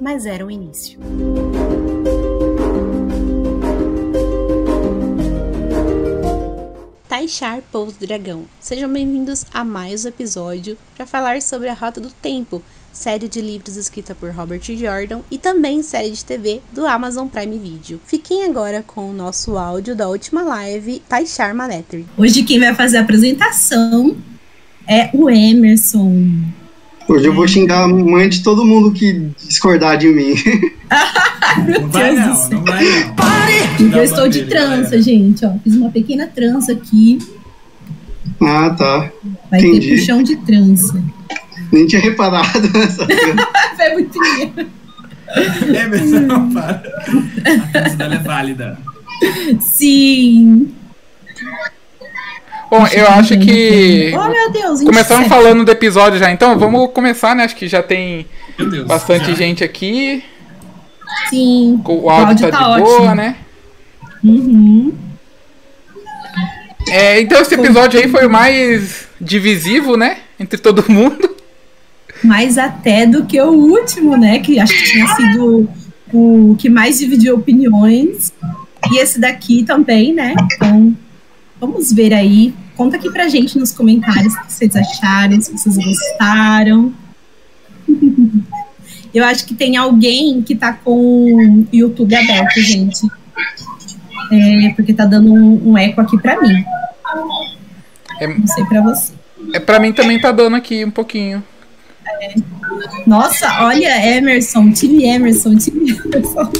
mas 0.00 0.26
era 0.26 0.44
o 0.44 0.50
início. 0.50 0.98
Taixar 7.08 7.62
Pouso 7.72 7.98
Dragão. 7.98 8.44
Sejam 8.60 8.92
bem-vindos 8.92 9.46
a 9.52 9.64
mais 9.64 10.04
um 10.04 10.08
episódio 10.08 10.76
para 10.96 11.06
falar 11.06 11.40
sobre 11.40 11.68
a 11.68 11.74
Rota 11.74 12.00
do 12.00 12.10
Tempo, 12.10 12.62
série 12.92 13.28
de 13.28 13.40
livros 13.40 13.76
escrita 13.76 14.14
por 14.14 14.30
Robert 14.30 14.60
Jordan 14.62 15.20
e 15.30 15.38
também 15.38 15.82
série 15.82 16.10
de 16.10 16.24
TV 16.24 16.60
do 16.72 16.86
Amazon 16.86 17.26
Prime 17.26 17.58
Video. 17.58 18.00
Fiquem 18.04 18.44
agora 18.44 18.82
com 18.82 19.10
o 19.10 19.14
nosso 19.14 19.56
áudio 19.56 19.96
da 19.96 20.08
última 20.08 20.42
live, 20.42 21.02
Taixar 21.08 21.54
Maletri. 21.54 22.06
Hoje 22.18 22.42
quem 22.42 22.60
vai 22.60 22.74
fazer 22.74 22.98
a 22.98 23.00
apresentação 23.00 24.16
é 24.86 25.10
o 25.12 25.30
Emerson. 25.30 26.42
Hoje 27.08 27.26
eu 27.26 27.32
vou 27.32 27.46
xingar 27.46 27.84
a 27.84 27.88
mãe 27.88 28.28
de 28.28 28.42
todo 28.42 28.64
mundo 28.64 28.90
que 28.90 29.30
discordar 29.46 29.96
de 29.96 30.08
mim. 30.08 30.34
não 31.80 31.88
vai 31.88 32.14
não, 32.14 32.50
não 32.50 32.64
vai 32.64 32.84
não. 33.80 33.98
Eu 33.98 34.02
estou 34.02 34.28
de 34.28 34.44
trança, 34.46 35.00
gente, 35.00 35.44
ó. 35.46 35.52
Fiz 35.62 35.76
uma 35.76 35.90
pequena 35.90 36.26
trança 36.26 36.72
aqui. 36.72 37.18
Ah, 38.40 38.70
tá. 38.70 39.10
Vai 39.50 39.60
Entendi. 39.60 39.88
ter 39.88 39.96
puxão 39.96 40.22
de 40.22 40.36
trança. 40.36 41.02
Nem 41.72 41.86
tinha 41.86 42.02
reparado 42.02 42.68
nessa 42.72 43.06
É 43.78 43.92
muito 43.92 44.18
É, 45.74 45.86
mas 45.86 46.10
não, 46.10 46.52
para. 46.52 46.82
A 47.44 47.72
trança 47.72 47.96
dela 47.96 48.14
é 48.16 48.18
válida. 48.18 48.78
Sim. 49.60 50.72
Bom, 52.70 52.86
eu 52.92 53.06
acho 53.08 53.38
que. 53.38 54.12
Oh, 54.14 54.28
meu 54.28 54.50
Deus, 54.50 54.82
Começamos 54.82 55.28
falando 55.28 55.64
do 55.64 55.70
episódio 55.70 56.18
já, 56.18 56.30
então 56.30 56.58
vamos 56.58 56.90
começar, 56.92 57.34
né? 57.34 57.44
Acho 57.44 57.56
que 57.56 57.68
já 57.68 57.82
tem 57.82 58.26
Deus, 58.58 58.86
bastante 58.86 59.26
já. 59.26 59.34
gente 59.34 59.62
aqui. 59.62 60.24
Sim. 61.30 61.80
O 61.84 62.10
áudio, 62.10 62.26
o 62.26 62.28
áudio 62.28 62.50
tá, 62.50 62.58
tá, 62.58 62.64
de 62.64 62.70
ótimo. 62.70 62.98
boa, 62.98 63.14
né? 63.14 63.36
Uhum. 64.24 64.94
É, 66.88 67.20
então 67.20 67.40
esse 67.40 67.54
episódio 67.54 68.00
aí 68.00 68.08
foi 68.08 68.26
o 68.26 68.30
mais 68.30 69.08
divisivo, 69.20 69.96
né? 69.96 70.18
Entre 70.38 70.58
todo 70.58 70.84
mundo. 70.88 71.34
Mais 72.22 72.58
até 72.58 73.06
do 73.06 73.26
que 73.26 73.40
o 73.40 73.50
último, 73.50 74.16
né? 74.16 74.38
Que 74.38 74.58
acho 74.58 74.72
que 74.72 74.84
tinha 74.84 75.06
sido 75.08 75.68
o 76.12 76.56
que 76.58 76.68
mais 76.68 76.98
dividiu 76.98 77.34
opiniões. 77.34 78.32
E 78.90 78.98
esse 78.98 79.20
daqui 79.20 79.64
também, 79.64 80.12
né? 80.12 80.34
Então, 80.54 80.96
vamos 81.60 81.92
ver 81.92 82.12
aí. 82.12 82.54
Conta 82.76 82.96
aqui 82.96 83.10
pra 83.10 83.28
gente 83.28 83.58
nos 83.58 83.72
comentários 83.72 84.34
o 84.34 84.46
que 84.46 84.52
vocês 84.52 84.76
acharam, 84.76 85.40
se 85.40 85.52
vocês 85.52 85.76
gostaram. 85.76 86.92
Eu 89.14 89.24
acho 89.24 89.46
que 89.46 89.54
tem 89.54 89.76
alguém 89.76 90.42
que 90.42 90.54
tá 90.54 90.72
com 90.72 90.92
o 90.92 91.66
YouTube 91.72 92.14
aberto, 92.14 92.60
gente. 92.60 93.06
É, 94.30 94.72
porque 94.74 94.92
tá 94.92 95.06
dando 95.06 95.32
um, 95.32 95.70
um 95.70 95.78
eco 95.78 96.00
aqui 96.00 96.18
pra 96.18 96.40
mim. 96.40 96.64
É, 98.20 98.26
Não 98.26 98.46
sei 98.46 98.64
pra 98.66 98.82
você. 98.82 99.12
É, 99.54 99.60
pra 99.60 99.80
mim 99.80 99.92
também 99.92 100.20
tá 100.20 100.32
dando 100.32 100.56
aqui 100.56 100.84
um 100.84 100.90
pouquinho. 100.90 101.42
É. 102.20 102.34
Nossa, 103.06 103.64
olha, 103.64 104.16
Emerson, 104.16 104.72
time 104.72 105.04
Emerson, 105.04 105.56
time 105.56 105.90
Emerson. 105.92 106.50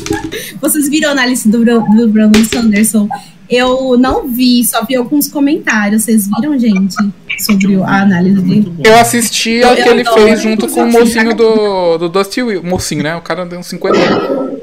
Vocês 0.61 0.89
viram 0.89 1.11
a 1.11 1.13
análise 1.13 1.49
do, 1.49 1.65
do 1.65 2.09
Brandon 2.09 2.45
Sanderson? 2.45 3.09
Eu 3.49 3.97
não 3.97 4.27
vi, 4.29 4.65
só 4.65 4.85
vi 4.85 4.97
alguns 4.97 5.29
comentários. 5.29 6.03
Vocês 6.03 6.29
viram, 6.29 6.59
gente, 6.59 6.95
sobre 7.39 7.77
a 7.83 8.03
análise 8.03 8.41
dele? 8.41 8.73
Eu 8.85 8.99
assisti 8.99 9.63
a 9.63 9.75
que 9.75 9.89
ele 9.89 10.05
fez 10.05 10.41
junto 10.41 10.69
com 10.69 10.83
o 10.83 10.91
mocinho 10.91 11.35
do, 11.35 11.99
do 11.99 12.09
Dusty 12.09 12.43
Will. 12.43 12.63
Mocinho, 12.63 13.03
né? 13.03 13.15
O 13.17 13.21
cara 13.21 13.47
deu 13.47 13.59
uns 13.59 13.67
50 13.67 13.99
anos. 13.99 14.61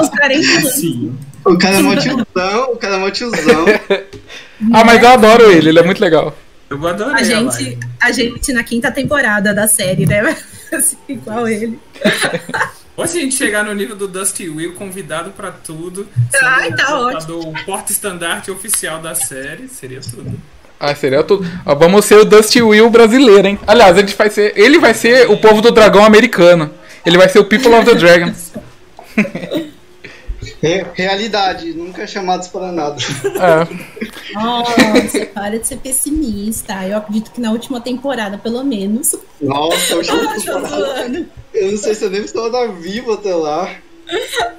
Os 0.00 0.08
40 0.08 0.70
Sim. 0.70 1.14
O 1.44 1.56
cara 1.56 1.76
é 1.76 1.82
mó 1.82 1.94
tiozão, 1.94 2.72
o 2.72 2.76
cara 2.76 2.96
é 2.96 2.98
mó 2.98 3.10
tiozão. 3.10 3.64
ah, 4.72 4.84
mas 4.84 5.00
eu 5.00 5.08
adoro 5.08 5.50
ele, 5.50 5.68
ele 5.68 5.78
é 5.78 5.82
muito 5.82 6.00
legal. 6.00 6.36
Eu 6.68 6.84
adoro 6.84 7.14
a 7.14 7.22
gente, 7.22 7.78
a 8.00 8.10
gente 8.10 8.52
na 8.52 8.64
quinta 8.64 8.90
temporada 8.90 9.54
da 9.54 9.68
série, 9.68 10.06
né? 10.06 10.36
Assim, 10.72 10.96
igual 11.08 11.46
ele. 11.46 11.78
Ou 12.96 13.06
se 13.06 13.18
a 13.18 13.20
gente 13.20 13.34
chegar 13.34 13.62
no 13.64 13.74
nível 13.74 13.94
do 13.94 14.08
Dusty 14.08 14.48
Will, 14.48 14.74
convidado 14.74 15.30
pra 15.30 15.50
tudo, 15.50 16.08
Ai, 16.42 16.72
tá 16.74 16.98
ótimo. 16.98 17.50
o 17.50 17.64
porta-estandarte 17.66 18.50
oficial 18.50 19.00
da 19.00 19.14
série, 19.14 19.68
seria 19.68 20.00
tudo. 20.00 20.32
Ah, 20.80 20.94
seria 20.94 21.22
tudo. 21.22 21.46
Ó, 21.64 21.74
vamos 21.74 22.04
ser 22.04 22.16
o 22.16 22.24
Dusty 22.24 22.62
Will 22.62 22.88
brasileiro, 22.90 23.46
hein? 23.48 23.58
Aliás, 23.66 23.96
a 23.96 24.00
gente 24.00 24.14
vai 24.16 24.30
ser. 24.30 24.52
Ele 24.56 24.78
vai 24.78 24.94
ser 24.94 25.30
o 25.30 25.36
povo 25.36 25.60
do 25.60 25.70
dragão 25.70 26.04
americano. 26.04 26.70
Ele 27.04 27.18
vai 27.18 27.28
ser 27.28 27.38
o 27.38 27.44
People 27.44 27.74
of 27.74 27.84
the 27.84 27.94
Dragon. 27.94 28.32
Realidade, 30.94 31.72
nunca 31.74 32.06
chamados 32.06 32.48
para 32.48 32.72
nada. 32.72 32.96
É. 33.24 34.34
Nossa, 34.34 35.26
para 35.34 35.58
de 35.58 35.66
ser 35.66 35.76
pessimista. 35.76 36.74
Eu 36.86 36.98
acredito 36.98 37.30
que 37.30 37.40
na 37.40 37.52
última 37.52 37.80
temporada, 37.80 38.38
pelo 38.38 38.64
menos. 38.64 39.14
Nossa, 39.40 39.94
eu, 39.94 40.00
ah, 40.00 40.34
tô 40.34 40.66
zoando. 40.66 41.26
eu 41.54 41.70
não 41.72 41.78
sei 41.78 41.94
se 41.94 42.04
eu 42.04 42.10
nem 42.10 42.22
estou 42.22 42.50
da 42.50 42.66
vivo 42.66 43.12
até 43.12 43.34
lá. 43.34 43.70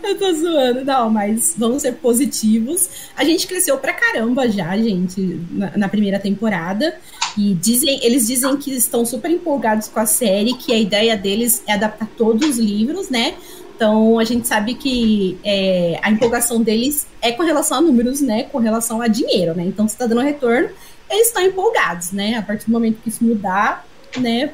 Eu 0.04 0.18
tô 0.18 0.34
zoando, 0.34 0.84
não, 0.84 1.10
mas 1.10 1.54
vamos 1.58 1.82
ser 1.82 1.94
positivos. 1.94 2.90
A 3.16 3.24
gente 3.24 3.48
cresceu 3.48 3.78
pra 3.78 3.94
caramba 3.94 4.50
já, 4.50 4.76
gente, 4.78 5.40
na, 5.52 5.78
na, 5.78 5.90
primeira 5.90 6.20
temporada. 6.20 6.96
E 7.38 7.54
dizem, 7.54 8.00
eles 8.04 8.28
dizem 8.28 8.58
que 8.58 8.72
estão 8.74 9.06
super 9.06 9.32
empolgados 9.32 9.88
com 9.88 10.00
a 10.00 10.06
série, 10.06 10.54
que 10.54 10.74
a 10.74 10.78
ideia 10.78 11.16
deles 11.16 11.64
é 11.66 11.74
adaptar 11.74 12.08
todos 12.18 12.48
os 12.48 12.58
livros, 12.58 13.10
né? 13.10 13.36
Então 13.78 14.18
a 14.18 14.24
gente 14.24 14.48
sabe 14.48 14.74
que 14.74 15.38
é, 15.44 16.00
a 16.02 16.10
empolgação 16.10 16.64
deles 16.64 17.06
é 17.22 17.32
com 17.32 17.44
relação 17.44 17.78
a 17.78 17.82
números, 17.82 18.22
né? 18.22 18.48
Com 18.52 18.58
relação 18.58 19.04
a 19.04 19.08
dinheiro, 19.08 19.54
né? 19.56 19.64
Então, 19.68 19.88
se 19.88 19.94
está 19.94 20.08
dando 20.08 20.22
retorno, 20.22 20.70
eles 21.08 21.28
estão 21.28 21.44
empolgados, 21.44 22.12
né? 22.12 22.36
A 22.38 22.42
partir 22.42 22.66
do 22.66 22.72
momento 22.72 22.98
que 23.04 23.10
isso 23.10 23.24
mudar, 23.24 23.86
né? 24.18 24.50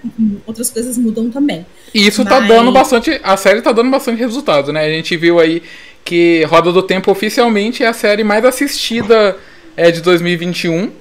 Outras 0.46 0.70
coisas 0.70 0.98
mudam 0.98 1.30
também. 1.30 1.66
E 1.94 2.06
isso 2.06 2.22
Mas... 2.26 2.34
tá 2.34 2.42
dando 2.42 2.70
bastante. 2.74 3.18
A 3.24 3.38
série 3.38 3.62
tá 3.62 3.72
dando 3.72 3.90
bastante 3.90 4.20
resultado, 4.20 4.74
né? 4.74 4.86
A 4.86 4.90
gente 4.90 5.16
viu 5.16 5.40
aí 5.40 5.64
que 6.04 6.44
Roda 6.44 6.74
do 6.74 6.84
Tempo 6.84 7.10
oficialmente 7.10 7.82
é 7.82 7.88
a 7.88 7.94
série 7.94 8.26
mais 8.26 8.44
assistida 8.44 9.38
é, 9.78 9.90
de 9.90 10.02
2021 10.02 10.92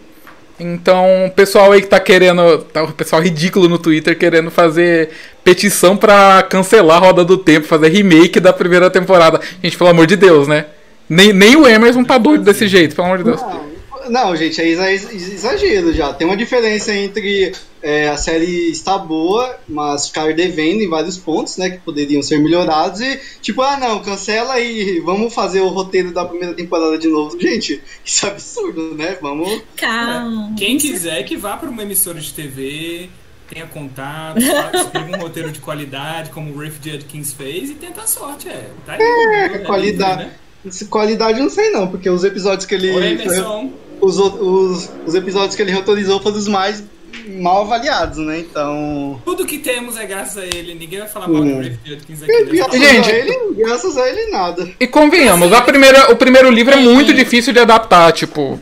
então, 0.62 1.26
o 1.26 1.30
pessoal 1.30 1.72
aí 1.72 1.80
que 1.80 1.88
tá 1.88 1.98
querendo. 1.98 2.58
Tá, 2.72 2.84
o 2.84 2.92
pessoal 2.92 3.20
ridículo 3.20 3.68
no 3.68 3.78
Twitter 3.78 4.16
querendo 4.16 4.50
fazer 4.50 5.10
petição 5.44 5.96
pra 5.96 6.42
cancelar 6.48 6.98
a 6.98 7.00
Roda 7.00 7.24
do 7.24 7.36
Tempo, 7.36 7.66
fazer 7.66 7.88
remake 7.88 8.38
da 8.38 8.52
primeira 8.52 8.88
temporada. 8.88 9.40
Gente, 9.62 9.76
pelo 9.76 9.90
amor 9.90 10.06
de 10.06 10.16
Deus, 10.16 10.46
né? 10.46 10.66
Nem, 11.08 11.32
nem 11.32 11.56
o 11.56 11.66
Emerson 11.66 12.04
tá 12.04 12.16
doido 12.16 12.44
desse 12.44 12.68
jeito, 12.68 12.94
pelo 12.94 13.08
amor 13.08 13.18
de 13.18 13.24
Deus. 13.24 13.40
Não, 13.40 13.71
não, 14.10 14.36
gente, 14.36 14.60
é 14.60 14.68
exagero 14.68 15.92
já. 15.92 16.12
Tem 16.12 16.26
uma 16.26 16.36
diferença 16.36 16.94
entre 16.94 17.52
é, 17.82 18.08
a 18.08 18.16
série 18.16 18.70
está 18.70 18.96
boa, 18.96 19.58
mas 19.68 20.08
ficar 20.08 20.32
devendo 20.34 20.82
em 20.82 20.88
vários 20.88 21.18
pontos, 21.18 21.56
né, 21.56 21.70
que 21.70 21.78
poderiam 21.78 22.22
ser 22.22 22.38
melhorados 22.38 23.00
e 23.00 23.20
tipo, 23.40 23.60
ah 23.62 23.76
não, 23.76 24.00
cancela 24.02 24.60
e 24.60 25.00
vamos 25.00 25.34
fazer 25.34 25.60
o 25.60 25.68
roteiro 25.68 26.12
da 26.12 26.24
primeira 26.24 26.54
temporada 26.54 26.96
de 26.96 27.08
novo. 27.08 27.38
Gente, 27.40 27.82
isso 28.04 28.26
é 28.26 28.30
absurdo, 28.30 28.94
né? 28.94 29.18
Vamos. 29.20 29.62
Calma. 29.76 30.54
Quem 30.56 30.78
quiser 30.78 31.24
que 31.24 31.36
vá 31.36 31.56
para 31.56 31.68
uma 31.68 31.82
emissora 31.82 32.20
de 32.20 32.32
TV, 32.32 33.08
tenha 33.48 33.66
contato, 33.66 34.38
escreva 34.38 35.16
um 35.16 35.20
roteiro 35.20 35.50
de 35.50 35.60
qualidade, 35.60 36.30
como 36.30 36.52
o 36.52 36.58
Rafe 36.58 36.78
Judkins 36.82 37.32
fez 37.32 37.70
e 37.70 37.74
tenta 37.74 38.02
a 38.02 38.06
sorte, 38.06 38.48
é. 38.48 38.70
Tá 38.86 38.94
aí, 38.94 39.00
é, 39.00 39.44
é 39.44 39.58
qualidade. 39.58 40.22
Livre, 40.22 40.32
né? 40.32 40.41
Qualidade 40.88 41.40
não 41.40 41.50
sei 41.50 41.70
não, 41.70 41.88
porque 41.88 42.08
os 42.08 42.24
episódios 42.24 42.66
que 42.66 42.74
ele. 42.74 42.90
Oi, 42.92 43.72
os, 44.00 44.18
os, 44.18 44.90
os 45.06 45.14
episódios 45.14 45.54
que 45.54 45.62
ele 45.62 45.72
autorizou 45.72 46.20
foram 46.20 46.36
os 46.36 46.48
mais 46.48 46.82
mal 47.28 47.62
avaliados, 47.62 48.18
né? 48.18 48.40
Então. 48.40 49.20
Tudo 49.24 49.46
que 49.46 49.58
temos 49.58 49.96
é 49.96 50.06
graças 50.06 50.38
a 50.38 50.46
ele. 50.46 50.74
Ninguém 50.74 51.00
vai 51.00 51.08
falar 51.08 51.28
mal 51.28 51.42
do 51.42 51.56
Rafe 51.56 51.78
Judkins 51.84 52.22
aqui. 52.22 52.44
Graças, 52.44 52.80
Gente, 52.80 53.10
a 53.10 53.14
ele, 53.14 53.54
graças 53.56 53.96
a 53.96 54.08
ele, 54.08 54.30
nada. 54.30 54.70
E 54.78 54.86
convenhamos, 54.86 55.52
a 55.52 55.62
primeira, 55.62 56.10
o 56.10 56.16
primeiro 56.16 56.50
livro 56.50 56.74
é 56.74 56.78
muito 56.78 57.12
difícil 57.12 57.52
de 57.52 57.60
adaptar, 57.60 58.12
tipo. 58.12 58.60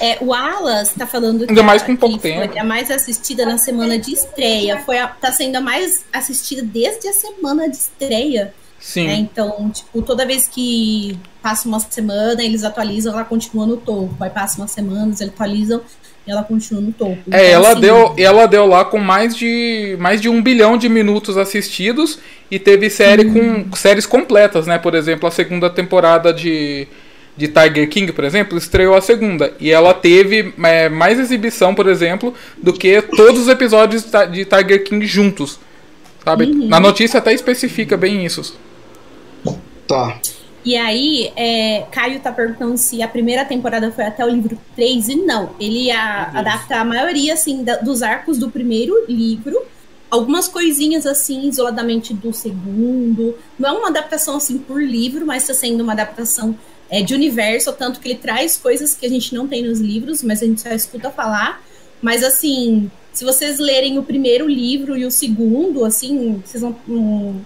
É, 0.00 0.16
o 0.20 0.32
Alas 0.32 0.92
tá 0.96 1.06
falando 1.06 1.44
que, 1.44 1.50
Ainda 1.50 1.62
mais 1.62 1.82
com 1.82 1.92
a, 1.92 1.96
pouco 1.96 2.16
que 2.16 2.22
tempo. 2.22 2.52
foi 2.52 2.58
a 2.58 2.64
mais 2.64 2.88
assistida 2.88 3.44
na 3.44 3.58
semana 3.58 3.98
de 3.98 4.12
estreia. 4.12 4.78
Foi 4.78 4.96
a, 4.96 5.08
tá 5.08 5.32
sendo 5.32 5.56
a 5.56 5.60
mais 5.60 6.04
assistida 6.12 6.62
desde 6.62 7.08
a 7.08 7.12
semana 7.12 7.68
de 7.68 7.76
estreia. 7.76 8.54
Sim. 8.78 9.06
né? 9.06 9.14
Então, 9.16 9.70
tipo, 9.70 10.02
toda 10.02 10.24
vez 10.26 10.46
que 10.48 11.18
passa 11.42 11.68
uma 11.68 11.80
semana, 11.80 12.42
eles 12.42 12.64
atualizam, 12.64 13.12
ela 13.12 13.24
continua 13.24 13.66
no 13.66 13.76
topo. 13.76 14.14
Aí 14.20 14.30
passa 14.30 14.60
umas 14.60 14.70
semanas, 14.70 15.20
eles 15.20 15.32
atualizam 15.32 15.80
e 16.26 16.30
ela 16.30 16.42
continua 16.42 16.80
no 16.80 16.92
topo. 16.92 17.18
É, 17.30 17.48
Então, 17.48 17.54
ela 17.54 17.70
assim, 17.72 17.80
deu, 17.80 18.14
ela 18.16 18.46
deu 18.46 18.66
lá 18.66 18.84
com 18.84 18.98
mais 18.98 19.34
de 19.36 19.96
mais 19.98 20.20
de 20.20 20.28
um 20.28 20.40
bilhão 20.42 20.76
de 20.76 20.88
minutos 20.88 21.36
assistidos 21.36 22.18
e 22.50 22.58
teve 22.58 22.88
série 22.90 23.24
com 23.24 23.74
séries 23.76 24.06
completas, 24.06 24.66
né? 24.66 24.78
Por 24.78 24.94
exemplo, 24.94 25.26
a 25.26 25.30
segunda 25.30 25.68
temporada 25.68 26.32
de, 26.32 26.86
de 27.36 27.48
Tiger 27.48 27.88
King, 27.88 28.12
por 28.12 28.24
exemplo, 28.24 28.56
estreou 28.56 28.94
a 28.94 29.00
segunda 29.00 29.52
e 29.58 29.70
ela 29.70 29.92
teve 29.94 30.54
é, 30.62 30.88
mais 30.88 31.18
exibição, 31.18 31.74
por 31.74 31.88
exemplo, 31.88 32.32
do 32.62 32.72
que 32.72 33.02
todos 33.02 33.40
os 33.42 33.48
episódios 33.48 34.04
de 34.04 34.10
Ti- 34.10 34.30
de 34.30 34.44
Tiger 34.44 34.84
King 34.84 35.04
juntos, 35.06 35.58
sabe? 36.24 36.46
Na 36.46 36.78
notícia 36.78 37.18
até 37.18 37.32
especifica 37.32 37.96
bem 37.96 38.24
isso. 38.24 38.56
Tá. 39.88 40.20
E 40.64 40.76
aí, 40.76 41.32
é, 41.34 41.86
Caio 41.90 42.20
tá 42.20 42.30
perguntando 42.30 42.76
se 42.76 43.00
a 43.00 43.08
primeira 43.08 43.44
temporada 43.44 43.90
foi 43.90 44.04
até 44.04 44.24
o 44.24 44.28
livro 44.28 44.58
3, 44.76 45.08
e 45.08 45.16
não. 45.16 45.50
Ele 45.58 45.90
a- 45.90 46.30
adapta 46.34 46.76
a 46.76 46.84
maioria, 46.84 47.32
assim, 47.32 47.64
da- 47.64 47.76
dos 47.76 48.02
arcos 48.02 48.38
do 48.38 48.50
primeiro 48.50 48.94
livro. 49.08 49.58
Algumas 50.10 50.46
coisinhas, 50.48 51.06
assim, 51.06 51.48
isoladamente 51.48 52.12
do 52.12 52.32
segundo. 52.32 53.34
Não 53.58 53.68
é 53.68 53.72
uma 53.72 53.88
adaptação, 53.88 54.36
assim, 54.36 54.58
por 54.58 54.82
livro, 54.82 55.24
mas 55.24 55.46
tá 55.46 55.54
sendo 55.54 55.82
uma 55.82 55.92
adaptação 55.92 56.56
é, 56.90 57.02
de 57.02 57.14
universo, 57.14 57.70
tanto 57.72 58.00
que 58.00 58.08
ele 58.08 58.18
traz 58.18 58.56
coisas 58.56 58.94
que 58.94 59.04
a 59.04 59.08
gente 59.10 59.34
não 59.34 59.46
tem 59.46 59.62
nos 59.62 59.78
livros, 59.78 60.22
mas 60.22 60.42
a 60.42 60.46
gente 60.46 60.60
só 60.62 60.70
escuta 60.70 61.10
falar. 61.10 61.62
Mas, 62.00 62.22
assim, 62.24 62.90
se 63.12 63.24
vocês 63.24 63.58
lerem 63.58 63.98
o 63.98 64.02
primeiro 64.02 64.48
livro 64.48 64.96
e 64.96 65.04
o 65.04 65.10
segundo, 65.10 65.84
assim, 65.84 66.42
vocês 66.44 66.62
vão... 66.62 66.74
hum, 66.88 67.40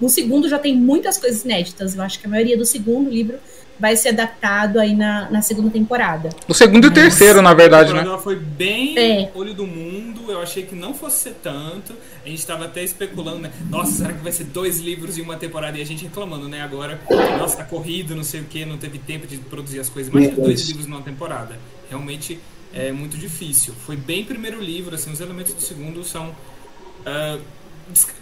no 0.00 0.08
segundo 0.08 0.48
já 0.48 0.58
tem 0.58 0.74
muitas 0.76 1.18
coisas 1.18 1.44
inéditas. 1.44 1.94
Eu 1.94 2.02
acho 2.02 2.18
que 2.18 2.26
a 2.26 2.30
maioria 2.30 2.56
do 2.56 2.64
segundo 2.64 3.10
livro 3.10 3.38
vai 3.78 3.94
ser 3.94 4.08
adaptado 4.08 4.78
aí 4.80 4.94
na, 4.94 5.30
na 5.30 5.42
segunda 5.42 5.68
temporada. 5.70 6.30
O 6.48 6.54
segundo 6.54 6.86
e 6.86 6.88
o 6.88 6.90
terceiro, 6.94 7.42
na 7.42 7.52
verdade, 7.52 7.90
A 7.90 7.94
né? 7.94 8.00
ela 8.02 8.16
foi 8.18 8.34
bem 8.36 8.98
É. 8.98 9.30
olho 9.34 9.52
do 9.52 9.66
mundo. 9.66 10.30
Eu 10.32 10.40
achei 10.40 10.62
que 10.64 10.74
não 10.74 10.94
fosse 10.94 11.24
ser 11.24 11.34
tanto. 11.42 11.92
A 12.24 12.28
gente 12.28 12.44
tava 12.46 12.64
até 12.64 12.82
especulando, 12.82 13.40
né? 13.40 13.52
Nossa, 13.68 13.92
será 13.92 14.12
que 14.14 14.22
vai 14.22 14.32
ser 14.32 14.44
dois 14.44 14.78
livros 14.80 15.18
em 15.18 15.20
uma 15.22 15.36
temporada? 15.36 15.76
E 15.78 15.82
a 15.82 15.84
gente 15.84 16.04
reclamando, 16.04 16.48
né? 16.48 16.62
Agora, 16.62 16.98
nossa, 17.38 17.58
tá 17.58 17.64
corrido, 17.64 18.16
não 18.16 18.24
sei 18.24 18.40
o 18.40 18.44
que, 18.44 18.64
não 18.64 18.78
teve 18.78 18.98
tempo 18.98 19.26
de 19.26 19.36
produzir 19.36 19.78
as 19.78 19.90
coisas. 19.90 20.10
Mas 20.12 20.34
dois 20.34 20.66
livros 20.68 20.86
numa 20.86 21.02
temporada. 21.02 21.58
Realmente 21.90 22.40
é 22.72 22.90
muito 22.92 23.18
difícil. 23.18 23.74
Foi 23.84 23.94
bem 23.96 24.24
primeiro 24.24 24.58
livro, 24.60 24.94
assim, 24.94 25.10
os 25.12 25.20
elementos 25.20 25.52
do 25.52 25.60
segundo 25.60 26.02
são. 26.02 26.34
des- 27.04 27.40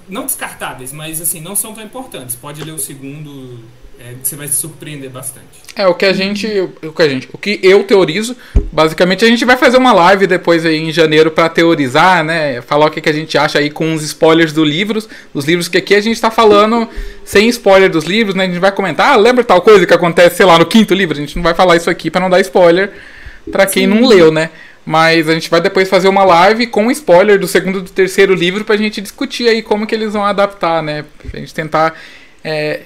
não 0.09 0.27
descartáveis, 0.27 0.93
mas 0.93 1.21
assim, 1.21 1.41
não 1.41 1.57
são 1.57 1.75
tão 1.75 1.83
importantes. 1.83 2.37
Pode 2.37 2.63
ler 2.63 2.73
o 2.73 2.79
segundo, 2.79 3.61
é, 3.99 4.15
que 4.21 4.29
você 4.29 4.37
vai 4.37 4.49
se 4.49 4.57
surpreender 4.57 5.09
bastante. 5.09 5.47
É, 5.75 5.87
o 5.87 5.95
que 5.95 6.05
a 6.05 6.13
gente. 6.13 6.47
O 6.83 6.93
que 6.93 7.03
a 7.03 7.09
gente. 7.09 7.29
O 7.33 7.39
que 7.39 7.61
eu 7.63 7.83
teorizo. 7.85 8.37
Basicamente, 8.73 9.25
a 9.25 9.29
gente 9.29 9.45
vai 9.45 9.57
fazer 9.57 9.77
uma 9.79 9.93
live 9.93 10.27
depois 10.27 10.67
aí 10.67 10.77
em 10.77 10.93
janeiro 10.93 11.31
pra 11.31 11.49
teorizar, 11.49 12.25
né? 12.25 12.61
Falar 12.63 12.87
o 12.87 12.91
que, 12.91 13.01
que 13.01 13.09
a 13.09 13.13
gente 13.13 13.39
acha 13.39 13.59
aí 13.59 13.71
com 13.71 13.95
os 13.95 14.03
spoilers 14.03 14.53
dos 14.53 14.69
livros. 14.69 15.09
Dos 15.33 15.45
livros 15.45 15.69
que 15.69 15.79
aqui 15.79 15.95
a 15.95 16.01
gente 16.01 16.21
tá 16.21 16.31
falando 16.31 16.89
sem 17.25 17.49
spoiler 17.49 17.91
dos 17.91 18.05
livros, 18.05 18.35
né? 18.35 18.45
A 18.45 18.47
gente 18.49 18.59
vai 18.59 18.73
comentar, 18.73 19.13
ah, 19.13 19.17
lembra 19.17 19.43
tal 19.45 19.63
coisa 19.63 19.87
que 19.87 19.95
acontece, 19.95 20.37
sei 20.37 20.47
lá, 20.47 20.59
no 20.59 20.67
quinto 20.67 20.93
livro? 20.93 21.17
A 21.17 21.21
gente 21.21 21.37
não 21.37 21.43
vai 21.43 21.55
falar 21.55 21.77
isso 21.77 21.89
aqui 21.89 22.11
pra 22.11 22.21
não 22.21 22.29
dar 22.29 22.41
spoiler 22.41 22.93
pra 23.51 23.67
quem 23.67 23.87
não 23.87 24.07
leu, 24.07 24.33
né? 24.33 24.51
Mas 24.85 25.29
a 25.29 25.35
gente 25.35 25.49
vai 25.49 25.61
depois 25.61 25.89
fazer 25.89 26.09
uma 26.09 26.25
live 26.25 26.67
com 26.67 26.91
spoiler 26.91 27.39
do 27.39 27.49
segundo 27.49 27.79
e 27.79 27.83
do 27.83 27.91
terceiro 27.91 28.35
livro 28.35 28.65
pra 28.65 28.77
gente 28.77 29.01
discutir 29.01 29.49
aí 29.49 29.63
como 29.63 29.87
que 29.87 29.95
eles 29.95 30.13
vão 30.13 30.25
adaptar, 30.25 30.83
né? 30.83 31.05
Pra 31.19 31.41
gente 31.41 31.55
tentar. 31.55 31.99
é, 32.43 32.81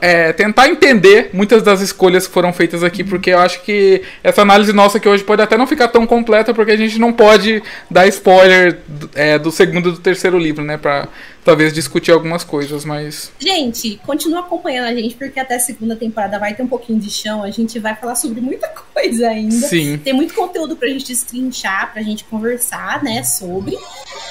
é, 0.00 0.32
tentar 0.32 0.68
entender 0.68 1.30
muitas 1.32 1.62
das 1.62 1.80
escolhas 1.80 2.26
que 2.26 2.32
foram 2.32 2.52
feitas 2.52 2.82
aqui, 2.82 3.04
porque 3.04 3.30
eu 3.30 3.38
acho 3.38 3.62
que 3.62 4.02
essa 4.22 4.42
análise 4.42 4.72
nossa 4.72 4.98
aqui 4.98 5.08
hoje 5.08 5.24
pode 5.24 5.42
até 5.42 5.56
não 5.56 5.66
ficar 5.66 5.88
tão 5.88 6.06
completa, 6.06 6.52
porque 6.52 6.72
a 6.72 6.76
gente 6.76 6.98
não 6.98 7.12
pode 7.12 7.62
dar 7.90 8.06
spoiler 8.08 8.78
do, 8.86 9.10
é, 9.14 9.38
do 9.38 9.50
segundo 9.50 9.88
e 9.88 9.92
do 9.92 9.98
terceiro 9.98 10.38
livro, 10.38 10.64
né? 10.64 10.76
Pra 10.76 11.08
talvez 11.46 11.72
discutir 11.72 12.10
algumas 12.10 12.42
coisas, 12.42 12.84
mas. 12.84 13.30
Gente, 13.38 14.00
continua 14.04 14.40
acompanhando 14.40 14.86
a 14.86 14.94
gente, 14.94 15.14
porque 15.14 15.38
até 15.38 15.54
a 15.54 15.60
segunda 15.60 15.94
temporada 15.94 16.40
vai 16.40 16.52
ter 16.52 16.64
um 16.64 16.66
pouquinho 16.66 16.98
de 16.98 17.08
chão. 17.08 17.44
A 17.44 17.50
gente 17.52 17.78
vai 17.78 17.94
falar 17.94 18.16
sobre 18.16 18.40
muita 18.40 18.66
coisa 18.68 19.28
ainda. 19.28 19.68
Sim. 19.68 19.96
Tem 19.96 20.12
muito 20.12 20.34
conteúdo 20.34 20.76
pra 20.76 20.88
gente 20.88 21.06
destrinchar, 21.06 21.92
pra 21.92 22.02
gente 22.02 22.24
conversar, 22.24 23.02
né, 23.04 23.22
sobre. 23.22 23.78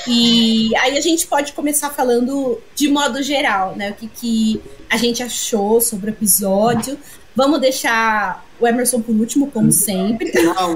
E 0.05 0.75
aí 0.75 0.97
a 0.97 1.01
gente 1.01 1.25
pode 1.25 1.53
começar 1.53 1.89
falando 1.89 2.61
de 2.75 2.89
modo 2.89 3.23
geral, 3.23 3.75
né, 3.77 3.91
o 3.91 3.93
que, 3.93 4.07
que 4.07 4.61
a 4.89 4.97
gente 4.97 5.23
achou 5.23 5.79
sobre 5.79 6.09
o 6.09 6.13
episódio. 6.13 6.99
Vamos 7.33 7.61
deixar 7.61 8.45
o 8.59 8.67
Emerson 8.67 9.01
por 9.01 9.15
último, 9.15 9.49
como 9.51 9.71
sempre. 9.71 10.33
Não, 10.33 10.75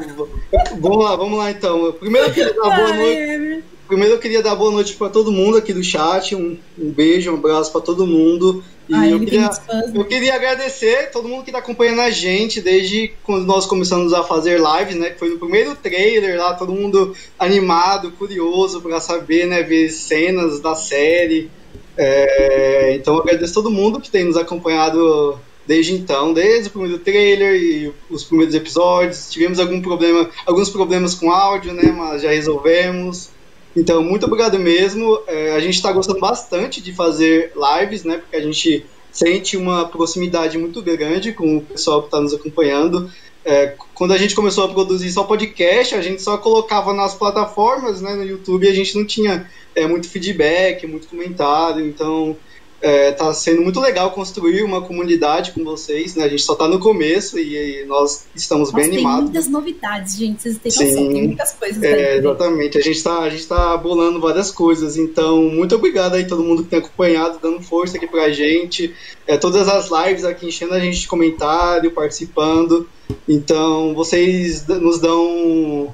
vamos 0.79 1.03
lá, 1.03 1.15
vamos 1.17 1.37
lá 1.37 1.51
então. 1.51 1.91
Primeiro 1.93 2.33
dar 2.33 2.53
boa 2.75 2.93
noite. 2.93 3.63
Primeiro 3.89 4.13
eu 4.13 4.19
queria 4.19 4.43
dar 4.43 4.55
boa 4.55 4.69
noite 4.69 4.93
para 4.93 5.09
todo 5.09 5.31
mundo 5.31 5.57
aqui 5.57 5.73
do 5.73 5.83
chat. 5.83 6.35
Um, 6.35 6.59
um 6.77 6.91
beijo, 6.91 7.31
um 7.31 7.37
abraço 7.37 7.71
para 7.71 7.81
todo 7.81 8.05
mundo. 8.05 8.63
E 8.87 8.93
Ai, 8.93 9.11
eu, 9.11 9.19
queria, 9.19 9.51
fãs, 9.51 9.91
né? 9.91 9.93
eu 9.95 10.05
queria 10.05 10.35
agradecer 10.35 11.09
todo 11.09 11.27
mundo 11.27 11.41
que 11.43 11.49
está 11.49 11.57
acompanhando 11.57 12.01
a 12.01 12.11
gente 12.11 12.61
desde 12.61 13.11
quando 13.23 13.47
nós 13.47 13.65
começamos 13.65 14.13
a 14.13 14.23
fazer 14.23 14.59
lives, 14.59 14.95
né? 14.95 15.09
Que 15.09 15.17
foi 15.17 15.29
no 15.29 15.39
primeiro 15.39 15.75
trailer 15.75 16.37
lá, 16.37 16.53
todo 16.53 16.71
mundo 16.71 17.15
animado, 17.39 18.11
curioso 18.11 18.79
para 18.79 18.99
saber, 18.99 19.47
né? 19.47 19.63
Ver 19.63 19.89
cenas 19.89 20.59
da 20.59 20.75
série. 20.75 21.49
É, 21.97 22.93
então 22.93 23.15
eu 23.15 23.21
agradeço 23.21 23.55
todo 23.55 23.71
mundo 23.71 23.99
que 23.99 24.11
tem 24.11 24.23
nos 24.23 24.37
acompanhado 24.37 25.39
desde 25.65 25.93
então, 25.93 26.31
desde 26.31 26.67
o 26.67 26.71
primeiro 26.73 26.99
trailer 26.99 27.55
e 27.55 27.91
os 28.07 28.23
primeiros 28.23 28.53
episódios. 28.53 29.31
Tivemos 29.31 29.59
algum 29.59 29.81
problema, 29.81 30.29
alguns 30.45 30.69
problemas 30.69 31.15
com 31.15 31.31
áudio, 31.31 31.73
né? 31.73 31.91
Mas 31.91 32.21
já 32.21 32.29
resolvemos. 32.29 33.31
Então, 33.79 34.03
muito 34.03 34.25
obrigado 34.25 34.59
mesmo. 34.59 35.21
É, 35.25 35.55
a 35.55 35.59
gente 35.61 35.75
está 35.75 35.89
gostando 35.93 36.19
bastante 36.19 36.81
de 36.81 36.91
fazer 36.91 37.53
lives, 37.55 38.03
né? 38.03 38.17
Porque 38.17 38.35
a 38.35 38.41
gente 38.41 38.85
sente 39.09 39.55
uma 39.55 39.87
proximidade 39.87 40.57
muito 40.57 40.81
grande 40.81 41.31
com 41.31 41.57
o 41.57 41.61
pessoal 41.61 42.01
que 42.01 42.07
está 42.07 42.19
nos 42.19 42.33
acompanhando. 42.33 43.09
É, 43.45 43.73
quando 43.93 44.11
a 44.11 44.17
gente 44.17 44.35
começou 44.35 44.65
a 44.65 44.67
produzir 44.67 45.09
só 45.11 45.23
podcast, 45.23 45.95
a 45.95 46.01
gente 46.01 46.21
só 46.21 46.37
colocava 46.37 46.93
nas 46.93 47.15
plataformas, 47.15 48.01
né? 48.01 48.15
No 48.15 48.25
YouTube, 48.25 48.67
a 48.67 48.73
gente 48.73 48.97
não 48.97 49.05
tinha 49.05 49.49
é, 49.73 49.87
muito 49.87 50.09
feedback, 50.09 50.85
muito 50.85 51.07
comentário. 51.07 51.85
Então, 51.85 52.35
é, 52.81 53.11
tá 53.11 53.33
sendo 53.33 53.61
muito 53.61 53.79
legal 53.79 54.11
construir 54.11 54.63
uma 54.63 54.81
comunidade 54.81 55.51
com 55.51 55.63
vocês, 55.63 56.15
né? 56.15 56.23
A 56.23 56.29
gente 56.29 56.43
só 56.43 56.55
tá 56.55 56.67
no 56.67 56.79
começo 56.79 57.37
e, 57.37 57.81
e 57.81 57.85
nós 57.85 58.25
estamos 58.35 58.71
Nossa, 58.71 58.81
bem 58.81 58.89
tem 58.89 58.99
animados. 58.99 59.23
muitas 59.23 59.47
novidades, 59.47 60.17
gente. 60.17 60.41
Vocês 60.41 60.57
têm 60.57 60.71
Sim. 60.71 60.85
noção, 60.85 61.13
tem 61.13 61.27
muitas 61.27 61.51
coisas 61.53 61.83
É, 61.83 62.17
exatamente. 62.17 62.77
A 62.77 62.81
gente, 62.81 63.03
tá, 63.03 63.19
a 63.19 63.29
gente 63.29 63.45
tá 63.47 63.75
bolando 63.77 64.19
várias 64.19 64.51
coisas. 64.51 64.95
Então, 64.97 65.43
muito 65.43 65.75
obrigado 65.75 66.15
aí 66.15 66.25
todo 66.25 66.43
mundo 66.43 66.63
que 66.63 66.69
tem 66.69 66.79
acompanhado, 66.79 67.39
dando 67.41 67.61
força 67.61 67.97
aqui 67.97 68.07
pra 68.07 68.29
gente. 68.31 68.93
É, 69.27 69.37
todas 69.37 69.67
as 69.67 69.89
lives 69.91 70.23
aqui 70.23 70.47
enchendo 70.47 70.73
a 70.73 70.79
gente 70.79 71.01
de 71.01 71.07
comentário, 71.07 71.91
participando. 71.91 72.87
Então, 73.27 73.93
vocês 73.93 74.65
nos 74.67 74.99
dão 74.99 75.93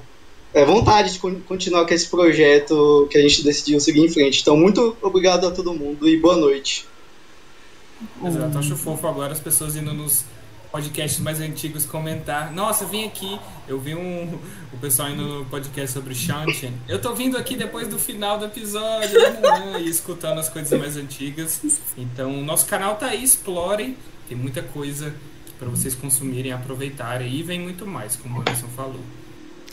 é, 0.55 0.65
vontade 0.65 1.13
de 1.13 1.19
con- 1.19 1.41
continuar 1.41 1.85
com 1.85 1.93
esse 1.93 2.07
projeto 2.09 3.07
que 3.11 3.17
a 3.17 3.21
gente 3.21 3.43
decidiu 3.43 3.79
seguir 3.79 4.05
em 4.05 4.09
frente. 4.09 4.41
Então, 4.41 4.55
muito 4.55 4.95
obrigado 5.01 5.45
a 5.45 5.51
todo 5.51 5.73
mundo 5.73 6.07
e 6.07 6.17
boa 6.17 6.37
noite. 6.37 6.87
Exato, 8.23 8.57
acho 8.57 8.75
fofo 8.75 9.07
agora 9.07 9.33
as 9.33 9.39
pessoas 9.39 9.75
indo 9.75 9.93
nos 9.93 10.23
podcasts 10.71 11.19
mais 11.19 11.39
antigos 11.39 11.85
comentar. 11.85 12.53
Nossa, 12.53 12.85
vim 12.85 13.05
aqui. 13.05 13.39
Eu 13.67 13.79
vi 13.79 13.95
um, 13.95 14.39
o 14.73 14.77
pessoal 14.77 15.09
indo 15.09 15.23
no 15.23 15.45
podcast 15.45 15.93
sobre 15.93 16.13
Shantian. 16.13 16.71
Eu 16.87 17.01
tô 17.01 17.13
vindo 17.13 17.37
aqui 17.37 17.55
depois 17.55 17.87
do 17.87 17.97
final 17.97 18.37
do 18.37 18.45
episódio 18.45 19.19
né, 19.21 19.81
e 19.81 19.89
escutando 19.89 20.39
as 20.39 20.49
coisas 20.49 20.77
mais 20.77 20.97
antigas. 20.97 21.61
Então, 21.97 22.41
nosso 22.43 22.65
canal 22.65 22.95
tá 22.95 23.07
aí, 23.07 23.23
explorem. 23.23 23.97
Tem 24.27 24.37
muita 24.37 24.61
coisa 24.61 25.13
para 25.57 25.69
vocês 25.69 25.95
consumirem, 25.95 26.51
aproveitarem. 26.51 27.33
E 27.33 27.43
vem 27.43 27.59
muito 27.59 27.85
mais, 27.85 28.15
como 28.17 28.37
o 28.37 28.41
Anderson 28.41 28.67
falou. 28.75 28.99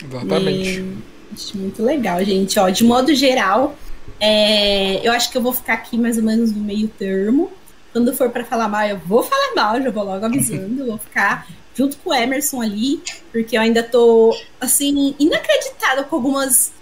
Exatamente. 0.04 0.80
Hum, 0.80 0.98
acho 1.32 1.56
muito 1.56 1.82
legal, 1.82 2.24
gente. 2.24 2.58
Ó, 2.58 2.68
de 2.68 2.84
modo 2.84 3.14
geral, 3.14 3.76
é, 4.20 5.06
eu 5.06 5.12
acho 5.12 5.30
que 5.30 5.38
eu 5.38 5.42
vou 5.42 5.52
ficar 5.52 5.74
aqui 5.74 5.96
mais 5.98 6.16
ou 6.16 6.22
menos 6.22 6.52
no 6.52 6.60
meio 6.60 6.88
termo. 6.88 7.50
Quando 7.92 8.14
for 8.14 8.30
pra 8.30 8.44
falar 8.44 8.68
mal, 8.68 8.86
eu 8.86 8.98
vou 8.98 9.22
falar 9.22 9.54
mal, 9.54 9.82
já 9.82 9.90
vou 9.90 10.04
logo 10.04 10.24
avisando. 10.24 10.86
Vou 10.86 10.98
ficar 10.98 11.46
junto 11.74 11.96
com 11.98 12.10
o 12.10 12.14
Emerson 12.14 12.60
ali, 12.60 13.02
porque 13.30 13.56
eu 13.56 13.60
ainda 13.60 13.82
tô, 13.82 14.36
assim, 14.60 15.14
inacreditada 15.18 16.04
com 16.04 16.16
algumas. 16.16 16.72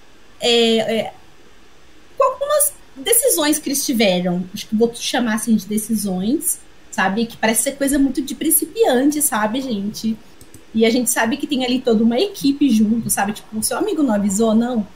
é, 0.40 0.76
é, 0.78 1.12
com 2.16 2.24
algumas 2.24 2.72
decisões 2.96 3.58
que 3.58 3.68
eles 3.68 3.84
tiveram. 3.84 4.44
Acho 4.52 4.66
que 4.68 4.76
vou 4.76 4.92
chamar 4.94 5.34
assim 5.34 5.56
de 5.56 5.66
decisões, 5.66 6.60
sabe? 6.90 7.26
Que 7.26 7.36
parece 7.36 7.62
ser 7.62 7.72
coisa 7.72 7.98
muito 7.98 8.20
de 8.20 8.34
principiante, 8.34 9.22
sabe, 9.22 9.60
gente? 9.60 10.16
E 10.74 10.86
a 10.86 10.90
gente 10.90 11.10
sabe 11.10 11.36
que 11.36 11.46
tem 11.46 11.64
ali 11.64 11.80
toda 11.80 12.04
uma 12.04 12.18
equipe 12.18 12.70
junto, 12.70 13.10
sabe? 13.10 13.32
Tipo, 13.32 13.58
o 13.58 13.62
seu 13.62 13.76
amigo 13.76 14.02
não 14.02 14.14
avisou, 14.14 14.54
não. 14.54 14.86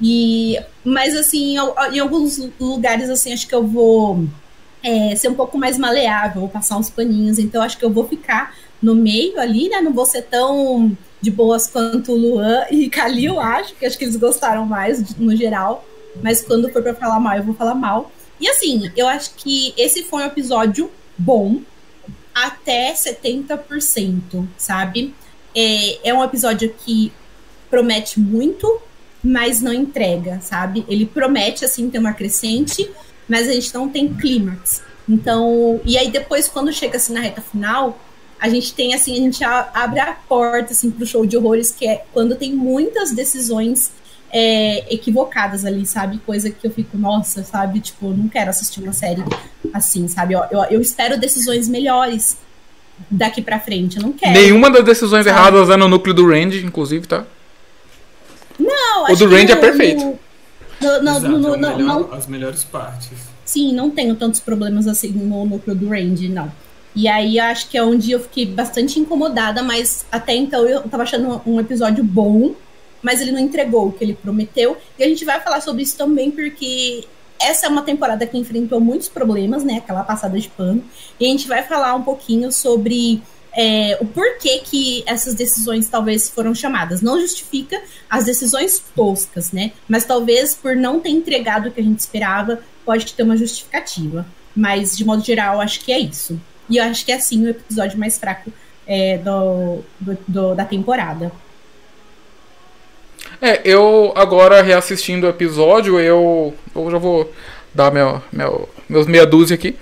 E, 0.00 0.58
mas 0.84 1.14
assim, 1.14 1.56
em 1.92 1.98
alguns 1.98 2.38
lugares, 2.58 3.10
assim, 3.10 3.32
acho 3.32 3.46
que 3.46 3.54
eu 3.54 3.66
vou 3.66 4.24
é, 4.82 5.14
ser 5.16 5.28
um 5.28 5.34
pouco 5.34 5.58
mais 5.58 5.76
maleável, 5.76 6.42
vou 6.42 6.50
passar 6.50 6.78
uns 6.78 6.88
paninhos. 6.88 7.38
Então, 7.38 7.62
acho 7.62 7.76
que 7.76 7.84
eu 7.84 7.90
vou 7.90 8.06
ficar 8.06 8.54
no 8.80 8.94
meio 8.94 9.38
ali, 9.40 9.68
né? 9.68 9.80
Não 9.80 9.92
vou 9.92 10.06
ser 10.06 10.22
tão 10.22 10.96
de 11.20 11.30
boas 11.30 11.66
quanto 11.66 12.14
Luan 12.14 12.64
e 12.70 12.88
Kalil, 12.88 13.40
acho, 13.40 13.74
que 13.74 13.84
acho 13.84 13.98
que 13.98 14.04
eles 14.04 14.16
gostaram 14.16 14.64
mais 14.64 15.16
no 15.16 15.34
geral. 15.36 15.84
Mas 16.22 16.42
quando 16.42 16.70
for 16.72 16.82
pra 16.82 16.94
falar 16.94 17.20
mal, 17.20 17.36
eu 17.36 17.42
vou 17.42 17.54
falar 17.54 17.74
mal. 17.74 18.10
E 18.40 18.48
assim, 18.48 18.90
eu 18.96 19.06
acho 19.08 19.34
que 19.34 19.74
esse 19.76 20.04
foi 20.04 20.22
um 20.22 20.26
episódio 20.26 20.90
bom 21.16 21.60
até 22.46 22.92
70%, 22.92 24.46
sabe? 24.56 25.14
É, 25.54 26.08
é 26.10 26.14
um 26.14 26.22
episódio 26.22 26.74
que 26.84 27.12
promete 27.70 28.20
muito, 28.20 28.80
mas 29.22 29.60
não 29.60 29.72
entrega, 29.72 30.40
sabe? 30.40 30.84
Ele 30.88 31.06
promete, 31.06 31.64
assim, 31.64 31.90
ter 31.90 31.98
uma 31.98 32.12
crescente, 32.12 32.90
mas 33.28 33.48
a 33.48 33.52
gente 33.52 33.74
não 33.74 33.88
tem 33.88 34.12
clímax. 34.14 34.82
Então, 35.08 35.80
e 35.84 35.96
aí 35.96 36.10
depois, 36.10 36.48
quando 36.48 36.72
chega 36.72 36.96
assim 36.96 37.14
na 37.14 37.20
reta 37.20 37.40
final, 37.40 37.98
a 38.38 38.48
gente 38.48 38.74
tem 38.74 38.94
assim, 38.94 39.12
a 39.14 39.16
gente 39.16 39.42
abre 39.44 40.00
a 40.00 40.12
porta 40.12 40.72
assim 40.72 40.90
pro 40.90 41.06
show 41.06 41.26
de 41.26 41.36
horrores, 41.36 41.70
que 41.70 41.86
é 41.86 42.04
quando 42.12 42.36
tem 42.36 42.52
muitas 42.52 43.10
decisões 43.10 43.90
é, 44.32 44.92
equivocadas 44.92 45.64
ali, 45.64 45.86
sabe? 45.86 46.18
Coisa 46.18 46.50
que 46.50 46.66
eu 46.66 46.70
fico, 46.70 46.96
nossa, 46.96 47.42
sabe? 47.42 47.80
Tipo, 47.80 48.10
não 48.10 48.28
quero 48.28 48.50
assistir 48.50 48.80
uma 48.80 48.92
série 48.92 49.22
assim, 49.72 50.06
sabe? 50.08 50.34
Eu, 50.34 50.42
eu, 50.50 50.64
eu 50.64 50.80
espero 50.80 51.18
decisões 51.18 51.68
melhores 51.68 52.38
daqui 53.10 53.40
pra 53.40 53.60
frente, 53.60 53.96
eu 53.96 54.02
não 54.02 54.12
quero. 54.12 54.32
Nenhuma 54.32 54.70
das 54.70 54.84
decisões 54.84 55.24
sabe? 55.24 55.36
erradas 55.36 55.70
é 55.70 55.76
no 55.76 55.88
núcleo 55.88 56.14
do 56.14 56.28
Range, 56.28 56.64
inclusive, 56.64 57.06
tá? 57.06 57.24
Não, 58.58 59.04
o 59.04 59.16
do 59.16 59.28
Range 59.28 59.52
é 59.52 59.56
perfeito. 59.56 60.18
No, 60.80 61.02
no, 61.02 61.10
Exato, 61.10 61.28
no, 61.28 61.56
no, 61.56 61.76
melhor, 61.76 62.08
as 62.12 62.26
melhores 62.26 62.64
partes. 62.64 63.10
Sim, 63.44 63.72
não 63.72 63.90
tenho 63.90 64.14
tantos 64.14 64.40
problemas 64.40 64.86
assim 64.86 65.08
no 65.08 65.46
núcleo 65.46 65.74
do 65.74 65.88
Range, 65.88 66.28
não. 66.28 66.52
E 66.94 67.06
aí 67.06 67.38
acho 67.38 67.68
que 67.68 67.78
é 67.78 67.82
onde 67.82 68.10
eu 68.10 68.20
fiquei 68.20 68.44
bastante 68.44 68.98
incomodada, 68.98 69.62
mas 69.62 70.04
até 70.10 70.34
então 70.34 70.66
eu 70.66 70.82
tava 70.82 71.04
achando 71.04 71.40
um 71.46 71.60
episódio 71.60 72.02
bom, 72.02 72.54
mas 73.02 73.20
ele 73.20 73.32
não 73.32 73.40
entregou 73.40 73.88
o 73.88 73.92
que 73.92 74.04
ele 74.04 74.14
prometeu. 74.14 74.76
E 74.98 75.04
a 75.04 75.08
gente 75.08 75.24
vai 75.24 75.40
falar 75.40 75.60
sobre 75.60 75.82
isso 75.82 75.96
também, 75.96 76.30
porque 76.30 77.04
essa 77.40 77.66
é 77.66 77.68
uma 77.68 77.82
temporada 77.82 78.26
que 78.26 78.36
enfrentou 78.36 78.80
muitos 78.80 79.08
problemas, 79.08 79.64
né? 79.64 79.76
Aquela 79.76 80.02
passada 80.02 80.38
de 80.38 80.48
pano. 80.48 80.82
E 81.18 81.26
a 81.26 81.28
gente 81.28 81.46
vai 81.46 81.62
falar 81.62 81.94
um 81.94 82.02
pouquinho 82.02 82.50
sobre 82.50 83.22
é, 83.56 83.96
o 84.00 84.06
porquê 84.06 84.58
que 84.58 85.02
essas 85.06 85.34
decisões 85.34 85.88
talvez 85.88 86.28
foram 86.28 86.54
chamadas. 86.54 87.00
Não 87.00 87.20
justifica 87.20 87.80
as 88.08 88.24
decisões 88.24 88.82
toscas, 88.94 89.52
né? 89.52 89.72
Mas 89.88 90.04
talvez 90.04 90.54
por 90.54 90.76
não 90.76 91.00
ter 91.00 91.10
entregado 91.10 91.68
o 91.68 91.72
que 91.72 91.80
a 91.80 91.84
gente 91.84 92.00
esperava, 92.00 92.60
pode 92.84 93.12
ter 93.14 93.22
uma 93.22 93.36
justificativa. 93.36 94.26
Mas, 94.54 94.96
de 94.96 95.04
modo 95.04 95.24
geral, 95.24 95.60
acho 95.60 95.80
que 95.80 95.92
é 95.92 95.98
isso. 95.98 96.40
E 96.68 96.76
eu 96.76 96.84
acho 96.84 97.04
que 97.04 97.12
é 97.12 97.16
assim 97.16 97.44
o 97.44 97.48
episódio 97.48 97.98
mais 97.98 98.18
fraco 98.18 98.52
é, 98.86 99.18
do, 99.18 99.82
do, 100.00 100.18
do, 100.26 100.54
da 100.54 100.64
temporada. 100.64 101.32
É, 103.40 103.60
eu 103.64 104.12
agora 104.16 104.62
reassistindo 104.62 105.26
o 105.26 105.30
episódio, 105.30 105.98
eu, 106.00 106.54
eu 106.74 106.90
já 106.90 106.98
vou 106.98 107.32
dar 107.74 107.92
meu, 107.92 108.20
meu, 108.32 108.68
meus 108.88 109.06
meia 109.06 109.26
dúzia 109.26 109.54
aqui. 109.54 109.76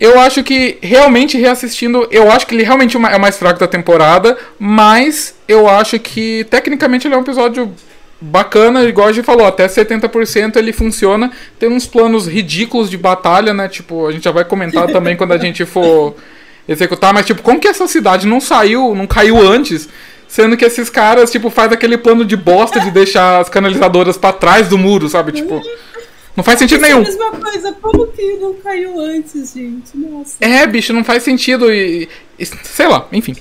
Eu 0.00 0.18
acho 0.18 0.42
que 0.42 0.78
realmente 0.82 1.38
reassistindo, 1.38 2.08
eu 2.10 2.30
acho 2.30 2.46
que 2.46 2.54
ele 2.54 2.64
realmente 2.64 2.96
é 2.96 2.98
o 2.98 3.20
mais 3.20 3.38
fraco 3.38 3.60
da 3.60 3.68
temporada, 3.68 4.36
mas 4.58 5.34
eu 5.46 5.68
acho 5.68 5.98
que 5.98 6.44
tecnicamente 6.50 7.06
ele 7.06 7.14
é 7.14 7.18
um 7.18 7.22
episódio 7.22 7.72
bacana, 8.20 8.82
igual 8.84 9.08
a 9.08 9.12
gente 9.12 9.24
falou, 9.24 9.46
até 9.46 9.66
70% 9.66 10.56
ele 10.56 10.72
funciona. 10.72 11.30
Tem 11.58 11.68
uns 11.68 11.86
planos 11.86 12.26
ridículos 12.26 12.90
de 12.90 12.96
batalha, 12.96 13.54
né? 13.54 13.68
Tipo, 13.68 14.06
a 14.06 14.12
gente 14.12 14.24
já 14.24 14.32
vai 14.32 14.44
comentar 14.44 14.86
também 14.88 15.16
quando 15.16 15.32
a 15.32 15.38
gente 15.38 15.64
for 15.64 16.16
executar, 16.68 17.14
mas 17.14 17.26
tipo, 17.26 17.42
como 17.42 17.60
que 17.60 17.68
essa 17.68 17.86
cidade 17.86 18.26
não 18.26 18.40
saiu, 18.40 18.94
não 18.94 19.06
caiu 19.06 19.38
antes? 19.38 19.88
Sendo 20.36 20.54
que 20.54 20.66
esses 20.66 20.90
caras, 20.90 21.32
tipo, 21.32 21.48
faz 21.48 21.72
aquele 21.72 21.96
plano 21.96 22.22
de 22.22 22.36
bosta 22.36 22.78
de 22.78 22.90
deixar 22.90 23.40
as 23.40 23.48
canalizadoras 23.48 24.18
para 24.18 24.34
trás 24.34 24.68
do 24.68 24.76
muro, 24.76 25.08
sabe? 25.08 25.32
Tipo, 25.32 25.62
não 26.36 26.44
faz 26.44 26.58
sentido 26.58 26.82
nenhum. 26.82 26.98
É 26.98 27.00
a 27.00 27.04
mesma 27.04 27.30
coisa, 27.30 27.72
como 27.80 28.06
que 28.08 28.36
não 28.36 28.52
caiu 28.52 29.00
antes, 29.00 29.54
gente? 29.54 29.96
Nossa. 29.96 30.36
É, 30.38 30.66
bicho, 30.66 30.92
não 30.92 31.02
faz 31.02 31.22
sentido 31.22 31.72
e, 31.72 32.06
e 32.38 32.44
sei 32.44 32.86
lá, 32.86 33.08
enfim. 33.12 33.34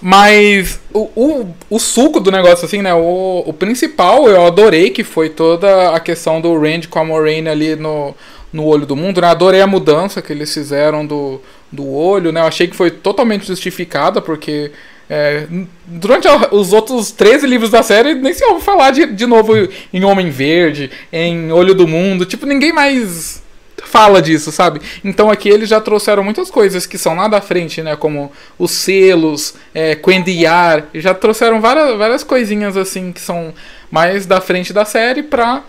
Mas 0.00 0.78
o, 0.94 1.10
o, 1.16 1.48
o, 1.68 1.80
suco 1.80 2.20
do 2.20 2.30
negócio, 2.30 2.64
assim, 2.64 2.80
né? 2.80 2.94
O, 2.94 3.42
o 3.44 3.52
principal 3.52 4.28
eu 4.28 4.46
adorei, 4.46 4.90
que 4.90 5.02
foi 5.02 5.28
toda 5.28 5.96
a 5.96 5.98
questão 5.98 6.40
do 6.40 6.56
Randy 6.56 6.86
com 6.86 7.00
a 7.00 7.04
Moraine 7.04 7.48
ali 7.48 7.74
no, 7.74 8.14
no 8.52 8.66
olho 8.66 8.86
do 8.86 8.94
mundo, 8.94 9.20
né? 9.20 9.26
Adorei 9.26 9.62
a 9.62 9.66
mudança 9.66 10.22
que 10.22 10.32
eles 10.32 10.54
fizeram 10.54 11.04
do, 11.04 11.40
do 11.72 11.92
olho, 11.92 12.30
né? 12.30 12.40
Eu 12.40 12.46
achei 12.46 12.68
que 12.68 12.76
foi 12.76 12.92
totalmente 12.92 13.44
justificada, 13.48 14.22
porque 14.22 14.70
é, 15.08 15.46
durante 15.86 16.26
os 16.50 16.72
outros 16.72 17.12
13 17.12 17.46
livros 17.46 17.70
da 17.70 17.82
série, 17.82 18.14
nem 18.14 18.32
se 18.32 18.44
ouve 18.44 18.64
falar 18.64 18.90
de, 18.90 19.06
de 19.06 19.26
novo 19.26 19.52
em 19.92 20.04
Homem 20.04 20.30
Verde, 20.30 20.90
em 21.12 21.52
Olho 21.52 21.74
do 21.74 21.86
Mundo. 21.86 22.24
Tipo, 22.24 22.46
ninguém 22.46 22.72
mais 22.72 23.42
fala 23.84 24.20
disso, 24.20 24.50
sabe? 24.50 24.80
Então 25.04 25.30
aqui 25.30 25.48
eles 25.48 25.68
já 25.68 25.80
trouxeram 25.80 26.24
muitas 26.24 26.50
coisas 26.50 26.86
que 26.86 26.98
são 26.98 27.14
lá 27.14 27.28
da 27.28 27.40
frente, 27.40 27.82
né? 27.82 27.94
Como 27.94 28.32
os 28.58 28.72
selos, 28.72 29.54
é, 29.72 29.94
Quendiar, 29.94 30.86
já 30.94 31.14
trouxeram 31.14 31.60
várias, 31.60 31.96
várias 31.96 32.24
coisinhas 32.24 32.76
assim 32.76 33.12
que 33.12 33.20
são 33.20 33.54
mais 33.90 34.26
da 34.26 34.40
frente 34.40 34.72
da 34.72 34.84
série 34.84 35.22
pra 35.22 35.62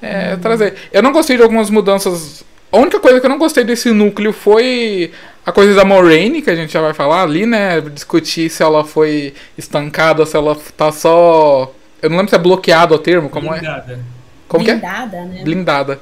é, 0.00 0.32
uhum. 0.32 0.40
trazer. 0.40 0.74
Eu 0.92 1.02
não 1.02 1.12
gostei 1.12 1.36
de 1.36 1.42
algumas 1.42 1.68
mudanças. 1.70 2.44
A 2.70 2.78
única 2.78 3.00
coisa 3.00 3.20
que 3.20 3.26
eu 3.26 3.30
não 3.30 3.38
gostei 3.38 3.64
desse 3.64 3.90
núcleo 3.92 4.32
foi 4.32 5.10
a 5.48 5.52
coisa 5.52 5.74
da 5.74 5.82
Moraine, 5.82 6.42
que 6.42 6.50
a 6.50 6.54
gente 6.54 6.70
já 6.70 6.82
vai 6.82 6.92
falar 6.92 7.22
ali, 7.22 7.46
né? 7.46 7.80
Discutir 7.80 8.50
se 8.50 8.62
ela 8.62 8.84
foi 8.84 9.32
estancada, 9.56 10.26
se 10.26 10.36
ela 10.36 10.54
tá 10.76 10.92
só. 10.92 11.72
Eu 12.02 12.10
não 12.10 12.18
lembro 12.18 12.28
se 12.28 12.36
é 12.36 12.38
bloqueado 12.38 12.94
o 12.94 12.98
termo, 12.98 13.30
como 13.30 13.54
é? 13.54 13.58
Blindada. 13.58 13.92
é? 13.94 13.98
Como 14.46 14.62
Blindada, 14.62 15.10
que 15.10 15.16
é? 15.16 15.24
né? 15.24 15.40
Blindada. 15.42 16.00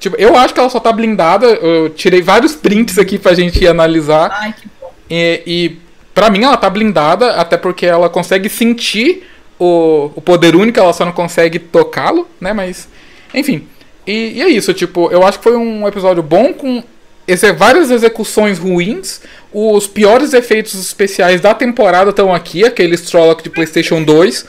Tipo, 0.00 0.16
eu 0.16 0.36
acho 0.36 0.52
que 0.52 0.58
ela 0.58 0.68
só 0.68 0.80
tá 0.80 0.90
blindada. 0.90 1.46
Eu 1.46 1.90
tirei 1.90 2.20
vários 2.20 2.56
prints 2.56 2.98
aqui 2.98 3.20
pra 3.20 3.34
gente 3.34 3.64
analisar. 3.68 4.32
Ai, 4.32 4.52
que 4.52 4.68
bom. 4.80 4.92
E, 5.08 5.42
e 5.46 5.78
pra 6.12 6.28
mim 6.28 6.42
ela 6.42 6.56
tá 6.56 6.68
blindada, 6.68 7.36
até 7.36 7.56
porque 7.56 7.86
ela 7.86 8.10
consegue 8.10 8.48
sentir 8.48 9.28
o, 9.60 10.10
o 10.16 10.20
poder 10.20 10.56
único, 10.56 10.80
ela 10.80 10.92
só 10.92 11.04
não 11.04 11.12
consegue 11.12 11.60
tocá-lo, 11.60 12.26
né? 12.40 12.52
Mas, 12.52 12.88
enfim. 13.32 13.68
E, 14.04 14.38
e, 14.38 14.42
é 14.42 14.48
isso, 14.48 14.74
tipo, 14.74 15.08
eu 15.12 15.24
acho 15.24 15.38
que 15.38 15.44
foi 15.44 15.56
um 15.56 15.86
episódio 15.86 16.22
bom 16.22 16.52
com 16.52 16.82
esse, 17.28 17.52
várias 17.52 17.90
execuções 17.90 18.58
ruins. 18.58 19.20
Os 19.52 19.86
piores 19.86 20.32
efeitos 20.32 20.74
especiais 20.74 21.40
da 21.40 21.54
temporada 21.54 22.10
estão 22.10 22.34
aqui, 22.34 22.64
aqueles 22.64 23.02
Trolloc 23.02 23.42
de 23.42 23.50
PlayStation 23.50 24.02
2. 24.02 24.46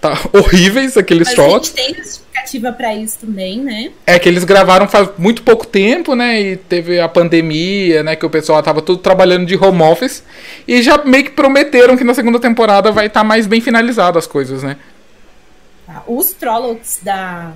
Tá 0.00 0.18
horríveis 0.34 0.96
aqueles 0.96 1.32
Trollocs. 1.32 1.72
A 1.72 1.80
gente 1.80 1.94
tem 1.94 2.02
justificativa 2.02 2.72
para 2.72 2.94
isso 2.94 3.18
também, 3.20 3.60
né? 3.60 3.90
É 4.04 4.18
que 4.18 4.28
eles 4.28 4.42
gravaram 4.42 4.88
faz 4.88 5.08
muito 5.16 5.42
pouco 5.42 5.66
tempo, 5.66 6.16
né? 6.16 6.40
E 6.40 6.56
teve 6.56 6.98
a 7.00 7.08
pandemia, 7.08 8.02
né? 8.02 8.16
Que 8.16 8.26
o 8.26 8.30
pessoal 8.30 8.62
tava 8.62 8.82
tudo 8.82 8.98
trabalhando 8.98 9.46
de 9.46 9.56
home 9.56 9.82
office. 9.82 10.22
E 10.66 10.82
já 10.82 10.98
meio 11.04 11.24
que 11.24 11.30
prometeram 11.30 11.96
que 11.96 12.04
na 12.04 12.12
segunda 12.12 12.40
temporada 12.40 12.90
vai 12.90 13.06
estar 13.06 13.20
tá 13.20 13.24
mais 13.24 13.46
bem 13.46 13.60
finalizado 13.60 14.18
as 14.18 14.26
coisas, 14.26 14.64
né? 14.64 14.76
Tá, 15.86 16.02
os 16.08 16.32
Trollocs 16.32 16.98
da, 17.02 17.52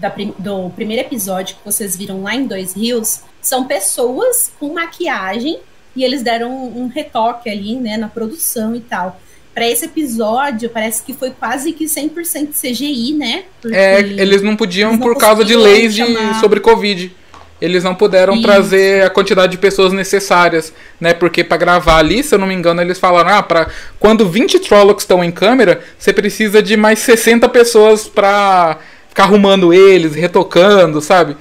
da, 0.00 0.12
do 0.38 0.70
primeiro 0.70 1.06
episódio 1.06 1.56
que 1.56 1.64
vocês 1.64 1.96
viram 1.96 2.22
lá 2.22 2.34
em 2.34 2.46
Dois 2.46 2.74
Rios 2.74 3.20
são 3.40 3.66
pessoas 3.66 4.52
com 4.58 4.74
maquiagem 4.74 5.58
e 5.94 6.04
eles 6.04 6.22
deram 6.22 6.50
um, 6.50 6.84
um 6.84 6.88
retoque 6.88 7.50
ali, 7.50 7.76
né, 7.76 7.96
na 7.96 8.08
produção 8.08 8.74
e 8.74 8.80
tal 8.80 9.20
para 9.54 9.68
esse 9.68 9.84
episódio, 9.84 10.70
parece 10.70 11.02
que 11.02 11.12
foi 11.12 11.30
quase 11.30 11.72
que 11.72 11.84
100% 11.84 12.50
CGI, 12.52 13.14
né? 13.14 13.44
Porque 13.60 13.76
é, 13.76 13.98
eles 13.98 14.42
não 14.42 14.56
podiam 14.56 14.90
eles 14.90 15.00
não 15.00 15.06
por 15.06 15.18
causa 15.18 15.44
de 15.44 15.56
leis 15.56 15.94
de, 15.94 16.04
sobre 16.40 16.60
Covid. 16.60 17.12
Eles 17.60 17.84
não 17.84 17.94
puderam 17.94 18.40
trazer 18.40 19.04
a 19.04 19.10
quantidade 19.10 19.52
de 19.52 19.58
pessoas 19.58 19.92
necessárias, 19.92 20.72
né? 20.98 21.12
Porque 21.12 21.44
para 21.44 21.58
gravar 21.58 21.98
ali, 21.98 22.22
se 22.22 22.34
eu 22.34 22.38
não 22.38 22.46
me 22.46 22.54
engano, 22.54 22.80
eles 22.80 22.98
falaram: 22.98 23.28
"Ah, 23.28 23.42
para 23.42 23.68
quando 23.98 24.26
20 24.26 24.60
Trollocs 24.60 25.02
estão 25.02 25.22
em 25.22 25.30
câmera, 25.30 25.82
você 25.98 26.12
precisa 26.12 26.62
de 26.62 26.76
mais 26.76 27.00
60 27.00 27.46
pessoas 27.50 28.08
para 28.08 28.78
ficar 29.10 29.24
arrumando 29.24 29.74
eles, 29.74 30.14
retocando, 30.14 31.00
sabe? 31.02 31.36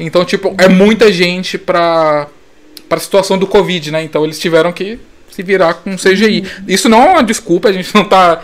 Então, 0.00 0.24
tipo, 0.24 0.54
é 0.58 0.68
muita 0.68 1.12
gente 1.12 1.58
para 1.58 2.28
para 2.88 2.96
a 2.96 3.00
situação 3.00 3.36
do 3.36 3.46
Covid, 3.46 3.90
né? 3.90 4.02
Então 4.02 4.24
eles 4.24 4.38
tiveram 4.38 4.72
que 4.72 4.98
se 5.30 5.42
virar 5.42 5.74
com 5.74 5.94
CGI. 5.94 6.42
Isso 6.66 6.88
não 6.88 7.02
é 7.02 7.08
uma 7.10 7.22
desculpa, 7.22 7.68
a 7.68 7.72
gente 7.72 7.94
não 7.94 8.02
tá 8.02 8.42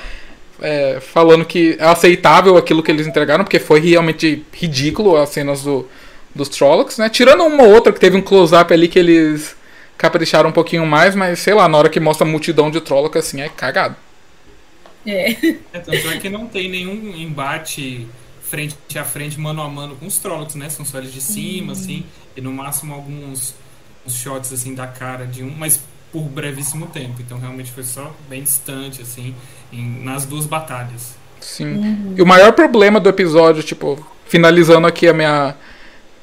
é, 0.61 0.99
falando 1.01 1.47
que 1.47 1.77
é 1.79 1.85
aceitável 1.87 2.59
aquilo 2.59 2.83
que 2.83 2.91
eles 2.91 3.07
entregaram, 3.07 3.43
porque 3.43 3.59
foi 3.59 3.81
realmente 3.81 4.45
ridículo 4.53 5.17
as 5.17 5.31
cenas 5.31 5.63
do, 5.63 5.89
dos 6.35 6.51
Trollocs, 6.51 6.99
né? 6.99 7.09
Tirando 7.09 7.43
uma 7.45 7.63
ou 7.63 7.73
outra 7.73 7.91
que 7.91 7.99
teve 7.99 8.19
um 8.19 8.23
close-up 8.23 8.71
ali 8.73 8.87
que 8.87 8.99
eles 8.99 9.57
capricharam 9.97 10.51
um 10.51 10.53
pouquinho 10.53 10.85
mais, 10.85 11.15
mas 11.15 11.39
sei 11.39 11.55
lá, 11.55 11.67
na 11.67 11.79
hora 11.79 11.89
que 11.89 11.99
mostra 11.99 12.27
a 12.27 12.31
multidão 12.31 12.71
de 12.71 12.83
Trollocs, 12.83 13.17
assim, 13.17 13.41
é 13.41 13.49
cagado. 13.49 13.97
É. 15.07 15.31
É, 15.73 15.79
tanto 15.79 16.09
é 16.11 16.19
que 16.19 16.29
não 16.29 16.47
tem 16.47 16.69
nenhum 16.69 17.15
embate 17.17 18.07
frente 18.55 18.77
a 18.99 19.05
frente, 19.05 19.39
mano 19.41 19.61
a 19.61 19.69
mano 19.69 19.97
com 19.97 20.07
os 20.07 20.17
Trollocs, 20.19 20.55
né? 20.55 20.69
São 20.71 20.85
só 20.85 20.99
eles 20.99 21.13
de 21.13 21.21
cima, 21.21 21.73
assim, 21.73 22.05
e 22.37 22.41
no 22.41 22.53
máximo 22.53 22.95
alguns 22.95 23.53
uns 24.07 24.15
shots 24.15 24.53
assim 24.53 24.75
da 24.75 24.87
cara 24.87 25.27
de 25.27 25.43
um, 25.43 25.51
mas 25.59 25.81
por 26.13 26.23
brevíssimo 26.23 26.87
tempo. 26.87 27.17
Então 27.21 27.39
realmente 27.39 27.73
foi 27.73 27.83
só 27.83 28.15
bem 28.29 28.43
distante, 28.45 29.03
assim, 29.03 29.35
em- 29.73 30.05
nas 30.05 30.25
duas 30.25 30.47
batalhas. 30.47 31.17
Sim. 31.41 32.15
E 32.17 32.23
o 32.23 32.27
maior 32.27 32.53
problema 32.53 33.01
do 33.01 33.09
episódio, 33.09 33.63
tipo, 33.63 33.99
finalizando 34.27 34.87
aqui 34.87 35.09
a 35.09 35.13
minha, 35.13 35.57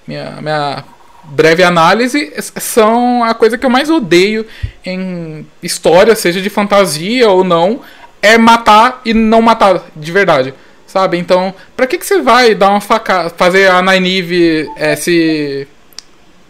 minha, 0.08 0.42
minha 0.42 0.84
breve 1.24 1.64
análise, 1.64 2.32
são 2.58 3.24
a 3.26 3.34
coisa 3.34 3.58
que 3.58 3.66
eu 3.66 3.70
mais 3.70 3.90
odeio 3.90 4.46
em 4.86 5.46
história, 5.62 6.16
seja 6.16 6.42
de 6.42 6.50
fantasia 6.50 7.30
ou 7.30 7.44
não, 7.44 7.82
é 8.22 8.38
matar 8.38 9.02
e 9.04 9.14
não 9.14 9.42
matar 9.42 9.84
de 9.96 10.12
verdade. 10.12 10.54
Sabe? 10.92 11.18
Então, 11.18 11.54
pra 11.74 11.88
que, 11.88 11.98
que 11.98 12.06
você 12.06 12.22
vai 12.22 12.54
dar 12.54 12.70
uma 12.72 12.82
facada, 12.82 13.30
fazer 13.30 13.72
a 13.72 13.82
Nynaeve 13.82 14.70
é, 14.76 14.94
se, 14.98 15.66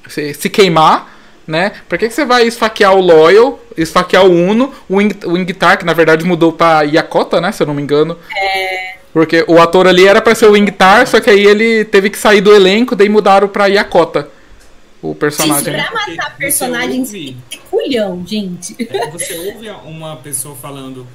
se, 0.09 0.33
se 0.33 0.49
queimar, 0.49 1.15
né? 1.45 1.73
Pra 1.87 1.95
que, 1.95 2.07
que 2.07 2.13
você 2.15 2.25
vai 2.25 2.47
esfaquear 2.47 2.95
o 2.95 3.01
Loyal, 3.01 3.59
esfaquear 3.77 4.25
o 4.25 4.31
Uno, 4.31 4.73
o, 4.89 4.99
Ing, 4.99 5.13
o 5.25 5.37
Ingtar, 5.37 5.77
que 5.77 5.85
na 5.85 5.93
verdade 5.93 6.25
mudou 6.25 6.51
pra 6.53 6.81
Yakota, 6.81 7.39
né? 7.39 7.51
Se 7.51 7.61
eu 7.61 7.67
não 7.67 7.75
me 7.75 7.83
engano. 7.83 8.17
Porque 9.13 9.45
o 9.47 9.61
ator 9.61 9.85
ali 9.87 10.07
era 10.07 10.21
pra 10.23 10.33
ser 10.33 10.47
o 10.47 10.57
Ingtar, 10.57 11.05
só 11.05 11.19
que 11.19 11.29
aí 11.29 11.45
ele 11.45 11.85
teve 11.85 12.09
que 12.09 12.17
sair 12.17 12.41
do 12.41 12.51
elenco, 12.51 12.95
daí 12.95 13.09
mudaram 13.09 13.47
pra 13.47 13.67
Yakota. 13.67 14.27
O 15.03 15.13
personagem. 15.13 15.71
pra 15.73 15.83
Porque 15.83 16.11
matar 16.15 16.35
personagens 16.37 17.09
ouve- 17.09 17.37
culhão, 17.69 18.23
gente. 18.25 18.75
É, 18.89 19.07
você 19.11 19.33
ouve 19.37 19.69
uma 19.85 20.15
pessoa 20.15 20.55
falando 20.55 21.05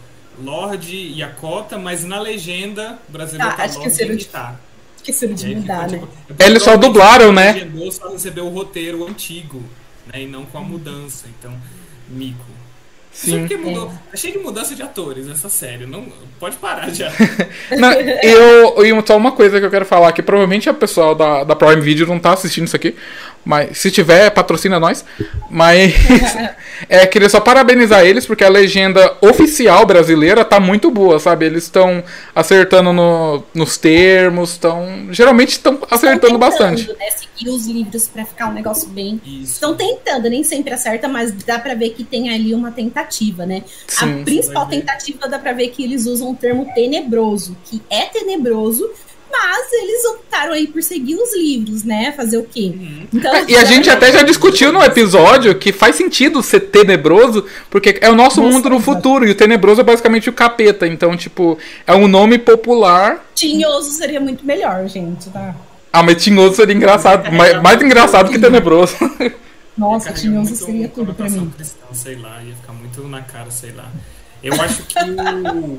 Lorde 0.43 1.12
Yakota, 1.19 1.78
mas 1.78 2.05
na 2.05 2.21
legenda 2.21 2.99
brasileira 3.09 3.52
Ah, 3.52 3.57
tá 3.57 3.64
acho 3.64 3.75
que 3.81 3.88
Lorde 3.88 4.05
de- 4.16 4.25
Ingtar. 4.25 4.61
Esqueceram 4.97 5.35
de 5.35 5.47
E 5.47 5.49
aí 5.50 5.55
mudar, 5.57 5.88
ficou, 5.88 6.07
né? 6.09 6.12
tipo, 6.28 6.43
é 6.43 6.47
Eles 6.47 6.62
só 6.62 6.76
dublaram, 6.76 7.33
né? 7.33 7.52
legendou 7.52 7.93
Só 7.93 8.09
recebeu 8.11 8.47
o 8.47 8.50
roteiro 8.50 9.07
antigo, 9.07 9.62
né? 10.12 10.23
E 10.23 10.26
não 10.26 10.45
com 10.45 10.59
a 10.59 10.61
mudança. 10.62 11.26
Então, 11.38 11.52
mico. 12.09 12.45
Sim. 13.12 13.38
Porque 13.40 13.57
mudou. 13.57 13.90
Cheio 14.14 14.35
de 14.35 14.38
mudança 14.40 14.75
de 14.75 14.83
atores 14.83 15.26
essa 15.28 15.49
série. 15.49 15.87
Não, 15.87 16.07
pode 16.38 16.57
parar 16.57 16.90
já. 16.93 17.11
Não, 17.78 17.90
eu, 17.93 18.85
e 18.85 19.07
só 19.07 19.16
uma 19.16 19.33
coisa 19.33 19.59
que 19.59 19.64
eu 19.64 19.71
quero 19.71 19.87
falar, 19.87 20.12
que 20.12 20.21
provavelmente 20.23 20.69
a 20.69 20.75
pessoal 20.75 21.14
da, 21.14 21.43
da 21.43 21.57
Prime 21.57 21.81
Video 21.81 22.07
não 22.07 22.19
tá 22.19 22.35
assistindo 22.35 22.66
isso 22.66 22.76
aqui, 22.76 22.95
mas 23.47 23.79
se 23.79 23.93
tiver, 23.93 24.29
patrocina 24.31 24.81
nós. 24.81 25.05
Mas 25.49 25.95
é, 26.88 27.07
queria 27.07 27.29
só 27.29 27.38
parabenizar 27.38 28.05
eles, 28.05 28.26
porque 28.26 28.43
a 28.43 28.49
legenda 28.49 29.17
oficial 29.21 29.87
brasileira 29.87 30.45
tá 30.45 30.59
muito 30.59 30.91
boa, 30.91 31.21
sabe? 31.21 31.47
Eles 31.47 31.62
estão 31.62 32.03
acertando 32.35 32.93
no, 32.93 33.45
nos 33.55 33.79
termos, 33.79 34.50
estão. 34.50 35.07
Geralmente 35.12 35.50
estão 35.50 35.79
acertando 35.88 36.33
Tão 36.33 36.38
bastante. 36.38 36.87
tentando, 36.87 36.99
Né, 36.99 37.07
seguir 37.12 37.50
os 37.50 37.67
livros 37.67 38.09
pra 38.09 38.25
ficar 38.25 38.49
um 38.49 38.53
negócio 38.53 38.88
bem. 38.88 39.21
Isso. 39.25 39.53
Estão 39.53 39.76
tentando, 39.76 40.29
nem 40.29 40.43
sempre 40.43 40.75
acerta, 40.75 41.07
mas 41.07 41.31
dá 41.31 41.59
pra 41.61 41.75
ver 41.75 41.91
que 41.91 42.03
tem 42.03 42.35
ali 42.35 42.53
uma 42.53 42.73
tentativa, 42.73 43.47
né? 43.47 43.62
Sim. 43.87 44.21
a 44.21 44.25
principal 44.25 44.67
tentativa 44.67 45.29
dá 45.29 45.38
pra 45.38 45.53
ver 45.53 45.69
que 45.69 45.85
eles 45.85 46.07
usam 46.07 46.33
o 46.33 46.35
termo 46.35 46.67
tenebroso, 46.75 47.57
que 47.65 47.81
é 47.88 48.03
tenebroso, 48.07 48.91
mas 49.30 49.73
eles 49.73 50.04
optaram 50.06 50.52
aí 50.52 50.66
por 50.66 50.83
seguir 50.83 51.14
os 51.16 51.37
livros, 51.37 51.83
né? 51.85 52.12
Fazer 52.16 52.38
o 52.38 52.45
quê? 52.45 52.73
Uhum. 52.75 53.06
Então, 53.12 53.35
É, 53.35 53.45
E 53.49 53.56
a 53.56 53.64
gente 53.64 53.88
até 53.90 54.12
já 54.12 54.23
discutiu 54.23 54.73
no 54.73 54.83
episódio 54.83 55.54
que 55.56 55.73
faz 55.73 55.97
sentido 55.97 56.42
ser 56.42 56.61
tenebroso, 56.61 57.45
porque 57.71 57.99
é 58.00 58.11
o 58.11 58.14
nosso 58.14 58.40
Nossa, 58.40 58.52
mundo 58.54 58.71
no 58.71 58.80
futuro, 58.80 59.26
e 59.26 59.30
o 59.30 59.35
tenebroso 59.35 59.80
é 59.80 59.85
basicamente 59.85 60.30
o 60.30 60.33
capeta. 60.33 60.87
Então, 60.87 61.16
tipo, 61.16 61.59
é 61.87 61.95
um 61.95 62.09
nome 62.09 62.38
popular 62.38 63.25
Tinhoso 63.35 63.92
seria 63.92 64.21
muito 64.21 64.45
melhor, 64.47 64.89
gente, 64.89 65.28
tá? 65.30 65.54
Ah, 65.93 66.02
mas 66.02 66.23
tinhoso 66.23 66.56
seria 66.56 66.75
engraçado. 66.75 67.30
mais, 67.32 67.60
mais 67.62 67.80
engraçado 67.82 68.30
que 68.30 68.39
tenebroso. 68.39 68.95
Nossa, 69.76 70.12
tinhoso 70.12 70.54
seria 70.56 70.89
tudo 70.89 71.12
pra 71.15 71.28
mim. 71.28 71.50
cristã, 71.54 71.84
sei 71.93 72.17
lá, 72.17 72.43
ia 72.43 72.54
ficar 72.54 72.73
muito 72.73 73.06
na 73.08 73.21
cara, 73.23 73.50
sei 73.50 73.73
lá. 73.73 73.91
Eu 74.43 74.54
acho 74.60 74.82
que 74.84 74.95
o- 74.99 75.78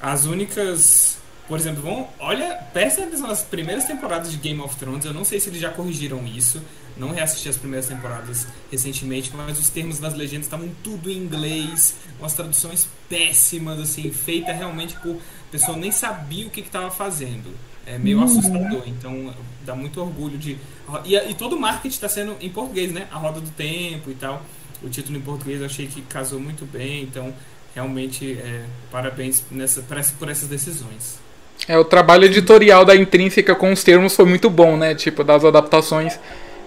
as 0.00 0.24
únicas. 0.26 1.16
Por 1.52 1.58
exemplo, 1.58 1.82
vão. 1.82 2.08
Olha, 2.18 2.54
presta 2.72 3.02
atenção 3.02 3.26
nas 3.28 3.42
primeiras 3.42 3.84
temporadas 3.84 4.30
de 4.30 4.38
Game 4.38 4.58
of 4.62 4.74
Thrones. 4.76 5.04
Eu 5.04 5.12
não 5.12 5.22
sei 5.22 5.38
se 5.38 5.50
eles 5.50 5.60
já 5.60 5.68
corrigiram 5.68 6.26
isso. 6.26 6.62
Não 6.96 7.10
reassisti 7.12 7.46
as 7.50 7.58
primeiras 7.58 7.86
temporadas 7.86 8.46
recentemente, 8.70 9.30
mas 9.36 9.58
os 9.58 9.68
termos 9.68 9.98
das 9.98 10.14
legendas 10.14 10.46
estavam 10.46 10.70
tudo 10.82 11.10
em 11.10 11.18
inglês, 11.18 11.94
umas 12.18 12.32
traduções 12.32 12.88
péssimas, 13.06 13.78
assim, 13.78 14.10
feita 14.10 14.50
realmente 14.50 14.96
por 15.00 15.16
a 15.16 15.50
pessoa 15.52 15.76
nem 15.76 15.90
sabia 15.92 16.46
o 16.46 16.50
que 16.50 16.60
estava 16.60 16.90
fazendo. 16.90 17.54
É 17.84 17.98
meio 17.98 18.16
Uhum. 18.16 18.24
assustador, 18.24 18.82
então 18.86 19.34
dá 19.66 19.74
muito 19.76 20.00
orgulho 20.00 20.38
de. 20.38 20.56
E, 21.04 21.14
e 21.16 21.34
todo 21.34 21.56
o 21.56 21.60
marketing 21.60 21.94
está 21.94 22.08
sendo 22.08 22.34
em 22.40 22.48
português, 22.48 22.90
né? 22.92 23.08
A 23.12 23.18
Roda 23.18 23.42
do 23.42 23.50
Tempo 23.50 24.10
e 24.10 24.14
tal. 24.14 24.42
O 24.82 24.88
título 24.88 25.18
em 25.18 25.20
português 25.20 25.60
eu 25.60 25.66
achei 25.66 25.86
que 25.86 26.00
casou 26.00 26.40
muito 26.40 26.64
bem, 26.64 27.02
então 27.02 27.34
realmente 27.74 28.32
é, 28.38 28.64
parabéns 28.90 29.42
nessa, 29.50 29.82
por 29.82 29.98
essa- 29.98 30.14
por 30.18 30.28
essas 30.30 30.48
decisões. 30.48 31.20
É, 31.68 31.78
o 31.78 31.84
trabalho 31.84 32.24
editorial 32.24 32.84
da 32.84 32.94
Intrínseca 32.96 33.54
com 33.54 33.72
os 33.72 33.84
termos 33.84 34.16
foi 34.16 34.24
muito 34.24 34.50
bom, 34.50 34.76
né? 34.76 34.94
Tipo, 34.94 35.22
das 35.22 35.44
adaptações 35.44 36.18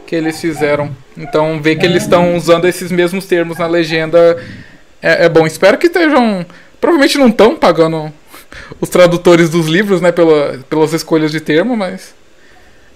que 0.07 0.15
eles 0.15 0.39
fizeram. 0.39 0.95
Então, 1.17 1.61
ver 1.61 1.75
que 1.75 1.85
eles 1.85 2.03
estão 2.03 2.35
usando 2.35 2.65
esses 2.65 2.91
mesmos 2.91 3.25
termos 3.25 3.57
na 3.57 3.67
legenda 3.67 4.37
é, 5.01 5.25
é 5.25 5.29
bom. 5.29 5.45
Espero 5.45 5.77
que 5.77 5.87
estejam. 5.87 6.45
Provavelmente 6.79 7.17
não 7.17 7.27
estão 7.27 7.55
pagando 7.55 8.11
os 8.79 8.87
tradutores 8.87 9.49
dos 9.49 9.67
livros, 9.67 9.99
né? 9.99 10.11
Pela, 10.11 10.59
pelas 10.69 10.93
escolhas 10.93 11.31
de 11.31 11.39
termo, 11.41 11.75
mas. 11.75 12.13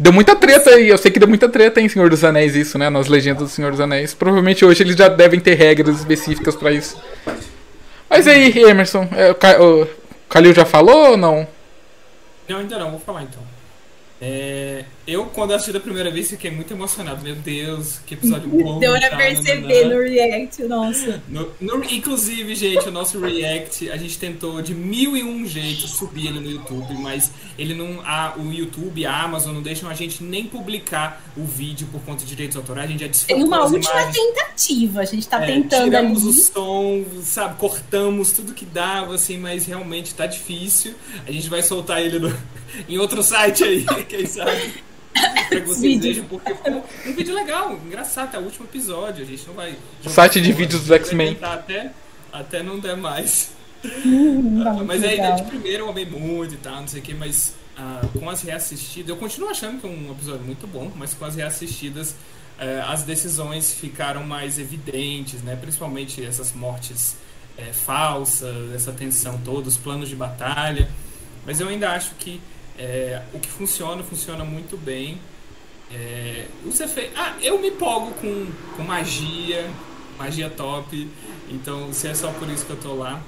Deu 0.01 0.13
muita 0.13 0.33
treta 0.33 0.69
aí, 0.69 0.87
eu 0.87 0.97
sei 0.97 1.11
que 1.11 1.19
deu 1.19 1.27
muita 1.27 1.49
treta 1.49 1.81
em 1.81 1.89
Senhor 1.89 2.09
dos 2.09 2.23
Anéis 2.23 2.55
isso, 2.55 2.77
né? 2.77 2.89
Nas 2.89 3.07
legendas 3.07 3.43
do 3.43 3.49
Senhor 3.49 3.71
dos 3.71 3.81
Anéis. 3.81 4.13
Provavelmente 4.13 4.63
hoje 4.63 4.81
eles 4.81 4.95
já 4.95 5.09
devem 5.09 5.41
ter 5.41 5.55
regras 5.55 5.97
específicas 5.97 6.55
pra 6.55 6.71
isso. 6.71 6.95
Mas 8.09 8.25
aí, 8.25 8.57
Emerson, 8.63 9.09
é, 9.17 9.31
o, 9.31 9.35
Ca- 9.35 9.61
o 9.61 9.85
Kalil 10.29 10.53
já 10.53 10.63
falou 10.63 11.11
ou 11.11 11.17
não? 11.17 11.45
Não, 12.49 12.57
ainda 12.57 12.79
não, 12.79 12.89
vou 12.89 12.99
falar 12.99 13.21
então. 13.21 13.43
É, 14.19 14.83
eu, 15.11 15.25
quando 15.25 15.53
assisti 15.53 15.71
da 15.73 15.79
primeira 15.79 16.09
vez, 16.11 16.29
fiquei 16.29 16.51
muito 16.51 16.73
emocionado. 16.73 17.23
Meu 17.23 17.35
Deus, 17.35 17.99
que 18.05 18.13
episódio 18.13 18.47
bom. 18.49 18.79
Deu 18.79 18.93
pra 18.99 19.17
perceber 19.17 19.85
no 19.85 19.99
react, 19.99 20.63
nossa. 20.63 21.21
No- 21.27 21.49
no- 21.59 21.83
inclusive, 21.85 22.53
gente, 22.55 22.87
o 22.87 22.91
nosso 22.91 23.19
react, 23.19 23.89
a 23.89 23.97
gente 23.97 24.17
tentou 24.17 24.61
de 24.61 24.73
mil 24.73 25.15
e 25.17 25.23
um 25.23 25.45
jeitos 25.45 25.91
subir 25.91 26.27
ele 26.27 26.39
no 26.39 26.49
YouTube, 26.51 26.93
mas 26.95 27.31
ele 27.57 27.73
não, 27.73 28.01
a, 28.05 28.35
o 28.37 28.51
YouTube, 28.51 29.05
a 29.05 29.21
Amazon 29.23 29.53
não 29.55 29.61
deixam 29.61 29.89
a 29.89 29.93
gente 29.93 30.23
nem 30.23 30.45
publicar 30.45 31.23
o 31.35 31.43
vídeo 31.43 31.87
por 31.91 32.01
conta 32.01 32.23
de 32.23 32.29
direitos 32.29 32.55
autorais. 32.57 32.87
A 32.87 32.91
gente 32.91 33.01
já 33.01 33.07
desfocou 33.07 33.35
Tem 33.35 33.45
uma 33.45 33.63
última 33.65 33.79
imagens. 34.01 34.15
tentativa, 34.15 35.01
a 35.01 35.05
gente 35.05 35.27
tá 35.27 35.43
É, 35.43 35.47
tentando 35.47 35.81
ali. 35.81 35.89
tiramos 35.89 36.23
o 36.25 36.33
som, 36.33 37.05
sabe, 37.23 37.55
cortamos 37.57 38.31
tudo 38.31 38.53
que 38.53 38.65
dava, 38.65 39.15
assim, 39.15 39.37
mas 39.37 39.65
realmente 39.65 40.13
tá 40.13 40.25
difícil. 40.25 40.93
A 41.27 41.31
gente 41.31 41.49
vai 41.49 41.61
soltar 41.61 42.01
ele 42.01 42.19
no- 42.19 42.35
em 42.87 42.97
outro 42.97 43.23
site 43.23 43.63
aí, 43.63 43.85
quem 44.07 44.25
sabe. 44.25 44.73
Vocês 45.49 45.81
Vídeo. 45.81 46.01
vejam, 46.01 46.25
porque 46.25 46.53
ficou 46.53 46.85
um 47.05 47.13
vídeo 47.13 47.33
legal, 47.33 47.73
engraçado, 47.85 48.35
é 48.35 48.39
o 48.39 48.43
último 48.43 48.65
episódio, 48.65 49.23
a 49.23 49.27
gente 49.27 49.45
não 49.47 49.53
vai. 49.53 49.75
jogar 50.01 50.15
Site 50.15 50.41
de 50.41 50.51
vídeos 50.51 50.81
dos 50.81 50.91
a 50.91 50.97
gente 50.97 51.15
vai 51.15 51.27
X-Men. 51.27 51.33
tentar 51.35 51.53
Até, 51.53 51.91
até 52.31 52.63
não 52.63 52.79
der 52.79 52.95
mais. 52.97 53.51
Hum, 53.83 54.61
tá 54.63 54.73
muito 54.73 54.87
mas 54.87 55.03
aí, 55.03 55.11
legal. 55.11 55.35
de 55.37 55.43
primeiro 55.43 55.85
eu 55.85 55.89
amei 55.89 56.05
muito 56.05 56.53
e 56.53 56.57
tal, 56.57 56.81
não 56.81 56.87
sei 56.87 56.99
o 56.99 57.03
que, 57.03 57.13
mas 57.13 57.53
ah, 57.77 58.01
com 58.17 58.29
as 58.29 58.41
reassistidas, 58.41 59.09
eu 59.09 59.15
continuo 59.15 59.49
achando 59.49 59.79
que 59.79 59.87
é 59.87 59.89
um 59.89 60.11
episódio 60.11 60.41
muito 60.45 60.67
bom, 60.67 60.91
mas 60.95 61.13
com 61.13 61.23
as 61.23 61.35
reassistidas, 61.35 62.13
eh, 62.59 62.83
as 62.85 63.03
decisões 63.03 63.73
ficaram 63.73 64.23
mais 64.23 64.59
evidentes, 64.59 65.41
né? 65.41 65.55
Principalmente 65.55 66.21
essas 66.23 66.51
mortes 66.51 67.15
eh, 67.57 67.71
falsas, 67.71 68.73
essa 68.75 68.91
tensão 68.91 69.39
toda, 69.45 69.69
os 69.69 69.77
planos 69.77 70.09
de 70.09 70.15
batalha. 70.15 70.89
Mas 71.45 71.61
eu 71.61 71.69
ainda 71.69 71.91
acho 71.91 72.15
que 72.15 72.41
eh, 72.77 73.21
o 73.33 73.39
que 73.39 73.47
funciona, 73.47 74.03
funciona 74.03 74.43
muito 74.43 74.75
bem. 74.75 75.17
É, 75.91 76.45
os 76.65 76.79
efeitos. 76.79 77.17
Ah, 77.17 77.35
eu 77.41 77.59
me 77.59 77.69
empolgo 77.69 78.11
com, 78.15 78.47
com 78.75 78.83
magia, 78.83 79.69
magia 80.17 80.49
top. 80.49 81.09
Então, 81.49 81.91
se 81.91 82.07
é 82.07 82.13
só 82.13 82.31
por 82.31 82.49
isso 82.49 82.65
que 82.65 82.71
eu 82.71 82.77
tô 82.77 82.93
lá. 82.93 83.21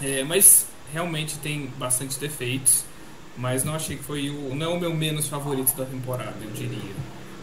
É, 0.00 0.22
mas 0.24 0.66
realmente 0.92 1.38
tem 1.38 1.66
bastante 1.78 2.18
defeitos. 2.18 2.84
Mas 3.36 3.64
não 3.64 3.74
achei 3.74 3.96
que 3.96 4.04
foi 4.04 4.30
o. 4.30 4.54
Não 4.54 4.72
é 4.72 4.76
o 4.76 4.80
meu 4.80 4.94
menos 4.94 5.28
favorito 5.28 5.74
da 5.76 5.84
temporada, 5.84 6.36
eu 6.42 6.50
diria. 6.50 6.94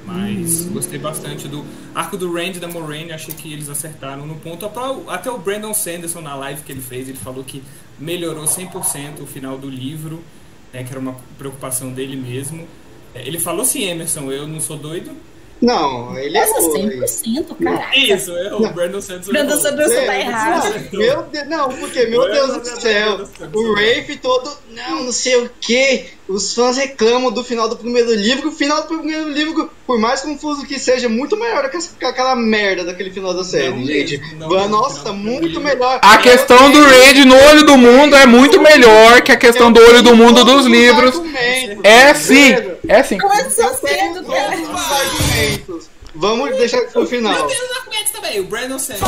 Mas 0.05 0.63
gostei 0.67 0.97
bastante 0.97 1.49
do 1.49 1.65
arco 1.93 2.15
do 2.15 2.31
Randy 2.31 2.60
da 2.60 2.67
Moraine. 2.67 3.12
Achei 3.12 3.33
que 3.33 3.51
eles 3.51 3.67
acertaram 3.67 4.25
no 4.25 4.36
ponto. 4.36 4.65
Até 5.10 5.29
o 5.29 5.38
Brandon 5.38 5.73
Sanderson 5.73 6.21
na 6.21 6.33
live 6.36 6.62
que 6.62 6.71
ele 6.71 6.81
fez, 6.81 7.10
ele 7.10 7.17
falou 7.17 7.43
que 7.43 7.62
melhorou 7.99 8.45
100% 8.45 9.21
o 9.21 9.25
final 9.25 9.57
do 9.57 9.69
livro, 9.69 10.23
né, 10.71 10.83
que 10.83 10.91
era 10.91 10.99
uma 10.99 11.17
preocupação 11.38 11.91
dele 11.91 12.15
mesmo. 12.15 12.65
É, 13.17 13.27
Ele 13.27 13.39
falou 13.39 13.62
assim, 13.62 13.84
Emerson, 13.89 14.32
eu 14.32 14.47
não 14.47 14.60
sou 14.60 14.77
doido. 14.77 15.12
Não, 15.60 16.15
ele 16.19 16.38
Essa 16.38 16.56
errou. 16.60 16.77
100%, 16.77 17.56
caraca. 17.63 17.97
Isso, 17.97 18.32
é 18.38 18.53
o 18.53 18.60
Brandon 18.73 19.01
Santos. 19.01 19.27
Brandon. 19.27 19.58
Santos 19.58 19.88
tá 19.91 20.13
É, 20.13 20.19
errado. 20.21 20.73
não, 20.91 20.99
Meu 20.99 21.23
Deus, 21.23 21.47
não, 21.47 21.69
porque, 21.69 22.06
meu 22.06 22.32
Deus 22.32 22.49
olha, 22.51 22.60
do 22.60 22.82
céu, 22.82 23.27
o. 23.53 23.73
Rafe 23.73 24.17
todo, 24.21 24.51
não, 24.69 25.06
não 25.06 25.12
sei 25.12 25.36
o 25.38 25.49
que, 25.60 26.06
os 26.28 26.54
fãs 26.54 26.76
reclamam 26.78 27.32
do 27.32 27.44
final 27.44 27.70
do 27.70 27.76
primeiro 27.78 28.13
livro, 28.13 28.50
o 28.50 28.52
final 28.52 28.82
do 28.82 28.88
primeiro 28.98 29.30
livro, 29.30 29.70
por 29.86 29.98
mais 29.98 30.22
confuso 30.22 30.66
que 30.66 30.78
seja, 30.78 31.06
é 31.06 31.10
muito 31.10 31.38
melhor 31.38 31.70
que, 31.70 31.78
essa- 31.78 31.92
que 31.98 32.04
aquela 32.06 32.36
merda 32.36 32.84
daquele 32.84 33.12
final 33.12 33.34
da 33.34 33.44
série, 33.44 33.70
Não 33.70 33.86
gente. 33.86 34.22
não 34.36 34.50
mesmo, 34.50 34.68
Nossa, 34.68 35.00
final 35.00 35.13
muito 35.16 35.60
melhor. 35.62 36.00
A 36.02 36.18
questão 36.18 36.70
do 36.72 36.84
Raid 36.84 37.24
no 37.26 37.36
olho 37.36 37.63
do 37.66 37.78
mundo 37.78 38.16
é 38.16 38.26
muito 38.26 38.60
melhor 38.62 39.22
que 39.22 39.32
a 39.32 39.38
questão 39.38 39.72
do 39.72 39.80
olho 39.80 40.02
do 40.04 40.16
mundo 40.16 40.44
dos 40.44 40.66
livros. 40.66 41.16
É 41.84 42.13
sim, 42.13 42.54
é 42.88 43.04
sim. 43.04 43.18
Vamos 46.16 46.58
deixar 46.58 46.82
pro 46.88 47.06
final. 47.06 47.34
Meu 47.34 47.48
Deus, 47.48 47.60
os 47.72 47.78
argumentos 47.78 48.12
também. 48.12 48.40
O 48.40 48.44
Brandon 48.46 48.80
Santos. 48.80 49.02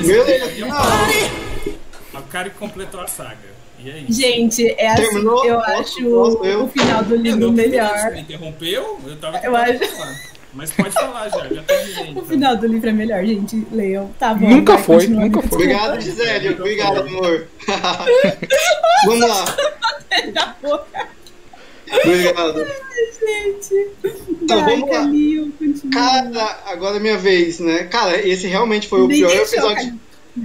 Meu 0.00 0.24
Deus, 0.24 0.42
aqui 0.42 0.62
o 0.62 0.66
não. 0.68 0.76
cara- 0.76 1.12
é 2.12 2.18
o 2.18 2.22
cara 2.22 2.50
que 2.50 2.58
completou 2.58 3.00
a 3.00 3.06
saga. 3.06 3.59
E 3.84 3.90
é 3.90 3.98
isso. 4.08 4.20
Gente, 4.20 4.66
é 4.78 4.88
assim, 4.88 5.02
Terminou? 5.02 5.44
eu 5.44 5.56
Posso- 5.56 5.70
acho 5.72 6.00
eu? 6.44 6.64
o 6.64 6.68
final 6.68 7.02
do 7.04 7.16
livro 7.16 7.40
não 7.40 7.52
melhor. 7.52 7.88
Você 7.98 8.10
me 8.10 8.20
interrompeu? 8.20 8.98
Eu 9.06 9.16
tava 9.16 9.38
Eu 9.38 9.56
acho- 9.56 9.78
falar. 9.96 10.30
Mas 10.52 10.72
pode 10.72 10.90
falar 10.90 11.28
já, 11.28 11.46
já 11.46 11.62
terminei. 11.62 12.04
O 12.06 12.10
então. 12.10 12.24
final 12.24 12.56
do 12.56 12.66
livro 12.66 12.88
é 12.90 12.92
melhor, 12.92 13.24
gente. 13.24 13.64
Leiam. 13.70 14.10
Tá 14.18 14.34
bom. 14.34 14.48
Nunca 14.50 14.74
vai, 14.74 14.82
foi, 14.82 14.96
continua, 14.96 15.20
nunca 15.22 15.42
foi. 15.42 15.58
Obrigado, 15.58 16.00
Gisele. 16.00 16.48
Obrigado, 16.54 16.98
amor. 17.02 17.46
Vamos 19.06 19.28
lá. 19.28 19.44
Obrigado. 22.04 22.66
gente. 23.20 23.90
Então, 24.42 24.64
Vai, 24.64 24.76
vamos 24.76 24.90
lá. 24.90 24.96
Calil. 25.02 25.52
Cara, 25.92 26.60
agora 26.66 26.96
é 26.96 27.00
minha 27.00 27.18
vez, 27.18 27.60
né? 27.60 27.84
Cara, 27.84 28.16
esse 28.26 28.46
realmente 28.46 28.88
foi 28.88 29.02
o 29.02 29.06
Nem 29.08 29.18
pior 29.20 29.30
episódio. 29.32 29.94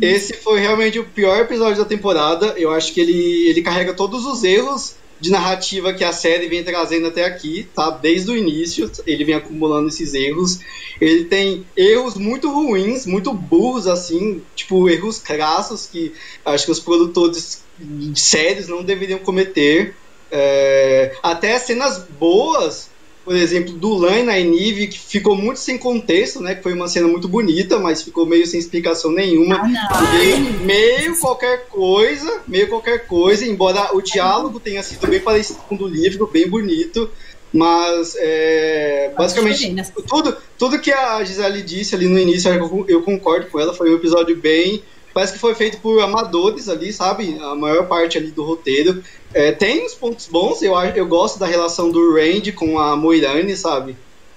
Esse 0.01 0.33
foi 0.33 0.59
realmente 0.59 0.99
o 0.99 1.05
pior 1.05 1.39
episódio 1.39 1.77
da 1.77 1.85
temporada. 1.85 2.55
Eu 2.57 2.71
acho 2.71 2.93
que 2.93 2.99
ele, 2.99 3.49
ele 3.49 3.61
carrega 3.61 3.93
todos 3.93 4.25
os 4.25 4.43
erros 4.43 4.95
de 5.19 5.31
narrativa 5.31 5.93
que 5.93 6.03
a 6.03 6.11
série 6.11 6.47
vem 6.47 6.63
trazendo 6.63 7.07
até 7.07 7.23
aqui, 7.23 7.67
tá? 7.73 7.89
Desde 7.89 8.31
o 8.31 8.37
início, 8.37 8.91
ele 9.07 9.23
vem 9.23 9.35
acumulando 9.35 9.87
esses 9.87 10.13
erros. 10.13 10.59
Ele 10.99 11.25
tem 11.25 11.65
erros 11.75 12.15
muito 12.15 12.51
ruins, 12.51 13.05
muito 13.05 13.33
burros, 13.33 13.87
assim, 13.87 14.41
tipo, 14.55 14.89
erros 14.89 15.19
crassos 15.19 15.85
que 15.85 16.13
acho 16.43 16.65
que 16.65 16.71
os 16.71 16.79
produtores 16.79 17.63
de 17.79 18.19
séries 18.19 18.67
não 18.67 18.83
deveriam 18.83 19.19
cometer. 19.19 19.95
É, 20.31 21.15
até 21.23 21.57
cenas 21.59 21.99
boas, 22.19 22.89
por 23.25 23.35
exemplo, 23.35 23.73
do 23.73 23.95
Lan 23.95 24.19
e 24.19 24.23
Nynaeve, 24.23 24.87
que 24.87 24.99
ficou 24.99 25.35
muito 25.35 25.59
sem 25.59 25.79
contexto, 25.79 26.39
né? 26.39 26.53
Que 26.53 26.61
foi 26.61 26.73
uma 26.73 26.87
cena 26.87 27.07
muito 27.07 27.27
bonita, 27.27 27.79
mas 27.79 28.03
ficou 28.03 28.23
meio 28.23 28.45
sem 28.45 28.59
explicação 28.59 29.11
nenhuma. 29.11 29.55
Ah, 29.55 29.67
não. 29.67 30.13
Meio, 30.13 30.53
meio 30.61 31.19
qualquer 31.19 31.65
coisa, 31.65 32.41
meio 32.47 32.69
qualquer 32.69 33.07
coisa, 33.07 33.43
embora 33.43 33.95
o 33.95 34.01
diálogo 34.01 34.59
tenha 34.59 34.83
sido 34.83 35.07
bem 35.07 35.19
parecido 35.19 35.59
com 35.67 35.73
o 35.73 35.77
do 35.79 35.87
livro, 35.87 36.29
bem 36.31 36.47
bonito, 36.47 37.09
mas 37.51 38.15
é, 38.19 39.11
basicamente 39.17 39.73
tudo, 40.07 40.37
tudo 40.55 40.79
que 40.79 40.91
a 40.91 41.23
Gisele 41.23 41.63
disse 41.63 41.95
ali 41.95 42.07
no 42.07 42.19
início, 42.19 42.51
eu 42.87 43.01
concordo 43.01 43.47
com 43.47 43.59
ela, 43.59 43.73
foi 43.73 43.89
um 43.89 43.95
episódio 43.95 44.37
bem. 44.37 44.83
Parece 45.15 45.31
que 45.31 45.39
foi 45.39 45.55
feito 45.55 45.77
por 45.79 46.01
amadores 46.01 46.67
ali, 46.67 46.91
sabe? 46.91 47.39
A 47.39 47.55
maior 47.55 47.87
parte 47.87 48.17
ali 48.17 48.31
do 48.31 48.43
roteiro. 48.43 49.01
É, 49.33 49.53
tem 49.53 49.85
uns 49.85 49.93
pontos 49.93 50.27
bons, 50.27 50.61
eu, 50.61 50.75
eu 50.93 51.07
gosto 51.07 51.39
da 51.39 51.45
relação 51.45 51.89
do 51.89 52.15
Randy 52.15 52.51
com 52.51 52.77
a 52.77 52.97
Moirane, 52.97 53.55
sabe? 53.55 53.95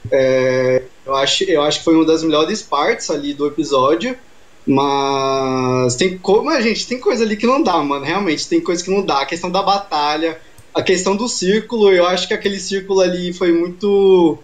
É, 0.09 0.85
eu, 1.05 1.17
acho, 1.17 1.43
eu 1.43 1.63
acho 1.63 1.81
que 1.81 1.85
foi 1.85 1.97
uma 1.97 2.05
das 2.05 2.23
melhores 2.23 2.63
partes 2.63 3.11
ali 3.11 3.35
do 3.35 3.49
episódio. 3.49 4.17
Mas 4.65 5.97
tem 5.97 6.17
como 6.17 6.49
a 6.49 6.61
gente 6.61 6.87
tem 6.87 7.01
coisa 7.01 7.25
ali 7.25 7.37
que 7.37 7.47
não 7.47 7.61
dá, 7.61 7.79
mano. 7.79 8.05
Realmente 8.05 8.49
tem 8.49 8.61
coisa 8.61 8.85
que 8.85 8.91
não 8.91 9.05
dá. 9.05 9.23
A 9.23 9.27
questão 9.27 9.51
da 9.51 9.65
batalha, 9.65 10.41
a 10.73 10.81
questão 10.81 11.17
do 11.17 11.29
círculo, 11.29 11.91
eu 11.91 12.07
acho 12.07 12.29
que 12.29 12.35
aquele 12.35 12.61
círculo 12.61 13.01
ali 13.01 13.33
foi 13.33 13.51
muito. 13.51 14.39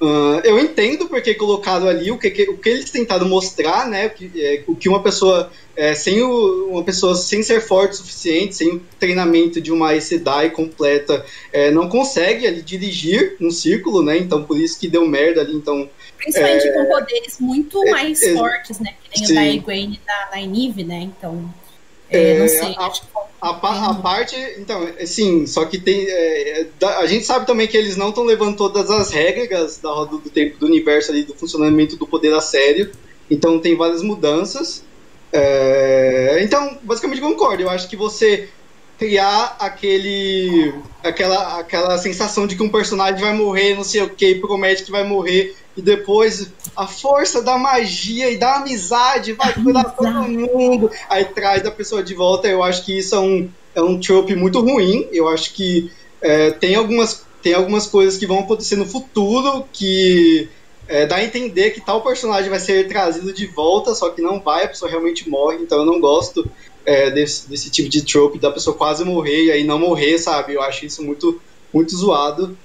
Ah, 0.00 0.40
eu 0.44 0.58
entendo 0.58 1.08
porque 1.08 1.34
colocaram 1.34 1.88
ali 1.88 2.10
o 2.10 2.18
que, 2.18 2.30
que- 2.30 2.48
o 2.50 2.56
que 2.58 2.68
eles 2.68 2.90
tentaram 2.90 3.28
mostrar, 3.28 3.88
né? 3.88 4.06
O 4.06 4.10
que, 4.10 4.30
é, 4.44 4.62
o 4.66 4.74
que 4.76 4.88
uma 4.88 5.02
pessoa 5.02 5.50
é, 5.76 5.94
sem 5.94 6.20
o- 6.22 6.68
uma 6.70 6.82
pessoa 6.82 7.14
sem 7.14 7.42
ser 7.42 7.60
forte 7.60 7.92
o 7.92 7.96
suficiente, 7.96 8.56
sem 8.56 8.68
o 8.76 8.82
treinamento 8.98 9.60
de 9.60 9.70
uma 9.72 9.98
Sedai 10.00 10.50
completa, 10.50 11.24
é, 11.52 11.70
não 11.70 11.88
consegue 11.88 12.46
ali 12.46 12.62
dirigir 12.62 13.36
um 13.40 13.50
círculo, 13.50 14.02
né? 14.02 14.18
Então 14.18 14.42
por 14.44 14.58
isso 14.58 14.78
que 14.78 14.88
deu 14.88 15.06
merda 15.06 15.40
ali. 15.40 15.54
Então 15.54 15.88
Principalmente 16.16 16.72
com 16.72 16.84
poderes 16.86 17.38
muito 17.38 17.86
é, 17.86 17.90
mais 17.92 18.20
é, 18.22 18.34
fortes, 18.34 18.80
né? 18.80 18.94
Que 19.04 19.18
nem 19.18 19.26
sim. 19.26 19.32
o 19.32 19.34
da 19.36 19.46
Egwene 19.46 20.00
e 20.02 20.06
da 20.06 20.36
Nynaeve, 20.36 20.84
né? 20.84 20.98
Então, 21.02 21.54
é, 22.10 22.30
É, 22.32 22.38
não 22.38 22.48
sei. 22.48 22.74
a- 22.76 22.92
A, 23.40 23.54
pa- 23.54 23.90
a 23.90 23.94
parte, 23.94 24.34
então, 24.58 24.84
sim, 25.06 25.46
só 25.46 25.64
que 25.64 25.78
tem. 25.78 26.06
é, 26.08 26.66
a 26.82 27.06
gente 27.06 27.24
sabe 27.24 27.46
também 27.46 27.68
que 27.68 27.76
eles 27.76 27.96
não 27.96 28.08
estão 28.08 28.24
levando 28.24 28.56
todas 28.56 28.90
as 28.90 29.10
regras 29.12 29.78
da 29.78 29.90
roda 29.90 30.18
do 30.18 30.28
tempo 30.28 30.58
do 30.58 30.66
universo 30.66 31.12
ali, 31.12 31.22
do 31.22 31.34
funcionamento 31.36 31.96
do 31.96 32.04
poder 32.04 32.34
a 32.34 32.40
sério. 32.40 32.90
Então 33.30 33.60
tem 33.60 33.76
várias 33.76 34.02
mudanças. 34.02 34.82
É, 35.32 36.40
então, 36.42 36.78
basicamente 36.82 37.20
concordo. 37.20 37.62
Eu 37.62 37.70
acho 37.70 37.88
que 37.88 37.96
você 37.96 38.48
criar 38.98 39.56
aquele. 39.60 40.74
aquela, 41.02 41.60
aquela 41.60 41.96
sensação 41.98 42.46
de 42.46 42.56
que 42.56 42.62
um 42.62 42.68
personagem 42.68 43.20
vai 43.20 43.32
morrer, 43.32 43.74
não 43.74 43.84
sei 43.84 44.02
o 44.02 44.10
que, 44.10 44.34
promete 44.34 44.82
que 44.82 44.90
vai 44.90 45.04
morrer, 45.04 45.54
e 45.76 45.80
depois 45.80 46.50
a 46.76 46.86
força 46.86 47.40
da 47.40 47.56
magia 47.56 48.28
e 48.30 48.36
da 48.36 48.56
amizade 48.56 49.32
vai 49.32 49.54
curar 49.54 49.94
todo 49.94 50.24
mundo, 50.24 50.90
aí 51.08 51.24
traz 51.24 51.64
a 51.64 51.70
pessoa 51.70 52.02
de 52.02 52.14
volta. 52.14 52.48
Eu 52.48 52.62
acho 52.62 52.84
que 52.84 52.98
isso 52.98 53.14
é 53.14 53.20
um, 53.20 53.48
é 53.74 53.80
um 53.80 53.98
trope 54.00 54.34
muito 54.34 54.60
ruim. 54.60 55.06
Eu 55.12 55.28
acho 55.28 55.54
que 55.54 55.90
é, 56.20 56.50
tem, 56.50 56.74
algumas, 56.74 57.24
tem 57.40 57.54
algumas 57.54 57.86
coisas 57.86 58.18
que 58.18 58.26
vão 58.26 58.40
acontecer 58.40 58.74
no 58.74 58.86
futuro 58.86 59.64
que 59.72 60.48
é, 60.88 61.06
dá 61.06 61.16
a 61.16 61.24
entender 61.24 61.70
que 61.70 61.80
tal 61.80 62.02
personagem 62.02 62.50
vai 62.50 62.58
ser 62.58 62.88
trazido 62.88 63.32
de 63.32 63.46
volta, 63.46 63.94
só 63.94 64.10
que 64.10 64.20
não 64.20 64.40
vai, 64.40 64.64
a 64.64 64.68
pessoa 64.68 64.90
realmente 64.90 65.28
morre, 65.28 65.58
então 65.58 65.78
eu 65.78 65.84
não 65.84 66.00
gosto 66.00 66.50
é, 66.88 67.10
desse, 67.10 67.48
desse 67.50 67.68
tipo 67.70 67.88
de 67.88 68.00
trope 68.02 68.38
da 68.38 68.50
pessoa 68.50 68.74
quase 68.74 69.04
morrer 69.04 69.44
e 69.44 69.52
aí 69.52 69.62
não 69.64 69.78
morrer, 69.78 70.18
sabe? 70.18 70.54
Eu 70.54 70.62
acho 70.62 70.86
isso 70.86 71.02
muito, 71.02 71.38
muito 71.72 71.94
zoado. 71.94 72.56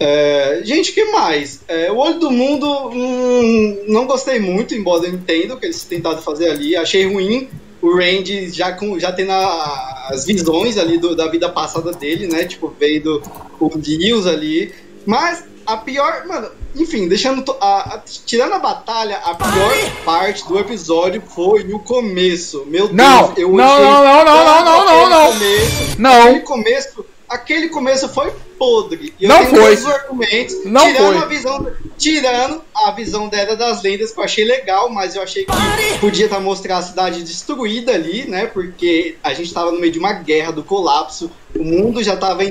É, 0.00 0.60
gente, 0.64 0.92
que 0.92 1.04
mais? 1.06 1.60
É, 1.68 1.90
o 1.90 1.96
Olho 1.96 2.18
do 2.20 2.30
Mundo, 2.30 2.66
hum, 2.92 3.84
não 3.88 4.06
gostei 4.06 4.38
muito, 4.38 4.74
embora 4.74 5.06
eu 5.06 5.14
entenda 5.14 5.54
o 5.54 5.58
que 5.58 5.66
eles 5.66 5.82
tentaram 5.84 6.20
fazer 6.22 6.48
ali. 6.50 6.76
Achei 6.76 7.04
ruim 7.06 7.48
o 7.80 7.94
Randy 7.96 8.50
já, 8.50 8.72
com, 8.72 8.98
já 8.98 9.12
tendo 9.12 9.30
a- 9.32 10.08
as 10.10 10.24
visões 10.24 10.76
ali 10.78 10.98
do- 10.98 11.14
da 11.14 11.28
vida 11.28 11.48
passada 11.48 11.92
dele, 11.92 12.26
né? 12.26 12.44
Tipo, 12.44 12.74
veio 12.78 13.02
do 13.02 13.22
o 13.60 13.70
Deus 13.76 14.26
ali. 14.26 14.72
Mas 15.06 15.44
a 15.68 15.76
pior, 15.76 16.26
mano, 16.26 16.50
enfim, 16.74 17.06
deixando. 17.08 17.42
to- 17.42 17.56
a- 17.60 17.94
a- 17.96 18.02
tirando 18.26 18.54
a 18.54 18.58
batalha, 18.58 19.18
a 19.18 19.34
pior 19.34 19.90
parte 20.04 20.46
do 20.48 20.58
episódio 20.58 21.22
foi 21.34 21.62
o 21.72 21.78
começo. 21.78 22.64
Meu 22.66 22.92
Não, 22.92 23.32
Deus, 23.32 23.38
eu 23.38 23.48
não, 23.50 23.82
não, 23.82 24.04
não, 24.04 24.24
não, 24.24 24.24
não, 24.24 24.64
não, 24.64 24.84
não, 24.84 25.10
não. 25.10 25.32
começo. 25.32 25.96
Não. 25.98 26.22
Aquele 26.22 26.40
começo, 26.40 27.06
aquele 27.28 27.68
começo 27.68 28.08
foi 28.08 28.32
podre. 28.58 29.12
E 29.18 29.24
eu 29.24 29.28
Não 29.28 29.38
tenho 29.38 29.50
foi. 29.50 29.76
todos 29.76 29.84
os 29.84 29.90
argumentos. 29.90 30.64
Não 30.64 30.86
tirando 30.86 31.12
foi. 31.12 31.16
A 31.18 31.26
visão, 31.26 31.72
tirando 31.96 32.64
a 32.74 32.90
visão 32.92 33.28
dela 33.28 33.56
das 33.56 33.82
lendas, 33.82 34.12
que 34.12 34.18
eu 34.18 34.24
achei 34.24 34.44
legal, 34.44 34.88
mas 34.90 35.14
eu 35.14 35.22
achei 35.22 35.44
que 35.44 35.98
podia 36.00 36.24
estar 36.24 36.40
mostrando 36.40 36.78
a 36.78 36.82
cidade 36.82 37.22
destruída 37.22 37.92
ali, 37.92 38.26
né? 38.28 38.46
Porque 38.46 39.16
a 39.22 39.34
gente 39.34 39.46
estava 39.46 39.70
no 39.70 39.80
meio 39.80 39.92
de 39.92 39.98
uma 39.98 40.12
guerra 40.12 40.52
do 40.52 40.64
colapso. 40.64 41.30
O 41.54 41.64
mundo 41.64 42.02
já 42.02 42.14
estava 42.14 42.42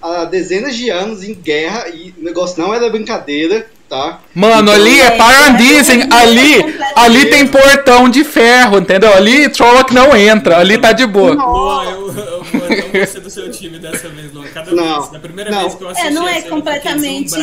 há 0.00 0.24
dezenas 0.24 0.76
de 0.76 0.90
anos 0.90 1.22
em 1.22 1.34
guerra 1.34 1.88
e 1.88 2.14
o 2.18 2.24
negócio 2.24 2.60
não 2.60 2.74
era 2.74 2.88
brincadeira, 2.90 3.68
tá? 3.90 4.20
Mano, 4.34 4.70
ali 4.70 5.00
é 5.00 5.10
Paradisem, 5.10 6.02
é 6.02 6.14
ali, 6.14 6.76
ali 6.94 7.26
tem 7.26 7.46
portão 7.46 8.08
de 8.08 8.22
ferro, 8.24 8.78
entendeu? 8.78 9.12
Ali 9.12 9.48
Trolloc 9.50 9.90
não 9.90 10.16
entra, 10.16 10.58
ali 10.58 10.78
tá 10.78 10.92
de 10.92 11.04
boa. 11.06 11.34
Luan, 11.34 11.84
eu, 11.90 12.06
eu, 12.08 12.16
eu 12.16 12.38
não 12.38 12.88
vou 12.92 13.06
ser 13.06 13.20
do 13.20 13.28
seu 13.28 13.50
time 13.50 13.78
dessa 13.80 14.08
vez, 14.08 14.32
Luan. 14.32 14.46
Cada 14.54 14.70
Não, 14.70 15.00
vez, 15.00 15.12
na 15.12 15.18
primeira 15.18 15.50
não. 15.50 15.60
vez 15.62 15.74
que 15.74 15.82
eu 15.82 15.88
assisti 15.88 16.06
É, 16.08 16.10
não 16.10 16.26
é 16.28 16.38
eu 16.38 16.42
completamente- 16.44 17.34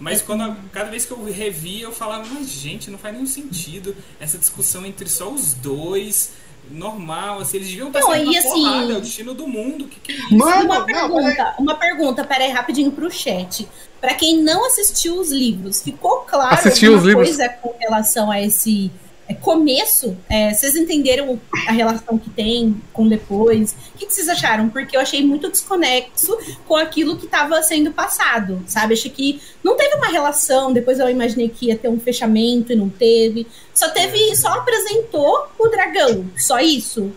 mas 0.00 0.20
quando 0.20 0.42
a- 0.42 0.56
cada 0.72 0.90
vez 0.90 1.04
que 1.06 1.12
eu 1.12 1.24
revi, 1.24 1.80
eu 1.82 1.92
falava, 1.92 2.24
mas 2.32 2.48
gente, 2.48 2.90
não 2.90 2.98
faz 2.98 3.14
nenhum 3.14 3.26
sentido 3.26 3.94
essa 4.20 4.36
discussão 4.36 4.84
entre 4.84 5.08
só 5.08 5.28
os 5.30 5.54
dois, 5.54 6.32
normal, 6.70 7.40
assim, 7.40 7.56
eles 7.58 7.68
deviam 7.68 7.88
estar 7.88 8.00
Não, 8.00 8.08
na 8.10 8.16
assim- 8.38 8.42
porrada, 8.48 8.92
é 8.92 8.96
o 8.96 9.00
destino 9.00 9.34
do 9.34 9.46
mundo, 9.46 9.84
o 9.84 9.88
que, 9.88 10.00
que 10.00 10.12
é 10.12 10.14
isso? 10.16 10.36
Mano, 10.36 10.64
uma 10.64 10.78
não, 10.80 10.84
pergunta, 10.86 11.54
uma 11.58 11.74
pergunta, 11.76 12.24
peraí, 12.24 12.50
rapidinho 12.50 12.90
pro 12.92 13.10
chat. 13.10 13.66
Pra 14.00 14.14
quem 14.14 14.42
não 14.42 14.66
assistiu 14.66 15.18
os 15.18 15.30
livros, 15.30 15.80
ficou 15.82 16.18
claro 16.20 16.54
Assistiu 16.54 16.94
alguma 16.94 17.02
os 17.02 17.08
livros? 17.08 17.28
coisa 17.36 17.48
com 17.48 17.74
relação 17.78 18.30
a 18.30 18.40
esse 18.40 18.90
começo, 19.34 20.16
é, 20.28 20.52
vocês 20.52 20.76
entenderam 20.76 21.40
a 21.66 21.72
relação 21.72 22.16
que 22.16 22.30
tem 22.30 22.80
com 22.92 23.08
depois? 23.08 23.72
O 23.94 23.98
que, 23.98 24.06
que, 24.06 24.12
vocês 24.12 24.28
acharam? 24.28 24.68
Porque 24.68 24.96
eu 24.96 25.00
achei 25.00 25.24
muito 25.24 25.50
desconexo 25.50 26.38
com 26.66 26.76
aquilo 26.76 27.16
que 27.16 27.26
estava 27.26 27.60
sendo 27.62 27.90
passado, 27.92 28.62
sabe? 28.66 28.94
Achei 28.94 29.10
que 29.10 29.40
não 29.64 29.76
teve 29.76 29.96
uma 29.96 30.08
relação, 30.08 30.72
depois 30.72 30.98
eu 30.98 31.08
imaginei 31.08 31.48
que 31.48 31.66
ia 31.66 31.76
ter 31.76 31.88
um 31.88 31.98
fechamento 31.98 32.72
e 32.72 32.76
não 32.76 32.88
teve. 32.88 33.46
Só 33.74 33.88
teve, 33.90 34.34
só 34.36 34.48
apresentou 34.48 35.46
o 35.58 35.68
dragão, 35.68 36.24
só 36.36 36.60
isso. 36.60 37.10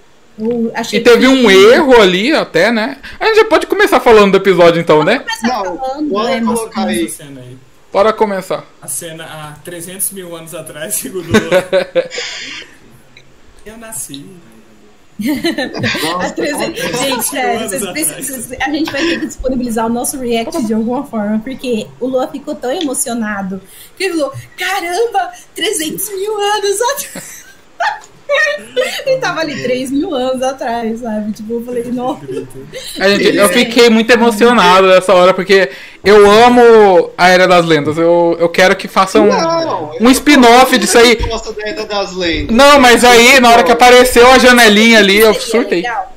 e 0.93 0.99
teve 1.01 1.19
que... 1.19 1.27
um 1.27 1.51
erro 1.51 2.01
ali 2.01 2.31
até, 2.31 2.71
né? 2.71 2.97
A 3.19 3.25
gente 3.25 3.37
já 3.37 3.45
pode 3.45 3.67
começar 3.67 3.99
falando 3.99 4.31
do 4.31 4.37
episódio 4.37 4.79
então, 4.79 5.03
Vamos 5.03 5.13
né? 5.13 5.25
Não, 5.43 5.77
falando, 5.77 6.09
bora 6.09 6.39
né, 6.39 6.41
colocar 6.41 6.87
aí. 6.87 7.13
Bora 7.91 8.13
começar. 8.13 8.65
A 8.81 8.87
cena 8.87 9.25
há 9.25 9.51
300 9.63 10.11
mil 10.11 10.35
anos 10.35 10.53
atrás, 10.53 10.95
segundo 10.95 11.29
Eu 13.65 13.77
nasci. 13.77 14.25
Nossa, 16.03 16.33
300... 16.33 16.81
Gente, 16.99 17.23
sério, 17.23 17.65
a 18.61 18.69
gente 18.69 18.91
vai 18.91 19.01
ter 19.01 19.19
que 19.19 19.25
disponibilizar 19.25 19.85
o 19.85 19.89
nosso 19.89 20.17
react 20.17 20.63
de 20.65 20.73
alguma 20.73 21.05
forma, 21.05 21.39
porque 21.39 21.87
o 21.99 22.07
Lua 22.07 22.27
ficou 22.27 22.55
tão 22.55 22.71
emocionado 22.71 23.61
que 23.97 24.05
ele 24.05 24.13
falou: 24.13 24.33
caramba, 24.55 25.33
300 25.55 26.09
mil 26.11 26.37
anos 26.39 26.81
atrás. 26.81 27.45
Ele 29.05 29.17
tava 29.17 29.41
ali 29.41 29.61
3 29.61 29.91
mil 29.91 30.13
anos 30.13 30.41
atrás, 30.41 30.99
sabe? 30.99 31.31
Tipo, 31.31 31.53
eu 31.53 31.65
falei, 31.65 31.83
nossa. 31.85 32.25
Gente, 32.25 33.35
eu 33.35 33.49
fiquei 33.49 33.89
muito 33.89 34.11
emocionado 34.11 34.87
nessa 34.87 35.13
hora, 35.13 35.33
porque 35.33 35.69
eu 36.03 36.29
amo 36.29 37.11
a 37.17 37.29
Era 37.29 37.47
das 37.47 37.65
Lendas. 37.65 37.97
Eu, 37.97 38.37
eu 38.39 38.49
quero 38.49 38.75
que 38.75 38.87
façam 38.87 39.27
um, 39.27 40.05
um 40.07 40.09
spin-off 40.11 40.77
disso 40.77 40.97
aí. 40.97 41.17
Não, 42.51 42.79
mas 42.79 43.03
aí, 43.03 43.39
na 43.39 43.51
hora 43.51 43.63
que 43.63 43.71
apareceu 43.71 44.27
a 44.31 44.37
janelinha 44.37 44.99
ali, 44.99 45.19
eu 45.19 45.33
surtei. 45.33 45.81
Legal. 45.81 46.15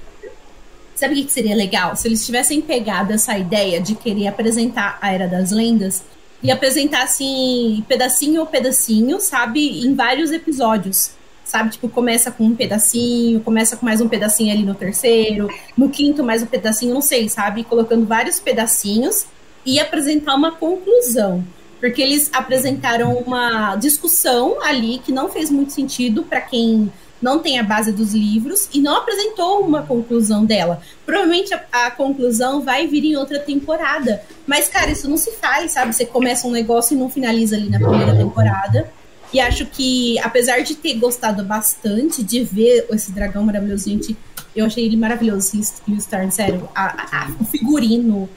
Sabe 0.95 1.21
o 1.21 1.25
que 1.25 1.33
seria 1.33 1.57
legal? 1.57 1.97
Se 1.97 2.07
eles 2.07 2.25
tivessem 2.25 2.61
pegado 2.61 3.13
essa 3.13 3.37
ideia 3.37 3.81
de 3.81 3.95
querer 3.95 4.29
apresentar 4.29 4.99
a 5.01 5.13
Era 5.13 5.27
das 5.27 5.51
Lendas 5.51 6.05
e 6.41 6.51
apresentar 6.51 7.03
assim, 7.03 7.85
pedacinho 7.89 8.41
ou 8.41 8.47
pedacinho, 8.47 9.19
sabe? 9.21 9.85
Em 9.85 9.95
vários 9.95 10.31
episódios 10.31 11.13
sabe? 11.53 11.69
Tipo, 11.69 11.87
começa 11.87 12.31
com 12.31 12.45
um 12.45 12.57
pedacinho, 12.57 13.41
começa 13.41 13.77
com 13.77 13.85
mais 13.85 14.01
um 14.01 14.09
pedacinho 14.09 14.51
ali 14.51 14.65
no 14.65 14.75
terceiro, 14.75 15.49
no 15.77 15.91
quinto 15.91 16.25
mais 16.25 16.43
um 16.43 16.47
pedacinho, 16.47 16.95
não 16.95 17.03
sei, 17.03 17.29
sabe? 17.29 17.63
Colocando 17.63 18.07
vários 18.07 18.41
pedacinhos 18.41 19.27
e 19.65 19.79
apresentar 19.79 20.35
uma 20.35 20.53
conclusão. 20.53 21.45
Porque 21.79 22.01
eles 22.01 22.31
apresentaram 22.33 23.13
uma 23.19 23.77
discussão 23.77 24.63
ali 24.63 24.99
que 24.99 25.13
não 25.13 25.29
fez 25.29 25.51
muito 25.51 25.73
sentido 25.73 26.23
para 26.23 26.41
quem 26.41 26.91
não 27.21 27.39
tem 27.39 27.59
a 27.59 27.63
base 27.63 27.93
dos 27.93 28.15
livros 28.15 28.69
e 28.73 28.81
não 28.81 28.97
apresentou 28.97 29.61
uma 29.61 29.83
conclusão 29.83 30.47
dela. 30.47 30.81
Provavelmente 31.05 31.53
a, 31.53 31.63
a, 31.71 31.91
conclusão 31.91 32.63
vai 32.63 32.87
vir 32.87 33.05
em 33.05 33.17
outra 33.17 33.39
temporada. 33.39 34.23
Mas, 34.47 34.69
cara, 34.69 34.91
isso 34.91 35.09
não 35.09 35.19
se 35.19 35.33
faz, 35.33 35.73
sabe? 35.73 35.95
Você 35.95 36.07
começa 36.07 36.49
um 36.49 36.51
negócio 36.51 36.97
e 36.97 36.99
não 36.99 37.11
finaliza 37.11 37.57
ali 37.57 37.69
na 37.69 37.79
primeira 37.79 38.17
temporada. 38.17 38.91
E 39.33 39.41
acho 39.41 39.65
que, 39.67 40.19
apesar 40.19 40.63
de 40.63 40.75
ter 40.75 40.95
gostado 40.95 41.43
bastante 41.43 42.23
de 42.23 42.45
ver 42.45 42.87
esse 42.91 43.13
dragão 43.13 43.43
maravilhoso, 43.45 43.89
gente, 43.89 44.17
eu 44.55 44.67
achei 44.67 44.85
ele 44.85 44.97
maravilhoso, 44.97 45.59
o 45.89 46.01
Star, 46.01 46.31
sério. 46.31 46.69
A, 46.75 47.25
a, 47.25 47.31
o 47.41 47.45
figurino, 47.45 48.29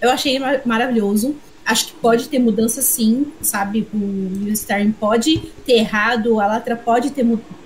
eu 0.00 0.10
achei 0.10 0.38
maravilhoso. 0.64 1.34
Acho 1.64 1.86
que 1.88 1.92
pode 1.94 2.28
ter 2.28 2.38
mudança 2.38 2.82
sim, 2.82 3.32
sabe? 3.40 3.88
O 3.94 4.54
Star 4.54 4.86
pode 5.00 5.38
ter 5.64 5.74
errado, 5.74 6.40
a 6.40 6.46
Latra 6.46 6.76
pode 6.76 7.10
ter 7.10 7.24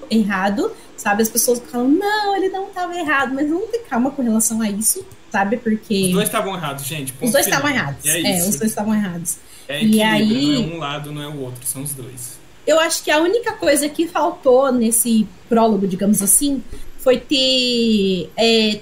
errado, 0.09 0.71
sabe? 0.97 1.23
As 1.23 1.29
pessoas 1.29 1.61
falam, 1.71 1.89
não, 1.89 2.37
ele 2.37 2.49
não 2.51 2.69
estava 2.69 2.97
errado, 2.97 3.35
mas 3.35 3.49
vamos 3.49 3.71
ter 3.71 3.81
calma 3.81 4.13
com 4.13 4.23
relação 4.23 4.61
a 4.61 4.71
isso, 4.71 5.05
sabe? 5.33 5.57
Porque. 5.57 6.07
Os 6.07 6.13
dois 6.13 6.29
estavam 6.29 6.55
errados, 6.55 6.85
gente. 6.85 7.13
Os 7.21 7.33
dois 7.33 7.47
estavam 7.47 7.71
errados. 7.71 8.07
É, 8.07 8.21
é, 8.21 8.39
os 8.43 8.57
dois 8.57 8.71
estavam 8.71 8.95
errados. 8.95 9.39
É 9.67 9.83
e 9.83 10.01
aí. 10.01 10.63
Não 10.63 10.73
é 10.73 10.77
um 10.77 10.79
lado, 10.79 11.13
não 11.13 11.23
é 11.23 11.29
o 11.29 11.41
outro, 11.41 11.67
são 11.67 11.83
os 11.83 11.93
dois. 11.93 12.36
Eu 12.67 12.81
acho 12.81 13.03
que 13.03 13.11
a 13.11 13.21
única 13.21 13.53
coisa 13.53 13.89
que 13.89 14.09
faltou 14.09 14.73
nesse 14.73 15.27
prólogo, 15.49 15.87
digamos 15.87 16.21
assim, 16.21 16.63
foi 16.99 17.19
ter. 17.21 18.31
É, 18.37 18.81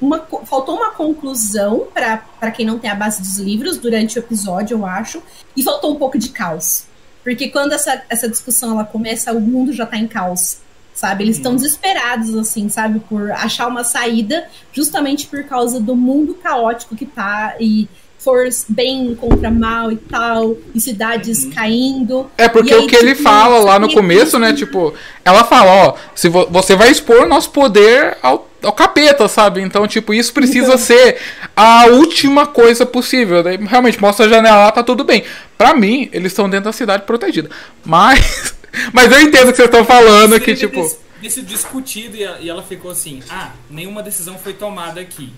uma, 0.00 0.20
faltou 0.46 0.76
uma 0.76 0.90
conclusão 0.92 1.88
para 1.92 2.50
quem 2.50 2.64
não 2.64 2.78
tem 2.78 2.90
a 2.90 2.94
base 2.94 3.20
dos 3.20 3.38
livros 3.38 3.76
durante 3.76 4.18
o 4.18 4.20
episódio, 4.20 4.78
eu 4.78 4.86
acho, 4.86 5.22
e 5.54 5.62
faltou 5.62 5.92
um 5.92 5.96
pouco 5.96 6.18
de 6.18 6.30
caos. 6.30 6.86
Porque 7.22 7.50
quando 7.50 7.72
essa, 7.72 8.02
essa 8.08 8.28
discussão 8.28 8.72
ela 8.72 8.84
começa, 8.84 9.32
o 9.32 9.40
mundo 9.40 9.72
já 9.72 9.84
tá 9.84 9.98
em 9.98 10.08
caos. 10.08 10.58
Sabe? 10.92 11.24
Eles 11.24 11.36
estão 11.36 11.54
desesperados, 11.54 12.34
assim, 12.34 12.68
sabe? 12.68 13.00
Por 13.00 13.30
achar 13.30 13.68
uma 13.68 13.84
saída, 13.84 14.46
justamente 14.72 15.26
por 15.28 15.44
causa 15.44 15.80
do 15.80 15.94
mundo 15.94 16.34
caótico 16.34 16.96
que 16.96 17.06
tá. 17.06 17.54
E 17.60 17.88
força 18.22 18.66
bem 18.68 19.14
contra 19.14 19.50
mal 19.50 19.90
e 19.90 19.96
tal, 19.96 20.56
e 20.74 20.80
cidades 20.80 21.44
uhum. 21.44 21.50
caindo. 21.50 22.30
É 22.36 22.48
porque 22.48 22.72
aí, 22.72 22.80
o 22.80 22.86
que 22.86 22.96
tipo, 22.96 23.04
ele 23.04 23.14
fala 23.14 23.58
lá 23.60 23.78
no 23.78 23.92
começo, 23.92 24.38
né? 24.38 24.52
Tipo, 24.52 24.94
ela 25.24 25.42
fala, 25.44 25.70
ó, 25.70 25.94
se 26.14 26.28
vo 26.28 26.46
você 26.50 26.76
vai 26.76 26.90
expor 26.90 27.26
nosso 27.26 27.50
poder 27.50 28.18
ao, 28.22 28.48
ao 28.62 28.72
capeta, 28.72 29.26
sabe? 29.26 29.62
Então, 29.62 29.86
tipo, 29.88 30.12
isso 30.12 30.32
precisa 30.34 30.74
então... 30.74 30.78
ser 30.78 31.18
a 31.56 31.86
última 31.86 32.46
coisa 32.46 32.84
possível. 32.84 33.42
Daí, 33.42 33.56
realmente, 33.56 34.00
mostra 34.00 34.26
a 34.26 34.28
janela 34.28 34.64
lá, 34.66 34.72
tá 34.72 34.82
tudo 34.82 35.02
bem. 35.02 35.24
Pra 35.56 35.74
mim, 35.74 36.10
eles 36.12 36.32
estão 36.32 36.48
dentro 36.48 36.66
da 36.66 36.72
cidade 36.72 37.04
protegida. 37.04 37.48
Mas. 37.84 38.54
Mas 38.92 39.10
eu 39.10 39.20
entendo 39.20 39.48
o 39.48 39.50
que 39.50 39.56
vocês 39.56 39.66
estão 39.66 39.84
falando, 39.84 40.38
que, 40.38 40.54
tipo. 40.54 40.80
Desse 41.20 41.42
discutido 41.42 42.16
e 42.16 42.48
ela 42.48 42.62
ficou 42.62 42.90
assim: 42.90 43.20
ah, 43.28 43.50
nenhuma 43.68 44.02
decisão 44.02 44.38
foi 44.38 44.52
tomada 44.52 45.00
aqui. 45.00 45.32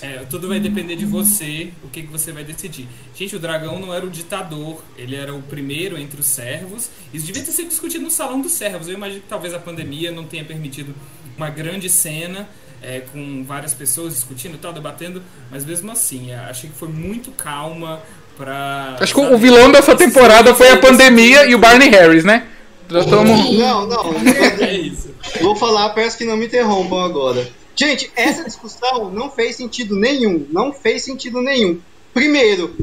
É, 0.00 0.18
tudo 0.28 0.48
vai 0.48 0.60
depender 0.60 0.94
de 0.94 1.06
você, 1.06 1.72
o 1.82 1.88
que, 1.88 2.02
que 2.02 2.12
você 2.12 2.30
vai 2.30 2.44
decidir. 2.44 2.86
Gente, 3.14 3.34
o 3.34 3.38
dragão 3.38 3.78
não 3.78 3.94
era 3.94 4.04
o 4.04 4.10
ditador, 4.10 4.82
ele 4.96 5.16
era 5.16 5.34
o 5.34 5.40
primeiro 5.40 5.96
entre 5.98 6.20
os 6.20 6.26
servos. 6.26 6.90
Isso 7.14 7.24
devia 7.24 7.42
ter 7.42 7.52
sido 7.52 7.68
discutido 7.68 8.04
no 8.04 8.10
salão 8.10 8.40
dos 8.40 8.52
servos. 8.52 8.88
Eu 8.88 8.94
imagino 8.94 9.22
que 9.22 9.28
talvez 9.28 9.54
a 9.54 9.58
pandemia 9.58 10.12
não 10.12 10.24
tenha 10.24 10.44
permitido 10.44 10.94
uma 11.36 11.48
grande 11.48 11.88
cena 11.88 12.46
é, 12.82 13.00
com 13.00 13.42
várias 13.44 13.72
pessoas 13.72 14.14
discutindo 14.14 14.54
e 14.54 14.58
tal, 14.58 14.72
debatendo, 14.72 15.22
mas 15.50 15.64
mesmo 15.64 15.90
assim, 15.90 16.32
achei 16.32 16.68
que 16.68 16.76
foi 16.76 16.88
muito 16.88 17.30
calma 17.30 18.02
pra. 18.36 18.96
Acho 19.00 19.14
que 19.14 19.20
o 19.20 19.38
vilão 19.38 19.72
dessa 19.72 19.96
temporada 19.96 20.54
foi 20.54 20.70
a 20.70 20.76
pandemia 20.76 21.46
e 21.46 21.54
o 21.54 21.58
Barney 21.58 21.88
Harris, 21.88 22.24
né? 22.24 22.46
Estamos. 22.88 23.58
Não, 23.58 23.86
não. 23.86 24.14
É 24.60 24.74
isso. 24.74 25.14
Vou 25.40 25.56
falar, 25.56 25.90
peço 25.90 26.16
que 26.16 26.24
não 26.24 26.36
me 26.36 26.46
interrompam 26.46 27.02
agora. 27.02 27.46
Gente, 27.76 28.10
essa 28.16 28.42
discussão 28.42 29.10
não 29.10 29.30
fez 29.30 29.56
sentido 29.56 29.94
nenhum. 29.94 30.46
Não 30.50 30.72
fez 30.72 31.02
sentido 31.02 31.42
nenhum. 31.42 31.78
Primeiro, 32.14 32.74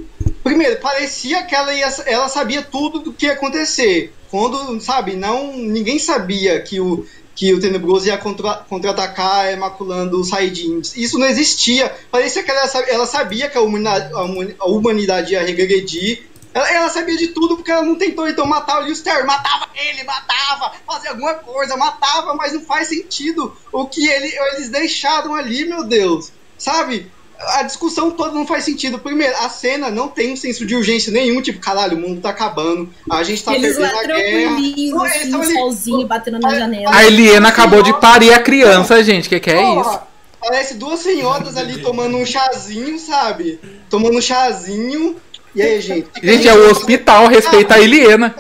primeiro 0.43 0.79
parecia 0.79 1.43
que 1.43 1.55
ela, 1.55 1.73
ia, 1.73 1.87
ela 2.05 2.29
sabia 2.29 2.61
tudo 2.61 2.99
do 2.99 3.11
que 3.11 3.25
ia 3.25 3.33
acontecer. 3.33 4.13
Quando, 4.29 4.79
sabe, 4.79 5.15
não 5.15 5.57
ninguém 5.57 5.97
sabia 5.97 6.61
que 6.61 6.79
o, 6.79 7.05
que 7.35 7.51
o 7.51 7.59
Tenebroso 7.59 8.07
ia 8.07 8.17
contra-atacar 8.17 9.47
é, 9.47 9.55
maculando 9.55 10.19
os 10.19 10.29
Saiyajins. 10.29 10.95
Isso 10.95 11.17
não 11.17 11.27
existia. 11.27 11.91
Parecia 12.11 12.43
que 12.43 12.51
ela, 12.51 12.69
ela 12.87 13.05
sabia 13.07 13.49
que 13.49 13.57
a 13.57 13.61
humanidade, 13.61 14.13
a 14.59 14.65
humanidade 14.67 15.33
ia 15.33 15.43
regredir 15.43 16.23
ela, 16.53 16.71
ela, 16.71 16.89
sabia 16.89 17.17
de 17.17 17.29
tudo 17.29 17.55
porque 17.55 17.71
ela 17.71 17.83
não 17.83 17.95
tentou 17.95 18.27
então 18.27 18.45
matar 18.45 18.79
o 18.79 18.83
Lewis 18.83 19.01
Terry. 19.01 19.25
Matava 19.25 19.67
ele, 19.75 20.03
matava, 20.03 20.71
fazia 20.85 21.09
alguma 21.09 21.33
coisa, 21.35 21.75
matava, 21.75 22.35
mas 22.35 22.53
não 22.53 22.61
faz 22.61 22.89
sentido 22.89 23.55
o 23.71 23.85
que 23.87 24.07
ele, 24.07 24.31
eles 24.53 24.69
deixaram 24.69 25.33
ali, 25.33 25.65
meu 25.65 25.83
Deus. 25.83 26.31
Sabe? 26.57 27.11
A 27.55 27.63
discussão 27.63 28.11
toda 28.11 28.33
não 28.33 28.45
faz 28.45 28.63
sentido. 28.63 28.99
Primeiro, 28.99 29.35
a 29.37 29.49
cena 29.49 29.89
não 29.89 30.07
tem 30.07 30.31
um 30.31 30.35
senso 30.35 30.65
de 30.65 30.75
urgência 30.75 31.11
nenhum, 31.11 31.41
tipo, 31.41 31.59
caralho, 31.59 31.97
o 31.97 31.99
mundo 31.99 32.21
tá 32.21 32.29
acabando, 32.29 32.87
a 33.09 33.23
gente 33.23 33.43
tá 33.43 33.53
eles 33.53 33.75
perdendo 33.75 33.97
a 33.97 34.03
guerra. 34.03 34.51
Não, 34.51 35.03
assim, 35.03 35.33
ali, 35.33 35.53
solzinho, 35.53 36.07
batendo 36.07 36.39
na 36.39 36.55
janela. 36.55 36.95
A 36.95 37.03
Eliana 37.03 37.49
acabou 37.49 37.81
de 37.81 37.93
parir 37.99 38.31
a 38.31 38.39
criança, 38.39 39.03
gente, 39.03 39.27
que 39.27 39.39
que 39.39 39.49
é 39.49 39.61
Porra, 39.61 39.81
isso? 39.81 39.99
Parece 40.39 40.73
duas 40.75 40.99
senhoras 40.99 41.57
ali 41.57 41.81
tomando 41.81 42.17
um 42.17 42.25
chazinho, 42.25 42.99
sabe? 42.99 43.59
Tomando 43.89 44.17
um 44.17 44.21
chazinho 44.21 45.15
e 45.55 45.61
aí, 45.61 45.81
gente? 45.81 46.07
Gente, 46.21 46.47
é 46.47 46.53
o 46.53 46.69
hospital, 46.69 47.27
respeita 47.27 47.75
a 47.75 47.79
Eliena. 47.79 48.35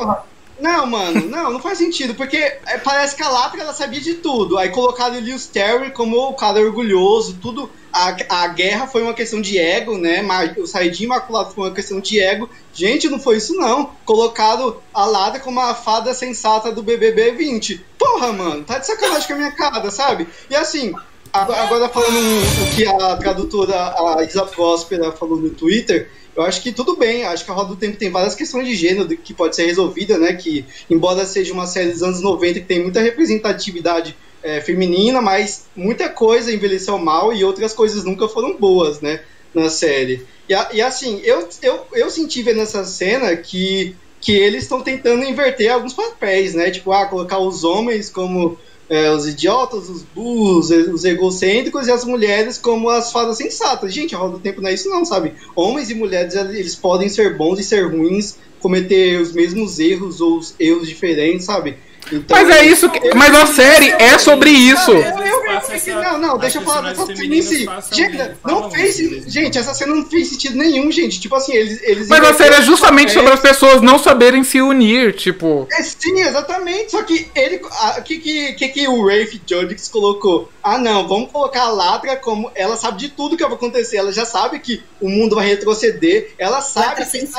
Não, 0.63 0.85
mano, 0.85 1.27
não, 1.27 1.51
não 1.51 1.59
faz 1.59 1.77
sentido, 1.77 2.15
porque 2.15 2.37
é, 2.37 2.77
parece 2.77 3.17
que 3.17 3.21
a 3.21 3.27
Latra 3.27 3.61
ela 3.61 3.73
sabia 3.73 3.99
de 3.99 4.13
tudo. 4.13 4.57
Aí 4.57 4.69
colocaram 4.69 5.17
o 5.17 5.19
Lewis 5.19 5.45
Terry 5.45 5.91
como 5.91 6.17
o 6.17 6.33
cara 6.33 6.61
orgulhoso, 6.61 7.37
tudo. 7.41 7.69
A, 7.91 8.15
a 8.43 8.47
guerra 8.47 8.87
foi 8.87 9.03
uma 9.03 9.13
questão 9.13 9.41
de 9.41 9.59
ego, 9.59 9.97
né? 9.97 10.25
O 10.57 10.65
Saidinho 10.65 11.07
Imaculado 11.07 11.53
foi 11.53 11.65
uma 11.65 11.75
questão 11.75 11.99
de 11.99 12.17
ego. 12.19 12.49
Gente, 12.73 13.09
não 13.09 13.19
foi 13.19 13.37
isso 13.37 13.53
não. 13.55 13.91
Colocaram 14.05 14.77
a 14.93 15.05
Latra 15.05 15.41
como 15.41 15.59
a 15.59 15.75
fada 15.75 16.13
sensata 16.13 16.71
do 16.71 16.81
BBB 16.81 17.31
20. 17.31 17.85
Porra, 17.97 18.31
mano, 18.31 18.63
tá 18.63 18.79
de 18.79 18.87
sacanagem 18.87 19.27
com 19.27 19.33
a 19.33 19.37
minha 19.37 19.51
cara, 19.51 19.91
sabe? 19.91 20.27
E 20.49 20.55
assim, 20.55 20.93
Agora, 21.33 21.63
agora 21.63 21.89
falando 21.89 22.15
o 22.15 22.75
que 22.75 22.85
a 22.85 23.17
tradutora, 23.17 23.95
a 23.97 24.23
Isa 24.23 24.45
Próspera, 24.45 25.11
falou 25.11 25.37
no 25.37 25.49
Twitter, 25.49 26.07
eu 26.35 26.43
acho 26.43 26.61
que 26.61 26.71
tudo 26.71 26.95
bem, 26.95 27.23
acho 27.23 27.45
que 27.45 27.51
a 27.51 27.53
Roda 27.53 27.69
do 27.69 27.75
Tempo 27.75 27.97
tem 27.97 28.09
várias 28.09 28.35
questões 28.35 28.67
de 28.67 28.75
gênero 28.75 29.07
que 29.17 29.33
pode 29.33 29.55
ser 29.55 29.65
resolvida, 29.65 30.17
né? 30.17 30.33
Que, 30.33 30.65
embora 30.89 31.25
seja 31.25 31.53
uma 31.53 31.67
série 31.67 31.91
dos 31.91 32.01
anos 32.01 32.21
90 32.21 32.59
que 32.59 32.65
tem 32.65 32.81
muita 32.81 33.01
representatividade 33.01 34.15
é, 34.41 34.59
feminina, 34.59 35.21
mas 35.21 35.65
muita 35.75 36.09
coisa 36.09 36.51
envelheceu 36.51 36.97
mal 36.97 37.33
e 37.33 37.43
outras 37.43 37.73
coisas 37.73 38.03
nunca 38.03 38.27
foram 38.27 38.57
boas, 38.57 38.99
né? 38.99 39.21
Na 39.53 39.69
série. 39.69 40.25
E, 40.49 40.53
e 40.75 40.81
assim, 40.81 41.21
eu, 41.23 41.47
eu, 41.61 41.85
eu 41.93 42.09
senti 42.09 42.41
ver 42.41 42.55
nessa 42.55 42.83
cena 42.83 43.35
que, 43.35 43.95
que 44.19 44.31
eles 44.31 44.63
estão 44.63 44.81
tentando 44.81 45.23
inverter 45.23 45.71
alguns 45.71 45.93
papéis, 45.93 46.55
né? 46.55 46.71
Tipo, 46.71 46.91
ah, 46.91 47.05
colocar 47.05 47.37
os 47.37 47.63
homens 47.63 48.09
como 48.09 48.57
é, 48.89 49.09
os 49.11 49.27
idiotas, 49.27 49.89
os 49.89 50.03
burros, 50.03 50.69
os 50.69 51.03
egocêntricos 51.03 51.87
e 51.87 51.91
as 51.91 52.03
mulheres 52.03 52.57
como 52.57 52.89
as 52.89 53.11
fadas 53.11 53.37
sensatas. 53.37 53.93
Gente, 53.93 54.15
a 54.15 54.17
roda 54.17 54.33
do 54.33 54.39
tempo 54.39 54.61
não 54.61 54.69
é 54.69 54.73
isso 54.73 54.89
não, 54.89 55.05
sabe? 55.05 55.33
Homens 55.55 55.89
e 55.89 55.95
mulheres, 55.95 56.35
eles 56.35 56.75
podem 56.75 57.09
ser 57.09 57.37
bons 57.37 57.59
e 57.59 57.63
ser 57.63 57.89
ruins, 57.89 58.37
cometer 58.59 59.19
os 59.19 59.33
mesmos 59.33 59.79
erros 59.79 60.21
ou 60.21 60.37
os 60.37 60.55
erros 60.59 60.87
diferentes, 60.87 61.45
sabe? 61.45 61.77
Então, 62.11 62.37
mas 62.37 62.49
é 62.49 62.65
isso 62.65 62.89
que. 62.89 63.13
Mas 63.15 63.35
a 63.35 63.45
série 63.45 63.89
é 63.91 64.17
sobre 64.17 64.49
isso. 64.49 64.91
Eu, 64.91 64.99
eu, 64.99 65.43
eu, 65.87 66.01
não, 66.01 66.17
não, 66.19 66.37
deixa 66.37 66.59
eu 66.59 66.63
falar 66.63 66.93
dessa 66.93 67.05
Gente, 67.15 68.31
não 68.45 68.69
fez. 68.69 68.95
Gente, 69.27 69.57
essa 69.57 69.73
cena 69.73 69.95
não 69.95 70.05
fez 70.09 70.29
sentido 70.29 70.57
nenhum, 70.57 70.91
gente. 70.91 71.19
Tipo 71.19 71.35
assim, 71.35 71.53
eles. 71.53 71.81
eles 71.83 72.07
mas 72.07 72.23
a 72.23 72.33
série 72.33 72.55
é 72.55 72.61
justamente 72.61 73.11
sobre 73.11 73.31
as 73.31 73.39
pessoas 73.39 73.81
não 73.81 73.97
saberem 73.97 74.43
se 74.43 74.61
unir, 74.61 75.13
tipo. 75.13 75.67
É, 75.71 75.83
sim, 75.83 76.19
exatamente. 76.19 76.91
Só 76.91 77.03
que 77.03 77.27
ele. 77.35 77.61
O 77.97 78.01
que, 78.03 78.17
que, 78.17 78.53
que, 78.53 78.67
que 78.69 78.87
o 78.87 79.05
Rafe 79.05 79.41
Judix 79.45 79.87
colocou? 79.89 80.49
Ah, 80.63 80.77
não, 80.77 81.07
vamos 81.07 81.31
colocar 81.31 81.63
a 81.63 81.69
Latra 81.69 82.15
como. 82.15 82.49
Ela 82.55 82.77
sabe 82.77 82.97
de 82.97 83.09
tudo 83.09 83.35
que 83.35 83.43
vai 83.43 83.53
acontecer. 83.53 83.97
Ela 83.97 84.13
já 84.13 84.25
sabe 84.25 84.59
que 84.59 84.81
o 85.01 85.09
mundo 85.09 85.35
vai 85.35 85.45
retroceder. 85.45 86.33
Ela 86.37 86.61
sabe. 86.61 87.05
Que, 87.05 87.29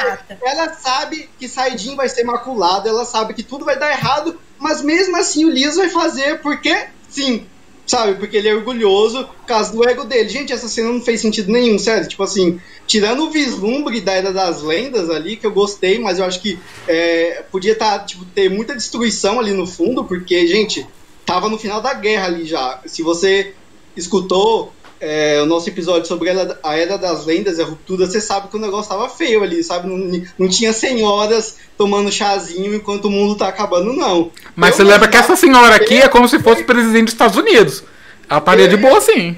ela 0.42 0.74
sabe 0.74 1.30
que 1.38 1.48
Saidin 1.48 1.96
vai 1.96 2.08
ser 2.08 2.24
maculado. 2.24 2.88
Ela 2.88 3.04
sabe 3.04 3.32
que 3.32 3.42
tudo 3.42 3.64
vai 3.64 3.78
dar 3.78 3.90
errado 3.90 4.38
mas 4.64 4.80
mesmo 4.80 5.14
assim 5.16 5.44
o 5.44 5.50
Lias 5.50 5.76
vai 5.76 5.90
fazer 5.90 6.40
porque 6.40 6.86
sim, 7.08 7.44
sabe? 7.86 8.14
Porque 8.14 8.38
ele 8.38 8.48
é 8.48 8.54
orgulhoso 8.54 9.24
por 9.24 9.46
causa 9.46 9.70
do 9.70 9.86
ego 9.86 10.04
dele. 10.04 10.28
Gente, 10.28 10.54
essa 10.54 10.68
cena 10.68 10.90
não 10.90 11.02
fez 11.02 11.20
sentido 11.20 11.52
nenhum, 11.52 11.78
sério. 11.78 12.08
Tipo 12.08 12.22
assim, 12.22 12.58
tirando 12.86 13.24
o 13.24 13.30
vislumbre 13.30 14.00
da 14.00 14.12
Era 14.12 14.32
das 14.32 14.62
Lendas 14.62 15.10
ali, 15.10 15.36
que 15.36 15.46
eu 15.46 15.52
gostei, 15.52 15.98
mas 15.98 16.18
eu 16.18 16.24
acho 16.24 16.40
que 16.40 16.58
é, 16.88 17.44
podia 17.50 17.74
tá, 17.74 17.98
tipo, 17.98 18.24
ter 18.24 18.48
muita 18.48 18.74
destruição 18.74 19.38
ali 19.38 19.52
no 19.52 19.66
fundo, 19.66 20.02
porque, 20.04 20.46
gente, 20.46 20.86
tava 21.24 21.48
no 21.48 21.58
final 21.58 21.80
da 21.80 21.94
guerra 21.94 22.26
ali 22.26 22.44
já. 22.44 22.80
Se 22.86 23.02
você 23.02 23.54
escutou 23.96 24.72
é, 25.00 25.40
o 25.42 25.46
nosso 25.46 25.68
episódio 25.68 26.06
sobre 26.06 26.30
a 26.62 26.76
Era 26.76 26.96
das 26.96 27.26
Lendas 27.26 27.58
e 27.58 27.62
a 27.62 27.64
ruptura, 27.64 28.06
você 28.06 28.20
sabe 28.20 28.48
que 28.48 28.56
o 28.56 28.60
negócio 28.60 28.88
tava 28.88 29.08
feio 29.08 29.42
ali, 29.42 29.62
sabe? 29.62 29.88
Não, 29.88 30.22
não 30.38 30.48
tinha 30.48 30.72
senhoras 30.72 31.56
tomando 31.76 32.10
chazinho 32.10 32.74
enquanto 32.74 33.06
o 33.06 33.10
mundo 33.10 33.36
tá 33.36 33.48
acabando, 33.48 33.92
não. 33.92 34.30
Mas 34.56 34.78
eu 34.78 34.86
você 34.86 34.92
lembra 34.92 35.08
que 35.08 35.16
essa 35.16 35.36
senhora 35.36 35.76
aqui 35.76 35.96
é 35.96 36.08
como 36.08 36.28
se 36.28 36.38
fosse 36.38 36.64
presidente 36.64 37.04
dos 37.04 37.14
Estados 37.14 37.36
Unidos. 37.36 37.84
Ela 38.28 38.38
estaria 38.38 38.68
de 38.68 38.76
boa 38.76 39.00
sim. 39.00 39.36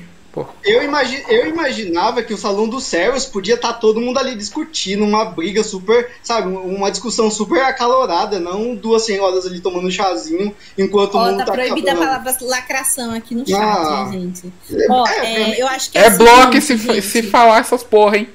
Eu, 0.62 0.83
imagi 0.83 1.25
eu 1.29 1.46
imaginava 1.46 2.22
que 2.22 2.35
o 2.35 2.37
Salão 2.37 2.68
dos 2.68 2.85
Céus 2.85 3.25
podia 3.25 3.55
estar 3.55 3.72
tá 3.72 3.79
todo 3.79 4.01
mundo 4.01 4.18
ali 4.18 4.35
discutindo, 4.35 5.05
uma 5.05 5.25
briga 5.25 5.64
super, 5.64 6.11
sabe, 6.22 6.49
uma 6.49 6.90
discussão 6.90 7.31
super 7.31 7.62
acalorada, 7.62 8.38
não 8.38 8.75
duas 8.75 9.03
senhoras 9.05 9.46
ali 9.46 9.61
tomando 9.61 9.90
chazinho 9.90 10.55
enquanto 10.77 11.14
oh, 11.14 11.18
o 11.18 11.25
mundo 11.27 11.38
tá, 11.38 11.44
tá 11.46 11.53
proibida 11.53 11.92
acabando. 11.92 12.11
a 12.11 12.20
palavra 12.20 12.37
lacração 12.42 13.14
aqui 13.14 13.35
no 13.35 13.46
chat, 13.46 13.59
ah, 13.59 14.09
gente. 14.12 14.53
Ó, 14.90 15.07
é, 15.07 15.53
é, 15.53 15.62
eu 15.62 15.66
acho 15.68 15.90
que 15.90 15.99
é, 15.99 16.07
é 16.07 16.11
bloco 16.11 16.61
se, 16.61 17.03
se 17.03 17.22
falar 17.22 17.61
essas 17.61 17.83
porra, 17.83 18.18
hein? 18.18 18.29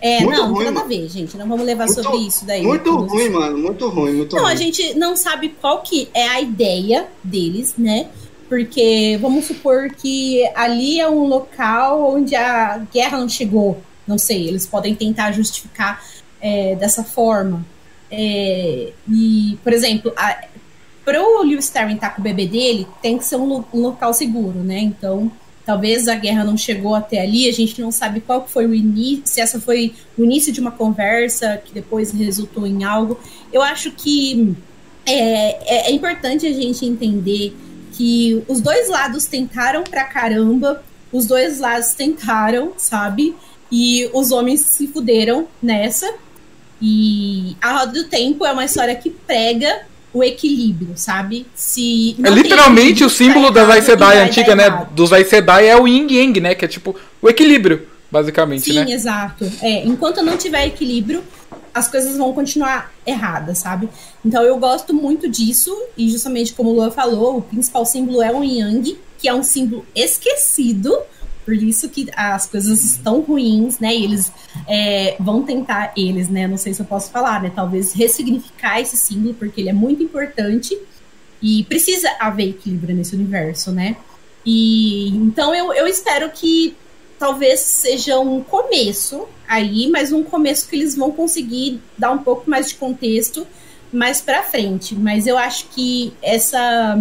É, 0.00 0.20
muito 0.20 0.36
não, 0.36 0.52
ruim, 0.52 0.52
não 0.52 0.64
tem 0.64 0.72
nada 0.72 0.80
a 0.80 0.88
ver, 0.88 1.08
gente. 1.08 1.36
Não 1.36 1.48
vamos 1.48 1.64
levar 1.64 1.86
muito, 1.86 2.02
sobre 2.02 2.18
isso 2.18 2.44
daí. 2.44 2.62
Muito 2.62 2.94
ruim, 2.96 3.30
mano. 3.30 3.58
Muito 3.58 3.88
ruim, 3.88 4.12
muito 4.12 4.36
não, 4.36 4.42
ruim. 4.42 4.52
a 4.52 4.54
gente 4.54 4.94
não 4.94 5.16
sabe 5.16 5.54
qual 5.60 5.82
que 5.82 6.08
é 6.12 6.28
a 6.28 6.40
ideia 6.40 7.08
deles, 7.24 7.74
né? 7.78 8.08
Porque 8.48 9.18
vamos 9.20 9.46
supor 9.46 9.90
que 9.90 10.46
ali 10.54 11.00
é 11.00 11.08
um 11.08 11.26
local 11.26 12.14
onde 12.14 12.34
a 12.34 12.78
guerra 12.92 13.18
não 13.18 13.28
chegou. 13.28 13.80
Não 14.06 14.18
sei, 14.18 14.46
eles 14.48 14.66
podem 14.66 14.94
tentar 14.94 15.32
justificar 15.32 16.02
é, 16.40 16.76
dessa 16.76 17.02
forma. 17.02 17.64
É, 18.10 18.92
e, 19.10 19.58
por 19.64 19.72
exemplo, 19.72 20.12
para 21.04 21.22
o 21.22 21.42
Lewis 21.42 21.66
Sterling 21.66 21.94
estar 21.94 22.10
tá 22.10 22.14
com 22.14 22.20
o 22.20 22.24
bebê 22.24 22.46
dele, 22.46 22.86
tem 23.02 23.18
que 23.18 23.24
ser 23.24 23.36
um, 23.36 23.64
um, 23.72 23.80
local 23.80 24.12
seguro, 24.14 24.60
né? 24.60 24.78
Então, 24.78 25.30
talvez 25.64 26.06
a 26.06 26.14
guerra 26.14 26.44
não 26.44 26.56
chegou 26.56 26.94
até 26.94 27.20
ali, 27.20 27.48
a 27.48 27.52
gente 27.52 27.80
não 27.80 27.90
sabe 27.90 28.20
qual 28.20 28.46
foi 28.46 28.66
o 28.66 28.74
início, 28.74 29.22
se 29.24 29.40
essa 29.40 29.60
foi 29.60 29.94
o 30.16 30.24
início 30.24 30.52
de 30.52 30.60
uma 30.60 30.70
conversa 30.70 31.60
que 31.64 31.74
depois 31.74 32.12
resultou 32.12 32.66
em 32.66 32.84
algo. 32.84 33.18
Eu 33.52 33.62
acho 33.62 33.90
que 33.90 34.54
é, 35.04 35.86
é, 35.86 35.88
é 35.88 35.92
importante 35.92 36.46
a 36.46 36.52
gente 36.52 36.84
entender 36.84 37.56
que 37.96 38.42
os 38.46 38.60
dois 38.60 38.90
lados 38.90 39.24
tentaram 39.24 39.82
pra 39.82 40.04
caramba, 40.04 40.82
os 41.10 41.26
dois 41.26 41.58
lados 41.58 41.94
tentaram, 41.94 42.72
sabe? 42.76 43.34
E 43.72 44.08
os 44.12 44.30
homens 44.30 44.60
se 44.60 44.86
fuderam 44.86 45.48
nessa. 45.62 46.12
E 46.80 47.56
A 47.60 47.78
Roda 47.78 47.92
do 47.92 48.04
Tempo 48.04 48.44
é 48.44 48.52
uma 48.52 48.66
história 48.66 48.94
que 48.94 49.08
prega 49.08 49.86
o 50.12 50.22
equilíbrio, 50.22 50.92
sabe? 50.94 51.46
Se 51.54 52.16
é 52.22 52.30
literalmente 52.30 53.02
o 53.02 53.08
símbolo 53.08 53.50
da 53.50 53.66
Aes 53.72 53.84
Sedai 53.84 54.18
antiga, 54.18 54.54
né? 54.54 54.86
Dos 54.92 55.12
Aes 55.12 55.28
Sedai 55.28 55.68
é 55.68 55.76
o 55.76 55.88
Yin 55.88 56.06
Yang, 56.10 56.40
né? 56.40 56.54
Que 56.54 56.66
é 56.66 56.68
tipo 56.68 56.94
o 57.20 57.28
equilíbrio, 57.28 57.86
basicamente, 58.10 58.64
Sim, 58.64 58.74
né? 58.74 58.86
Sim, 58.86 58.92
exato. 58.92 59.50
É, 59.62 59.84
enquanto 59.86 60.22
não 60.22 60.36
tiver 60.36 60.66
equilíbrio, 60.66 61.22
as 61.76 61.88
coisas 61.88 62.16
vão 62.16 62.32
continuar 62.32 62.90
erradas, 63.06 63.58
sabe? 63.58 63.90
Então 64.24 64.42
eu 64.42 64.56
gosto 64.58 64.94
muito 64.94 65.28
disso, 65.28 65.76
e 65.94 66.08
justamente 66.08 66.54
como 66.54 66.70
o 66.70 66.72
Lua 66.72 66.90
falou, 66.90 67.36
o 67.36 67.42
principal 67.42 67.84
símbolo 67.84 68.22
é 68.22 68.32
o 68.34 68.42
Yang, 68.42 68.98
que 69.18 69.28
é 69.28 69.34
um 69.34 69.42
símbolo 69.42 69.84
esquecido, 69.94 70.98
por 71.44 71.52
isso 71.54 71.90
que 71.90 72.08
as 72.16 72.46
coisas 72.46 72.82
estão 72.82 73.20
ruins, 73.20 73.78
né? 73.78 73.94
E 73.94 74.04
eles 74.04 74.32
é, 74.66 75.16
vão 75.20 75.42
tentar, 75.42 75.92
eles, 75.94 76.30
né? 76.30 76.48
Não 76.48 76.56
sei 76.56 76.72
se 76.72 76.80
eu 76.80 76.86
posso 76.86 77.10
falar, 77.10 77.42
né? 77.42 77.52
Talvez 77.54 77.92
ressignificar 77.92 78.80
esse 78.80 78.96
símbolo, 78.96 79.34
porque 79.34 79.60
ele 79.60 79.68
é 79.68 79.74
muito 79.74 80.02
importante 80.02 80.76
e 81.42 81.62
precisa 81.64 82.08
haver 82.18 82.48
equilíbrio 82.48 82.96
nesse 82.96 83.14
universo, 83.14 83.70
né? 83.70 83.96
E 84.46 85.08
então 85.08 85.54
eu, 85.54 85.74
eu 85.74 85.86
espero 85.86 86.30
que 86.30 86.74
talvez 87.18 87.60
seja 87.60 88.18
um 88.18 88.42
começo 88.42 89.28
aí, 89.48 89.88
mas 89.88 90.12
um 90.12 90.22
começo 90.22 90.68
que 90.68 90.76
eles 90.76 90.96
vão 90.96 91.10
conseguir 91.10 91.80
dar 91.96 92.10
um 92.10 92.18
pouco 92.18 92.48
mais 92.48 92.68
de 92.68 92.74
contexto 92.76 93.46
mais 93.92 94.20
para 94.20 94.42
frente. 94.42 94.94
Mas 94.94 95.26
eu 95.26 95.38
acho 95.38 95.68
que 95.68 96.12
essa 96.22 96.96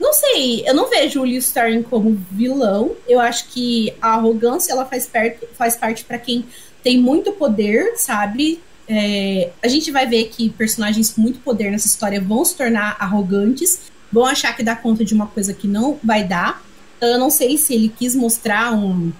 não 0.00 0.12
sei, 0.12 0.62
eu 0.66 0.74
não 0.74 0.88
vejo 0.88 1.20
o 1.20 1.24
Liu 1.24 1.38
Starring 1.38 1.82
como 1.82 2.18
vilão. 2.30 2.92
Eu 3.06 3.18
acho 3.18 3.48
que 3.48 3.92
a 4.00 4.14
arrogância 4.14 4.72
ela 4.72 4.86
faz, 4.86 5.06
perto, 5.06 5.46
faz 5.54 5.76
parte 5.76 6.04
para 6.04 6.18
quem 6.18 6.44
tem 6.82 6.98
muito 6.98 7.32
poder, 7.32 7.94
sabe? 7.96 8.60
É, 8.88 9.50
a 9.62 9.66
gente 9.66 9.90
vai 9.90 10.06
ver 10.06 10.28
que 10.28 10.48
personagens 10.50 11.10
com 11.10 11.20
muito 11.20 11.40
poder 11.40 11.70
nessa 11.70 11.88
história 11.88 12.20
vão 12.20 12.44
se 12.44 12.54
tornar 12.54 12.96
arrogantes, 13.00 13.80
vão 14.10 14.24
achar 14.24 14.56
que 14.56 14.62
dá 14.62 14.76
conta 14.76 15.04
de 15.04 15.12
uma 15.12 15.26
coisa 15.26 15.52
que 15.52 15.66
não 15.66 15.98
vai 16.02 16.22
dar. 16.22 16.62
Eu 17.00 17.18
não 17.18 17.28
sei 17.28 17.58
se 17.58 17.74
ele 17.74 17.88
quis 17.88 18.14
mostrar 18.14 18.72
um, 18.72 19.12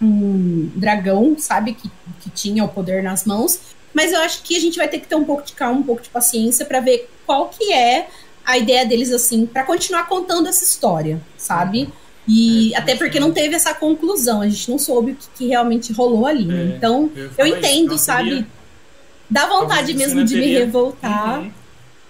um 0.00 0.70
dragão, 0.74 1.36
sabe, 1.38 1.72
que, 1.74 1.90
que 2.20 2.30
tinha 2.30 2.64
o 2.64 2.68
poder 2.68 3.02
nas 3.02 3.24
mãos. 3.24 3.60
Mas 3.94 4.12
eu 4.12 4.20
acho 4.20 4.42
que 4.42 4.56
a 4.56 4.60
gente 4.60 4.76
vai 4.76 4.88
ter 4.88 5.00
que 5.00 5.06
ter 5.06 5.14
um 5.14 5.24
pouco 5.24 5.42
de 5.42 5.52
calma, 5.54 5.80
um 5.80 5.82
pouco 5.82 6.02
de 6.02 6.10
paciência 6.10 6.66
para 6.66 6.80
ver 6.80 7.10
qual 7.24 7.48
que 7.48 7.72
é 7.72 8.08
a 8.44 8.58
ideia 8.58 8.84
deles, 8.84 9.10
assim, 9.10 9.46
para 9.46 9.64
continuar 9.64 10.06
contando 10.06 10.48
essa 10.48 10.62
história, 10.62 11.20
sabe? 11.36 11.88
E 12.28 12.74
é, 12.74 12.78
até 12.78 12.94
porque 12.94 13.18
não 13.18 13.32
teve 13.32 13.54
essa 13.54 13.72
conclusão, 13.72 14.42
a 14.42 14.48
gente 14.48 14.70
não 14.70 14.78
soube 14.78 15.12
o 15.12 15.16
que, 15.16 15.26
que 15.34 15.46
realmente 15.46 15.92
rolou 15.92 16.26
ali. 16.26 16.44
Né? 16.44 16.72
É, 16.72 16.76
então, 16.76 17.10
eu, 17.14 17.30
eu 17.38 17.46
entendo, 17.46 17.96
sabe? 17.96 18.46
Dá 19.30 19.46
vontade 19.46 19.94
mesmo 19.94 20.24
de 20.24 20.34
teria... 20.34 20.46
me 20.46 20.64
revoltar. 20.64 21.40
Uhum. 21.40 21.52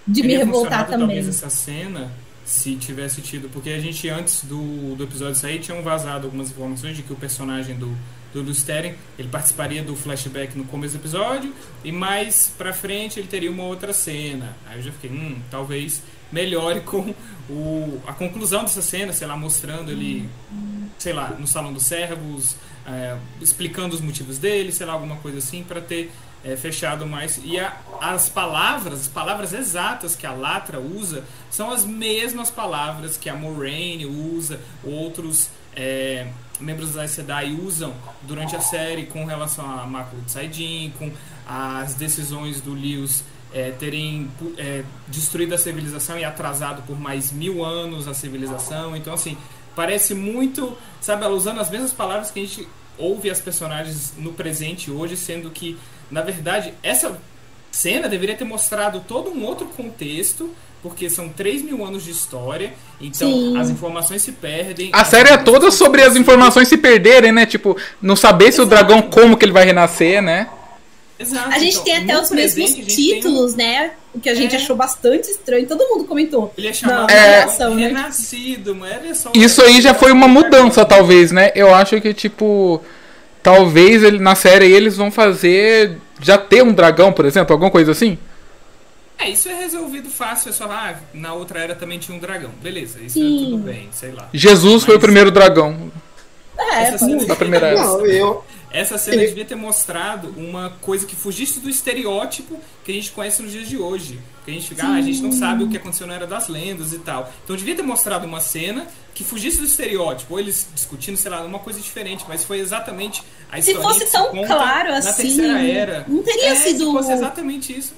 De 0.07 0.23
me 0.23 0.37
revoltar 0.37 0.87
também. 0.87 1.07
Talvez 1.07 1.27
essa 1.27 1.49
cena 1.49 2.11
se 2.47 2.75
tivesse 2.77 3.21
tido. 3.21 3.49
Porque 3.49 3.69
a 3.69 3.79
gente, 3.79 4.09
antes 4.09 4.43
do, 4.45 4.95
do 4.95 5.03
episódio 5.03 5.35
sair, 5.35 5.59
tinham 5.59 5.83
vazado 5.83 6.25
algumas 6.25 6.49
informações 6.49 6.95
de 6.95 7.03
que 7.03 7.11
o 7.11 7.15
personagem 7.15 7.75
do, 7.75 7.95
do 8.33 8.41
Lusteren, 8.41 8.95
ele 9.19 9.27
participaria 9.27 9.83
do 9.83 9.95
flashback 9.95 10.57
no 10.57 10.63
começo 10.63 10.97
do 10.97 11.01
episódio, 11.01 11.53
e 11.83 11.91
mais 11.91 12.51
pra 12.57 12.71
frente 12.71 13.19
ele 13.19 13.27
teria 13.27 13.51
uma 13.51 13.63
outra 13.63 13.91
cena. 13.91 14.55
Aí 14.65 14.79
eu 14.79 14.83
já 14.83 14.91
fiquei, 14.93 15.11
hum, 15.11 15.39
talvez 15.51 16.01
melhore 16.31 16.81
com 16.81 17.13
o, 17.49 18.01
a 18.07 18.13
conclusão 18.13 18.61
dessa 18.61 18.81
cena, 18.81 19.11
sei 19.11 19.27
lá, 19.27 19.35
mostrando 19.35 19.91
ele, 19.91 20.29
sei 20.97 21.11
lá, 21.11 21.31
no 21.37 21.45
Salão 21.45 21.73
dos 21.73 21.85
Servos, 21.85 22.55
é, 22.85 23.17
explicando 23.41 23.93
os 23.93 23.99
motivos 23.99 24.37
dele, 24.37 24.71
sei 24.71 24.85
lá, 24.85 24.93
alguma 24.93 25.17
coisa 25.17 25.39
assim, 25.39 25.63
para 25.63 25.81
ter 25.81 26.11
é, 26.43 26.55
fechado 26.55 27.05
mais. 27.05 27.39
E 27.43 27.59
a, 27.59 27.75
as 28.01 28.29
palavras, 28.29 29.01
as 29.01 29.07
palavras 29.07 29.53
exatas 29.53 30.15
que 30.15 30.25
a 30.25 30.31
Latra 30.31 30.79
usa, 30.79 31.23
são 31.49 31.71
as 31.71 31.85
mesmas 31.85 32.49
palavras 32.49 33.17
que 33.17 33.29
a 33.29 33.35
Moraine 33.35 34.05
usa, 34.05 34.59
outros 34.83 35.49
é, 35.75 36.27
membros 36.59 36.93
da 36.93 37.07
Sedai 37.07 37.51
usam 37.51 37.93
durante 38.23 38.55
a 38.55 38.61
série 38.61 39.05
com 39.05 39.25
relação 39.25 39.65
a 39.65 39.85
Mácula 39.85 40.21
de 40.23 40.31
Saidin, 40.31 40.93
com 40.97 41.11
as 41.47 41.93
decisões 41.93 42.61
do 42.61 42.73
Lewis 42.73 43.23
é, 43.53 43.71
terem 43.71 44.29
é, 44.57 44.83
destruído 45.07 45.53
a 45.53 45.57
civilização 45.57 46.17
e 46.17 46.23
atrasado 46.23 46.81
por 46.83 46.99
mais 46.99 47.31
mil 47.31 47.63
anos 47.63 48.07
a 48.07 48.13
civilização. 48.13 48.95
Então, 48.95 49.13
assim, 49.13 49.37
parece 49.75 50.13
muito, 50.13 50.75
sabe, 50.99 51.23
ela 51.23 51.33
usando 51.33 51.59
as 51.59 51.69
mesmas 51.69 51.93
palavras 51.93 52.31
que 52.31 52.39
a 52.39 52.43
gente 52.43 52.67
ouve 52.97 53.29
as 53.29 53.39
personagens 53.39 54.13
no 54.17 54.33
presente 54.33 54.89
hoje, 54.89 55.15
sendo 55.15 55.49
que, 55.51 55.77
na 56.09 56.21
verdade, 56.21 56.73
essa 56.81 57.17
cena 57.71 58.07
deveria 58.07 58.35
ter 58.35 58.45
mostrado 58.45 59.03
todo 59.07 59.29
um 59.29 59.43
outro 59.43 59.67
contexto 59.67 60.49
porque 60.81 61.09
são 61.09 61.27
3 61.29 61.63
mil 61.63 61.83
anos 61.83 62.03
de 62.03 62.11
história, 62.11 62.73
então 63.01 63.29
Sim. 63.29 63.57
as 63.57 63.69
informações 63.69 64.21
se 64.21 64.31
perdem. 64.31 64.91
A 64.93 65.03
série 65.03 65.29
é 65.29 65.37
toda 65.37 65.71
sobre 65.71 66.01
as 66.01 66.15
informações 66.15 66.67
se 66.67 66.77
perderem, 66.77 67.31
né? 67.31 67.45
Tipo, 67.45 67.75
não 68.01 68.15
saber 68.15 68.51
se 68.51 68.61
Exato. 68.61 68.67
o 68.67 68.69
dragão, 68.69 69.01
como 69.01 69.35
que 69.35 69.43
ele 69.43 69.51
vai 69.51 69.65
renascer, 69.65 70.21
né? 70.21 70.47
Exato. 71.19 71.49
A 71.49 71.57
gente 71.57 71.73
então, 71.73 71.83
tem 71.83 71.95
até 71.97 72.21
os 72.21 72.29
mesmos 72.29 72.75
títulos, 72.75 73.53
um... 73.53 73.57
né? 73.57 73.91
O 74.13 74.19
que 74.19 74.29
a 74.29 74.35
gente 74.35 74.55
é. 74.55 74.59
achou 74.59 74.75
bastante 74.75 75.29
estranho. 75.29 75.67
Todo 75.67 75.87
mundo 75.87 76.05
comentou. 76.05 76.53
Ele 76.57 76.67
é 76.67 76.73
chamado 76.73 77.11
é... 77.11 77.39
Reação, 77.39 77.75
né? 77.75 77.87
renascido, 77.87 78.75
mas 78.75 79.17
só 79.17 79.31
Isso 79.33 79.61
aí 79.63 79.81
já 79.81 79.93
foi 79.93 80.11
uma 80.11 80.27
mudança, 80.27 80.85
talvez, 80.85 81.31
né? 81.31 81.51
Eu 81.55 81.73
acho 81.73 81.99
que, 81.99 82.13
tipo, 82.13 82.81
talvez 83.47 84.03
ele, 84.03 84.19
na 84.19 84.35
série 84.35 84.69
eles 84.69 84.97
vão 84.97 85.09
fazer 85.09 85.95
já 86.19 86.37
ter 86.37 86.61
um 86.61 86.73
dragão, 86.73 87.13
por 87.13 87.23
exemplo, 87.23 87.53
alguma 87.53 87.71
coisa 87.71 87.93
assim. 87.93 88.17
É, 89.17 89.29
isso 89.29 89.47
é 89.47 89.53
resolvido 89.53 90.09
fácil, 90.09 90.49
é 90.49 90.51
só, 90.51 90.65
ah, 90.65 90.95
na 91.13 91.33
outra 91.33 91.61
era 91.61 91.73
também 91.73 91.97
tinha 91.97 92.17
um 92.17 92.19
dragão. 92.19 92.51
Beleza, 92.61 92.99
isso 92.99 93.13
Sim. 93.13 93.37
é 93.37 93.45
tudo 93.45 93.57
bem, 93.59 93.87
sei 93.93 94.11
lá. 94.11 94.27
Jesus 94.33 94.73
Mas... 94.73 94.83
foi 94.83 94.97
o 94.97 94.99
primeiro 94.99 95.31
dragão. 95.31 95.89
É, 96.57 96.83
essa 96.83 96.97
cena 96.97 97.25
da 97.25 97.37
primeira 97.37 97.67
era. 97.67 97.85
Não, 97.85 98.05
eu... 98.05 98.43
Essa 98.69 98.97
cena 98.97 99.25
devia 99.25 99.45
ter 99.45 99.55
mostrado 99.55 100.33
uma 100.35 100.73
coisa 100.81 101.05
que 101.05 101.15
fugisse 101.15 101.61
do 101.61 101.69
estereótipo 101.69 102.59
que 102.83 102.91
a 102.91 102.95
gente 102.95 103.11
conhece 103.11 103.41
nos 103.41 103.53
dias 103.53 103.69
de 103.69 103.77
hoje. 103.77 104.19
Que 104.47 104.51
a 104.51 104.53
gente 104.53 104.69
fica, 104.69 104.87
ah, 104.87 104.93
a 104.93 105.01
gente 105.01 105.21
não 105.21 105.33
sabe 105.33 105.65
o 105.65 105.67
que 105.67 105.75
aconteceu 105.75 106.07
na 106.07 106.13
Era 106.13 106.25
das 106.25 106.47
Lendas 106.47 106.93
e 106.93 106.99
tal. 106.99 107.29
Então 107.43 107.53
devia 107.53 107.75
ter 107.75 107.81
mostrado 107.81 108.25
uma 108.25 108.39
cena 108.39 108.87
que 109.13 109.21
fugisse 109.21 109.57
do 109.57 109.65
estereótipo, 109.65 110.35
ou 110.35 110.39
eles 110.39 110.69
discutindo, 110.73 111.17
sei 111.17 111.29
lá, 111.29 111.41
uma 111.43 111.59
coisa 111.59 111.81
diferente, 111.81 112.23
mas 112.29 112.45
foi 112.45 112.59
exatamente 112.59 113.21
a 113.51 113.59
história. 113.59 113.81
Se 113.81 113.85
fosse 113.85 114.09
tão 114.09 114.31
claro 114.45 114.93
assim, 114.93 115.35
terceira 115.35 115.61
era. 115.61 116.05
Não 116.07 116.23
teria 116.23 116.51
é, 116.51 116.55
sido. 116.55 116.85
Se 116.85 116.91
fosse 116.93 117.11
exatamente 117.11 117.77
isso. 117.77 117.93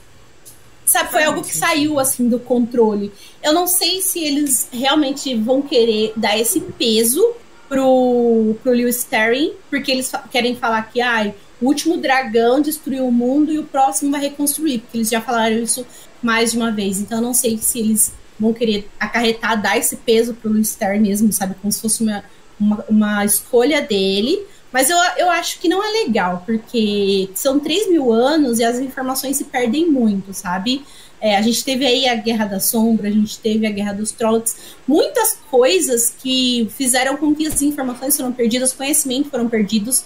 Sabe, 0.86 1.12
foi 1.12 1.24
algo 1.24 1.44
que 1.44 1.56
saiu 1.56 2.00
assim 2.00 2.28
do 2.28 2.40
controle. 2.40 3.12
Eu 3.44 3.54
não 3.54 3.68
sei 3.68 4.02
se 4.02 4.18
eles 4.18 4.70
realmente 4.74 5.36
vão 5.36 5.62
querer 5.62 6.14
dar 6.16 6.36
esse 6.36 6.60
peso 6.62 7.24
pro, 7.68 8.56
pro 8.64 8.72
Lewis 8.72 8.98
Sterling, 8.98 9.54
porque 9.70 9.92
eles 9.92 10.10
fa 10.10 10.24
querem 10.32 10.56
falar 10.56 10.82
que 10.90 11.00
ai, 11.00 11.36
o 11.62 11.68
último 11.68 11.98
dragão 11.98 12.60
destruiu 12.60 13.08
o 13.08 13.12
mundo 13.12 13.52
e 13.52 13.60
o 13.60 13.66
próximo 13.66 14.10
vai 14.10 14.22
reconstruir, 14.22 14.80
porque 14.80 14.98
eles 14.98 15.10
já 15.10 15.22
falaram 15.22 15.58
isso 15.58 15.86
mais 16.22 16.52
de 16.52 16.58
uma 16.58 16.72
vez. 16.72 17.00
Então 17.00 17.20
eu 17.20 17.24
não 17.24 17.34
sei 17.34 17.58
se 17.58 17.80
eles 17.80 18.14
vão 18.40 18.54
querer 18.54 18.90
acarretar, 19.00 19.62
dar 19.62 19.78
esse 19.78 19.98
peso 19.98 20.34
pro 20.34 20.52
Lewis 20.52 20.70
Sterling 20.70 21.02
mesmo, 21.02 21.32
sabe? 21.34 21.56
Como 21.62 21.72
se 21.72 21.82
fosse 21.82 22.02
uma, 22.02 22.24
uma, 22.60 22.86
uma 22.90 23.26
escolha 23.26 23.82
dele. 23.82 24.40
Mas 24.72 24.90
eu, 24.90 24.98
eu 25.18 25.30
acho 25.32 25.60
que 25.60 25.68
não 25.68 25.84
é 25.84 26.04
legal, 26.04 26.44
porque 26.46 27.30
são 27.34 27.60
3 27.60 27.90
mil 27.90 28.14
anos 28.14 28.60
e 28.60 28.64
as 28.64 28.78
informações 28.78 29.36
se 29.36 29.46
perdem 29.46 29.90
muito, 29.90 30.32
sabe? 30.34 30.86
É, 31.20 31.36
a 31.36 31.42
gente 31.42 31.64
teve 31.66 31.86
aí 31.86 32.08
a 32.08 32.16
Guerra 32.16 32.46
da 32.46 32.60
Sombra, 32.60 33.10
a 33.10 33.12
gente 33.12 33.40
teve 33.40 33.66
a 33.66 33.72
Guerra 33.72 33.94
dos 33.94 34.12
Trolls, 34.12 34.56
muitas 34.88 35.38
coisas 35.50 36.14
que 36.18 36.70
fizeram 36.78 37.18
com 37.18 37.36
que 37.36 37.48
as 37.48 37.62
informações 37.62 38.16
foram 38.16 38.32
perdidas, 38.32 38.72
conhecimento 38.72 39.30
foram 39.30 39.50
perdidos. 39.50 40.06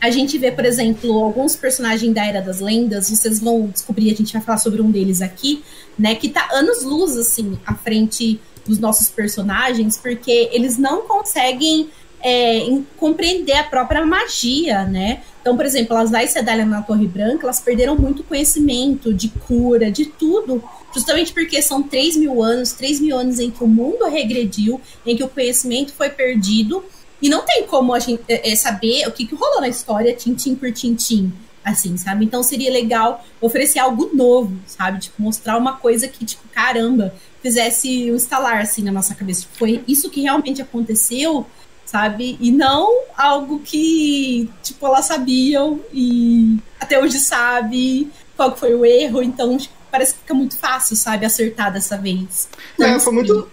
A 0.00 0.10
gente 0.10 0.38
vê, 0.38 0.50
por 0.50 0.64
exemplo, 0.64 1.12
alguns 1.22 1.54
personagens 1.54 2.14
da 2.14 2.24
Era 2.24 2.40
das 2.40 2.60
Lendas, 2.60 3.10
vocês 3.10 3.38
vão 3.38 3.66
descobrir, 3.66 4.10
a 4.10 4.16
gente 4.16 4.32
vai 4.32 4.40
falar 4.40 4.58
sobre 4.58 4.80
um 4.80 4.90
deles 4.90 5.20
aqui, 5.20 5.62
né, 5.98 6.14
que 6.14 6.28
tá 6.28 6.48
anos-luz, 6.52 7.18
assim, 7.18 7.58
à 7.66 7.74
frente 7.74 8.40
dos 8.66 8.78
nossos 8.78 9.10
personagens, 9.10 9.98
porque 9.98 10.48
eles 10.52 10.78
não 10.78 11.02
conseguem 11.02 11.90
é, 12.22 12.66
compreender 12.96 13.54
a 13.54 13.64
própria 13.64 14.04
magia, 14.04 14.84
né? 14.84 15.22
Então, 15.40 15.56
por 15.56 15.64
exemplo, 15.64 15.96
as 15.96 16.12
Aes 16.12 16.30
Sedai 16.30 16.62
na 16.64 16.82
Torre 16.82 17.06
Branca, 17.06 17.46
elas 17.46 17.60
perderam 17.60 17.96
muito 17.96 18.22
conhecimento 18.22 19.12
de 19.12 19.28
cura, 19.28 19.90
de 19.90 20.04
tudo, 20.04 20.62
justamente 20.94 21.32
porque 21.32 21.62
são 21.62 21.82
3 21.82 22.16
mil 22.16 22.42
anos, 22.42 22.72
3 22.72 23.00
mil 23.00 23.18
anos 23.18 23.38
em 23.38 23.50
que 23.50 23.64
o 23.64 23.66
mundo 23.66 24.04
regrediu, 24.06 24.80
em 25.06 25.16
que 25.16 25.24
o 25.24 25.28
conhecimento 25.28 25.92
foi 25.94 26.10
perdido, 26.10 26.84
e 27.22 27.28
não 27.28 27.44
tem 27.44 27.66
como 27.66 27.94
a 27.94 27.98
gente 27.98 28.22
é, 28.28 28.50
é 28.52 28.56
saber 28.56 29.06
o 29.06 29.12
que, 29.12 29.26
que 29.26 29.34
rolou 29.34 29.60
na 29.60 29.68
história, 29.68 30.14
tintim 30.14 30.54
por 30.54 30.72
tintim, 30.72 31.32
assim, 31.64 31.96
sabe? 31.96 32.24
Então 32.24 32.42
seria 32.42 32.70
legal 32.70 33.24
oferecer 33.40 33.78
algo 33.78 34.10
novo, 34.14 34.56
sabe? 34.66 35.00
Tipo, 35.00 35.22
mostrar 35.22 35.56
uma 35.56 35.76
coisa 35.76 36.08
que, 36.08 36.24
tipo, 36.24 36.42
caramba, 36.48 37.14
fizesse 37.42 38.10
um 38.10 38.16
estalar, 38.16 38.60
assim, 38.60 38.82
na 38.82 38.92
nossa 38.92 39.14
cabeça. 39.14 39.42
Tipo, 39.42 39.56
foi 39.56 39.84
isso 39.86 40.10
que 40.10 40.22
realmente 40.22 40.62
aconteceu, 40.62 41.46
sabe? 41.84 42.38
E 42.40 42.50
não 42.50 43.02
algo 43.16 43.60
que, 43.60 44.48
tipo, 44.62 44.86
elas 44.86 45.06
sabiam 45.06 45.80
e 45.92 46.58
até 46.78 46.98
hoje 46.98 47.18
sabe 47.18 48.10
qual 48.36 48.56
foi 48.56 48.74
o 48.74 48.86
erro, 48.86 49.22
então 49.22 49.58
tipo, 49.58 49.74
parece 49.90 50.14
que 50.14 50.20
fica 50.20 50.34
muito 50.34 50.56
fácil, 50.56 50.96
sabe, 50.96 51.26
acertar 51.26 51.72
dessa 51.72 51.98
vez. 51.98 52.48
Então, 52.74 52.86
é, 52.86 53.00
foi 53.00 53.12
muito. 53.12 53.50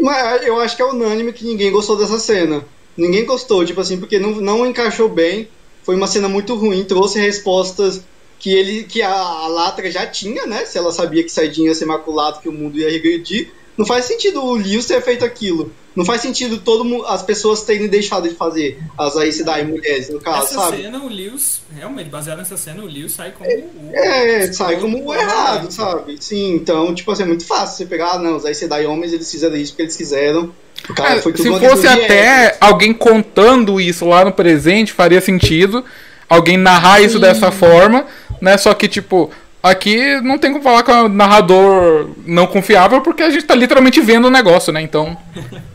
Mas 0.00 0.46
eu 0.46 0.58
acho 0.58 0.74
que 0.74 0.82
é 0.82 0.84
unânime 0.86 1.32
que 1.32 1.44
ninguém 1.44 1.70
gostou 1.70 1.98
dessa 1.98 2.18
cena. 2.18 2.64
Ninguém 2.96 3.24
gostou, 3.24 3.64
tipo 3.64 3.80
assim, 3.80 3.98
porque 3.98 4.18
não, 4.18 4.32
não 4.40 4.66
encaixou 4.66 5.08
bem. 5.08 5.48
Foi 5.82 5.96
uma 5.96 6.06
cena 6.06 6.28
muito 6.28 6.54
ruim, 6.54 6.84
trouxe 6.84 7.18
respostas 7.18 8.02
que 8.38 8.50
ele 8.52 8.84
que 8.84 9.00
a, 9.02 9.12
a 9.12 9.46
Latra 9.48 9.90
já 9.90 10.06
tinha, 10.06 10.46
né? 10.46 10.64
Se 10.64 10.76
ela 10.76 10.92
sabia 10.92 11.22
que 11.22 11.30
Saidinha 11.30 11.68
ia 11.68 11.74
ser 11.74 11.86
maculado, 11.86 12.40
que 12.40 12.48
o 12.48 12.52
mundo 12.52 12.78
ia 12.78 12.90
regredir. 12.90 13.52
Não 13.76 13.86
faz 13.86 14.04
sentido 14.04 14.42
o 14.42 14.54
Lewis 14.54 14.86
ter 14.86 15.00
feito 15.00 15.24
aquilo. 15.24 15.72
Não 15.94 16.04
faz 16.04 16.22
sentido 16.22 16.58
todo 16.58 16.84
mundo, 16.84 17.06
as 17.06 17.22
pessoas 17.22 17.62
terem 17.62 17.86
deixado 17.86 18.28
de 18.28 18.34
fazer 18.34 18.78
as 18.98 19.16
aí 19.16 19.32
cidade 19.32 19.70
mulheres, 19.70 20.08
no 20.08 20.20
caso, 20.20 20.46
Essa 20.46 20.54
sabe? 20.54 20.82
cena, 20.82 20.98
o 21.02 21.08
Lewis, 21.08 21.60
realmente, 21.74 22.08
baseado 22.08 22.38
nessa 22.38 22.56
cena, 22.56 22.82
o 22.82 22.86
Lewis 22.86 23.12
sai 23.12 23.32
como 23.32 23.50
é, 23.50 23.56
o. 23.56 23.94
É, 23.94 24.52
sai 24.52 24.80
como 24.80 25.04
o 25.04 25.14
errado, 25.14 25.70
sabe? 25.70 26.16
Sim, 26.18 26.54
então, 26.54 26.94
tipo 26.94 27.10
assim, 27.12 27.24
é 27.24 27.26
muito 27.26 27.46
fácil 27.46 27.76
você 27.76 27.86
pegar, 27.86 28.12
ah, 28.12 28.18
não, 28.18 28.36
os 28.36 28.44
aí 28.46 28.54
cidade 28.54 28.86
homens, 28.86 29.12
eles 29.12 29.30
fizeram 29.30 29.56
isso 29.56 29.72
porque 29.72 29.82
eles 29.82 29.96
quiseram. 29.96 30.52
Cara, 30.96 31.16
é, 31.16 31.20
se 31.20 31.32
fosse 31.32 31.86
até 31.86 32.56
alguém 32.60 32.92
contando 32.92 33.80
isso 33.80 34.06
lá 34.06 34.24
no 34.24 34.32
presente, 34.32 34.92
faria 34.92 35.20
sentido. 35.20 35.84
Alguém 36.28 36.56
narrar 36.56 36.98
Sim. 36.98 37.06
isso 37.06 37.18
dessa 37.18 37.50
forma, 37.50 38.06
né? 38.40 38.56
Só 38.56 38.72
que, 38.74 38.88
tipo, 38.88 39.30
Aqui 39.62 40.20
não 40.22 40.38
tem 40.38 40.50
como 40.50 40.64
falar 40.64 40.82
com 40.82 40.92
o 40.92 41.08
narrador 41.08 42.10
não 42.26 42.48
confiável, 42.48 43.00
porque 43.00 43.22
a 43.22 43.30
gente 43.30 43.44
tá 43.44 43.54
literalmente 43.54 44.00
vendo 44.00 44.26
o 44.26 44.30
negócio, 44.30 44.72
né? 44.72 44.82
Então. 44.82 45.16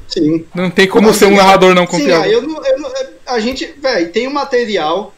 Sim. 0.09 0.45
Não 0.53 0.69
tem 0.69 0.87
como 0.87 1.13
ser 1.13 1.27
um 1.27 1.37
narrador 1.37 1.73
não 1.73 1.87
confiável. 1.87 2.29
Sim, 2.29 2.35
eu 2.35 2.41
não, 2.41 2.65
eu 2.65 2.79
não, 2.79 2.91
a 3.25 3.39
gente, 3.39 3.65
velho, 3.81 4.11
tem 4.11 4.27
um 4.27 4.33
material, 4.33 5.13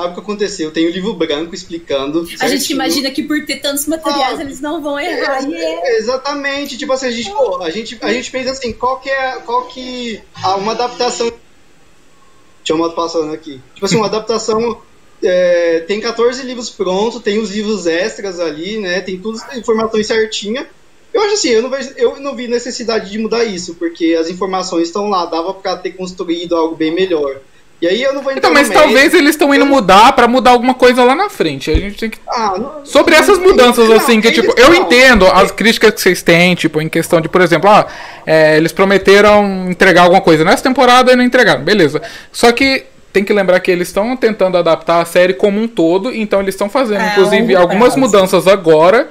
sabe 0.00 0.12
o 0.12 0.14
que 0.14 0.20
aconteceu? 0.20 0.70
Tem 0.70 0.86
o 0.86 0.90
um 0.90 0.92
livro 0.92 1.12
branco 1.14 1.54
explicando. 1.54 2.26
A 2.40 2.48
gente 2.48 2.72
imagina 2.72 3.10
que 3.10 3.22
por 3.22 3.44
ter 3.44 3.56
tantos 3.56 3.86
materiais 3.86 4.38
ah, 4.38 4.42
eles 4.42 4.60
não 4.60 4.82
vão 4.82 4.98
errar. 4.98 5.44
É, 5.44 5.54
é. 5.54 5.98
Exatamente, 5.98 6.76
tipo 6.76 6.92
assim, 6.92 7.06
a 7.06 7.10
gente, 7.10 7.30
pô, 7.30 7.62
a 7.62 7.70
gente, 7.70 7.98
a 8.00 8.12
gente 8.12 8.30
pensa 8.30 8.50
assim, 8.52 8.72
qual 8.72 9.00
que 9.00 9.10
é, 9.10 9.36
qual 9.44 9.66
que. 9.66 10.20
Ah, 10.42 10.56
uma 10.56 10.72
adaptação. 10.72 11.28
Deixa 11.28 12.72
eu 12.72 12.78
moto 12.78 12.94
passando 12.94 13.32
aqui. 13.32 13.60
Tipo 13.74 13.86
assim, 13.86 13.96
uma 13.96 14.06
adaptação 14.06 14.80
é, 15.22 15.80
tem 15.80 16.00
14 16.00 16.42
livros 16.42 16.70
prontos, 16.70 17.22
tem 17.22 17.38
os 17.38 17.50
livros 17.50 17.86
extras 17.86 18.40
ali, 18.40 18.78
né? 18.78 19.00
Tem 19.00 19.18
todas 19.18 19.42
as 19.42 19.56
informações 19.56 20.06
certinha. 20.06 20.66
Eu 21.12 21.22
acho 21.22 21.34
assim, 21.34 21.48
eu 21.48 21.62
não, 21.62 21.70
vejo, 21.70 21.92
eu 21.96 22.20
não 22.20 22.36
vi 22.36 22.46
necessidade 22.46 23.10
de 23.10 23.18
mudar 23.18 23.44
isso, 23.44 23.74
porque 23.74 24.16
as 24.18 24.28
informações 24.28 24.88
estão 24.88 25.10
lá, 25.10 25.26
dava 25.26 25.52
para 25.52 25.76
ter 25.76 25.92
construído 25.92 26.56
algo 26.56 26.76
bem 26.76 26.94
melhor. 26.94 27.40
E 27.80 27.88
aí 27.88 28.02
eu 28.02 28.12
não 28.12 28.22
vou 28.22 28.30
entrar 28.30 28.50
Então, 28.50 28.52
mas 28.52 28.68
talvez 28.68 29.14
eles 29.14 29.30
estão 29.30 29.54
indo 29.54 29.64
mudar 29.64 30.12
para 30.12 30.28
mudar 30.28 30.50
alguma 30.50 30.74
coisa 30.74 31.02
lá 31.02 31.14
na 31.14 31.30
frente. 31.30 31.70
A 31.70 31.74
gente 31.74 31.96
tem 31.96 32.10
que. 32.10 32.18
Ah, 32.28 32.54
não, 32.58 32.84
Sobre 32.84 33.14
essas 33.14 33.38
mudanças, 33.38 33.88
não, 33.88 33.96
assim, 33.96 34.20
que 34.20 34.30
tipo, 34.30 34.52
eu 34.58 34.74
entendo 34.74 35.26
as 35.26 35.50
críticas 35.50 35.94
que 35.94 36.00
vocês 36.00 36.22
têm, 36.22 36.54
tipo, 36.54 36.80
em 36.80 36.88
questão 36.88 37.20
de, 37.20 37.28
por 37.28 37.40
exemplo, 37.40 37.70
ah, 37.70 37.86
é, 38.26 38.56
eles 38.58 38.72
prometeram 38.72 39.70
entregar 39.70 40.02
alguma 40.02 40.20
coisa 40.20 40.44
nessa 40.44 40.62
temporada 40.62 41.12
e 41.12 41.16
não 41.16 41.24
entregaram, 41.24 41.62
beleza. 41.62 42.02
Só 42.30 42.52
que 42.52 42.84
tem 43.12 43.24
que 43.24 43.32
lembrar 43.32 43.58
que 43.60 43.70
eles 43.70 43.88
estão 43.88 44.14
tentando 44.16 44.58
adaptar 44.58 45.00
a 45.00 45.04
série 45.04 45.32
como 45.32 45.60
um 45.60 45.66
todo, 45.66 46.14
então 46.14 46.40
eles 46.40 46.54
estão 46.54 46.68
fazendo, 46.68 47.00
é, 47.00 47.12
inclusive, 47.12 47.56
algumas 47.56 47.96
mudanças 47.96 48.46
agora 48.46 49.08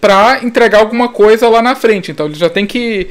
para 0.00 0.42
entregar 0.42 0.78
alguma 0.78 1.08
coisa 1.08 1.48
lá 1.48 1.60
na 1.60 1.74
frente. 1.74 2.10
Então 2.10 2.26
eles 2.26 2.38
já 2.38 2.48
tem 2.48 2.66
que 2.66 3.08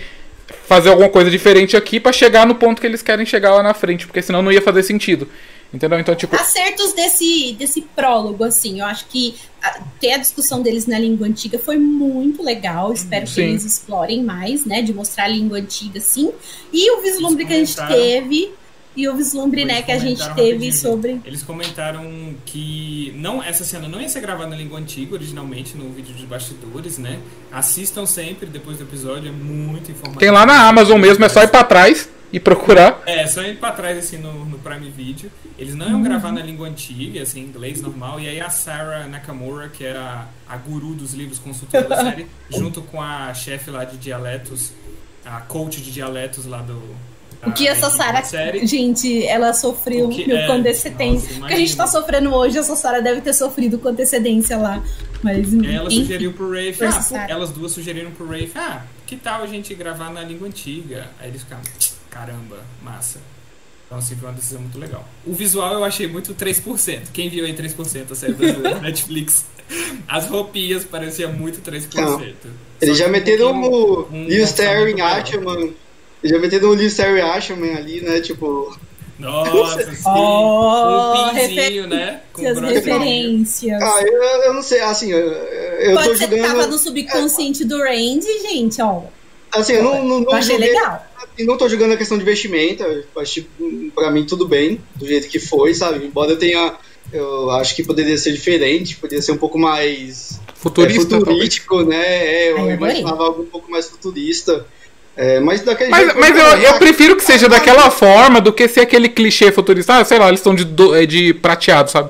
fazer 0.72 0.88
alguma 0.88 1.09
coisa 1.09 1.30
diferente 1.30 1.76
aqui 1.76 1.99
para 1.99 2.13
chegar 2.13 2.47
no 2.47 2.55
ponto 2.55 2.80
que 2.80 2.88
eles 2.88 3.01
querem 3.01 3.26
chegar 3.26 3.53
lá 3.53 3.61
na 3.61 3.74
frente, 3.74 4.07
porque 4.07 4.22
senão 4.22 4.41
não 4.41 4.53
ia 4.53 4.61
fazer 4.61 4.84
sentido. 4.84 5.28
Entendeu? 5.74 5.99
Então, 5.99 6.15
tipo. 6.15 6.34
Acertos 6.34 6.93
desse, 6.93 7.53
desse 7.59 7.82
prólogo, 7.82 8.45
assim. 8.45 8.80
Eu 8.80 8.86
acho 8.86 9.05
que 9.07 9.36
a, 9.61 9.82
ter 9.99 10.13
a 10.13 10.17
discussão 10.17 10.61
deles 10.61 10.86
na 10.86 10.97
língua 10.97 11.28
antiga 11.28 11.59
foi 11.59 11.78
muito 11.78 12.41
legal. 12.41 12.93
Espero 12.93 13.26
que 13.26 13.32
Sim. 13.32 13.41
eles 13.43 13.65
explorem 13.65 14.24
mais, 14.24 14.65
né? 14.65 14.82
De 14.82 14.93
mostrar 14.93 15.26
a 15.26 15.28
língua 15.28 15.57
antiga, 15.57 15.99
sim. 15.99 16.32
E 16.72 16.89
o 16.91 17.01
vislumbre 17.01 17.45
que 17.45 17.53
a 17.53 17.57
gente 17.57 17.76
teve. 17.76 18.51
E 18.96 19.08
o 19.08 19.16
vislumbre, 19.16 19.64
né, 19.64 19.82
que 19.82 19.92
a 19.92 19.98
gente 19.98 20.22
teve 20.34 20.72
sobre. 20.74 21.22
Eles 21.26 21.42
comentaram 21.44 22.36
que 22.46 23.14
não 23.16 23.42
essa 23.42 23.64
cena 23.64 23.88
não 23.88 24.02
ia 24.02 24.10
ser 24.10 24.20
gravada 24.20 24.50
na 24.50 24.56
língua 24.58 24.80
antiga 24.80 25.14
originalmente 25.16 25.78
no 25.78 25.89
vídeo 25.92 26.14
de 26.14 26.26
bastidores, 26.26 26.98
né? 26.98 27.20
Assistam 27.52 28.06
sempre 28.06 28.48
depois 28.48 28.78
do 28.78 28.84
episódio, 28.84 29.30
é 29.30 29.32
muito 29.32 29.89
informativo. 29.92 30.20
Tem 30.20 30.30
lá 30.32 30.46
na 30.46 30.68
Amazon 30.68 31.00
mesmo, 31.00 31.24
é 31.24 31.30
só 31.30 31.42
ir 31.42 31.48
pra 31.48 31.64
trás 31.64 32.10
e 32.34 32.39
procurar. 32.39 33.02
É, 33.06 33.26
só 33.28 33.42
ir 33.44 33.58
pra 33.60 33.72
trás 33.72 33.98
assim 33.98 34.18
no, 34.18 34.46
no 34.46 34.60
Prime 34.60 34.89
Video. 34.89 35.32
Eles 35.58 35.74
não 35.76 35.86
Uhum. 35.86 35.92
iam 35.94 36.04
gravar 36.04 36.32
na 36.34 36.42
língua 36.42 36.68
antiga, 36.68 37.22
assim, 37.22 37.42
inglês 37.42 37.82
normal. 37.82 38.20
E 38.20 38.28
aí 38.28 38.42
a 38.42 38.50
Sarah 38.50 39.06
Nakamura, 39.08 39.70
que 39.70 39.84
era 39.86 40.28
a 40.48 40.58
guru 40.58 40.94
dos 40.96 41.14
livros 41.14 41.39
consultora 41.39 41.88
da 41.88 41.98
série, 42.04 42.28
junto 42.52 42.82
com 42.82 43.02
a 43.02 43.34
chefe 43.34 43.70
lá 43.72 43.84
de 43.86 43.98
dialetos, 43.98 44.72
a 45.26 45.39
coach 45.42 45.80
de 45.82 45.92
dialetos 45.92 46.46
lá 46.46 46.62
do. 46.62 46.82
O 47.46 47.52
que 47.52 47.68
essa 47.68 47.89
Sarah, 47.89 48.22
da 48.22 48.26
série. 48.26 48.66
gente, 48.68 49.26
ela 49.26 49.52
sofreu 49.54 50.10
que- 50.10 50.26
com 50.26 50.32
é, 50.32 50.52
antecedência. 50.52 51.30
nossa, 51.34 51.44
O 51.46 51.48
que 51.48 51.54
a 51.54 51.58
gente 51.58 51.76
tá 51.76 51.88
sofrendo 51.88 52.34
hoje, 52.34 52.58
essa 52.58 52.76
Sarah 52.76 53.00
deve 53.00 53.22
ter 53.22 53.34
sofrido 53.34 53.80
com 53.80 53.89
antecedência 53.89 54.58
lá. 54.58 54.84
Mas, 55.24 55.52
Ela 55.54 55.88
enfim. 55.88 56.02
sugeriu 56.02 56.34
pro 56.34 56.50
Rafe, 56.50 56.84
ah, 56.84 57.26
elas 57.30 57.50
duas 57.52 57.72
sugeriram 57.72 58.12
pro 58.12 58.28
Rafe, 58.28 58.52
ah, 58.56 58.84
que 59.08 59.16
tal 59.16 59.44
a 59.44 59.48
gente 59.48 59.74
gravar 59.74 60.12
na 60.12 60.22
língua 60.22 60.48
antiga? 60.48 61.08
Aí 61.20 61.30
eles 61.30 61.42
ficaram, 61.44 61.62
caramba, 62.10 62.58
massa. 62.82 63.20
Então, 63.88 63.98
assim, 64.00 64.16
foi 64.16 64.30
uma 64.30 64.36
decisão 64.36 64.62
muito 64.62 64.80
legal. 64.80 65.06
O 65.26 65.34
visual 65.34 65.74
eu 65.74 65.84
achei 65.84 66.08
muito 66.08 66.34
3%. 66.34 67.12
Quem 67.12 67.28
viu 67.30 67.44
aí 67.46 67.54
3% 67.54 68.12
a 68.12 68.16
série 68.16 68.34
da 68.34 68.80
Netflix? 68.80 69.46
As 70.08 70.28
roupinhas 70.28 70.84
pareciam 70.86 71.34
muito 71.34 71.60
3%. 71.62 72.22
Eles 72.82 72.98
Só 72.98 73.04
já 73.04 73.04
que 73.06 73.10
um 73.10 73.14
meteram 73.14 73.52
pouquinho- 73.62 73.74
o 73.74 74.08
um 74.16 74.28
Liu 74.28 74.42
orçamento 74.44 75.74
Já 76.24 76.38
meteram 76.39 76.69
o 76.69 76.74
Liu 76.74 76.88
Sterling 76.88 77.22
Ashman 77.22 77.76
ali, 77.76 78.01
né? 78.01 78.19
Tipo. 78.22 78.76
Nossa, 79.19 79.84
sim. 79.93 80.01
Oh, 80.07 81.30
um 81.30 81.36
pinzinho, 81.36 81.88
né? 81.88 82.22
Com 82.34 82.41
referências. 82.53 83.82
Ah, 83.82 84.01
eu, 84.03 84.24
eu 84.45 84.53
não 84.53 84.61
sei, 84.63 84.82
assim, 84.82 85.11
eu, 85.11 85.19
eu 85.19 85.95
tô 85.95 86.01
Pode 86.03 86.17
ser 86.17 86.28
que 86.28 86.36
jogando. 86.38 86.47
tava 86.55 86.67
no 86.67 86.78
subconsciente 86.78 87.63
do 87.65 87.78
Randy, 87.80 88.39
gente, 88.41 88.82
ó. 88.82 89.01
Assim, 89.51 89.74
eu 89.74 89.84
não, 89.84 90.03
não, 90.05 90.19
não 90.22 90.32
achei 90.34 90.55
joguei- 90.55 90.69
legal. 90.74 91.05
assim, 91.17 91.45
não 91.45 91.57
tô 91.57 91.67
jogando 91.69 91.93
a 91.93 91.97
questão 91.97 92.17
de 92.17 92.24
vestimenta. 92.24 92.86
Acho 93.17 93.41
que 93.43 93.91
pra 93.93 94.09
mim 94.09 94.26
tudo 94.26 94.47
bem, 94.47 94.80
do 94.95 95.05
jeito 95.05 95.28
que 95.28 95.39
foi, 95.39 95.74
sabe? 95.74 96.05
Embora 96.05 96.32
eu 96.32 96.38
tenha. 96.39 96.74
Eu 97.11 97.49
acho 97.51 97.76
que 97.76 97.84
poderia 97.84 98.17
ser 98.17 98.32
diferente, 98.32 98.95
poderia 98.95 99.22
ser 99.22 99.34
um 99.34 99.38
pouco 99.38 99.59
mais 99.59 100.39
Futurista, 100.55 101.01
é, 101.01 101.09
talvez. 101.09 101.28
futurístico, 101.30 101.82
né? 101.84 101.97
É, 102.26 102.51
eu 102.51 102.57
Ai, 102.59 102.74
imaginava 102.76 103.24
algo 103.26 103.41
um 103.41 103.45
pouco 103.47 103.69
mais 103.69 103.88
futurista. 103.89 104.65
É, 105.16 105.39
mas 105.39 105.62
daquele 105.62 105.89
Mas, 105.89 106.05
jeito. 106.05 106.20
mas 106.20 106.38
eu, 106.38 106.45
eu 106.62 106.74
prefiro 106.76 107.16
que 107.16 107.24
seja 107.24 107.49
daquela 107.49 107.91
forma 107.91 108.39
do 108.39 108.51
que 108.53 108.68
ser 108.68 108.82
aquele 108.82 109.09
clichê 109.09 109.51
futurista. 109.51 109.95
Ah, 109.97 110.05
sei 110.05 110.18
lá, 110.18 110.28
eles 110.30 110.39
estão 110.39 110.55
de, 110.55 110.64
do- 110.64 110.95
é, 110.95 111.05
de 111.05 111.34
prateado, 111.34 111.91
sabe? 111.91 112.09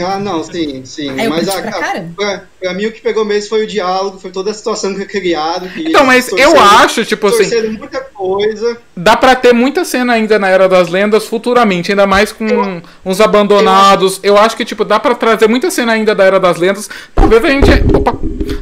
Ah, 0.00 0.18
não, 0.18 0.42
sim, 0.42 0.82
sim. 0.86 1.10
Aí 1.10 1.24
eu 1.26 1.30
mas 1.30 1.46
a, 1.48 1.60
pra 1.60 1.70
a- 1.70 2.02
pra, 2.16 2.42
pra 2.60 2.72
mim 2.74 2.86
o 2.86 2.92
que 2.92 3.00
pegou 3.02 3.26
mesmo 3.26 3.50
foi 3.50 3.64
o 3.64 3.66
diálogo, 3.66 4.18
foi 4.18 4.30
toda 4.30 4.50
a 4.50 4.54
situação 4.54 4.94
que 4.94 5.04
criaram. 5.04 5.68
que 5.68 5.88
Então, 5.88 6.04
mas 6.06 6.28
eu 6.32 6.58
acho, 6.58 7.04
tipo 7.04 7.26
assim, 7.26 7.68
muita 7.78 8.00
coisa. 8.00 8.78
dá 8.96 9.16
pra 9.18 9.34
ter 9.34 9.52
muita 9.52 9.84
cena 9.84 10.14
ainda 10.14 10.38
na 10.38 10.48
Era 10.48 10.66
das 10.66 10.88
Lendas 10.88 11.26
futuramente, 11.26 11.92
ainda 11.92 12.06
mais 12.06 12.32
com 12.32 12.80
uns 13.04 13.20
abandonados. 13.20 14.18
Eu 14.22 14.38
acho 14.38 14.56
que, 14.56 14.64
tipo, 14.64 14.82
dá 14.82 14.98
pra 14.98 15.14
trazer 15.14 15.46
muita 15.46 15.70
cena 15.70 15.92
ainda 15.92 16.14
da 16.14 16.24
Era 16.24 16.40
das 16.40 16.56
Lendas. 16.56 16.88
Talvez 17.14 17.44
a 17.44 17.48
gente. 17.48 17.70
Opa! 17.94 18.14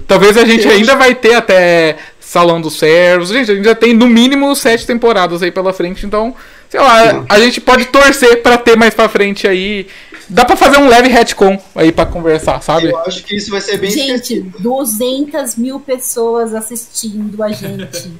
Talvez 0.09 0.37
a 0.37 0.45
gente 0.45 0.67
Eu 0.67 0.73
ainda 0.75 0.97
vai 0.97 1.15
ter 1.15 1.35
até 1.35 1.97
Salão 2.31 2.61
dos 2.61 2.79
Servos. 2.79 3.31
Gente, 3.31 3.51
a 3.51 3.55
gente 3.57 3.65
já 3.65 3.75
tem 3.75 3.93
no 3.93 4.07
mínimo 4.07 4.55
sete 4.55 4.87
temporadas 4.87 5.43
aí 5.43 5.51
pela 5.51 5.73
frente, 5.73 6.07
então. 6.07 6.33
Sei 6.69 6.79
lá, 6.79 7.25
a 7.29 7.41
gente 7.41 7.61
pode 7.61 7.87
torcer 7.87 8.41
pra 8.41 8.57
ter 8.57 8.77
mais 8.77 8.95
pra 8.95 9.09
frente 9.09 9.49
aí. 9.49 9.89
Dá 10.29 10.45
pra 10.45 10.55
fazer 10.55 10.77
um 10.79 10.87
leve 10.87 11.09
retcon 11.09 11.61
aí 11.75 11.91
pra 11.91 12.07
conversar, 12.07 12.63
sabe? 12.63 12.91
Eu 12.91 12.99
acho 13.01 13.25
que 13.25 13.35
isso 13.35 13.51
vai 13.51 13.61
ser 13.61 13.79
bem 13.79 13.91
Gente, 13.91 14.35
esquecido. 14.35 14.61
200 14.61 15.57
mil 15.57 15.81
pessoas 15.81 16.55
assistindo 16.55 17.43
a 17.43 17.49
gente. 17.51 18.13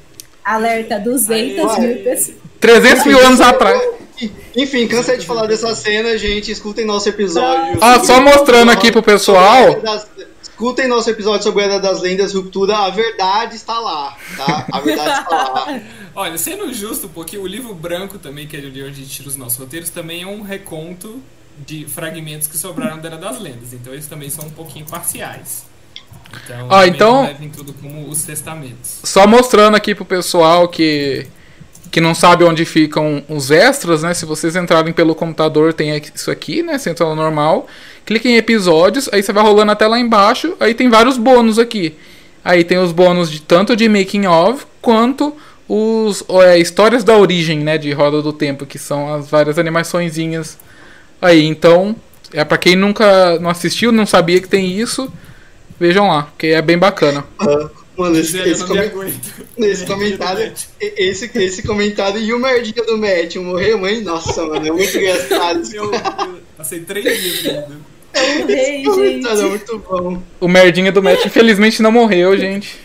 Alerta, 0.43 0.99
200 0.99 1.71
Aí, 1.71 1.79
mil 1.79 2.03
pessoas. 2.03 2.35
300 2.59 3.05
mil 3.05 3.25
anos 3.25 3.39
atrás. 3.39 3.81
Enfim, 4.57 4.87
cansei 4.87 5.19
de 5.19 5.25
falar 5.25 5.47
dessa 5.47 5.73
cena, 5.73 6.17
gente. 6.17 6.51
Escutem 6.51 6.83
nosso 6.83 7.07
episódio. 7.07 7.77
Ah, 7.79 8.03
só 8.03 8.19
mostrando 8.19 8.71
aqui 8.71 8.91
pro 8.91 9.01
pessoal. 9.01 9.81
Escutem 10.61 10.87
nosso 10.87 11.09
episódio 11.09 11.41
sobre 11.41 11.63
a 11.63 11.65
Era 11.65 11.79
das 11.79 12.01
Lendas 12.03 12.35
Ruptura. 12.35 12.77
A 12.77 12.91
verdade 12.91 13.55
está 13.55 13.79
lá, 13.79 14.15
tá? 14.37 14.67
A 14.71 14.79
verdade 14.79 15.21
está 15.23 15.49
lá. 15.49 15.81
Olha, 16.13 16.37
sendo 16.37 16.71
justo, 16.71 17.09
porque 17.09 17.35
o 17.35 17.47
livro 17.47 17.73
branco 17.73 18.19
também, 18.19 18.45
que 18.45 18.55
é 18.55 18.59
de 18.59 18.67
onde 18.67 18.79
a 18.79 18.89
gente 18.91 19.09
tira 19.09 19.27
os 19.27 19.35
nossos 19.35 19.57
roteiros, 19.57 19.89
também 19.89 20.21
é 20.21 20.27
um 20.27 20.43
reconto 20.43 21.19
de 21.65 21.85
fragmentos 21.87 22.47
que 22.47 22.55
sobraram 22.55 22.99
da 22.99 23.07
Era 23.07 23.17
das 23.17 23.41
Lendas. 23.41 23.73
Então 23.73 23.91
eles 23.91 24.05
também 24.05 24.29
são 24.29 24.45
um 24.45 24.51
pouquinho 24.51 24.85
parciais. 24.85 25.65
Então, 26.45 26.67
Ah, 26.69 26.85
então- 26.85 27.23
levem 27.23 27.49
tudo 27.49 27.73
como 27.73 28.07
os 28.07 28.21
testamentos. 28.21 28.99
Só 29.03 29.25
mostrando 29.25 29.73
aqui 29.75 29.95
pro 29.95 30.05
pessoal 30.05 30.67
que 30.67 31.25
que 31.89 31.99
não 31.99 32.15
sabe 32.15 32.45
onde 32.45 32.63
ficam 32.63 33.21
os 33.27 33.51
extras, 33.51 34.01
né? 34.03 34.13
Se 34.13 34.25
vocês 34.25 34.55
entrarem 34.55 34.93
pelo 34.93 35.13
computador, 35.13 35.73
tem 35.73 36.01
isso 36.15 36.31
aqui, 36.31 36.63
né? 36.63 36.77
Você 36.77 36.89
entra 36.89 37.05
no 37.05 37.15
normal, 37.15 37.67
clica 38.05 38.27
em 38.27 38.35
episódios, 38.35 39.09
aí 39.11 39.21
você 39.21 39.31
vai 39.31 39.43
rolando 39.43 39.71
até 39.71 39.87
lá 39.87 39.99
embaixo, 39.99 40.55
aí 40.59 40.73
tem 40.73 40.89
vários 40.89 41.17
bônus 41.17 41.59
aqui. 41.59 41.95
Aí 42.43 42.63
tem 42.63 42.77
os 42.77 42.91
bônus 42.91 43.29
de 43.29 43.41
tanto 43.41 43.75
de 43.75 43.87
making 43.87 44.25
of 44.25 44.65
quanto 44.81 45.35
os 45.67 46.23
é, 46.43 46.57
histórias 46.57 47.03
da 47.03 47.17
origem, 47.17 47.59
né, 47.59 47.77
de 47.77 47.91
Roda 47.91 48.21
do 48.21 48.33
Tempo, 48.33 48.65
que 48.65 48.79
são 48.79 49.13
as 49.13 49.29
várias 49.29 49.57
animaçõezinhas 49.57 50.57
aí. 51.21 51.45
Então, 51.45 51.95
é 52.33 52.43
para 52.43 52.57
quem 52.57 52.75
nunca 52.75 53.39
não 53.39 53.49
assistiu, 53.49 53.91
não 53.91 54.05
sabia 54.05 54.41
que 54.41 54.47
tem 54.47 54.77
isso, 54.77 55.11
vejam 55.79 56.07
lá, 56.07 56.27
que 56.37 56.47
é 56.47 56.61
bem 56.61 56.77
bacana. 56.77 57.23
Ah, 57.39 57.69
Mano, 57.97 58.17
esse, 58.17 58.37
esse, 58.39 58.63
esse 59.57 59.85
comentário. 59.85 60.53
Esse, 60.79 61.31
esse 61.35 61.63
comentário 61.63 62.19
e 62.19 62.33
o 62.33 62.39
merdinha 62.39 62.83
do 62.85 62.97
Matt 62.97 63.35
morreu, 63.35 63.77
mãe? 63.77 64.01
Nossa, 64.01 64.45
mano, 64.45 64.65
é 64.65 64.71
muito 64.71 64.97
engraçado. 64.97 65.61
Passei 66.57 66.79
três 66.79 67.21
dias 67.21 67.41
vendo. 67.41 67.90
Esse 68.47 68.83
comentário 68.83 69.39
é 69.39 69.41
gente. 69.41 69.49
muito 69.49 69.79
bom. 69.79 70.21
O 70.39 70.47
merdinha 70.47 70.91
do 70.91 71.01
Matt 71.01 71.25
infelizmente 71.25 71.81
não 71.81 71.91
morreu, 71.91 72.37
gente. 72.37 72.77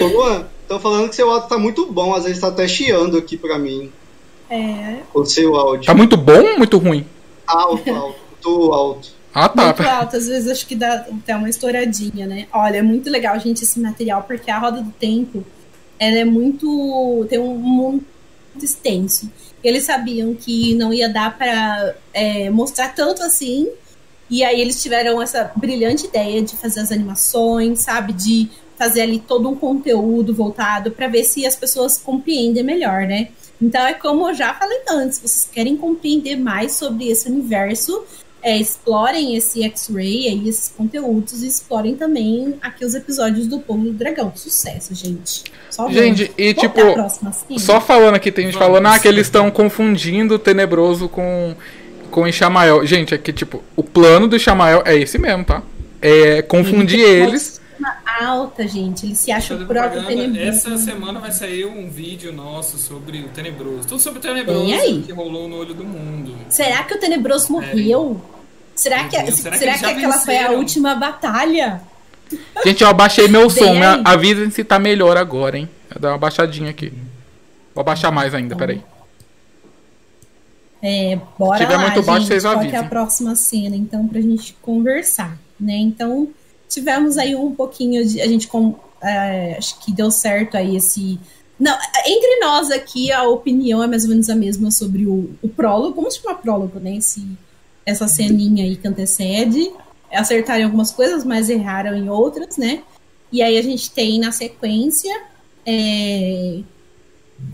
Ô, 0.00 0.04
Luan, 0.06 0.46
estão 0.62 0.80
falando 0.80 1.08
que 1.08 1.16
seu 1.16 1.30
áudio 1.30 1.48
tá 1.48 1.58
muito 1.58 1.86
bom, 1.86 2.14
às 2.14 2.24
vezes 2.24 2.40
tá 2.40 2.48
até 2.48 2.66
chiando 2.66 3.16
aqui 3.16 3.36
pra 3.36 3.58
mim. 3.58 3.90
É, 4.48 4.98
O 5.12 5.24
seu 5.24 5.56
áudio. 5.56 5.86
Tá 5.86 5.94
muito 5.94 6.16
bom 6.16 6.42
ou 6.42 6.58
muito 6.58 6.78
ruim? 6.78 7.04
Alto, 7.46 7.90
alto, 7.90 8.18
muito 8.30 8.72
alto. 8.72 9.08
Ah, 9.34 9.48
tá. 9.48 9.64
muito 9.66 9.82
alto, 9.82 10.16
às 10.16 10.26
vezes 10.26 10.50
acho 10.50 10.66
que 10.66 10.74
dá 10.74 10.94
até 10.94 11.36
uma 11.36 11.48
estouradinha, 11.48 12.26
né? 12.26 12.46
Olha, 12.52 12.78
é 12.78 12.82
muito 12.82 13.10
legal, 13.10 13.38
gente, 13.38 13.62
esse 13.62 13.78
material, 13.78 14.22
porque 14.22 14.50
a 14.50 14.58
Roda 14.58 14.80
do 14.82 14.90
Tempo, 14.92 15.44
ela 15.98 16.18
é 16.18 16.24
muito. 16.24 17.26
tem 17.28 17.38
um 17.38 17.54
mundo 17.56 18.04
muito 18.54 18.64
extenso. 18.64 19.30
Eles 19.62 19.84
sabiam 19.84 20.34
que 20.34 20.74
não 20.74 20.92
ia 20.92 21.08
dar 21.08 21.36
pra 21.36 21.94
é, 22.14 22.48
mostrar 22.50 22.94
tanto 22.94 23.22
assim, 23.22 23.68
e 24.30 24.42
aí 24.44 24.60
eles 24.60 24.82
tiveram 24.82 25.20
essa 25.20 25.50
brilhante 25.56 26.06
ideia 26.06 26.42
de 26.42 26.56
fazer 26.56 26.80
as 26.80 26.90
animações, 26.90 27.80
sabe? 27.80 28.12
De 28.12 28.48
fazer 28.76 29.02
ali 29.02 29.18
todo 29.18 29.48
um 29.48 29.54
conteúdo 29.54 30.34
voltado 30.34 30.90
pra 30.90 31.08
ver 31.08 31.24
se 31.24 31.46
as 31.46 31.56
pessoas 31.56 31.96
compreendem 31.96 32.62
melhor, 32.62 33.06
né? 33.06 33.28
Então 33.60 33.86
é 33.86 33.94
como 33.94 34.28
eu 34.28 34.34
já 34.34 34.52
falei 34.52 34.80
antes, 34.90 35.18
vocês 35.18 35.48
querem 35.50 35.76
compreender 35.76 36.36
mais 36.36 36.74
sobre 36.74 37.08
esse 37.08 37.28
universo, 37.28 38.04
é, 38.42 38.56
explorem 38.58 39.34
esse 39.34 39.62
X-Ray 39.64 40.28
aí, 40.28 40.48
esses 40.48 40.68
conteúdos, 40.68 41.42
e 41.42 41.48
explorem 41.48 41.96
também 41.96 42.54
aqui 42.60 42.84
os 42.84 42.94
episódios 42.94 43.46
do 43.46 43.58
Povo 43.58 43.84
do 43.84 43.92
Dragão. 43.92 44.30
Sucesso, 44.36 44.94
gente. 44.94 45.44
Só 45.70 45.84
vamos. 45.84 45.96
Gente, 45.96 46.30
e 46.36 46.52
Vamos 46.52 46.60
tipo, 46.60 46.92
próxima? 46.92 47.32
Só 47.58 47.80
falando 47.80 48.14
aqui, 48.14 48.30
tem 48.30 48.44
gente 48.44 48.54
Vamos. 48.54 48.68
falando 48.68 48.86
ah, 48.86 48.98
que 48.98 49.08
eles 49.08 49.26
estão 49.26 49.50
confundindo 49.50 50.34
o 50.34 50.38
Tenebroso 50.38 51.08
com, 51.08 51.56
com 52.06 52.26
Ishamael. 52.26 52.84
Gente, 52.86 53.14
é 53.14 53.18
que, 53.18 53.32
tipo, 53.32 53.62
o 53.74 53.82
plano 53.82 54.26
do 54.28 54.36
Ishamael 54.36 54.82
é 54.84 54.96
esse 54.96 55.18
mesmo, 55.18 55.44
tá? 55.44 55.62
É 56.00 56.42
confundir 56.42 57.00
Ele 57.00 57.20
uma 57.22 57.28
eles. 57.30 57.60
autoestima 57.60 57.96
alta, 58.20 58.66
gente. 58.68 59.06
Ele 59.06 59.14
se 59.14 59.30
acha 59.32 59.54
o 59.54 59.66
próprio 59.66 60.04
tenebroso. 60.04 60.40
Essa 60.48 60.78
semana 60.78 61.20
vai 61.20 61.32
sair 61.32 61.64
um 61.66 61.88
vídeo 61.90 62.32
nosso 62.32 62.78
sobre 62.78 63.20
o 63.20 63.28
Tenebroso. 63.28 63.86
Tudo 63.88 64.00
sobre 64.00 64.18
o 64.18 64.22
Tenebroso 64.22 64.64
E 64.66 64.74
aí? 64.74 65.02
que 65.02 65.12
rolou 65.12 65.48
no 65.48 65.56
olho 65.56 65.74
do 65.74 65.84
mundo. 65.84 66.34
Será 66.48 66.82
que 66.84 66.94
o 66.94 66.98
Tenebroso 66.98 67.52
morreu? 67.52 68.20
Será 68.74 69.04
que, 69.04 69.20
Deus, 69.22 69.36
será 69.40 69.56
será 69.56 69.72
que 69.74 69.78
que, 69.80 69.86
aquela 69.86 70.18
foi 70.18 70.36
a 70.36 70.40
venceram? 70.42 70.58
última 70.58 70.94
batalha? 70.94 71.80
Gente, 72.64 72.82
eu 72.82 72.88
abaixei 72.88 73.28
meu 73.28 73.48
som. 73.48 73.72
Me 73.74 73.84
aí. 73.84 74.02
avisem 74.04 74.50
se 74.50 74.62
tá 74.64 74.78
melhor 74.78 75.16
agora, 75.16 75.56
hein? 75.58 75.68
Vou 75.90 76.00
dar 76.00 76.08
uma 76.10 76.18
baixadinha 76.18 76.70
aqui. 76.70 76.92
Vou 77.74 77.80
abaixar 77.82 78.10
mais 78.12 78.34
ainda, 78.34 78.54
peraí. 78.56 78.82
É, 80.82 81.18
bora 81.38 81.58
Se 81.58 81.64
tiver 81.64 81.76
lá, 81.76 81.82
muito 81.82 82.02
baixo, 82.02 82.20
gente, 82.20 82.28
vocês 82.28 82.42
qual 82.42 82.54
que 82.54 82.58
é 82.58 82.68
avisem. 82.68 82.78
a 82.78 82.88
próxima 82.88 83.34
cena, 83.34 83.74
então, 83.76 84.06
pra 84.06 84.20
gente 84.20 84.54
conversar, 84.62 85.38
né? 85.58 85.76
Então, 85.76 86.28
tivemos 86.68 87.16
aí 87.18 87.34
um 87.34 87.54
pouquinho 87.54 88.06
de... 88.06 88.20
A 88.20 88.26
gente, 88.28 88.46
com, 88.46 88.74
é, 89.02 89.56
acho 89.58 89.78
que 89.80 89.92
deu 89.92 90.10
certo 90.10 90.56
aí 90.56 90.76
esse... 90.76 91.18
Não, 91.58 91.76
entre 92.06 92.40
nós 92.40 92.70
aqui, 92.70 93.10
a 93.10 93.22
opinião 93.24 93.82
é 93.82 93.86
mais 93.86 94.04
ou 94.04 94.10
menos 94.10 94.28
a 94.28 94.36
mesma 94.36 94.70
sobre 94.70 95.06
o, 95.06 95.30
o 95.42 95.48
prólogo. 95.48 95.96
Vamos 95.96 96.16
chamar 96.16 96.34
prólogo, 96.34 96.78
né? 96.78 96.96
Esse, 96.96 97.26
essa 97.84 98.06
ceninha 98.06 98.64
aí 98.64 98.76
que 98.76 98.86
antecede. 98.86 99.72
Acertaram 100.12 100.60
em 100.60 100.64
algumas 100.64 100.90
coisas, 100.90 101.24
mas 101.24 101.48
erraram 101.48 101.96
em 101.96 102.10
outras, 102.10 102.58
né? 102.58 102.82
E 103.32 103.42
aí 103.42 103.56
a 103.58 103.62
gente 103.62 103.90
tem 103.90 104.20
na 104.20 104.30
sequência... 104.30 105.12
é, 105.64 106.60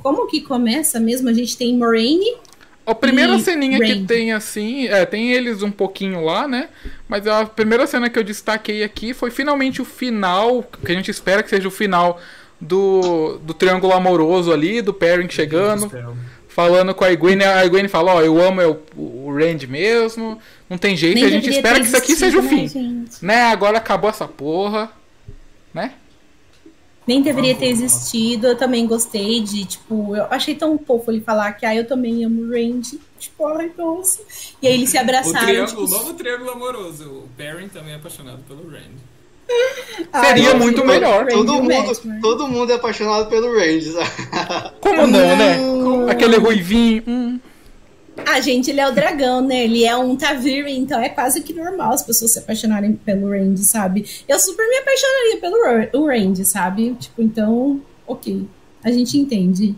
Como 0.03 0.27
que 0.27 0.41
começa 0.41 0.99
mesmo? 1.01 1.29
A 1.29 1.33
gente 1.33 1.57
tem 1.57 1.77
Moraine 1.77 2.37
A 2.85 2.95
primeira 2.95 3.37
E 3.37 3.41
ceninha 3.41 3.79
que 3.79 4.05
tem 4.05 4.33
assim, 4.33 4.89
é, 4.89 5.07
tem 5.07 5.33
eles 5.33 5.63
um 5.63 5.71
pouquinho 5.71 6.25
lá, 6.25 6.49
né? 6.49 6.69
Mas 7.09 7.27
a 7.27 7.45
primeira 7.45 7.87
cena 7.87 8.11
que 8.11 8.19
eu 8.19 8.25
destaquei 8.25 8.83
aqui 8.83 9.15
foi 9.15 9.31
finalmente 9.31 9.81
o 9.81 9.85
final, 9.85 10.65
que 10.85 10.91
a 10.91 10.95
gente 10.95 11.11
espera 11.11 11.43
que 11.43 11.51
seja 11.51 11.69
o 11.69 11.71
final 11.71 12.21
do, 12.61 13.39
do 13.39 13.55
triângulo 13.55 13.93
amoroso 13.93 14.53
ali, 14.53 14.83
do 14.83 14.93
Perrin 14.93 15.29
chegando, 15.29 15.93
falando 16.49 16.93
com 16.93 17.05
a 17.05 17.13
Egwene. 17.13 17.45
A 17.45 17.65
Egwene 17.65 17.89
fala, 17.89 18.15
ó, 18.15 18.23
eu 18.23 18.41
amo 18.41 18.61
é 18.61 18.67
o, 18.67 19.33
Rand 19.33 19.67
mesmo, 19.69 20.39
não 20.69 20.77
tem 20.77 20.97
jeito, 20.97 21.19
e 21.19 21.25
a 21.25 21.31
gente 21.31 21.51
espera 21.51 21.81
que 21.81 21.87
isso 21.87 21.97
aqui 21.97 22.15
seja 22.15 22.37
o 22.37 22.45
existido, 22.45 22.73
fim. 22.73 23.07
né? 23.23 23.37
Né, 23.37 23.43
agora 23.45 23.79
acabou 23.79 24.11
essa 24.11 24.27
porra, 24.27 24.91
né? 25.73 25.93
Nem 27.07 27.21
deveria 27.21 27.55
ter 27.55 27.67
existido. 27.67 28.47
Eu 28.47 28.57
também 28.57 28.87
gostei 28.87 29.41
de, 29.41 29.65
tipo, 29.65 30.15
eu 30.15 30.25
achei 30.31 30.55
tão 30.55 30.79
fofo 30.79 31.11
ele 31.11 31.21
falar 31.21 31.53
que, 31.53 31.67
ah, 31.67 31.75
eu 31.75 31.87
também 31.87 32.25
amo 32.25 32.43
o 32.43 32.51
Randy. 32.51 33.01
Tipo, 33.19 33.47
ai, 33.49 33.71
nossa. 33.77 34.21
E 34.61 34.67
aí 34.69 34.75
eles 34.75 34.91
se 34.91 34.97
O 34.97 35.01
abraçaram. 35.01 35.47
triângulo, 35.47 35.67
tipo, 35.67 35.83
o 35.83 35.89
novo 35.99 36.15
triângulo 36.15 36.51
amoroso. 36.51 37.05
O 37.09 37.29
Perrin 37.37 37.69
também 37.69 37.93
é 37.93 37.97
apaixonado 37.97 38.43
pelo 38.47 38.69
Rand. 38.71 38.97
ai, 40.13 40.27
Seria 40.29 40.55
muito 40.55 40.85
melhor. 40.85 41.23
o 41.25 41.25
Randy 41.25 41.35
Todo 41.35 41.53
o 41.53 41.63
mundo, 41.63 41.75
Matt, 41.87 42.05
né? 42.05 42.19
todo 42.23 42.49
mundo 42.49 42.73
é 42.73 42.75
apaixonado 42.77 43.29
pelo 43.29 43.53
Randy. 43.53 43.93
sabe? 43.93 44.11
Como 44.81 45.07
não, 45.07 45.37
né? 45.37 46.11
Aquele 46.11 46.37
ruivinho. 46.37 47.03
Hum. 47.07 47.41
Ah, 48.17 48.41
gente, 48.41 48.71
ele 48.71 48.81
é 48.81 48.89
o 48.89 48.93
dragão, 48.93 49.41
né? 49.41 49.65
Ele 49.65 49.85
é 49.85 49.97
um 49.97 50.17
Taviri, 50.17 50.77
então 50.77 51.01
é 51.01 51.09
quase 51.09 51.43
que 51.43 51.53
normal 51.53 51.93
as 51.93 52.03
pessoas 52.03 52.33
se 52.33 52.39
apaixonarem 52.39 52.93
pelo 52.93 53.31
Randy, 53.31 53.65
sabe? 53.65 54.07
Eu 54.29 54.39
super 54.39 54.69
me 54.69 54.77
apaixonaria 54.77 55.89
pelo 55.91 56.07
Randy, 56.07 56.45
sabe? 56.45 56.95
Tipo, 56.95 57.23
então, 57.23 57.81
ok. 58.07 58.47
A 58.85 58.91
gente 58.91 59.17
entende. 59.17 59.75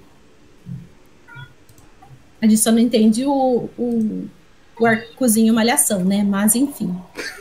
A 2.42 2.46
gente 2.46 2.58
só 2.58 2.72
não 2.72 2.78
entende 2.78 3.24
o, 3.24 3.68
o, 3.78 4.28
o 4.78 4.86
arcozinho 4.86 5.54
malhação, 5.54 6.04
né? 6.04 6.24
Mas 6.24 6.54
enfim. 6.54 6.94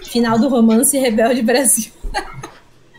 Final 0.04 0.38
do 0.38 0.48
romance 0.48 0.98
Rebelde 0.98 1.42
Brasil. 1.42 1.92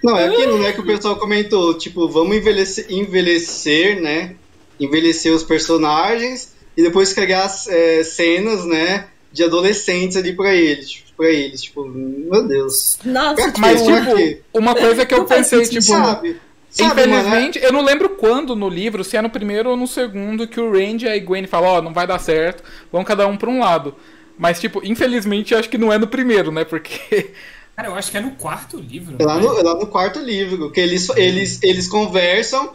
Não, 0.03 0.19
é 0.19 0.29
aquilo, 0.29 0.59
né, 0.59 0.71
que 0.71 0.81
o 0.81 0.85
pessoal 0.85 1.17
comentou, 1.17 1.79
tipo, 1.79 2.07
vamos 2.07 2.37
envelhecer, 2.37 2.93
envelhecer 2.93 4.03
né, 4.03 4.37
envelhecer 4.79 5.33
os 5.33 5.43
personagens 5.43 6.54
e 6.77 6.83
depois 6.83 7.13
criar 7.13 7.51
é, 7.69 8.03
cenas, 8.03 8.65
né, 8.65 9.07
de 9.33 9.43
adolescentes 9.45 10.17
ali 10.17 10.33
pra 10.35 10.55
eles, 10.55 10.91
tipo, 10.91 11.13
pra 11.17 11.29
eles, 11.31 11.63
tipo, 11.63 11.85
meu 11.85 12.47
Deus. 12.47 12.99
Nossa, 13.05 13.35
Pra 13.35 13.53
Mas, 13.59 13.83
Pra 13.83 14.05
tipo, 14.05 14.43
uma 14.55 14.75
coisa 14.75 15.07
que 15.07 15.15
eu 15.15 15.25
pensei, 15.25 15.65
sentido, 15.65 15.83
tipo. 15.83 15.97
sabe? 15.97 16.41
Sabe, 16.71 17.07
mano, 17.07 17.15
é- 17.15 17.19
Infelizmente, 17.21 17.61
eu 17.63 17.73
não 17.73 17.85
lembro 17.85 18.09
quando 18.11 18.57
no 18.57 18.69
livro, 18.69 19.05
se 19.05 19.17
é 19.17 19.23
no 19.23 19.31
primeiro 19.31 19.71
ou 19.71 19.77
no 19.77 19.87
segundo, 19.87 20.49
que 20.49 20.59
o 20.61 20.73
Randy 20.73 21.07
e 21.07 21.09
a 21.09 21.19
Gwen 21.21 21.47
falam, 21.47 21.71
ó, 21.71 21.81
não 21.83 21.93
vai 21.93 22.05
dar 22.07 22.19
certo, 22.19 22.65
vão 22.91 23.05
cada 23.05 23.29
um 23.29 23.37
pra 23.37 23.49
um 23.49 23.61
lado. 23.61 23.95
Mas, 24.37 24.59
tipo, 24.61 24.81
infelizmente, 24.85 25.53
eu 25.55 25.61
acho 25.61 25.69
que 25.69 25.79
não 25.79 25.93
é 25.93 25.99
no 25.99 26.09
primeiro, 26.09 26.51
né? 26.51 26.65
Porque. 26.65 27.31
Cara, 27.77 27.89
eu 27.89 27.95
acho 27.95 28.11
que 28.11 28.17
é 28.17 28.21
no 28.21 28.33
quarto 28.33 28.77
livro. 28.77 29.17
É 29.21 29.25
lá, 29.25 29.37
né? 29.37 29.43
no, 29.43 29.59
é 29.59 29.63
lá 29.63 29.75
no 29.77 29.87
quarto 29.87 30.19
livro, 30.21 30.71
que 30.73 30.81
eles, 30.81 31.09
eles, 31.17 31.61
eles 31.63 31.87
conversam. 31.89 32.73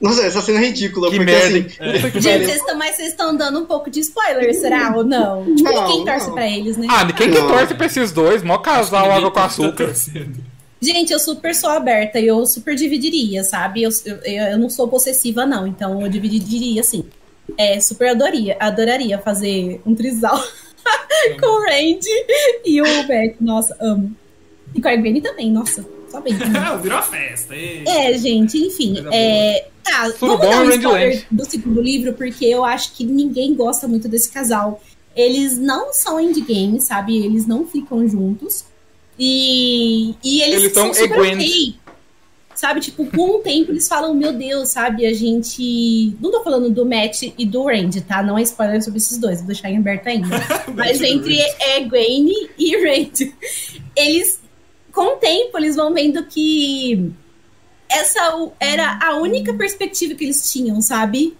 Nossa, 0.00 0.22
essa 0.22 0.42
cena 0.42 0.58
é 0.58 0.66
ridícula, 0.66 1.08
Que 1.10 1.16
porque 1.16 1.30
merda. 1.32 1.58
assim. 1.58 2.10
Que 2.10 2.20
Gente, 2.20 2.44
vocês 2.44 2.56
estão, 2.58 2.76
mas 2.76 2.96
vocês 2.96 3.08
estão 3.10 3.34
dando 3.36 3.60
um 3.60 3.64
pouco 3.64 3.88
de 3.90 4.00
spoiler, 4.00 4.52
será? 4.54 4.92
Ou 4.96 5.04
não? 5.04 5.44
Tipo, 5.54 5.70
Não, 5.72 5.88
ninguém 5.88 6.04
torce 6.04 6.26
não. 6.26 6.34
pra 6.34 6.48
eles, 6.50 6.76
né? 6.76 6.86
Ah, 6.90 7.12
quem 7.12 7.30
que 7.30 7.36
torce 7.38 7.74
pra 7.74 7.86
esses 7.86 8.12
dois? 8.12 8.42
Mó 8.42 8.58
casal 8.58 9.02
Ninguém 9.02 9.16
água 9.18 9.30
com 9.30 9.34
tá 9.36 9.44
açúcar. 9.46 9.94
Gente, 10.82 11.12
eu 11.12 11.18
super 11.18 11.54
sou 11.54 11.70
aberta 11.70 12.18
e 12.20 12.26
eu 12.26 12.44
super 12.44 12.74
dividiria, 12.74 13.42
sabe? 13.44 13.82
Eu, 13.84 13.90
eu, 14.04 14.16
eu 14.34 14.58
não 14.58 14.68
sou 14.68 14.86
possessiva, 14.88 15.46
não, 15.46 15.66
então 15.66 16.02
eu 16.02 16.08
dividiria, 16.08 16.80
assim. 16.82 17.04
É, 17.56 17.80
super 17.80 18.10
adoraria, 18.10 18.56
adoraria 18.60 19.18
fazer 19.18 19.80
um 19.86 19.94
trisal 19.94 20.38
com 21.40 21.46
o 21.46 21.60
Randy 21.64 22.08
e 22.66 22.82
o 22.82 23.06
Beck. 23.06 23.36
Nossa, 23.40 23.74
amo. 23.80 24.12
E 24.74 24.80
com 24.82 24.88
a 24.88 24.96
Gwen 24.96 25.20
também, 25.20 25.50
nossa, 25.50 25.84
só 26.14 26.20
bem. 26.20 26.38
também. 26.38 26.78
Virou 26.82 26.98
uma 26.98 27.02
festa. 27.02 27.54
É, 27.54 28.16
gente, 28.16 28.58
enfim. 28.58 28.94
É, 29.12 29.66
tá, 29.82 30.10
Tudo 30.12 30.38
vamos 30.38 30.40
bom, 30.40 30.50
dar 30.50 30.62
um 30.62 30.70
spoiler 30.70 31.26
do 31.30 31.44
segundo 31.44 31.80
livro, 31.80 32.12
porque 32.14 32.44
eu 32.44 32.64
acho 32.64 32.92
que 32.92 33.04
ninguém 33.04 33.54
gosta 33.54 33.88
muito 33.88 34.08
desse 34.08 34.30
casal. 34.30 34.80
Eles 35.16 35.58
não 35.58 35.92
são 35.92 36.20
endgame, 36.20 36.80
sabe? 36.80 37.24
Eles 37.24 37.46
não 37.46 37.66
ficam 37.66 38.06
juntos. 38.08 38.64
E, 39.18 40.14
e 40.24 40.42
eles, 40.42 40.62
Eles 40.62 40.72
são 40.72 40.92
super 40.92 41.18
Egwene. 41.18 41.44
ok. 41.44 41.74
Sabe, 42.54 42.80
tipo, 42.80 43.04
com 43.06 43.36
o 43.36 43.38
tempo 43.40 43.72
eles 43.72 43.88
falam, 43.88 44.14
meu 44.14 44.32
Deus, 44.32 44.68
sabe, 44.68 45.04
a 45.06 45.12
gente. 45.12 46.16
Não 46.20 46.30
tô 46.30 46.42
falando 46.44 46.70
do 46.70 46.86
Matt 46.86 47.22
e 47.36 47.44
do 47.44 47.64
Randy, 47.64 48.00
tá? 48.00 48.22
Não 48.22 48.38
é 48.38 48.42
spoiler 48.42 48.80
sobre 48.82 48.98
esses 48.98 49.18
dois, 49.18 49.38
vou 49.38 49.48
deixar 49.48 49.70
em 49.70 49.78
aberto 49.78 50.06
ainda. 50.06 50.28
Mas 50.72 51.00
entre 51.00 51.36
Egwene 51.76 52.50
e 52.56 52.76
Randy, 52.76 53.34
eles, 53.96 54.40
com 54.94 55.14
o 55.14 55.16
tempo, 55.16 55.58
eles 55.58 55.74
vão 55.74 55.92
vendo 55.92 56.24
que 56.24 57.12
essa 57.90 58.20
era 58.60 58.98
a 59.02 59.16
única 59.16 59.52
perspectiva 59.52 60.14
que 60.14 60.24
eles 60.24 60.50
tinham, 60.50 60.80
sabe? 60.80 61.36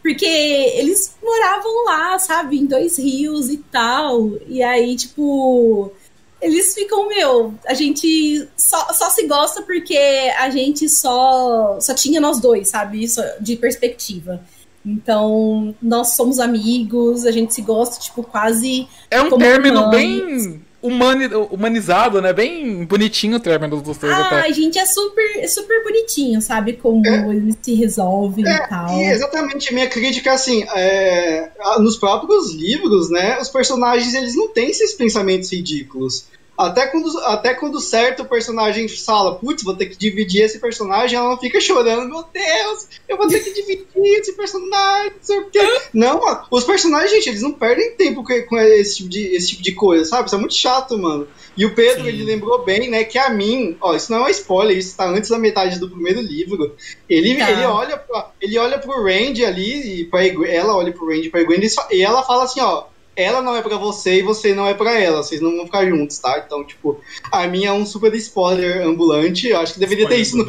Porque 0.00 0.24
eles 0.24 1.16
moravam 1.22 1.84
lá, 1.84 2.18
sabe, 2.18 2.58
em 2.58 2.66
dois 2.66 2.98
rios 2.98 3.50
e 3.50 3.58
tal. 3.58 4.30
E 4.48 4.62
aí, 4.62 4.96
tipo, 4.96 5.92
eles 6.40 6.74
ficam, 6.74 7.08
meu, 7.08 7.54
a 7.66 7.74
gente 7.74 8.48
só, 8.56 8.92
só 8.92 9.10
se 9.10 9.26
gosta 9.26 9.62
porque 9.62 9.98
a 10.38 10.48
gente 10.50 10.88
só, 10.88 11.78
só 11.80 11.94
tinha 11.94 12.20
nós 12.20 12.40
dois, 12.40 12.68
sabe? 12.68 13.02
Isso 13.02 13.20
de 13.40 13.56
perspectiva. 13.56 14.40
Então, 14.84 15.74
nós 15.80 16.16
somos 16.16 16.40
amigos, 16.40 17.24
a 17.24 17.30
gente 17.30 17.54
se 17.54 17.62
gosta, 17.62 18.00
tipo, 18.00 18.24
quase. 18.24 18.88
É 19.08 19.22
um 19.22 19.38
término 19.38 19.88
bem 19.90 20.60
humani- 20.82 21.30
humanizado, 21.50 22.20
né? 22.20 22.32
Bem 22.32 22.84
bonitinho 22.84 23.36
o 23.36 23.40
término 23.40 23.80
dos 23.80 23.96
dois 23.96 24.12
até. 24.12 24.40
Ai, 24.40 24.52
gente, 24.52 24.78
é 24.78 24.84
super, 24.84 25.38
é 25.38 25.46
super 25.46 25.82
bonitinho, 25.84 26.42
sabe? 26.42 26.72
Como 26.74 27.06
eles 27.32 27.56
se 27.62 27.74
resolvem 27.74 28.44
e 28.44 28.68
tal. 28.68 28.88
É, 28.90 29.04
e 29.06 29.10
exatamente, 29.12 29.70
a 29.70 29.72
minha 29.72 29.88
crítica 29.88 30.30
é 30.30 30.32
assim, 30.32 30.64
é, 30.74 31.50
nos 31.78 31.96
próprios 31.96 32.52
livros, 32.54 33.08
né, 33.10 33.38
os 33.40 33.48
personagens 33.48 34.12
eles 34.14 34.34
não 34.34 34.48
têm 34.48 34.70
esses 34.70 34.92
pensamentos 34.94 35.52
ridículos. 35.52 36.24
Até 36.56 36.86
quando, 36.86 37.18
até 37.20 37.54
quando 37.54 37.80
certo 37.80 38.24
personagem 38.26 38.86
fala, 38.86 39.36
putz, 39.36 39.62
vou 39.62 39.74
ter 39.74 39.86
que 39.86 39.96
dividir 39.96 40.42
esse 40.42 40.58
personagem, 40.58 41.18
ela 41.18 41.30
não 41.30 41.38
fica 41.38 41.60
chorando, 41.60 42.08
meu 42.08 42.24
Deus, 42.32 42.88
eu 43.08 43.16
vou 43.16 43.26
ter 43.26 43.40
que 43.40 43.52
dividir 43.52 43.86
esse 44.20 44.32
personagem, 44.34 45.10
não 45.12 45.22
sei 45.22 45.38
o 45.38 45.50
quê. 45.50 45.80
Não, 45.94 46.20
mano, 46.20 46.42
os 46.50 46.64
personagens, 46.64 47.10
gente, 47.10 47.28
eles 47.30 47.42
não 47.42 47.52
perdem 47.52 47.92
tempo 47.96 48.22
com, 48.22 48.42
com 48.42 48.58
esse, 48.58 48.96
tipo 48.98 49.08
de, 49.08 49.34
esse 49.34 49.48
tipo 49.48 49.62
de 49.62 49.72
coisa, 49.72 50.04
sabe? 50.04 50.26
Isso 50.26 50.34
é 50.34 50.38
muito 50.38 50.54
chato, 50.54 50.96
mano. 50.98 51.26
E 51.56 51.64
o 51.66 51.74
Pedro, 51.74 52.02
Sim. 52.02 52.08
ele 52.08 52.24
lembrou 52.24 52.62
bem, 52.64 52.88
né, 52.88 53.02
que 53.04 53.18
a 53.18 53.30
mim, 53.30 53.76
ó, 53.80 53.94
isso 53.96 54.12
não 54.12 54.18
é 54.18 54.24
um 54.26 54.28
spoiler, 54.28 54.76
isso 54.76 54.96
tá 54.96 55.08
antes 55.08 55.30
da 55.30 55.38
metade 55.38 55.78
do 55.80 55.88
primeiro 55.88 56.20
livro. 56.20 56.76
Ele, 57.08 57.34
Tá. 57.38 57.50
ele, 57.50 57.64
olha 57.64 57.96
pra, 57.96 58.30
ele 58.40 58.58
olha 58.58 58.78
pro 58.78 59.02
Randy 59.02 59.44
ali, 59.44 60.00
e 60.00 60.04
pra 60.04 60.24
ela 60.26 60.76
olha 60.76 60.92
pro 60.92 61.06
Randy 61.08 61.26
e 61.26 61.30
pra 61.30 61.40
e 61.40 61.68
só- 61.70 61.88
e 61.90 62.02
ela 62.02 62.22
fala 62.22 62.44
assim, 62.44 62.60
ó, 62.60 62.84
ela 63.14 63.42
não 63.42 63.54
é 63.56 63.62
pra 63.62 63.76
você 63.76 64.18
e 64.18 64.22
você 64.22 64.54
não 64.54 64.66
é 64.66 64.74
pra 64.74 64.98
ela, 64.98 65.22
vocês 65.22 65.40
não 65.40 65.56
vão 65.56 65.66
ficar 65.66 65.84
juntos, 65.86 66.18
tá? 66.18 66.42
Então, 66.44 66.64
tipo, 66.64 67.00
a 67.30 67.46
minha 67.46 67.68
é 67.68 67.72
um 67.72 67.84
super 67.86 68.14
spoiler 68.14 68.86
ambulante, 68.86 69.48
eu 69.48 69.58
acho 69.60 69.74
que 69.74 69.80
deveria 69.80 70.08
ter 70.08 70.16
isso 70.16 70.36
no, 70.36 70.46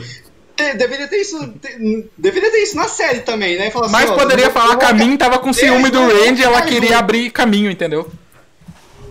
te- 0.55 0.73
deveria 0.77 1.07
ter 1.07 1.17
isso, 1.17 1.37
te- 1.61 2.09
deveria 2.17 2.51
ter 2.51 2.59
isso 2.63 2.75
na 2.75 2.87
série 2.87 3.19
também, 3.21 3.57
né? 3.57 3.69
Falar 3.71 3.87
assim, 3.87 3.93
Mas 3.95 4.09
ó, 4.09 4.15
poderia 4.15 4.49
falar 4.49 4.77
que 4.77 4.85
a 4.85 4.93
Min 4.93 5.17
tava 5.17 5.39
com 5.39 5.51
ciúme 5.51 5.89
do 5.89 5.99
Randy 6.07 6.41
e 6.41 6.45
ela 6.45 6.61
queria 6.61 6.97
abrir 6.99 7.29
caminho, 7.31 7.69
entendeu? 7.71 8.07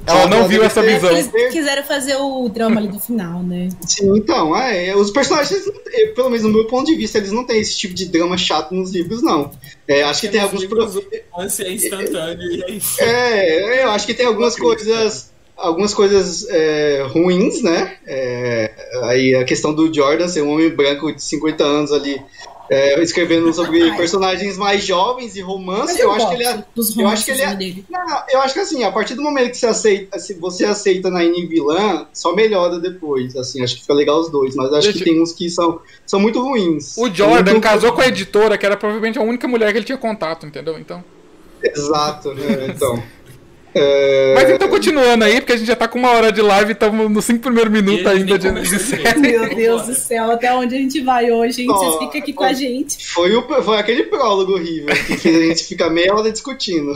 Ela 0.07 0.27
não 0.27 0.49
viu 0.49 0.63
essa 0.65 0.83
visão. 0.83 1.11
Eles 1.11 1.31
quiseram 1.53 1.85
fazer 1.85 2.17
o 2.17 2.49
drama 2.49 2.81
ali 2.81 2.89
do 2.89 2.99
final, 2.99 3.43
né? 3.43 3.69
Sim, 3.87 4.17
então, 4.17 4.57
é, 4.57 4.95
os 4.97 5.11
personagens, 5.11 5.63
eh, 5.93 6.07
pelo 6.09 6.29
menos 6.31 6.45
no 6.45 6.51
meu 6.53 6.67
ponto 6.67 6.87
de 6.87 6.97
vista, 6.97 7.19
eles 7.19 7.31
não 7.33 7.45
têm 7.45 7.61
esse 7.61 7.77
tipo 7.79 7.95
de 7.95 8.07
drama 8.07 8.37
chato 8.37 8.75
nos 8.75 8.93
livros, 8.93 9.23
não. 9.23 9.51
É, 9.87 10.03
acho 10.03 10.21
que 10.21 10.29
tem 10.29 10.41
alguns... 10.41 10.65
pro- 10.67 10.83
é 10.83 11.73
instantâneo 11.73 12.53
e 12.53 12.63
é 12.65 12.71
isso. 12.73 13.01
É, 13.01 13.85
eu 13.85 13.91
acho 13.91 14.07
que 14.07 14.15
tem 14.15 14.27
algumas 14.27 14.57
coisas, 14.57 15.31
algumas 15.57 15.95
coisas 15.95 16.47
é, 16.49 17.07
ruins, 17.09 17.63
né? 17.63 17.97
É, 18.07 18.71
aí 19.05 19.35
a 19.37 19.45
questão 19.45 19.73
do 19.73 19.93
Jordan 19.93 20.27
ser 20.29 20.43
um 20.43 20.51
homem 20.53 20.71
branco 20.71 21.13
de 21.15 21.23
50 21.23 21.63
anos 21.65 21.93
ali 21.93 22.21
é, 22.71 23.01
escrevendo 23.03 23.53
sobre 23.53 23.95
personagens 23.97 24.57
mais 24.57 24.85
jovens 24.85 25.37
e 25.37 25.41
romance, 25.41 25.99
eu, 26.01 26.09
eu 26.09 26.13
acho 26.13 26.29
que 26.29 26.35
ele 26.35 26.45
é. 26.45 26.65
Eu 26.99 27.09
acho 27.09 27.25
que 27.25 27.31
ele 27.31 27.43
é. 27.43 27.55
Dele. 27.55 27.85
Não, 27.91 28.23
eu 28.31 28.41
acho 28.41 28.55
que 28.55 28.61
assim, 28.61 28.83
a 28.85 28.91
partir 28.91 29.15
do 29.15 29.23
momento 29.23 29.51
que 29.51 29.59
você 29.59 29.67
aceita, 29.67 30.19
se 30.19 30.35
você 30.35 30.65
aceita 30.65 31.11
na 31.11 31.25
N 31.25 31.47
vilã, 31.47 32.07
só 32.13 32.35
melhora 32.35 32.79
depois. 32.79 33.37
Assim, 33.37 33.63
acho 33.63 33.77
que 33.77 33.83
fica 33.83 33.95
legal 33.95 34.21
os 34.21 34.31
dois, 34.31 34.55
mas 34.55 34.73
acho 34.73 34.89
Deixa... 34.89 34.99
que 34.99 35.05
tem 35.05 35.21
uns 35.21 35.33
que 35.33 35.51
são, 35.51 35.81
são 36.07 36.21
muito 36.21 36.41
ruins. 36.43 36.97
O 36.97 37.13
Jordan 37.13 37.53
muito... 37.53 37.65
casou 37.65 37.93
com 37.93 38.01
a 38.01 38.07
editora, 38.07 38.57
que 38.57 38.65
era 38.65 38.77
provavelmente 38.77 39.19
a 39.19 39.23
única 39.23 39.47
mulher 39.47 39.73
que 39.73 39.79
ele 39.79 39.85
tinha 39.85 39.99
contato, 39.99 40.47
entendeu? 40.47 40.79
Então. 40.79 41.05
Exato, 41.63 42.35
né? 42.35 42.69
Então. 42.69 43.03
É... 43.75 44.35
Mas 44.35 44.51
então, 44.51 44.69
continuando 44.69 45.25
aí, 45.25 45.41
porque 45.41 45.53
a 45.53 45.57
gente 45.57 45.67
já 45.67 45.77
tá 45.77 45.89
com 45.89 45.99
uma 45.99 46.11
hora 46.11 46.31
de 46.31 46.43
live 46.43 46.71
e 46.71 46.73
estamos 46.73 47.11
nos 47.11 47.25
cinco 47.25 47.41
primeiros 47.41 47.73
minutos 47.73 48.07
ainda 48.07 48.39
de, 48.39 48.51
de 48.51 48.79
série. 48.79 49.19
Meu 49.19 49.55
Deus 49.55 49.87
do 49.87 49.95
céu, 49.95 50.31
até 50.31 50.55
onde 50.55 50.75
a 50.75 50.79
gente 50.79 51.01
vai 51.01 51.31
hoje, 51.31 51.63
hein? 51.63 51.69
Vocês 51.69 51.93
ficam 51.95 52.21
aqui 52.21 52.33
com 52.33 52.45
a 52.45 52.53
gente. 52.53 53.09
Foi, 53.09 53.35
o, 53.35 53.43
foi 53.63 53.79
aquele 53.79 54.05
prólogo 54.05 54.53
horrível 54.53 54.95
que 55.07 55.17
fez 55.17 55.37
a 55.37 55.47
gente 55.47 55.65
ficar 55.65 55.89
meia 55.89 56.15
hora 56.15 56.31
discutindo. 56.31 56.93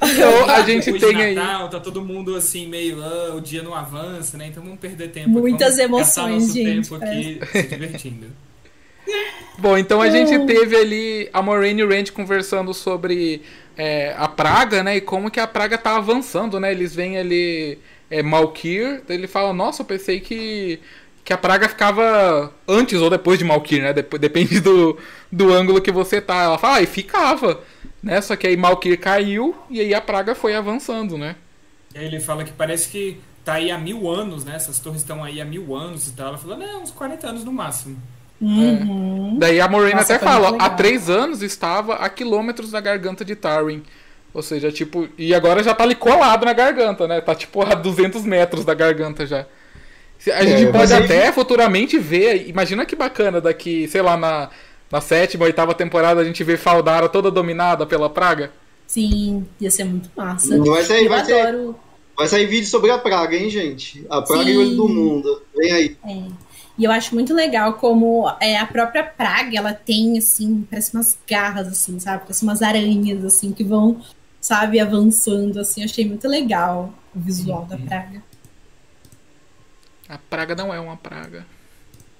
Então 0.00 0.48
a 0.48 0.62
gente 0.62 0.92
Depois 0.92 1.02
tem 1.02 1.16
de 1.16 1.34
Natal, 1.34 1.64
aí. 1.64 1.70
tá 1.70 1.80
todo 1.80 2.02
mundo 2.02 2.36
assim, 2.36 2.68
meio, 2.68 3.02
ah, 3.02 3.34
o 3.34 3.40
dia 3.40 3.62
não 3.62 3.74
avança, 3.74 4.36
né? 4.38 4.46
Então 4.46 4.62
vamos 4.62 4.78
perder 4.78 5.08
tempo. 5.08 5.28
Muitas 5.28 5.76
emoções, 5.78 6.44
nosso 6.44 6.54
gente. 6.54 6.88
tempo 6.88 6.94
aqui 6.94 7.40
é. 7.40 7.62
se 7.62 7.68
divertindo. 7.68 8.26
Bom, 9.58 9.76
então 9.76 10.00
a 10.00 10.08
gente 10.08 10.38
teve 10.46 10.76
ali 10.76 11.28
a 11.32 11.42
Moraine 11.42 11.80
e 11.80 11.84
o 11.84 11.88
Rand 11.88 12.10
conversando 12.14 12.72
sobre 12.72 13.42
é, 13.78 14.12
a 14.18 14.26
praga, 14.26 14.82
né? 14.82 14.96
E 14.96 15.00
como 15.00 15.30
que 15.30 15.38
a 15.38 15.46
praga 15.46 15.78
tá 15.78 15.96
avançando, 15.96 16.58
né? 16.58 16.72
Eles 16.72 16.96
veem 16.96 17.16
ali 17.16 17.78
é, 18.10 18.22
Malkir, 18.22 19.02
ele 19.08 19.28
fala, 19.28 19.52
nossa, 19.52 19.82
eu 19.82 19.86
pensei 19.86 20.18
que, 20.18 20.80
que 21.24 21.32
a 21.32 21.38
praga 21.38 21.68
ficava 21.68 22.52
antes 22.66 23.00
ou 23.00 23.08
depois 23.08 23.38
de 23.38 23.44
Malkir, 23.44 23.80
né? 23.80 23.92
Dep 23.92 24.18
depende 24.18 24.58
do, 24.60 24.98
do 25.30 25.54
ângulo 25.54 25.80
que 25.80 25.92
você 25.92 26.20
tá. 26.20 26.42
Ela 26.42 26.58
fala, 26.58 26.78
ah, 26.78 26.82
e 26.82 26.86
ficava, 26.86 27.62
né? 28.02 28.20
Só 28.20 28.34
que 28.34 28.48
aí 28.48 28.56
Malkir 28.56 28.98
caiu 28.98 29.54
e 29.70 29.80
aí 29.80 29.94
a 29.94 30.00
praga 30.00 30.34
foi 30.34 30.56
avançando, 30.56 31.16
né? 31.16 31.36
Ele 31.94 32.18
fala 32.18 32.44
que 32.44 32.52
parece 32.52 32.88
que 32.88 33.20
tá 33.44 33.54
aí 33.54 33.70
há 33.70 33.78
mil 33.78 34.10
anos, 34.10 34.44
né? 34.44 34.56
Essas 34.56 34.80
torres 34.80 35.02
estão 35.02 35.22
aí 35.22 35.40
há 35.40 35.44
mil 35.44 35.74
anos 35.74 36.08
e 36.08 36.12
tal. 36.12 36.28
Ela 36.28 36.38
falou, 36.38 36.58
não, 36.58 36.82
uns 36.82 36.90
40 36.90 37.28
anos 37.28 37.44
no 37.44 37.52
máximo. 37.52 37.96
Uhum. 38.40 39.34
É. 39.34 39.38
Daí 39.38 39.60
a 39.60 39.68
Moraine 39.68 40.00
até 40.00 40.18
fala, 40.18 40.56
há 40.58 40.70
três 40.70 41.10
anos 41.10 41.42
estava 41.42 41.94
a 41.94 42.08
quilômetros 42.08 42.70
da 42.70 42.80
garganta 42.80 43.24
de 43.24 43.34
Tarwin. 43.34 43.82
Ou 44.32 44.42
seja, 44.42 44.70
tipo, 44.70 45.08
e 45.16 45.34
agora 45.34 45.62
já 45.62 45.74
tá 45.74 45.84
ali 45.84 45.94
colado 45.94 46.44
na 46.44 46.52
garganta, 46.52 47.08
né? 47.08 47.20
Tá 47.20 47.34
tipo 47.34 47.62
a 47.62 47.74
200 47.74 48.24
metros 48.24 48.64
da 48.64 48.74
garganta 48.74 49.26
já. 49.26 49.46
A 50.32 50.44
gente 50.44 50.66
é, 50.66 50.72
pode 50.72 50.92
até 50.92 51.32
futuramente 51.32 51.98
ver, 51.98 52.48
imagina 52.48 52.84
que 52.84 52.96
bacana 52.96 53.40
daqui, 53.40 53.86
sei 53.88 54.02
lá, 54.02 54.16
na, 54.16 54.50
na 54.90 55.00
sétima, 55.00 55.44
oitava 55.44 55.74
temporada 55.74 56.20
a 56.20 56.24
gente 56.24 56.42
vê 56.42 56.56
Faldara 56.56 57.08
toda 57.08 57.30
dominada 57.30 57.86
pela 57.86 58.10
praga. 58.10 58.52
Sim, 58.86 59.46
ia 59.60 59.70
ser 59.70 59.84
muito 59.84 60.10
massa. 60.16 60.58
Vai 60.58 60.82
sair, 60.82 61.04
Eu 61.04 61.10
vai 61.10 61.20
adoro... 61.20 61.66
Ser, 61.68 61.74
vai 62.16 62.26
sair 62.26 62.46
vídeo 62.46 62.66
sobre 62.66 62.90
a 62.90 62.98
praga, 62.98 63.36
hein, 63.36 63.48
gente? 63.48 64.04
A 64.10 64.22
praga 64.22 64.44
Sim. 64.44 64.50
e 64.50 64.56
o 64.56 64.60
olho 64.60 64.76
do 64.76 64.88
mundo. 64.88 65.42
Vem 65.56 65.72
aí. 65.72 65.96
É. 66.04 66.47
E 66.78 66.84
eu 66.84 66.92
acho 66.92 67.12
muito 67.12 67.34
legal 67.34 67.74
como 67.74 68.30
é, 68.40 68.56
a 68.56 68.64
própria 68.64 69.02
praga, 69.02 69.58
ela 69.58 69.74
tem, 69.74 70.16
assim, 70.16 70.64
parece 70.70 70.94
umas 70.94 71.18
garras, 71.28 71.66
assim, 71.66 71.98
sabe? 71.98 72.20
Parece 72.20 72.44
umas 72.44 72.62
aranhas, 72.62 73.24
assim, 73.24 73.50
que 73.50 73.64
vão, 73.64 74.00
sabe, 74.40 74.78
avançando, 74.78 75.58
assim. 75.58 75.80
Eu 75.80 75.86
achei 75.86 76.06
muito 76.06 76.28
legal 76.28 76.94
o 77.14 77.18
visual 77.18 77.64
da 77.64 77.76
praga. 77.76 78.22
A 80.08 80.18
praga 80.18 80.54
não 80.54 80.72
é 80.72 80.78
uma 80.78 80.96
praga. 80.96 81.44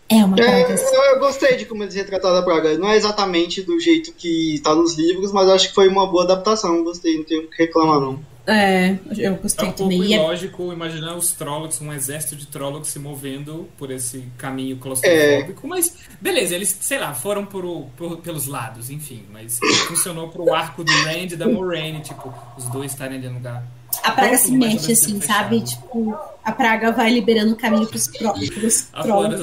É 0.08 0.24
uma 0.24 0.34
praga. 0.34 0.50
É, 0.50 0.74
eu, 0.74 1.02
eu, 1.02 1.18
gostei 1.20 1.56
de 1.56 1.64
como 1.64 1.84
eles 1.84 1.94
retrataram 1.94 2.38
a 2.38 2.42
praga. 2.42 2.76
Não 2.76 2.90
é 2.90 2.96
exatamente 2.96 3.62
do 3.62 3.78
jeito 3.78 4.12
que 4.12 4.60
tá 4.64 4.74
nos 4.74 4.96
livros, 4.96 5.30
mas 5.30 5.48
acho 5.48 5.68
que 5.68 5.74
foi 5.74 5.86
uma 5.86 6.06
boa 6.06 6.24
adaptação. 6.24 6.82
Gostei, 6.82 7.16
não 7.16 7.24
tenho 7.24 7.44
o 7.44 7.46
que 7.46 7.62
reclamar, 7.62 8.00
não. 8.00 8.18
É, 8.50 8.98
eu 9.14 9.34
gostei 9.34 9.66
é 9.66 9.68
um 9.68 9.72
também. 9.72 9.98
pouco 9.98 10.12
é 10.14 10.16
ilógico 10.16 10.72
imaginar 10.72 11.14
os 11.14 11.32
Trollocs, 11.32 11.82
um 11.82 11.92
exército 11.92 12.34
de 12.34 12.46
Trollocs 12.46 12.88
se 12.88 12.98
movendo 12.98 13.68
por 13.76 13.90
esse 13.90 14.24
caminho 14.38 14.78
claustrofóbico, 14.78 15.66
é. 15.66 15.68
mas 15.68 15.98
beleza, 16.18 16.54
eles, 16.54 16.74
sei 16.80 16.98
lá, 16.98 17.12
foram 17.12 17.44
por, 17.44 17.62
por, 17.94 18.16
pelos 18.20 18.46
lados, 18.46 18.88
enfim, 18.88 19.26
mas 19.30 19.60
funcionou 19.86 20.28
pro 20.28 20.54
arco 20.54 20.82
do 20.82 20.90
Rand 20.90 21.32
e 21.32 21.36
da 21.36 21.46
Moraine, 21.46 22.00
tipo, 22.00 22.32
os 22.56 22.64
dois 22.70 22.90
estarem 22.92 23.18
ali 23.18 23.28
no 23.28 23.34
lugar. 23.34 23.62
A 24.02 24.12
praga 24.12 24.38
se 24.38 24.52
mexe 24.52 24.92
assim, 24.92 25.20
sabe? 25.20 25.60
Tipo, 25.60 26.16
a 26.44 26.52
praga 26.52 26.92
vai 26.92 27.10
liberando 27.10 27.54
caminho 27.56 27.86
pros, 27.86 28.08
pró 28.08 28.32
pros 28.32 28.88
trolls 29.02 29.36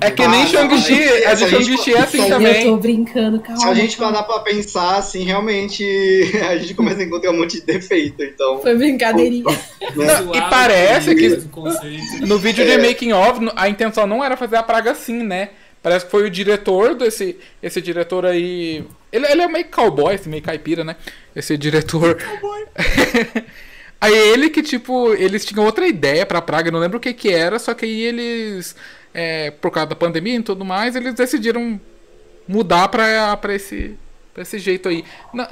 É 0.00 0.10
que 0.10 0.26
nem 0.28 0.46
Shang-Chi, 0.46 1.24
a 1.24 1.34
de 1.34 1.48
Shang-Chi 1.48 1.94
é 1.94 1.98
assim 1.98 2.28
também. 2.28 2.64
Eu 2.64 2.72
tô 2.72 2.76
brincando, 2.76 3.40
calma. 3.40 3.60
Se 3.60 3.68
a 3.68 3.74
gente 3.74 3.96
parar 3.96 4.22
pra 4.22 4.38
pensar, 4.40 4.98
assim, 4.98 5.24
realmente 5.24 5.84
a 6.48 6.56
gente 6.56 6.74
começa 6.74 7.00
a 7.00 7.04
encontrar 7.04 7.30
um 7.32 7.38
monte 7.38 7.60
de 7.60 7.66
defeito, 7.66 8.22
então... 8.22 8.60
Foi 8.60 8.76
brincadeirinha. 8.76 9.44
Não, 9.96 10.34
e 10.34 10.40
parece 10.48 11.14
que 11.14 11.42
no 12.24 12.38
vídeo 12.38 12.64
de 12.64 12.78
Making 12.78 13.12
of, 13.12 13.40
a 13.56 13.68
intenção 13.68 14.06
não 14.06 14.22
era 14.22 14.36
fazer 14.36 14.56
a 14.56 14.62
praga 14.62 14.92
assim, 14.92 15.22
né? 15.22 15.50
Parece 15.82 16.04
que 16.04 16.10
foi 16.10 16.24
o 16.24 16.30
diretor 16.30 16.94
desse 16.94 17.36
esse 17.62 17.82
diretor 17.82 18.24
aí. 18.24 18.84
Ele, 19.10 19.26
ele 19.26 19.42
é 19.42 19.48
meio 19.48 19.64
cowboy, 19.66 20.14
assim, 20.14 20.30
meio 20.30 20.42
caipira, 20.42 20.84
né? 20.84 20.96
Esse 21.34 21.56
diretor. 21.58 22.16
Cowboy. 22.22 22.64
aí 24.00 24.14
ele 24.14 24.48
que, 24.48 24.62
tipo, 24.62 25.12
eles 25.14 25.44
tinham 25.44 25.64
outra 25.64 25.86
ideia 25.86 26.24
pra 26.24 26.40
Praga, 26.40 26.70
não 26.70 26.78
lembro 26.78 26.98
o 26.98 27.00
que 27.00 27.12
que 27.12 27.30
era, 27.30 27.58
só 27.58 27.74
que 27.74 27.84
aí 27.84 28.02
eles, 28.02 28.76
é, 29.12 29.50
por 29.50 29.70
causa 29.70 29.90
da 29.90 29.96
pandemia 29.96 30.36
e 30.36 30.42
tudo 30.42 30.64
mais, 30.64 30.94
eles 30.94 31.14
decidiram 31.14 31.80
mudar 32.46 32.88
pra, 32.88 33.36
pra, 33.36 33.54
esse, 33.54 33.96
pra 34.32 34.42
esse 34.42 34.58
jeito 34.58 34.88
aí. 34.88 35.04
Não, 35.34 35.46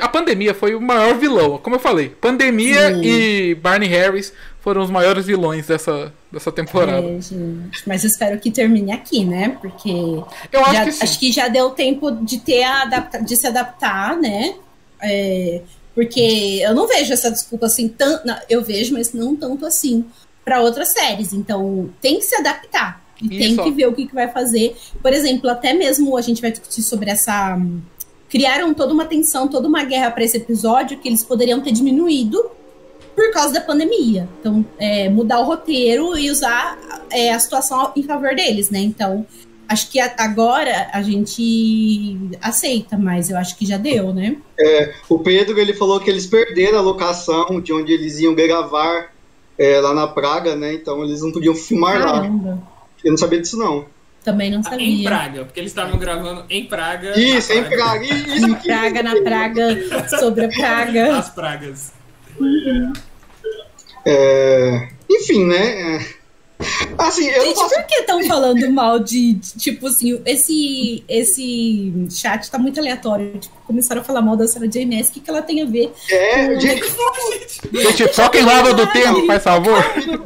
a 0.00 0.08
pandemia 0.08 0.54
foi 0.54 0.74
o 0.74 0.80
maior 0.80 1.16
vilão, 1.16 1.58
como 1.58 1.76
eu 1.76 1.80
falei. 1.80 2.08
Pandemia 2.08 2.94
Sim. 2.94 3.02
e 3.02 3.54
Barney 3.54 3.88
Harris 3.88 4.32
foram 4.60 4.82
os 4.82 4.90
maiores 4.90 5.26
vilões 5.26 5.66
dessa, 5.66 6.12
dessa 6.32 6.50
temporada. 6.50 7.06
É, 7.06 7.20
gente. 7.20 7.82
Mas 7.86 8.02
espero 8.04 8.40
que 8.40 8.50
termine 8.50 8.90
aqui, 8.90 9.24
né? 9.24 9.50
Porque 9.60 9.90
eu 9.90 10.64
acho, 10.64 10.72
já, 10.72 10.84
que, 10.84 11.04
acho 11.04 11.20
que 11.20 11.32
já 11.32 11.48
deu 11.48 11.70
tempo 11.70 12.10
de 12.10 12.38
ter 12.40 12.62
adapta, 12.62 13.22
de 13.22 13.36
se 13.36 13.46
adaptar, 13.46 14.16
né? 14.16 14.54
É, 15.02 15.60
porque 15.94 16.60
eu 16.62 16.74
não 16.74 16.88
vejo 16.88 17.12
essa 17.12 17.30
desculpa 17.30 17.66
assim, 17.66 17.88
tanto, 17.88 18.24
eu 18.48 18.62
vejo, 18.62 18.94
mas 18.94 19.12
não 19.12 19.36
tanto 19.36 19.66
assim 19.66 20.04
para 20.44 20.60
outras 20.62 20.92
séries. 20.92 21.32
Então 21.32 21.90
tem 22.00 22.18
que 22.18 22.24
se 22.24 22.34
adaptar 22.36 23.02
e 23.20 23.26
Isso. 23.26 23.38
tem 23.38 23.64
que 23.64 23.70
ver 23.70 23.86
o 23.86 23.92
que, 23.92 24.06
que 24.06 24.14
vai 24.14 24.28
fazer. 24.28 24.74
Por 25.02 25.12
exemplo, 25.12 25.50
até 25.50 25.74
mesmo 25.74 26.16
a 26.16 26.22
gente 26.22 26.40
vai 26.40 26.50
discutir 26.50 26.82
sobre 26.82 27.10
essa 27.10 27.60
criaram 28.28 28.72
toda 28.72 28.94
uma 28.94 29.04
tensão, 29.04 29.46
toda 29.46 29.68
uma 29.68 29.84
guerra 29.84 30.10
para 30.10 30.24
esse 30.24 30.38
episódio 30.38 30.98
que 30.98 31.06
eles 31.06 31.22
poderiam 31.22 31.60
ter 31.60 31.70
diminuído 31.70 32.42
por 33.14 33.30
causa 33.32 33.54
da 33.54 33.60
pandemia. 33.60 34.28
Então, 34.40 34.64
é, 34.78 35.08
mudar 35.08 35.40
o 35.40 35.44
roteiro 35.44 36.16
e 36.16 36.30
usar 36.30 36.78
é, 37.10 37.32
a 37.32 37.38
situação 37.38 37.92
em 37.96 38.02
favor 38.02 38.34
deles, 38.34 38.70
né? 38.70 38.78
Então, 38.80 39.26
acho 39.68 39.90
que 39.90 39.98
agora 40.00 40.88
a 40.92 41.02
gente 41.02 42.18
aceita, 42.40 42.96
mas 42.96 43.30
eu 43.30 43.36
acho 43.36 43.56
que 43.56 43.66
já 43.66 43.76
deu, 43.76 44.12
né? 44.12 44.36
É, 44.58 44.94
o 45.08 45.18
Pedro 45.18 45.58
ele 45.58 45.74
falou 45.74 46.00
que 46.00 46.10
eles 46.10 46.26
perderam 46.26 46.78
a 46.78 46.82
locação 46.82 47.60
de 47.60 47.72
onde 47.72 47.92
eles 47.92 48.18
iam 48.18 48.34
gravar 48.34 49.12
é, 49.58 49.80
lá 49.80 49.94
na 49.94 50.06
Praga, 50.06 50.56
né? 50.56 50.74
Então 50.74 51.02
eles 51.04 51.22
não 51.22 51.32
podiam 51.32 51.54
filmar 51.54 52.02
Caramba. 52.02 52.50
lá. 52.50 52.58
Eu 53.04 53.10
não 53.10 53.18
sabia 53.18 53.40
disso 53.40 53.56
não. 53.56 53.86
Também 54.24 54.50
não 54.50 54.62
sabia. 54.62 54.86
Em 54.86 55.02
Praga, 55.02 55.44
porque 55.44 55.58
eles 55.58 55.72
estavam 55.72 55.98
gravando 55.98 56.44
em 56.48 56.64
Praga. 56.64 57.18
Isso, 57.18 57.52
em 57.52 57.64
Praga. 57.64 58.04
Isso 58.04 58.46
em 58.46 58.54
Praga, 58.54 59.02
na 59.02 59.16
Praga, 59.16 60.08
sobre 60.20 60.44
a 60.44 60.48
Praga. 60.48 61.18
As 61.18 61.30
pragas. 61.30 61.92
É... 64.04 64.88
Enfim, 65.10 65.44
né? 65.46 65.96
É. 65.96 66.22
Assim, 66.98 67.28
eu 67.28 67.42
Gente, 67.42 67.54
posso... 67.54 67.74
por 67.74 67.84
que 67.86 67.94
estão 67.96 68.22
falando 68.24 68.70
mal 68.70 68.98
de, 68.98 69.34
de, 69.34 69.58
tipo 69.58 69.86
assim, 69.88 70.20
esse, 70.24 71.02
esse 71.08 71.92
chat 72.10 72.48
tá 72.50 72.58
muito 72.58 72.78
aleatório. 72.78 73.38
Tipo, 73.38 73.54
começaram 73.66 74.00
a 74.00 74.04
falar 74.04 74.22
mal 74.22 74.36
da 74.36 74.46
Sarah 74.46 74.66
J. 74.66 74.86
Maas, 74.86 75.08
o 75.08 75.12
que, 75.12 75.20
que 75.20 75.30
ela 75.30 75.42
tem 75.42 75.62
a 75.62 75.66
ver? 75.66 75.92
É, 76.10 76.54
com... 76.54 76.60
gente, 76.60 76.84
gente, 77.72 78.08
foca 78.14 78.38
em 78.38 78.44
lado 78.44 78.74
do 78.74 78.86
tempo, 78.92 79.26
faz 79.26 79.42
favor. 79.42 79.82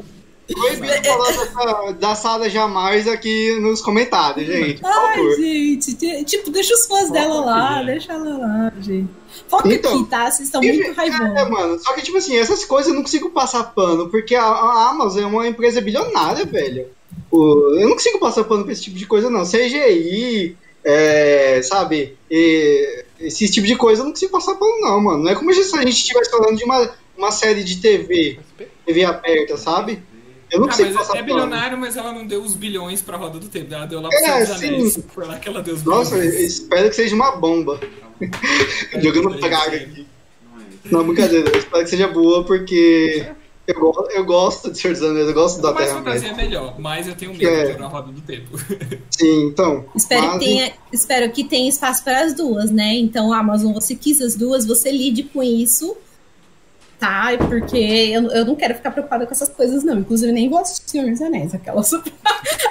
Proibido 0.53 1.53
falar 1.53 1.93
da 1.93 2.15
sala 2.15 2.49
jamais 2.49 3.09
aqui 3.09 3.59
nos 3.61 3.81
comentários, 3.81 4.47
gente. 4.47 4.81
Ai, 4.85 5.35
gente. 5.37 6.25
Tipo, 6.25 6.51
deixa 6.51 6.73
os 6.73 6.87
fãs 6.87 7.11
dela 7.11 7.45
lá, 7.45 7.83
deixa 7.83 8.13
ela 8.13 8.39
lá, 8.39 8.73
gente. 8.81 9.09
Foca 9.49 9.73
então, 9.73 9.95
aqui, 9.95 10.09
tá? 10.09 10.31
Vocês 10.31 10.49
estão 10.49 10.63
muito 10.63 10.93
raivosos. 10.93 11.37
É, 11.37 11.45
mano. 11.49 11.79
Só 11.81 11.93
que, 11.95 12.03
tipo 12.03 12.17
assim, 12.17 12.37
essas 12.37 12.65
coisas 12.65 12.89
eu 12.89 12.95
não 12.95 13.03
consigo 13.03 13.31
passar 13.31 13.65
pano, 13.75 14.09
porque 14.09 14.35
a, 14.35 14.45
a 14.45 14.91
Amazon 14.91 15.23
é 15.23 15.27
uma 15.27 15.49
empresa 15.49 15.81
bilionária, 15.81 16.45
velho. 16.45 16.87
Eu 17.33 17.89
não 17.89 17.95
consigo 17.95 18.21
passar 18.21 18.45
pano 18.45 18.63
pra 18.63 18.73
esse 18.73 18.83
tipo 18.83 18.97
de 18.97 19.07
coisa, 19.07 19.29
não. 19.29 19.43
CGI, 19.43 20.57
é, 20.85 21.61
sabe? 21.63 22.17
E, 22.31 23.05
esse 23.21 23.51
tipo 23.51 23.67
de 23.67 23.77
coisa 23.77 24.03
eu 24.03 24.05
não 24.05 24.13
consigo 24.13 24.33
passar 24.33 24.55
pano, 24.55 24.81
não, 24.81 25.01
mano. 25.01 25.25
Não 25.25 25.31
é 25.31 25.35
como 25.35 25.53
se 25.53 25.77
a 25.77 25.81
gente 25.81 25.91
estivesse 25.91 26.31
falando 26.31 26.57
de 26.57 26.65
uma, 26.65 26.95
uma 27.19 27.33
série 27.33 27.65
de 27.65 27.81
TV, 27.81 28.39
TV 28.87 29.05
aberta, 29.05 29.57
sabe? 29.57 30.03
Eu 30.51 30.61
não 30.61 30.67
Ah, 30.67 30.71
consigo 30.71 30.95
mas 30.95 31.11
é 31.11 31.23
bilionário, 31.23 31.77
mas 31.79 31.97
ela 31.97 32.13
não 32.13 32.27
deu 32.27 32.41
os 32.43 32.55
bilhões 32.55 33.03
pra 33.03 33.17
roda 33.17 33.39
do 33.39 33.49
tempo. 33.49 33.75
Ela 33.75 33.87
deu 33.87 34.01
lá 34.01 34.09
pro 34.09 34.19
É, 34.19 34.23
Senhor 34.23 34.47
dos 34.47 34.59
sim. 34.59 34.67
Anéis. 34.69 34.99
Foi 35.09 35.27
lá 35.27 35.39
que 35.39 35.49
ela 35.49 35.63
deu 35.63 35.75
os 35.75 35.83
Nossa, 35.83 36.15
eu 36.17 36.21
bilhões. 36.21 36.41
espero 36.41 36.89
que 36.89 36.97
seja 36.97 37.15
uma 37.15 37.33
bomba. 37.37 37.81
Jogando 39.03 39.35
É, 39.35 39.39
praga 39.39 39.71
sim. 39.71 39.85
aqui. 39.85 40.07
Não, 40.91 41.05
brincadeira. 41.05 41.51
Eu 41.51 41.59
espero 41.59 41.83
que 41.85 41.91
seja 41.91 42.09
boa, 42.09 42.45
porque 42.45 43.27
eu, 43.67 43.93
eu 44.15 44.25
gosto 44.25 44.71
de 44.71 44.79
Senhor 44.79 44.95
dos 44.95 45.03
Anéis, 45.03 45.27
eu 45.27 45.35
gosto 45.35 45.61
da 45.61 45.73
Mais 45.73 45.87
Terra. 45.89 45.99
fantasia 45.99 46.29
é 46.31 46.35
melhor, 46.35 46.79
mas 46.79 47.09
eu 47.09 47.15
tenho 47.17 47.33
medo 47.35 47.45
É. 47.45 47.65
de 47.67 47.73
jogar 47.73 47.87
a 47.87 47.89
roda 47.89 48.13
do 48.13 48.21
tempo. 48.21 48.57
Sim, 49.11 49.47
então. 49.49 49.85
Espero 49.97 50.27
mas- 50.29 50.39
que, 50.39 50.45
tenha, 50.45 50.73
espero 50.93 51.33
que 51.33 51.45
tenha 51.45 51.69
espaço 51.69 52.05
para 52.05 52.21
as 52.25 52.35
duas, 52.35 52.71
né? 52.71 52.95
Então, 52.95 53.33
Amazon, 53.33 53.73
você 53.73 53.97
quis 53.97 54.21
as 54.23 54.37
duas, 54.37 54.65
você 54.65 54.93
lide 54.93 55.25
com 55.25 55.43
isso, 55.43 55.97
tá? 56.99 57.29
Porque 57.49 57.77
eu, 57.77 58.31
eu 58.31 58.45
não 58.45 58.57
quero 58.57 58.75
ficar 58.75 58.91
preocupada 58.91 59.27
com 59.27 59.33
essas 59.33 59.49
coisas, 59.49 59.85
não. 59.85 59.99
Inclusive, 59.99 60.33
nem 60.33 60.49
vou 60.49 60.59
assistir 60.59 60.91
Senhor 60.91 61.11
dos 61.11 61.21
Anéis, 61.23 61.55
aquelas. 61.55 61.91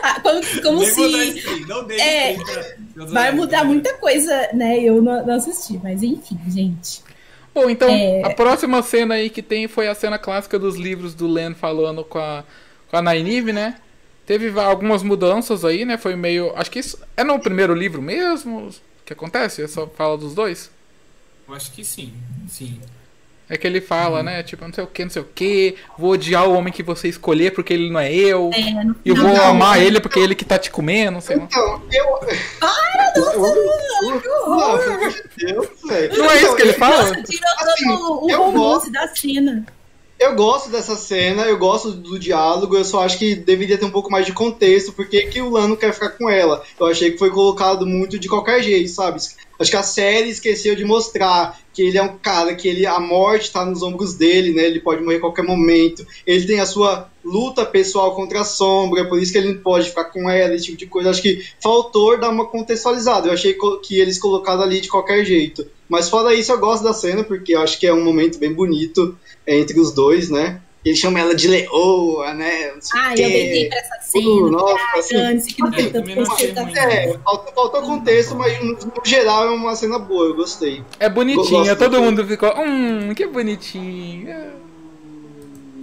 Ah, 0.01 0.19
como 0.21 0.41
como 0.61 0.79
Nem 0.81 0.91
vou 0.93 1.11
dar 1.11 1.17
se 1.23 1.37
stream, 1.39 1.67
não 1.67 1.83
dei 1.87 1.99
É, 1.99 2.35
pra 2.93 3.05
vai 3.05 3.31
mudar 3.31 3.51
galera. 3.57 3.65
muita 3.65 3.93
coisa, 3.95 4.49
né? 4.53 4.79
Eu 4.79 5.01
não, 5.01 5.25
não 5.25 5.33
assisti, 5.35 5.79
mas 5.83 6.03
enfim, 6.03 6.39
gente. 6.47 7.01
Bom, 7.53 7.69
então 7.69 7.89
É. 7.89 8.21
a 8.23 8.29
próxima 8.29 8.81
cena 8.83 9.15
aí 9.15 9.29
que 9.29 9.41
tem 9.41 9.67
foi 9.67 9.87
a 9.87 9.95
cena 9.95 10.19
clássica 10.19 10.59
dos 10.59 10.75
livros 10.75 11.13
do 11.15 11.27
Len 11.27 11.55
falando 11.55 12.03
com 12.03 12.19
a, 12.19 12.43
com 12.89 12.97
a 12.97 13.01
Nynaeve, 13.01 13.51
né? 13.51 13.77
Teve 14.25 14.57
algumas 14.59 15.01
mudanças 15.03 15.65
aí, 15.65 15.85
né? 15.85 15.97
Foi 15.97 16.15
meio. 16.15 16.53
Acho 16.55 16.69
que 16.71 16.79
isso. 16.79 16.97
É 17.17 17.23
no 17.23 17.39
primeiro 17.39 17.73
livro 17.73 18.01
mesmo 18.01 18.69
que 19.05 19.13
acontece? 19.13 19.61
É 19.63 19.67
só 19.67 19.87
fala 19.87 20.17
dos 20.17 20.33
dois? 20.35 20.69
Eu 21.47 21.53
acho 21.53 21.71
que 21.71 21.83
sim, 21.85 22.13
sim. 22.47 22.79
É 23.47 23.57
que 23.57 23.67
ele 23.67 23.79
fala, 23.79 24.23
né? 24.23 24.41
Tipo, 24.41 24.65
não 24.65 24.73
sei 24.73 24.83
o 24.83 24.87
que, 24.87 25.03
não 25.03 25.11
sei 25.11 25.21
o 25.21 25.25
que. 25.35 25.75
Vou 25.97 26.11
odiar 26.13 26.47
o 26.47 26.53
homem 26.55 26.73
que 26.73 26.81
você 26.81 27.07
escolher 27.07 27.51
porque 27.53 27.73
ele 27.73 27.91
não 27.91 27.99
é 27.99 28.11
eu. 28.11 28.49
É, 28.53 28.59
E 28.59 29.09
eu 29.09 29.15
final- 29.15 29.27
vou 29.29 29.35
Não, 29.37 29.45
amar 29.49 29.77
não. 29.77 29.83
ele 29.83 29.99
porque 29.99 30.19
ele 30.19 30.33
que 30.33 30.43
tá 30.43 30.57
te 30.57 30.71
comendo, 30.71 31.11
não 31.11 31.21
sei. 31.21 31.35
Então, 31.37 31.81
eu. 31.93 32.05
Para, 32.59 33.13
não, 33.15 34.19
que 34.19 34.27
horror! 34.29 35.13
Deus, 35.37 35.67
velho. 35.87 36.17
Não 36.17 36.31
é 36.31 36.41
isso 36.41 36.55
que 36.55 36.61
ele 36.63 36.73
fala? 36.73 37.03
Nossa, 37.03 37.23
tirou 37.23 37.49
Assim, 37.59 37.85
todo 37.85 38.25
o 38.25 38.35
romance 38.37 38.91
da 38.91 39.07
cena. 39.09 39.65
Eu 40.17 40.33
gosto 40.33 40.69
dessa 40.69 40.95
cena, 40.95 41.43
eu 41.43 41.57
gosto 41.57 41.91
do 41.91 42.17
diálogo, 42.17 42.75
eu 42.77 42.85
só 42.85 43.03
acho 43.03 43.19
que 43.19 43.35
deveria 43.35 43.77
ter 43.77 43.83
um 43.85 43.91
pouco 43.91 44.09
mais 44.09 44.25
de 44.25 44.31
contexto, 44.31 44.93
porque 44.93 45.23
que 45.27 45.41
o 45.41 45.49
Lano 45.49 45.75
quer 45.75 45.93
ficar 45.93 46.09
com 46.11 46.29
ela. 46.29 46.63
Eu 46.79 46.87
achei 46.87 47.11
que 47.11 47.17
foi 47.17 47.29
colocado 47.29 47.85
muito 47.85 48.17
de 48.17 48.29
qualquer 48.29 48.63
jeito, 48.63 48.89
sabe? 48.89 49.19
Acho 49.59 49.71
que 49.71 49.77
a 49.77 49.83
série 49.83 50.29
esqueceu 50.29 50.75
de 50.75 50.83
mostrar 50.83 51.59
que 51.73 51.81
ele 51.81 51.97
é 51.97 52.03
um 52.03 52.17
cara 52.17 52.55
que 52.55 52.67
ele 52.67 52.85
a 52.85 52.99
morte 52.99 53.51
tá 53.51 53.65
nos 53.65 53.81
ombros 53.81 54.13
dele, 54.13 54.53
né? 54.53 54.63
Ele 54.63 54.79
pode 54.79 55.01
morrer 55.01 55.17
a 55.17 55.21
qualquer 55.21 55.43
momento. 55.43 56.05
Ele 56.25 56.45
tem 56.45 56.59
a 56.59 56.65
sua 56.65 57.09
luta 57.23 57.65
pessoal 57.65 58.15
contra 58.15 58.41
a 58.41 58.45
sombra, 58.45 59.05
por 59.05 59.19
isso 59.21 59.31
que 59.31 59.37
ele 59.37 59.53
não 59.53 59.61
pode 59.61 59.89
ficar 59.89 60.05
com 60.05 60.29
ela, 60.29 60.53
esse 60.53 60.65
tipo 60.65 60.77
de 60.77 60.87
coisa. 60.87 61.09
Acho 61.09 61.21
que 61.21 61.43
faltou 61.61 62.19
dar 62.19 62.29
uma 62.29 62.45
contextualizada. 62.45 63.27
Eu 63.27 63.33
achei 63.33 63.57
que 63.83 63.99
eles 63.99 64.19
colocaram 64.19 64.61
ali 64.61 64.81
de 64.81 64.89
qualquer 64.89 65.25
jeito. 65.25 65.65
Mas 65.87 66.09
fora 66.09 66.33
isso, 66.33 66.51
eu 66.51 66.59
gosto 66.59 66.83
da 66.83 66.93
cena, 66.93 67.23
porque 67.23 67.55
eu 67.55 67.61
acho 67.61 67.79
que 67.79 67.87
é 67.87 67.93
um 67.93 68.03
momento 68.03 68.39
bem 68.39 68.53
bonito 68.53 69.17
entre 69.45 69.79
os 69.79 69.93
dois, 69.93 70.29
né? 70.29 70.61
Ele 70.85 70.95
chama 70.95 71.19
ela 71.19 71.33
de 71.33 71.47
leoa, 71.47 72.31
né? 72.35 72.71
Ah, 72.93 73.09
eu 73.11 73.15
deitei 73.15 73.69
pra 73.69 73.77
essa 73.79 73.95
cena. 74.03 74.23
Uh, 74.29 74.51
nossa, 74.51 74.75
assim, 74.99 75.15
Antes 75.15 75.45
que 75.47 75.59
não 75.61 75.69
É, 75.69 75.71
tem 75.71 75.85
eu 75.85 75.91
tanto 75.91 76.01
também 76.03 76.15
não 76.15 76.31
achei 76.31 76.47
conceito 76.53 76.61
ruim. 76.63 76.93
É, 76.93 77.17
falta, 77.23 77.51
falta 77.53 77.81
contexto, 77.81 78.35
mas 78.35 78.59
no, 78.63 78.73
no 78.73 78.91
geral 79.03 79.47
é 79.47 79.49
uma 79.49 79.75
cena 79.75 79.97
boa, 79.97 80.25
eu 80.25 80.35
gostei. 80.35 80.83
É 80.99 81.09
bonitinha, 81.09 81.59
Gosto 81.63 81.75
todo 81.79 81.97
do- 81.97 82.01
mundo 82.03 82.23
ficou. 82.27 82.53
Hum, 82.59 83.15
que 83.15 83.25
bonitinho. 83.25 84.29
É. 84.29 84.49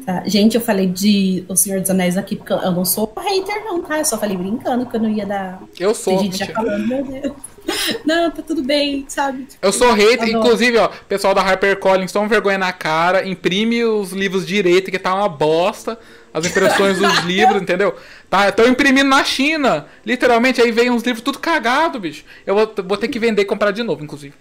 Tá, 0.07 0.23
Gente, 0.27 0.55
eu 0.57 0.61
falei 0.61 0.87
de 0.87 1.45
O 1.49 1.55
Senhor 1.57 1.81
dos 1.81 1.91
Anéis 1.91 2.17
aqui, 2.17 2.35
porque 2.37 2.53
eu 2.53 2.73
não 2.73 2.85
sou 2.85 3.13
hater, 3.17 3.65
não, 3.65 3.83
tá? 3.83 3.99
Eu 3.99 4.05
só 4.05 4.19
falei 4.19 4.37
brincando 4.37 4.87
que 4.87 4.97
eu 4.97 5.01
não 5.01 5.09
ia 5.11 5.27
dar. 5.27 5.63
Eu 5.79 5.95
sou. 5.95 6.15
Tem 6.17 6.25
gente 6.31 6.39
já 6.39 6.47
falando, 6.47 6.87
meu 6.89 7.05
Deus. 7.05 7.33
Não, 8.05 8.31
tá 8.31 8.43
tudo 8.43 8.63
bem, 8.63 9.05
sabe? 9.09 9.47
Eu 9.61 9.73
sou 9.73 9.93
hater, 9.93 10.23
Adoro. 10.25 10.39
inclusive, 10.39 10.79
ó, 10.79 10.89
pessoal 11.09 11.35
da 11.35 11.43
HarperCollins, 11.43 12.13
toma 12.13 12.29
vergonha 12.29 12.59
na 12.59 12.73
cara, 12.73 13.27
imprime 13.27 13.85
os 13.85 14.13
livros 14.13 14.47
direito, 14.47 14.91
que 14.91 14.99
tá 14.99 15.15
uma 15.15 15.29
bosta, 15.29 15.99
as 16.35 16.45
impressões 16.47 16.99
dos 16.99 17.19
livros, 17.25 17.63
entendeu? 17.63 17.95
Tá, 18.29 18.49
estão 18.49 18.67
imprimindo 18.67 19.09
na 19.09 19.23
China, 19.25 19.87
literalmente, 20.05 20.61
aí 20.61 20.71
vem 20.73 20.91
uns 20.91 21.03
livros 21.03 21.23
tudo 21.23 21.39
cagado, 21.39 22.01
bicho. 22.01 22.25
Eu 22.47 22.55
vou, 22.55 22.73
vou 22.85 22.97
ter 22.97 23.09
que 23.09 23.19
vender 23.19 23.43
e 23.43 23.47
comprar 23.47 23.71
de 23.71 23.83
novo, 23.83 24.03
inclusive. 24.03 24.35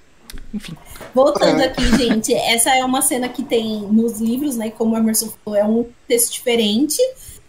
Enfim. 0.53 0.73
Voltando 1.13 1.61
É. 1.61 1.65
aqui, 1.65 1.83
gente, 1.97 2.33
essa 2.33 2.73
é 2.75 2.83
uma 2.85 3.01
cena 3.01 3.27
que 3.27 3.43
tem 3.43 3.81
nos 3.81 4.19
livros, 4.21 4.55
né? 4.55 4.71
Como 4.71 4.95
a 4.95 4.99
Emerson 4.99 5.31
falou, 5.43 5.59
é 5.59 5.63
um 5.65 5.85
texto 6.07 6.31
diferente, 6.31 6.97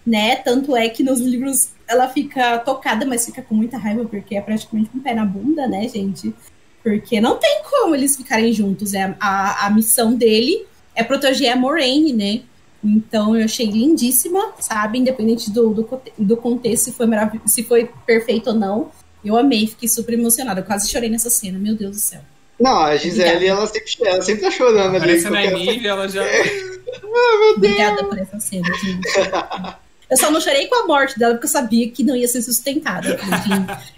né? 0.05 0.37
Tanto 0.37 0.77
é 0.77 0.89
que 0.89 1.03
nos 1.05 1.21
livros 1.21 1.69
ela 1.93 2.09
fica 2.09 2.59
tocada, 2.59 3.07
mas 3.07 3.25
fica 3.25 3.43
com 3.43 3.55
muita 3.55 3.79
raiva, 3.79 4.05
porque 4.05 4.35
é 4.37 4.41
praticamente 4.41 4.91
um 4.95 5.01
pé 5.01 5.15
na 5.15 5.25
bunda, 5.25 5.67
né, 5.67 5.89
gente? 5.89 6.35
Porque 6.83 7.21
não 7.21 7.37
tem 7.39 7.63
como 7.71 7.95
eles 7.95 8.17
ficarem 8.17 8.53
juntos. 8.53 8.93
É, 8.95 9.15
a, 9.21 9.67
a 9.67 9.71
missão 9.71 10.15
dele 10.15 10.67
é 10.95 11.05
proteger 11.05 11.53
a 11.53 11.57
Moraine, 11.57 12.13
né? 12.13 12.43
Então 12.85 13.37
eu 13.37 13.45
achei 13.45 13.67
lindíssima, 13.67 14.53
sabe? 14.59 14.99
Independente 14.99 15.51
do, 15.51 15.73
do, 15.73 16.03
do 16.19 16.37
contexto, 16.37 16.85
se 16.87 16.93
foi, 16.93 17.07
se 17.47 17.63
foi 17.63 17.89
perfeito 18.05 18.49
ou 18.49 18.55
não. 18.55 18.91
Eu 19.25 19.37
amei, 19.37 19.69
fiquei 19.69 19.89
super 19.89 20.15
emocionada. 20.15 20.61
Eu 20.61 20.65
quase 20.65 20.91
chorei 20.91 21.09
nessa 21.09 21.31
cena, 21.31 21.57
meu 21.59 21.77
Deus 21.77 21.93
do 21.93 22.01
céu. 22.01 22.21
Não, 22.59 22.81
a 22.81 22.97
Gisele, 22.97 23.47
ela 23.47 23.67
sempre, 23.67 24.09
ela 24.09 24.23
sempre 24.23 24.43
tá 24.43 24.51
chorando 24.51 24.97
ali. 24.97 25.01
Parece 25.01 25.27
a 25.27 25.31
qualquer- 25.31 25.53
Nynaeve, 25.55 25.87
ela 25.87 26.09
já... 26.09 26.23
Obrigada 27.57 28.05
por 28.05 28.19
essa 28.19 28.39
cena, 28.41 28.69
gente. 28.75 29.09
Eu 30.13 30.17
só 30.19 30.31
não 30.31 30.43
chorei 30.43 30.67
com 30.67 30.75
a 30.75 30.87
morte 30.87 31.19
dela, 31.19 31.33
porque 31.33 31.47
eu 31.47 31.51
sabia 31.51 31.91
que 31.91 32.05
não 32.05 32.15
ia 32.15 32.29
ser 32.29 32.43
sustentada. 32.43 33.19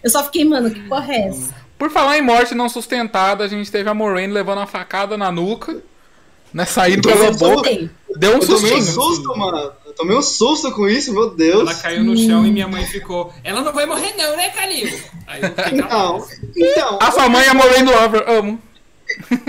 Eu 0.00 0.08
só 0.08 0.22
fiquei, 0.22 0.44
mano, 0.44 0.70
que 0.70 0.80
porra 0.88 1.12
é 1.12 1.26
essa? 1.26 1.52
Por 1.76 1.90
falar 1.90 2.16
em 2.16 2.22
morte 2.22 2.54
não 2.54 2.68
sustentada, 2.68 3.42
a 3.42 3.48
gente 3.48 3.68
teve 3.68 3.90
a 3.90 3.94
Moraine 3.94 4.32
levando 4.32 4.58
uma 4.58 4.66
facada 4.66 5.18
na 5.18 5.32
nuca, 5.32 5.82
né, 6.52 6.64
saindo 6.66 7.08
pela 7.08 7.32
boca. 7.32 7.68
Deu 8.16 8.30
um 8.30 8.34
Eu 8.34 8.46
tomei 8.46 8.74
um 8.74 8.80
susto, 8.80 9.36
mano. 9.36 9.72
Eu 9.84 9.92
tomei 9.92 10.16
um 10.16 10.22
susto 10.22 10.70
com 10.70 10.88
isso, 10.88 11.12
meu 11.12 11.30
Deus. 11.30 11.62
Ela 11.62 11.74
caiu 11.74 12.04
no 12.04 12.16
chão 12.16 12.46
e 12.46 12.52
minha 12.52 12.68
mãe 12.68 12.86
ficou. 12.86 13.34
Ela 13.42 13.60
não 13.60 13.72
vai 13.72 13.84
morrer, 13.84 14.14
não, 14.16 14.36
né, 14.36 14.50
Calil? 14.50 14.88
Aí 15.26 15.42
eu 15.42 15.48
fiquei 15.50 15.78
Não, 15.80 16.24
então, 16.56 16.98
A 17.02 17.10
sua 17.10 17.28
mãe 17.28 17.44
é 17.44 17.48
a 17.48 17.54
Moraine 17.54 17.90
Lover, 17.90 18.24
amo. 18.28 18.62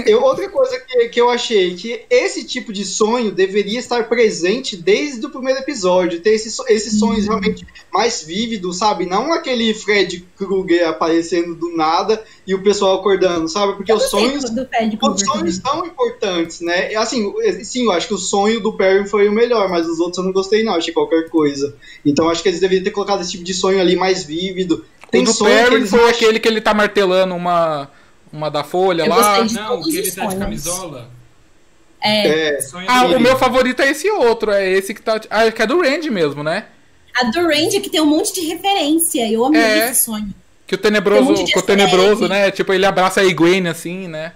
Eu, 0.06 0.22
outra 0.22 0.50
coisa 0.50 0.80
que, 0.80 1.10
que 1.10 1.22
eu 1.22 1.30
achei, 1.30 1.76
que 1.76 2.06
esse 2.10 2.44
tipo 2.44 2.74
de 2.74 2.84
sonho 2.84 3.32
deveria 3.32 3.80
estar 3.80 4.08
presente 4.08 4.76
desde 4.76 5.26
o 5.26 5.30
primeiro 5.30 5.60
episódio, 5.60 6.20
ter 6.20 6.32
esses, 6.32 6.58
esses 6.68 7.00
sonhos 7.00 7.26
realmente 7.26 7.66
mais 7.94 8.24
vívidos, 8.24 8.78
sabe? 8.78 9.06
Não 9.06 9.32
aquele 9.32 9.74
Fred 9.74 10.28
Krueger 10.36 10.88
aparecendo 10.88 11.56
do 11.56 11.76
nada 11.76 12.24
e 12.46 12.54
o 12.54 12.62
pessoal 12.62 13.00
acordando, 13.00 13.48
sabe? 13.48 13.74
Porque 13.74 13.92
Eu 13.92 13.98
os 13.98 14.10
sonhos 14.10 14.44
Os 14.44 15.22
sonhos 15.22 15.56
são 15.56 15.86
importantes, 15.86 16.62
né? 16.62 16.92
E, 16.92 16.96
Assim, 17.06 17.32
sim, 17.64 17.86
eu 17.86 17.92
acho 17.92 18.08
que 18.08 18.14
o 18.14 18.18
sonho 18.18 18.60
do 18.60 18.74
Perry 18.74 19.08
foi 19.08 19.28
o 19.28 19.32
melhor, 19.32 19.70
mas 19.70 19.88
os 19.88 20.00
outros 20.00 20.18
eu 20.18 20.24
não 20.24 20.32
gostei, 20.32 20.64
não. 20.64 20.74
Achei 20.74 20.94
qualquer 20.94 21.30
coisa. 21.30 21.76
Então 22.06 22.30
acho 22.30 22.42
que 22.42 22.50
eles 22.50 22.60
deveriam 22.60 22.84
ter 22.84 22.92
colocado 22.92 23.22
esse 23.22 23.32
tipo 23.32 23.44
de 23.44 23.54
sonho 23.54 23.80
ali 23.80 23.96
mais 23.96 24.24
vívido. 24.24 24.86
O 25.14 25.22
do 25.22 25.32
sonho 25.32 25.56
que 25.56 25.64
Perry 25.64 25.76
eles 25.76 25.90
foi 25.90 26.10
aquele 26.10 26.40
que 26.40 26.48
ele 26.48 26.60
tá 26.60 26.74
martelando 26.74 27.36
uma, 27.36 27.90
uma 28.36 28.50
da 28.52 28.64
folha 28.64 29.04
Eu 29.04 29.10
lá. 29.10 29.44
Não, 29.44 29.68
todos 29.70 29.88
que 29.88 29.98
ele 29.98 30.10
os 30.10 30.16
tá 30.16 30.26
de 30.26 30.36
camisola. 30.38 31.10
É, 32.02 32.50
É, 32.56 32.60
Ah, 32.88 33.06
o 33.06 33.20
meu 33.20 33.38
favorito 33.38 33.82
é 33.82 33.90
esse 33.90 34.10
outro, 34.10 34.52
é 34.52 34.70
esse 34.70 34.94
que 34.94 35.02
tá. 35.02 35.20
Ah, 35.30 35.52
que 35.52 35.62
é 35.62 35.66
do 35.66 35.82
Randy 35.82 36.10
mesmo, 36.10 36.44
né? 36.44 36.66
a 37.18 37.24
do 37.32 37.40
Randy 37.48 37.80
que 37.80 37.90
tem 37.90 38.02
um 38.02 38.06
monte 38.06 38.34
de 38.34 38.42
referência. 38.42 39.26
Eu 39.32 39.46
amei 39.46 39.62
É. 39.62 39.90
esse 39.90 40.04
sonho. 40.04 40.34
Que 40.68 40.76
o 40.76 40.78
um 40.78 40.82
tenebroso, 40.82 41.34
de 41.46 41.52
que 41.54 41.60
o 41.60 41.62
tenebroso, 41.62 42.28
né? 42.28 42.52
Tipo, 42.52 42.74
ele 42.74 42.86
abraça 42.86 43.22
a 43.22 43.26
Egwene 43.26 43.70
assim, 43.70 44.08
né? 44.08 44.34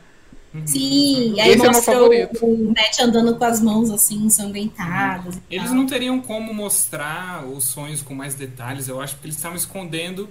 Sim, 0.66 1.34
e 1.36 1.42
aí 1.42 1.50
Esse 1.50 1.60
é 1.60 1.62
meu 1.64 1.72
mostra 1.74 1.92
o, 1.94 2.02
favorito. 2.02 2.46
o 2.46 2.74
Matt 2.76 3.00
andando 3.02 3.36
com 3.36 3.44
as 3.44 3.62
mãos 3.62 3.92
assim, 3.92 4.16
ensanguentadas. 4.26 5.38
Eles 5.50 5.72
não 5.72 5.86
teriam 5.86 6.20
como 6.22 6.54
mostrar 6.54 7.46
os 7.46 7.66
sonhos 7.66 8.02
com 8.02 8.16
mais 8.16 8.34
detalhes, 8.34 8.88
eu 8.88 9.00
acho, 9.00 9.14
porque 9.16 9.28
eles 9.28 9.36
estavam 9.36 9.58
escondendo 9.58 10.28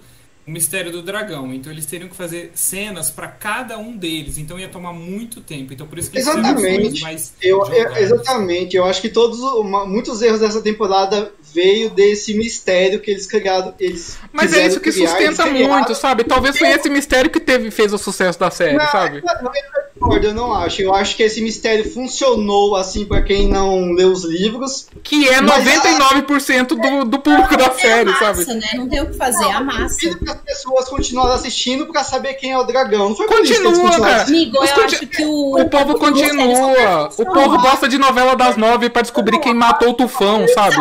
o 0.49 0.51
mistério 0.51 0.91
do 0.91 1.03
dragão. 1.03 1.53
Então 1.53 1.71
eles 1.71 1.85
teriam 1.85 2.09
que 2.09 2.17
fazer 2.17 2.51
cenas 2.55 3.11
pra 3.11 3.29
cada 3.29 3.77
um 3.79 3.95
deles. 3.95 4.39
Então 4.39 4.59
ia 4.59 4.69
tomar 4.69 4.95
muito 4.95 5.43
tempo. 5.43 5.75
Então 5.75 5.87
por 5.87 5.99
isso 5.99 6.11
que 6.11 6.19
Exatamente. 6.19 7.03
mais 7.03 7.35
eu, 7.43 7.63
eu- 7.67 7.97
exatamente. 7.97 8.75
Eu 8.75 8.85
acho 8.87 9.03
que 9.03 9.11
todos 9.11 9.39
muitos 9.87 10.23
erros 10.23 10.41
dessa 10.41 10.63
temporada 10.63 11.31
veio 11.53 11.91
desse 11.91 12.33
mistério 12.35 12.99
que 13.01 13.11
eles 13.11 13.27
criaram. 13.27 13.75
Eles 13.79 14.17
Mas 14.33 14.55
é 14.55 14.67
isso 14.67 14.81
que 14.81 14.91
criar, 14.91 15.09
sustenta 15.11 15.47
muito, 15.47 15.95
sabe? 15.95 16.25
Talvez 16.25 16.59
foi 16.59 16.69
esse 16.71 16.89
mistério 16.89 17.31
que 17.31 17.41
teve, 17.41 17.71
fez 17.71 17.93
o 17.93 17.99
sucesso 17.99 18.39
da 18.41 18.51
série, 18.51 18.77
Não, 18.79 18.87
sabe? 18.91 19.23
não, 19.23 19.53
eu 19.98 19.98
concordo, 20.09 20.27
eu 20.27 20.35
não 20.35 20.53
acho. 20.55 20.83
Eu 20.83 20.95
acho 20.95 21.17
que 21.17 21.23
esse 21.23 21.41
mistério 21.41 21.91
funcionou 21.93 22.75
assim 22.77 23.05
pra 23.05 23.23
quem 23.23 23.49
não 23.49 23.93
lê 23.93 24.05
os 24.05 24.25
livros. 24.25 24.87
Que 25.03 25.29
é 25.29 25.41
Mas- 25.41 25.65
99% 25.65 26.67
do, 26.69 27.05
do 27.05 27.19
público 27.19 27.57
da 27.57 27.65
É 27.65 27.69
a 27.69 27.75
série, 27.75 28.11
massa, 28.11 28.25
sabe? 28.45 28.55
né? 28.55 28.69
Não 28.75 28.89
tem 28.89 29.03
o 29.03 29.07
que 29.11 29.17
fazer, 29.17 29.45
é 29.45 29.53
a 29.53 29.61
massa. 29.61 29.97
Que 29.99 30.09
as 30.31 30.41
pessoas 30.43 30.89
continuaram 30.89 31.33
assistindo 31.33 31.87
pra 31.87 32.03
saber 32.05 32.35
quem 32.35 32.53
é 32.53 32.59
o 32.59 32.65
dragão. 32.65 33.11
Não 33.11 33.17
foi 33.17 33.27
Continua, 33.27 33.91
cara. 34.01 34.23
Amigo, 34.23 34.57
eu 34.57 34.61
conti- 34.61 34.81
acho 34.97 35.07
que 35.07 35.23
o. 35.25 35.61
O 35.61 35.69
povo 35.69 35.93
o 35.93 35.99
continua. 35.99 37.09
vai 37.09 37.27
O 37.27 37.33
povo 37.33 37.59
gosta 37.59 37.89
de 37.89 37.99
novela 37.99 38.35
das 38.35 38.57
nove 38.57 38.89
pra 38.89 39.03
descobrir 39.03 39.39
quem 39.39 39.55
matou 39.55 39.91
o 39.91 39.95
tufão, 39.95 40.47
sabe? 40.49 40.77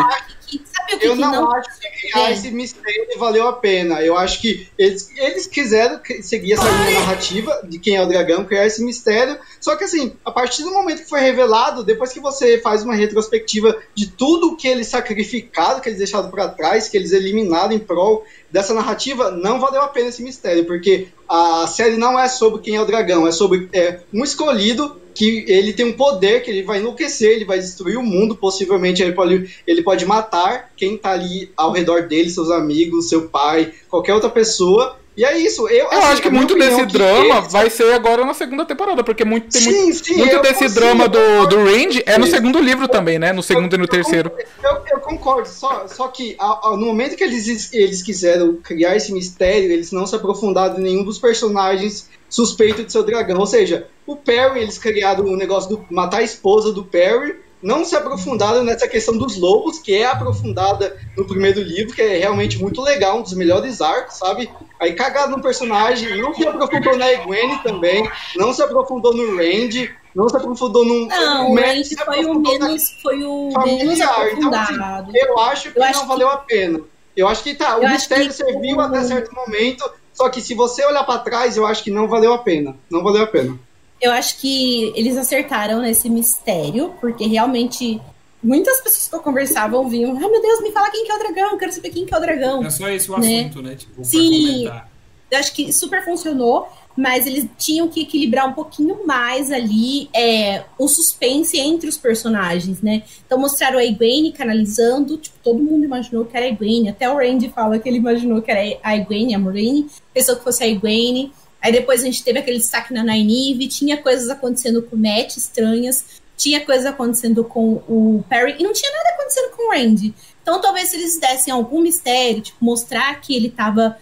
Sabe 0.88 0.96
o 0.96 0.98
que 0.98 1.06
Eu 1.06 1.14
que 1.14 1.20
não, 1.20 1.32
não 1.32 1.52
acho 1.52 1.80
que 1.80 2.10
criar 2.10 2.32
esse 2.32 2.50
mistério 2.50 3.06
valeu 3.18 3.48
a 3.48 3.52
pena. 3.52 4.00
Eu 4.02 4.16
acho 4.16 4.40
que 4.40 4.68
eles, 4.78 5.10
eles 5.16 5.46
quiseram 5.46 6.00
seguir 6.22 6.54
essa 6.54 6.68
linha 6.68 7.00
narrativa 7.00 7.60
de 7.64 7.78
quem 7.78 7.96
é 7.96 8.02
o 8.02 8.06
dragão, 8.06 8.44
criar 8.44 8.66
esse 8.66 8.82
mistério. 8.84 9.38
Só 9.60 9.76
que 9.76 9.84
assim, 9.84 10.14
a 10.24 10.30
partir 10.30 10.62
do 10.62 10.70
momento 10.70 11.02
que 11.02 11.08
foi 11.08 11.20
revelado, 11.20 11.84
depois 11.84 12.12
que 12.12 12.20
você 12.20 12.58
faz 12.58 12.82
uma 12.82 12.94
retrospectiva 12.94 13.76
de 13.94 14.08
tudo 14.08 14.56
que 14.56 14.68
eles 14.68 14.86
sacrificaram, 14.86 15.80
que 15.80 15.88
eles 15.88 15.98
deixaram 15.98 16.30
pra 16.30 16.48
trás, 16.48 16.88
que 16.88 16.96
eles 16.96 17.12
eliminaram 17.12 17.72
em 17.72 17.78
prol 17.78 18.24
dessa 18.50 18.72
narrativa, 18.72 19.30
não 19.30 19.60
valeu 19.60 19.82
a 19.82 19.88
pena 19.88 20.08
esse 20.08 20.22
mistério, 20.22 20.64
porque 20.64 21.08
a 21.28 21.66
série 21.66 21.96
não 21.96 22.18
é 22.18 22.28
sobre 22.28 22.62
quem 22.62 22.76
é 22.76 22.80
o 22.80 22.86
dragão, 22.86 23.26
é 23.26 23.32
sobre 23.32 23.68
é, 23.72 24.00
um 24.12 24.24
escolhido 24.24 25.00
que 25.18 25.44
ele 25.48 25.72
tem 25.72 25.84
um 25.84 25.92
poder 25.94 26.44
que 26.44 26.48
ele 26.50 26.62
vai 26.62 26.78
enlouquecer, 26.78 27.30
ele 27.32 27.44
vai 27.44 27.58
destruir 27.58 27.98
o 27.98 28.02
mundo, 28.04 28.36
possivelmente 28.36 29.02
ele 29.02 29.10
pode, 29.12 29.52
ele 29.66 29.82
pode 29.82 30.06
matar 30.06 30.70
quem 30.76 30.96
tá 30.96 31.10
ali 31.10 31.50
ao 31.56 31.72
redor 31.72 32.02
dele, 32.06 32.30
seus 32.30 32.52
amigos, 32.52 33.08
seu 33.08 33.28
pai, 33.28 33.72
qualquer 33.88 34.14
outra 34.14 34.30
pessoa. 34.30 34.96
E 35.16 35.24
é 35.24 35.36
isso. 35.36 35.66
Eu, 35.68 35.86
Eu 35.86 35.90
assim, 35.90 36.12
acho 36.12 36.22
que 36.22 36.30
muito 36.30 36.54
desse 36.54 36.80
é 36.80 36.86
que 36.86 36.92
drama 36.92 37.38
eles- 37.38 37.50
vai 37.52 37.68
ser 37.68 37.92
agora 37.92 38.24
na 38.24 38.32
segunda 38.32 38.64
temporada, 38.64 39.02
porque 39.02 39.24
muito, 39.24 39.48
tem 39.50 39.60
muito, 39.64 39.76
Sim, 39.76 39.92
sim, 40.04 40.16
muito 40.18 40.32
eu 40.36 40.40
desse 40.42 40.54
consigo, 40.62 40.74
drama 40.78 41.08
do, 41.08 41.18
eu 41.18 41.46
do 41.48 41.56
Range 41.64 42.00
é 42.06 42.16
no 42.16 42.26
Sim. 42.26 42.30
segundo 42.34 42.60
livro 42.60 42.86
também, 42.86 43.18
né? 43.18 43.32
No 43.32 43.42
segundo 43.42 43.74
e 43.74 43.78
no 43.78 43.88
terceiro. 43.88 44.30
Eu, 44.62 44.76
eu 44.92 45.00
concordo, 45.00 45.48
só, 45.48 45.88
só 45.88 46.06
que 46.06 46.36
a- 46.38 46.68
a- 46.68 46.76
no 46.76 46.86
momento 46.86 47.16
que 47.16 47.24
eles, 47.24 47.72
eles 47.74 48.00
quiseram 48.04 48.54
criar 48.62 48.94
esse 48.94 49.12
mistério, 49.12 49.72
eles 49.72 49.90
não 49.90 50.06
se 50.06 50.14
aprofundaram 50.14 50.78
em 50.78 50.82
nenhum 50.82 51.02
dos 51.02 51.18
personagens 51.18 52.08
suspeitos 52.28 52.84
de 52.86 52.92
seu 52.92 53.02
dragão. 53.02 53.38
Ou 53.38 53.46
seja, 53.46 53.86
o 54.06 54.16
Perry, 54.16 54.60
eles 54.60 54.78
criaram 54.78 55.24
o 55.24 55.36
negócio 55.36 55.70
do 55.70 55.86
matar 55.90 56.18
a 56.18 56.22
esposa 56.22 56.72
do 56.72 56.84
Perry, 56.84 57.36
não 57.60 57.84
se 57.84 57.96
aprofundaram 57.96 58.62
nessa 58.62 58.86
questão 58.86 59.16
dos 59.18 59.36
lobos, 59.36 59.80
que 59.80 59.92
é 59.94 60.06
aprofundada 60.06 60.96
no 61.16 61.26
primeiro 61.26 61.60
livro, 61.60 61.92
que 61.92 62.00
é 62.00 62.16
realmente 62.16 62.56
muito 62.62 62.80
legal, 62.80 63.18
um 63.18 63.22
dos 63.22 63.32
melhores 63.34 63.80
arcos, 63.80 64.16
sabe? 64.16 64.48
Aí 64.80 64.92
cagaram 64.92 65.32
no 65.32 65.42
personagem, 65.42 66.20
não 66.22 66.32
se 66.32 66.46
aprofundou 66.46 66.96
na 66.96 67.12
Egwene 67.12 67.58
também, 67.64 68.08
não 68.36 68.52
se 68.52 68.62
aprofundou 68.62 69.12
no 69.12 69.36
Randy, 69.36 69.90
não 70.14 70.28
se 70.28 70.36
aprofundou 70.36 70.84
no. 70.84 71.06
Não, 71.08 71.52
o 71.52 71.84
se 71.84 71.96
foi 71.96 72.24
o 72.26 72.38
menos, 72.38 72.82
foi 73.02 73.24
o 73.24 73.48
menos 73.48 73.54
familiar. 73.54 74.32
Então, 74.32 74.54
assim, 74.54 74.74
aprofundado. 74.74 75.12
eu 75.16 75.38
acho 75.40 75.72
que 75.72 75.78
Eu 75.78 75.82
não 75.82 75.88
acho 75.90 76.00
que- 76.00 76.06
valeu 76.06 76.28
a 76.28 76.36
pena. 76.36 76.80
Eu 77.16 77.26
acho 77.26 77.42
que 77.42 77.54
tá, 77.56 77.76
o 77.76 77.82
Eu 77.82 77.90
mistério 77.90 78.30
serviu 78.30 78.76
o- 78.76 78.80
até 78.80 79.02
certo 79.02 79.34
momento, 79.34 79.84
só 80.18 80.28
que 80.28 80.40
se 80.40 80.52
você 80.52 80.84
olhar 80.84 81.04
pra 81.04 81.18
trás, 81.18 81.56
eu 81.56 81.64
acho 81.64 81.84
que 81.84 81.92
não 81.92 82.08
valeu 82.08 82.32
a 82.32 82.38
pena. 82.38 82.74
Não 82.90 83.04
valeu 83.04 83.22
a 83.22 83.26
pena. 83.28 83.56
Eu 84.00 84.10
acho 84.10 84.38
que 84.40 84.92
eles 84.96 85.16
acertaram 85.16 85.80
nesse 85.80 86.10
mistério, 86.10 86.92
porque 87.00 87.24
realmente 87.26 88.00
muitas 88.42 88.80
pessoas 88.80 89.06
que 89.06 89.14
eu 89.14 89.20
conversava 89.20 89.80
vinham, 89.88 90.16
ai 90.16 90.28
meu 90.28 90.42
Deus, 90.42 90.60
me 90.60 90.72
fala 90.72 90.90
quem 90.90 91.04
que 91.04 91.12
é 91.12 91.14
o 91.14 91.18
dragão, 91.20 91.50
eu 91.52 91.56
quero 91.58 91.72
saber 91.72 91.90
quem 91.90 92.04
que 92.04 92.12
é 92.12 92.16
o 92.16 92.20
dragão. 92.20 92.64
É 92.64 92.70
só 92.70 92.88
esse 92.88 93.08
o 93.10 93.16
Né? 93.18 93.40
assunto, 93.42 93.62
né? 93.62 93.76
Tipo, 93.76 93.94
pra 93.94 94.04
Sim. 94.04 94.46
comentar. 94.64 94.90
Eu 95.30 95.38
acho 95.38 95.52
que 95.54 95.72
super 95.72 96.04
funcionou, 96.04 96.68
mas 96.98 97.28
eles 97.28 97.48
tinham 97.56 97.86
que 97.86 98.00
equilibrar 98.00 98.48
um 98.48 98.52
pouquinho 98.52 99.06
mais 99.06 99.52
ali 99.52 100.10
é, 100.12 100.64
o 100.76 100.88
suspense 100.88 101.56
entre 101.56 101.88
os 101.88 101.96
personagens, 101.96 102.82
né? 102.82 103.04
Então 103.24 103.38
mostraram 103.38 103.78
a 103.78 103.84
Egwene 103.84 104.32
canalizando, 104.32 105.16
tipo, 105.16 105.36
todo 105.40 105.62
mundo 105.62 105.84
imaginou 105.84 106.24
que 106.24 106.36
era 106.36 106.46
a 106.46 106.48
Egwene, 106.48 106.88
até 106.88 107.08
o 107.08 107.16
Randy 107.16 107.50
fala 107.50 107.78
que 107.78 107.88
ele 107.88 107.98
imaginou 107.98 108.42
que 108.42 108.50
era 108.50 108.80
a 108.82 108.96
Egwene, 108.96 109.32
a 109.32 109.38
Moraine, 109.38 109.86
pensou 110.12 110.34
que 110.34 110.42
fosse 110.42 110.64
a 110.64 110.66
Egwene. 110.66 111.32
Aí 111.62 111.70
depois 111.70 112.02
a 112.02 112.04
gente 112.04 112.24
teve 112.24 112.40
aquele 112.40 112.58
destaque 112.58 112.92
na 112.92 113.04
Nynaeve, 113.04 113.68
tinha 113.68 113.96
coisas 113.96 114.28
acontecendo 114.28 114.82
com 114.82 114.96
o 114.96 114.98
Matt 114.98 115.36
estranhas, 115.36 116.04
tinha 116.36 116.64
coisas 116.66 116.84
acontecendo 116.84 117.44
com 117.44 117.74
o 117.88 118.24
Perry, 118.28 118.56
e 118.58 118.64
não 118.64 118.72
tinha 118.72 118.90
nada 118.90 119.10
acontecendo 119.10 119.56
com 119.56 119.68
o 119.68 119.70
Randy. 119.70 120.12
Então 120.42 120.60
talvez 120.60 120.88
se 120.88 120.96
eles 120.96 121.20
dessem 121.20 121.52
algum 121.52 121.80
mistério, 121.80 122.40
tipo, 122.40 122.64
mostrar 122.64 123.20
que 123.20 123.36
ele 123.36 123.50
tava 123.50 123.96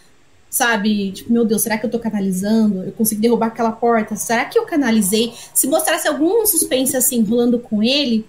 sabe? 0.50 1.12
Tipo, 1.12 1.32
meu 1.32 1.44
Deus, 1.44 1.62
será 1.62 1.76
que 1.78 1.86
eu 1.86 1.90
tô 1.90 1.98
canalizando? 1.98 2.82
Eu 2.84 2.92
consegui 2.92 3.20
derrubar 3.22 3.46
aquela 3.48 3.72
porta? 3.72 4.16
Será 4.16 4.44
que 4.44 4.58
eu 4.58 4.64
canalizei? 4.64 5.32
Se 5.54 5.66
mostrasse 5.66 6.06
algum 6.08 6.46
suspense 6.46 6.96
assim 6.96 7.22
rolando 7.22 7.58
com 7.58 7.82
ele. 7.82 8.24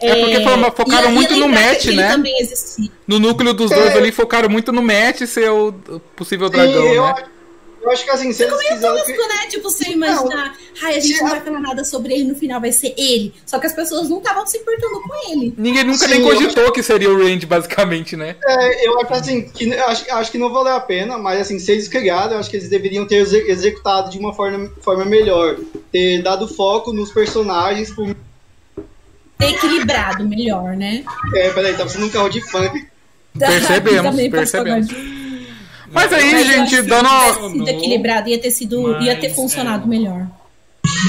É 0.00 0.14
porque 0.14 0.40
fo- 0.44 0.76
focaram 0.76 1.10
muito 1.10 1.36
no 1.36 1.48
match, 1.48 1.86
né? 1.86 2.16
No 3.06 3.18
núcleo 3.18 3.52
dos 3.52 3.70
É. 3.72 3.74
dois 3.74 3.96
ali 3.96 4.12
focaram 4.12 4.48
muito 4.48 4.70
no 4.72 4.80
Matt 4.80 5.22
ser 5.26 5.50
o 5.50 5.72
possível 6.14 6.48
dragão, 6.48 6.82
Sim, 6.82 6.88
eu, 6.94 7.02
né? 7.02 7.10
acho- 7.16 7.37
eu 7.80 7.90
acho 7.90 8.04
que 8.04 8.10
assim, 8.10 8.32
se 8.32 8.42
eles 8.42 8.58
quiserem. 8.58 8.80
Tosco, 8.80 9.28
né? 9.28 9.46
Tipo, 9.48 9.70
você 9.70 9.90
imaginar, 9.90 10.56
ai, 10.82 10.96
a 10.96 11.00
gente 11.00 11.20
não 11.20 11.30
vai 11.30 11.40
falar 11.40 11.60
nada 11.60 11.84
sobre 11.84 12.14
ele, 12.14 12.24
no 12.24 12.34
final 12.34 12.60
vai 12.60 12.72
ser 12.72 12.94
ele. 12.98 13.34
Só 13.46 13.58
que 13.58 13.66
as 13.66 13.72
pessoas 13.72 14.08
não 14.08 14.18
estavam 14.18 14.46
se 14.46 14.58
importando 14.58 15.00
com 15.00 15.32
ele. 15.32 15.54
Ninguém 15.56 15.84
nunca 15.84 16.06
Sim, 16.06 16.08
nem 16.08 16.22
cogitou 16.22 16.72
que 16.72 16.82
seria 16.82 17.10
o 17.10 17.18
Range, 17.18 17.46
basicamente, 17.46 18.16
né? 18.16 18.36
É, 18.44 18.86
eu 18.86 19.00
acho 19.00 19.14
assim, 19.14 19.48
que 19.48 19.72
acho, 19.74 20.04
acho 20.12 20.30
que 20.30 20.38
não 20.38 20.52
valeu 20.52 20.74
a 20.74 20.80
pena, 20.80 21.16
mas 21.18 21.40
assim, 21.40 21.58
se 21.58 21.72
eles 21.72 21.88
criaram, 21.88 22.32
eu 22.32 22.38
acho 22.38 22.50
que 22.50 22.56
eles 22.56 22.68
deveriam 22.68 23.06
ter 23.06 23.16
exe- 23.16 23.44
executado 23.48 24.10
de 24.10 24.18
uma 24.18 24.34
forma, 24.34 24.70
forma 24.80 25.04
melhor. 25.04 25.56
Ter 25.90 26.22
dado 26.22 26.46
foco 26.48 26.92
nos 26.92 27.10
personagens. 27.12 27.90
Por... 27.90 28.14
Ter 29.38 29.50
equilibrado 29.50 30.26
melhor, 30.28 30.76
né? 30.76 31.04
É, 31.34 31.50
peraí, 31.50 31.72
tá 31.72 31.82
precisando 31.82 32.04
de 32.04 32.08
um 32.08 32.12
carro 32.12 32.28
de 32.28 32.40
funk. 32.40 32.86
Percebemos, 33.38 34.28
percebemos. 34.30 34.88
Mas 35.90 36.12
aí, 36.12 36.32
Mas 36.32 36.46
gente, 36.46 36.82
dando. 36.82 37.08
se 37.08 37.14
tivesse 37.34 37.52
sido 37.52 37.68
equilibrado, 37.68 38.28
ia 38.28 38.38
ter 38.38 38.50
sido. 38.50 39.02
ia 39.02 39.16
ter 39.16 39.28
Mas, 39.28 39.36
funcionado 39.36 39.84
é. 39.84 39.86
melhor. 39.86 40.26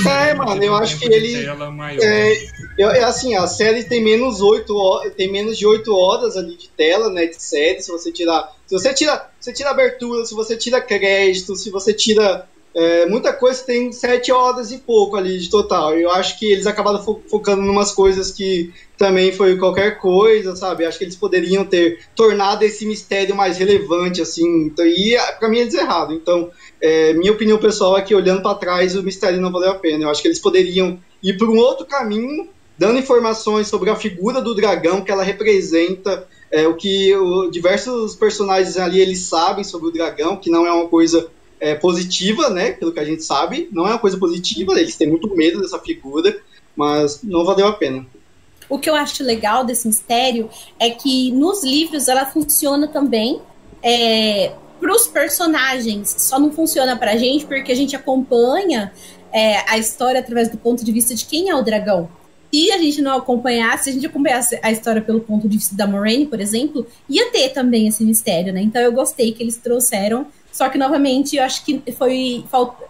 É, 0.05 0.34
mano, 0.34 0.61
eu 0.63 0.75
acho 0.75 0.97
que 0.99 1.05
ele. 1.05 1.43
tela 1.43 1.71
maior. 1.71 2.01
É, 2.03 2.34
eu- 2.77 2.89
é 2.91 3.03
assim, 3.03 3.36
a 3.36 3.47
série 3.47 3.84
tem 3.84 4.03
menos, 4.03 4.41
8 4.41 4.75
horas, 4.75 5.13
tem 5.15 5.32
menos 5.32 5.57
de 5.57 5.65
8 5.65 5.93
horas 5.95 6.36
ali 6.38 6.55
de 6.57 6.67
tela, 6.69 7.09
né? 7.11 7.25
De 7.27 7.41
série, 7.41 7.82
se 7.82 7.91
você 7.91 8.11
tirar. 8.11 8.53
Se 8.67 8.73
você 8.73 8.93
tira, 8.93 9.30
você 9.39 9.51
tira 9.53 9.69
abertura, 9.71 10.25
se 10.25 10.34
você 10.34 10.55
tira 10.55 10.82
crédito, 10.82 11.55
se 11.55 11.69
você 11.69 11.93
tira. 11.93 12.45
É, 12.76 13.05
muita 13.07 13.34
coisa 13.34 13.63
tem 13.63 13.91
7 13.91 14.32
horas 14.32 14.72
e 14.72 14.78
pouco 14.80 15.15
ali 15.17 15.38
de 15.39 15.49
total. 15.49 15.97
Eu 15.97 16.11
acho 16.11 16.38
que 16.38 16.51
eles 16.51 16.67
acabaram 16.67 17.03
fo- 17.03 17.24
focando 17.30 17.61
em 17.63 17.70
umas 17.70 17.91
coisas 17.91 18.32
que 18.32 18.72
também 18.97 19.32
foi 19.32 19.57
qualquer 19.57 19.97
coisa, 19.99 20.55
sabe? 20.55 20.86
Acho 20.86 20.97
que 20.99 21.03
eles 21.05 21.15
poderiam 21.15 21.65
ter 21.65 21.99
tornado 22.15 22.63
esse 22.63 22.86
mistério 22.86 23.36
mais 23.36 23.57
relevante, 23.57 24.22
assim. 24.22 24.65
Então, 24.67 24.86
e 24.86 25.15
ah, 25.15 25.34
pra 25.39 25.49
mim 25.49 25.59
eles 25.59 25.74
erraram. 25.74 26.13
Então, 26.13 26.51
é, 26.82 27.13
minha 27.13 27.32
opinião 27.32 27.57
pessoal 27.57 27.97
é 27.97 28.01
que 28.01 28.13
olhando 28.13 28.41
pra 28.41 28.53
trás 28.55 28.95
o 28.95 29.01
mistério 29.03 29.41
não 29.41 29.51
valeu 29.51 29.72
a 29.72 29.76
pena. 29.76 30.03
Eu 30.03 30.09
acho 30.09 30.22
que 30.22 30.28
eles 30.28 30.39
poderiam 30.39 30.99
ir 31.24 31.38
por 31.38 31.49
um 31.49 31.57
outro 31.57 31.86
caminho, 31.88 32.49
dando 32.78 32.99
informações 32.99 33.67
sobre 33.67 33.89
a 33.89 33.95
figura 33.95 34.41
do 34.41 34.53
dragão 34.55 35.01
que 35.03 35.11
ela 35.11 35.24
representa, 35.24 36.28
é, 36.51 36.67
o 36.67 36.76
que 36.76 37.15
o- 37.15 37.49
diversos 37.49 38.15
personagens 38.15 38.78
ali 38.78 39.01
eles 39.01 39.20
sabem 39.28 39.63
sobre 39.63 39.89
o 39.89 39.91
dragão, 39.91 40.38
que 40.38 40.49
não 40.51 40.65
é 40.67 40.72
uma 40.72 40.88
coisa 40.88 41.30
é, 41.60 41.76
positiva, 41.76 42.49
né? 42.49 42.72
Pelo 42.72 42.91
que 42.91 42.99
a 42.99 43.05
gente 43.05 43.24
sabe, 43.24 43.70
não 43.72 43.86
é 43.88 43.91
uma 43.91 43.99
coisa 43.99 44.18
positiva. 44.18 44.80
Eles 44.80 44.95
têm 44.95 45.10
muito 45.10 45.34
medo 45.36 45.62
dessa 45.62 45.80
figura, 45.80 46.39
mas 46.76 47.22
não 47.24 47.43
valeu 47.43 47.68
a 47.68 47.74
pena. 47.74 48.05
O 48.70 48.78
que 48.78 48.89
eu 48.89 48.95
acho 48.95 49.24
legal 49.24 49.66
desse 49.66 49.88
mistério 49.88 50.49
é 50.80 50.91
que 50.91 51.32
nos 51.32 51.64
livros 51.64 52.07
ela 52.07 52.26
funciona 52.26 52.88
também 52.88 53.41
é, 53.82 54.53
para 54.80 54.93
os 54.93 55.07
personagens, 55.07 56.16
só 56.20 56.39
não 56.39 56.51
funciona 56.51 56.95
pra 56.95 57.18
gente 57.18 57.45
porque 57.45 57.72
a 57.72 57.76
gente 57.76 57.95
acompanha 57.95 58.93
é, 59.34 59.70
a 59.70 59.78
história 59.78 60.20
através 60.20 60.49
do 60.49 60.57
ponto 60.57 60.84
de 60.86 60.91
vista 60.91 61.14
de 61.14 61.26
quem 61.26 61.49
é 61.49 61.55
o 61.55 61.64
dragão. 61.64 62.10
Se 62.51 62.72
a 62.72 62.78
gente 62.80 63.01
não 63.01 63.18
acompanhasse, 63.18 63.84
se 63.84 63.89
a 63.91 63.93
gente 63.93 64.07
acompanhasse 64.07 64.60
a 64.64 64.72
história 64.72 65.01
pelo 65.01 65.20
ponto 65.20 65.47
de 65.47 65.57
vista 65.57 65.76
da 65.76 65.86
Moraine, 65.86 66.26
por 66.26 66.39
exemplo, 66.39 66.86
ia 67.07 67.32
ter 67.32 67.49
também 67.49 67.88
esse 67.88 68.03
mistério, 68.03 68.51
né? 68.51 68.62
Então 68.62 68.82
eu 68.82 68.91
gostei 68.91 69.32
que 69.34 69.43
eles 69.43 69.57
trouxeram, 69.57 70.28
só 70.51 70.69
que 70.69 70.77
novamente 70.77 71.35
eu 71.37 71.43
acho 71.43 71.63
que 71.65 71.81
foi, 71.97 72.43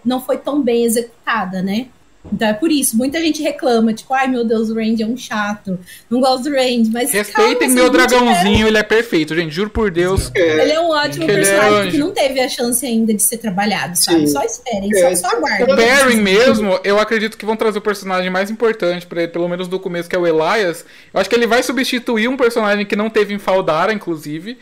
não 0.03 0.22
foi 0.22 0.38
tão 0.38 0.62
bem 0.62 0.84
executada, 0.86 1.62
né? 1.62 1.88
Então 2.34 2.49
é 2.49 2.53
por 2.53 2.70
isso, 2.70 2.97
muita 2.97 3.18
gente 3.22 3.41
reclama, 3.41 3.93
tipo, 3.93 4.14
ai 4.14 4.28
meu 4.28 4.43
Deus, 4.43 4.70
o 4.70 4.76
Randy 4.76 5.01
é 5.03 5.05
um 5.05 5.16
chato, 5.16 5.80
não 6.10 6.20
gosto 6.20 6.43
do 6.43 6.49
Randy, 6.51 6.89
mas 6.91 7.10
Respeitem 7.12 7.55
calma, 7.70 7.74
meu 7.76 7.89
tiver- 7.89 8.07
dragãozinho, 8.07 8.68
ele 8.68 8.78
é 8.78 8.84
perfeito, 8.84 9.34
gente. 9.34 9.51
Juro 9.55 9.70
por 9.70 9.89
Deus. 9.89 10.30
Ele 10.36 10.70
é 10.74 10.82
um 10.82 10.89
ótimo 10.89 11.24
é 11.24 11.28
personagem 11.28 11.78
anjo. 11.80 11.91
que 11.91 11.97
não 11.97 12.12
teve 12.12 12.41
a 12.41 12.49
chance 12.49 12.86
ainda 12.86 13.14
de 13.14 13.24
ser 13.24 13.38
trabalhado, 13.38 13.97
sabe? 13.97 14.28
Sim. 14.28 14.34
Só 14.34 14.43
esperem, 14.43 14.89
É, 14.97 15.16
só, 15.16 15.30
só 15.30 15.36
O 15.36 15.38
aguardem. 15.38 15.76
Perrin 15.78 16.18
mesmo, 16.22 16.78
eu 16.84 16.99
acredito 16.99 17.38
que 17.38 17.45
vão 17.45 17.55
trazer 17.55 17.80
o 17.80 17.82
personagem 17.82 18.30
mais 18.30 18.51
importante 18.51 19.07
pra 19.07 19.24
ele, 19.24 19.32
pelo 19.32 19.47
menos 19.47 19.70
no 19.70 19.80
começo, 19.80 20.10
que 20.10 20.16
é 20.16 20.20
o 20.20 20.28
Elias. 20.28 20.86
Eu 21.14 21.22
acho 21.22 21.30
que 21.30 21.36
ele 21.38 21.47
vai 21.47 21.64
substituir 21.64 22.28
um 22.28 22.36
personagem 22.36 22.86
que 22.86 22.97
não 22.97 23.10
teve 23.10 23.34
em 23.34 23.39
Faldara, 23.39 23.93
inclusive. 23.93 24.57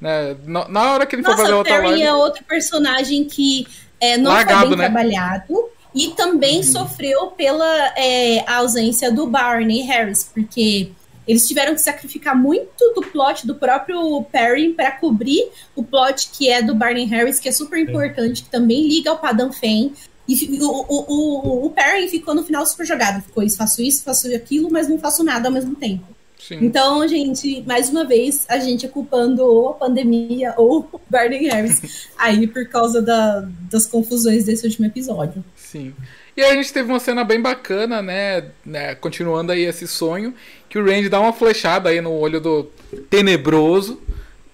Né? 0.00 0.36
Na, 0.44 0.68
na 0.68 0.92
hora 0.92 1.06
que 1.06 1.16
ele 1.16 1.22
for 1.22 1.36
fazer 1.36 1.50
Nossa, 1.50 1.54
o 1.54 1.58
outra 1.58 1.74
Perry 1.74 1.88
live. 1.88 2.02
é 2.02 2.14
outro 2.14 2.44
personagem 2.44 3.24
que 3.24 3.66
é, 4.00 4.16
não 4.16 4.30
Largado, 4.30 4.60
foi 4.60 4.68
bem 4.70 4.78
né? 4.78 4.84
trabalhado 4.84 5.68
e 5.94 6.08
também 6.08 6.62
sofreu 6.62 7.28
pela 7.28 7.92
é, 7.96 8.44
ausência 8.48 9.10
do 9.10 9.26
Barney 9.26 9.82
Harris, 9.82 10.30
porque 10.32 10.92
eles 11.26 11.46
tiveram 11.46 11.74
que 11.74 11.80
sacrificar 11.82 12.34
muito 12.34 12.94
do 12.94 13.02
plot 13.02 13.46
do 13.46 13.54
próprio 13.54 14.22
Perry 14.24 14.72
para 14.72 14.92
cobrir 14.92 15.50
o 15.76 15.82
plot 15.82 16.30
que 16.32 16.48
é 16.48 16.62
do 16.62 16.74
Barney 16.74 17.04
Harris, 17.04 17.38
que 17.38 17.48
é 17.48 17.52
super 17.52 17.78
importante, 17.78 18.42
que 18.42 18.50
também 18.50 18.88
liga 18.88 19.10
ao 19.10 19.18
Padam 19.18 19.52
Fen. 19.52 19.92
E 20.26 20.58
o, 20.60 20.66
o, 20.66 21.04
o, 21.08 21.66
o 21.66 21.70
Perry 21.70 22.08
ficou 22.08 22.34
no 22.34 22.44
final 22.44 22.64
super 22.64 22.86
jogado. 22.86 23.22
Ficou 23.22 23.42
isso, 23.42 23.56
faço 23.56 23.82
isso, 23.82 24.02
faço 24.02 24.34
aquilo, 24.34 24.70
mas 24.70 24.88
não 24.88 24.98
faço 24.98 25.22
nada 25.22 25.48
ao 25.48 25.52
mesmo 25.52 25.74
tempo. 25.74 26.04
Sim. 26.48 26.60
Então, 26.62 27.06
gente, 27.06 27.62
mais 27.66 27.90
uma 27.90 28.06
vez, 28.06 28.46
a 28.48 28.58
gente 28.58 28.86
é 28.86 28.88
culpando 28.88 29.44
ou 29.44 29.68
a 29.68 29.74
pandemia 29.74 30.54
ou 30.56 30.88
o 30.90 31.00
Barney 31.08 31.46
Harris 31.46 32.08
aí 32.16 32.46
por 32.46 32.66
causa 32.68 33.02
da, 33.02 33.46
das 33.70 33.86
confusões 33.86 34.46
desse 34.46 34.64
último 34.64 34.86
episódio. 34.86 35.44
Sim. 35.54 35.92
E 36.34 36.40
aí 36.40 36.52
a 36.52 36.54
gente 36.54 36.72
teve 36.72 36.88
uma 36.88 37.00
cena 37.00 37.22
bem 37.22 37.42
bacana, 37.42 38.00
né, 38.00 38.46
né? 38.64 38.94
Continuando 38.94 39.52
aí 39.52 39.60
esse 39.60 39.86
sonho, 39.86 40.32
que 40.70 40.78
o 40.78 40.84
Randy 40.86 41.10
dá 41.10 41.20
uma 41.20 41.34
flechada 41.34 41.90
aí 41.90 42.00
no 42.00 42.12
olho 42.12 42.40
do 42.40 42.64
tenebroso. 43.10 44.00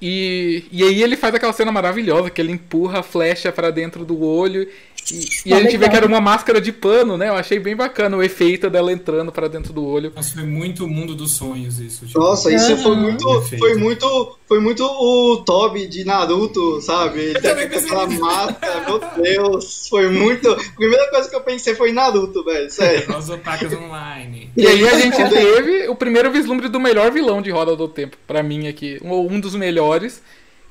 E, 0.03 0.64
e 0.72 0.82
aí 0.82 1.01
ele 1.01 1.16
faz 1.16 1.32
aquela 1.32 1.53
cena 1.53 1.70
maravilhosa, 1.70 2.28
que 2.28 2.40
ele 2.40 2.51
empurra 2.51 2.99
a 2.99 3.03
flecha 3.05 3.53
para 3.53 3.70
dentro 3.70 4.05
do 4.05 4.20
olho 4.20 4.68
e, 5.13 5.51
e 5.51 5.53
a 5.53 5.61
gente 5.61 5.77
vê 5.77 5.89
que 5.89 5.97
era 5.97 6.07
uma 6.07 6.21
máscara 6.21 6.61
de 6.61 6.73
pano, 6.73 7.17
né? 7.17 7.29
Eu 7.29 7.35
achei 7.35 7.59
bem 7.59 7.77
bacana 7.77 8.17
o 8.17 8.23
efeito 8.23 8.71
dela 8.71 8.93
entrando 8.93 9.31
para 9.31 9.49
dentro 9.49 9.73
do 9.73 9.85
olho. 9.85 10.13
Nossa, 10.15 10.35
foi 10.35 10.45
muito 10.45 10.85
o 10.85 10.89
mundo 10.89 11.15
dos 11.15 11.33
sonhos 11.33 11.79
isso. 11.79 12.07
Tipo. 12.07 12.19
Nossa, 12.19 12.53
isso 12.53 12.77
foi 12.79 12.97
muito, 12.97 13.43
foi 13.59 13.75
muito, 13.75 14.39
foi 14.49 14.61
muito 14.61 14.85
o 14.85 15.43
Toby 15.45 15.87
de 15.87 16.05
Naruto, 16.05 16.81
sabe? 16.81 17.21
Ele 17.21 17.41
tá 17.41 17.53
aquela 17.53 18.07
máscara, 18.07 18.85
meu 18.89 19.01
Deus, 19.23 19.89
foi 19.89 20.09
muito. 20.09 20.51
A 20.51 20.77
primeira 20.77 21.11
coisa 21.11 21.29
que 21.29 21.37
eu 21.37 21.43
pensei 21.43 21.75
foi 21.75 21.93
Naruto, 21.93 22.43
velho, 22.45 22.71
sério. 22.71 23.05
Nós 23.13 23.29
otakus 23.29 23.73
online. 23.73 24.51
E 24.57 24.67
aí 24.67 24.89
a 24.89 24.99
gente 24.99 25.17
teve 25.29 25.89
o 25.89 25.95
primeiro 25.95 26.31
vislumbre 26.31 26.69
do 26.69 26.81
melhor 26.81 27.11
vilão 27.11 27.43
de 27.43 27.51
Roda 27.51 27.77
do 27.77 27.89
Tempo, 27.89 28.17
para 28.27 28.43
mim 28.43 28.69
aqui, 28.69 28.99
um, 29.03 29.35
um 29.35 29.41
dos 29.41 29.55
melhores, 29.55 30.23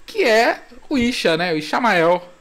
que 0.05 0.23
é 0.23 0.61
o 0.89 0.97
Isha, 0.97 1.37
né? 1.37 1.53
O 1.53 1.57
Ishamael. 1.57 2.32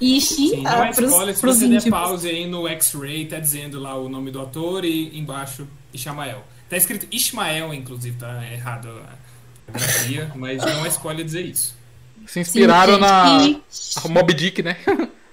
Ishi, 0.00 0.48
Sim, 0.48 0.62
não 0.62 0.84
é 0.84 0.90
spoiler, 0.90 1.34
se 1.36 1.42
você 1.42 1.68
der 1.68 1.90
pause 1.90 2.28
aí 2.28 2.46
no 2.46 2.66
X-Ray, 2.68 3.26
tá 3.26 3.38
dizendo 3.38 3.78
lá 3.80 3.96
o 3.96 4.08
nome 4.08 4.30
do 4.30 4.40
ator 4.40 4.84
e 4.84 5.16
embaixo 5.18 5.66
Ishmael. 5.92 6.44
Tá 6.68 6.76
escrito 6.76 7.06
Ismael, 7.10 7.72
inclusive, 7.72 8.16
tá 8.18 8.44
errado 8.52 8.88
a 9.68 9.72
grafia, 9.72 10.32
mas 10.34 10.62
não 10.62 10.84
é 10.84 10.88
spoiler 10.88 11.24
dizer 11.24 11.42
isso. 11.42 11.76
Se 12.26 12.40
inspiraram 12.40 12.94
Sim, 12.94 13.62
na 14.02 14.08
Mob 14.08 14.32
Dick, 14.34 14.62
né? 14.62 14.76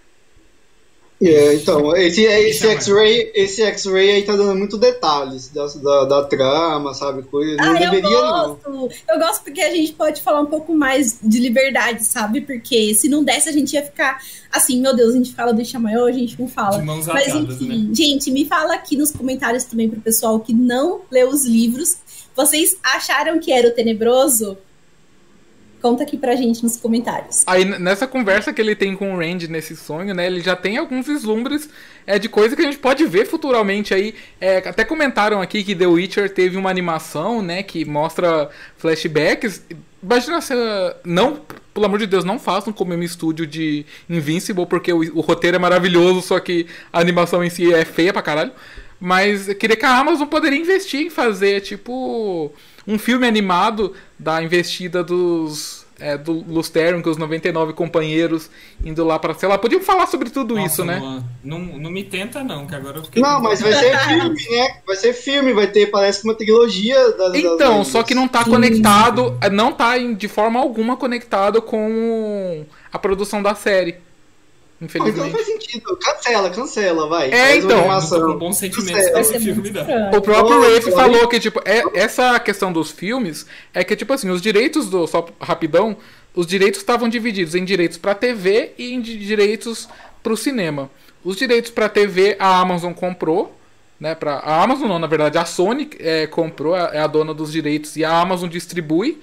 É, 1.21 1.53
então, 1.53 1.95
esse, 1.95 2.23
esse 2.23 2.67
X-Ray 2.67 3.31
esse 3.35 3.61
X-Ray 3.61 4.09
aí 4.09 4.23
tá 4.23 4.35
dando 4.35 4.57
muito 4.57 4.75
detalhes 4.75 5.49
da, 5.49 5.67
da, 5.67 6.05
da 6.05 6.23
trama, 6.23 6.95
sabe? 6.95 7.21
Coisa, 7.21 7.57
não 7.57 7.75
ah, 7.75 7.77
deveria, 7.77 8.09
eu 8.09 8.21
gosto. 8.21 8.69
não. 8.69 8.89
Eu 9.07 9.19
gosto 9.19 9.43
porque 9.43 9.61
a 9.61 9.69
gente 9.69 9.93
pode 9.93 10.19
falar 10.21 10.41
um 10.41 10.47
pouco 10.47 10.73
mais 10.73 11.19
de 11.21 11.39
liberdade, 11.39 12.03
sabe? 12.05 12.41
Porque 12.41 12.95
se 12.95 13.07
não 13.07 13.23
desse, 13.23 13.47
a 13.47 13.51
gente 13.51 13.73
ia 13.73 13.83
ficar 13.83 14.19
assim, 14.51 14.81
meu 14.81 14.95
Deus, 14.95 15.13
a 15.13 15.17
gente 15.17 15.33
fala 15.35 15.53
do 15.53 15.63
Xamaiô, 15.63 16.05
a 16.05 16.11
gente 16.11 16.39
não 16.39 16.47
fala. 16.47 16.79
De 16.79 16.83
mãos 16.83 17.05
Mas 17.05 17.27
atadas, 17.27 17.61
enfim, 17.61 17.87
né? 17.89 17.93
gente, 17.93 18.31
me 18.31 18.43
fala 18.45 18.73
aqui 18.73 18.97
nos 18.97 19.11
comentários 19.11 19.65
também 19.65 19.87
pro 19.87 20.01
pessoal 20.01 20.39
que 20.39 20.53
não 20.53 21.01
leu 21.11 21.29
os 21.29 21.45
livros. 21.45 21.97
Vocês 22.35 22.75
acharam 22.81 23.39
que 23.39 23.51
era 23.51 23.67
o 23.67 23.71
tenebroso? 23.71 24.57
Conta 25.81 26.03
aqui 26.03 26.15
pra 26.15 26.35
gente 26.35 26.61
nos 26.63 26.77
comentários. 26.77 27.43
Aí 27.47 27.65
nessa 27.65 28.05
conversa 28.05 28.53
que 28.53 28.61
ele 28.61 28.75
tem 28.75 28.95
com 28.95 29.13
o 29.13 29.17
Randy 29.17 29.47
nesse 29.47 29.75
sonho, 29.75 30.13
né? 30.13 30.27
Ele 30.27 30.39
já 30.39 30.55
tem 30.55 30.77
alguns 30.77 31.07
vislumbres 31.07 31.69
é, 32.05 32.19
de 32.19 32.29
coisa 32.29 32.55
que 32.55 32.61
a 32.61 32.65
gente 32.65 32.77
pode 32.77 33.05
ver 33.05 33.25
futuramente 33.25 33.93
aí. 33.93 34.13
É, 34.39 34.57
até 34.57 34.83
comentaram 34.83 35.41
aqui 35.41 35.63
que 35.63 35.75
The 35.75 35.87
Witcher 35.87 36.31
teve 36.33 36.55
uma 36.55 36.69
animação, 36.69 37.41
né? 37.41 37.63
Que 37.63 37.83
mostra 37.83 38.49
flashbacks. 38.77 39.63
Imagina 40.03 40.39
se. 40.39 40.53
Não, 41.03 41.41
pelo 41.73 41.85
amor 41.85 41.99
de 41.99 42.05
Deus, 42.05 42.23
não 42.23 42.37
façam 42.37 42.71
como 42.71 42.93
um 42.93 43.01
estúdio 43.01 43.47
de 43.47 43.85
Invincible, 44.09 44.65
porque 44.65 44.93
o, 44.93 44.99
o 45.17 45.21
roteiro 45.21 45.57
é 45.57 45.59
maravilhoso, 45.59 46.21
só 46.21 46.39
que 46.39 46.67
a 46.93 46.99
animação 46.99 47.43
em 47.43 47.49
si 47.49 47.73
é 47.73 47.85
feia 47.85 48.13
pra 48.13 48.21
caralho. 48.21 48.51
Mas 49.03 49.49
eu 49.49 49.55
queria 49.55 49.75
que 49.75 49.83
a 49.83 49.97
Amazon 49.97 50.27
poderia 50.27 50.59
investir 50.59 51.01
em 51.01 51.09
fazer, 51.09 51.61
tipo, 51.61 52.53
um 52.87 52.99
filme 52.99 53.27
animado 53.27 53.93
da 54.17 54.43
investida 54.43 55.03
dos. 55.03 55.81
É, 55.99 56.17
do 56.17 56.43
Lusterion, 56.47 56.99
com 56.99 57.11
os 57.11 57.17
99 57.17 57.73
companheiros 57.73 58.49
indo 58.83 59.05
lá 59.05 59.19
pra, 59.19 59.35
sei 59.35 59.47
lá, 59.47 59.55
podiam 59.55 59.79
falar 59.81 60.07
sobre 60.07 60.31
tudo 60.31 60.55
Nossa, 60.55 60.65
isso, 60.65 60.83
né? 60.83 61.23
Não, 61.43 61.59
não 61.59 61.91
me 61.91 62.03
tenta, 62.03 62.43
não, 62.43 62.65
que 62.65 62.73
agora 62.73 62.97
eu 62.97 63.03
fiquei. 63.03 63.21
Não, 63.21 63.39
mas 63.39 63.61
vai 63.61 63.71
ser 63.71 63.99
filme, 63.99 64.49
né? 64.49 64.77
Vai 64.83 64.95
ser 64.95 65.13
filme, 65.13 65.53
vai 65.53 65.67
ter, 65.67 65.91
parece 65.91 66.21
que 66.21 66.27
uma 66.27 66.33
trilogia 66.33 67.11
das. 67.11 67.35
Então, 67.35 67.79
das 67.79 67.87
só 67.87 68.01
que 68.01 68.15
não 68.15 68.27
tá 68.27 68.43
conectado, 68.43 69.37
não 69.51 69.71
tá 69.71 69.95
de 69.99 70.27
forma 70.27 70.59
alguma 70.59 70.97
conectado 70.97 71.61
com 71.61 72.65
a 72.91 72.97
produção 72.97 73.43
da 73.43 73.53
série. 73.53 73.97
Então 74.81 74.99
não 74.99 75.09
Infelizmente. 75.09 75.31
faz 75.31 75.45
sentido. 75.45 75.97
Cancela, 75.97 76.49
cancela, 76.49 77.07
vai. 77.07 77.29
É, 77.31 77.47
Faz 77.51 77.63
então. 77.65 77.83
Cancela. 77.87 78.37
Vai 78.39 79.21
desse 79.21 79.31
ser 79.33 79.39
filme, 79.39 79.67
estranho. 79.67 80.07
O 80.17 80.21
próprio 80.21 80.57
Nossa, 80.59 80.73
Rafe 80.75 80.91
falou 80.91 81.27
que, 81.27 81.39
tipo, 81.39 81.61
é, 81.65 81.83
essa 81.93 82.39
questão 82.39 82.73
dos 82.73 82.89
filmes 82.91 83.45
é 83.73 83.83
que, 83.83 83.95
tipo 83.95 84.11
assim, 84.11 84.29
os 84.29 84.41
direitos 84.41 84.89
do. 84.89 85.05
Só 85.05 85.27
rapidão, 85.39 85.95
os 86.35 86.47
direitos 86.47 86.79
estavam 86.79 87.07
divididos 87.07 87.53
em 87.53 87.63
direitos 87.63 87.97
pra 87.97 88.15
TV 88.15 88.71
e 88.77 88.93
em 88.93 89.01
di- 89.01 89.17
direitos 89.17 89.87
pro 90.23 90.35
cinema. 90.35 90.89
Os 91.23 91.35
direitos 91.37 91.69
pra 91.69 91.87
TV 91.87 92.35
a 92.39 92.59
Amazon 92.59 92.91
comprou. 92.93 93.55
Né, 93.99 94.15
pra, 94.15 94.37
a 94.37 94.63
Amazon 94.63 94.87
não, 94.87 94.97
na 94.97 95.05
verdade, 95.05 95.37
a 95.37 95.45
Sony 95.45 95.87
é, 95.99 96.25
comprou, 96.25 96.75
é 96.75 96.97
a 96.97 97.05
dona 97.05 97.35
dos 97.35 97.51
direitos 97.51 97.95
e 97.95 98.03
a 98.03 98.09
Amazon 98.19 98.49
distribui. 98.49 99.21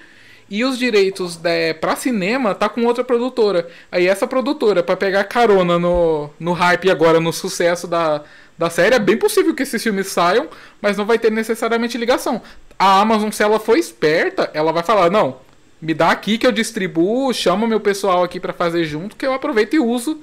E 0.49 0.63
os 0.63 0.79
direitos 0.79 1.39
para 1.79 1.95
cinema 1.95 2.55
tá 2.55 2.67
com 2.67 2.83
outra 2.85 3.03
produtora. 3.03 3.69
Aí 3.91 4.07
essa 4.07 4.25
produtora, 4.25 4.81
pra 4.81 4.97
pegar 4.97 5.23
carona 5.25 5.77
no, 5.77 6.29
no 6.39 6.53
hype 6.53 6.89
agora 6.89 7.19
no 7.19 7.31
sucesso 7.31 7.87
da, 7.87 8.23
da 8.57 8.69
série, 8.69 8.95
é 8.95 8.99
bem 8.99 9.15
possível 9.15 9.53
que 9.53 9.63
esses 9.63 9.81
filmes 9.81 10.07
saiam, 10.07 10.47
mas 10.81 10.97
não 10.97 11.05
vai 11.05 11.19
ter 11.19 11.31
necessariamente 11.31 11.97
ligação. 11.97 12.41
A 12.77 12.99
Amazon, 12.99 13.29
se 13.29 13.43
ela 13.43 13.59
for 13.59 13.77
esperta, 13.77 14.49
ela 14.53 14.71
vai 14.71 14.81
falar: 14.81 15.11
não, 15.11 15.37
me 15.81 15.93
dá 15.93 16.09
aqui 16.09 16.37
que 16.37 16.47
eu 16.47 16.51
distribuo, 16.51 17.33
chama 17.33 17.67
meu 17.67 17.79
pessoal 17.79 18.23
aqui 18.23 18.39
pra 18.39 18.51
fazer 18.51 18.83
junto, 18.85 19.15
que 19.15 19.25
eu 19.25 19.33
aproveito 19.33 19.75
e 19.75 19.79
uso 19.79 20.19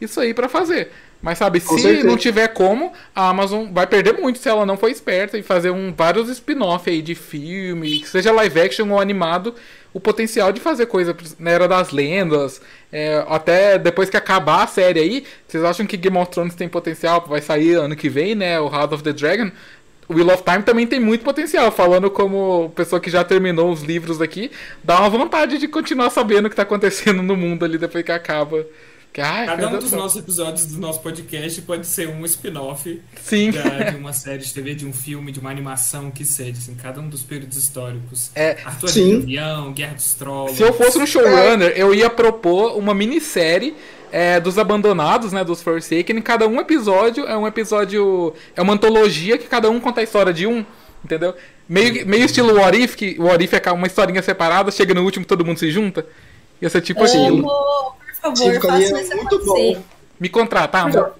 isso 0.00 0.18
aí 0.20 0.34
pra 0.34 0.48
fazer. 0.48 0.90
Mas 1.22 1.36
sabe, 1.36 1.60
Com 1.60 1.76
se 1.76 1.82
certeza. 1.82 2.06
não 2.06 2.16
tiver 2.16 2.48
como, 2.48 2.92
a 3.14 3.28
Amazon 3.28 3.70
vai 3.72 3.86
perder 3.86 4.14
muito 4.14 4.38
se 4.38 4.48
ela 4.48 4.64
não 4.64 4.76
for 4.76 4.88
esperta 4.88 5.36
e 5.36 5.42
fazer 5.42 5.70
um, 5.70 5.92
vários 5.92 6.28
spin-off 6.30 6.88
aí 6.88 7.02
de 7.02 7.14
filme, 7.14 8.00
que 8.00 8.08
seja 8.08 8.32
live 8.32 8.60
action 8.60 8.88
ou 8.90 8.98
animado, 8.98 9.54
o 9.92 10.00
potencial 10.00 10.50
de 10.50 10.60
fazer 10.60 10.86
coisa 10.86 11.14
na 11.38 11.50
Era 11.50 11.68
das 11.68 11.90
Lendas, 11.90 12.62
é, 12.90 13.22
até 13.28 13.78
depois 13.78 14.08
que 14.08 14.16
acabar 14.16 14.62
a 14.62 14.66
série 14.66 15.00
aí, 15.00 15.24
vocês 15.46 15.62
acham 15.62 15.86
que 15.86 15.96
Game 15.96 16.16
of 16.16 16.30
Thrones 16.30 16.54
tem 16.54 16.68
potencial, 16.68 17.24
vai 17.28 17.42
sair 17.42 17.74
ano 17.74 17.94
que 17.94 18.08
vem, 18.08 18.34
né, 18.34 18.58
o 18.58 18.68
House 18.68 18.92
of 18.92 19.02
the 19.02 19.12
Dragon, 19.12 19.50
o 20.08 20.14
Wheel 20.14 20.28
of 20.32 20.42
Time 20.42 20.62
também 20.62 20.86
tem 20.86 20.98
muito 20.98 21.22
potencial, 21.22 21.70
falando 21.70 22.10
como 22.10 22.72
pessoa 22.74 23.00
que 23.00 23.10
já 23.10 23.22
terminou 23.22 23.70
os 23.70 23.82
livros 23.82 24.20
aqui, 24.20 24.50
dá 24.82 24.98
uma 25.00 25.10
vontade 25.10 25.58
de 25.58 25.68
continuar 25.68 26.10
sabendo 26.10 26.46
o 26.46 26.50
que 26.50 26.56
tá 26.56 26.62
acontecendo 26.62 27.22
no 27.22 27.36
mundo 27.36 27.64
ali 27.64 27.76
depois 27.76 28.04
que 28.04 28.10
acaba. 28.10 28.66
Ai, 29.18 29.46
Cada 29.46 29.68
um 29.68 29.78
dos 29.78 29.90
nossos 29.92 30.20
episódios 30.22 30.66
do 30.66 30.78
nosso 30.80 31.00
podcast 31.00 31.60
pode 31.62 31.86
ser 31.86 32.08
um 32.08 32.24
spin-off 32.24 33.02
Sim. 33.22 33.50
da- 33.50 33.90
de 33.90 33.96
uma 33.96 34.12
série 34.12 34.38
de 34.38 34.54
TV, 34.54 34.74
de 34.74 34.86
um 34.86 34.92
filme, 34.92 35.32
de 35.32 35.40
uma 35.40 35.50
animação, 35.50 36.10
que 36.10 36.24
seja, 36.24 36.52
assim, 36.52 36.74
cada 36.76 37.00
um 37.00 37.08
dos 37.08 37.22
períodos 37.22 37.56
históricos. 37.56 38.30
É, 38.34 38.58
Arthur 38.64 38.88
sim. 38.88 39.16
Avião, 39.16 39.72
Guerra 39.72 39.94
dos 39.94 40.14
Trolls. 40.14 40.56
Se 40.56 40.62
eu 40.62 40.72
fosse 40.72 40.98
um 40.98 41.06
showrunner, 41.06 41.72
eu 41.76 41.92
ia 41.92 42.08
propor 42.08 42.76
uma 42.78 42.94
minissérie 42.94 43.74
é, 44.12 44.38
dos 44.40 44.58
abandonados, 44.58 45.32
né, 45.32 45.42
dos 45.42 45.60
Forsaken. 45.62 46.16
e 46.18 46.22
Cada 46.22 46.46
um 46.46 46.60
episódio 46.60 47.26
é 47.26 47.36
um 47.36 47.46
episódio, 47.46 48.32
é 48.54 48.62
uma 48.62 48.74
antologia 48.74 49.36
que 49.38 49.46
cada 49.48 49.68
um 49.70 49.80
conta 49.80 50.00
a 50.00 50.04
história 50.04 50.32
de 50.32 50.46
um, 50.46 50.64
entendeu? 51.04 51.34
Meio, 51.68 52.06
meio 52.06 52.24
estilo 52.24 52.54
What 52.54 52.80
If, 52.80 52.94
que 52.96 53.16
o 53.18 53.24
What 53.24 53.42
If 53.44 53.52
é 53.54 53.72
uma 53.72 53.86
historinha 53.86 54.22
separada, 54.22 54.70
chega 54.70 54.94
no 54.94 55.02
último 55.04 55.24
todo 55.24 55.44
mundo 55.44 55.58
se 55.58 55.70
junta. 55.70 56.06
Ia 56.60 56.68
ser 56.68 56.80
tipo. 56.80 57.02
Amo, 57.02 57.42
por 57.42 57.96
favor, 58.20 58.36
Sim, 58.36 58.52
ficaria 58.52 58.88
façam 58.88 59.00
isso 59.00 59.16
muito 59.16 59.36
acontecer. 59.36 59.74
bom. 59.76 59.82
Me 60.18 60.28
contratar, 60.28 60.86
amor. 60.86 61.14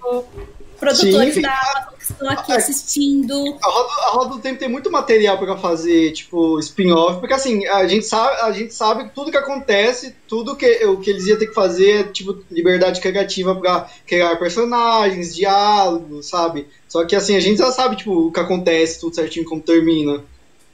Produtores 0.79 1.35
Sim. 1.35 1.41
da 1.41 1.51
Amazon 1.51 1.91
que 1.95 2.11
estão 2.11 2.29
aqui 2.29 2.51
assistindo. 2.51 3.33
A 3.63 3.69
roda, 3.69 3.89
a 3.89 4.09
roda 4.11 4.35
do 4.35 4.39
tempo 4.39 4.59
tem 4.59 4.67
muito 4.67 4.91
material 4.91 5.37
pra 5.37 5.55
fazer, 5.55 6.11
tipo, 6.11 6.59
spin-off, 6.59 7.19
porque 7.19 7.33
assim, 7.33 7.67
a 7.67 7.87
gente 7.87 8.05
sabe, 8.05 8.41
a 8.41 8.51
gente 8.51 8.73
sabe 8.73 9.03
que 9.03 9.15
tudo 9.15 9.29
que 9.29 9.37
acontece, 9.37 10.15
tudo 10.27 10.55
que, 10.55 10.83
o 10.85 10.97
que 10.97 11.11
eles 11.11 11.27
iam 11.27 11.37
ter 11.37 11.47
que 11.47 11.53
fazer 11.53 11.99
é, 11.99 12.03
tipo, 12.03 12.43
liberdade 12.49 12.99
criativa 12.99 13.53
pra 13.53 13.87
criar 14.07 14.35
personagens, 14.37 15.35
diálogos, 15.35 16.27
sabe? 16.27 16.67
Só 16.87 17.05
que 17.05 17.15
assim, 17.15 17.35
a 17.35 17.39
gente 17.39 17.59
já 17.59 17.71
sabe, 17.71 17.97
tipo, 17.97 18.27
o 18.27 18.31
que 18.31 18.39
acontece, 18.39 18.99
tudo 18.99 19.15
certinho, 19.15 19.45
como 19.45 19.61
termina. 19.61 20.23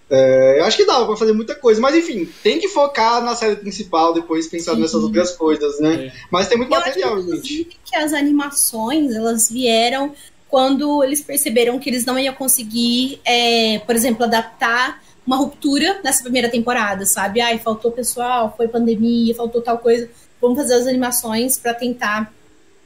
É, 0.09 0.59
eu 0.59 0.65
acho 0.65 0.77
que 0.77 0.85
dava 0.85 1.05
pra 1.05 1.17
fazer 1.17 1.33
muita 1.33 1.53
coisa, 1.55 1.81
mas 1.81 1.95
enfim, 1.95 2.29
tem 2.41 2.59
que 2.59 2.69
focar 2.69 3.21
na 3.21 3.35
série 3.35 3.57
principal, 3.57 4.13
depois 4.13 4.47
pensar 4.47 4.73
Sim. 4.75 4.81
nessas 4.81 5.03
outras 5.03 5.31
coisas, 5.31 5.79
né? 5.79 6.05
É. 6.05 6.11
Mas 6.31 6.47
tem 6.47 6.57
muito 6.57 6.71
Eu 6.71 6.77
acho, 6.77 6.87
material, 6.87 7.17
gente. 7.17 7.27
inclusive, 7.27 7.77
que 7.83 7.95
as 7.95 8.13
animações, 8.13 9.13
elas 9.13 9.49
vieram 9.49 10.13
quando 10.47 11.03
eles 11.03 11.21
perceberam 11.21 11.77
que 11.77 11.89
eles 11.89 12.05
não 12.05 12.17
iam 12.17 12.33
conseguir, 12.33 13.19
é, 13.25 13.79
por 13.79 13.95
exemplo, 13.95 14.23
adaptar 14.23 15.03
uma 15.25 15.35
ruptura 15.35 15.99
nessa 16.01 16.23
primeira 16.23 16.47
temporada, 16.47 17.05
sabe? 17.05 17.41
Ai, 17.41 17.59
faltou 17.59 17.91
pessoal, 17.91 18.53
foi 18.55 18.69
pandemia, 18.69 19.35
faltou 19.35 19.61
tal 19.61 19.77
coisa. 19.77 20.09
Vamos 20.39 20.57
fazer 20.57 20.75
as 20.75 20.87
animações 20.87 21.57
pra 21.57 21.73
tentar 21.73 22.33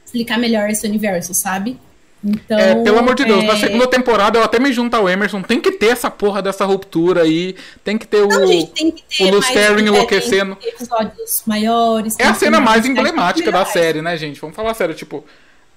explicar 0.04 0.38
melhor 0.38 0.68
esse 0.68 0.84
universo, 0.84 1.32
sabe? 1.34 1.78
Então, 2.24 2.58
É, 2.58 2.74
pelo 2.82 2.98
amor 2.98 3.14
de 3.14 3.24
Deus, 3.24 3.42
é... 3.42 3.46
na 3.46 3.56
segunda 3.56 3.86
temporada 3.86 4.38
eu 4.38 4.44
até 4.44 4.58
me 4.58 4.72
junto 4.72 4.94
ao 4.94 5.08
Emerson. 5.08 5.40
Tem 5.42 5.60
que 5.60 5.72
ter 5.72 5.86
essa 5.86 6.10
porra 6.10 6.42
dessa 6.42 6.64
ruptura 6.64 7.22
aí. 7.22 7.56
Tem 7.82 7.96
que 7.96 8.06
ter 8.06 8.22
o. 8.22 8.28
Não, 8.28 8.46
gente, 8.46 8.70
tem 8.72 8.90
que 8.90 9.02
ter 9.02 9.32
o 9.32 9.78
é, 9.78 9.80
enlouquecendo. 9.80 10.56
tem 10.56 10.70
que 10.70 10.76
ter 10.76 10.84
episódios 10.84 11.42
maiores. 11.46 12.18
É 12.18 12.26
a 12.26 12.34
cena 12.34 12.60
mais 12.60 12.82
mais 12.82 12.86
emblemática 12.86 13.50
da 13.50 13.58
melhores. 13.58 13.72
série, 13.72 14.02
né, 14.02 14.16
gente? 14.16 14.40
Vamos 14.40 14.56
falar 14.56 14.74
sério, 14.74 14.94
tipo. 14.94 15.24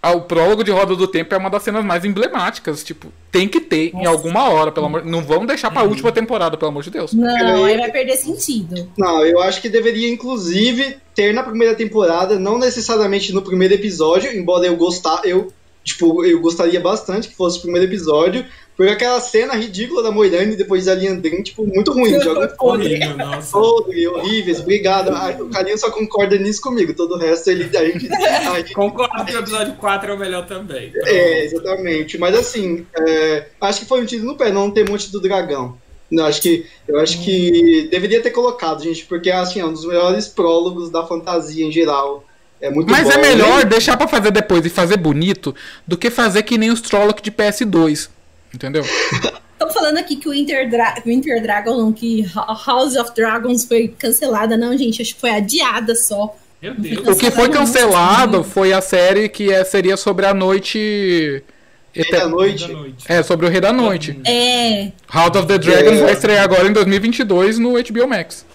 O 0.04 0.22
prólogo 0.22 0.64
de 0.64 0.70
Roda 0.70 0.96
do 0.96 1.08
Tempo 1.08 1.34
é 1.34 1.38
uma 1.38 1.50
das 1.50 1.64
cenas 1.64 1.84
mais 1.84 2.06
emblemáticas. 2.06 2.84
Tipo, 2.84 3.12
tem 3.32 3.48
que 3.48 3.60
ter 3.60 3.90
em 3.90 4.04
Nossa. 4.04 4.10
alguma 4.10 4.50
hora, 4.50 4.72
pelo 4.72 4.86
amor. 4.86 5.04
Não 5.04 5.24
vamos 5.24 5.48
deixar 5.48 5.72
pra 5.72 5.82
última 5.82 6.12
temporada, 6.12 6.56
pelo 6.58 6.70
amor 6.70 6.84
de 6.84 6.92
Deus. 6.92 7.12
Não, 7.12 7.66
aí 7.66 7.76
vai 7.76 7.92
perder 7.92 8.16
sentido. 8.18 8.88
Não, 8.96 9.26
eu 9.26 9.42
acho 9.42 9.60
que 9.60 9.68
deveria, 9.68 10.08
inclusive, 10.08 10.98
ter 11.16 11.34
na 11.34 11.42
primeira 11.42 11.74
temporada, 11.74 12.38
não 12.38 12.60
necessariamente 12.60 13.34
no 13.34 13.42
primeiro 13.42 13.74
episódio, 13.74 14.32
embora 14.32 14.68
eu 14.68 14.76
gostar, 14.76 15.22
eu, 15.24 15.52
tipo, 15.86 16.26
eu 16.26 16.42
gostaria 16.42 16.80
bastante 16.82 17.30
que 17.30 17.36
fosse 17.36 17.60
o 17.60 17.62
primeiro 17.62 17.88
episódio, 17.88 18.44
porque 18.76 18.92
aquela 18.92 19.22
cena 19.22 19.54
ridícula 19.54 20.02
da 20.02 20.12
Moirane 20.12 20.56
depois 20.56 20.86
da 20.86 20.96
Liandrin, 20.96 21.44
tipo, 21.44 21.66
muito 21.66 21.94
ruim. 21.94 22.20
Joga 22.20 22.54
Horrível, 22.60 23.16
nossa. 23.16 23.52
podre, 23.52 24.08
horríveis, 24.08 24.60
obrigado. 24.60 25.12
Ai, 25.12 25.40
o 25.40 25.48
Carinho 25.50 25.78
só 25.78 25.92
concorda 25.92 26.36
nisso 26.38 26.60
comigo, 26.60 26.94
todo 26.94 27.14
o 27.14 27.18
resto 27.18 27.52
ele, 27.52 27.64
a 27.78 27.86
gente, 27.86 28.12
a 28.12 28.56
gente 28.58 28.74
Concordo 28.74 29.24
que 29.26 29.36
o 29.36 29.40
episódio 29.40 29.76
4 29.76 30.12
é 30.12 30.16
o 30.16 30.20
melhor 30.20 30.46
também. 30.48 30.92
É, 31.06 31.46
exatamente. 31.46 32.18
Mas 32.18 32.36
assim, 32.36 32.86
é, 32.98 33.48
acho 33.62 33.82
que 33.82 33.86
foi 33.86 34.02
um 34.02 34.06
tiro 34.06 34.26
no 34.26 34.36
pé 34.36 34.52
não 34.52 34.72
ter 34.72 34.90
Monte 34.90 35.12
do 35.12 35.22
Dragão. 35.22 35.78
Não, 36.10 36.26
acho 36.26 36.42
que, 36.42 36.66
eu 36.88 37.00
acho 37.00 37.24
que 37.24 37.88
deveria 37.90 38.22
ter 38.22 38.32
colocado, 38.32 38.84
gente, 38.84 39.06
porque 39.06 39.32
assim, 39.32 39.60
é 39.60 39.66
um 39.66 39.74
dos 39.74 39.86
melhores 39.86 40.28
prólogos 40.28 40.90
da 40.90 41.06
fantasia 41.06 41.66
em 41.66 41.72
geral. 41.72 42.26
É 42.66 42.70
muito 42.72 42.90
Mas 42.92 43.04
bom. 43.04 43.12
é 43.12 43.18
melhor 43.18 43.60
né? 43.60 43.66
deixar 43.66 43.96
pra 43.96 44.08
fazer 44.08 44.32
depois 44.32 44.66
e 44.66 44.70
fazer 44.70 44.98
bonito 44.98 45.54
do 45.88 45.96
que 45.98 46.10
fazer 46.10 46.42
que 46.44 46.58
nem 46.58 46.72
os 46.72 46.82
Trolloc 46.82 47.22
de 47.22 47.32
PS2. 47.32 48.10
Entendeu? 48.54 48.84
Estão 49.54 49.70
falando 49.72 49.98
aqui 49.98 50.16
que 50.16 50.28
o 50.28 50.32
Winter, 50.32 50.70
Dra 50.70 50.96
Winter 51.06 51.42
Dragon, 51.42 51.94
que 51.94 52.26
House 52.66 52.96
of 52.96 53.12
Dragons 53.16 53.66
foi 53.66 53.88
cancelada. 53.88 54.58
Não, 54.58 54.78
gente, 54.78 55.02
acho 55.02 55.14
que 55.16 55.22
foi 55.22 55.30
adiada 55.30 55.96
só. 55.96 56.36
Meu 56.62 56.74
Deus. 56.74 57.08
O 57.08 57.16
que 57.16 57.30
foi 57.32 57.50
cancelado 57.50 58.44
foi 58.44 58.74
a 58.74 58.82
série 58.82 59.30
que 59.30 59.52
é- 59.54 59.64
seria 59.64 59.96
sobre 59.96 60.26
a 60.26 60.34
noite. 60.34 61.44
Noite. 61.96 62.12
Da 62.12 62.28
noite. 62.28 62.96
É, 63.08 63.24
sobre 63.24 63.46
o 63.46 63.50
Rei 63.50 63.62
da 63.62 63.72
Noite. 63.72 64.20
É. 64.26 64.92
House 65.08 65.38
of 65.38 65.48
the 65.48 65.58
Dragons 65.58 66.00
É. 66.00 66.04
vai 66.04 66.14
estrear 66.14 66.44
agora 66.44 66.68
em 66.68 66.74
2022 66.74 67.58
no 67.58 67.78
HBO 67.78 68.08
Max. 68.08 68.46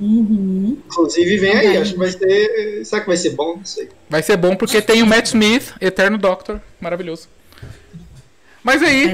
Uhum. 0.00 0.78
Inclusive, 0.86 1.38
vem 1.38 1.52
aí, 1.52 1.66
Vai. 1.68 1.76
acho 1.76 1.92
que 1.92 1.98
vai 1.98 2.10
ser. 2.10 2.84
Será 2.84 3.00
que 3.00 3.06
vai 3.06 3.16
ser 3.16 3.30
bom? 3.30 3.56
Não 3.56 3.64
sei. 3.64 3.88
Vai 4.08 4.22
ser 4.22 4.36
bom 4.36 4.56
porque 4.56 4.80
tem 4.82 5.02
o 5.02 5.06
Matt 5.06 5.26
Smith, 5.26 5.74
Eterno 5.80 6.18
Doctor, 6.18 6.60
maravilhoso. 6.80 7.28
Mas 8.64 8.80
aí, 8.80 9.12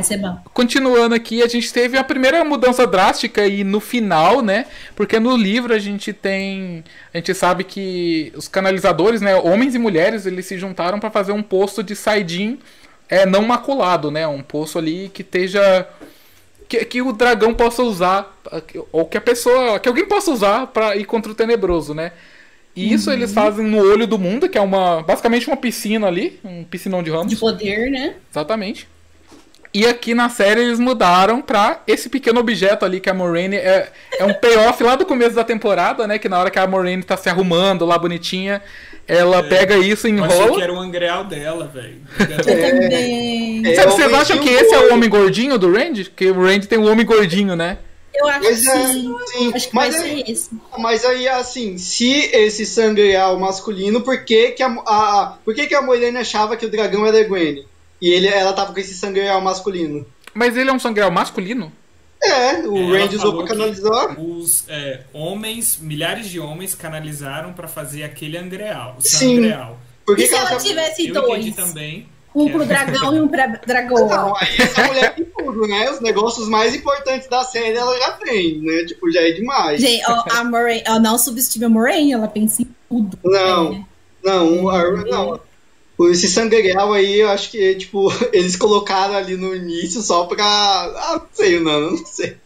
continuando 0.52 1.14
aqui, 1.14 1.42
a 1.42 1.46
gente 1.46 1.72
teve 1.72 1.96
a 1.96 2.04
primeira 2.04 2.44
mudança 2.44 2.86
drástica 2.86 3.46
e 3.46 3.64
no 3.64 3.80
final, 3.80 4.42
né? 4.42 4.66
Porque 4.94 5.18
no 5.18 5.34
livro 5.34 5.72
a 5.72 5.78
gente 5.78 6.12
tem, 6.12 6.84
a 7.14 7.16
gente 7.16 7.32
sabe 7.32 7.64
que 7.64 8.30
os 8.36 8.46
canalizadores, 8.46 9.22
né, 9.22 9.34
homens 9.36 9.74
e 9.74 9.78
mulheres, 9.78 10.26
eles 10.26 10.44
se 10.44 10.58
juntaram 10.58 11.00
para 11.00 11.10
fazer 11.10 11.32
um 11.32 11.42
poço 11.42 11.82
de 11.82 11.96
saidin 11.96 12.58
é 13.08 13.24
não 13.24 13.42
maculado, 13.42 14.10
né? 14.10 14.26
Um 14.26 14.42
poço 14.42 14.78
ali 14.78 15.10
que 15.12 15.22
esteja 15.22 15.88
que, 16.68 16.84
que 16.84 17.02
o 17.02 17.12
dragão 17.12 17.54
possa 17.54 17.82
usar 17.82 18.36
ou 18.92 19.06
que 19.06 19.16
a 19.16 19.20
pessoa, 19.20 19.80
que 19.80 19.88
alguém 19.88 20.06
possa 20.06 20.30
usar 20.30 20.66
para 20.66 20.96
ir 20.96 21.04
contra 21.04 21.32
o 21.32 21.34
tenebroso, 21.34 21.94
né? 21.94 22.12
E 22.76 22.92
isso 22.92 23.10
eles 23.10 23.32
fazem 23.32 23.66
no 23.66 23.78
olho 23.78 24.06
do 24.06 24.18
mundo, 24.18 24.48
que 24.48 24.56
é 24.56 24.60
uma 24.60 25.02
basicamente 25.02 25.48
uma 25.48 25.56
piscina 25.56 26.06
ali, 26.06 26.38
um 26.44 26.62
piscinão 26.62 27.02
de 27.02 27.10
ramos. 27.10 27.28
De 27.28 27.36
poder, 27.36 27.90
né? 27.90 28.14
Exatamente. 28.30 28.86
E 29.74 29.86
aqui 29.86 30.14
na 30.14 30.28
série 30.28 30.62
eles 30.62 30.78
mudaram 30.78 31.42
pra 31.42 31.82
esse 31.86 32.08
pequeno 32.08 32.40
objeto 32.40 32.84
ali 32.84 33.00
que 33.00 33.10
a 33.10 33.14
Moraine 33.14 33.56
é, 33.56 33.90
é 34.18 34.24
um 34.24 34.32
payoff 34.32 34.82
lá 34.82 34.96
do 34.96 35.04
começo 35.04 35.34
da 35.34 35.44
temporada, 35.44 36.06
né? 36.06 36.18
Que 36.18 36.28
na 36.28 36.38
hora 36.38 36.50
que 36.50 36.58
a 36.58 36.66
Moraine 36.66 37.02
tá 37.02 37.16
se 37.16 37.28
arrumando 37.28 37.84
lá 37.84 37.98
bonitinha, 37.98 38.62
ela 39.08 39.42
pega 39.42 39.76
isso, 39.78 40.06
Eu 40.06 40.22
achei 40.24 40.36
que 40.38 40.42
enrola. 40.44 40.62
era 40.62 40.72
o 40.72 40.78
angreal 40.78 41.24
dela, 41.24 41.66
velho. 41.66 41.96
Eu 42.20 42.36
também. 42.44 43.66
É, 43.66 43.74
Sabe, 43.74 43.92
vocês 43.92 44.12
acham 44.12 44.38
que 44.38 44.48
esse 44.50 44.74
é 44.74 44.78
o 44.78 44.90
um 44.90 44.94
homem 44.94 45.08
gordinho 45.08 45.58
do 45.58 45.72
Randy? 45.72 46.12
Que 46.14 46.30
o 46.30 46.42
Randy 46.44 46.68
tem 46.68 46.78
um 46.78 46.90
homem 46.90 47.04
gordinho, 47.06 47.56
né? 47.56 47.78
Eu 48.14 48.26
acho 48.28 48.40
Mas 48.44 48.60
que 48.60 48.68
é, 48.68 48.86
sim. 48.86 49.16
sim, 49.26 49.52
Acho 49.54 49.68
que 49.68 49.74
mas 49.74 49.94
é- 49.94 49.98
ser 50.00 50.30
esse. 50.30 50.50
Mas 50.78 51.04
aí, 51.04 51.28
assim, 51.28 51.78
se 51.78 52.10
esse 52.32 52.66
sangue 52.66 53.10
é 53.12 53.24
o 53.26 53.38
masculino, 53.38 54.00
por 54.00 54.24
que, 54.24 54.50
que, 54.52 54.62
a, 54.62 54.66
a- 54.86 55.38
por 55.44 55.54
que, 55.54 55.66
que 55.66 55.74
a 55.74 55.82
Moirane 55.82 56.16
achava 56.18 56.56
que 56.56 56.66
o 56.66 56.70
dragão 56.70 57.06
era 57.06 57.22
Gwen? 57.24 57.64
E 58.02 58.10
ele, 58.10 58.26
ela 58.28 58.52
tava 58.52 58.72
com 58.72 58.80
esse 58.80 58.94
sangue 58.94 59.20
real 59.20 59.40
masculino? 59.40 60.04
Mas 60.34 60.56
ele 60.56 60.68
é 60.70 60.72
um 60.72 60.78
sangreal 60.78 61.10
masculino? 61.10 61.72
É, 62.22 62.58
o 62.66 62.76
Ela 62.94 62.98
Randy 63.04 63.16
usou 63.16 63.36
pra 63.38 63.46
canalizar. 63.46 64.20
Os 64.20 64.64
é, 64.68 65.00
homens, 65.12 65.78
milhares 65.80 66.28
de 66.28 66.40
homens 66.40 66.74
canalizaram 66.74 67.52
pra 67.52 67.68
fazer 67.68 68.02
aquele 68.02 68.36
angreal. 68.36 68.96
O 68.98 69.02
Sim. 69.02 69.36
sangreal. 69.36 69.78
Por 70.04 70.16
que 70.16 70.22
E 70.22 70.24
que 70.24 70.30
se 70.30 70.36
ela 70.36 70.48
tava- 70.50 70.60
tivesse 70.62 71.06
Eu 71.08 71.14
dois? 71.14 71.54
também. 71.54 72.08
Um 72.34 72.50
pro 72.50 72.64
dragão 72.64 73.14
e 73.16 73.20
um 73.20 73.26
pra 73.28 73.46
dragoa. 73.46 74.06
Não, 74.16 74.36
aí 74.36 74.48
essa 74.58 74.86
mulher 74.86 75.14
tem 75.14 75.24
tudo, 75.24 75.66
né? 75.66 75.90
Os 75.90 76.00
negócios 76.00 76.48
mais 76.48 76.74
importantes 76.74 77.28
da 77.28 77.42
série 77.44 77.76
ela 77.76 77.96
já 77.98 78.12
tem, 78.12 78.60
né? 78.60 78.84
Tipo, 78.84 79.10
já 79.10 79.20
é 79.22 79.32
demais. 79.32 79.80
Gente, 79.80 80.04
ó, 80.08 80.24
a 80.30 80.44
Moraine, 80.44 80.84
ó, 80.88 80.98
não 81.00 81.18
subestime 81.18 81.64
a 81.64 81.68
Moraine, 81.68 82.12
ela 82.12 82.28
pensa 82.28 82.62
em 82.62 82.68
tudo. 82.88 83.18
Não, 83.24 83.72
É. 83.72 83.84
não, 84.22 84.68
a- 84.68 84.90
não. 85.04 85.40
Esse 86.00 86.28
sangue 86.28 86.60
real 86.60 86.92
aí, 86.92 87.20
eu 87.20 87.28
acho 87.28 87.50
que, 87.50 87.74
tipo, 87.74 88.08
eles 88.32 88.56
colocaram 88.56 89.14
ali 89.14 89.36
no 89.36 89.54
início 89.54 90.00
só 90.00 90.24
pra. 90.26 90.44
Ah, 90.44 91.20
não 91.20 91.26
sei, 91.32 91.60
não, 91.60 91.90
não 91.92 92.06
sei. 92.06 92.36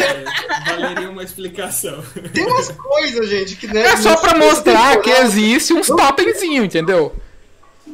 É, 0.00 0.70
valeria 0.70 1.10
uma 1.10 1.22
explicação. 1.22 2.02
Tem 2.32 2.44
umas 2.46 2.68
coisas, 2.70 3.28
gente, 3.28 3.56
que 3.56 3.66
né, 3.66 3.82
É 3.82 3.96
só 3.96 4.16
pra 4.16 4.36
mostrar 4.36 5.00
que 5.00 5.10
existe 5.10 5.72
uns 5.74 5.86
totemzinho, 5.86 6.64
entendeu? 6.64 7.14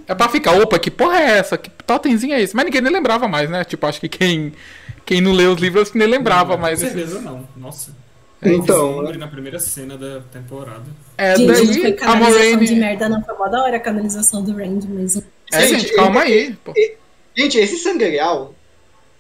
É 0.07 0.15
pra 0.15 0.29
ficar, 0.29 0.53
opa, 0.53 0.79
que 0.79 0.91
porra 0.91 1.19
é 1.19 1.39
essa? 1.39 1.59
Que 1.59 1.69
totemzinho 1.85 2.35
é 2.35 2.41
esse? 2.41 2.55
Mas 2.57 2.65
ninguém 2.65 2.81
nem 2.81 2.93
lembrava 2.93 3.27
mais, 3.29 3.51
né? 3.51 3.65
Tipo, 3.65 3.87
acho 3.87 4.01
que 4.01 4.09
quem, 4.09 4.53
quem 5.05 5.21
não 5.21 5.33
leu 5.33 5.53
os 5.53 5.61
livros 5.61 5.93
nem 5.93 6.07
lembrava 6.09 6.57
mais. 6.57 6.79
Com 6.81 6.87
esses- 6.87 6.97
certeza 6.99 7.21
não. 7.21 7.47
Nossa. 7.57 7.95
Então, 8.41 8.89
Vislumbre 8.89 9.19
na 9.19 9.27
primeira 9.27 9.59
cena 9.59 9.99
da 9.99 10.21
temporada. 10.33 10.87
É, 11.19 11.35
Gente, 11.37 11.49
não 11.49 11.55
foi 11.57 11.67
daí 11.67 11.87
a 11.93 11.97
canalização 11.97 12.43
de 12.45 12.51
Moraine... 12.57 12.75
merda, 12.81 13.09
não. 13.09 13.25
Foi 13.25 13.37
mó 13.37 13.49
da 13.49 13.63
hora 13.65 13.77
a 13.77 13.81
canalização 13.81 14.43
do 14.43 14.53
Randy 14.57 14.87
mesmo. 14.89 15.23
É, 15.53 15.67
Gente, 15.67 15.81
gente, 15.81 15.95
calma 15.95 16.25
ele- 16.29 16.39
aí. 16.41 16.57
pô. 16.65 16.73
Gente, 17.37 17.59
esse 17.59 17.77
sangue 17.79 18.05
real 18.09 18.55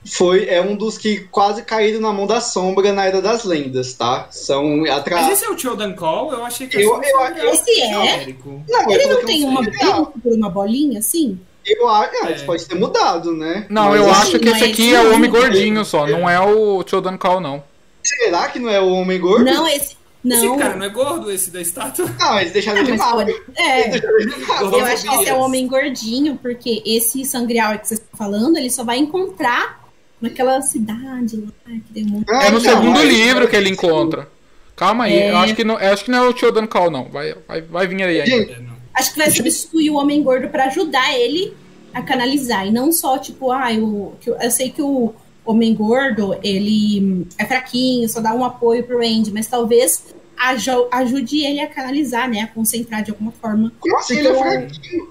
foi, 0.06 0.46
é 0.48 0.60
um 0.62 0.76
dos 0.76 0.96
que 0.96 1.20
quase 1.30 1.62
caíram 1.62 2.00
na 2.00 2.12
mão 2.12 2.26
da 2.26 2.40
sombra 2.40 2.92
na 2.92 3.04
Era 3.04 3.20
das 3.20 3.44
Lendas, 3.44 3.92
tá? 3.94 4.28
São 4.30 4.78
Mas 4.78 4.90
atrás. 4.92 5.28
esse 5.32 5.44
é 5.44 5.50
o 5.50 5.58
Chodan 5.58 5.92
Call? 5.94 6.32
Eu 6.32 6.44
achei 6.44 6.66
que 6.68 6.76
Eu- 6.80 6.94
um 6.94 7.02
eu- 7.02 7.18
sangreal 7.20 7.52
esse 7.54 7.70
é? 7.82 7.86
genérico. 7.88 8.62
Não, 8.68 8.90
Ele 8.90 9.00
falou 9.02 9.18
não 9.18 9.26
tem 9.26 9.42
é 9.42 9.46
um 9.46 9.50
uma, 9.50 10.06
por 10.06 10.32
uma 10.32 10.50
bolinha 10.50 10.98
assim? 11.00 11.38
Eu 11.66 11.86
acho, 11.88 12.10
ah, 12.24 12.30
É. 12.30 12.34
isso 12.36 12.46
pode 12.46 12.64
ter 12.64 12.74
mudado, 12.76 13.34
né? 13.34 13.66
Não, 13.68 13.86
Mas, 13.90 13.96
eu 14.00 14.10
assim, 14.10 14.20
acho 14.22 14.38
que 14.38 14.48
esse 14.48 14.60
mas 14.60 14.70
aqui 14.72 14.94
é 14.94 15.00
o 15.00 15.04
não, 15.04 15.14
homem 15.16 15.30
não. 15.30 15.38
gordinho 15.40 15.84
só, 15.84 16.06
não 16.06 16.30
é 16.30 16.40
o 16.40 16.82
Chodan 16.86 17.18
Call, 17.18 17.40
não. 17.40 17.62
Será 18.02 18.48
que 18.48 18.58
não 18.58 18.70
é 18.70 18.80
o 18.80 18.88
homem 18.88 19.20
gordo? 19.20 19.44
Não, 19.44 19.68
esse. 19.68 19.97
Não. 20.24 20.36
Esse 20.36 20.58
cara 20.58 20.76
não 20.76 20.84
é 20.84 20.88
gordo, 20.88 21.30
esse 21.30 21.50
da 21.50 21.60
estátua? 21.60 22.06
Não, 22.18 22.40
eles 22.40 22.52
deixaram 22.52 22.82
de 22.82 22.96
pode- 22.98 23.32
É, 23.56 23.96
eu 23.96 24.84
acho 24.84 25.08
que 25.08 25.14
esse 25.14 25.28
é 25.28 25.34
o 25.34 25.38
homem 25.40 25.66
gordinho, 25.68 26.36
porque 26.42 26.82
esse 26.84 27.24
sangreal 27.24 27.78
que 27.78 27.86
vocês 27.88 28.00
estão 28.00 28.16
falando, 28.18 28.56
ele 28.56 28.70
só 28.70 28.82
vai 28.84 28.98
encontrar 28.98 29.84
naquela 30.20 30.60
cidade 30.62 31.36
lá, 31.36 31.72
que 31.86 31.92
tem 31.94 32.06
um 32.06 32.24
Ah, 32.28 32.46
É 32.46 32.50
no 32.50 32.58
então, 32.58 32.72
segundo 32.82 33.02
livro 33.02 33.46
que 33.48 33.54
ele 33.56 33.70
encontra. 33.70 34.28
Calma 34.74 35.04
aí, 35.04 35.14
É. 35.14 35.30
eu 35.30 35.36
acho 35.38 35.54
que 35.54 35.64
não, 35.64 35.78
eu 35.78 35.92
acho 35.92 36.04
que 36.04 36.10
não 36.10 36.24
é 36.24 36.28
o 36.28 36.36
Chodan 36.36 36.66
Call, 36.66 36.90
não. 36.90 37.04
Vai, 37.04 37.34
vai, 37.46 37.62
vai 37.62 37.86
vir 37.86 38.02
aí 38.02 38.20
ainda. 38.20 38.52
É. 38.52 38.58
Acho 38.94 39.12
que 39.12 39.18
vai 39.18 39.30
substituir 39.30 39.90
o 39.90 39.94
homem 39.94 40.20
gordo 40.22 40.48
pra 40.48 40.64
ajudar 40.66 41.16
ele 41.16 41.52
a 41.94 42.02
canalizar. 42.02 42.66
E 42.66 42.72
não 42.72 42.90
só, 42.92 43.18
tipo, 43.18 43.52
ah, 43.52 43.72
eu, 43.72 44.16
eu 44.40 44.50
sei 44.50 44.70
que 44.70 44.82
o 44.82 45.14
homem 45.50 45.74
gordo, 45.74 46.38
ele 46.42 47.26
é 47.38 47.44
fraquinho, 47.46 48.08
só 48.08 48.20
dá 48.20 48.34
um 48.34 48.44
apoio 48.44 48.84
pro 48.84 48.98
Randy, 48.98 49.32
mas 49.32 49.46
talvez 49.46 50.04
aju- 50.36 50.88
ajude 50.90 51.44
ele 51.44 51.60
a 51.60 51.66
canalizar, 51.66 52.28
né? 52.28 52.40
A 52.42 52.46
concentrar 52.48 53.02
de 53.02 53.10
alguma 53.10 53.32
forma. 53.32 53.72
Como 53.80 53.96
assim 53.96 54.18
ele 54.18 54.28
é 54.28 54.34
fraquinho? 54.34 55.08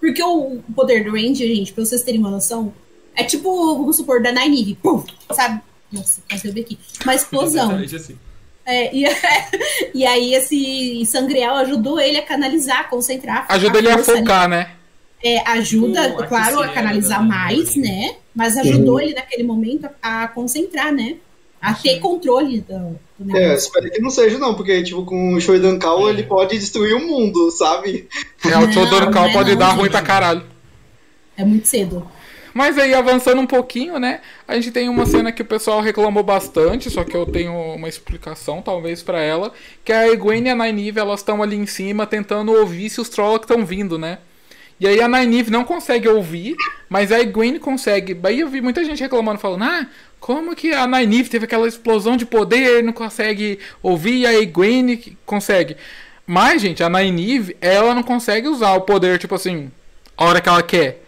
Porque 0.00 0.22
o 0.22 0.60
poder 0.74 1.04
do 1.04 1.12
Randy, 1.12 1.46
gente, 1.54 1.72
pra 1.72 1.84
vocês 1.84 2.02
terem 2.02 2.20
uma 2.20 2.30
noção, 2.30 2.72
é 3.16 3.24
tipo, 3.24 3.76
vamos 3.76 3.96
supor, 3.96 4.22
da 4.22 4.30
Nynaeve, 4.30 4.76
pum, 4.82 5.02
sabe? 5.32 5.60
Nossa, 5.92 6.20
quase 6.28 6.46
eu 6.48 6.52
aqui. 6.62 6.78
Uma 7.04 7.14
explosão. 7.14 7.64
Exatamente 7.64 7.96
assim. 7.96 8.18
É, 8.64 8.94
e, 8.94 9.04
e 9.94 10.04
aí 10.06 10.34
esse 10.34 11.04
sangreal 11.06 11.56
ajudou 11.56 11.98
ele 11.98 12.18
a 12.18 12.22
canalizar, 12.22 12.80
a 12.80 12.84
concentrar. 12.84 13.46
Ajuda 13.48 13.78
ele 13.78 13.88
a 13.90 13.94
ali. 13.94 14.04
focar, 14.04 14.48
né? 14.48 14.70
É, 15.24 15.40
ajuda, 15.50 16.10
O 16.10 16.28
claro, 16.28 16.60
a 16.60 16.68
canalizar 16.68 17.20
né? 17.22 17.28
mais, 17.28 17.74
né? 17.74 18.14
Mas 18.38 18.56
ajudou 18.56 19.00
ele 19.00 19.14
naquele 19.14 19.42
momento 19.42 19.88
a, 20.00 20.22
a 20.24 20.28
concentrar, 20.28 20.92
né? 20.92 21.16
A 21.60 21.74
ter 21.74 21.98
controle 21.98 22.60
do, 22.60 22.98
do 23.18 23.36
É, 23.36 23.40
negócio. 23.40 23.66
espero 23.66 23.90
que 23.90 24.00
não 24.00 24.10
seja, 24.10 24.38
não, 24.38 24.54
porque, 24.54 24.80
tipo, 24.84 25.04
com 25.04 25.34
o 25.34 25.40
Shoidan 25.40 25.76
Call 25.78 26.08
ele 26.08 26.22
pode 26.22 26.56
destruir 26.56 26.94
o 26.94 27.00
mundo, 27.04 27.50
sabe? 27.50 28.08
É, 28.44 28.56
o 28.56 28.68
não 28.68 29.10
Call 29.10 29.26
é 29.26 29.32
pode 29.32 29.50
não, 29.50 29.56
dar 29.56 29.72
ruim 29.72 29.90
pra 29.90 30.02
caralho. 30.02 30.44
É 31.36 31.44
muito 31.44 31.66
cedo. 31.66 32.08
Mas 32.54 32.78
aí, 32.78 32.94
avançando 32.94 33.40
um 33.40 33.46
pouquinho, 33.46 33.98
né? 33.98 34.20
A 34.46 34.54
gente 34.54 34.70
tem 34.72 34.88
uma 34.88 35.06
cena 35.06 35.32
que 35.32 35.42
o 35.42 35.44
pessoal 35.44 35.80
reclamou 35.80 36.22
bastante, 36.22 36.90
só 36.90 37.04
que 37.04 37.16
eu 37.16 37.26
tenho 37.26 37.52
uma 37.52 37.88
explicação, 37.88 38.62
talvez, 38.62 39.02
para 39.02 39.20
ela. 39.20 39.52
Que 39.84 39.92
a 39.92 40.08
Egwene 40.08 40.48
e 40.48 40.50
a 40.50 40.54
Nynaeve, 40.56 40.98
elas 40.98 41.20
estão 41.20 41.42
ali 41.42 41.56
em 41.56 41.66
cima 41.66 42.06
tentando 42.06 42.52
ouvir 42.52 42.90
se 42.90 43.00
os 43.00 43.08
Trollocs 43.08 43.48
estão 43.50 43.64
vindo, 43.64 43.98
né? 43.98 44.18
E 44.80 44.86
aí 44.86 45.00
a 45.00 45.08
Nynaeve 45.08 45.50
não 45.50 45.64
consegue 45.64 46.08
ouvir, 46.08 46.56
mas 46.88 47.10
a 47.10 47.20
Egwene 47.20 47.58
consegue. 47.58 48.18
Aí 48.22 48.40
eu 48.40 48.48
vi 48.48 48.60
muita 48.60 48.84
gente 48.84 49.02
reclamando, 49.02 49.40
falando, 49.40 49.64
ah, 49.64 49.86
como 50.20 50.54
que 50.54 50.72
a 50.72 50.86
Nynaeve 50.86 51.28
teve 51.28 51.46
aquela 51.46 51.66
explosão 51.66 52.16
de 52.16 52.24
poder 52.24 52.78
e 52.78 52.82
não 52.82 52.92
consegue 52.92 53.58
ouvir, 53.82 54.18
e 54.18 54.26
a 54.26 54.34
Egwene 54.34 55.16
consegue. 55.26 55.76
Mas, 56.26 56.62
gente, 56.62 56.82
a 56.82 56.88
Nynaeve, 56.88 57.56
ela 57.60 57.94
não 57.94 58.02
consegue 58.02 58.46
usar 58.46 58.74
o 58.74 58.82
poder, 58.82 59.18
tipo 59.18 59.34
assim, 59.34 59.70
a 60.16 60.24
hora 60.24 60.40
que 60.40 60.48
ela 60.48 60.62
quer. 60.62 61.02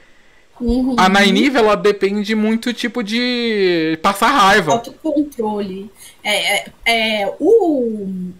Uhum. 0.60 0.96
A 0.98 1.08
Nynaeve, 1.08 1.58
ela 1.58 1.76
depende 1.76 2.34
muito, 2.34 2.72
tipo, 2.72 3.02
de 3.02 3.98
passar 4.02 4.30
raiva. 4.30 4.72
Autocontrole. 4.72 5.90
É, 6.24 6.56
é, 6.56 6.72
é, 6.86 7.36
o, 7.38 8.32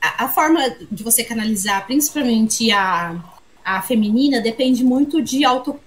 a, 0.00 0.24
a 0.24 0.28
forma 0.28 0.60
de 0.90 1.02
você 1.04 1.22
canalizar, 1.22 1.86
principalmente 1.86 2.72
a, 2.72 3.14
a 3.64 3.80
feminina, 3.80 4.40
depende 4.40 4.84
muito 4.84 5.22
de 5.22 5.44
auto, 5.44 5.80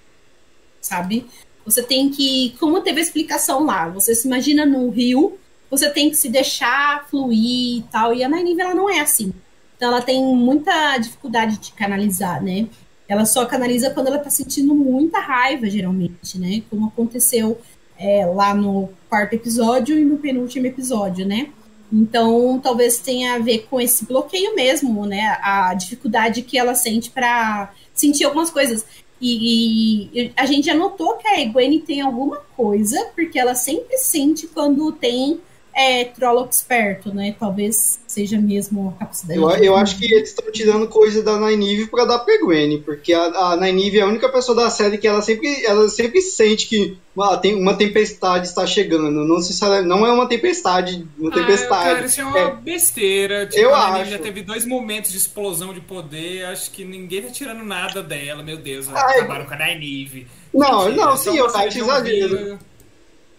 sabe? 0.80 1.26
Você 1.64 1.82
tem 1.82 2.10
que, 2.10 2.56
como 2.58 2.80
teve 2.80 2.98
a 2.98 3.02
explicação 3.02 3.64
lá, 3.64 3.88
você 3.88 4.14
se 4.14 4.26
imagina 4.26 4.66
num 4.66 4.90
rio, 4.90 5.38
você 5.70 5.90
tem 5.90 6.10
que 6.10 6.16
se 6.16 6.28
deixar 6.28 7.06
fluir 7.08 7.78
e 7.78 7.84
tal, 7.90 8.14
e 8.14 8.24
a 8.24 8.28
Nynaeve, 8.28 8.60
ela 8.60 8.74
não 8.74 8.90
é 8.90 9.00
assim. 9.00 9.32
Então 9.76 9.92
ela 9.92 10.02
tem 10.02 10.22
muita 10.22 10.98
dificuldade 10.98 11.58
de 11.58 11.72
canalizar, 11.72 12.42
né? 12.42 12.66
Ela 13.06 13.24
só 13.24 13.46
canaliza 13.46 13.90
quando 13.90 14.08
ela 14.08 14.18
tá 14.18 14.28
sentindo 14.28 14.74
muita 14.74 15.20
raiva, 15.20 15.68
geralmente, 15.70 16.38
né? 16.38 16.62
Como 16.68 16.88
aconteceu 16.88 17.58
é, 17.98 18.26
lá 18.26 18.54
no 18.54 18.90
quarto 19.08 19.34
episódio 19.34 19.98
e 19.98 20.04
no 20.04 20.18
penúltimo 20.18 20.66
episódio, 20.66 21.26
né? 21.26 21.50
Então, 21.92 22.60
talvez 22.62 22.98
tenha 22.98 23.34
a 23.34 23.38
ver 23.38 23.66
com 23.70 23.80
esse 23.80 24.04
bloqueio 24.04 24.54
mesmo, 24.54 25.06
né? 25.06 25.38
A 25.42 25.74
dificuldade 25.74 26.42
que 26.42 26.58
ela 26.58 26.74
sente 26.74 27.10
para 27.10 27.72
sentir 27.94 28.24
algumas 28.24 28.50
coisas. 28.50 28.84
E, 29.20 30.10
e, 30.12 30.32
a 30.36 30.46
gente 30.46 30.66
já 30.66 30.74
notou 30.74 31.16
que 31.16 31.26
a 31.26 31.40
Egwene 31.40 31.80
tem 31.80 32.00
alguma 32.00 32.36
coisa, 32.56 33.10
porque 33.14 33.38
ela 33.38 33.54
sempre 33.54 33.96
sente 33.98 34.46
quando 34.46 34.92
tem 34.92 35.40
é, 35.78 36.04
Trollocs 36.04 36.62
perto, 36.62 37.14
né? 37.14 37.34
Talvez 37.38 38.00
seja 38.06 38.36
mesmo 38.40 38.88
a 38.96 38.98
capacidade. 38.98 39.38
Eu, 39.40 39.48
de- 39.48 39.66
eu 39.66 39.76
acho 39.76 39.96
que 39.98 40.12
eles 40.12 40.30
estão 40.30 40.50
tirando 40.50 40.88
coisa 40.88 41.22
da 41.22 41.38
Nynaeve 41.38 41.86
pra 41.86 42.04
dar 42.04 42.18
pra 42.18 42.38
Gwen, 42.40 42.82
porque 42.82 43.12
a, 43.12 43.52
a 43.52 43.56
Nynaeve 43.56 43.98
é 43.98 44.02
a 44.02 44.06
única 44.06 44.28
pessoa 44.28 44.56
da 44.56 44.68
série 44.70 44.98
que 44.98 45.06
ela 45.06 45.22
sempre, 45.22 45.64
ela 45.64 45.88
sempre 45.88 46.20
sente 46.20 46.66
que 46.66 46.96
uma, 47.14 47.36
tem, 47.36 47.54
uma 47.54 47.74
tempestade 47.74 48.46
está 48.48 48.66
chegando. 48.66 49.10
Não, 49.10 49.36
necessariamente- 49.36 49.88
não 49.88 50.04
é 50.06 50.12
uma 50.12 50.26
tempestade, 50.28 51.06
uma 51.18 51.30
Ah, 51.30 51.34
tempestade. 51.34 51.94
cara, 51.94 52.06
isso 52.06 52.20
é 52.20 52.24
uma 52.24 52.38
É. 52.38 52.54
besteira. 52.56 53.46
Tipo, 53.46 53.60
Eu 53.62 53.74
a 53.74 53.88
acho. 54.00 54.10
já 54.10 54.18
teve 54.18 54.42
dois 54.42 54.64
momentos 54.66 55.12
de 55.12 55.16
explosão 55.18 55.72
de 55.72 55.80
poder. 55.80 56.44
Acho 56.46 56.70
que 56.70 56.84
ninguém 56.84 57.22
tá 57.22 57.28
tirando 57.30 57.62
nada 57.64 58.02
dela. 58.02 58.42
Meu 58.42 58.56
Deus, 58.56 58.88
Ai. 58.88 59.18
acabaram 59.18 59.44
com 59.46 59.54
a 59.54 59.56
Nynaeve. 59.56 60.26
Não, 60.52 60.86
Mentira, 60.86 61.04
não, 61.06 61.16
sim, 61.16 61.36
eu 61.36 61.46
acho 61.46 61.78
exagero. 61.78 62.58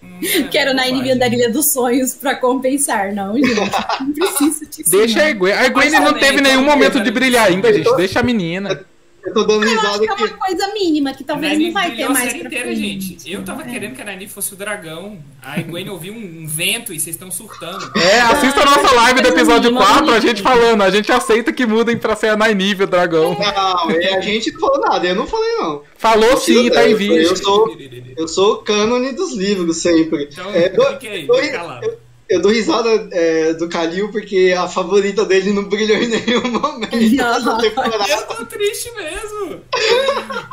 Hum, 0.04 0.20
é, 0.24 0.44
Quero 0.44 0.74
na 0.74 0.84
bobagem. 0.84 0.94
Nynaeve 0.94 1.20
da 1.20 1.28
Ilha 1.28 1.52
dos 1.52 1.72
Sonhos 1.72 2.14
pra 2.14 2.36
compensar. 2.36 3.14
Não, 3.14 3.36
gente. 3.36 3.56
Não 3.56 4.14
precisa 4.14 4.66
disso. 4.66 4.92
Deixa 4.92 5.24
a. 5.24 5.30
Egwene. 5.30 5.58
A 5.58 5.72
Mas 5.72 5.92
não 5.94 6.14
teve 6.14 6.42
nenhum 6.42 6.62
então, 6.62 6.76
momento 6.76 7.00
de 7.02 7.12
brilhar 7.12 7.48
ainda, 7.48 7.72
gente. 7.74 7.96
Deixa 7.96 8.20
a 8.20 8.24
menina. 8.24 8.86
Eu 9.26 9.34
tô 9.34 9.44
dando 9.44 9.64
Eu 9.66 9.70
acho 9.72 9.82
risada 9.82 10.00
que 10.00 10.10
é 10.10 10.26
uma 10.26 10.38
coisa 10.38 10.74
mínima, 10.74 11.14
que 11.14 11.24
talvez 11.24 11.54
não 11.54 11.60
Nynaeve 11.60 11.74
vai 11.74 11.96
ter 11.96 12.04
a 12.04 12.10
mais 12.10 12.32
série 12.32 12.46
inteira, 12.46 12.76
gente. 12.76 13.18
Eu 13.32 13.44
tava 13.44 13.62
É. 13.64 13.66
querendo 13.66 13.96
que 13.96 14.02
a 14.02 14.06
Nynaeve 14.06 14.28
fosse 14.32 14.54
o 14.54 14.56
dragão. 14.56 15.20
A 15.42 15.62
Gwen 15.62 15.90
ouviu 15.90 16.14
um 16.14 16.46
vento 16.48 16.94
e 16.94 17.00
vocês 17.00 17.16
estão 17.16 17.30
surtando. 17.30 17.92
É, 17.98 18.22
assista 18.22 18.62
a 18.62 18.66
nossa 18.66 18.96
live 18.96 19.22
do 19.22 19.28
episódio 19.28 19.72
Mas 19.74 19.86
4, 19.88 20.10
a 20.10 20.12
não- 20.14 20.22
gente 20.22 20.42
falando. 20.42 20.82
A 20.82 20.90
gente 20.90 21.12
aceita 21.12 21.52
que 21.52 21.66
mudem 21.66 21.98
pra 21.98 22.16
ser 22.16 22.30
a 22.30 22.36
Nynaeve, 22.38 22.84
o 22.84 22.88
dragão. 22.88 23.38
Não, 23.38 23.92
é, 23.92 24.16
a 24.16 24.22
gente 24.22 24.52
não 24.54 24.60
falou 24.60 24.80
nada, 24.82 25.08
eu 25.08 25.16
não 25.16 25.28
falei 25.28 25.56
não. 25.58 25.82
Falou 25.98 26.38
sim, 26.38 26.70
tá 26.70 26.88
em 26.90 26.96
vídeo. 26.96 27.22
Eu 27.22 27.36
sou, 27.36 27.78
eu 28.18 28.28
sou 28.28 28.54
o 28.54 28.58
cânone 28.60 29.12
dos 29.14 29.34
livros 29.36 29.78
sempre. 29.78 30.30
Então, 30.32 30.50
É, 30.54 30.74
eu- 30.76 30.92
fique 30.94 31.08
aí, 31.08 31.28
eu-. 31.28 32.09
Eu 32.30 32.40
dou 32.42 32.52
risada 32.52 32.90
é, 33.12 33.54
do 33.54 33.68
Kalil 33.68 34.12
porque 34.12 34.54
a 34.56 34.68
favorita 34.68 35.26
dele 35.26 35.52
não 35.52 35.64
brilhou 35.64 35.98
em 35.98 36.08
nenhum 36.08 36.42
momento. 36.52 36.96
Eu 36.96 38.28
tô 38.28 38.46
triste 38.46 38.92
mesmo. 38.94 39.62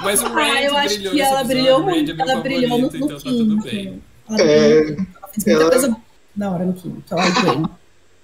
Mas 0.02 0.22
o 0.22 0.24
Rand 0.28 0.50
Ah, 0.56 0.62
eu 0.62 0.76
acho 0.76 0.98
que 1.00 1.04
nesse 1.04 1.20
ela 1.20 1.44
brilhou 1.44 1.82
muito. 1.82 2.10
é 2.12 2.14
meu 2.14 2.24
Ela 2.30 2.40
brilhou 2.40 2.78
no, 2.78 2.90
favorito, 2.90 2.98
no 2.98 3.06
então 3.06 3.18
tá 3.18 3.30
tudo 3.30 3.62
bem. 3.62 4.02
Ela, 4.28 4.40
É, 4.40 4.80
brilhou 4.80 4.96
muito. 4.96 5.10
ela 5.18 5.28
fez 5.28 5.44
muita 5.46 5.60
ela- 5.62 5.70
coisa 5.70 5.96
da 6.34 6.50
hora 6.50 6.64
no 6.64 6.72
quinto. 6.72 7.02
Ela. 7.14 7.70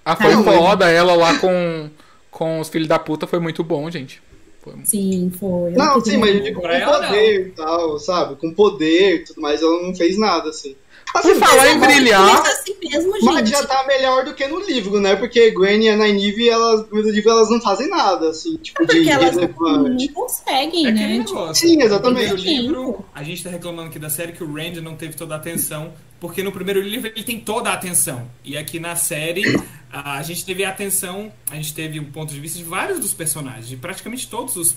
Ah, 0.04 0.16
foi 0.16 0.32
foda 0.42 0.90
ela 0.90 1.14
lá 1.14 1.38
com, 1.38 1.90
com 2.30 2.58
os 2.58 2.68
filhos 2.68 2.88
da 2.88 2.98
puta, 2.98 3.26
foi 3.26 3.38
muito 3.38 3.62
bom, 3.62 3.90
gente. 3.90 4.20
Foi- 4.62 4.74
Sim, 4.84 5.30
foi. 5.38 5.72
Não, 5.72 6.00
sim, 6.00 6.16
mas 6.16 6.42
digo 6.42 6.60
com 6.60 6.68
poder 6.68 7.48
e 7.48 7.50
tal, 7.50 7.98
sabe? 7.98 8.36
Com 8.36 8.54
poder 8.54 9.14
e 9.16 9.24
tudo 9.24 9.40
mais, 9.42 9.60
ela 9.60 9.82
não 9.82 9.94
fez 9.94 10.16
nada, 10.18 10.48
assim. 10.50 10.74
Assim, 11.14 11.34
Por 11.34 11.40
falar 11.40 11.68
em 11.70 11.78
brilhar- 11.78 12.22
Mas 12.42 12.54
assim 12.58 12.74
mesmo, 12.82 13.12
Mas 13.22 13.48
já 13.50 13.66
tá 13.66 13.84
melhor 13.86 14.24
do 14.24 14.34
que 14.34 14.46
no 14.48 14.58
livro, 14.60 14.98
né? 15.00 15.14
Porque 15.16 15.50
Gwen 15.50 15.84
e 15.84 15.88
a 15.90 15.96
Nynaeve, 15.96 16.48
elas, 16.48 16.88
no 16.90 17.00
livro, 17.02 17.30
elas 17.30 17.50
não 17.50 17.60
fazem 17.60 17.88
nada, 17.88 18.30
assim, 18.30 18.56
tipo, 18.56 18.80
de 18.86 18.94
Porque 18.94 19.10
elas 19.10 19.34
não, 19.36 19.42
relevante. 19.42 20.06
não 20.06 20.14
conseguem, 20.14 20.86
É 20.86 20.90
né? 20.92 21.18
Tipo, 21.18 21.34
negócio. 21.34 21.68
Sim, 21.68 21.82
exatamente. 21.82 22.34
livro, 22.36 23.04
a 23.14 23.22
gente 23.22 23.44
tá 23.44 23.50
reclamando 23.50 23.88
aqui 23.88 23.98
da 23.98 24.08
série 24.08 24.32
que 24.32 24.42
o 24.42 24.52
Rand 24.52 24.76
não 24.82 24.96
teve 24.96 25.14
toda 25.14 25.34
a 25.34 25.36
atenção, 25.36 25.92
porque 26.18 26.42
no 26.42 26.50
primeiro 26.52 26.80
livro 26.80 27.08
ele 27.14 27.24
tem 27.24 27.38
toda 27.40 27.70
a 27.70 27.74
atenção. 27.74 28.26
E 28.44 28.56
aqui 28.56 28.78
na 28.80 28.96
série, 28.96 29.44
a 29.92 30.22
gente 30.22 30.44
teve 30.46 30.64
a 30.64 30.70
atenção, 30.70 31.30
a 31.50 31.56
gente 31.56 31.74
teve 31.74 32.00
um 32.00 32.04
ponto 32.04 32.32
de 32.32 32.40
vista 32.40 32.56
de 32.58 32.64
vários 32.64 32.98
dos 33.00 33.12
personagens, 33.12 33.68
de 33.68 33.76
praticamente 33.76 34.28
todos 34.28 34.56
os, 34.56 34.74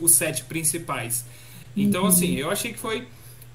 os 0.00 0.12
sete 0.12 0.42
principais. 0.44 1.24
Então, 1.76 2.02
Uhum. 2.02 2.08
assim, 2.08 2.34
eu 2.36 2.50
achei 2.50 2.72
que 2.72 2.78
foi 2.78 3.00
o- 3.00 3.06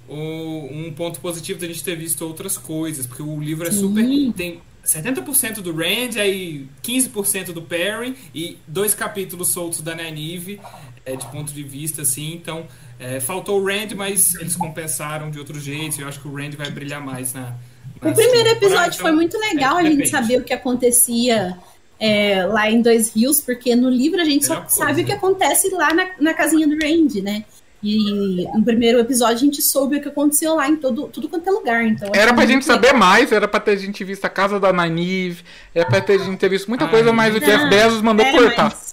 um 0.10 0.94
ponto 0.94 1.20
positivo 1.20 1.60
da 1.60 1.68
gente 1.68 1.84
ter 1.84 1.96
visto 1.96 2.26
outras 2.26 2.58
coisas, 2.58 3.08
porque 3.08 3.24
o 3.24 3.40
livro 3.40 3.68
é 3.68 3.72
Sim. 3.72 3.80
super. 3.80 4.34
tem 4.34 4.62
70% 4.86 5.62
do 5.62 5.72
Rand, 5.72 6.20
aí 6.20 6.68
15% 6.84 7.54
do 7.54 7.62
Perry 7.62 8.16
e 8.34 8.58
dois 8.68 8.96
capítulos 8.96 9.50
soltos 9.50 9.82
da 9.82 9.94
Nynaeve, 9.94 10.60
é, 11.06 11.16
de 11.16 11.26
ponto 11.28 11.54
de 11.54 11.64
vista, 11.64 12.02
assim. 12.02 12.34
Então, 12.34 12.66
é, 13.00 13.20
faltou 13.20 13.62
o 13.62 13.66
Rand, 13.66 13.96
mas 13.96 14.36
eles 14.36 14.56
compensaram 14.56 15.30
de 15.30 15.38
outro 15.38 15.60
jeito. 15.60 16.02
Eu 16.02 16.08
acho 16.08 16.20
que 16.20 16.28
o 16.28 16.36
Rand 16.36 16.52
vai 16.58 16.70
brilhar 16.72 17.04
mais 17.04 17.34
na. 17.34 17.56
O 18.02 18.06
na 18.06 18.14
primeiro 18.14 18.32
segunda 18.32 18.56
temporada, 18.56 18.66
episódio 18.66 19.00
foi 19.00 19.12
muito 19.12 19.38
legal 19.38 19.78
é, 19.80 19.82
a 19.82 19.86
gente 19.90 20.08
saber 20.10 20.40
o 20.40 20.44
que 20.44 20.54
acontecia 20.54 21.58
é, 22.00 22.44
lá 22.46 22.70
em 22.70 22.82
Dois 22.82 23.16
Rios, 23.16 23.40
porque 23.40 23.76
no 23.76 23.90
livro 23.90 24.20
a 24.20 24.26
gente 24.26 24.46
só 24.46 24.56
Melhor 24.56 24.68
coisa. 24.68 24.86
sabe 24.86 25.02
o 25.04 25.06
que 25.06 25.12
acontece 25.12 25.70
lá 25.70 25.94
na, 25.94 26.10
na 26.20 26.34
casinha 26.34 26.68
do 26.68 26.74
Randy, 26.74 27.22
né? 27.22 27.46
E 27.84 28.46
no 28.54 28.64
primeiro 28.64 29.00
episódio 29.00 29.36
a 29.38 29.40
gente 29.40 29.62
soube 29.62 29.98
o 29.98 30.02
que 30.02 30.08
aconteceu 30.10 30.56
lá 30.56 30.68
em 30.70 30.76
todo, 30.76 31.08
tudo 31.08 31.28
quanto 31.28 31.48
é 31.48 31.52
lugar. 31.52 31.84
Então, 31.84 32.10
Era 32.14 32.32
pra 32.34 32.46
gente 32.46 32.64
saber 32.64 32.94
mais, 32.94 33.32
era 33.32 33.48
pra 33.48 33.60
ter 33.60 33.78
gente 33.78 34.04
visto 34.04 34.24
a 34.26 34.30
casa 34.30 34.60
da 34.60 34.72
Nynaeve, 34.72 35.44
era 35.74 35.86
pra 35.90 36.00
ter 36.00 36.20
gente 36.20 36.38
ter 36.38 36.50
visto 36.50 36.68
muita 36.68 36.86
Ai, 36.86 36.92
coisa, 36.92 37.12
mas 37.12 37.36
o 37.36 37.40
Não, 37.40 37.48
Jeff 37.48 37.70
Bezos 37.70 38.02
mandou 38.02 38.26
é, 38.26 38.32
cortar. 38.32 38.64
mas- 38.66 38.92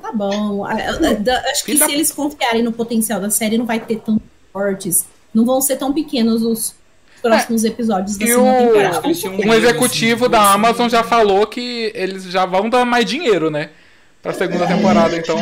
Tá 0.00 0.12
bom. 0.12 0.64
A- 0.64 0.72
a- 0.72 0.74
a- 0.74 1.50
Acho 1.50 1.64
que 1.64 1.74
da 1.76 1.86
se 1.86 1.92
eles 1.92 2.10
confiarem 2.12 2.62
no 2.62 2.72
potencial 2.72 3.20
da 3.20 3.28
série, 3.28 3.58
não 3.58 3.66
vai 3.66 3.80
ter 3.80 3.96
tão 4.00 4.20
fortes. 4.52 5.04
Não 5.34 5.44
vão 5.44 5.60
ser 5.60 5.76
tão 5.76 5.92
pequenos 5.92 6.42
os 6.42 6.74
próximos 7.20 7.64
episódios 7.64 8.16
da 8.16 8.24
É, 8.24 8.28
E 8.28 8.30
segunda 8.32 8.52
o- 8.52 8.66
temporada. 8.66 9.08
Um 9.50 9.52
executivo 9.54 10.24
assim, 10.26 10.32
da 10.32 10.52
Amazon 10.52 10.88
já 10.88 11.02
falou 11.02 11.46
que 11.46 11.90
eles 11.94 12.22
já 12.24 12.46
vão 12.46 12.70
dar 12.70 12.84
mais 12.86 13.04
dinheiro, 13.04 13.50
né? 13.50 13.70
Pra 14.22 14.32
segunda 14.32 14.66
temporada, 14.66 15.16
então. 15.16 15.36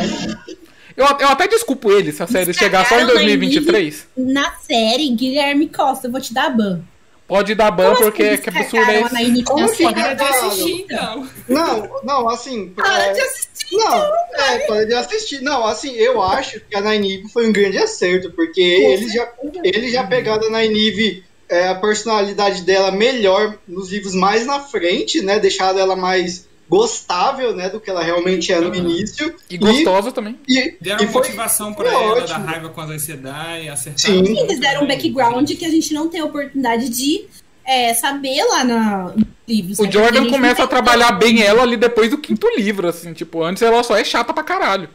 Eu, 0.95 1.05
eu 1.05 1.27
até 1.27 1.47
desculpo 1.47 1.91
eles 1.91 2.15
se 2.15 2.23
a 2.23 2.27
série 2.27 2.53
chegar 2.53 2.85
só 2.87 2.95
em 2.95 2.99
Cagaram 2.99 3.15
na 3.15 3.25
2023. 3.25 4.07
Na 4.15 4.51
série, 4.55 5.09
Guilherme 5.09 5.67
Costa, 5.67 6.07
eu 6.07 6.11
vou 6.11 6.21
te 6.21 6.33
dar 6.33 6.49
ban. 6.49 6.81
Pode 7.27 7.55
dar 7.55 7.71
ban, 7.71 7.95
Como 7.95 8.03
porque 8.03 8.23
assim 8.23 8.41
que 8.43 8.49
absurdo 8.49 8.91
é 8.91 9.01
esse. 9.01 9.43
Como 9.43 9.65
assim? 9.65 9.91
Para 9.91 10.13
de 10.13 10.23
assistir, 10.23 10.73
então. 10.81 11.27
Não, 11.49 12.01
não, 12.03 12.29
assim. 12.29 12.69
Para 12.75 13.07
é, 13.07 13.13
de 13.13 13.19
assistir. 13.19 13.75
Não, 13.77 14.03
é, 14.35 14.59
para 14.67 14.85
de 14.85 14.93
assistir. 14.93 15.41
Não, 15.41 15.65
assim, 15.65 15.91
eu 15.95 16.21
acho 16.21 16.59
que 16.59 16.75
a 16.75 16.81
Nynaeve 16.81 17.27
foi 17.29 17.47
um 17.47 17.51
grande 17.51 17.79
acerto, 17.79 18.29
porque 18.31 18.61
eles 18.61 19.11
já, 19.11 19.27
eles 19.63 19.91
já 19.91 20.03
pegaram 20.03 20.47
a 20.47 20.61
Nynaeve, 20.61 21.23
é, 21.49 21.69
a 21.69 21.75
personalidade 21.75 22.61
dela 22.61 22.91
melhor 22.91 23.57
nos 23.67 23.89
livros 23.89 24.13
mais 24.13 24.45
na 24.45 24.59
frente, 24.59 25.21
né? 25.23 25.39
Deixaram 25.39 25.79
ela 25.79 25.95
mais 25.95 26.47
gostável, 26.69 27.55
né? 27.55 27.69
Do 27.69 27.79
que 27.79 27.89
ela 27.89 28.03
realmente 28.03 28.51
é 28.51 28.59
no 28.59 28.69
Uhum. 28.69 28.75
início. 28.75 29.35
E 29.49 29.57
gostosa 29.57 30.11
também. 30.11 30.39
E, 30.47 30.75
Deram 30.81 31.03
e 31.03 31.07
foi, 31.07 31.21
motivação 31.21 31.73
foi 31.73 31.85
pra 31.85 31.93
ela, 31.93 32.13
ótimo. 32.13 32.27
da 32.27 32.37
raiva 32.37 32.69
com 32.69 32.81
a 32.81 32.85
ansiedade, 32.85 33.69
acertaram. 33.69 34.25
Sim. 34.25 34.39
Eles 34.39 34.59
deram 34.59 34.83
um 34.83 34.87
background 34.87 35.49
que 35.51 35.65
a 35.65 35.69
gente 35.69 35.93
não 35.93 36.09
tem 36.09 36.21
a 36.21 36.25
oportunidade 36.25 36.89
de 36.89 37.25
é, 37.63 37.93
saber 37.93 38.43
lá 38.45 38.63
na, 38.63 39.03
nos 39.15 39.25
livros. 39.47 39.79
O 39.79 39.91
Jordan 39.91 40.29
começa 40.29 40.59
não 40.59 40.65
a 40.65 40.67
trabalhar 40.67 41.11
bem 41.13 41.41
ela 41.41 41.61
ali 41.63 41.77
depois 41.77 42.09
do 42.09 42.17
quinto 42.17 42.47
livro, 42.57 42.87
assim, 42.87 43.13
tipo, 43.13 43.43
antes 43.43 43.61
ela 43.61 43.83
só 43.83 43.95
é 43.97 44.03
chata 44.03 44.33
pra 44.33 44.43
caralho. 44.43 44.89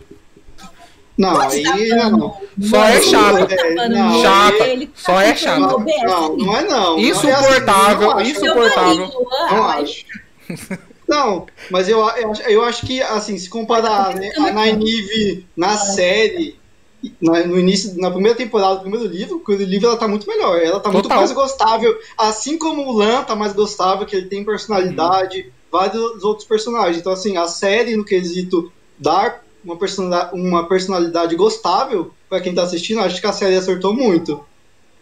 Não, 1.19 1.39
aí 1.39 1.63
dar 1.63 2.11
não. 2.11 2.35
Só 2.63 2.83
é 2.83 3.03
chata. 3.03 3.55
É, 3.55 3.89
não, 3.91 4.23
Chata. 4.23 4.65
Ele 4.69 4.91
Só 4.95 5.13
tá 5.13 5.23
é 5.25 5.37
chata. 5.37 5.61
Não, 5.61 6.37
não 6.37 6.57
é 6.57 6.63
não. 6.63 6.99
Insuportável, 6.99 8.11
Não 8.11 8.19
é 8.19 8.23
assim, 8.23 8.31
insuportável. 8.33 9.11
Não 9.51 9.65
acho. 9.69 10.05
Não, 11.11 11.47
mas 11.71 11.89
eu, 11.89 11.99
eu, 11.99 12.31
acho- 12.31 12.43
eu 12.43 12.63
acho 12.65 12.87
que, 12.87 13.03
assim, 13.03 13.37
se 13.37 13.49
comparar 13.51 14.15
né, 14.15 14.31
a 14.39 14.51
Nynaeve 14.53 15.45
na 15.57 15.77
série, 15.77 16.57
na, 17.21 17.45
no 17.45 17.59
início, 17.59 17.99
na 18.01 18.11
primeira 18.13 18.39
temporada 18.39 18.77
do 18.77 18.83
primeiro 18.83 19.07
livro, 19.07 19.37
o 19.39 19.41
primeiro 19.41 19.69
livro 19.71 19.89
ela 19.89 19.97
tá 19.97 20.07
muito 20.07 20.29
melhor. 20.29 20.57
Ela 20.63 20.79
tá 20.79 20.89
muito 20.91 21.03
Total. 21.05 21.19
mais 21.19 21.33
gostável. 21.33 21.99
Assim 22.17 22.57
como 22.57 22.87
o 22.89 22.93
Lan 22.93 23.25
tá 23.25 23.35
mais 23.35 23.53
gostável, 23.53 24.07
que 24.07 24.15
ele 24.15 24.27
tem 24.29 24.45
personalidade, 24.45 25.53
vários 25.71 26.23
outros 26.23 26.47
personagens. 26.47 26.99
Então, 26.99 27.13
assim, 27.13 27.37
a 27.37 27.49
série, 27.49 27.97
no 27.97 28.05
quesito 28.05 28.71
dar 28.97 29.43
uma 29.65 29.77
personalidade, 29.77 30.35
uma 30.41 30.69
personalidade 30.69 31.35
gostável 31.37 32.13
pra 32.29 32.41
quem 32.41 32.55
tá 32.55 32.63
assistindo, 32.63 33.01
acho 33.01 33.21
que 33.21 33.27
a 33.27 33.33
série 33.33 33.57
acertou 33.57 33.93
muito. 33.93 34.45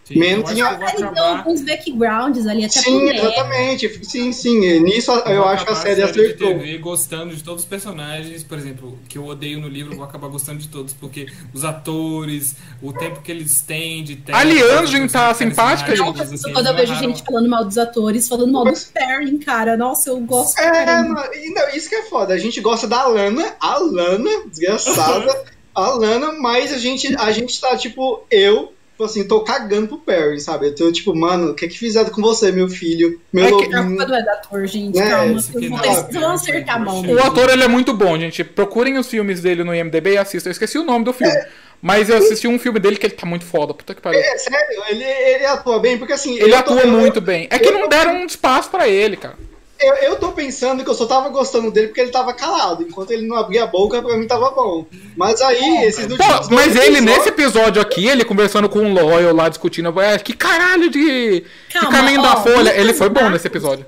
Sim, 0.09 0.19
Menos 0.19 0.51
eu 0.51 0.57
em- 0.57 0.61
eu 0.61 0.67
acabar- 0.67 1.39
alguns 1.39 1.61
backgrounds 1.61 2.47
ali, 2.47 2.65
até 2.65 2.81
Sim, 2.81 3.11
exatamente. 3.11 4.05
Sim, 4.05 4.33
sim. 4.33 4.81
Nisso 4.81 5.11
eu 5.13 5.37
vou 5.37 5.45
acho 5.49 5.67
que 5.67 5.73
a 5.73 5.77
série 5.77 5.97
de 5.97 6.03
acertou. 6.03 6.49
TV 6.59 6.79
gostando 6.79 7.37
de 7.37 7.43
todos 7.45 7.63
os 7.65 7.69
personagens, 7.69 8.43
por 8.43 8.57
exemplo, 8.57 8.99
que 9.07 9.19
eu 9.19 9.27
odeio 9.27 9.61
no 9.61 9.69
livro, 9.69 9.93
eu 9.93 9.97
vou 9.97 10.07
acabar 10.07 10.29
gostando 10.29 10.59
de 10.61 10.69
todos, 10.69 10.95
porque 10.95 11.27
os 11.53 11.63
atores, 11.63 12.57
o 12.83 12.91
tempo 12.93 13.21
que 13.21 13.31
eles 13.31 13.61
têm 13.61 14.03
de 14.03 14.17
tela, 14.17 14.39
A 14.39 14.45
Liandrin 14.45 15.05
os 15.05 15.13
tá 15.13 15.35
simpática, 15.35 15.89
carismáticos, 15.89 16.31
gente. 16.31 16.35
assim, 16.45 16.53
Quando 16.55 16.67
eu 16.69 16.75
vejo 16.75 16.95
gente 16.95 17.23
falando 17.23 17.49
mal 17.51 17.65
dos 17.67 17.77
atores, 17.77 18.29
falando 18.29 18.51
mal 18.53 18.65
do 18.65 18.73
Perrin, 18.95 19.39
cara, 19.39 19.77
nossa, 19.77 20.09
eu 20.09 20.19
gosto. 20.21 20.59
É, 20.59 21.03
não, 21.03 21.69
isso 21.75 21.89
que 21.89 21.95
é 21.97 22.03
foda. 22.05 22.33
A 22.33 22.39
gente 22.39 22.61
gosta 22.63 22.87
da 22.87 23.07
Lana, 23.07 23.55
a 23.61 23.77
Lana, 23.79 24.31
desgraçada, 24.47 25.45
a 25.75 25.89
Lana, 25.91 26.33
mas 26.33 26.73
a 26.73 26.79
gente, 26.79 27.15
a 27.17 27.31
gente 27.31 27.61
tá, 27.61 27.77
tipo, 27.77 28.23
eu, 28.31 28.73
tipo 28.99 29.05
assim, 29.05 29.23
tô 29.29 29.41
cagando 29.43 29.87
pro 29.87 29.99
Perry, 29.99 30.41
sabe? 30.41 30.67
Eu 30.67 30.75
tô, 30.75 30.91
tipo, 30.91 31.15
mano, 31.15 31.53
o 31.53 31.55
que 31.55 31.69
que 31.69 31.79
fizeram 31.79 32.11
com 32.11 32.21
você, 32.21 32.51
meu 32.51 32.69
filho? 32.69 33.21
Meu 33.33 33.45
É 33.45 33.49
que- 33.49 33.55
A 33.73 33.79
lobinho. 33.81 33.87
culpa 33.97 34.07
não 34.07 34.17
é 34.17 34.23
do 34.23 34.29
ator, 34.31 34.67
gente. 34.67 34.99
É, 34.99 35.09
calma. 35.09 35.41
vão- 35.41 35.85
é, 35.85 35.87
eles 35.89 36.15
vão 36.21 36.31
acertar 36.33 36.75
a 36.77 36.79
mão. 36.81 37.05
é, 37.05 37.13
O 37.15 37.23
ator 37.23 37.49
ele 37.49 37.63
é 37.63 37.69
muito 37.69 37.95
bom, 37.95 38.19
gente. 38.19 38.43
Procurem 38.43 38.99
os 38.99 39.07
filmes 39.07 39.41
dele 39.41 39.63
no 39.63 39.73
IMDB 39.73 40.15
e 40.15 40.19
assistam. 40.19 40.49
Eu 40.49 40.53
esqueci 40.53 40.79
o 40.79 40.85
nome 40.85 41.05
do 41.05 41.13
filme. 41.13 41.33
Mas 41.81 42.11
eu 42.11 42.17
assisti 42.17 42.49
um 42.49 42.59
filme 42.59 42.81
dele 42.81 42.97
que 42.97 43.07
ele 43.07 43.15
tá 43.15 43.25
muito 43.25 43.45
foda. 43.45 43.73
Puta 43.73 43.95
que 43.95 44.01
pariu. 44.03 44.19
É 44.19 44.37
sério, 44.37 44.83
ele, 44.89 45.05
ele 45.05 45.47
atua 45.47 45.79
bem, 45.79 45.97
porque 45.97 46.13
assim. 46.15 46.37
Ele 46.37 46.51
tô- 46.51 46.57
atua 46.57 46.81
eu- 46.81 46.89
muito 46.91 47.21
bem. 47.21 47.47
É 47.53 47.59
que 47.61 47.71
não 47.71 47.89
deram 47.89 48.17
um 48.17 48.27
espaço 48.27 48.69
pra 48.69 48.89
ele, 48.89 49.17
cara. 49.17 49.37
Eu, 49.81 49.95
eu 49.95 50.17
tô 50.17 50.33
pensando 50.33 50.83
que 50.83 50.91
eu 50.91 50.95
só 50.95 51.07
tava 51.07 51.29
gostando 51.29 51.71
dele 51.71 51.89
porque 51.89 52.01
ele 52.01 52.11
tava 52.11 52.33
calado. 52.35 52.83
Enquanto 52.83 53.13
ele 53.13 53.27
não 53.27 53.37
abria 53.37 53.63
a 53.63 53.67
boca, 53.67 54.03
pra 54.03 54.17
mim 54.17 54.27
tava 54.27 54.51
bom. 54.51 54.85
Mas 55.17 55.41
aí, 55.41 55.85
esses 55.85 56.07
Pô, 56.07 56.13
últimos 56.15 56.49
mas 56.49 56.49
dois 56.49 56.77
ele, 56.77 56.97
episódios- 56.99 57.05
nesse 57.17 57.29
episódio 57.29 57.83
aqui, 57.83 58.07
ele 58.09 58.25
conversando 58.25 58.69
com 58.69 58.81
o 58.81 58.93
Loyal 58.93 59.33
lá, 59.35 59.49
discutindo, 59.49 60.01
é, 60.01 60.19
que 60.19 60.33
caralho 60.33 60.91
de, 60.91 61.41
de 61.41 61.45
Calma, 61.73 61.91
caminho 61.91 62.21
ó, 62.21 62.23
da 62.23 62.37
folha. 62.37 62.59
Lucas 62.59 62.77
Ele 62.77 62.93
foi 62.95 63.09
bom 63.09 63.15
Barros. 63.15 63.33
nesse 63.33 63.47
episódio. 63.47 63.87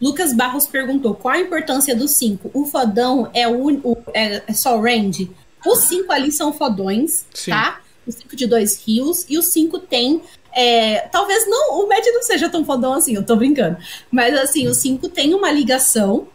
Lucas 0.00 0.34
Barros 0.34 0.66
perguntou 0.66 1.14
qual 1.14 1.34
a 1.34 1.38
importância 1.40 1.94
do 1.94 2.08
5. 2.08 2.50
O 2.52 2.64
fodão 2.66 3.30
é, 3.32 3.46
o, 3.46 3.68
o- 3.84 4.02
é, 4.12 4.42
é 4.48 4.52
só 4.52 4.76
o 4.76 4.82
range? 4.82 5.30
Os 5.64 5.78
5 5.84 6.10
ali 6.12 6.32
são 6.32 6.52
fodões, 6.52 7.24
Sim. 7.32 7.52
tá? 7.52 7.80
Os 8.04 8.16
5 8.16 8.34
de 8.34 8.48
dois 8.48 8.82
rios. 8.84 9.24
E 9.28 9.38
os 9.38 9.52
5 9.52 9.78
tem. 9.78 10.20
É, 10.54 11.08
talvez 11.10 11.48
não, 11.48 11.80
o 11.80 11.88
Matt 11.88 12.04
não 12.06 12.22
seja 12.22 12.48
tão 12.48 12.64
fodão 12.64 12.94
assim, 12.94 13.14
eu 13.14 13.24
tô 13.24 13.36
brincando. 13.36 13.76
Mas 14.10 14.34
assim, 14.34 14.66
os 14.68 14.76
5 14.78 15.08
tem 15.08 15.34
uma 15.34 15.50
ligação. 15.50 16.28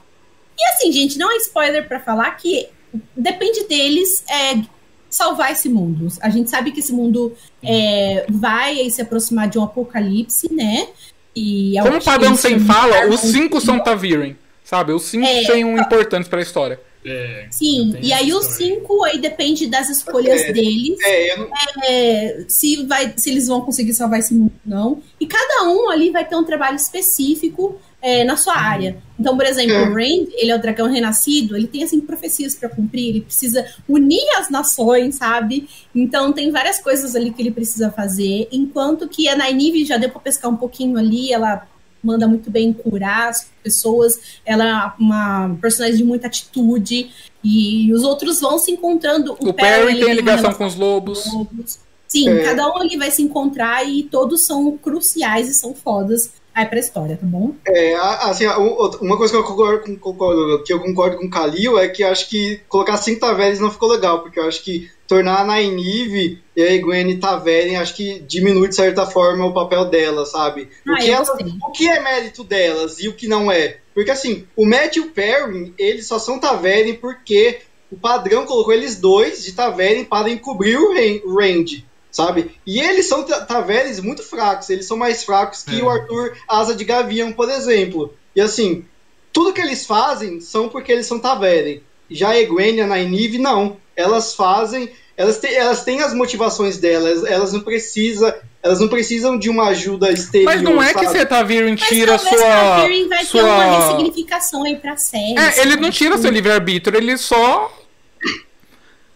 E 0.57 0.64
assim, 0.73 0.91
gente, 0.91 1.18
não 1.18 1.31
é 1.31 1.38
spoiler 1.38 1.88
pra 1.88 1.99
falar 1.99 2.31
que 2.31 2.68
depende 3.15 3.65
deles 3.65 4.23
é, 4.30 4.61
salvar 5.10 5.52
esse 5.52 5.69
mundo. 5.69 6.07
A 6.22 6.30
gente 6.30 6.49
sabe 6.49 6.72
que 6.72 6.80
esse 6.80 6.91
mundo 6.91 7.35
é, 7.64 8.26
vai 8.30 8.89
se 8.89 9.02
aproximar 9.02 9.48
de 9.48 9.60
um 9.60 9.64
apocalipse, 9.64 10.52
né? 10.53 10.88
E 11.35 11.77
é 11.77 11.81
o 11.81 11.85
Como 11.85 11.98
o 11.99 12.03
padrão 12.03 12.35
sem 12.35 12.60
fala, 12.60 13.07
os 13.07 13.19
cinco 13.19 13.61
são 13.61 13.80
Taviren. 13.80 14.35
Sabe? 14.64 14.91
Os 14.91 15.03
cinco 15.03 15.26
É, 15.26 15.44
são 15.44 15.77
importantes 15.77 16.27
pra 16.27 16.41
história. 16.41 16.80
É, 17.07 17.47
Sim, 17.49 17.95
e 18.01 18.11
aí 18.11 18.34
os 18.34 18.45
cinco 18.45 19.03
aí 19.03 19.19
depende 19.19 19.67
das 19.67 19.89
escolhas 19.89 20.41
É, 20.41 20.51
deles, 20.51 20.97
É, 21.01 21.34
eu 21.34 21.38
não, 21.39 21.49
é, 21.84 22.45
se, 22.47 22.85
vai, 22.85 23.13
se 23.15 23.29
eles 23.29 23.47
vão 23.47 23.61
conseguir 23.61 23.93
salvar 23.93 24.19
esse 24.19 24.34
mundo 24.34 24.51
ou 24.65 24.71
não. 24.71 25.01
E 25.19 25.25
cada 25.25 25.69
um 25.69 25.89
ali 25.89 26.11
vai 26.11 26.27
ter 26.27 26.35
um 26.35 26.43
trabalho 26.43 26.75
específico 26.75 27.79
é, 28.01 28.23
na 28.23 28.38
sua 28.38 28.55
área. 28.55 28.97
Então, 29.19 29.35
por 29.35 29.45
exemplo, 29.45 29.75
o 29.75 29.93
Rand, 29.93 30.27
ele 30.35 30.51
é 30.51 30.55
o 30.55 30.61
dragão 30.61 30.88
renascido, 30.88 31.55
ele 31.55 31.67
tem 31.67 31.84
assim 31.84 31.99
profecias 31.99 32.53
para 32.55 32.69
cumprir, 32.69 33.09
ele 33.09 33.21
precisa 33.21 33.65
unir 33.89 34.27
as 34.38 34.49
nações, 34.49 35.15
sabe? 35.15 35.67
Então 35.95 36.31
tem 36.31 36.51
várias 36.51 36.79
coisas 36.79 37.15
ali 37.15 37.31
que 37.31 37.41
ele 37.41 37.51
precisa 37.51 37.91
fazer, 37.91 38.47
enquanto 38.51 39.07
que 39.07 39.27
a 39.27 39.35
Nynaeve 39.35 39.85
já 39.85 39.97
deu 39.97 40.09
para 40.09 40.19
pescar 40.19 40.51
um 40.51 40.57
pouquinho 40.57 40.97
ali, 40.97 41.34
ela 41.34 41.67
manda 42.07 42.27
muito 42.27 42.49
bem 42.49 42.71
curar 42.71 43.29
as 43.29 43.47
pessoas, 43.61 44.39
ela 44.45 44.95
é 44.97 45.01
uma 45.01 45.55
personagem 45.61 45.97
de 45.97 46.03
muita 46.03 46.27
atitude 46.27 47.11
e 47.43 47.93
os 47.93 48.03
outros 48.03 48.39
vão 48.39 48.57
se 48.57 48.71
encontrando. 48.71 49.35
O 49.39 49.53
Perry 49.53 49.91
ele 49.93 50.05
tem 50.05 50.13
ligação 50.15 50.53
com 50.53 50.65
os 50.65 50.75
lobos. 50.75 51.23
com 51.23 51.29
os 51.29 51.35
lobos. 51.35 51.79
Sim, 52.07 52.29
É. 52.29 52.43
cada 52.43 52.69
um 52.69 52.77
ali 52.77 52.95
vai 52.97 53.11
se 53.11 53.21
encontrar 53.21 53.84
e 53.84 54.03
todos 54.03 54.45
são 54.45 54.77
cruciais 54.77 55.49
e 55.49 55.53
são 55.53 55.75
fodas 55.75 56.31
aí 56.57 56.65
pra 56.65 56.79
história, 56.79 57.17
tá 57.17 57.25
bom? 57.25 57.53
É, 57.67 57.95
assim, 57.95 58.45
o- 58.47 58.89
uma 59.01 59.17
coisa 59.17 59.34
que 59.34 59.39
eu 59.39 59.43
concordo 59.43 59.84
com, 59.84 59.95
concordo- 59.97 60.63
que 60.63 60.73
eu 60.73 60.79
concordo 60.79 61.17
com 61.17 61.25
o 61.25 61.29
Kalil 61.29 61.77
é 61.77 61.88
que 61.88 62.03
acho 62.03 62.29
que 62.29 62.59
colocar 62.67 62.97
cinco 62.97 63.19
Taveres 63.21 63.59
não 63.59 63.71
ficou 63.71 63.89
legal, 63.89 64.21
porque 64.21 64.39
eu 64.39 64.47
acho 64.47 64.63
que 64.63 64.89
tornar 65.07 65.41
a 65.41 65.45
Nynaeve 65.61 66.41
e 66.55 66.61
a 66.63 66.81
Gwen 66.81 67.17
Taveren, 67.19 67.77
acho 67.77 67.95
que 67.95 68.19
diminui 68.27 68.67
de 68.67 68.75
certa 68.75 69.05
forma 69.05 69.45
o 69.45 69.53
papel 69.53 69.85
dela, 69.85 70.25
sabe? 70.25 70.67
O, 70.85 70.91
Ah, 70.91 70.97
que 70.97 71.07
eu 71.09 71.13
ela- 71.15 71.25
gostei. 71.25 71.47
o 71.65 71.71
que 71.71 71.88
é 71.88 71.99
mérito 72.01 72.43
delas 72.43 72.99
e 72.99 73.07
o 73.07 73.13
que 73.13 73.27
não 73.27 73.51
é? 73.51 73.77
Porque 73.93 74.11
assim, 74.11 74.45
o 74.55 74.65
Matt 74.65 74.97
e 74.97 74.99
o 74.99 75.11
Perry, 75.11 75.73
eles 75.77 76.07
só 76.07 76.19
são 76.19 76.39
Taveren 76.39 76.95
porque 76.95 77.59
o 77.89 77.95
padrão 77.97 78.45
colocou 78.45 78.73
eles 78.73 78.97
dois 78.99 79.43
de 79.45 79.53
Taveren 79.53 80.03
para 80.03 80.29
encobrir 80.29 80.77
o 80.77 80.93
Ran- 80.93 81.21
o 81.23 81.39
Rand, 81.39 81.84
sabe? 82.18 82.52
E 82.65 82.80
eles 82.81 83.07
são 83.07 83.23
ta- 83.23 83.41
Taverens 83.41 83.99
muito 83.99 84.23
fracos, 84.23 84.69
eles 84.69 84.85
são 84.88 84.98
mais 84.98 85.23
fracos 85.23 85.64
que 85.64 85.80
É. 85.80 85.84
o 85.84 85.89
Arthur 85.89 86.35
Asa 86.49 86.73
de 86.76 86.84
Gavião, 86.84 87.31
por 87.31 87.49
exemplo. 87.49 88.14
E 88.35 88.41
assim, 88.41 88.84
tudo 89.31 89.53
que 89.53 89.61
eles 89.61 89.85
fazem 89.85 90.41
são 90.41 90.68
porque 90.68 90.91
eles 90.91 91.06
são 91.06 91.19
Taveren. 91.19 91.81
Já 92.10 92.30
a 92.30 92.39
Egwene 92.39 92.80
e 92.80 92.81
a 92.81 92.88
Nynaeve, 92.88 93.38
não. 93.38 93.77
Elas 93.95 94.34
fazem, 94.34 94.89
elas 95.15 95.38
têm, 95.38 95.53
elas 95.53 95.84
têm 95.84 96.02
as 96.02 96.14
motivações 96.14 96.77
delas, 96.77 97.23
elas 97.26 97.52
não 97.53 97.61
precisam, 97.61 98.34
elas 98.64 98.80
não 98.80 98.88
precisam 98.88 99.38
de 99.38 99.49
uma 99.49 99.68
ajuda 99.69 100.11
exterior, 100.11 100.45
Mas 100.45 100.61
não 100.61 100.81
é 100.81 100.94
que 100.94 101.03
sabe? 101.03 101.18
você 101.19 101.26
Taviren 101.26 101.76
Mas 101.80 101.88
tira 101.88 102.18
talvez 102.18 102.39
sua. 102.41 102.48
Targaryen 102.49 103.07
vai 103.10 103.26
ter 103.26 103.41
uma 103.44 103.56
sua... 103.56 103.80
ressignificação 103.80 104.64
aí 104.64 104.76
pra 104.77 104.95
série. 104.98 105.38
É, 105.38 105.61
ele 105.61 105.76
não 105.77 105.89
tira 105.91 106.18
seu 106.18 106.31
livre-arbítrio, 106.31 106.98
ele 106.98 107.18
só. 107.18 107.72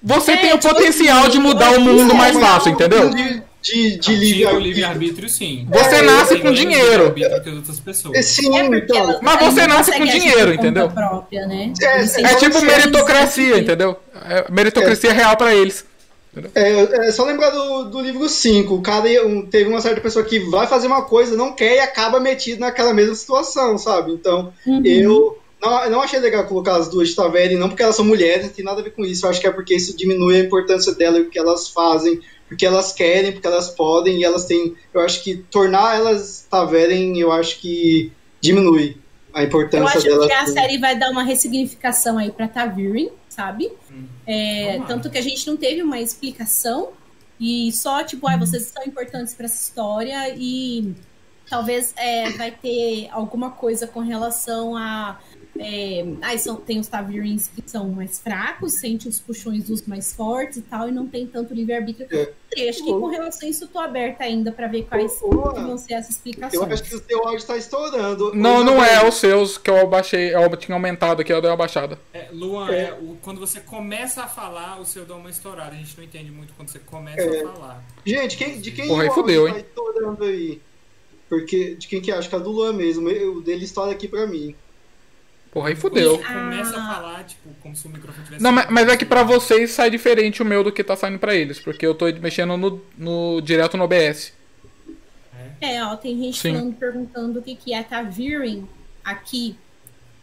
Você 0.03 0.31
É, 0.31 0.37
tem 0.37 0.53
o 0.53 0.57
tipo 0.57 0.73
potencial 0.73 1.19
assim, 1.21 1.29
de 1.31 1.39
mudar 1.39 1.71
o 1.71 1.75
é, 1.75 1.79
mundo 1.79 2.15
mais 2.15 2.35
é, 2.35 2.39
fácil, 2.39 2.71
entendeu? 2.71 3.09
De, 3.09 3.41
de, 3.61 3.97
de 3.99 4.15
livre-arbítrio. 4.15 5.29
sim. 5.29 5.67
Você 5.69 5.95
É, 5.95 6.01
nasce 6.01 6.39
com 6.39 6.51
dinheiro. 6.51 7.13
Sim, 8.23 8.57
É 8.57 8.63
porque 8.63 8.77
então. 8.77 9.19
Mas 9.21 9.39
você 9.39 9.67
não 9.67 9.75
nasce 9.77 9.91
com 9.91 10.05
dinheiro, 10.05 10.53
entendeu? 10.53 10.89
Própria, 10.89 11.45
né? 11.47 11.71
É, 11.81 12.31
É 12.31 12.35
tipo 12.35 12.61
meritocracia, 12.61 13.59
entendeu? 13.59 13.97
É 14.27 14.45
meritocracia 14.51 15.13
real 15.13 15.37
pra 15.37 15.53
eles. 15.53 15.85
É, 16.55 17.07
é 17.07 17.11
só 17.11 17.25
lembrar 17.25 17.49
do, 17.49 17.85
do 17.89 17.99
livro 18.01 18.27
5. 18.29 18.73
O 18.75 18.81
cara 18.81 19.05
um, 19.27 19.45
teve 19.45 19.69
uma 19.69 19.81
certa 19.81 19.99
pessoa 19.99 20.23
que 20.23 20.39
vai 20.49 20.65
fazer 20.65 20.87
uma 20.87 21.03
coisa, 21.03 21.35
não 21.35 21.53
quer 21.53 21.75
e 21.75 21.79
acaba 21.79 22.19
metido 22.21 22.59
naquela 22.61 22.93
mesma 22.93 23.15
situação, 23.15 23.77
sabe? 23.77 24.13
Então, 24.13 24.53
Uhum. 24.65 24.81
eu 24.85 25.37
não, 25.61 25.83
eu 25.83 25.91
não 25.91 26.01
achei 26.01 26.19
legal 26.19 26.45
colocar 26.45 26.75
as 26.75 26.89
duas 26.89 27.09
de 27.09 27.15
Taverne, 27.15 27.55
não 27.55 27.69
porque 27.69 27.83
elas 27.83 27.95
são 27.95 28.05
mulheres, 28.05 28.45
não 28.47 28.53
tem 28.53 28.65
nada 28.65 28.81
a 28.81 28.83
ver 28.83 28.91
com 28.91 29.05
isso. 29.05 29.25
Eu 29.25 29.29
acho 29.29 29.39
que 29.39 29.47
é 29.47 29.51
porque 29.51 29.75
isso 29.75 29.95
diminui 29.95 30.35
a 30.37 30.43
importância 30.43 30.93
dela 30.95 31.19
e 31.19 31.21
o 31.21 31.29
que 31.29 31.37
elas 31.37 31.69
fazem, 31.69 32.19
porque 32.47 32.65
elas 32.65 32.91
querem, 32.91 33.31
porque 33.31 33.47
elas 33.47 33.69
podem 33.69 34.19
e 34.19 34.23
elas 34.23 34.45
têm. 34.45 34.75
Eu 34.93 35.01
acho 35.01 35.23
que 35.23 35.37
tornar 35.37 35.95
elas 35.95 36.45
Taveren, 36.49 37.17
eu 37.17 37.31
acho 37.31 37.59
que 37.59 38.11
diminui 38.41 38.97
a 39.33 39.41
Eu 39.41 39.47
importância 39.47 39.97
acho 39.99 40.07
delas. 40.07 40.27
que 40.27 40.33
a 40.33 40.45
série 40.47 40.77
vai 40.77 40.97
dar 40.97 41.09
uma 41.11 41.23
ressignificação 41.23 42.17
aí 42.17 42.31
pra 42.31 42.47
Taviren, 42.47 43.09
sabe? 43.29 43.71
É, 44.25 44.73
Vamos 44.73 44.81
lá. 44.81 44.87
tanto 44.87 45.09
que 45.09 45.17
a 45.17 45.21
gente 45.21 45.47
não 45.47 45.55
teve 45.55 45.81
uma 45.81 45.99
explicação 45.99 46.89
e 47.39 47.71
só, 47.71 48.03
tipo, 48.03 48.27
ah, 48.27 48.37
vocês 48.37 48.63
são 48.63 48.83
importantes 48.83 49.33
pra 49.33 49.45
essa 49.45 49.61
história 49.61 50.33
e 50.37 50.93
talvez 51.49 51.93
é, 51.97 52.29
vai 52.31 52.51
ter 52.51 53.09
alguma 53.11 53.51
coisa 53.51 53.87
com 53.87 53.99
relação 53.99 54.75
a. 54.75 55.19
É, 55.63 56.03
ai, 56.23 56.37
são, 56.39 56.55
tem 56.55 56.79
os 56.79 56.87
Tavirens 56.87 57.49
que 57.55 57.61
são 57.69 57.87
mais 57.89 58.19
fracos, 58.19 58.79
sente 58.79 59.07
os 59.07 59.19
puxões 59.19 59.65
dos 59.65 59.85
mais 59.85 60.11
fortes 60.13 60.57
e 60.57 60.61
tal, 60.63 60.89
e 60.89 60.91
não 60.91 61.05
tem 61.07 61.27
tanto 61.27 61.53
livre-arbítrio. 61.53 62.07
É. 62.11 62.33
sei, 62.53 62.67
acho 62.69 62.83
que 62.83 62.89
com 62.91 63.05
relação 63.07 63.47
a 63.47 63.51
isso 63.51 63.63
eu 63.65 63.67
tô 63.67 63.77
aberta 63.79 64.23
ainda 64.23 64.51
pra 64.51 64.67
ver 64.67 64.83
quais 64.85 65.19
vão 65.21 65.77
ser 65.77 65.93
as 65.93 66.09
explicações. 66.09 66.53
Eu 66.53 66.63
acho 66.73 66.83
que 66.83 66.95
o 66.95 67.03
seu 67.03 67.27
áudio 67.27 67.45
tá 67.45 67.55
estourando. 67.57 68.33
Não, 68.33 68.63
não 68.63 68.83
é 68.83 69.07
os 69.07 69.15
seus 69.15 69.57
que 69.57 69.69
eu 69.69 69.87
baixei, 69.87 70.33
eu 70.33 70.57
tinha 70.57 70.75
aumentado 70.75 71.21
aqui, 71.21 71.31
eu 71.31 71.39
dei 71.41 71.49
uma 71.49 71.55
baixada. 71.57 71.97
É, 72.13 72.27
Luan, 72.31 72.69
É. 72.71 72.81
é, 72.89 72.93
o- 72.93 73.17
quando 73.21 73.39
você 73.39 73.59
começa 73.59 74.23
a 74.23 74.27
falar, 74.27 74.79
o 74.81 74.85
seu 74.85 75.05
dá 75.05 75.15
uma 75.15 75.29
estourada. 75.29 75.71
A 75.75 75.77
gente 75.77 75.95
não 75.95 76.03
entende 76.03 76.31
muito 76.31 76.53
quando 76.55 76.69
você 76.69 76.79
começa 76.79 77.21
É. 77.21 77.43
a 77.43 77.53
falar. 77.53 77.83
Gente, 78.05 78.35
quem, 78.35 78.59
de 78.59 78.71
quem 78.71 78.87
Porra, 78.87 79.03
aí 79.03 79.07
o 79.07 79.11
áudio 79.11 79.23
fudeu, 79.23 79.47
tá 79.47 79.57
hein? 79.59 79.65
estourando 79.67 80.23
aí? 80.23 80.61
Porque, 81.29 81.75
de 81.75 81.87
quem 81.87 82.01
que 82.01 82.11
é? 82.11 82.15
Acho 82.15 82.27
que 82.29 82.35
é 82.35 82.39
do 82.39 82.49
Luan 82.51 82.73
mesmo. 82.73 83.07
O 83.07 83.41
dele 83.41 83.63
estoura 83.63 83.91
aqui 83.91 84.07
pra 84.07 84.27
mim. 84.27 84.53
Porra, 85.51 85.69
aí 85.69 85.75
fudeu. 85.75 86.17
Você 86.17 86.23
começa 86.23 86.77
Ah. 86.77 86.91
a 86.91 86.95
falar, 86.95 87.23
tipo, 87.25 87.49
como 87.61 87.75
se 87.75 87.85
o 87.85 87.89
microfone 87.89 88.23
tivesse. 88.25 88.43
Não, 88.43 88.51
mas, 88.53 88.69
mas 88.69 88.87
é 88.87 88.95
que 88.95 89.05
pra 89.05 89.21
vocês 89.23 89.71
sai 89.71 89.89
diferente 89.89 90.41
o 90.41 90.45
meu 90.45 90.63
do 90.63 90.71
que 90.71 90.83
tá 90.83 90.95
saindo 90.95 91.19
pra 91.19 91.35
eles, 91.35 91.59
porque 91.59 91.85
eu 91.85 91.93
tô 91.93 92.05
mexendo 92.13 92.55
no, 92.57 92.81
no 92.97 93.41
direto 93.41 93.75
no 93.75 93.83
OBS. 93.83 94.33
É, 95.59 95.83
ó, 95.83 95.95
tem 95.95 96.17
gente 96.17 96.39
Sim. 96.39 96.53
falando, 96.53 96.75
perguntando 96.75 97.39
o 97.39 97.41
que, 97.43 97.55
que 97.55 97.73
é 97.73 97.83
Tavirin 97.83 98.67
aqui. 99.03 99.55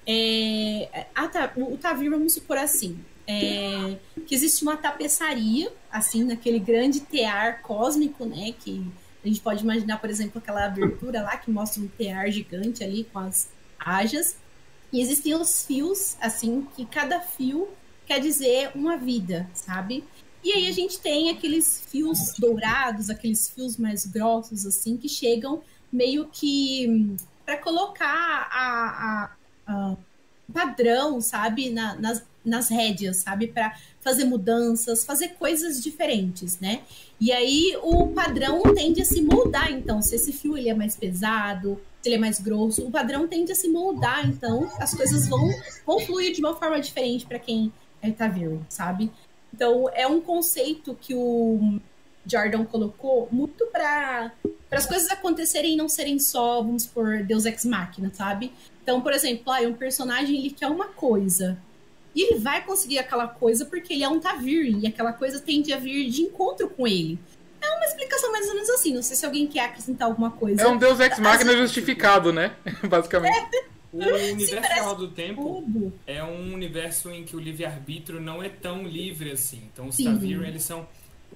É, 0.06 1.06
a 1.14 1.28
Ta- 1.28 1.52
o 1.56 1.76
Tavir, 1.76 2.10
vamos 2.10 2.32
supor 2.32 2.56
assim, 2.56 2.98
é, 3.26 3.96
que 4.26 4.34
existe 4.34 4.62
uma 4.62 4.76
tapeçaria, 4.76 5.70
assim, 5.92 6.24
naquele 6.24 6.58
grande 6.58 7.00
tear 7.00 7.60
cósmico, 7.60 8.24
né, 8.24 8.54
que 8.58 8.82
a 9.22 9.28
gente 9.28 9.40
pode 9.40 9.62
imaginar, 9.62 9.98
por 9.98 10.08
exemplo, 10.08 10.38
aquela 10.38 10.64
abertura 10.64 11.20
lá 11.22 11.36
que 11.36 11.50
mostra 11.50 11.82
um 11.82 11.88
tear 11.88 12.30
gigante 12.30 12.82
ali 12.82 13.04
com 13.12 13.18
as 13.18 13.50
ajas. 13.78 14.36
E 14.92 15.00
existem 15.00 15.34
os 15.34 15.64
fios, 15.64 16.16
assim, 16.20 16.66
que 16.76 16.84
cada 16.86 17.20
fio 17.20 17.68
quer 18.06 18.20
dizer 18.20 18.70
uma 18.74 18.96
vida, 18.96 19.48
sabe? 19.54 20.02
E 20.42 20.52
aí 20.52 20.66
a 20.68 20.72
gente 20.72 20.98
tem 20.98 21.30
aqueles 21.30 21.82
fios 21.88 22.32
dourados, 22.38 23.10
aqueles 23.10 23.50
fios 23.50 23.76
mais 23.76 24.06
grossos, 24.06 24.64
assim, 24.64 24.96
que 24.96 25.08
chegam 25.08 25.62
meio 25.92 26.26
que 26.28 27.16
para 27.44 27.58
colocar 27.58 28.48
a, 28.50 29.26
a- 29.26 29.30
a- 29.66 29.96
padrão, 30.52 31.20
sabe, 31.20 31.70
na- 31.70 31.94
nas, 31.96 32.22
nas 32.44 32.68
rédeas, 32.70 33.18
sabe, 33.18 33.48
para 33.48 33.76
fazer 34.00 34.24
mudanças, 34.24 35.04
fazer 35.04 35.28
coisas 35.38 35.82
diferentes, 35.82 36.58
né? 36.58 36.82
E 37.20 37.30
aí 37.32 37.76
o 37.82 38.06
padrão 38.08 38.62
tende 38.74 39.02
a 39.02 39.04
se 39.04 39.20
moldar, 39.20 39.70
então, 39.70 40.00
se 40.00 40.14
esse 40.14 40.32
fio 40.32 40.56
ele 40.56 40.70
é 40.70 40.74
mais 40.74 40.96
pesado, 40.96 41.78
ele 42.04 42.14
é 42.14 42.18
mais 42.18 42.40
grosso, 42.40 42.86
o 42.86 42.90
padrão 42.90 43.26
tende 43.26 43.52
a 43.52 43.54
se 43.54 43.68
moldar, 43.68 44.28
então 44.28 44.70
as 44.78 44.94
coisas 44.94 45.28
vão, 45.28 45.48
vão 45.84 45.98
fluir 46.00 46.32
de 46.32 46.40
uma 46.40 46.54
forma 46.54 46.80
diferente 46.80 47.26
para 47.26 47.38
quem 47.38 47.72
é 48.00 48.10
Tavir, 48.10 48.58
sabe? 48.68 49.10
Então 49.52 49.88
é 49.92 50.06
um 50.06 50.20
conceito 50.20 50.96
que 51.00 51.14
o 51.14 51.80
Jordan 52.24 52.64
colocou 52.64 53.28
muito 53.32 53.66
para 53.66 54.32
as 54.70 54.86
coisas 54.86 55.10
acontecerem 55.10 55.72
e 55.72 55.76
não 55.76 55.88
serem 55.88 56.18
só, 56.18 56.62
vamos 56.62 56.86
por 56.86 57.22
Deus 57.22 57.46
Ex 57.46 57.64
Machina, 57.64 58.12
sabe? 58.14 58.52
Então, 58.82 59.00
por 59.00 59.12
exemplo, 59.12 59.52
ah, 59.52 59.60
um 59.62 59.74
personagem 59.74 60.38
ele 60.38 60.50
quer 60.50 60.68
uma 60.68 60.86
coisa. 60.86 61.58
E 62.14 62.22
ele 62.22 62.40
vai 62.40 62.64
conseguir 62.64 62.98
aquela 62.98 63.28
coisa 63.28 63.64
porque 63.64 63.92
ele 63.92 64.04
é 64.04 64.08
um 64.08 64.20
Tavir, 64.20 64.78
e 64.78 64.86
aquela 64.86 65.12
coisa 65.12 65.40
tende 65.40 65.72
a 65.72 65.78
vir 65.78 66.08
de 66.10 66.22
encontro 66.22 66.68
com 66.68 66.86
ele. 66.86 67.18
É 67.60 67.70
uma 67.76 67.84
explicação 67.84 68.32
mais 68.32 68.46
ou 68.48 68.54
menos 68.54 68.70
assim. 68.70 68.94
Não 68.94 69.02
sei 69.02 69.16
se 69.16 69.26
alguém 69.26 69.46
quer 69.46 69.64
acrescentar 69.64 70.08
alguma 70.08 70.30
coisa. 70.30 70.62
É 70.62 70.66
um 70.66 70.76
Deus 70.76 71.00
Ex 71.00 71.18
Machina 71.18 71.56
justificado, 71.56 72.32
né? 72.32 72.54
Basicamente. 72.88 73.66
O 73.92 73.98
universo 74.04 74.84
Roda 74.84 75.06
do 75.06 75.08
Tempo 75.12 75.62
Tudo. 75.62 75.92
é 76.06 76.22
um 76.22 76.52
universo 76.52 77.10
em 77.10 77.24
que 77.24 77.34
o 77.34 77.40
livre-arbítrio 77.40 78.20
não 78.20 78.42
é 78.42 78.48
tão 78.48 78.82
livre 78.82 79.30
assim. 79.32 79.62
Então 79.72 79.88
os 79.88 79.96
Sim. 79.96 80.04
Tavir, 80.04 80.42
eles 80.42 80.62
são. 80.62 80.86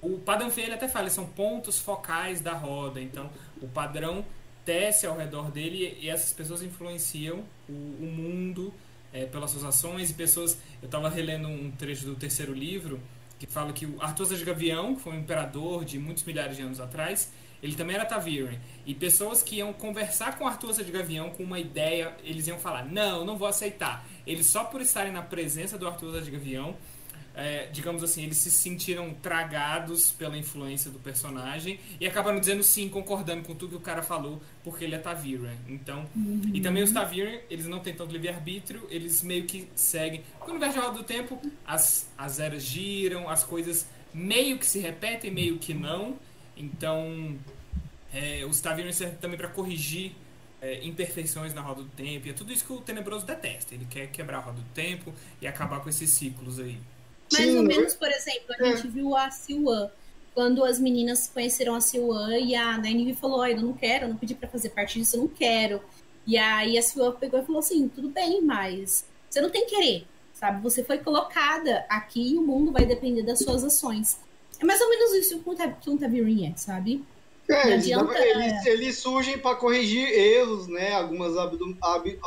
O 0.01 0.19
Fê, 0.51 0.61
ele 0.61 0.73
até 0.73 0.87
fala, 0.87 1.05
eles 1.05 1.13
são 1.13 1.25
pontos 1.25 1.79
focais 1.79 2.41
da 2.41 2.53
roda. 2.53 3.01
Então 3.01 3.29
o 3.61 3.67
padrão 3.67 4.23
desce 4.65 5.05
ao 5.07 5.17
redor 5.17 5.49
dele 5.51 5.97
e 5.99 6.09
essas 6.09 6.31
pessoas 6.31 6.61
influenciam 6.61 7.43
o, 7.67 7.73
o 7.73 8.05
mundo 8.05 8.73
é, 9.11 9.25
pelas 9.25 9.51
suas 9.51 9.63
ações 9.63 10.11
e 10.11 10.13
pessoas. 10.13 10.57
Eu 10.81 10.85
estava 10.85 11.09
relendo 11.09 11.47
um 11.47 11.71
trecho 11.71 12.05
do 12.05 12.15
terceiro 12.15 12.53
livro 12.53 12.99
que 13.45 13.51
fala 13.51 13.73
que 13.73 13.85
o 13.85 14.01
Artusa 14.01 14.37
de 14.37 14.45
Gavião, 14.45 14.95
que 14.95 15.01
foi 15.01 15.13
um 15.13 15.19
imperador 15.19 15.83
de 15.83 15.99
muitos 15.99 16.23
milhares 16.23 16.55
de 16.55 16.63
anos 16.63 16.79
atrás, 16.79 17.31
ele 17.61 17.75
também 17.75 17.95
era 17.95 18.05
Taviren. 18.05 18.57
E 18.85 18.93
pessoas 18.93 19.43
que 19.43 19.57
iam 19.57 19.73
conversar 19.73 20.37
com 20.37 20.47
Artusa 20.47 20.83
de 20.83 20.91
Gavião 20.91 21.29
com 21.29 21.43
uma 21.43 21.59
ideia, 21.59 22.15
eles 22.23 22.47
iam 22.47 22.57
falar: 22.57 22.85
Não, 22.85 23.25
não 23.25 23.37
vou 23.37 23.47
aceitar. 23.47 24.05
Eles 24.25 24.47
só 24.47 24.63
por 24.63 24.81
estarem 24.81 25.11
na 25.11 25.21
presença 25.21 25.77
do 25.77 25.87
Artusa 25.87 26.21
de 26.21 26.31
Gavião, 26.31 26.75
é, 27.35 27.67
digamos 27.71 28.03
assim, 28.03 28.23
eles 28.23 28.37
se 28.37 28.51
sentiram 28.51 29.13
tragados 29.15 30.11
pela 30.11 30.37
influência 30.37 30.91
do 30.91 30.99
personagem 30.99 31.79
e 31.99 32.05
acabaram 32.05 32.39
dizendo 32.39 32.61
sim, 32.63 32.87
concordando 32.89 33.43
com 33.43 33.55
tudo 33.55 33.71
que 33.71 33.77
o 33.77 33.79
cara 33.79 34.03
falou, 34.03 34.41
porque 34.63 34.83
ele 34.83 34.95
é 34.95 34.99
Taviren. 34.99 35.55
Então, 35.67 36.05
e 36.53 36.61
também 36.61 36.83
os 36.83 36.91
Taviren, 36.91 37.39
eles 37.49 37.65
não 37.65 37.79
têm 37.79 37.93
tanto 37.93 38.11
livre-arbítrio, 38.11 38.87
eles 38.89 39.23
meio 39.23 39.45
que 39.45 39.67
seguem. 39.75 40.23
Universo 40.47 40.75
de 40.75 40.85
Roda 40.85 40.97
do 40.99 41.03
Tempo, 41.03 41.41
as, 41.65 42.09
as 42.17 42.39
eras 42.39 42.63
giram, 42.63 43.27
as 43.29 43.43
coisas 43.43 43.87
meio 44.13 44.59
que 44.59 44.65
se 44.65 44.79
repetem, 44.79 45.31
meio 45.31 45.57
que 45.57 45.73
não. 45.73 46.15
Então, 46.55 47.35
é, 48.13 48.45
os 48.45 48.61
Taviren 48.61 48.91
servem 48.91 49.17
também 49.17 49.37
para 49.37 49.47
corrigir 49.47 50.11
é, 50.61 50.85
imperfeições 50.85 51.53
na 51.53 51.61
roda 51.61 51.81
do 51.81 51.89
tempo. 51.89 52.27
E 52.27 52.29
é 52.29 52.33
tudo 52.33 52.53
isso 52.53 52.63
que 52.65 52.71
o 52.71 52.79
Tenebroso 52.79 53.25
detesta. 53.25 53.75
Ele 53.75 53.85
quer 53.85 54.07
quebrar 54.07 54.37
a 54.37 54.41
roda 54.41 54.61
do 54.61 54.69
tempo 54.69 55.13
e 55.41 55.47
acabar 55.47 55.81
com 55.81 55.89
esses 55.89 56.09
ciclos 56.09 56.59
aí. 56.59 56.77
Mais 57.33 57.45
Sim, 57.51 57.57
ou 57.57 57.63
menos, 57.63 57.93
por 57.95 58.09
exemplo, 58.09 58.55
a 58.59 58.65
É. 58.67 58.75
gente 58.75 58.87
viu 58.87 59.15
a 59.15 59.29
Siwan. 59.31 59.89
Quando 60.33 60.63
as 60.63 60.79
meninas 60.79 61.27
conheceram 61.27 61.75
a 61.75 61.81
Siwan 61.81 62.37
e 62.39 62.55
a 62.55 62.77
Nynaeve 62.77 63.13
falou, 63.13 63.41
"Ai, 63.41 63.53
eu 63.53 63.61
não 63.61 63.73
quero, 63.73 64.05
eu 64.05 64.09
não 64.09 64.17
pedi 64.17 64.33
pra 64.33 64.49
fazer 64.49 64.69
parte 64.69 64.97
disso, 64.99 65.15
eu 65.15 65.21
não 65.21 65.27
quero. 65.27 65.81
E 66.25 66.37
aí 66.37 66.77
a 66.77 66.81
Siwan 66.81 67.11
pegou 67.11 67.39
e 67.39 67.45
falou 67.45 67.59
assim, 67.59 67.87
tudo 67.87 68.09
bem, 68.09 68.41
mas 68.41 69.05
você 69.29 69.41
não 69.41 69.49
tem 69.49 69.65
que 69.65 69.75
querer, 69.75 70.07
sabe? 70.33 70.61
Você 70.63 70.83
foi 70.83 70.97
colocada 70.99 71.85
aqui 71.89 72.33
e 72.33 72.37
o 72.37 72.41
mundo 72.41 72.71
vai 72.71 72.85
depender 72.85 73.21
das 73.23 73.39
suas 73.39 73.63
ações. 73.63 74.17
É 74.59 74.65
mais 74.65 74.79
ou 74.81 74.89
menos 74.89 75.13
isso 75.13 75.39
que 75.39 75.49
um 75.49 75.55
Ta- 75.55 75.67
que 75.69 75.97
Tavirin 75.97 76.47
é, 76.51 76.55
sabe? 76.55 77.03
É, 77.49 77.67
eles, 77.67 77.83
adianta, 77.85 78.17
eles, 78.17 78.65
eles 78.65 78.97
surgem 78.99 79.37
para 79.37 79.55
corrigir 79.57 80.07
erros, 80.07 80.67
né? 80.67 80.93
Algumas 80.93 81.35
abdo- 81.37 81.77
ab- 81.83 82.17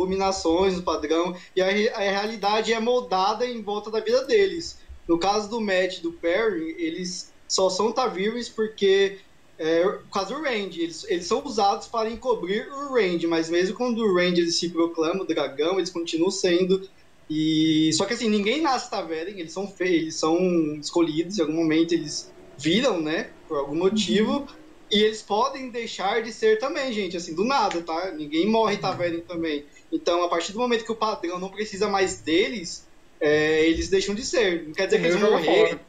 abominações 0.00 0.74
do 0.74 0.82
padrão. 0.82 1.36
E 1.54 1.60
a, 1.60 1.66
a 1.66 2.00
realidade 2.00 2.72
é 2.72 2.80
moldada 2.80 3.46
em 3.46 3.62
volta 3.62 3.90
da 3.90 4.00
vida 4.00 4.24
deles. 4.24 4.78
No 5.06 5.18
caso 5.18 5.48
do 5.48 5.60
Matt 5.60 5.98
e 5.98 6.02
do 6.02 6.12
Perry, 6.12 6.74
eles 6.78 7.32
só 7.46 7.68
são 7.68 7.92
Tavirens 7.92 8.48
porque. 8.48 9.18
É, 9.58 9.82
por 9.84 10.10
causa 10.10 10.34
do 10.34 10.42
Range, 10.42 10.80
eles, 10.80 11.04
eles 11.06 11.26
são 11.26 11.44
usados 11.44 11.86
para 11.86 12.08
encobrir 12.08 12.66
o 12.72 12.94
Range, 12.94 13.26
mas 13.26 13.50
mesmo 13.50 13.76
quando 13.76 13.98
o 13.98 14.14
Range 14.14 14.50
se 14.50 14.70
proclama 14.70 15.22
o 15.22 15.26
dragão, 15.26 15.76
eles 15.76 15.90
continuam 15.90 16.30
sendo. 16.30 16.88
E 17.28 17.92
só 17.92 18.06
que 18.06 18.14
assim, 18.14 18.30
ninguém 18.30 18.62
nasce 18.62 18.90
Taveren, 18.90 19.38
eles 19.38 19.52
são 19.52 19.68
feios, 19.68 20.00
eles 20.00 20.14
são 20.14 20.36
escolhidos, 20.76 21.38
em 21.38 21.42
algum 21.42 21.52
momento 21.52 21.92
eles 21.92 22.32
viram, 22.56 23.00
né, 23.02 23.30
por 23.46 23.58
algum 23.58 23.76
motivo, 23.76 24.46
e 24.90 25.02
eles 25.02 25.22
podem 25.22 25.70
deixar 25.70 26.22
de 26.22 26.32
ser 26.32 26.58
também, 26.58 26.92
gente, 26.92 27.16
assim, 27.16 27.34
do 27.34 27.44
nada, 27.44 27.80
tá? 27.82 28.10
Ninguém 28.10 28.46
morre 28.46 28.76
Taveren 28.76 29.20
também. 29.20 29.64
Então, 29.92 30.22
a 30.22 30.28
partir 30.28 30.52
do 30.52 30.58
momento 30.58 30.84
que 30.84 30.92
o 30.92 30.96
padrão 30.96 31.38
não 31.38 31.48
precisa 31.50 31.88
mais 31.88 32.20
deles, 32.20 32.86
é, 33.20 33.64
eles 33.66 33.88
deixam 33.88 34.14
de 34.14 34.24
ser. 34.24 34.64
Não 34.68 34.72
quer 34.72 34.86
dizer 34.86 35.00
que 35.00 35.06
eles 35.06 35.20
vão 35.20 35.30
morrer. 35.32 35.68
fora. 35.68 35.80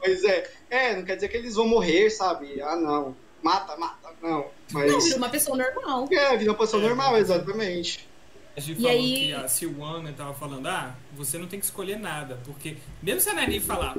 Pois 0.00 0.24
é. 0.24 0.50
É, 0.70 0.96
não 0.96 1.04
quer 1.04 1.14
dizer 1.16 1.28
que 1.28 1.36
eles 1.36 1.54
vão 1.54 1.66
morrer, 1.68 2.10
sabe? 2.10 2.60
Ah, 2.60 2.76
não. 2.76 3.16
Mata, 3.42 3.76
mata, 3.76 4.08
não. 4.22 4.30
Não, 4.38 4.46
Mas. 4.72 5.04
vira 5.04 5.16
uma 5.16 5.28
pessoa 5.28 5.56
normal. 5.56 6.08
É, 6.10 6.36
vida 6.36 6.50
uma 6.50 6.58
pessoa 6.58 6.82
É, 6.82 6.86
normal, 6.88 7.16
exatamente. 7.16 8.08
A 8.56 8.60
gente 8.60 8.78
E 8.78 8.82
falou 8.82 8.90
aí- 8.96 9.14
que 9.26 9.32
a 9.34 9.46
Silwana 9.48 10.12
tava 10.12 10.34
falando, 10.34 10.66
ah, 10.66 10.96
você 11.14 11.38
não 11.38 11.46
tem 11.46 11.60
que 11.60 11.66
escolher 11.66 11.98
nada, 11.98 12.40
porque 12.44 12.76
mesmo 13.02 13.20
se 13.20 13.28
a 13.28 13.34
Nani 13.34 13.60
falar, 13.60 13.94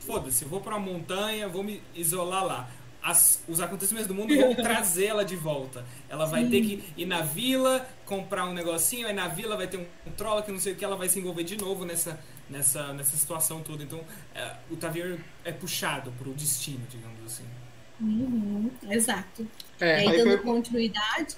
foda-se, 0.00 0.44
eu 0.44 0.48
vou 0.48 0.60
pra 0.60 0.76
uma 0.76 0.92
montanha, 0.92 1.48
vou 1.48 1.62
me 1.64 1.82
isolar 1.94 2.44
lá. 2.46 2.70
As- 3.08 3.40
os 3.48 3.60
acontecimentos 3.60 4.08
do 4.08 4.14
mundo 4.14 4.34
vão 4.34 4.52
trazer 4.56 5.06
ela 5.06 5.24
de 5.24 5.36
volta. 5.36 5.84
Ela 6.08 6.26
vai 6.26 6.44
ter 6.46 6.60
que 6.60 6.82
ir 6.96 7.06
na 7.06 7.20
vila, 7.22 7.86
comprar 8.04 8.44
um 8.46 8.52
negocinho, 8.52 9.06
aí 9.06 9.12
na 9.14 9.28
vila 9.28 9.56
vai 9.56 9.68
ter 9.68 9.76
um, 9.78 9.86
um 10.06 10.10
troll 10.10 10.42
que 10.42 10.50
não 10.50 10.58
sei 10.58 10.72
o 10.72 10.76
que, 10.76 10.84
ela 10.84 10.96
vai 10.96 11.08
se 11.08 11.18
envolver 11.20 11.44
de 11.44 11.56
novo 11.56 11.84
nessa, 11.84 12.18
nessa, 12.50 12.92
nessa 12.92 13.16
situação 13.16 13.60
toda. 13.60 13.82
Então, 13.84 14.00
é, 14.34 14.52
o 14.70 14.76
Tavir 14.76 15.20
é 15.44 15.52
puxado 15.52 16.12
pro 16.18 16.32
destino, 16.34 16.80
digamos 16.90 17.18
assim. 17.24 17.44
Uhum, 18.00 18.70
exato. 18.90 19.46
É. 19.80 20.04
E 20.04 20.08
aí, 20.08 20.08
Aí 20.08 20.24
dando 20.24 20.42
continuidade, 20.42 21.36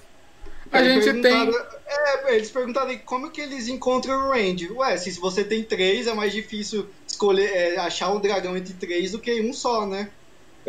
A 0.71 0.83
gente 0.83 1.03
tem. 1.05 1.21
perguntaram- 1.21 1.79
É, 1.85 2.35
eles 2.35 2.51
perguntaram 2.51 2.89
aí 2.89 2.97
como 2.99 3.31
que 3.31 3.41
eles 3.41 3.67
encontram 3.67 4.27
o 4.27 4.31
range. 4.31 4.71
Ué, 4.71 4.97
se 4.97 5.11
você 5.19 5.43
tem 5.43 5.63
três, 5.63 6.07
é 6.07 6.13
mais 6.13 6.33
difícil 6.33 6.89
escolher, 7.07 7.49
é, 7.51 7.77
achar 7.77 8.11
um 8.11 8.19
dragão 8.19 8.55
entre 8.57 8.73
três 8.73 9.11
do 9.11 9.19
que 9.19 9.41
um 9.41 9.53
só, 9.53 9.85
né? 9.85 10.09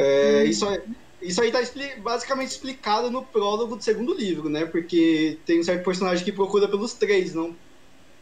É, 0.06 0.44
isso, 0.47 0.66
aí- 0.66 0.82
isso 1.20 1.43
aí 1.43 1.52
tá 1.52 1.60
expli- 1.60 2.01
basicamente 2.01 2.51
explicado 2.51 3.10
no 3.10 3.27
prólogo 3.27 3.77
do 3.77 3.82
segundo 3.85 4.14
livro, 4.14 4.48
né? 4.48 4.66
Porque 4.66 5.43
tem 5.44 5.60
um 5.60 5.62
certo 5.64 5.85
personagem 5.85 6.24
que 6.24 6.32
procura 6.32 6.68
pelos 6.68 6.94
três, 6.94 7.35
não 7.35 7.59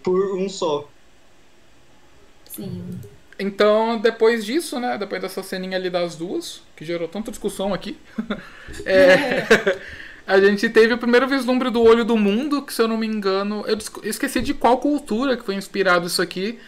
por 0.02 0.36
um 0.38 0.48
só. 0.48 0.94
sim. 2.44 3.00
Então, 3.38 4.00
depois 4.00 4.44
disso, 4.44 4.80
né? 4.80 4.98
Depois 4.98 5.22
dessa 5.22 5.42
ceninha 5.42 5.76
ali 5.76 5.88
das 5.90 6.16
duas, 6.16 6.62
que 6.76 6.84
gerou 6.84 7.06
tanta 7.08 7.30
discussão 7.30 7.72
aqui, 7.72 8.00
é, 8.84 9.46
a 10.26 10.40
gente 10.40 10.68
teve 10.70 10.94
o 10.94 10.98
primeiro 10.98 11.28
vislumbre 11.28 11.70
do 11.70 11.82
Olho 11.82 12.04
do 12.04 12.16
Mundo, 12.16 12.62
que 12.62 12.72
se 12.74 12.82
eu 12.82 12.88
não 12.88 12.96
me 12.98 13.06
engano, 13.06 13.64
eu 13.66 13.78
esqueci 14.04 14.40
de 14.40 14.54
qual 14.54 14.78
cultura 14.78 15.36
que 15.36 15.44
foi 15.44 15.54
inspirado 15.54 16.06
isso 16.08 16.20
aqui, 16.20 16.58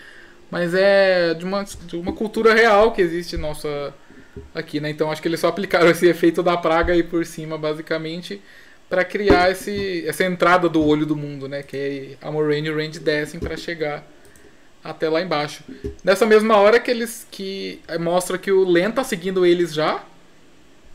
mas 0.50 0.74
é 0.74 1.34
de 1.34 1.44
uma, 1.44 1.64
de 1.64 1.96
uma 1.96 2.14
cultura 2.14 2.54
real 2.54 2.92
que 2.92 3.02
existe 3.02 3.36
nossa 3.36 3.94
aqui, 4.54 4.80
né? 4.80 4.90
Então 4.90 5.10
acho 5.10 5.20
que 5.20 5.28
eles 5.28 5.40
só 5.40 5.48
aplicaram 5.48 5.90
esse 5.90 6.06
efeito 6.06 6.42
da 6.42 6.56
praga 6.56 6.92
aí 6.92 7.02
por 7.02 7.24
cima, 7.26 7.56
basicamente, 7.58 8.40
para 8.88 9.04
criar 9.04 9.50
esse, 9.50 10.04
essa 10.06 10.24
entrada 10.24 10.68
do 10.68 10.84
Olho 10.84 11.06
do 11.06 11.16
Mundo, 11.16 11.48
né? 11.48 11.62
Que 11.62 12.16
a 12.20 12.30
Moraine 12.30 12.68
e 12.68 12.70
o 12.70 12.76
Randy 12.76 12.98
descem 13.00 13.38
para 13.38 13.56
chegar 13.56 14.06
até 14.82 15.08
lá 15.08 15.20
embaixo. 15.20 15.62
Nessa 16.02 16.26
mesma 16.26 16.56
hora 16.56 16.80
que 16.80 16.90
eles 16.90 17.26
que 17.30 17.80
mostra 18.00 18.38
que 18.38 18.50
o 18.50 18.68
Len 18.68 18.90
tá 18.90 19.04
seguindo 19.04 19.44
eles 19.44 19.72
já, 19.72 20.04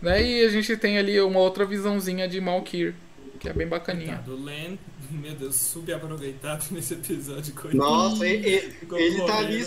né? 0.01 0.23
E 0.23 0.45
a 0.45 0.49
gente 0.49 0.75
tem 0.77 0.97
ali 0.97 1.19
uma 1.21 1.39
outra 1.39 1.65
visãozinha 1.65 2.27
de 2.27 2.41
Malkir, 2.41 2.93
que 3.39 3.47
é 3.47 3.53
bem 3.53 3.67
bacaninha. 3.67 4.21
Do 4.25 4.43
Len, 4.43 4.77
meu 5.09 5.33
Deus, 5.33 5.55
subaproveitado 5.55 6.65
nesse 6.71 6.95
episódio. 6.95 7.53
Coitado. 7.53 7.77
Nossa, 7.77 8.27
ele, 8.27 8.47
ele, 8.47 8.75
ele 8.91 9.25
tá 9.25 9.37
ali. 9.37 9.65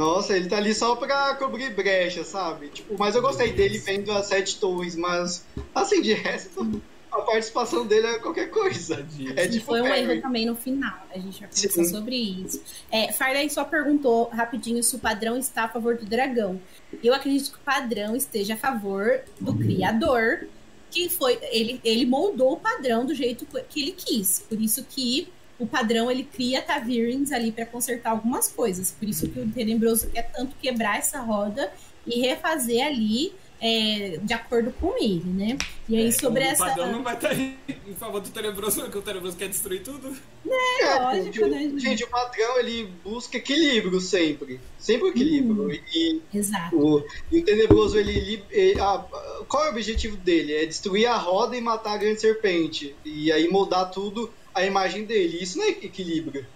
Nossa, 0.00 0.34
ele 0.34 0.48
tá 0.48 0.56
ali 0.56 0.74
só 0.74 0.96
pra 0.96 1.34
cobrir 1.34 1.74
brecha, 1.74 2.24
sabe? 2.24 2.68
Tipo, 2.68 2.96
mas 2.98 3.14
eu 3.14 3.20
gostei 3.20 3.52
dele 3.52 3.76
vendo 3.76 4.10
as 4.12 4.28
sete 4.28 4.58
torres, 4.58 4.96
mas 4.96 5.44
assim, 5.74 6.00
de 6.00 6.14
resto 6.14 6.80
a 7.12 7.20
participação 7.20 7.86
dele 7.86 8.06
é 8.06 8.18
qualquer 8.18 8.48
coisa. 8.48 9.06
É 9.36 9.46
tipo 9.46 9.66
foi 9.66 9.82
um 9.82 9.94
erro 9.94 10.22
também 10.22 10.46
no 10.46 10.56
final. 10.56 11.06
A 11.14 11.18
gente 11.18 11.40
vai 11.40 11.50
conversar 11.50 11.84
sobre 11.84 12.16
isso. 12.16 12.62
É, 12.90 13.12
Farley 13.12 13.50
só 13.50 13.62
perguntou 13.62 14.30
rapidinho 14.30 14.82
se 14.82 14.96
o 14.96 14.98
padrão 14.98 15.36
está 15.36 15.64
a 15.64 15.68
favor 15.68 15.98
do 15.98 16.06
dragão. 16.06 16.58
Eu 17.04 17.12
acredito 17.12 17.50
que 17.50 17.58
o 17.58 17.60
padrão 17.60 18.16
esteja 18.16 18.54
a 18.54 18.56
favor 18.56 19.20
do 19.38 19.54
criador, 19.54 20.46
que 20.90 21.10
foi 21.10 21.38
ele, 21.50 21.78
ele 21.84 22.06
moldou 22.06 22.54
o 22.54 22.56
padrão 22.56 23.04
do 23.04 23.14
jeito 23.14 23.46
que 23.68 23.82
ele 23.82 23.92
quis. 23.92 24.46
Por 24.48 24.58
isso 24.58 24.82
que 24.82 25.28
o 25.60 25.66
padrão 25.66 26.10
ele 26.10 26.24
cria 26.24 26.62
Tavirens 26.62 27.30
ali 27.30 27.52
para 27.52 27.66
consertar 27.66 28.10
algumas 28.10 28.48
coisas. 28.48 28.90
Por 28.90 29.08
isso 29.08 29.28
que 29.28 29.38
o 29.38 29.48
Tenebroso 29.48 30.08
quer 30.10 30.32
tanto 30.32 30.56
quebrar 30.56 30.98
essa 30.98 31.20
roda 31.20 31.70
e 32.06 32.20
refazer 32.20 32.84
ali 32.84 33.32
é, 33.60 34.18
de 34.22 34.32
acordo 34.32 34.72
com 34.80 34.96
ele, 34.96 35.22
né? 35.26 35.58
E 35.86 35.96
aí, 35.96 36.06
é, 36.06 36.10
sobre 36.10 36.42
essa. 36.42 36.64
O 36.64 36.66
padrão 36.66 36.92
não 36.92 37.02
vai 37.02 37.14
estar 37.14 37.38
em 37.38 37.94
favor 37.98 38.20
do 38.20 38.30
Tenebroso, 38.30 38.80
porque 38.80 38.98
o 38.98 39.02
Tenebroso 39.02 39.36
quer 39.36 39.48
destruir 39.48 39.82
tudo. 39.82 40.16
É, 40.48 40.82
é 40.82 40.98
lógico, 40.98 41.46
né? 41.46 41.58
Gente? 41.58 41.80
gente, 41.80 42.04
o 42.04 42.08
padrão 42.08 42.58
ele 42.58 42.90
busca 43.04 43.36
equilíbrio 43.36 44.00
sempre. 44.00 44.58
Sempre 44.78 45.08
equilíbrio. 45.08 45.68
Hum, 45.68 45.78
e, 45.94 46.22
exato. 46.32 46.74
O, 46.74 47.04
e 47.30 47.40
o 47.40 47.44
Tenebroso, 47.44 47.98
ele. 47.98 48.42
ele 48.50 48.80
a, 48.80 49.04
qual 49.46 49.64
é 49.64 49.66
o 49.66 49.70
objetivo 49.72 50.16
dele? 50.16 50.54
É 50.54 50.64
destruir 50.64 51.06
a 51.06 51.16
roda 51.18 51.54
e 51.54 51.60
matar 51.60 51.92
a 51.92 51.98
grande 51.98 52.20
serpente. 52.20 52.96
E 53.04 53.30
aí 53.30 53.46
moldar 53.46 53.90
tudo 53.90 54.32
a 54.54 54.64
imagem 54.64 55.04
dele. 55.04 55.38
Isso 55.40 55.58
não 55.58 55.64
é 55.64 55.70
equilíbrio. 55.70 56.46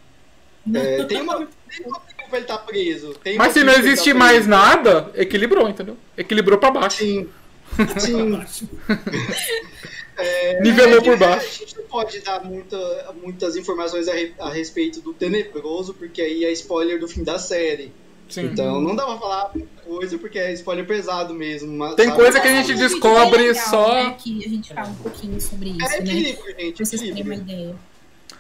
É, 0.73 1.05
tem 1.05 1.21
uma. 1.21 1.47
Tem 1.47 2.29
pra 2.29 2.39
ele 2.39 2.45
estar 2.45 2.59
tá 2.59 2.65
preso. 2.65 3.15
Tem 3.23 3.37
Mas 3.37 3.53
se 3.53 3.63
não 3.63 3.73
existe 3.75 4.13
tá 4.13 4.19
mais 4.19 4.47
nada, 4.47 5.11
equilibrou, 5.15 5.69
entendeu? 5.69 5.97
Equilibrou 6.17 6.59
pra 6.59 6.71
baixo. 6.71 6.99
Sim. 6.99 7.29
Sim. 7.99 8.41
é, 10.17 10.61
Nivelou 10.63 11.03
por 11.03 11.19
baixo. 11.19 11.47
A 11.47 11.67
gente 11.67 11.77
não 11.77 11.85
pode 11.85 12.21
dar 12.21 12.43
muita, 12.43 13.15
muitas 13.23 13.57
informações 13.57 14.09
a, 14.09 14.13
a, 14.39 14.51
respeito 14.51 15.01
do 15.01 15.13
Tenebroso, 15.13 15.93
porque 15.95 16.23
aí 16.23 16.45
é 16.45 16.53
spoiler 16.53 16.99
do 16.99 17.09
fim 17.09 17.23
da 17.23 17.39
série. 17.39 17.93
Sim. 18.29 18.47
Então 18.47 18.81
não 18.81 18.97
dá 18.97 19.05
pra 19.05 19.19
falar 19.19 19.53
coisa, 19.85 20.19
porque 20.19 20.39
é 20.39 20.53
spoiler 20.55 20.87
pesado 20.87 21.35
mesmo. 21.35 21.73
Mas, 21.77 21.95
Tem 21.95 22.07
sabe? 22.07 22.19
coisa 22.19 22.41
que 22.41 22.49
a 22.49 22.63
gente 22.63 22.75
descobre 22.75 23.49
legal, 23.49 23.67
só. 23.67 23.95
Né, 23.95 24.17
que 24.19 24.45
a 24.45 24.49
gente 24.49 24.75
fala 24.75 24.89
um 24.89 24.95
pouquinho 24.97 25.41
sobre 25.41 25.71
isso. 25.71 25.93
É 25.93 25.99
equilíbrio, 25.99 26.45
né? 26.45 26.61
gente. 26.61 26.77
Pra 26.77 26.87
vocês 26.87 27.03
terem 27.03 27.23
uma 27.23 27.35
ideia. 27.35 27.77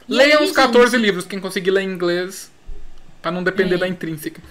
Leiam 0.08 0.42
os 0.42 0.52
14 0.52 0.92
gente... 0.92 1.04
livros, 1.04 1.26
quem 1.26 1.40
conseguir 1.40 1.70
ler 1.70 1.82
em 1.82 1.92
inglês 1.92 2.50
para 3.20 3.30
não 3.30 3.42
depender 3.42 3.76
é. 3.76 3.78
da 3.78 3.88
intrínseca. 3.88 4.42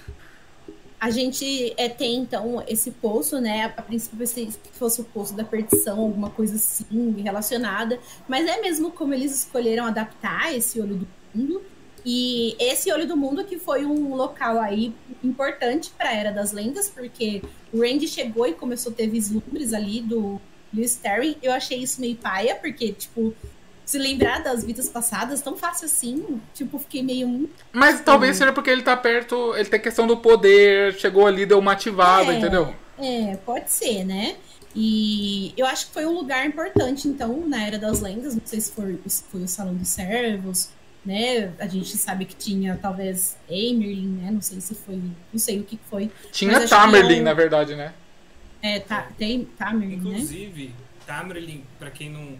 A 1.00 1.10
gente 1.10 1.74
é, 1.76 1.86
tem, 1.88 2.16
então, 2.16 2.64
esse 2.66 2.90
poço, 2.90 3.38
né? 3.38 3.72
A 3.76 3.82
princípio 3.82 4.16
pensei 4.16 4.46
que 4.46 4.70
fosse 4.72 5.02
o 5.02 5.04
poço 5.04 5.34
da 5.34 5.44
perdição, 5.44 6.00
alguma 6.00 6.30
coisa 6.30 6.56
assim 6.56 7.20
relacionada. 7.22 7.98
Mas 8.26 8.46
é 8.46 8.60
mesmo 8.62 8.90
como 8.90 9.12
eles 9.12 9.34
escolheram 9.40 9.84
adaptar 9.84 10.56
esse 10.56 10.80
olho 10.80 10.96
do 10.96 11.08
mundo. 11.34 11.62
E 12.04 12.54
esse 12.58 12.92
olho 12.92 13.06
do 13.06 13.16
mundo 13.16 13.44
que 13.44 13.58
foi 13.58 13.86
um 13.86 14.14
local 14.14 14.60
aí 14.60 14.94
importante 15.22 15.90
para 15.96 16.10
a 16.10 16.14
Era 16.14 16.30
das 16.30 16.52
Lendas, 16.52 16.88
porque 16.88 17.42
o 17.72 17.80
Randy 17.80 18.06
chegou 18.06 18.46
e 18.46 18.52
começou 18.52 18.92
a 18.92 18.94
ter 18.94 19.06
vislumbres 19.06 19.72
ali 19.72 20.02
do 20.02 20.40
Lewis 20.72 20.96
Terry. 20.96 21.38
Eu 21.42 21.52
achei 21.52 21.78
isso 21.78 22.00
meio 22.00 22.16
paia, 22.16 22.54
porque, 22.56 22.92
tipo, 22.92 23.34
se 23.86 23.98
lembrar 23.98 24.42
das 24.42 24.64
vidas 24.64 24.88
passadas 24.88 25.40
tão 25.40 25.56
fácil 25.56 25.86
assim. 25.86 26.40
Tipo, 26.52 26.78
fiquei 26.78 27.02
meio. 27.02 27.48
Mas 27.72 28.00
talvez 28.00 28.36
seja 28.36 28.52
porque 28.52 28.70
ele 28.70 28.82
tá 28.82 28.96
perto, 28.96 29.54
ele 29.56 29.68
tem 29.68 29.80
questão 29.80 30.06
do 30.06 30.16
poder, 30.16 30.94
chegou 30.94 31.26
ali, 31.26 31.46
deu 31.46 31.58
uma 31.58 31.72
ativada, 31.72 32.32
é, 32.32 32.38
entendeu? 32.38 32.74
É, 32.98 33.36
pode 33.46 33.70
ser, 33.70 34.04
né? 34.04 34.36
E 34.76 35.54
eu 35.56 35.66
acho 35.66 35.86
que 35.86 35.92
foi 35.92 36.04
um 36.04 36.12
lugar 36.12 36.44
importante, 36.44 37.06
então, 37.06 37.46
na 37.46 37.64
Era 37.64 37.78
das 37.78 38.00
Lendas. 38.00 38.34
Não 38.34 38.42
sei 38.44 38.60
se 38.60 38.72
foi, 38.72 38.98
se 39.06 39.22
foi 39.24 39.42
o 39.42 39.48
Salão 39.48 39.74
dos 39.74 39.88
Servos, 39.88 40.70
né? 41.04 41.52
A 41.58 41.66
gente 41.66 41.96
sabe 41.96 42.24
que 42.24 42.34
tinha, 42.34 42.78
talvez, 42.80 43.36
Emerlin, 43.48 44.18
né? 44.20 44.30
Não 44.30 44.40
sei 44.40 44.60
se 44.60 44.74
foi. 44.74 45.00
Não 45.32 45.38
sei 45.38 45.60
o 45.60 45.64
que 45.64 45.78
foi. 45.90 46.10
Tinha 46.32 46.66
Tamerlin, 46.66 47.20
na 47.20 47.34
verdade, 47.34 47.74
né? 47.74 47.92
É, 48.62 48.80
tá, 48.80 49.08
tem 49.18 49.44
Tamerlin, 49.44 49.96
né? 49.96 50.08
Inclusive, 50.10 50.68
né? 50.68 50.74
Tamerlin, 51.06 51.64
pra 51.78 51.90
quem 51.90 52.10
não 52.10 52.38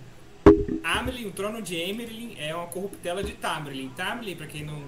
Amelin, 0.84 1.26
o 1.26 1.32
trono 1.32 1.62
de 1.62 1.76
Emerlin 1.76 2.36
é 2.38 2.54
uma 2.54 2.66
corruptela 2.66 3.24
de 3.24 3.32
Tamerlin. 3.32 3.88
Tamerlin, 3.96 4.36
para 4.36 4.46
quem 4.46 4.64
não 4.64 4.84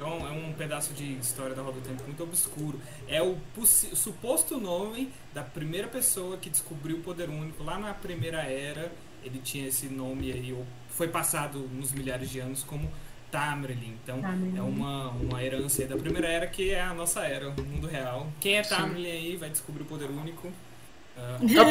é 0.00 0.04
um, 0.04 0.26
é 0.26 0.30
um, 0.30 0.52
pedaço 0.52 0.92
de 0.92 1.16
história 1.18 1.54
da 1.54 1.62
Roda 1.62 1.80
do 1.80 1.88
Tempo 1.88 2.02
muito 2.04 2.22
obscuro. 2.22 2.80
É 3.06 3.22
o, 3.22 3.36
o, 3.56 3.66
suposto 3.66 4.58
nome 4.58 5.12
da 5.32 5.42
primeira 5.42 5.86
pessoa 5.86 6.36
que 6.36 6.50
descobriu 6.50 6.96
o 6.98 7.02
poder 7.02 7.28
único 7.28 7.62
lá 7.62 7.78
na 7.78 7.94
primeira 7.94 8.42
era. 8.42 8.90
Ele 9.24 9.38
tinha 9.38 9.68
esse 9.68 9.86
nome 9.86 10.32
aí, 10.32 10.56
foi 10.90 11.08
passado 11.08 11.58
nos 11.72 11.92
milhares 11.92 12.30
de 12.30 12.40
anos 12.40 12.62
como 12.64 12.90
Tamerlin. 13.30 13.96
Então 14.02 14.20
Tamerlin. 14.20 14.58
é 14.58 14.62
uma, 14.62 15.08
uma 15.10 15.42
herança 15.42 15.84
da 15.86 15.96
primeira 15.96 16.28
era 16.28 16.46
que 16.46 16.70
é 16.70 16.80
a 16.80 16.94
nossa 16.94 17.20
era, 17.20 17.48
o 17.48 17.62
mundo 17.62 17.86
real. 17.86 18.26
Quem 18.40 18.56
é 18.56 18.62
Tamerlin 18.62 19.10
aí 19.10 19.36
vai 19.36 19.50
descobrir 19.50 19.82
o 19.82 19.86
poder 19.86 20.10
único. 20.10 20.48
Uh... 20.48 20.52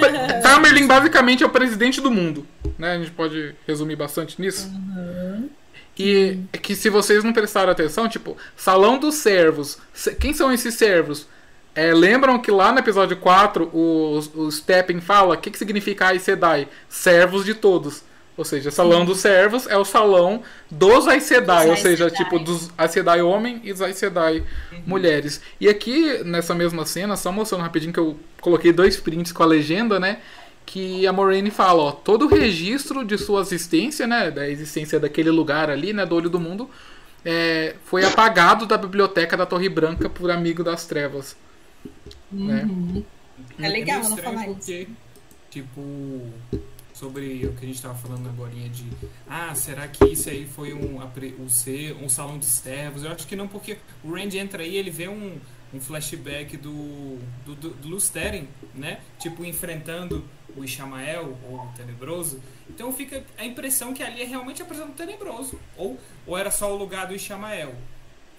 Tamerlin 0.44 0.88
basicamente 0.88 1.44
é 1.44 1.46
o 1.46 1.50
presidente 1.50 2.02
do 2.02 2.12
mundo, 2.12 2.46
né? 2.78 2.94
A 2.94 2.98
gente 3.00 3.12
pode 3.12 3.56
resumir 3.66 3.96
bastante 3.96 4.40
nisso. 4.42 4.68
Uhum. 4.68 5.50
E 6.00 6.40
é 6.54 6.58
que 6.58 6.76
se 6.76 6.90
vocês 6.90 7.24
não 7.24 7.34
prestaram 7.34 7.72
atenção, 7.72 8.08
tipo, 8.08 8.38
Salão 8.56 9.00
dos 9.00 9.16
Servos. 9.16 9.80
Quem 10.20 10.34
são 10.34 10.54
esses 10.54 10.76
servos? 10.76 11.28
É, 11.74 11.94
lembram 11.94 12.40
que 12.40 12.52
lá 12.52 12.72
no 12.72 12.80
episódio 12.80 13.18
4 13.18 13.70
o, 13.74 14.20
o 14.36 14.52
Steppen 14.52 15.00
fala 15.00 15.36
o 15.36 15.38
que, 15.38 15.52
que 15.52 15.58
significa 15.58 16.08
Aes 16.08 16.24
Sedai? 16.24 16.68
Servos 16.90 17.46
de 17.46 17.54
todos. 17.54 18.04
Ou 18.38 18.46
seja, 18.46 18.70
salão 18.70 19.04
dos 19.04 19.20
servos 19.20 19.66
é 19.66 19.76
o 19.76 19.84
salão 19.84 20.44
dos 20.70 21.08
Aes 21.08 21.24
Sedai, 21.24 21.72
ou 21.72 21.76
seja, 21.76 22.08
tipo 22.12 22.38
dos 22.38 22.70
Aes 22.78 22.92
Sedai 22.92 23.20
homem 23.20 23.60
e 23.64 23.74
dos 23.74 23.82
Aes 23.82 23.98
Sedai 23.98 24.44
uhum. 24.72 24.84
mulheres. 24.86 25.42
E 25.60 25.68
aqui 25.68 26.24
nessa 26.24 26.54
mesma 26.54 26.86
cena, 26.86 27.18
só 27.18 27.32
mostrando 27.32 27.64
rapidinho 27.64 27.92
que 27.92 28.00
eu 28.00 28.16
coloquei 28.40 28.72
dois 28.72 28.96
prints 28.96 29.32
com 29.32 29.42
a 29.42 29.46
legenda, 29.48 30.00
né? 30.00 30.20
Que 30.68 31.08
a 31.08 31.12
Moraine 31.12 31.50
fala, 31.50 31.82
ó, 31.82 31.92
todo 31.92 32.26
o 32.26 32.28
registro 32.28 33.04
de 33.04 33.18
sua 33.18 33.42
existência, 33.42 34.06
né, 34.06 34.30
da 34.30 34.48
existência 34.48 35.00
daquele 35.00 35.32
lugar 35.32 35.70
ali, 35.70 35.94
né, 35.94 36.06
do 36.06 36.14
olho 36.14 36.30
do 36.30 36.40
mundo, 36.40 36.70
é, 37.26 37.76
foi 37.86 38.04
apagado 38.04 38.66
da 38.66 38.78
biblioteca 38.78 39.36
da 39.36 39.46
Torre 39.46 39.70
Branca 39.70 40.10
por 40.10 40.30
amigo 40.30 40.64
das 40.64 40.86
trevas. 40.86 41.36
Né? 42.32 42.68
Uhum. 42.70 43.04
Né? 43.58 43.68
É 43.68 43.70
legal 43.70 44.02
ela 44.04 44.18
falar 44.18 44.48
isso. 44.50 44.88
Tipo, 45.50 45.82
sobre 46.98 47.46
o 47.46 47.54
que 47.54 47.64
a 47.64 47.68
gente 47.68 47.76
estava 47.76 47.96
falando 47.96 48.28
agora 48.28 48.52
de 48.52 48.86
ah, 49.30 49.54
será 49.54 49.88
que 49.88 50.04
isso 50.06 50.30
aí 50.30 50.48
foi 50.48 50.74
um, 50.74 51.00
um, 51.40 51.50
ser, 51.50 51.94
um 51.94 52.10
salão 52.10 52.40
de 52.40 52.46
servos? 52.46 53.04
Eu 53.04 53.12
acho 53.12 53.28
que 53.28 53.36
não, 53.36 53.48
porque 53.48 53.78
o 54.04 54.12
Randy 54.12 54.40
entra 54.40 54.64
aí 54.64 54.76
ele 54.76 54.90
vê 54.90 55.08
um, 55.08 55.40
um 55.74 55.80
flashback 55.80 56.58
do, 56.58 57.20
do, 57.46 57.56
do, 57.56 57.70
do 57.70 57.88
Lusteren, 57.88 58.48
né? 58.74 59.00
Tipo, 59.20 59.46
enfrentando 59.46 60.26
o 60.56 60.64
Ishamael, 60.64 61.38
ou 61.48 61.60
o 61.60 61.68
Tenebroso. 61.76 62.42
Então 62.68 62.92
fica 62.92 63.24
a 63.38 63.46
impressão 63.46 63.94
que 63.94 64.02
ali 64.02 64.24
é 64.24 64.26
realmente 64.26 64.64
a 64.64 64.66
prisão 64.66 64.88
do 64.88 64.94
Tenebroso. 64.94 65.60
Ou, 65.78 66.00
ou 66.26 66.36
era 66.36 66.50
só 66.50 66.74
o 66.74 66.78
lugar 66.78 67.06
do 67.06 67.14
Ishamael. 67.14 67.76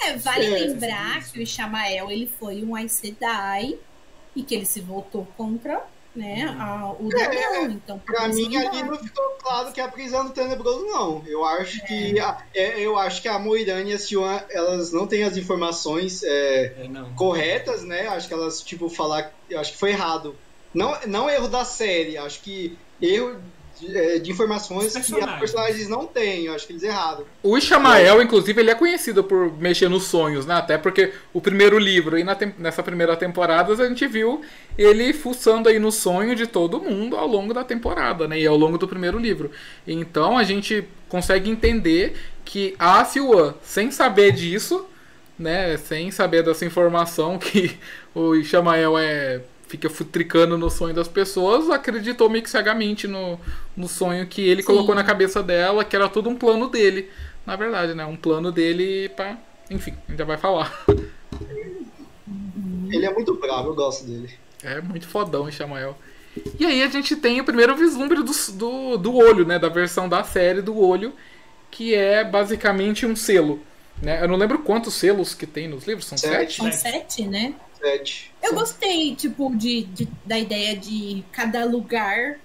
É, 0.01 0.17
vale 0.17 0.47
é, 0.47 0.51
lembrar 0.51 1.25
que 1.31 1.39
o 1.39 1.43
Ishamael 1.43 2.11
ele 2.11 2.27
foi 2.27 2.65
um 2.65 2.75
Aes 2.75 2.93
Sedai 2.93 3.79
e 4.35 4.43
que 4.43 4.55
ele 4.55 4.67
se 4.67 4.81
voltou 4.81 5.27
contra 5.37 5.85
né, 6.19 6.57
a, 6.59 6.93
o 6.99 7.07
É, 7.07 7.29
dragão. 7.29 7.71
Então, 7.71 7.99
Pra 8.01 8.23
por 8.23 8.31
isso 8.31 8.49
mim 8.51 8.57
ali 8.57 8.83
não 8.83 8.99
ficou 8.99 9.25
claro 9.43 9.73
que 9.73 9.81
é 9.81 9.85
a 9.85 9.89
prisão 9.89 10.25
do 10.27 10.33
Tenebroso, 10.33 10.85
não. 10.87 11.23
Eu 11.27 11.45
acho 11.45 11.85
que 11.87 12.19
a, 12.21 12.39
é, 12.55 12.81
eu 12.81 12.99
acho 12.99 13.23
que 13.23 13.29
a 13.29 13.39
Moirane 13.39 13.93
e 13.93 13.95
a 13.95 13.99
Siwan, 13.99 14.41
elas 14.51 14.93
não 14.93 15.07
têm 15.07 15.23
as 15.25 15.37
informações 15.37 16.23
é, 16.23 16.75
É, 16.85 16.89
não. 16.89 17.15
corretas, 17.15 17.83
né? 17.85 18.09
Acho 18.09 18.29
que 18.29 18.35
elas, 18.35 18.61
tipo, 18.61 18.89
falar. 18.89 19.33
Eu 19.49 19.61
acho 19.61 19.73
que 19.73 19.79
foi 19.79 19.91
errado. 19.91 20.35
Não, 20.75 20.95
não 21.07 21.31
erro 21.31 21.49
da 21.49 21.65
série, 21.65 22.19
acho 22.19 22.41
que 22.43 22.77
erro 23.01 23.41
de, 23.79 23.97
é, 23.97 24.19
de 24.19 24.31
informações 24.31 24.93
que 24.93 25.01
os 25.01 25.39
personagens. 25.39 25.89
não 25.89 26.07
têm. 26.07 26.47
Eu 26.47 26.55
acho 26.55 26.67
que 26.67 26.73
eles 26.73 26.83
erraram. 26.83 27.25
O 27.43 27.57
Ishamael, 27.57 28.21
inclusive, 28.23 28.61
ele 28.61 28.71
é 28.71 28.75
conhecido 28.75 29.23
por 29.23 29.53
mexer 29.59 29.89
nos 29.89 30.05
sonhos, 30.05 30.47
né? 30.47 30.55
Até 30.55 30.77
porque 30.77 31.13
o 31.33 31.41
primeiro 31.41 31.79
livro 31.79 32.19
e 32.19 32.25
na 32.25 32.37
nessa 32.59 32.83
primeira 32.83 33.17
temporada 33.17 33.73
a 33.73 33.89
gente 33.89 34.07
viu 34.07 34.43
ele 34.77 35.13
fuçando 35.13 35.69
aí 35.69 35.79
no 35.79 35.91
sonho 35.91 36.35
de 36.35 36.47
todo 36.47 36.81
mundo 36.81 37.17
ao 37.17 37.27
longo 37.27 37.53
da 37.53 37.65
temporada, 37.65 38.27
né? 38.27 38.41
E 38.41 38.47
ao 38.47 38.57
longo 38.57 38.79
do 38.79 38.89
primeiro 38.89 39.19
livro. 39.19 39.51
Então 39.87 40.37
a 40.37 40.45
gente 40.45 40.87
consegue 41.09 41.51
entender 41.51 42.17
que 42.45 42.75
a 42.79 43.05
Siwan, 43.05 43.55
sem 43.63 43.91
saber 43.91 44.33
disso, 44.33 44.87
né? 45.39 45.77
Sem 45.77 46.11
saber 46.11 46.43
dessa 46.43 46.65
informação 46.65 47.39
que 47.39 47.79
o 48.15 48.35
Ishamael 48.35 48.99
é 48.99 49.41
fica 49.69 49.89
futricando 49.91 50.57
no 50.57 50.71
sonho 50.71 50.95
das 50.95 51.07
pessoas, 51.07 51.69
acreditou 51.71 52.29
meio 52.31 52.43
que 52.43 52.51
cegamente 52.51 53.07
no, 53.07 53.39
no 53.77 53.87
sonho 53.87 54.27
que 54.27 54.41
ele 54.41 54.63
Sim. 54.63 54.67
colocou 54.67 54.95
na 54.95 55.05
cabeça 55.05 55.43
dela, 55.43 55.85
que 55.85 55.95
era 55.95 56.09
tudo 56.09 56.29
um 56.31 56.35
plano 56.37 56.69
dele. 56.69 57.11
Na 57.47 57.55
verdade, 57.55 57.95
né? 57.95 58.05
Um 58.05 58.17
plano 58.17 58.51
dele 58.51 59.09
pra. 59.11 59.39
Enfim, 59.71 59.95
a 60.07 60.11
gente 60.11 60.19
já 60.19 60.25
vai 60.25 60.37
falar. 60.37 60.73
Ele 62.91 63.05
é 63.05 63.13
muito 63.13 63.35
bravo, 63.35 63.69
eu 63.69 63.75
gosto 63.75 64.07
dele. 64.07 64.31
É 64.63 64.81
muito 64.81 65.07
fodão 65.07 65.51
Chamael. 65.51 65.97
E 66.59 66.65
aí 66.65 66.83
a 66.83 66.89
gente 66.89 67.17
tem 67.17 67.41
o 67.41 67.45
primeiro 67.45 67.77
vislumbre 67.77 68.23
do, 68.23 68.33
do, 68.55 68.97
do 68.97 69.15
olho, 69.15 69.45
né? 69.47 69.59
Da 69.59 69.69
versão 69.69 70.09
da 70.09 70.25
série 70.25 70.63
do 70.63 70.79
olho, 70.79 71.13
que 71.71 71.95
é 71.95 72.25
basicamente 72.25 73.05
um 73.05 73.15
selo. 73.15 73.61
Né? 74.03 74.23
Eu 74.23 74.29
não 74.29 74.37
lembro 74.37 74.61
quantos 74.61 74.95
selos 74.95 75.35
que 75.35 75.47
tem 75.47 75.69
nos 75.69 75.87
livros, 75.87 76.07
são 76.07 76.17
Sete. 76.17 76.55
sete? 76.55 76.57
São 76.57 76.73
sete, 76.73 77.23
né? 77.27 77.55
Sete. 77.81 78.33
Eu 78.43 78.55
gostei, 78.55 79.15
tipo, 79.15 79.55
de, 79.57 79.83
de- 79.85 80.09
da 80.25 80.39
ideia 80.39 80.77
de 80.77 81.25
cada 81.33 81.65
lugar 81.65 82.39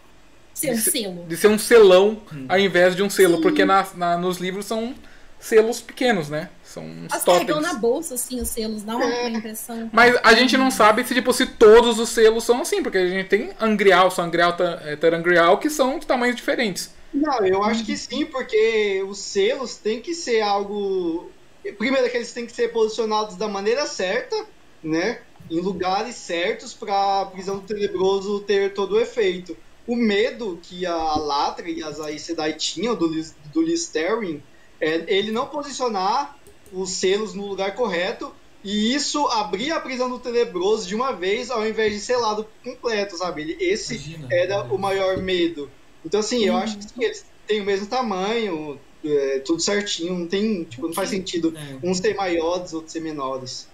ser 0.53 0.71
um 0.71 0.73
De 0.75 0.81
ser- 0.81 0.91
selo. 0.91 1.25
De 1.27 1.37
ser 1.37 1.47
um 1.47 1.57
selão 1.59 2.21
ao 2.47 2.59
invés 2.59 2.95
de 2.95 3.01
um 3.03 3.09
selo, 3.09 3.41
porque 3.41 3.65
na, 3.65 3.85
na- 3.95 4.17
nos 4.17 4.37
livros 4.37 4.65
são 4.65 4.93
selos 5.39 5.81
pequenos, 5.81 6.29
né? 6.29 6.49
São 6.63 6.83
uns 6.85 7.11
Elas 7.11 7.23
carregam 7.23 7.59
na 7.59 7.73
bolsa, 7.73 8.13
assim, 8.15 8.39
os 8.39 8.47
selos, 8.49 8.83
dá 8.83 8.95
uma, 8.95 9.05
uma 9.05 9.37
impressão. 9.37 9.89
Mas 9.91 10.15
a 10.23 10.33
gente 10.35 10.55
não 10.55 10.71
sabe 10.71 11.03
se, 11.05 11.13
tipo, 11.13 11.33
se 11.33 11.45
todos 11.45 11.99
os 11.99 12.09
selos 12.09 12.43
são 12.43 12.61
assim, 12.61 12.81
porque 12.81 12.97
a 12.97 13.07
gente 13.07 13.27
tem 13.27 13.51
Angrial, 13.59 14.09
Sangrial, 14.09 14.55
eh, 14.85 14.95
Tarangrial, 14.95 15.57
que 15.57 15.69
são 15.69 15.99
de 15.99 16.05
tamanhos 16.07 16.35
diferentes. 16.35 16.91
Não, 17.13 17.45
eu 17.45 17.61
acho 17.63 17.83
que 17.85 17.95
sim, 17.97 18.25
porque 18.25 19.03
os 19.07 19.19
selos 19.19 19.75
têm 19.75 20.01
que 20.01 20.13
ser 20.15 20.41
algo. 20.41 21.29
Primeiro, 21.77 22.09
que 22.09 22.17
eles 22.17 22.31
têm 22.31 22.45
que 22.45 22.51
ser 22.53 22.69
posicionados 22.69 23.35
da 23.35 23.47
maneira 23.47 23.85
certa, 23.85 24.35
né? 24.83 25.21
Em 25.49 25.59
lugares 25.59 26.15
certos 26.15 26.73
para 26.73 27.21
a 27.21 27.25
prisão 27.25 27.59
do 27.59 27.67
tenebroso 27.67 28.41
ter 28.41 28.73
todo 28.73 28.95
o 28.95 28.99
efeito. 28.99 29.55
O 29.85 29.95
medo 29.95 30.59
que 30.61 30.85
a 30.85 31.17
Latra 31.17 31.69
e 31.69 31.83
as 31.83 31.99
Aes 31.99 32.21
Sedai 32.21 32.53
tinham 32.53 32.95
do, 32.95 33.09
do 33.53 33.61
Listerine 33.61 34.41
é 34.79 35.03
ele 35.07 35.31
não 35.31 35.47
posicionar 35.47 36.37
os 36.71 36.89
selos 36.91 37.33
no 37.33 37.45
lugar 37.45 37.75
correto 37.75 38.33
e 38.63 38.93
isso 38.93 39.27
abrir 39.27 39.71
a 39.71 39.79
prisão 39.79 40.09
do 40.09 40.19
tenebroso 40.19 40.87
de 40.87 40.95
uma 40.95 41.11
vez 41.11 41.51
ao 41.51 41.67
invés 41.67 41.93
de 41.93 41.99
selado 41.99 42.47
completo, 42.63 43.17
sabe? 43.17 43.57
Esse 43.59 43.95
Imagina. 43.95 44.27
era 44.31 44.63
o 44.63 44.77
maior 44.77 45.17
medo. 45.17 45.69
Então, 46.05 46.19
assim, 46.19 46.45
eu 46.45 46.55
acho 46.55 46.77
que 46.77 46.83
sim, 46.85 47.03
eles 47.03 47.25
têm 47.45 47.61
o 47.61 47.65
mesmo 47.65 47.87
tamanho, 47.87 48.79
é, 49.03 49.39
tudo 49.39 49.61
certinho, 49.61 50.17
não 50.17 50.27
tem, 50.27 50.63
tipo, 50.63 50.87
não 50.87 50.93
faz 50.93 51.09
sentido 51.09 51.53
É. 51.55 51.77
uns 51.85 51.97
ser 51.97 52.15
maiores, 52.15 52.73
outros 52.73 52.93
ser 52.93 53.01
menores. 53.01 53.67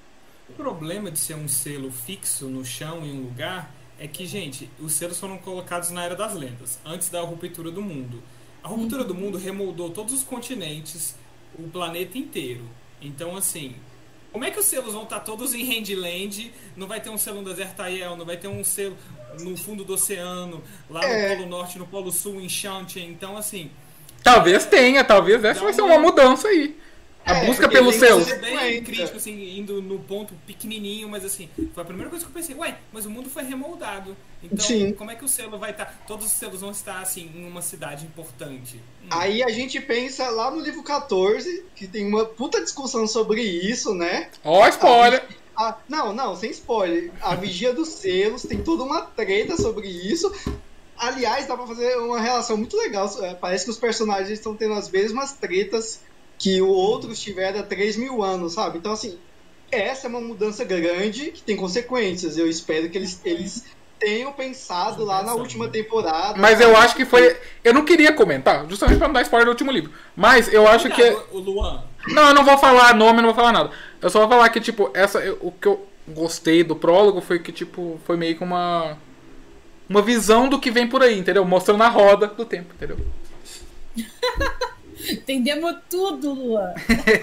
O 0.60 0.62
problema 0.62 1.10
de 1.10 1.18
ser 1.18 1.36
um 1.36 1.48
selo 1.48 1.90
fixo 1.90 2.48
no 2.48 2.66
chão 2.66 3.06
em 3.06 3.18
um 3.18 3.24
lugar 3.24 3.72
é 3.98 4.10
que, 4.10 4.26
gente, 4.26 4.70
os 4.78 4.92
selos 4.92 5.18
foram 5.18 5.38
colocados 5.38 5.90
na 5.90 6.04
Era 6.04 6.18
das 6.18 6.34
Lendas, 6.36 6.78
antes 6.86 7.08
da 7.08 7.22
ruptura 7.22 7.72
do 7.72 7.82
mundo. 7.82 8.22
A 8.62 8.68
ruptura 8.68 9.06
do 9.06 9.16
mundo 9.16 9.38
remoldou 9.38 9.90
todos 9.90 10.14
os 10.14 10.22
continentes, 10.22 11.16
o 11.58 11.64
planeta 11.70 12.18
inteiro. 12.18 12.66
Então, 13.02 13.38
assim, 13.38 13.74
como 14.34 14.44
é 14.44 14.52
que 14.52 14.60
os 14.60 14.66
selos 14.66 14.94
vão 14.94 15.04
estar 15.04 15.22
todos 15.22 15.54
em 15.54 15.64
Handland? 15.64 16.52
Não 16.76 16.88
vai 16.88 17.00
ter 17.00 17.10
um 17.10 17.18
selo 17.18 17.42
no 17.42 17.48
deserto 17.50 17.80
Aiel, 17.80 18.18
não 18.18 18.26
vai 18.26 18.36
ter 18.36 18.50
um 18.50 18.62
selo 18.62 18.98
no 19.40 19.56
fundo 19.56 19.86
do 19.86 19.94
oceano, 19.94 20.62
lá 20.90 21.02
É. 21.06 21.30
no 21.30 21.38
Polo 21.38 21.50
Norte, 21.50 21.80
no 21.80 21.88
Polo 21.88 22.12
Sul, 22.12 22.42
em 22.42 22.50
Shantia. 22.50 23.02
Então, 23.02 23.38
assim, 23.38 23.72
Talvez 24.22 24.66
tenha, 24.66 25.06
talvez 25.06 25.42
essa 25.42 25.62
vai 25.64 25.72
ser 25.72 25.82
uma 25.84 25.98
mudança 25.98 26.50
aí. 26.50 26.78
A 27.30 27.38
É, 27.38 27.46
busca 27.46 27.70
pelo 27.70 27.92
você- 27.92 28.36
bem 28.38 28.84
crítico, 28.84 29.18
assim, 29.18 29.58
indo 29.60 29.82
no 29.82 30.00
ponto 30.00 30.34
pequenininho, 30.48 31.08
mas 31.08 31.24
assim, 31.24 31.48
foi 31.74 31.84
a 31.84 31.86
primeira 31.86 32.10
coisa 32.10 32.26
que 32.26 32.32
eu 32.32 32.34
pensei, 32.34 32.56
ué, 32.56 32.78
mas 32.92 33.06
o 33.06 33.10
mundo 33.10 33.30
foi 33.30 33.44
remoldado. 33.44 34.18
Então, 34.42 34.66
Sim. 34.66 34.94
como 34.94 35.12
é 35.12 35.16
que 35.16 35.24
o 35.24 35.28
selo 35.28 35.60
vai 35.60 35.72
estar? 35.72 36.04
Todos 36.08 36.26
os 36.26 36.32
selos 36.32 36.62
vão 36.62 36.72
estar, 36.72 37.00
assim, 37.02 37.30
em 37.36 37.46
uma 37.46 37.62
cidade 37.62 38.06
importante. 38.06 38.78
Hum, 39.04 39.08
Aí 39.12 39.44
a 39.44 39.50
gente 39.50 39.80
pensa 39.80 40.30
lá 40.30 40.50
no 40.50 40.60
livro 40.60 40.82
14, 40.82 41.66
que 41.76 41.88
tem 41.88 42.08
uma 42.08 42.26
puta 42.26 42.62
discussão 42.62 43.06
sobre 43.06 43.42
isso, 43.44 43.94
né? 43.94 44.30
Ó, 44.44 44.68
spoiler. 44.68 45.24
Ah, 45.56 45.78
não, 45.90 46.14
não, 46.14 46.36
sem 46.36 46.50
spoiler. 46.52 47.12
A 47.22 47.36
vigia 47.36 47.74
dos 47.74 47.90
selos 47.90 48.44
tem 48.44 48.64
toda 48.64 48.84
uma 48.84 49.02
treta 49.02 49.58
sobre 49.58 49.88
isso. 49.90 50.32
Aliás, 50.98 51.48
dá 51.48 51.56
pra 51.56 51.68
fazer 51.68 51.98
uma 51.98 52.20
relação 52.20 52.58
muito 52.58 52.76
legal. 52.78 53.10
É, 53.24 53.34
Parece 53.34 53.66
que 53.66 53.72
os 53.72 53.78
personagens 53.78 54.30
estão 54.32 54.56
tendo 54.56 54.74
as 54.74 54.90
mesmas 54.90 55.34
tretas 55.34 56.02
que 56.40 56.62
o 56.62 56.70
outros 56.70 57.20
tiveram 57.20 57.60
há 57.60 57.64
3 57.64 57.98
mil 57.98 58.24
anos, 58.24 58.54
sabe? 58.54 58.78
Então, 58.80 58.94
assim, 58.94 59.20
essa 59.72 60.08
é 60.08 60.10
uma 60.10 60.22
mudança 60.22 60.64
grande 60.64 61.32
que 61.32 61.44
tem 61.44 61.56
consequências. 61.56 62.38
Eu 62.38 62.48
espero 62.50 62.90
que 62.90 62.98
eles, 62.98 63.22
eles 63.24 63.66
tenham 64.00 64.32
pensado 64.32 65.04
lá 65.04 65.22
na 65.22 65.34
última 65.36 65.68
temporada. 65.68 66.40
Mas 66.40 66.62
eu 66.62 66.76
acho 66.78 66.96
que 66.96 67.04
foi. 67.06 67.38
Eu 67.64 67.74
não 67.74 67.84
queria 67.86 68.14
comentar, 68.14 68.66
justamente 68.70 68.98
pra 68.98 69.08
não 69.08 69.14
dar 69.14 69.22
spoiler 69.24 69.46
do 69.46 69.52
último 69.52 69.70
livro. 69.72 69.92
Mas 70.16 70.52
eu 70.52 70.66
acho 70.68 70.90
que. 70.90 71.04
O 71.32 71.40
Luan, 71.40 71.84
Não, 72.08 72.30
eu 72.30 72.34
não 72.34 72.46
vou 72.46 72.58
falar 72.58 72.96
nome, 72.96 73.18
não 73.22 73.28
vou 73.30 73.36
falar 73.36 73.52
nada. 73.52 73.72
Eu 74.02 74.10
só 74.10 74.20
vou 74.22 74.30
falar 74.30 74.48
que, 74.50 74.62
tipo, 74.62 74.90
essa. 74.94 75.20
eu- 75.20 75.38
O 75.42 75.52
que 75.52 75.68
eu 75.68 75.86
gostei 76.08 76.64
do 76.64 76.76
prólogo 76.76 77.20
foi 77.22 77.38
que, 77.40 77.52
tipo, 77.52 78.00
foi 78.06 78.16
meio 78.16 78.38
que 78.38 78.44
uma. 78.44 78.98
Uma 79.90 80.02
visão 80.02 80.48
do 80.48 80.60
que 80.60 80.72
vem 80.72 80.88
por 80.88 81.04
aí, 81.04 81.18
entendeu? 81.20 81.44
Mostrando 81.44 81.84
a 81.84 81.90
roda 81.90 82.28
do 82.28 82.46
tempo, 82.46 82.74
entendeu? 82.76 82.98
Entendemos 85.08 85.76
tudo, 85.90 86.34
Luan. 86.34 86.74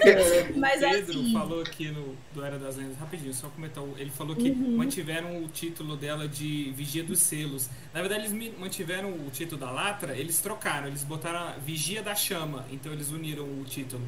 Mas 0.57 0.77
o 0.81 0.89
Pedro 0.89 1.19
assim. 1.21 1.33
falou 1.33 1.61
aqui 1.61 1.89
no 1.89 2.15
do 2.33 2.43
Era 2.43 2.57
das 2.57 2.75
Lendas, 2.77 2.97
rapidinho, 2.97 3.33
só 3.33 3.47
comentar. 3.49 3.83
Ele 3.97 4.09
falou 4.09 4.35
que 4.35 4.49
Uhum. 4.49 4.77
mantiveram 4.77 5.43
o 5.43 5.47
título 5.47 5.95
dela 5.95 6.27
de 6.27 6.71
Vigia 6.75 7.03
dos 7.03 7.19
Selos. 7.19 7.69
Na 7.93 8.01
verdade, 8.01 8.25
eles 8.25 8.53
mantiveram 8.57 9.09
o 9.09 9.29
título 9.31 9.59
da 9.61 9.69
Latra, 9.71 10.15
eles 10.15 10.39
trocaram, 10.39 10.87
eles 10.87 11.03
botaram 11.03 11.39
a 11.39 11.51
Vigia 11.53 12.01
da 12.01 12.15
Chama. 12.15 12.65
Então 12.71 12.91
eles 12.91 13.11
uniram 13.11 13.43
o 13.43 13.63
título 13.65 14.01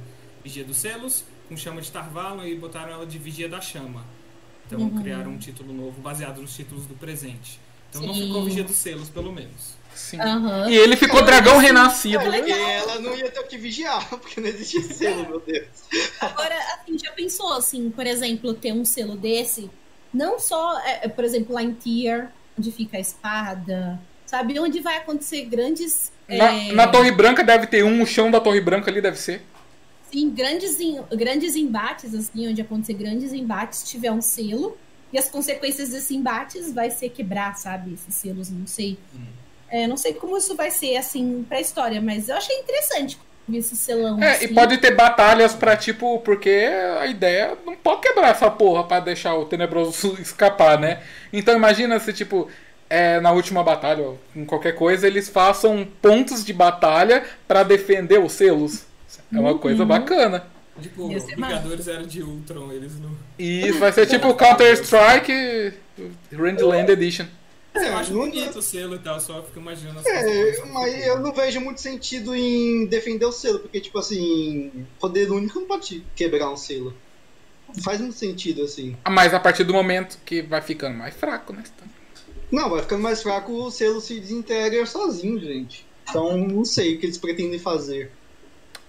Vigia 0.44 0.64
dos 0.64 0.78
Selos 0.78 1.24
com 1.48 1.56
Chama 1.58 1.82
de 1.82 1.92
Tarvalon 1.92 2.44
e 2.46 2.56
botaram 2.56 2.92
ela 2.94 3.06
de 3.06 3.18
Vigia 3.18 3.50
da 3.50 3.60
Chama. 3.62 4.04
Então 4.68 4.80
Uhum. 4.80 5.02
criaram 5.02 5.32
um 5.32 5.38
título 5.38 5.74
novo 5.74 6.00
baseado 6.02 6.42
nos 6.42 6.56
títulos 6.56 6.86
do 6.86 6.94
presente. 6.96 7.60
Então 7.90 8.04
não 8.04 8.14
Sim. 8.14 8.28
ficou 8.28 8.44
Vigia 8.46 8.64
dos 8.64 8.76
Selos, 8.76 9.10
pelo 9.10 9.32
menos. 9.34 9.79
Sim. 10.00 10.20
Aham. 10.20 10.70
E 10.70 10.76
ele 10.78 10.96
ficou 10.96 11.22
dragão 11.22 11.58
renascido. 11.58 12.24
É, 12.34 12.78
ela 12.78 13.00
não 13.00 13.16
ia 13.16 13.30
ter 13.30 13.42
o 13.42 13.44
que 13.44 13.58
vigiar, 13.58 14.08
porque 14.10 14.40
não 14.40 14.48
existia 14.48 14.82
selo, 14.82 15.28
meu 15.28 15.40
Deus. 15.42 15.68
Agora, 16.22 16.56
assim, 16.74 16.98
já 16.98 17.12
pensou, 17.12 17.52
assim, 17.54 17.92
por 17.92 18.08
exemplo, 18.08 18.54
ter 18.54 18.72
um 18.72 18.86
selo 18.86 19.18
desse? 19.18 19.70
Não 20.14 20.40
só, 20.40 20.80
é, 20.80 21.02
é, 21.04 21.08
por 21.10 21.26
exemplo, 21.26 21.54
lá 21.54 21.62
em 21.62 21.74
Tier, 21.74 22.30
onde 22.58 22.72
fica 22.72 22.96
a 22.96 23.00
espada, 23.00 24.00
sabe? 24.26 24.58
Onde 24.58 24.80
vai 24.80 24.98
acontecer 24.98 25.44
grandes. 25.46 26.14
Na, 26.28 26.54
é, 26.54 26.72
na 26.72 26.88
Torre 26.88 27.12
Branca 27.12 27.44
deve 27.44 27.68
ter 27.68 27.84
um, 27.84 28.02
o 28.02 28.08
chão 28.08 28.32
da 28.32 28.40
Torre 28.40 28.62
Branca 28.62 28.90
ali 28.90 29.02
deve 29.02 29.20
ser. 29.20 29.42
Sim, 30.10 30.30
grandes, 30.32 30.78
grandes 31.12 31.56
embates, 31.58 32.16
assim, 32.16 32.48
onde 32.48 32.62
acontecer 32.62 32.94
grandes 32.94 33.34
embates, 33.34 33.84
tiver 33.84 34.12
um 34.12 34.22
selo. 34.22 34.78
E 35.12 35.20
as 35.20 35.30
consequências 35.30 35.90
desses 35.90 36.10
embates 36.10 36.72
vai 36.72 36.90
ser 36.90 37.10
quebrar, 37.10 37.56
sabe? 37.58 37.94
Esses 37.94 38.16
selos, 38.16 38.50
não 38.50 38.66
sei. 38.66 38.98
É, 39.72 39.88
não 39.88 39.98
sei 39.98 40.14
como 40.14 40.38
isso 40.38 40.56
vai 40.56 40.72
ser, 40.72 40.98
assim, 40.98 41.46
pra 41.48 41.62
história, 41.62 42.02
mas 42.02 42.30
eu 42.30 42.36
achei 42.36 42.56
interessante 42.58 43.20
esse 43.58 43.76
selão. 43.76 44.22
É, 44.22 44.32
assim. 44.32 44.46
e 44.46 44.48
pode 44.54 44.78
ter 44.78 44.96
batalhas 44.96 45.54
pra, 45.54 45.76
tipo, 45.76 46.20
porque 46.20 46.70
a 47.00 47.08
ideia 47.08 47.58
não 47.66 47.76
pode 47.76 48.02
quebrar 48.02 48.30
essa 48.30 48.50
porra 48.50 48.84
pra 48.84 49.00
deixar 49.00 49.36
o 49.36 49.46
tenebroso 49.46 50.18
escapar, 50.22 50.80
né? 50.80 51.02
Então 51.34 51.56
imagina 51.56 52.00
se, 52.00 52.14
tipo, 52.14 52.48
é, 52.90 53.20
na 53.20 53.32
última 53.32 53.64
batalha, 53.64 54.04
ou 54.04 54.20
em 54.36 54.46
qualquer 54.46 54.74
coisa, 54.74 55.08
eles 55.08 55.30
façam 55.30 55.88
pontos 56.02 56.44
de 56.44 56.54
batalha 56.54 57.24
pra 57.48 57.64
defender 57.64 58.20
os 58.20 58.34
selos. 58.34 58.86
É 59.34 59.40
uma 59.40 59.58
coisa 59.58 59.86
bacana. 59.86 60.44
Tipo, 60.82 61.12
massa. 61.12 61.28
Vingadores 61.28 61.88
eram 61.88 62.04
de 62.04 62.24
Ultron, 62.24 62.72
eles 62.72 63.00
não. 63.00 63.12
E 63.38 63.68
isso 63.68 63.80
vai 63.80 63.92
ser 63.92 64.06
tipo 64.06 64.34
Counter-Strike 64.34 65.74
Randland 66.32 66.90
Edition. 66.92 67.26
Mas 67.74 67.84
eu 67.84 67.90
É, 67.92 67.96
acho 67.96 68.14
não- 68.14 68.20
bonito 68.22 68.60
o 68.60 68.62
selo 68.62 68.96
e 68.96 69.00
tal, 69.00 69.20
só 69.20 69.44
fico 69.44 69.60
imaginando 69.60 70.00
as 70.00 70.06
É, 70.06 70.66
mas 70.68 71.06
eu 71.06 71.20
não 71.20 71.32
vejo 71.32 71.62
muito 71.62 71.80
sentido 71.82 72.36
em 72.36 72.86
defender 72.88 73.26
o 73.26 73.32
selo, 73.32 73.60
porque, 73.60 73.80
tipo 73.80 73.98
assim, 74.00 74.86
poder 75.00 75.30
único 75.32 75.60
não 75.60 75.68
pode 75.68 76.04
quebrar 76.16 76.50
um 76.52 76.58
selo. 76.58 76.94
Não 77.68 77.84
faz 77.84 78.02
muito 78.02 78.16
sentido, 78.18 78.64
assim. 78.64 78.98
Mas 79.08 79.34
a 79.34 79.40
partir 79.40 79.64
do 79.64 79.74
momento 79.74 80.18
que 80.26 80.42
vai 80.42 80.62
ficando 80.62 80.98
mais 80.98 81.14
fraco, 81.16 81.54
né? 81.54 81.64
Não, 82.52 82.68
vai 82.72 82.82
ficando 82.82 83.04
mais 83.04 83.22
fraco, 83.22 83.52
o 83.52 83.70
selo 83.70 84.02
se 84.02 84.20
desintegra 84.20 84.84
sozinho, 84.88 85.40
gente. 85.40 85.86
Então, 86.10 86.36
não 86.36 86.66
sei 86.66 86.96
o 86.96 87.00
que 87.00 87.06
eles 87.06 87.20
pretendem 87.20 87.60
fazer. 87.60 88.12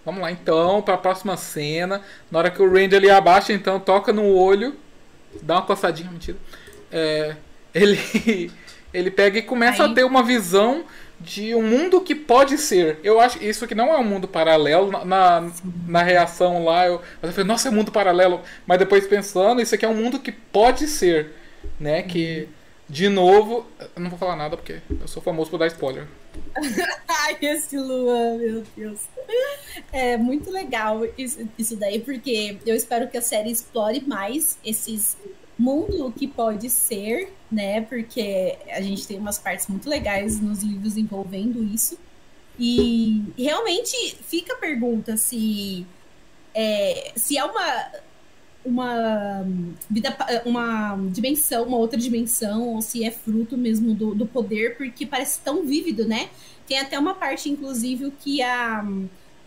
Vamos 0.02 0.22
lá 0.22 0.32
então, 0.32 0.80
pra 0.80 0.96
próxima 0.96 1.36
cena. 1.36 2.00
Na 2.30 2.38
hora 2.38 2.50
que 2.50 2.62
o 2.62 2.72
Randy 2.72 2.96
ali 2.96 3.10
abaixa, 3.10 3.52
então, 3.52 3.78
toca 3.78 4.14
no 4.14 4.24
olho, 4.34 4.74
dá 5.42 5.56
uma 5.56 5.66
coçadinha, 5.66 6.10
mentira. 6.10 6.38
É, 6.90 7.36
ele, 7.74 8.50
ele 8.92 9.10
pega 9.10 9.38
e 9.38 9.42
começa 9.42 9.84
Aí- 9.84 9.90
a 9.90 9.94
ter 9.94 10.04
uma 10.04 10.22
visão 10.22 10.84
de 11.20 11.54
um 11.54 11.62
mundo 11.62 12.00
que 12.00 12.14
pode 12.14 12.56
ser. 12.56 12.98
Eu 13.04 13.20
acho 13.20 13.42
isso 13.44 13.64
aqui 13.64 13.74
não 13.74 13.92
é 13.92 13.98
um 13.98 14.04
mundo 14.04 14.26
paralelo. 14.26 14.90
Na, 14.90 15.04
na, 15.04 15.52
na 15.86 16.02
reação 16.02 16.64
lá, 16.64 16.86
eu, 16.86 17.00
eu 17.22 17.30
falei, 17.30 17.44
nossa, 17.46 17.68
é 17.68 17.70
um 17.70 17.74
mundo 17.74 17.92
paralelo. 17.92 18.40
Mas 18.66 18.78
depois 18.78 19.06
pensando, 19.06 19.60
isso 19.60 19.74
aqui 19.74 19.84
é 19.84 19.88
um 19.88 19.94
mundo 19.94 20.18
que 20.18 20.32
pode 20.32 20.86
ser. 20.88 21.32
Né? 21.78 22.02
Que, 22.02 22.48
de 22.88 23.08
novo, 23.10 23.66
eu 23.78 24.02
não 24.02 24.08
vou 24.08 24.18
falar 24.18 24.34
nada 24.34 24.56
porque 24.56 24.80
eu 24.98 25.06
sou 25.06 25.22
famoso 25.22 25.50
por 25.50 25.58
dar 25.58 25.66
spoiler. 25.66 26.06
Ai, 27.06 27.36
esse 27.42 27.76
Luan, 27.76 28.38
meu 28.38 28.62
Deus. 28.74 29.00
É 29.92 30.16
muito 30.16 30.50
legal 30.50 31.02
isso, 31.18 31.46
isso 31.58 31.76
daí, 31.76 32.00
porque 32.00 32.56
eu 32.64 32.74
espero 32.74 33.08
que 33.08 33.18
a 33.18 33.22
série 33.22 33.50
explore 33.50 34.02
mais 34.06 34.58
esses 34.64 35.16
mundo 35.60 36.12
que 36.16 36.26
pode 36.26 36.70
ser, 36.70 37.32
né? 37.50 37.82
Porque 37.82 38.56
a 38.70 38.80
gente 38.80 39.06
tem 39.06 39.18
umas 39.18 39.38
partes 39.38 39.66
muito 39.68 39.88
legais 39.88 40.40
nos 40.40 40.62
livros 40.62 40.96
envolvendo 40.96 41.62
isso. 41.62 41.98
E 42.58 43.32
realmente 43.38 44.16
fica 44.22 44.54
a 44.54 44.56
pergunta 44.56 45.16
se 45.16 45.86
é, 46.54 47.12
se 47.16 47.38
é 47.38 47.44
uma 47.44 47.90
uma 48.62 49.42
vida 49.88 50.14
uma 50.44 50.94
dimensão, 51.10 51.64
uma 51.64 51.78
outra 51.78 51.98
dimensão, 51.98 52.74
ou 52.74 52.82
se 52.82 53.04
é 53.04 53.10
fruto 53.10 53.56
mesmo 53.56 53.94
do, 53.94 54.14
do 54.14 54.26
poder, 54.26 54.76
porque 54.76 55.06
parece 55.06 55.40
tão 55.40 55.64
vívido, 55.64 56.06
né? 56.06 56.28
Tem 56.66 56.78
até 56.78 56.98
uma 56.98 57.14
parte, 57.14 57.48
inclusive, 57.48 58.10
que 58.20 58.42
a 58.42 58.84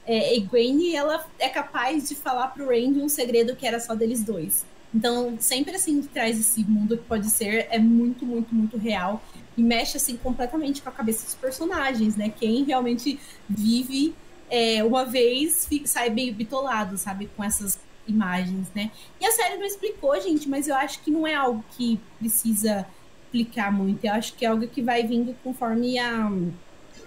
é, 0.05 0.35
Egwene, 0.35 0.95
ela 0.95 1.25
é 1.39 1.49
capaz 1.49 2.09
de 2.09 2.15
falar 2.15 2.49
pro 2.49 2.67
Randy 2.67 2.99
um 2.99 3.09
segredo 3.09 3.55
que 3.55 3.65
era 3.67 3.79
só 3.79 3.95
deles 3.95 4.23
dois. 4.23 4.65
Então, 4.93 5.35
sempre 5.39 5.75
assim, 5.75 6.01
traz 6.03 6.39
esse 6.39 6.63
mundo 6.63 6.97
que 6.97 7.03
pode 7.05 7.29
ser, 7.29 7.67
é 7.71 7.79
muito, 7.79 8.25
muito, 8.25 8.53
muito 8.53 8.77
real. 8.77 9.23
E 9.57 9.63
mexe, 9.63 9.97
assim, 9.97 10.17
completamente 10.17 10.81
com 10.81 10.89
a 10.89 10.91
cabeça 10.91 11.25
dos 11.25 11.35
personagens, 11.35 12.15
né? 12.15 12.29
Quem 12.29 12.63
realmente 12.63 13.19
vive 13.49 14.13
é, 14.49 14.83
uma 14.83 15.03
vez 15.05 15.65
fica, 15.65 15.87
sai 15.87 16.09
meio 16.09 16.33
bitolado, 16.33 16.97
sabe? 16.97 17.29
Com 17.35 17.43
essas 17.43 17.79
imagens, 18.07 18.67
né? 18.75 18.91
E 19.19 19.25
a 19.25 19.31
série 19.31 19.55
não 19.57 19.65
explicou, 19.65 20.19
gente, 20.21 20.47
mas 20.49 20.67
eu 20.67 20.75
acho 20.75 20.99
que 21.01 21.09
não 21.09 21.25
é 21.25 21.33
algo 21.33 21.63
que 21.75 21.99
precisa 22.19 22.85
explicar 23.25 23.71
muito. 23.71 24.05
Eu 24.05 24.13
acho 24.13 24.33
que 24.35 24.45
é 24.45 24.49
algo 24.49 24.67
que 24.67 24.81
vai 24.81 25.03
vindo 25.07 25.35
conforme 25.43 25.97
a. 25.97 26.31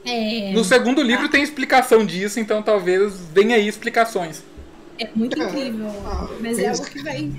É, 0.05 0.53
No 0.53 0.65
segundo 0.65 1.03
livro 1.03 1.29
tem 1.29 1.43
explicação 1.43 2.05
disso, 2.05 2.41
então 2.41 2.63
talvez 2.63 3.21
venha 3.33 3.57
aí 3.57 3.69
explicações. 3.69 4.43
é 4.99 5.09
muito 5.15 5.41
É. 5.41 5.45
incrível. 5.47 5.89
Ah, 6.07 6.27
Mas 6.41 6.59
é 6.59 6.69
algo 6.69 6.85
que 6.85 7.03
vai. 7.03 7.31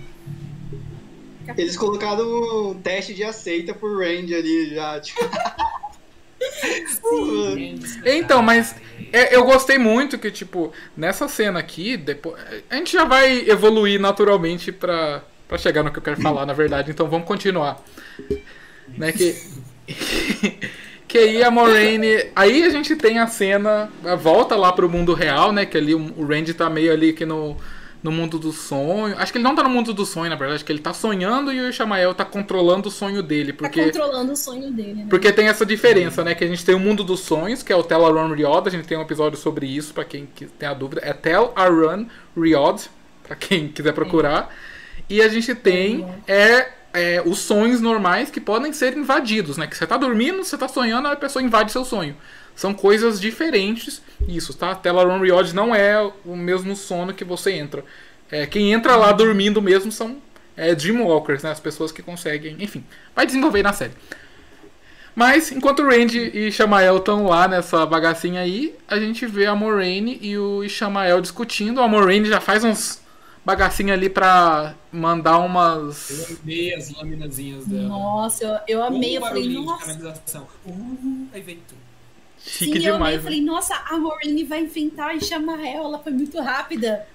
Eles 1.55 1.77
colocaram 1.77 2.71
um 2.71 2.73
teste 2.81 3.13
de 3.13 3.23
aceita 3.23 3.73
por 3.73 3.99
Randy 3.99 4.35
ali 4.35 4.75
já, 4.75 4.99
tipo. 4.99 5.21
Então, 8.05 8.41
mas 8.41 8.75
é, 9.11 9.35
eu 9.35 9.43
gostei 9.43 9.77
muito 9.77 10.17
que, 10.17 10.29
tipo, 10.29 10.71
nessa 10.95 11.27
cena 11.27 11.59
aqui, 11.59 11.97
depois, 11.97 12.35
a 12.69 12.75
gente 12.75 12.93
já 12.93 13.05
vai 13.05 13.49
evoluir 13.49 13.99
naturalmente 13.99 14.71
pra, 14.71 15.23
pra 15.47 15.57
chegar 15.57 15.83
no 15.83 15.91
que 15.91 15.99
eu 15.99 16.03
quero 16.03 16.21
falar, 16.21 16.45
na 16.45 16.53
verdade. 16.53 16.91
Então 16.91 17.07
vamos 17.07 17.27
continuar. 17.27 17.83
Né, 18.97 19.11
que, 19.11 19.35
que 21.07 21.17
aí 21.17 21.43
a 21.43 21.51
Moraine. 21.51 22.29
Aí 22.35 22.63
a 22.63 22.69
gente 22.69 22.95
tem 22.95 23.19
a 23.19 23.27
cena, 23.27 23.89
a 24.03 24.15
volta 24.15 24.55
lá 24.55 24.71
pro 24.71 24.89
mundo 24.89 25.13
real, 25.13 25.51
né? 25.51 25.65
Que 25.65 25.77
ali 25.77 25.95
o, 25.95 26.13
o 26.17 26.25
Randy 26.25 26.53
tá 26.53 26.69
meio 26.69 26.91
ali 26.91 27.13
que 27.13 27.25
no, 27.25 27.57
no 28.03 28.11
mundo 28.11 28.37
do 28.37 28.51
sonho. 28.51 29.15
Acho 29.17 29.31
que 29.31 29.37
ele 29.37 29.43
não 29.43 29.55
tá 29.55 29.63
no 29.63 29.69
mundo 29.69 29.93
do 29.93 30.05
sonho, 30.05 30.29
na 30.29 30.35
verdade. 30.35 30.55
Acho 30.57 30.65
que 30.65 30.71
ele 30.71 30.79
tá 30.79 30.93
sonhando 30.93 31.51
e 31.51 31.59
o 31.59 31.69
Ishamael 31.69 32.13
tá 32.13 32.23
controlando 32.23 32.89
o 32.89 32.91
sonho 32.91 33.23
dele. 33.23 33.53
Porque... 33.53 33.79
Tá 33.79 33.85
controlando 33.99 34.31
o 34.31 34.35
sonho 34.35 34.71
dele, 34.71 34.93
né? 34.93 35.07
Porque 35.09 35.31
tem 35.31 35.47
essa 35.47 35.65
diferença, 35.65 36.23
né? 36.23 36.35
Que 36.35 36.43
a 36.43 36.47
gente 36.47 36.63
tem 36.63 36.75
o 36.75 36.79
mundo 36.79 37.03
dos 37.03 37.21
sonhos, 37.21 37.63
que 37.63 37.73
é 37.73 37.75
o 37.75 37.83
Tell 37.83 38.05
a 38.05 38.09
Run 38.09 38.33
Riod. 38.33 38.67
A 38.67 38.71
gente 38.71 38.87
tem 38.87 38.97
um 38.97 39.01
episódio 39.01 39.37
sobre 39.37 39.65
isso, 39.65 39.93
pra 39.93 40.05
quem 40.05 40.27
que- 40.33 40.45
tem 40.45 40.69
a 40.69 40.73
dúvida. 40.73 41.01
É 41.03 41.13
Tell 41.13 41.51
a 41.55 41.65
Run 41.67 42.05
Riod, 42.35 42.89
pra 43.23 43.35
quem 43.35 43.67
quiser 43.67 43.93
procurar. 43.93 44.53
E 45.09 45.21
a 45.21 45.27
gente 45.27 45.55
tem 45.55 46.07
é, 46.27 46.69
é, 46.93 47.23
os 47.25 47.39
sonhos 47.39 47.81
normais 47.81 48.29
que 48.29 48.39
podem 48.41 48.73
ser 48.73 48.95
invadidos, 48.97 49.57
né? 49.57 49.67
Que 49.67 49.75
você 49.77 49.87
tá 49.87 49.97
dormindo, 49.97 50.43
você 50.43 50.57
tá 50.57 50.67
sonhando, 50.67 51.07
a 51.07 51.15
pessoa 51.15 51.41
invade 51.43 51.71
seu 51.71 51.85
sonho. 51.85 52.15
São 52.57 52.73
coisas 52.73 53.21
diferentes. 53.21 54.01
Isso, 54.27 54.51
tá? 54.51 54.73
Tell 54.73 54.99
a 54.99 55.03
Run 55.03 55.19
Riod 55.19 55.53
não 55.53 55.75
é 55.75 56.01
o 56.25 56.35
mesmo 56.35 56.75
sono 56.75 57.13
que 57.13 57.23
você 57.23 57.51
entra. 57.51 57.85
É, 58.31 58.47
quem 58.47 58.73
entra 58.73 58.95
lá 58.95 59.11
dormindo 59.11 59.61
mesmo 59.61 59.91
são 59.91 60.17
é, 60.57 60.73
Dreamwalkers, 60.73 61.43
né? 61.43 61.51
As 61.51 61.59
pessoas 61.59 61.91
que 61.91 62.01
conseguem. 62.01 62.57
Enfim, 62.59 62.83
vai 63.15 63.27
desenvolver 63.27 63.61
na 63.61 63.73
série. 63.73 63.93
Mas, 65.13 65.51
enquanto 65.51 65.83
o 65.83 65.87
Randy 65.87 66.31
e 66.33 66.51
Shamael 66.51 66.97
estão 66.97 67.27
lá 67.27 67.47
nessa 67.47 67.85
bagacinha 67.85 68.41
aí, 68.41 68.75
a 68.87 68.99
gente 68.99 69.27
vê 69.27 69.45
a 69.45 69.53
Moraine 69.53 70.17
e 70.19 70.35
o 70.35 70.63
Ishamael 70.63 71.21
discutindo. 71.21 71.79
A 71.79 71.87
Moraine 71.87 72.27
já 72.27 72.41
faz 72.41 72.63
uns 72.63 73.01
bagacinha 73.45 73.93
ali 73.93 74.09
pra 74.09 74.73
mandar 74.91 75.37
umas. 75.37 76.09
Eu 76.09 76.37
amei 76.41 76.73
as 76.73 76.91
laminazinhas 76.91 77.67
dela. 77.67 77.87
Nossa, 77.87 78.43
eu, 78.43 78.79
eu 78.79 78.83
amei. 78.83 79.11
Um 79.11 79.15
Eu 79.15 79.21
falei, 79.21 79.47
de 79.47 79.53
nossa. 79.59 79.85
canalização. 79.85 80.47
Uh, 80.65 81.27
aí 81.31 81.41
vem 81.41 81.59
tudo. 81.67 81.86
Chique 82.47 82.79
Sim, 82.79 82.87
eu 82.87 82.93
demais. 82.93 83.17
Eu 83.17 83.23
falei, 83.23 83.41
nossa, 83.41 83.75
a 83.75 83.97
Maureen 83.97 84.45
vai 84.45 84.61
inventar 84.61 85.15
e 85.15 85.23
chamar 85.23 85.59
ela. 85.65 85.87
Ela 85.87 85.99
foi 85.99 86.13
muito 86.13 86.39
rápida. 86.39 87.05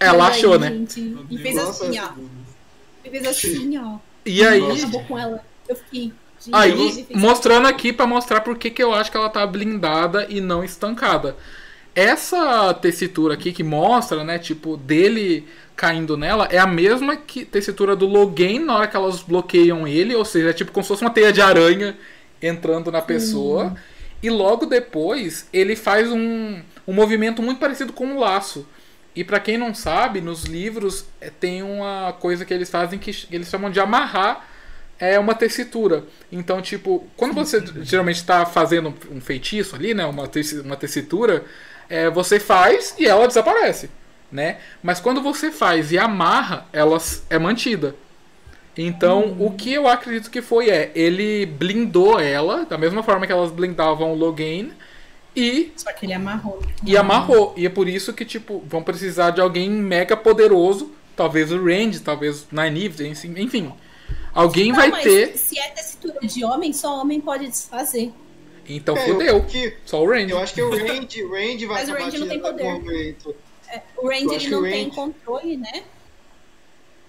Ela 0.00 0.26
aí, 0.26 0.30
achou, 0.32 0.58
né? 0.58 0.68
gente, 0.68 1.16
e 1.30 1.38
fez 1.38 1.56
assim, 1.56 1.98
ó. 2.00 2.08
E 3.04 3.10
fez 3.10 3.26
assim, 3.26 3.78
ó. 3.78 3.98
E 4.26 4.44
aí. 4.44 4.60
Acabou 4.60 5.04
com 5.04 5.18
ela. 5.18 5.44
Eu 5.68 5.76
fiquei. 5.76 6.12
gente, 6.40 6.54
Aí, 6.54 7.06
mostrando 7.14 7.68
aqui 7.68 7.92
pra 7.92 8.04
mostrar 8.06 8.40
por 8.40 8.58
que 8.58 8.68
que 8.68 8.82
eu 8.82 8.92
acho 8.92 9.10
que 9.10 9.16
ela 9.16 9.30
tá 9.30 9.46
blindada 9.46 10.26
e 10.28 10.40
não 10.40 10.64
estancada. 10.64 11.36
Essa 11.94 12.74
tessitura 12.74 13.34
aqui 13.34 13.52
que 13.52 13.62
mostra, 13.62 14.24
né, 14.24 14.36
tipo, 14.36 14.76
dele 14.76 15.46
caindo 15.76 16.16
nela, 16.16 16.48
é 16.50 16.58
a 16.58 16.66
mesma 16.66 17.14
que 17.16 17.44
tessitura 17.44 17.94
do 17.94 18.06
Logan 18.06 18.60
na 18.60 18.76
hora 18.76 18.86
que 18.88 18.96
elas 18.96 19.22
bloqueiam 19.22 19.86
ele, 19.86 20.14
ou 20.16 20.24
seja, 20.24 20.50
é 20.50 20.52
tipo 20.52 20.72
como 20.72 20.82
se 20.82 20.88
fosse 20.88 21.02
uma 21.02 21.10
teia 21.10 21.32
de 21.32 21.40
aranha 21.40 21.96
entrando 22.42 22.90
na 22.90 23.00
pessoa. 23.00 23.76
E 24.22 24.30
logo 24.30 24.66
depois, 24.66 25.48
ele 25.52 25.76
faz 25.76 26.10
um, 26.10 26.60
um 26.86 26.92
movimento 26.92 27.42
muito 27.42 27.58
parecido 27.58 27.92
com 27.92 28.06
um 28.06 28.18
laço. 28.18 28.66
E 29.14 29.22
pra 29.22 29.38
quem 29.38 29.56
não 29.56 29.74
sabe, 29.74 30.20
nos 30.20 30.44
livros 30.44 31.06
eh, 31.20 31.30
tem 31.30 31.62
uma 31.62 32.14
coisa 32.18 32.44
que 32.44 32.52
eles 32.52 32.68
fazem 32.68 32.98
que 32.98 33.26
eles 33.30 33.48
chamam 33.48 33.70
de 33.70 33.78
amarrar 33.78 34.48
é 34.98 35.18
uma 35.18 35.34
tessitura. 35.34 36.04
Então, 36.30 36.62
tipo, 36.62 37.06
quando 37.16 37.34
você 37.34 37.62
geralmente 37.82 38.16
está 38.16 38.46
fazendo 38.46 38.94
um 39.10 39.20
feitiço 39.20 39.74
ali, 39.74 39.94
né, 39.94 40.04
uma, 40.04 40.30
uma 40.64 40.76
tessitura, 40.76 41.44
é, 41.88 42.08
você 42.08 42.40
faz 42.40 42.94
e 42.98 43.06
ela 43.06 43.26
desaparece, 43.26 43.90
né? 44.30 44.58
Mas 44.82 45.00
quando 45.00 45.20
você 45.20 45.50
faz 45.50 45.92
e 45.92 45.98
amarra, 45.98 46.66
ela 46.72 46.98
é 47.28 47.38
mantida. 47.38 47.94
Então, 48.76 49.36
o 49.38 49.50
que 49.52 49.72
eu 49.72 49.86
acredito 49.86 50.30
que 50.30 50.42
foi 50.42 50.68
é, 50.68 50.90
ele 50.94 51.46
blindou 51.46 52.18
ela, 52.18 52.64
da 52.64 52.76
mesma 52.76 53.02
forma 53.02 53.26
que 53.26 53.32
elas 53.32 53.50
blindavam 53.52 54.12
o 54.12 54.16
Logain, 54.16 54.72
e 55.36 55.72
Só 55.76 55.92
que 55.92 56.06
ele 56.06 56.12
amarrou. 56.12 56.60
e 56.84 56.96
amarrou. 56.96 57.54
E 57.56 57.66
é 57.66 57.68
por 57.68 57.88
isso 57.88 58.12
que, 58.12 58.24
tipo, 58.24 58.62
vão 58.66 58.82
precisar 58.82 59.30
de 59.30 59.40
alguém 59.40 59.68
mega 59.70 60.16
poderoso. 60.16 60.92
Talvez 61.16 61.50
o 61.52 61.64
Randy, 61.64 62.00
talvez 62.00 62.42
o 62.42 62.46
Nynaeve, 62.52 63.06
enfim- 63.08 63.34
enfim. 63.38 63.72
Alguém 64.32 64.68
Não, 64.70 64.76
vai 64.76 64.90
mas 64.90 65.02
ter. 65.04 65.36
Se 65.36 65.58
é 65.58 65.68
tessitura 65.70 66.18
de 66.26 66.44
homem, 66.44 66.72
só 66.72 67.00
homem 67.00 67.20
pode 67.20 67.46
desfazer. 67.48 68.12
Então 68.68 68.96
É, 68.96 69.10
eu 69.10 69.12
fudeu. 69.14 69.36
acho 69.38 69.46
que- 69.46 69.74
Só 69.84 70.02
o 70.02 70.08
Randy. 70.10 70.30
Eu 70.32 70.38
acho 70.38 70.54
que 70.54 70.62
o 70.62 70.70
Randy 70.70 71.66
vai 71.66 71.80
Mas 71.80 71.88
o 71.88 71.92
Randy 71.92 72.18
não 72.18 72.28
tem 72.28 72.40
poder. 72.40 72.64
momento. 72.64 73.34
O 73.96 74.10
acho 74.10 74.26
ele 74.34 74.50
não 74.50 74.62
tem 74.62 74.90
controle, 74.90 75.56
né? 75.56 75.82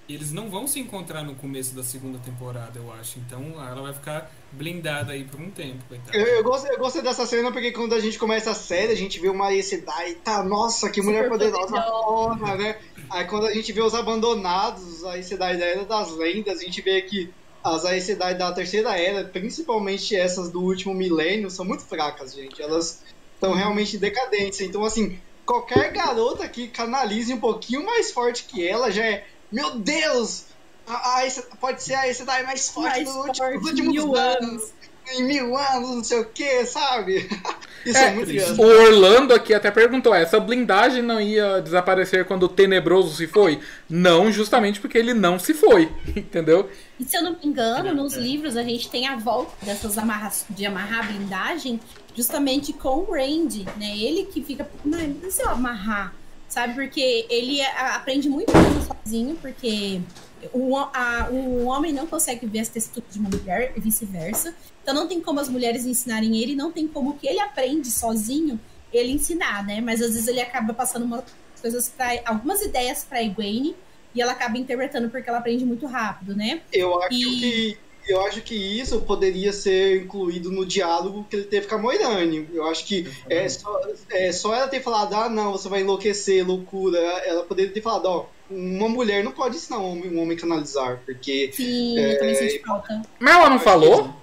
E 0.07 0.13
eles 0.13 0.31
não 0.31 0.49
vão 0.49 0.67
se 0.67 0.79
encontrar 0.79 1.23
no 1.23 1.33
começo 1.33 1.73
da 1.73 1.83
segunda 1.83 2.19
temporada, 2.19 2.77
eu 2.77 2.93
acho. 2.93 3.17
Então 3.19 3.41
ela 3.57 3.81
vai 3.81 3.93
ficar 3.93 4.31
blindada 4.51 5.13
aí 5.13 5.23
por 5.23 5.41
um 5.41 5.49
tempo, 5.49 5.83
coitada. 5.89 6.15
Eu, 6.15 6.27
eu, 6.27 6.43
gosto, 6.43 6.67
eu 6.67 6.77
gosto 6.77 7.01
dessa 7.01 7.25
cena 7.25 7.51
porque 7.51 7.71
quando 7.71 7.93
a 7.93 7.99
gente 7.99 8.19
começa 8.19 8.51
a 8.51 8.55
série, 8.55 8.93
a 8.93 8.95
gente 8.95 9.19
vê 9.19 9.29
uma 9.29 9.47
Aes 9.47 9.65
Sedai, 9.65 10.13
tá, 10.15 10.43
nossa, 10.43 10.89
que 10.91 11.01
mulher 11.01 11.23
Super 11.23 11.39
poderosa, 11.39 11.81
foda, 11.81 12.55
né? 12.55 12.77
Aí 13.09 13.25
quando 13.25 13.47
a 13.47 13.53
gente 13.53 13.71
vê 13.73 13.81
os 13.81 13.95
abandonados, 13.95 15.03
a 15.05 15.13
Aes 15.13 15.25
Sedai 15.25 15.57
da 15.57 15.65
Era 15.65 15.85
das 15.85 16.11
Lendas, 16.15 16.59
a 16.59 16.63
gente 16.63 16.81
vê 16.81 17.01
que 17.01 17.33
as 17.63 17.83
Aes 17.83 18.03
Sedai 18.03 18.35
da 18.35 18.51
terceira 18.51 18.95
era, 18.95 19.25
principalmente 19.25 20.15
essas 20.15 20.51
do 20.51 20.61
último 20.61 20.93
milênio, 20.93 21.49
são 21.49 21.65
muito 21.65 21.83
fracas, 21.83 22.35
gente. 22.35 22.61
Elas 22.61 23.01
estão 23.33 23.53
realmente 23.53 23.95
em 23.95 23.99
decadência. 23.99 24.63
Então, 24.63 24.85
assim, 24.85 25.19
qualquer 25.45 25.91
garota 25.91 26.47
que 26.47 26.67
canalize 26.67 27.33
um 27.33 27.39
pouquinho 27.39 27.83
mais 27.83 28.11
forte 28.11 28.45
que 28.45 28.67
ela 28.67 28.91
já 28.91 29.03
é. 29.03 29.27
Meu 29.55 29.79
Deus! 29.79 30.47
A, 30.85 31.21
a, 31.21 31.27
pode 31.61 31.81
ser 31.81 31.93
a 31.93 32.01
Aes 32.01 32.17
Sedai 32.17 32.43
mais 32.43 32.67
forte 32.69 33.03
Mais 33.05 33.15
nos 33.15 33.15
últimos 33.15 33.73
mil 33.73 34.13
anos. 34.15 34.49
anos. 34.49 34.73
Em 35.13 35.23
mil 35.23 35.55
anos, 35.55 35.89
não 35.95 36.03
sei 36.03 36.19
o 36.19 36.25
que, 36.25 36.65
sabe? 36.65 37.29
Isso 37.85 37.97
É, 37.97 38.07
é, 38.07 38.11
muito 38.15 38.61
o. 38.61 38.65
Orlando 38.65 39.33
aqui 39.33 39.53
até 39.53 39.71
perguntou: 39.71 40.13
essa 40.13 40.39
blindagem 40.41 41.01
não 41.01 41.21
ia 41.21 41.61
desaparecer 41.61 42.25
quando 42.25 42.43
o 42.43 42.49
Tenebroso 42.49 43.15
se 43.15 43.27
foi? 43.27 43.61
Não, 43.89 44.29
justamente 44.29 44.81
porque 44.81 44.97
ele 44.97 45.13
não 45.13 45.39
se 45.39 45.53
foi, 45.53 45.89
entendeu? 46.15 46.69
E 46.99 47.05
se 47.05 47.15
eu 47.15 47.23
não 47.23 47.31
me 47.31 47.39
engano, 47.43 47.89
É. 47.89 47.93
nos 47.93 48.15
livros 48.15 48.57
a 48.57 48.63
gente 48.63 48.89
tem 48.89 49.07
a 49.07 49.15
volta 49.15 49.53
dessas 49.65 49.97
amarras, 49.97 50.45
de 50.49 50.65
amarrar 50.65 51.05
a 51.05 51.11
blindagem 51.11 51.79
justamente 52.13 52.73
com 52.73 53.05
o 53.07 53.11
Randy, 53.13 53.65
né? 53.77 53.95
Ele 53.97 54.25
que 54.25 54.43
fica, 54.43 54.67
não, 54.83 54.99
não 54.99 55.31
sei 55.31 55.45
eu 55.45 55.49
amarrar, 55.49 56.13
sabe? 56.55 56.73
Porque 56.73 57.25
ele 57.29 57.61
a- 57.61 57.95
aprende 57.95 58.29
muito 58.29 58.49
sozinho, 59.03 59.35
porque 59.35 59.99
o, 60.53 60.77
a- 60.77 61.27
o 61.29 61.65
homem 61.65 61.91
não 61.91 62.07
consegue 62.07 62.45
ver 62.47 62.59
as 62.59 62.69
texturas 62.69 63.11
de 63.13 63.19
uma 63.19 63.29
mulher 63.29 63.73
e 63.75 63.79
vice-versa. 63.81 64.55
Então 64.81 64.95
não 64.95 65.05
tem 65.05 65.19
como 65.19 65.39
as 65.41 65.49
mulheres 65.49 65.85
ensinarem 65.85 66.37
ele, 66.37 66.55
não 66.55 66.71
tem 66.71 66.87
como 66.87 67.17
que 67.17 67.27
ele 67.27 67.39
aprende 67.41 67.91
sozinho 67.91 68.57
ele 68.93 69.11
ensinar, 69.11 69.65
né? 69.65 69.81
Mas 69.81 70.01
às 70.01 70.13
vezes 70.13 70.27
ele 70.29 70.39
acaba 70.39 70.73
passando 70.73 71.03
umas 71.03 71.25
coisas 71.61 71.89
para 71.89 72.21
algumas 72.25 72.61
ideias 72.61 73.03
para 73.03 73.21
Egwene 73.21 73.75
e 74.13 74.21
ela 74.21 74.31
acaba 74.31 74.57
interpretando 74.57 75.09
porque 75.09 75.27
ela 75.29 75.39
aprende 75.39 75.65
muito 75.65 75.85
rápido, 75.85 76.33
né? 76.37 76.61
Eu 76.71 77.01
acho 77.03 77.13
E- 77.13 77.39
que 77.41 77.77
eu 78.07 78.21
acho 78.25 78.41
que 78.41 78.55
isso 78.55 79.01
poderia 79.01 79.51
ser 79.53 80.01
incluído 80.03 80.51
no 80.51 80.65
diálogo 80.65 81.25
que 81.29 81.35
ele 81.35 81.45
teve 81.45 81.67
com 81.67 81.75
a 81.75 81.77
Moirane. 81.77 82.47
Eu 82.53 82.65
acho 82.67 82.85
que 82.85 83.07
é 83.29 83.47
só, 83.49 83.81
é 84.11 84.31
só 84.31 84.53
ela 84.55 84.67
ter 84.67 84.81
falado, 84.81 85.13
ah, 85.15 85.29
não, 85.29 85.51
você 85.51 85.67
vai 85.69 85.81
enlouquecer, 85.81 86.45
loucura. 86.45 86.99
Ela 86.99 87.43
poderia 87.43 87.71
ter 87.71 87.81
falado, 87.81 88.05
ó, 88.05 88.25
uma 88.49 88.87
mulher 88.89 89.23
não 89.23 89.31
pode 89.31 89.55
ensinar 89.57 89.79
um 89.79 89.91
homem, 89.91 90.09
um 90.15 90.21
homem 90.21 90.37
a 90.37 90.39
canalizar, 90.39 91.01
porque. 91.05 91.49
Sim, 91.53 91.97
É, 91.99 92.13
eu 92.13 92.19
também 92.19 92.35
senti 92.35 92.59
falta. 92.59 93.01
Mas 93.19 93.35
ela 93.35 93.49
não 93.49 93.59
falou? 93.59 94.13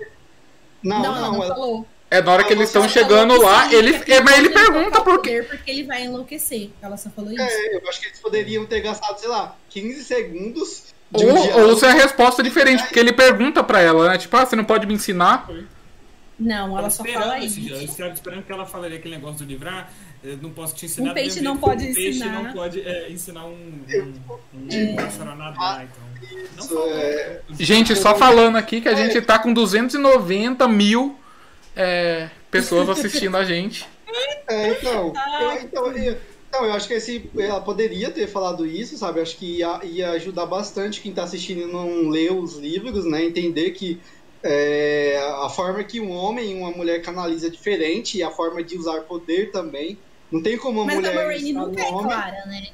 Não, 0.82 1.00
Não, 1.00 1.02
não, 1.02 1.16
ela 1.16 1.28
não 1.28 1.44
ela- 1.44 1.54
falou. 1.54 1.86
É 2.10 2.20
na 2.20 2.30
hora 2.30 2.44
que 2.44 2.52
eles 2.52 2.68
estão 2.68 2.86
chegando 2.86 3.40
lá, 3.40 3.70
sim, 3.70 3.74
ele, 3.76 3.94
é, 4.06 4.20
mas 4.20 4.36
ele 4.36 4.50
pergunta 4.50 5.00
por 5.00 5.22
quê. 5.22 5.42
Porque 5.48 5.70
ele 5.70 5.84
vai 5.84 6.04
enlouquecer. 6.04 6.68
Ela 6.82 6.98
só 6.98 7.08
falou 7.08 7.32
isso. 7.32 7.40
É, 7.42 7.76
eu 7.76 7.88
acho 7.88 8.00
que 8.02 8.06
eles 8.08 8.20
poderiam 8.20 8.66
ter 8.66 8.80
gastado, 8.82 9.18
sei 9.18 9.30
lá, 9.30 9.56
15 9.70 10.04
segundos 10.04 10.91
de 11.16 11.24
Ou, 11.24 11.32
um 11.32 11.68
ou 11.68 11.76
se 11.76 11.84
a 11.84 11.92
resposta 11.92 12.42
é 12.42 12.44
diferente, 12.44 12.82
porque 12.84 12.98
ele 12.98 13.12
pergunta 13.12 13.62
pra 13.62 13.80
ela, 13.80 14.08
né? 14.10 14.18
Tipo, 14.18 14.36
ah, 14.36 14.46
você 14.46 14.56
não 14.56 14.64
pode 14.64 14.86
me 14.86 14.94
ensinar? 14.94 15.48
Não, 16.38 16.76
ela 16.76 16.90
só 16.90 17.04
esperando 17.04 17.22
fala 17.24 17.38
isso. 17.38 17.60
dia. 17.60 17.76
Eu 17.76 17.82
estava 17.82 18.12
esperando 18.12 18.42
que 18.42 18.52
ela 18.52 18.66
falaria 18.66 18.98
aquele 18.98 19.14
negócio 19.14 19.44
do 19.44 19.48
livrar. 19.48 19.90
Eu 20.24 20.38
não 20.38 20.50
posso 20.50 20.74
te 20.74 20.86
ensinar 20.86 21.10
Um 21.10 21.14
peixe 21.14 21.40
não 21.40 21.56
pode 21.56 21.84
um 21.84 21.94
peixe 21.94 22.18
ensinar. 22.20 22.42
não 22.42 22.52
pode 22.52 22.80
é, 22.80 23.10
ensinar 23.10 23.44
um, 23.44 23.50
um, 23.54 24.14
um 24.54 24.96
pássaro 24.96 25.30
a 25.30 25.34
nadar. 25.34 25.84
Então. 25.84 26.88
É, 26.88 27.40
Gente, 27.58 27.94
só 27.96 28.14
falando 28.14 28.56
aqui 28.56 28.80
que 28.80 28.88
a 28.88 28.94
gente 28.94 29.20
tá 29.20 29.38
com 29.38 29.52
290 29.52 30.66
mil 30.68 31.16
é, 31.76 32.28
pessoas 32.50 32.88
assistindo 32.88 33.36
a 33.36 33.44
gente. 33.44 33.86
É, 34.48 34.68
então, 34.70 35.12
Ah, 35.16 35.58
então, 35.62 35.92
então, 36.54 36.66
eu 36.66 36.72
acho 36.74 36.86
que 36.86 36.92
esse, 36.92 37.30
ela 37.38 37.62
poderia 37.62 38.10
ter 38.10 38.26
falado 38.26 38.66
isso, 38.66 38.98
sabe? 38.98 39.18
Eu 39.18 39.22
acho 39.22 39.38
que 39.38 39.58
ia, 39.60 39.80
ia 39.84 40.10
ajudar 40.10 40.44
bastante 40.44 41.00
quem 41.00 41.10
tá 41.10 41.24
assistindo 41.24 41.62
e 41.62 41.72
não 41.72 42.10
ler 42.10 42.30
os 42.30 42.56
livros, 42.58 43.06
né? 43.06 43.24
Entender 43.24 43.70
que 43.70 43.98
é, 44.42 45.18
a 45.42 45.48
forma 45.48 45.82
que 45.82 45.98
um 45.98 46.10
homem 46.10 46.50
e 46.52 46.54
uma 46.54 46.70
mulher 46.70 47.00
canaliza 47.00 47.46
é 47.46 47.50
diferente 47.50 48.18
e 48.18 48.22
a 48.22 48.30
forma 48.30 48.62
de 48.62 48.76
usar 48.76 49.00
poder 49.02 49.50
também. 49.50 49.96
Não 50.30 50.42
tem 50.42 50.58
como 50.58 50.82
uma 50.82 50.86
Mas 50.86 50.96
a 50.96 50.98
mulher 51.00 51.14
Moraine 51.14 51.42
ensinar 51.42 51.66
nunca 51.66 51.80
um 51.80 51.84
é 51.84 51.88
homem. 51.88 52.04
clara, 52.06 52.46
né? 52.46 52.66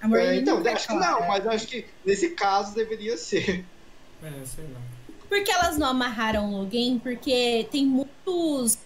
A 0.00 0.06
É, 0.06 0.08
Moraine 0.08 0.40
então, 0.42 0.56
nunca 0.58 0.70
é 0.70 0.72
acho 0.74 0.86
que 0.86 0.94
clara. 0.94 1.20
não, 1.20 1.26
mas 1.28 1.44
eu 1.44 1.50
acho 1.50 1.66
que 1.66 1.84
nesse 2.04 2.30
caso 2.30 2.74
deveria 2.76 3.16
ser. 3.16 3.64
É, 4.22 4.44
sei 4.44 4.64
lá. 4.72 4.80
Por 5.28 5.42
que 5.42 5.50
elas 5.50 5.76
não 5.76 5.88
amarraram 5.88 6.46
o 6.52 6.58
Logan? 6.58 6.98
Porque 7.00 7.66
tem 7.72 7.84
muitos, 7.84 8.78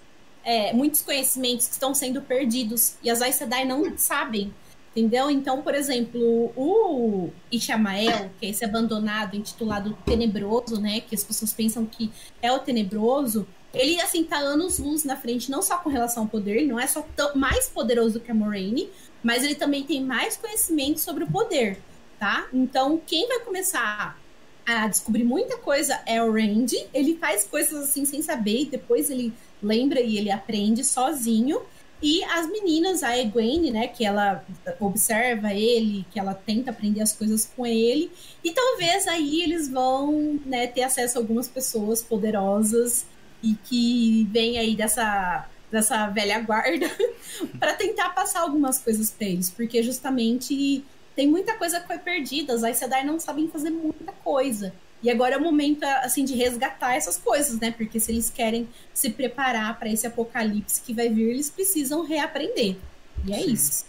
é, 0.45 0.73
muitos 0.73 1.03
conhecimentos 1.03 1.67
que 1.67 1.73
estão 1.73 1.95
sendo 1.95 2.23
perdidos 2.23 2.95
e 3.03 3.11
as 3.11 3.21
Aes 3.21 3.37
Sedai 3.37 3.65
não 3.65 3.97
sabem, 3.97 4.53
entendeu? 4.91 5.31
Então, 5.31 5.63
por 5.63 5.75
exemplo, 5.75 6.53
o 6.57 7.31
Ishamael, 7.51 8.31
que 8.39 8.47
é 8.47 8.51
esse 8.51 8.65
abandonado, 8.65 9.37
intitulado 9.37 9.97
Tenebroso, 10.05 10.81
né? 10.81 11.01
Que 11.01 11.15
as 11.15 11.25
pessoas 11.25 11.53
pensam 11.53 11.87
que 11.87 12.11
é 12.43 12.51
o 12.53 12.59
Tenebroso. 12.59 13.47
Ele, 13.73 14.01
assim, 14.01 14.25
tá 14.25 14.39
anos-luz 14.39 15.05
na 15.05 15.17
frente, 15.17 15.51
não 15.51 15.63
só 15.63 15.77
com 15.77 15.89
relação 15.89 16.25
ao 16.25 16.29
poder, 16.29 16.57
ele 16.57 16.67
não 16.67 16.81
é 16.81 16.87
só 16.87 17.07
tão, 17.15 17.37
mais 17.37 17.69
poderoso 17.69 18.19
que 18.19 18.31
a 18.31 18.35
Moraine, 18.35 18.89
mas 19.23 19.45
ele 19.45 19.55
também 19.55 19.85
tem 19.85 20.03
mais 20.03 20.37
conhecimento 20.37 20.99
sobre 20.99 21.23
o 21.23 21.31
poder, 21.31 21.79
tá? 22.19 22.49
Então, 22.53 23.01
quem 23.07 23.29
vai 23.29 23.39
começar 23.41 24.19
a 24.67 24.89
descobrir 24.89 25.25
muita 25.25 25.57
coisa 25.57 26.01
é 26.05 26.23
o 26.23 26.33
Randy. 26.33 26.87
Ele 26.93 27.17
faz 27.17 27.45
coisas 27.45 27.85
assim 27.85 28.05
sem 28.05 28.23
saber, 28.23 28.63
e 28.63 28.67
depois 28.67 29.09
ele 29.09 29.33
lembra 29.63 30.01
e 30.01 30.17
ele 30.17 30.31
aprende 30.31 30.85
sozinho. 30.85 31.61
E 32.03 32.25
as 32.25 32.47
meninas, 32.49 33.03
a 33.03 33.19
Egwene, 33.19 33.71
né, 33.71 33.87
que 33.87 34.07
ela 34.07 34.43
observa 34.79 35.53
ele, 35.53 36.07
que 36.11 36.19
ela 36.19 36.33
tenta 36.33 36.71
aprender 36.71 37.03
as 37.03 37.13
coisas 37.13 37.45
com 37.55 37.67
ele. 37.67 38.11
E 38.43 38.53
talvez 38.53 39.07
aí 39.07 39.43
eles 39.43 39.69
vão, 39.69 40.41
né, 40.47 40.67
ter 40.67 40.83
acesso 40.83 41.19
a 41.19 41.21
algumas 41.21 41.47
pessoas 41.47 42.03
poderosas 42.03 43.05
e 43.43 43.55
que 43.65 44.27
vêm 44.31 44.59
aí 44.59 44.75
dessa 44.75 45.47
dessa 45.71 46.09
velha 46.09 46.41
guarda 46.41 46.91
para 47.61 47.75
tentar 47.75 48.11
passar 48.11 48.41
algumas 48.41 48.81
coisas 48.81 49.11
para 49.13 49.29
eles, 49.29 49.51
porque 49.51 49.85
justamente 49.85 50.85
tem 51.15 51.29
muita 51.29 51.55
coisa 51.55 51.81
que 51.81 51.87
foi 51.87 51.99
perdida, 51.99 52.55
as 52.55 52.65
Aes 52.65 52.79
Sedai 52.79 53.05
não 53.05 53.21
sabem 53.21 53.49
fazer 53.49 53.71
muita 53.71 54.11
coisa. 54.13 54.75
E 55.03 55.11
agora 55.11 55.35
é 55.35 55.39
o 55.39 55.43
momento 55.43 55.85
assim 55.85 56.25
de 56.25 56.35
resgatar 56.35 56.95
essas 56.95 57.17
coisas, 57.17 57.59
né? 57.59 57.71
Porque 57.71 57.99
se 57.99 58.13
eles 58.13 58.31
querem 58.31 58.69
se 58.93 59.11
preparar 59.11 59.79
para 59.79 59.89
esse 59.89 60.07
apocalipse 60.07 60.83
que 60.83 60.93
vai 60.93 61.09
vir, 61.09 61.31
eles 61.31 61.49
precisam 61.49 62.05
reaprender. 62.05 62.77
E 63.27 63.33
é 63.33 63.41
isso. 63.41 63.87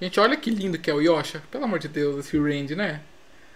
Gente, 0.00 0.18
olha 0.20 0.36
que 0.36 0.50
lindo 0.50 0.78
que 0.78 0.90
é 0.90 0.94
o 0.94 1.00
Yosha. 1.00 1.42
Pelo 1.50 1.64
amor 1.64 1.78
de 1.78 1.88
Deus, 1.88 2.24
esse 2.24 2.38
Randy, 2.38 2.74
né? 2.74 3.00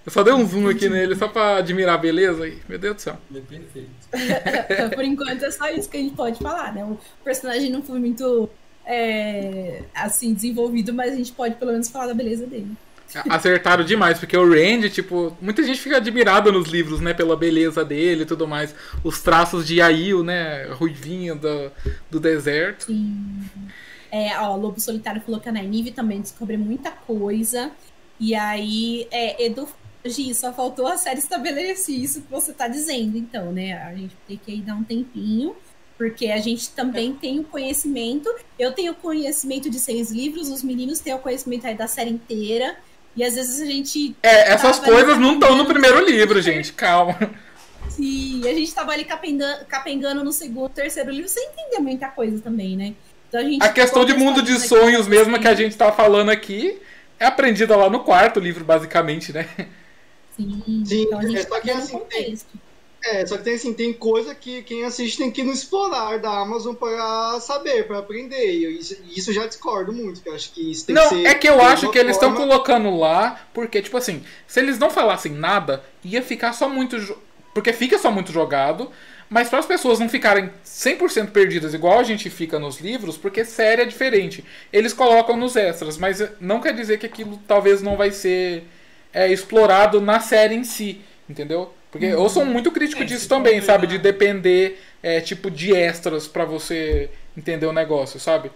Eu 0.04 0.12
só 0.12 0.22
dei 0.22 0.34
um 0.34 0.46
zoom 0.46 0.68
aqui 0.68 0.88
nele 0.88 1.16
só 1.16 1.28
pra 1.28 1.56
admirar 1.56 1.94
a 1.94 1.98
beleza 1.98 2.46
e, 2.46 2.60
meu 2.68 2.78
Deus 2.78 2.96
do 2.96 3.00
céu. 3.00 3.16
É 3.34 3.40
perfeito. 3.40 3.88
Por 4.94 5.04
enquanto 5.04 5.42
é 5.42 5.50
só 5.50 5.68
isso 5.70 5.88
que 5.88 5.96
a 5.96 6.00
gente 6.00 6.14
pode 6.14 6.38
falar, 6.38 6.74
né? 6.74 6.84
O 6.84 6.98
personagem 7.24 7.70
não 7.70 7.82
foi 7.82 7.98
muito 7.98 8.50
é, 8.84 9.82
assim 9.94 10.34
desenvolvido, 10.34 10.92
mas 10.92 11.14
a 11.14 11.16
gente 11.16 11.32
pode 11.32 11.54
pelo 11.54 11.72
menos 11.72 11.88
falar 11.88 12.08
da 12.08 12.14
beleza 12.14 12.46
dele. 12.46 12.76
Acertaram 13.28 13.84
demais, 13.84 14.18
porque 14.18 14.36
o 14.36 14.48
Randy, 14.48 14.90
tipo, 14.90 15.36
muita 15.40 15.62
gente 15.62 15.80
fica 15.80 15.96
admirada 15.96 16.50
nos 16.50 16.68
livros, 16.68 17.00
né, 17.00 17.14
pela 17.14 17.36
beleza 17.36 17.84
dele 17.84 18.22
e 18.22 18.26
tudo 18.26 18.46
mais. 18.46 18.74
Os 19.02 19.20
traços 19.20 19.66
de 19.66 19.80
Aiel, 19.80 20.22
né, 20.22 20.66
ruivinha 20.72 21.34
do, 21.34 21.70
do 22.10 22.20
deserto. 22.20 22.86
Sim. 22.86 23.44
É, 24.10 24.38
ó, 24.38 24.54
Lobo 24.54 24.80
Solitário 24.80 25.20
que 25.20 25.48
a 25.48 25.52
Nynaeve 25.52 25.90
também 25.90 26.20
descobre 26.20 26.56
muita 26.56 26.90
coisa. 26.90 27.72
E 28.20 28.32
aí, 28.34 29.08
é, 29.10 29.44
Edu, 29.44 29.68
Gi, 30.04 30.34
só 30.34 30.52
faltou 30.52 30.86
a 30.86 30.96
série 30.96 31.18
estabelecer 31.18 31.96
isso 31.96 32.20
que 32.22 32.30
você 32.30 32.52
tá 32.52 32.68
dizendo, 32.68 33.16
então, 33.16 33.50
né? 33.50 33.72
A 33.72 33.94
gente 33.94 34.14
tem 34.28 34.36
que 34.36 34.52
aí 34.52 34.60
dar 34.60 34.74
um 34.74 34.84
tempinho, 34.84 35.56
porque 35.96 36.26
a 36.26 36.38
gente 36.38 36.70
também 36.70 37.14
tem 37.14 37.40
o 37.40 37.44
conhecimento. 37.44 38.32
Eu 38.58 38.72
tenho 38.72 38.94
conhecimento 38.94 39.68
de 39.70 39.78
seis 39.80 40.10
livros, 40.10 40.48
os 40.48 40.62
meninos 40.62 41.00
têm 41.00 41.14
o 41.14 41.18
conhecimento 41.18 41.66
aí 41.66 41.74
da 41.74 41.88
série 41.88 42.10
inteira. 42.10 42.76
E 43.16 43.22
às 43.22 43.34
vezes 43.34 43.60
a 43.60 43.64
gente. 43.64 44.16
É, 44.22 44.52
essas 44.52 44.78
coisas 44.78 45.18
não 45.18 45.34
estão 45.34 45.56
no 45.56 45.66
primeiro 45.66 46.04
livro, 46.04 46.40
gente, 46.42 46.72
calma. 46.72 47.16
Sim, 47.88 48.42
a 48.48 48.52
gente 48.52 48.74
tava 48.74 48.92
ali 48.92 49.04
capengando, 49.04 49.64
capengando 49.66 50.24
no 50.24 50.32
segundo, 50.32 50.70
terceiro 50.70 51.10
livro, 51.10 51.28
sem 51.28 51.48
entender 51.48 51.78
muita 51.78 52.08
coisa 52.08 52.40
também, 52.40 52.76
né? 52.76 52.94
Então 53.28 53.40
a 53.40 53.44
gente. 53.44 53.62
A 53.62 53.68
questão 53.68 54.04
de 54.04 54.14
mundo 54.14 54.42
de 54.42 54.58
sonhos 54.58 55.06
mesmo 55.06 55.38
que 55.38 55.46
a 55.46 55.54
gente 55.54 55.76
tá 55.76 55.92
falando 55.92 56.30
aqui 56.30 56.80
é 57.18 57.26
aprendida 57.26 57.76
lá 57.76 57.88
no 57.88 58.00
quarto 58.00 58.40
livro, 58.40 58.64
basicamente, 58.64 59.32
né? 59.32 59.48
Sim, 60.36 60.84
Sim, 60.84 61.02
então 61.02 61.18
a 61.18 61.22
gente 61.22 61.38
é 61.38 61.42
só 61.42 61.54
tá 61.54 61.60
que 61.60 61.70
assim, 61.70 61.92
contexto. 61.92 62.58
É, 63.06 63.26
só 63.26 63.36
que 63.36 63.44
tem 63.44 63.54
assim, 63.54 63.74
tem 63.74 63.92
coisa 63.92 64.34
que 64.34 64.62
quem 64.62 64.84
assiste 64.84 65.18
tem 65.18 65.30
que 65.30 65.42
ir 65.42 65.44
no 65.44 65.52
explorar 65.52 66.18
da 66.20 66.40
Amazon 66.40 66.74
para 66.74 67.38
saber, 67.40 67.86
para 67.86 67.98
aprender. 67.98 68.52
E 68.54 68.78
isso, 68.78 69.02
isso 69.04 69.32
já 69.32 69.46
discordo 69.46 69.92
muito, 69.92 70.22
que 70.22 70.28
eu 70.28 70.34
acho 70.34 70.52
que 70.52 70.70
isso 70.70 70.86
tem 70.86 70.94
Não, 70.94 71.02
que 71.02 71.06
ser. 71.08 71.24
é 71.24 71.34
que 71.34 71.48
eu 71.48 71.60
acho 71.62 71.88
que 71.88 71.98
eles 71.98 72.16
estão 72.16 72.34
colocando 72.34 72.94
lá, 72.96 73.40
porque, 73.54 73.80
tipo 73.80 73.96
assim, 73.96 74.22
se 74.46 74.60
eles 74.60 74.78
não 74.78 74.90
falassem 74.90 75.32
nada, 75.32 75.82
ia 76.04 76.22
ficar 76.22 76.52
só 76.52 76.68
muito. 76.68 76.98
jo- 77.00 77.16
Porque 77.54 77.72
fica 77.72 77.98
só 77.98 78.10
muito 78.10 78.32
jogado, 78.32 78.90
mas 79.30 79.48
para 79.48 79.60
as 79.60 79.66
pessoas 79.66 79.98
não 79.98 80.08
ficarem 80.08 80.50
100% 80.62 81.30
perdidas 81.32 81.72
igual 81.72 81.98
a 81.98 82.02
gente 82.02 82.28
fica 82.28 82.58
nos 82.58 82.80
livros, 82.80 83.16
porque 83.16 83.44
série 83.44 83.82
é 83.82 83.84
diferente. 83.86 84.44
Eles 84.72 84.92
colocam 84.92 85.36
nos 85.36 85.56
extras, 85.56 85.96
mas 85.96 86.22
não 86.40 86.60
quer 86.60 86.74
dizer 86.74 86.98
que 86.98 87.06
aquilo 87.06 87.40
talvez 87.46 87.80
não 87.80 87.96
vai 87.96 88.10
ser 88.10 88.64
é, 89.12 89.30
explorado 89.32 90.00
na 90.00 90.20
série 90.20 90.54
em 90.54 90.64
si, 90.64 91.00
entendeu? 91.28 91.72
Porque 91.94 92.06
eu 92.06 92.28
sou 92.28 92.44
muito 92.44 92.72
crítico 92.72 93.02
É, 93.02 93.06
disso 93.06 93.28
também, 93.28 93.60
sabe? 93.60 93.86
De 93.86 93.98
depender, 93.98 94.80
é, 95.00 95.20
tipo, 95.20 95.48
de 95.48 95.72
extras 95.72 96.26
pra 96.26 96.44
você 96.44 97.08
entender 97.38 97.66
o 97.66 97.72
negócio, 97.72 98.18
sabe? 98.18 98.50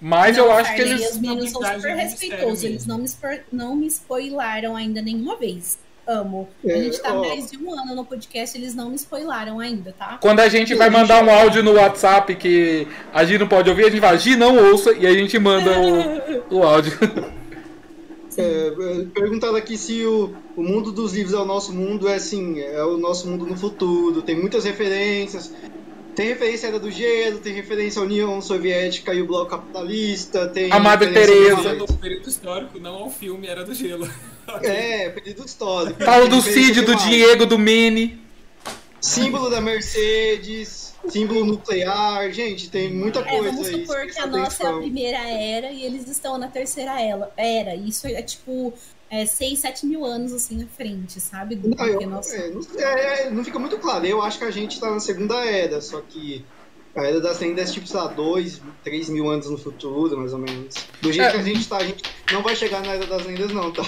Mas 0.00 0.38
eu 0.38 0.46
Não, 0.46 0.52
acho 0.52 0.74
que 0.74 0.80
eles. 0.80 1.10
Os 1.10 1.18
meninos 1.18 1.50
são 1.50 1.62
super 1.62 1.94
respeitosos. 1.94 2.64
Eles 2.64 2.86
não 2.86 2.96
me, 2.98 3.08
não 3.52 3.76
me 3.76 3.86
spoilaram 3.88 4.74
ainda 4.74 5.02
nenhuma 5.02 5.36
vez. 5.36 5.78
Amo. 6.06 6.48
A 6.64 6.70
É, 6.70 6.82
gente 6.84 6.98
tá 6.98 7.12
ó. 7.12 7.20
mais 7.28 7.50
de 7.50 7.58
um 7.58 7.72
ano 7.78 7.94
no 7.94 8.04
podcast, 8.06 8.56
eles 8.56 8.74
não 8.74 8.88
me 8.88 8.96
spoilaram 8.96 9.60
ainda, 9.60 9.94
tá? 9.96 10.16
Quando 10.18 10.40
a 10.40 10.48
gente 10.48 10.74
vai 10.74 10.88
mandar 10.88 11.22
um 11.22 11.30
áudio 11.30 11.62
no 11.62 11.74
WhatsApp 11.74 12.34
que 12.36 12.88
a 13.12 13.22
Gi 13.22 13.36
não 13.36 13.46
pode 13.46 13.68
ouvir, 13.68 13.84
a 13.84 13.90
gente 13.90 14.00
fala, 14.00 14.18
Gi, 14.18 14.34
não 14.34 14.56
ouça, 14.70 14.92
e 14.94 15.06
a 15.06 15.12
gente 15.12 15.38
manda 15.38 15.70
o, 15.78 16.56
o 16.58 16.62
áudio. 16.64 16.92
É, 18.36 18.42
é, 18.42 19.04
perguntaram 19.12 19.56
aqui 19.56 19.76
se 19.76 20.04
o, 20.04 20.34
o 20.56 20.62
mundo 20.62 20.90
dos 20.90 21.12
livros 21.12 21.34
é 21.34 21.38
o 21.38 21.44
nosso 21.44 21.72
mundo, 21.72 22.08
é 22.08 22.14
assim, 22.14 22.60
é 22.60 22.82
o 22.84 22.96
nosso 22.96 23.28
mundo 23.28 23.44
no 23.44 23.56
futuro, 23.56 24.22
tem 24.22 24.38
muitas 24.38 24.64
referências. 24.64 25.52
Tem 26.14 26.26
referência 26.28 26.68
à 26.68 26.70
Era 26.70 26.78
do 26.78 26.90
Gelo, 26.90 27.38
tem 27.38 27.54
referência 27.54 28.00
à 28.00 28.04
União 28.04 28.38
Soviética 28.42 29.14
e 29.14 29.22
o 29.22 29.26
Bloco 29.26 29.50
Capitalista, 29.50 30.46
tem. 30.46 30.70
A 30.70 30.78
Madre 30.78 31.08
referência 31.08 31.34
Teresa. 31.38 31.60
a- 31.60 31.62
Falando 31.62 31.86
do 31.86 31.94
período 31.94 32.28
histórico, 32.28 32.78
não 32.78 32.94
ao 32.96 33.10
filme, 33.10 33.46
era 33.46 33.64
do 33.64 33.74
gelo. 33.74 34.08
É, 34.62 35.08
período 35.08 35.46
histórico. 35.46 36.04
Fala 36.04 36.28
do 36.28 36.42
Cid, 36.42 36.82
do. 36.82 36.94
Diego, 36.96 37.46
do 37.46 37.58
Mene. 37.58 38.20
Símbolo 39.00 39.48
da 39.48 39.60
Mercedes, 39.60 40.91
símbolo 41.08 41.44
nuclear, 41.44 42.30
gente, 42.32 42.70
tem 42.70 42.92
muita 42.92 43.20
É, 43.20 43.22
coisa 43.24 43.50
vamos 43.52 43.68
aí. 43.68 43.80
supor 43.86 44.06
que 44.06 44.18
a 44.18 44.26
nossa 44.26 44.62
é 44.64 44.66
a 44.68 44.72
primeira 44.78 45.18
era 45.18 45.70
e 45.72 45.82
eles 45.84 46.08
estão 46.08 46.38
na 46.38 46.48
terceira 46.48 46.92
era. 47.36 47.74
Isso 47.74 48.06
é 48.06 48.22
tipo 48.22 48.72
é, 49.10 49.26
6, 49.26 49.58
7 49.58 49.84
mil 49.86 50.04
anos 50.04 50.32
assim 50.32 50.62
à 50.62 50.66
frente, 50.66 51.20
sabe? 51.20 51.54
Do 51.56 51.68
Não, 51.68 51.86
eu- 51.86 52.08
nossa- 52.08 52.34
é, 52.34 52.48
não, 52.50 52.60
é, 52.78 53.22
é, 53.26 53.30
não 53.30 53.44
fica 53.44 53.58
muito 53.58 53.76
claro. 53.78 54.06
Eu 54.06 54.22
acho 54.22 54.38
que 54.38 54.44
a 54.44 54.50
gente 54.50 54.80
tá 54.80 54.90
na 54.90 55.00
segunda 55.00 55.34
era, 55.44 55.80
só 55.82 56.00
que 56.00 56.42
a 56.96 57.04
era 57.04 57.20
das 57.20 57.38
lendas 57.40 57.70
é 57.70 57.72
tipo, 57.74 57.86
sei 57.86 57.96
lá, 58.00 58.06
2, 58.06 58.60
3 58.84 59.08
mil 59.10 59.28
anos 59.28 59.50
no 59.50 59.58
futuro, 59.58 60.16
mais 60.18 60.32
ou 60.32 60.38
menos. 60.38 60.74
Do 61.02 61.12
jeito 61.12 61.28
É. 61.28 61.32
que 61.32 61.36
a 61.38 61.42
gente 61.42 61.68
tá, 61.68 61.76
a 61.78 61.84
gente 61.84 62.02
não 62.32 62.42
vai 62.42 62.56
chegar 62.56 62.82
na 62.82 62.92
era 62.92 63.06
das 63.06 63.26
lendas, 63.26 63.50
não, 63.52 63.70
tá? 63.70 63.82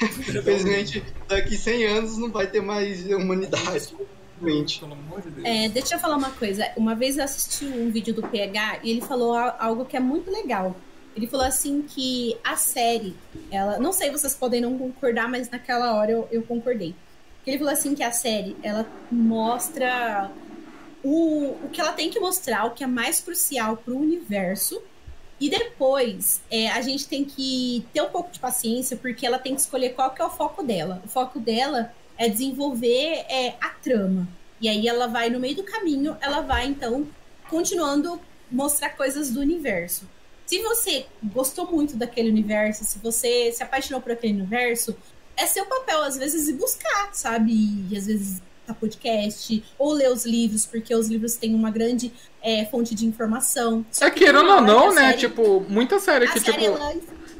Infelizmente, 0.02 1.02
daqui 1.28 1.56
100 1.56 1.84
anos 1.86 2.18
não 2.18 2.30
vai 2.30 2.46
ter 2.48 2.60
mais 2.60 3.04
humanidade. 3.06 3.94
Gente. 4.44 4.80
Pelo 4.80 4.92
amor 4.92 5.20
de 5.20 5.30
Deus. 5.30 5.46
É, 5.46 5.68
deixa 5.68 5.94
eu 5.94 5.98
falar 5.98 6.16
uma 6.16 6.30
coisa. 6.30 6.70
Uma 6.76 6.94
vez 6.94 7.16
eu 7.16 7.24
assisti 7.24 7.64
um 7.64 7.90
vídeo 7.90 8.14
do 8.14 8.22
PH 8.22 8.80
e 8.82 8.90
ele 8.90 9.00
falou 9.00 9.34
algo 9.34 9.84
que 9.84 9.96
é 9.96 10.00
muito 10.00 10.30
legal. 10.30 10.76
Ele 11.16 11.26
falou 11.26 11.46
assim 11.46 11.82
que 11.82 12.36
a 12.42 12.56
série, 12.56 13.14
ela. 13.50 13.78
Não 13.78 13.92
sei, 13.92 14.10
vocês 14.10 14.34
podem 14.34 14.60
não 14.60 14.76
concordar, 14.76 15.28
mas 15.28 15.48
naquela 15.48 15.94
hora 15.94 16.10
eu, 16.10 16.28
eu 16.30 16.42
concordei. 16.42 16.94
Ele 17.46 17.58
falou 17.58 17.72
assim 17.72 17.94
que 17.94 18.02
a 18.02 18.10
série, 18.10 18.56
ela 18.62 18.86
mostra 19.10 20.30
o, 21.02 21.56
o 21.62 21.68
que 21.70 21.80
ela 21.80 21.92
tem 21.92 22.10
que 22.10 22.18
mostrar, 22.18 22.64
o 22.64 22.70
que 22.70 22.82
é 22.82 22.86
mais 22.86 23.20
crucial 23.20 23.76
pro 23.76 23.96
universo. 23.96 24.82
E 25.38 25.50
depois, 25.50 26.40
é, 26.50 26.70
a 26.70 26.80
gente 26.80 27.06
tem 27.06 27.24
que 27.24 27.84
ter 27.92 28.00
um 28.00 28.08
pouco 28.08 28.32
de 28.32 28.38
paciência, 28.38 28.96
porque 28.96 29.26
ela 29.26 29.38
tem 29.38 29.54
que 29.54 29.60
escolher 29.60 29.90
qual 29.90 30.10
que 30.10 30.22
é 30.22 30.24
o 30.24 30.30
foco 30.30 30.62
dela. 30.62 31.02
O 31.04 31.08
foco 31.08 31.38
dela 31.38 31.92
é 32.18 32.28
desenvolver 32.28 33.24
é, 33.28 33.54
a 33.60 33.68
trama. 33.70 34.26
E 34.60 34.68
aí 34.68 34.86
ela 34.88 35.06
vai, 35.06 35.28
no 35.30 35.38
meio 35.40 35.56
do 35.56 35.62
caminho, 35.64 36.16
ela 36.20 36.40
vai, 36.40 36.66
então, 36.66 37.06
continuando 37.50 38.20
mostrar 38.50 38.90
coisas 38.90 39.30
do 39.30 39.40
universo. 39.40 40.08
Se 40.46 40.58
você 40.62 41.06
gostou 41.22 41.70
muito 41.70 41.96
daquele 41.96 42.28
universo, 42.28 42.84
se 42.84 42.98
você 42.98 43.50
se 43.52 43.62
apaixonou 43.62 44.00
por 44.00 44.12
aquele 44.12 44.34
universo, 44.34 44.94
é 45.36 45.46
seu 45.46 45.64
papel, 45.66 46.02
às 46.02 46.16
vezes, 46.16 46.48
ir 46.48 46.52
buscar, 46.52 47.10
sabe? 47.14 47.52
E 47.90 47.96
às 47.96 48.06
vezes 48.06 48.42
a 48.68 48.72
podcast, 48.72 49.62
ou 49.78 49.92
ler 49.92 50.10
os 50.10 50.24
livros, 50.24 50.64
porque 50.64 50.94
os 50.94 51.08
livros 51.08 51.34
têm 51.34 51.54
uma 51.54 51.70
grande 51.70 52.12
é, 52.42 52.64
fonte 52.66 52.94
de 52.94 53.04
informação. 53.06 53.84
Só 53.90 54.06
É 54.06 54.10
que 54.10 54.20
querendo 54.24 54.48
ou 54.48 54.60
não, 54.62 54.90
a 54.90 54.94
né? 54.94 55.02
série- 55.10 55.18
Tipo, 55.18 55.60
muita 55.68 55.98
série 55.98 56.26
que, 56.28 56.40
série, 56.40 56.58
tipo, 56.62 56.78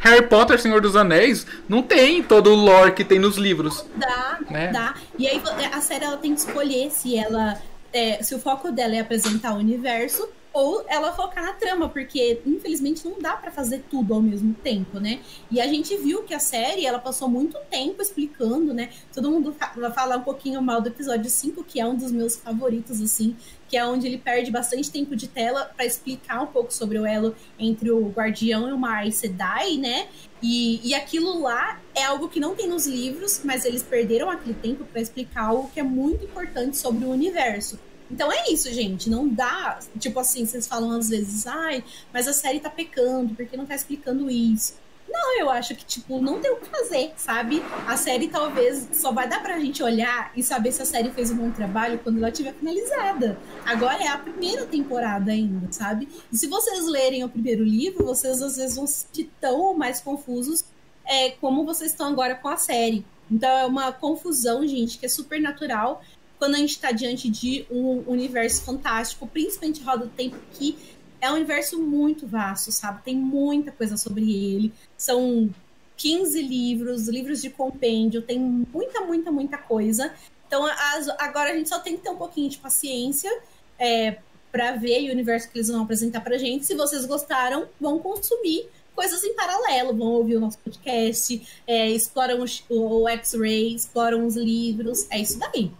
Harry 0.04 0.26
Potter, 0.28 0.60
Senhor 0.60 0.80
dos 0.82 0.94
Anéis, 0.96 1.46
não 1.66 1.82
tem 1.82 2.22
todo 2.22 2.50
o 2.50 2.54
lore 2.54 2.92
que 2.92 3.02
tem 3.04 3.18
nos 3.18 3.36
livros. 3.38 3.84
Dá, 3.96 4.38
Né? 4.50 4.70
dá. 4.70 4.94
E 5.18 5.26
aí 5.26 5.40
a 5.72 5.80
série 5.80 6.04
ela 6.04 6.18
tem 6.18 6.34
que 6.34 6.40
escolher 6.40 6.90
se 6.90 7.16
ela. 7.16 7.58
é, 7.92 8.22
se 8.22 8.34
o 8.34 8.38
foco 8.38 8.70
dela 8.70 8.94
é 8.94 9.00
apresentar 9.00 9.54
o 9.54 9.56
universo 9.58 10.28
ou 10.52 10.84
ela 10.88 11.12
focar 11.12 11.42
na 11.44 11.52
trama, 11.52 11.88
porque 11.88 12.40
infelizmente 12.46 13.04
não 13.08 13.18
dá 13.20 13.32
pra 13.32 13.50
fazer 13.50 13.82
tudo 13.90 14.14
ao 14.14 14.20
mesmo 14.22 14.54
tempo, 14.62 15.00
né? 15.00 15.20
E 15.50 15.60
a 15.60 15.66
gente 15.66 15.96
viu 15.96 16.22
que 16.22 16.32
a 16.34 16.38
série 16.38 16.84
ela 16.86 16.98
passou 16.98 17.28
muito 17.28 17.56
tempo 17.70 18.00
explicando, 18.02 18.72
né? 18.74 18.90
Todo 19.12 19.30
mundo 19.30 19.54
vai 19.76 19.90
falar 19.92 20.16
um 20.18 20.22
pouquinho 20.22 20.60
mal 20.62 20.80
do 20.80 20.88
episódio 20.88 21.28
5, 21.30 21.64
que 21.64 21.80
é 21.80 21.86
um 21.86 21.96
dos 21.96 22.12
meus 22.12 22.36
favoritos, 22.36 23.00
assim, 23.00 23.34
que 23.74 23.78
é 23.78 23.84
onde 23.84 24.06
ele 24.06 24.18
perde 24.18 24.52
bastante 24.52 24.88
tempo 24.88 25.16
de 25.16 25.26
tela 25.26 25.64
pra 25.76 25.84
explicar 25.84 26.40
um 26.40 26.46
pouco 26.46 26.72
sobre 26.72 26.96
o 26.96 27.04
elo 27.04 27.34
entre 27.58 27.90
o 27.90 28.08
Guardião 28.08 28.68
e 28.68 28.72
o 28.72 28.86
Aes 28.86 29.16
Sedai, 29.16 29.76
né? 29.76 30.06
E, 30.40 30.80
e 30.88 30.94
aquilo 30.94 31.42
lá 31.42 31.80
é 31.92 32.04
algo 32.04 32.28
que 32.28 32.38
não 32.38 32.54
tem 32.54 32.68
nos 32.68 32.86
livros, 32.86 33.40
mas 33.42 33.64
eles 33.64 33.82
perderam 33.82 34.30
aquele 34.30 34.54
tempo 34.54 34.84
para 34.84 35.00
explicar 35.00 35.46
algo 35.46 35.68
que 35.74 35.80
é 35.80 35.82
muito 35.82 36.24
importante 36.24 36.76
sobre 36.76 37.04
o 37.04 37.10
universo. 37.10 37.76
Então 38.08 38.30
é 38.30 38.48
isso, 38.48 38.72
gente. 38.72 39.10
Não 39.10 39.26
dá. 39.26 39.80
Tipo 39.98 40.20
assim, 40.20 40.46
vocês 40.46 40.68
falam 40.68 40.92
às 40.92 41.08
vezes, 41.08 41.44
ai, 41.44 41.82
mas 42.12 42.28
a 42.28 42.32
série 42.32 42.60
tá 42.60 42.70
pecando, 42.70 43.34
porque 43.34 43.56
não 43.56 43.66
tá 43.66 43.74
explicando 43.74 44.30
isso. 44.30 44.74
Não, 45.14 45.38
eu 45.38 45.48
acho 45.48 45.76
que, 45.76 45.84
tipo, 45.84 46.20
não 46.20 46.40
tem 46.40 46.50
o 46.50 46.56
que 46.56 46.68
fazer, 46.68 47.12
sabe? 47.16 47.62
A 47.86 47.96
série 47.96 48.26
talvez 48.26 48.88
só 48.94 49.12
vai 49.12 49.28
dar 49.28 49.40
pra 49.40 49.60
gente 49.60 49.80
olhar 49.80 50.32
e 50.34 50.42
saber 50.42 50.72
se 50.72 50.82
a 50.82 50.84
série 50.84 51.12
fez 51.12 51.30
um 51.30 51.36
bom 51.36 51.52
trabalho 51.52 52.00
quando 52.02 52.18
ela 52.18 52.30
estiver 52.30 52.52
finalizada. 52.52 53.38
Agora 53.64 54.02
é 54.02 54.08
a 54.08 54.18
primeira 54.18 54.66
temporada 54.66 55.30
ainda, 55.30 55.70
sabe? 55.70 56.08
E 56.32 56.36
se 56.36 56.48
vocês 56.48 56.84
lerem 56.88 57.22
o 57.22 57.28
primeiro 57.28 57.62
livro, 57.62 58.04
vocês 58.04 58.42
às 58.42 58.56
vezes 58.56 58.74
vão 58.74 58.88
se 58.88 59.04
sentir 59.04 59.30
tão 59.40 59.72
mais 59.74 60.00
confusos 60.00 60.64
é, 61.06 61.30
como 61.30 61.64
vocês 61.64 61.92
estão 61.92 62.08
agora 62.08 62.34
com 62.34 62.48
a 62.48 62.56
série. 62.56 63.06
Então 63.30 63.48
é 63.48 63.64
uma 63.66 63.92
confusão, 63.92 64.66
gente, 64.66 64.98
que 64.98 65.06
é 65.06 65.08
super 65.08 65.40
natural 65.40 66.02
quando 66.38 66.56
a 66.56 66.58
gente 66.58 66.70
está 66.70 66.90
diante 66.90 67.30
de 67.30 67.64
um 67.70 68.02
universo 68.06 68.62
fantástico, 68.64 69.26
principalmente 69.26 69.82
Roda 69.82 70.06
do 70.06 70.10
Tempo, 70.10 70.36
que 70.52 70.76
é 71.24 71.30
um 71.30 71.34
universo 71.36 71.80
muito 71.80 72.26
vasto, 72.26 72.70
sabe? 72.70 73.02
Tem 73.02 73.16
muita 73.16 73.72
coisa 73.72 73.96
sobre 73.96 74.22
ele. 74.30 74.72
São 74.96 75.48
15 75.96 76.42
livros, 76.42 77.08
livros 77.08 77.40
de 77.40 77.50
compêndio, 77.50 78.20
tem 78.22 78.38
muita, 78.38 79.00
muita, 79.00 79.30
muita 79.32 79.58
coisa. 79.58 80.12
Então 80.46 80.66
as- 80.66 81.08
agora 81.18 81.50
a 81.52 81.54
gente 81.56 81.68
só 81.68 81.78
tem 81.78 81.96
que 81.96 82.02
ter 82.02 82.10
um 82.10 82.16
pouquinho 82.16 82.48
de 82.50 82.58
paciência 82.58 83.30
é, 83.78 84.18
para 84.52 84.72
ver 84.76 85.08
o 85.08 85.12
universo 85.12 85.50
que 85.50 85.58
eles 85.58 85.68
vão 85.68 85.82
apresentar 85.82 86.20
pra 86.20 86.36
gente. 86.38 86.66
Se 86.66 86.74
vocês 86.74 87.06
gostaram, 87.06 87.68
vão 87.80 87.98
consumir 87.98 88.68
coisas 88.94 89.24
em 89.24 89.34
paralelo, 89.34 89.96
vão 89.96 90.08
ouvir 90.08 90.36
o 90.36 90.40
nosso 90.40 90.58
podcast, 90.58 91.42
é, 91.66 91.90
exploram 91.90 92.44
o, 92.68 93.02
o 93.02 93.08
X-Ray, 93.08 93.74
exploram 93.74 94.26
os 94.26 94.36
livros. 94.36 95.06
É 95.10 95.18
isso 95.18 95.38
daí. 95.38 95.70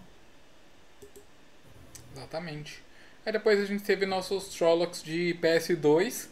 Exatamente. 2.17 2.84
Aí 3.25 3.33
depois 3.33 3.61
a 3.61 3.65
gente 3.65 3.83
teve 3.83 4.05
nossos 4.07 4.49
Trollocs 4.49 5.03
de 5.03 5.37
PS2. 5.41 6.27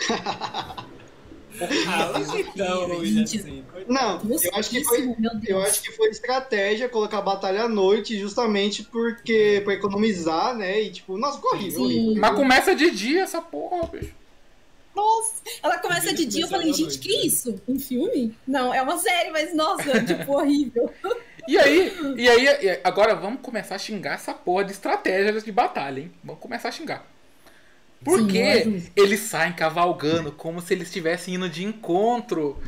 Ah, 1.86 2.12
gente. 3.04 3.38
assim, 3.38 3.64
Não, 3.86 4.20
eu 4.22 4.38
acho 4.54 4.70
que 4.70 4.84
foi. 4.84 5.16
Eu 5.46 5.60
acho 5.60 5.82
que 5.82 5.92
foi 5.92 6.08
estratégia 6.08 6.88
colocar 6.88 7.18
a 7.18 7.22
batalha 7.22 7.64
à 7.64 7.68
noite, 7.68 8.18
justamente 8.18 8.84
porque. 8.84 9.60
pra 9.64 9.74
economizar, 9.74 10.56
né? 10.56 10.80
E 10.80 10.90
tipo, 10.90 11.18
nossa, 11.18 11.36
ficou 11.36 11.52
horrível. 11.52 12.14
Mas 12.16 12.36
começa 12.36 12.74
de 12.74 12.90
dia 12.90 13.22
essa 13.22 13.42
porra, 13.42 13.88
bicho. 13.88 14.14
Nossa, 14.94 15.34
ela 15.62 15.78
começa 15.78 16.12
de 16.12 16.24
dia, 16.24 16.44
eu 16.44 16.48
falei, 16.48 16.72
gente, 16.72 16.98
que 16.98 17.16
né? 17.16 17.24
isso? 17.24 17.60
Um 17.66 17.78
filme? 17.78 18.34
Não, 18.46 18.74
é 18.74 18.82
uma 18.82 18.98
série, 18.98 19.30
mas 19.30 19.54
nossa, 19.54 20.02
tipo, 20.04 20.32
horrível. 20.32 20.90
E 21.46 21.58
aí, 21.58 21.92
e 22.16 22.28
aí, 22.28 22.44
e 22.44 22.80
agora 22.84 23.14
vamos 23.14 23.40
começar 23.40 23.74
a 23.74 23.78
xingar 23.78 24.14
essa 24.14 24.32
porra 24.34 24.64
de 24.64 24.72
estratégias 24.72 25.44
de 25.44 25.52
batalha, 25.52 26.00
hein? 26.00 26.12
Vamos 26.22 26.40
começar 26.40 26.68
a 26.68 26.72
xingar. 26.72 26.98
Sim, 26.98 28.04
Porque 28.04 28.62
justo. 28.64 28.92
eles 28.96 29.20
saem 29.20 29.52
cavalgando 29.52 30.32
como 30.32 30.60
se 30.60 30.72
eles 30.72 30.88
estivessem 30.88 31.34
indo 31.34 31.48
de 31.48 31.64
encontro 31.64 32.58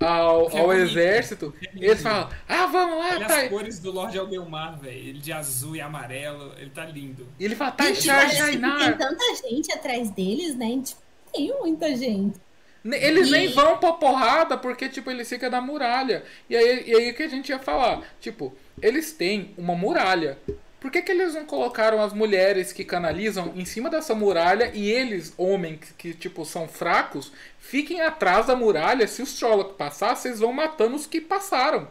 ao, 0.00 0.56
ao 0.56 0.72
exército. 0.72 1.50
Bonito. 1.50 1.84
Eles 1.84 2.02
falam, 2.02 2.28
ah, 2.48 2.66
vamos 2.66 2.98
lá, 2.98 3.10
Olha 3.10 3.26
tá. 3.26 3.40
as 3.42 3.48
cores 3.48 3.78
do 3.78 3.92
Lorde 3.92 4.18
Aldeumar, 4.18 4.78
velho. 4.78 4.96
Ele 4.96 5.18
de 5.18 5.32
azul 5.32 5.76
e 5.76 5.80
amarelo, 5.80 6.52
ele 6.58 6.70
tá 6.70 6.84
lindo. 6.84 7.26
E 7.38 7.44
ele 7.44 7.54
fala, 7.54 7.70
tá, 7.72 7.84
tem 7.84 7.94
tanta 7.94 9.36
gente 9.48 9.72
atrás 9.72 10.10
deles, 10.10 10.56
né? 10.56 10.80
Tipo, 10.82 11.00
tem 11.32 11.56
muita 11.60 11.94
gente. 11.96 12.38
Eles 12.84 13.30
nem 13.30 13.52
vão 13.52 13.78
pra 13.78 13.92
porrada 13.92 14.56
porque, 14.58 14.88
tipo, 14.88 15.10
eles 15.10 15.28
ficam 15.28 15.50
na 15.50 15.60
muralha. 15.60 16.24
E 16.50 16.56
aí, 16.56 16.84
e 16.86 16.96
aí 16.96 17.10
o 17.10 17.14
que 17.14 17.22
a 17.22 17.28
gente 17.28 17.50
ia 17.50 17.58
falar? 17.58 18.02
Tipo, 18.20 18.52
eles 18.80 19.12
têm 19.12 19.54
uma 19.56 19.74
muralha. 19.74 20.38
Por 20.80 20.90
que, 20.90 21.00
que 21.00 21.12
eles 21.12 21.34
não 21.34 21.44
colocaram 21.44 22.02
as 22.02 22.12
mulheres 22.12 22.72
que 22.72 22.84
canalizam 22.84 23.52
em 23.54 23.64
cima 23.64 23.88
dessa 23.88 24.16
muralha 24.16 24.72
e 24.74 24.90
eles, 24.90 25.32
homens 25.36 25.94
que, 25.96 26.12
tipo, 26.12 26.44
são 26.44 26.66
fracos, 26.66 27.30
fiquem 27.56 28.00
atrás 28.00 28.46
da 28.46 28.56
muralha? 28.56 29.06
Se 29.06 29.22
os 29.22 29.34
Trollocs 29.34 29.76
passar, 29.76 30.16
vocês 30.16 30.40
vão 30.40 30.52
matando 30.52 30.96
os 30.96 31.06
que 31.06 31.20
passaram. 31.20 31.88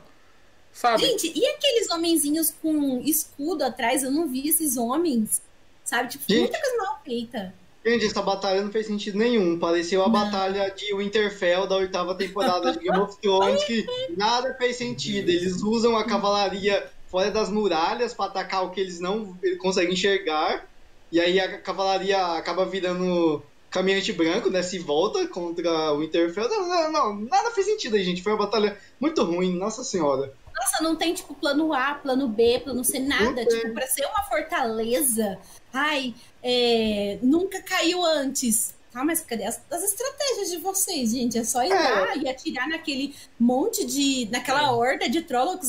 Sabe? 0.73 1.05
Gente, 1.05 1.31
e 1.33 1.45
aqueles 1.47 1.89
homenzinhos 1.89 2.53
com 2.61 3.01
escudo 3.05 3.63
atrás? 3.63 4.03
Eu 4.03 4.11
não 4.11 4.27
vi 4.27 4.49
esses 4.49 4.75
homens. 4.75 5.41
Sabe? 5.85 6.09
Tipo, 6.09 6.25
Gente. 6.27 6.39
muita 6.41 6.59
coisa 6.59 6.77
mal 6.77 7.01
feita. 7.03 7.53
Gente, 7.83 8.05
essa 8.05 8.21
batalha 8.21 8.61
não 8.61 8.71
fez 8.71 8.85
sentido 8.85 9.17
nenhum. 9.17 9.57
Pareceu 9.57 10.01
a 10.01 10.05
Não. 10.05 10.11
batalha 10.11 10.69
de 10.69 10.93
Winterfell 10.95 11.65
da 11.65 11.77
oitava 11.77 12.13
temporada 12.13 12.71
de 12.71 12.79
Game 12.79 12.99
of 12.99 13.17
Thrones, 13.19 13.63
que 13.63 13.85
nada 14.15 14.53
fez 14.53 14.75
sentido. 14.75 15.29
Eles 15.29 15.63
usam 15.63 15.97
a 15.97 16.03
cavalaria 16.03 16.85
fora 17.07 17.31
das 17.31 17.49
muralhas 17.49 18.13
para 18.13 18.25
atacar 18.25 18.63
o 18.63 18.69
que 18.69 18.79
eles 18.79 18.99
não 18.99 19.35
conseguem 19.59 19.93
enxergar. 19.93 20.67
E 21.11 21.19
aí 21.19 21.39
a 21.39 21.57
cavalaria 21.59 22.17
acaba 22.37 22.65
virando 22.65 23.41
caminhante 23.69 24.13
branco, 24.13 24.49
né? 24.49 24.61
Se 24.61 24.77
volta 24.77 25.25
contra 25.27 25.91
o 25.91 25.99
Winterfell. 25.99 26.47
Não, 26.49 26.67
não, 26.67 26.91
não, 26.91 27.15
nada 27.21 27.51
fez 27.51 27.65
sentido 27.65 27.95
aí, 27.95 28.03
gente. 28.03 28.21
Foi 28.21 28.31
uma 28.33 28.39
batalha 28.45 28.77
muito 28.99 29.23
ruim, 29.23 29.57
nossa 29.57 29.83
senhora. 29.83 30.31
Nossa, 30.61 30.83
não 30.83 30.95
tem, 30.95 31.13
tipo, 31.13 31.33
plano 31.33 31.73
A, 31.73 31.95
plano 31.95 32.27
B, 32.27 32.59
plano 32.63 32.83
C, 32.83 32.99
nada. 32.99 33.43
Tipo, 33.45 33.73
pra 33.73 33.87
ser 33.87 34.05
uma 34.05 34.23
fortaleza. 34.23 35.39
Ai, 35.73 36.13
é, 36.43 37.17
nunca 37.23 37.61
caiu 37.63 38.05
antes. 38.05 38.73
Tá, 38.91 39.03
mas 39.05 39.21
cadê 39.21 39.45
as, 39.45 39.59
as 39.71 39.83
estratégias 39.83 40.51
de 40.51 40.57
vocês, 40.57 41.11
gente? 41.11 41.37
É 41.37 41.43
só 41.45 41.63
ir 41.63 41.71
É. 41.71 41.73
lá 41.73 42.15
e 42.17 42.27
atirar 42.29 42.67
naquele 42.67 43.15
monte 43.39 43.85
de. 43.85 44.27
naquela 44.29 44.71
horda 44.73 45.07
de 45.09 45.25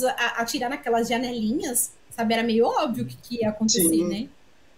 a- 0.08 0.40
atirar 0.42 0.68
naquelas 0.68 1.08
janelinhas. 1.08 1.92
Sabe, 2.10 2.34
era 2.34 2.42
meio 2.42 2.66
óbvio 2.66 3.04
o 3.04 3.06
que, 3.06 3.16
que 3.16 3.40
ia 3.42 3.48
acontecer, 3.48 3.88
Sim. 3.88 4.08
né? 4.08 4.28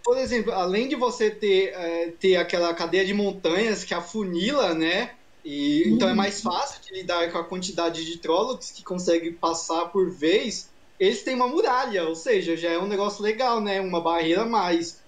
Por 0.03 0.17
exemplo, 0.17 0.53
além 0.53 0.87
de 0.87 0.95
você 0.95 1.29
ter, 1.31 1.73
é, 1.73 2.13
ter 2.19 2.35
aquela 2.37 2.73
cadeia 2.73 3.03
de 3.03 3.13
montanhas 3.13 3.83
que 3.83 3.93
afunila, 3.93 4.73
né? 4.75 5.09
E, 5.45 5.83
Então 5.87 6.09
é 6.09 6.13
mais 6.13 6.41
fácil 6.41 6.81
de 6.81 6.91
lidar 6.91 7.31
com 7.31 7.37
a 7.37 7.43
quantidade 7.43 8.03
de 8.03 8.17
Trollocs 8.17 8.71
que 8.71 8.83
consegue 8.83 9.31
passar 9.31 9.85
por 9.85 10.09
vez. 10.09 10.69
Eles 10.99 11.21
têm 11.21 11.35
uma 11.35 11.47
muralha, 11.47 12.07
ou 12.07 12.15
seja, 12.15 12.57
já 12.57 12.71
é 12.71 12.79
um 12.79 12.87
negócio 12.87 13.21
legal, 13.21 13.61
né? 13.61 13.79
Uma 13.79 14.01
barreira 14.01 14.41
a 14.41 14.45
mais. 14.45 14.99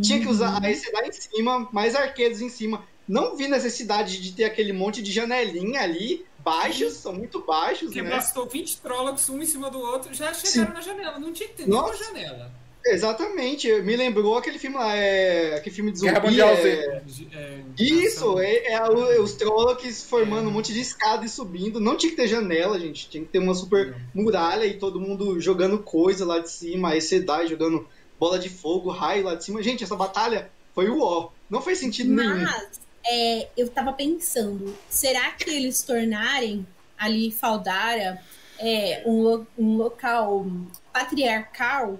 Tinha 0.00 0.20
que 0.20 0.28
usar 0.28 0.64
a 0.64 0.70
esse 0.70 0.90
lá 0.92 1.06
em 1.06 1.12
cima, 1.12 1.68
mais 1.70 1.94
arqueiros 1.94 2.40
em 2.40 2.48
cima. 2.48 2.82
Não 3.06 3.36
vi 3.36 3.48
necessidade 3.48 4.22
de 4.22 4.32
ter 4.32 4.44
aquele 4.44 4.72
monte 4.72 5.02
de 5.02 5.10
janelinha 5.10 5.80
ali, 5.80 6.24
baixos, 6.38 6.94
são 6.94 7.12
muito 7.12 7.40
baixos, 7.40 7.88
Porque 7.88 8.02
né? 8.02 8.10
bastou 8.10 8.46
20 8.46 8.78
Trollocs 8.78 9.28
um 9.28 9.42
em 9.42 9.46
cima 9.46 9.70
do 9.70 9.80
outro, 9.80 10.14
já 10.14 10.32
chegaram 10.32 10.72
na 10.74 10.80
janela. 10.80 11.18
Não 11.18 11.32
tinha 11.32 11.48
que 11.48 11.56
ter 11.56 11.68
nenhuma 11.68 11.96
janela. 11.96 12.50
Exatamente, 12.86 13.70
me 13.82 13.96
lembrou 13.96 14.38
aquele 14.38 14.58
filme 14.58 14.76
lá, 14.76 14.96
é, 14.96 15.56
aquele 15.56 15.74
filme 15.74 15.92
de 15.92 15.98
zumbi. 15.98 16.12
Guerra 16.12 16.24
Mundial 16.24 16.48
é, 16.50 17.02
Z. 17.06 17.26
É, 17.34 17.60
Isso, 17.78 18.38
é, 18.38 18.72
é 18.72 19.20
os 19.20 19.34
Trollocs 19.34 20.04
formando 20.04 20.48
um 20.48 20.52
monte 20.52 20.72
de 20.72 20.80
escada 20.80 21.24
e 21.26 21.28
subindo. 21.28 21.80
Não 21.80 21.96
tinha 21.96 22.10
que 22.10 22.16
ter 22.16 22.28
janela, 22.28 22.78
gente. 22.80 23.08
Tinha 23.10 23.22
que 23.22 23.30
ter 23.30 23.40
uma 23.40 23.54
super 23.54 23.94
muralha 24.14 24.64
e 24.64 24.74
todo 24.78 25.00
mundo 25.00 25.38
jogando 25.40 25.78
coisa 25.78 26.24
lá 26.24 26.38
de 26.38 26.50
cima. 26.50 26.90
Aí 26.90 27.00
Sedai 27.02 27.46
jogando 27.46 27.86
bola 28.18 28.38
de 28.38 28.48
fogo, 28.48 28.90
raio 28.90 29.24
lá 29.24 29.34
de 29.34 29.44
cima. 29.44 29.62
Gente, 29.62 29.84
essa 29.84 29.96
batalha 29.96 30.50
foi 30.74 30.88
o 30.88 31.00
ó. 31.02 31.30
Não 31.50 31.60
fez 31.60 31.78
sentido 31.78 32.10
nenhum. 32.14 32.42
Mas 32.42 32.80
é, 33.06 33.48
eu 33.56 33.68
tava 33.68 33.92
pensando, 33.92 34.74
será 34.88 35.30
que 35.32 35.50
eles 35.50 35.82
tornarem 35.82 36.66
ali 36.96 37.30
Faldara 37.30 38.20
é, 38.58 39.02
um, 39.06 39.22
lo- 39.22 39.46
um 39.58 39.76
local 39.76 40.46
patriarcal 40.92 41.98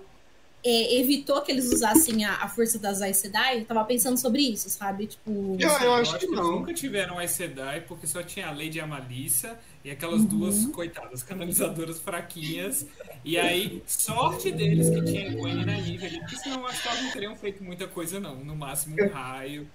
é, 0.69 1.01
evitou 1.01 1.41
que 1.41 1.51
eles 1.51 1.73
usassem 1.73 2.25
a, 2.25 2.35
a 2.43 2.49
força 2.49 2.79
das 2.79 3.01
Aes 3.01 3.17
Sedai? 3.17 3.61
Eu 3.61 3.65
tava 3.65 3.85
pensando 3.85 4.19
sobre 4.19 4.43
isso, 4.43 4.69
sabe? 4.69 5.07
Tipo, 5.07 5.57
Eu, 5.59 5.69
eu 5.69 5.95
acho 5.95 6.19
que 6.19 6.27
eles 6.27 6.37
não. 6.37 6.59
nunca 6.59 6.75
tiveram 6.75 7.19
Aes 7.19 7.31
Sedai, 7.31 7.81
porque 7.81 8.07
só 8.07 8.23
tinha 8.23 8.49
a 8.49 8.51
Lady 8.51 8.79
Amalissa 8.79 9.59
e 9.85 9.91
aquelas 9.91 10.25
duas 10.25 10.67
coitadas 10.67 11.23
canalizadoras 11.23 11.99
fraquinhas. 11.99 12.87
E 13.25 13.39
aí, 13.39 13.83
sorte 13.87 14.51
deles 14.51 14.91
que 14.91 15.03
tinha 15.03 15.33
Gwen 15.35 15.65
na 15.65 15.77
Nive 15.81 16.05
ali, 16.07 16.21
porque 16.21 16.37
senão 16.37 16.61
eu 16.61 16.67
acho 16.67 16.83
que 16.83 16.89
elas 16.89 17.03
não 17.03 17.11
teriam 17.13 17.37
feito 17.37 17.65
muita 17.65 17.87
coisa, 17.87 18.21
não. 18.21 18.37
No 18.45 18.55
máximo 18.55 18.97
um 19.03 19.09
raio, 19.09 19.67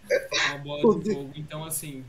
uma 0.49 0.57
bola 0.60 0.99
de 0.99 1.14
fogo. 1.14 1.32
Então, 1.36 1.64
assim, 1.64 2.03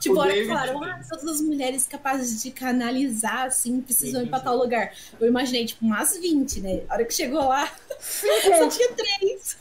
tipo, 0.00 0.14
o 0.16 0.20
a 0.20 0.24
hora 0.24 0.34
que 0.34 0.46
falaram, 0.46 0.82
ah, 0.84 1.00
todas 1.08 1.24
as 1.26 1.40
mulheres 1.40 1.86
capazes 1.86 2.42
de 2.42 2.50
canalizar, 2.50 3.44
assim, 3.46 3.80
precisam 3.80 4.22
ir 4.22 4.28
pra 4.28 4.40
tal 4.40 4.56
lugar. 4.56 4.92
Eu 5.20 5.26
imaginei, 5.28 5.64
tipo, 5.66 5.84
umas 5.84 6.16
20, 6.16 6.60
né? 6.60 6.82
A 6.88 6.94
hora 6.94 7.04
que 7.04 7.14
chegou 7.14 7.44
lá, 7.46 7.68
só 8.00 8.68
tinha 8.68 8.88
três. 8.92 9.56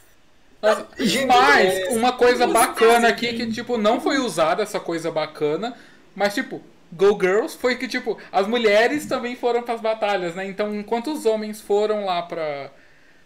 Mas, 1.27 1.73
é- 1.73 1.89
uma 1.89 2.13
coisa 2.13 2.47
bacana 2.47 3.07
aqui 3.09 3.33
que, 3.33 3.51
tipo, 3.51 3.77
não 3.77 3.99
foi 4.01 4.17
usada 4.17 4.63
essa 4.63 4.79
coisa 4.79 5.11
bacana, 5.11 5.75
mas, 6.15 6.33
tipo, 6.33 6.61
Go 6.91 7.17
Girls 7.19 7.55
foi 7.57 7.75
que, 7.75 7.87
tipo, 7.87 8.17
as 8.31 8.47
mulheres 8.47 9.05
também 9.05 9.35
foram 9.35 9.61
pras 9.63 9.81
batalhas, 9.81 10.33
né? 10.35 10.45
Então, 10.47 10.73
enquanto 10.73 11.11
os 11.11 11.25
homens 11.25 11.61
foram 11.61 12.05
lá 12.05 12.21
pra, 12.23 12.71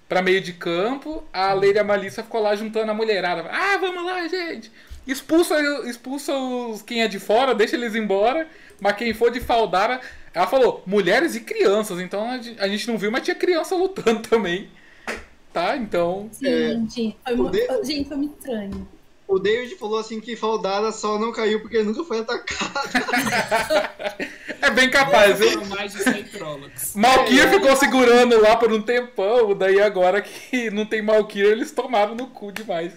pra 0.08 0.22
meio 0.22 0.42
de 0.42 0.54
campo, 0.54 1.24
a 1.32 1.54
Lady 1.54 1.78
Amalissa 1.80 2.24
ficou 2.24 2.42
lá 2.42 2.56
juntando 2.56 2.92
a 2.92 2.94
mulherada. 2.96 3.46
Ah, 3.50 3.78
vamos 3.78 4.04
lá, 4.06 4.28
gente! 4.28 4.72
Expulsa, 5.12 5.56
expulsa 5.88 6.34
os 6.36 6.82
quem 6.82 7.02
é 7.02 7.08
de 7.08 7.20
fora, 7.20 7.56
deixa 7.56 7.76
eles 7.76 7.96
embora, 7.96 8.48
mas 8.80 8.96
quem 8.96 9.14
for 9.14 9.32
de 9.32 9.40
Faldara. 9.40 10.00
Ela 10.34 10.46
falou, 10.46 10.84
mulheres 10.86 11.36
e 11.36 11.42
crianças, 11.42 12.00
então 12.00 12.30
a 12.30 12.38
gente- 12.38 12.88
não 12.88 12.98
viu, 12.98 13.12
mas 13.12 13.24
tinha 13.24 13.36
criança 13.36 13.76
lutando 13.76 14.22
também. 14.30 14.70
Tá? 15.52 15.76
Então. 15.76 16.30
Gente, 16.40 17.18
foi, 17.26 17.36
mu- 17.36 17.44
poder- 17.46 17.84
gente, 17.84 18.08
foi 18.08 18.18
muito 18.18 18.38
estranho. 18.38 18.88
O 19.28 19.38
David 19.38 19.76
falou 19.76 20.00
assim 20.00 20.20
que 20.20 20.36
Faldara 20.36 20.92
só 20.92 21.20
não 21.20 21.32
caiu 21.32 21.60
porque 21.62 21.82
nunca 21.84 22.04
foi 22.04 22.20
atacado. 22.20 22.74
É 24.62 24.70
bem 24.72 24.90
capaz, 24.90 25.40
viu? 25.40 25.52
foram 25.52 25.66
mais 25.68 25.94
de 25.94 26.04
100 26.04 26.24
Trollocs. 26.26 26.94
Malkir 26.96 27.50
ficou 27.50 27.76
segurando 27.78 28.40
lá 28.42 28.56
por 28.58 28.72
um 28.74 28.82
tempão, 28.82 29.54
daí 29.56 29.80
agora 29.82 30.22
que 30.22 30.70
não 30.70 30.86
tem 30.86 31.02
Malkir, 31.02 31.46
eles 31.46 31.72
tomaram 31.72 32.14
no 32.14 32.28
cu 32.28 32.52
demais. 32.52 32.92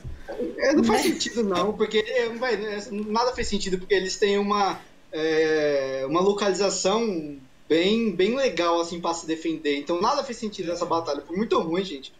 É, 0.58 0.72
não 0.72 0.84
faz 0.84 1.02
sentido 1.02 1.42
não, 1.42 1.72
porque 1.72 1.98
é, 1.98 2.28
vai, 2.30 2.54
é, 2.54 2.84
nada 2.90 3.32
fez 3.32 3.48
sentido, 3.48 3.78
porque 3.78 3.94
eles 3.94 4.16
têm 4.16 4.38
uma, 4.38 4.80
é, 5.12 6.04
uma 6.08 6.20
localização 6.20 7.38
bem, 7.68 8.10
bem 8.14 8.36
legal 8.36 8.80
assim 8.80 9.00
para 9.00 9.14
se 9.14 9.26
defender. 9.26 9.78
Então 9.78 10.00
nada 10.00 10.24
fez 10.24 10.38
sentido 10.38 10.68
nessa 10.68 10.86
batalha. 10.86 11.22
Foi 11.26 11.36
muito 11.36 11.58
ruim, 11.60 11.84
gente. 11.84 12.12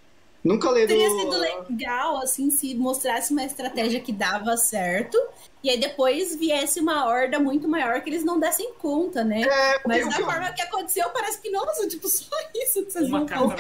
Nunca 0.45 0.69
leram. 0.71 0.89
Teria 0.89 1.09
sido 1.11 1.39
legal, 1.39 2.19
assim, 2.19 2.51
se 2.51 2.75
mostrasse 2.75 3.33
uma 3.33 3.45
estratégia 3.45 4.01
que 4.01 4.13
dava 4.13 4.57
certo, 4.57 5.17
e 5.63 5.71
aí 5.71 5.79
depois 5.79 6.35
viesse 6.35 6.81
uma 6.81 7.07
horda 7.07 7.39
muito 7.39 7.69
maior 7.69 8.01
que 8.01 8.11
eles 8.11 8.25
não 8.25 8.41
dessem 8.41 8.73
conta, 8.75 9.23
né? 9.23 9.43
É, 9.43 9.81
Mas 9.87 10.05
o 10.05 10.09
da 10.11 10.17
que 10.17 10.23
eu- 10.23 10.27
forma 10.27 10.53
que 10.53 10.63
aconteceu, 10.63 11.09
parece 11.11 11.41
que, 11.41 11.49
nossa, 11.51 11.87
tipo, 11.87 12.09
só 12.11 12.37
isso 12.57 12.85
que 12.85 12.91
vocês 12.91 13.09
Uma 13.09 13.19
vão 13.21 13.27
carta 13.27 13.55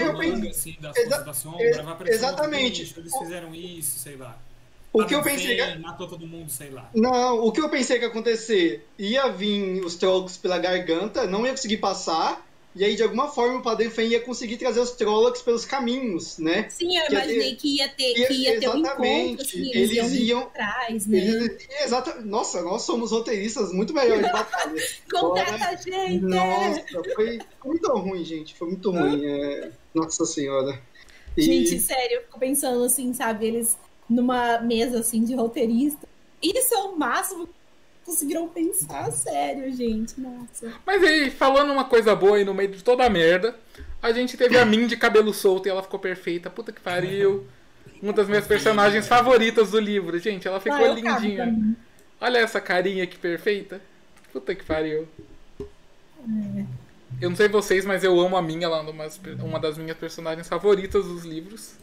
assim, 0.50 0.76
das 0.80 0.96
Exa- 0.96 1.18
da 1.20 1.32
sombra, 1.32 1.62
ex- 1.62 1.76
vai 1.76 2.08
exatamente. 2.08 2.80
bicho, 2.80 2.98
Eles 2.98 3.16
fizeram 3.16 3.54
isso, 3.54 3.98
sei 4.00 4.16
lá. 4.16 4.36
O 4.92 5.04
que 5.06 5.14
eu 5.14 5.22
pensei. 5.22 5.56
Fane 5.58 5.78
Matou 5.80 6.06
todo 6.06 6.26
mundo, 6.26 6.50
sei 6.50 6.68
lá. 6.68 6.90
Não, 6.94 7.38
o 7.46 7.50
que 7.52 7.60
eu 7.60 7.70
pensei 7.70 7.96
que 7.98 8.04
ia 8.04 8.10
acontecer? 8.10 8.86
Ia 8.98 9.28
vir 9.28 9.82
os 9.84 9.94
Trollocs 9.94 10.36
pela 10.36 10.58
garganta, 10.58 11.26
não 11.26 11.46
ia 11.46 11.52
conseguir 11.52 11.78
passar, 11.78 12.44
e 12.74 12.84
aí 12.84 12.96
de 12.96 13.02
alguma 13.02 13.28
forma 13.28 13.58
o 13.58 13.62
Padre 13.62 13.90
Fen 13.90 14.06
ia 14.08 14.20
conseguir 14.20 14.56
trazer 14.56 14.80
os 14.80 14.92
Trollocs 14.92 15.42
pelos 15.42 15.64
caminhos, 15.64 16.38
né? 16.38 16.68
Sim, 16.70 16.96
eu 16.98 17.06
Que 17.06 17.12
imaginei 17.12 17.50
ter- 17.50 17.56
que 17.56 17.76
ia 17.76 17.88
ter, 17.88 18.14
que 18.26 18.32
ia 18.34 18.60
ter 18.60 18.68
um 18.68 18.76
encontro, 18.78 19.42
assim, 19.42 19.70
eles, 19.74 19.90
eles 19.90 20.12
iam 20.12 20.22
iam- 20.22 20.40
atrás, 20.42 21.06
né? 21.06 21.18
Eles- 21.18 21.68
exata, 21.84 22.20
nossa, 22.22 22.62
nós 22.62 22.82
somos 22.82 23.10
roteiristas 23.10 23.72
muito 23.72 23.92
melhores 23.92 24.24
de 24.26 24.32
batalha. 24.32 24.82
Contrata 25.10 25.64
a 25.68 25.76
gente! 25.76 26.20
Nossa, 26.24 26.84
foi 27.14 27.38
muito 27.64 27.92
ruim, 27.92 28.24
gente. 28.24 28.54
Foi 28.54 28.68
muito 28.68 28.90
ruim. 28.90 29.24
é, 29.26 29.70
Nossa 29.94 30.24
senhora. 30.24 30.80
E- 31.36 31.42
Gente, 31.42 31.78
sério, 31.80 32.16
eu 32.16 32.22
fico 32.22 32.38
pensando 32.38 32.82
assim, 32.84 33.12
sabe? 33.12 33.46
Eles 33.46 33.76
numa 34.08 34.58
mesa 34.60 35.00
assim 35.00 35.24
de 35.24 35.34
roteirista. 35.34 36.06
Isso 36.42 36.74
é 36.74 36.78
o 36.78 36.98
máximo 36.98 37.46
que 37.46 37.52
conseguiram 38.04 38.48
pensar, 38.48 39.10
sério, 39.12 39.72
gente. 39.74 40.20
Nossa. 40.20 40.72
Mas 40.86 41.02
aí, 41.02 41.30
falando 41.30 41.72
uma 41.72 41.84
coisa 41.84 42.14
boa 42.14 42.36
aí 42.36 42.44
no 42.44 42.54
meio 42.54 42.70
de 42.70 42.82
toda 42.82 43.04
a 43.04 43.10
merda, 43.10 43.56
a 44.02 44.12
gente 44.12 44.36
teve 44.36 44.58
a 44.58 44.64
Min 44.64 44.86
de 44.86 44.96
cabelo 44.96 45.32
solto 45.32 45.66
e 45.66 45.70
ela 45.70 45.82
ficou 45.82 45.98
perfeita. 45.98 46.50
Puta 46.50 46.72
que 46.72 46.80
pariu. 46.80 47.46
Uma 48.02 48.12
das 48.12 48.28
minhas 48.28 48.46
personagens 48.46 49.06
favoritas 49.06 49.70
do 49.70 49.78
livro, 49.78 50.18
gente. 50.18 50.48
Ela 50.48 50.60
ficou 50.60 50.84
Ah, 50.84 50.88
lindinha. 50.88 51.76
Olha 52.20 52.38
essa 52.38 52.60
carinha 52.60 53.06
que 53.06 53.16
perfeita. 53.16 53.80
Puta 54.32 54.54
que 54.54 54.64
pariu. 54.64 55.06
É. 55.60 56.64
Eu 57.20 57.30
não 57.30 57.36
sei 57.36 57.48
vocês, 57.48 57.84
mas 57.84 58.02
eu 58.02 58.18
amo 58.18 58.36
a 58.36 58.42
minha, 58.42 58.66
ela 58.66 58.78
é 58.78 59.42
uma 59.42 59.60
das 59.60 59.76
minhas 59.78 59.96
personagens 59.96 60.48
favoritas 60.48 61.04
dos 61.04 61.24
livros. 61.24 61.74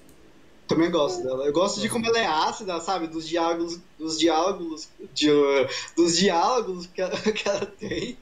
Também 0.70 0.90
gosto 0.92 1.24
dela. 1.24 1.46
Eu 1.46 1.52
gosto 1.52 1.82
de 1.82 1.90
como 1.90 2.06
ela 2.06 2.20
é 2.20 2.26
ácida, 2.28 2.80
sabe? 2.80 3.08
Dos 3.08 3.28
diálogos, 3.28 3.80
dos 3.98 4.18
diálogos, 4.20 4.88
de- 5.14 5.68
dos 5.98 6.16
diálogos 6.16 6.86
que 6.86 7.02
ela, 7.02 7.12
que 7.20 7.50
ela 7.50 7.66
tem. 7.66 8.18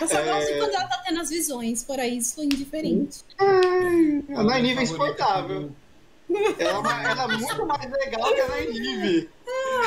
Eu 0.00 0.06
só 0.08 0.22
gosto 0.22 0.50
É. 0.50 0.58
quando 0.58 0.74
ela 0.74 0.86
tá 0.86 1.02
tendo 1.06 1.20
as 1.20 1.30
visões, 1.30 1.82
fora 1.84 2.06
isso, 2.06 2.34
foi 2.34 2.44
indiferente. 2.44 3.20
A 3.38 3.44
Nynaeve 3.44 4.34
é 4.34 4.42
Favorita 4.44 4.82
insuportável. 4.82 5.60
do- 5.62 5.88
Ela, 6.58 7.00
é 7.00 7.10
ela 7.10 7.24
é 7.24 7.36
muito 7.38 7.66
mais 7.66 7.90
legal 7.90 8.34
que 8.34 8.40
a 8.40 8.48
Nynaeve. 8.60 9.30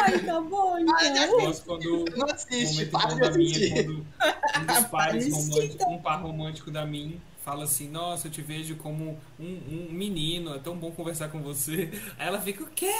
Ai, 0.01 0.19
tá 0.25 0.41
bom, 0.41 0.79
então. 0.79 1.15
Eu 1.15 1.39
gosto 1.41 1.65
quando 1.65 2.05
Não 2.17 2.25
assiste, 2.25 2.85
para 2.87 3.09
de 3.09 3.15
minha 3.15 3.25
é 3.25 3.29
assistir. 3.29 3.73
quando 3.85 3.91
um 3.93 4.65
dos 4.65 4.85
pares 4.89 5.25
de 5.25 5.31
românticos, 5.31 5.85
um 5.87 5.97
par 6.01 6.21
romântico 6.21 6.71
da 6.71 6.83
mim 6.85 7.21
fala 7.51 7.65
assim, 7.65 7.89
nossa, 7.89 8.27
eu 8.27 8.31
te 8.31 8.41
vejo 8.41 8.77
como 8.77 9.19
um, 9.37 9.45
um 9.45 9.87
menino, 9.91 10.55
é 10.55 10.59
tão 10.59 10.77
bom 10.77 10.89
conversar 10.89 11.27
com 11.29 11.41
você. 11.41 11.89
Aí 12.17 12.27
ela 12.27 12.39
fica, 12.39 12.63
o 12.63 12.67
quê? 12.67 12.93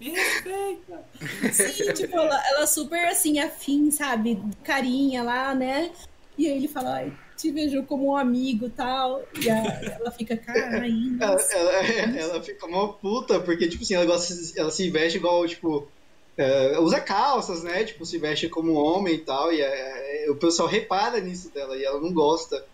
Me 0.00 0.08
respeita. 0.10 1.04
Sim, 1.52 1.92
tipo, 1.92 2.16
ela, 2.18 2.42
ela 2.48 2.66
super 2.66 3.06
assim, 3.08 3.38
afim, 3.38 3.90
sabe? 3.90 4.40
Carinha 4.64 5.22
lá, 5.22 5.54
né? 5.54 5.92
E 6.38 6.46
aí 6.46 6.56
ele 6.56 6.68
fala, 6.68 6.94
ai, 6.94 7.12
te 7.36 7.50
vejo 7.52 7.82
como 7.82 8.12
um 8.12 8.16
amigo 8.16 8.66
e 8.66 8.70
tal. 8.70 9.22
E 9.42 9.50
a- 9.50 9.80
ela 10.00 10.10
fica, 10.10 10.38
cara, 10.38 10.80
ainda. 10.80 11.26
Ela, 11.26 11.42
ela, 11.52 12.18
ela 12.18 12.42
fica 12.42 12.64
uma 12.66 12.90
puta, 12.94 13.40
porque, 13.40 13.68
tipo 13.68 13.82
assim, 13.82 13.92
ela, 13.94 14.06
gosta, 14.06 14.32
ela 14.56 14.70
se 14.70 14.88
veste 14.88 15.18
igual, 15.18 15.46
tipo. 15.46 15.86
é, 16.38 16.78
usa 16.78 16.98
calças, 16.98 17.62
né? 17.62 17.84
Tipo, 17.84 18.06
se 18.06 18.16
veste 18.16 18.48
como 18.48 18.72
homem 18.72 19.16
e 19.16 19.18
tal. 19.18 19.52
E 19.52 19.60
é, 19.60 20.24
é, 20.26 20.30
o 20.30 20.36
pessoal 20.36 20.66
repara 20.66 21.20
nisso 21.20 21.52
dela 21.52 21.76
e 21.76 21.84
ela 21.84 22.00
não 22.00 22.10
gosta. 22.14 22.64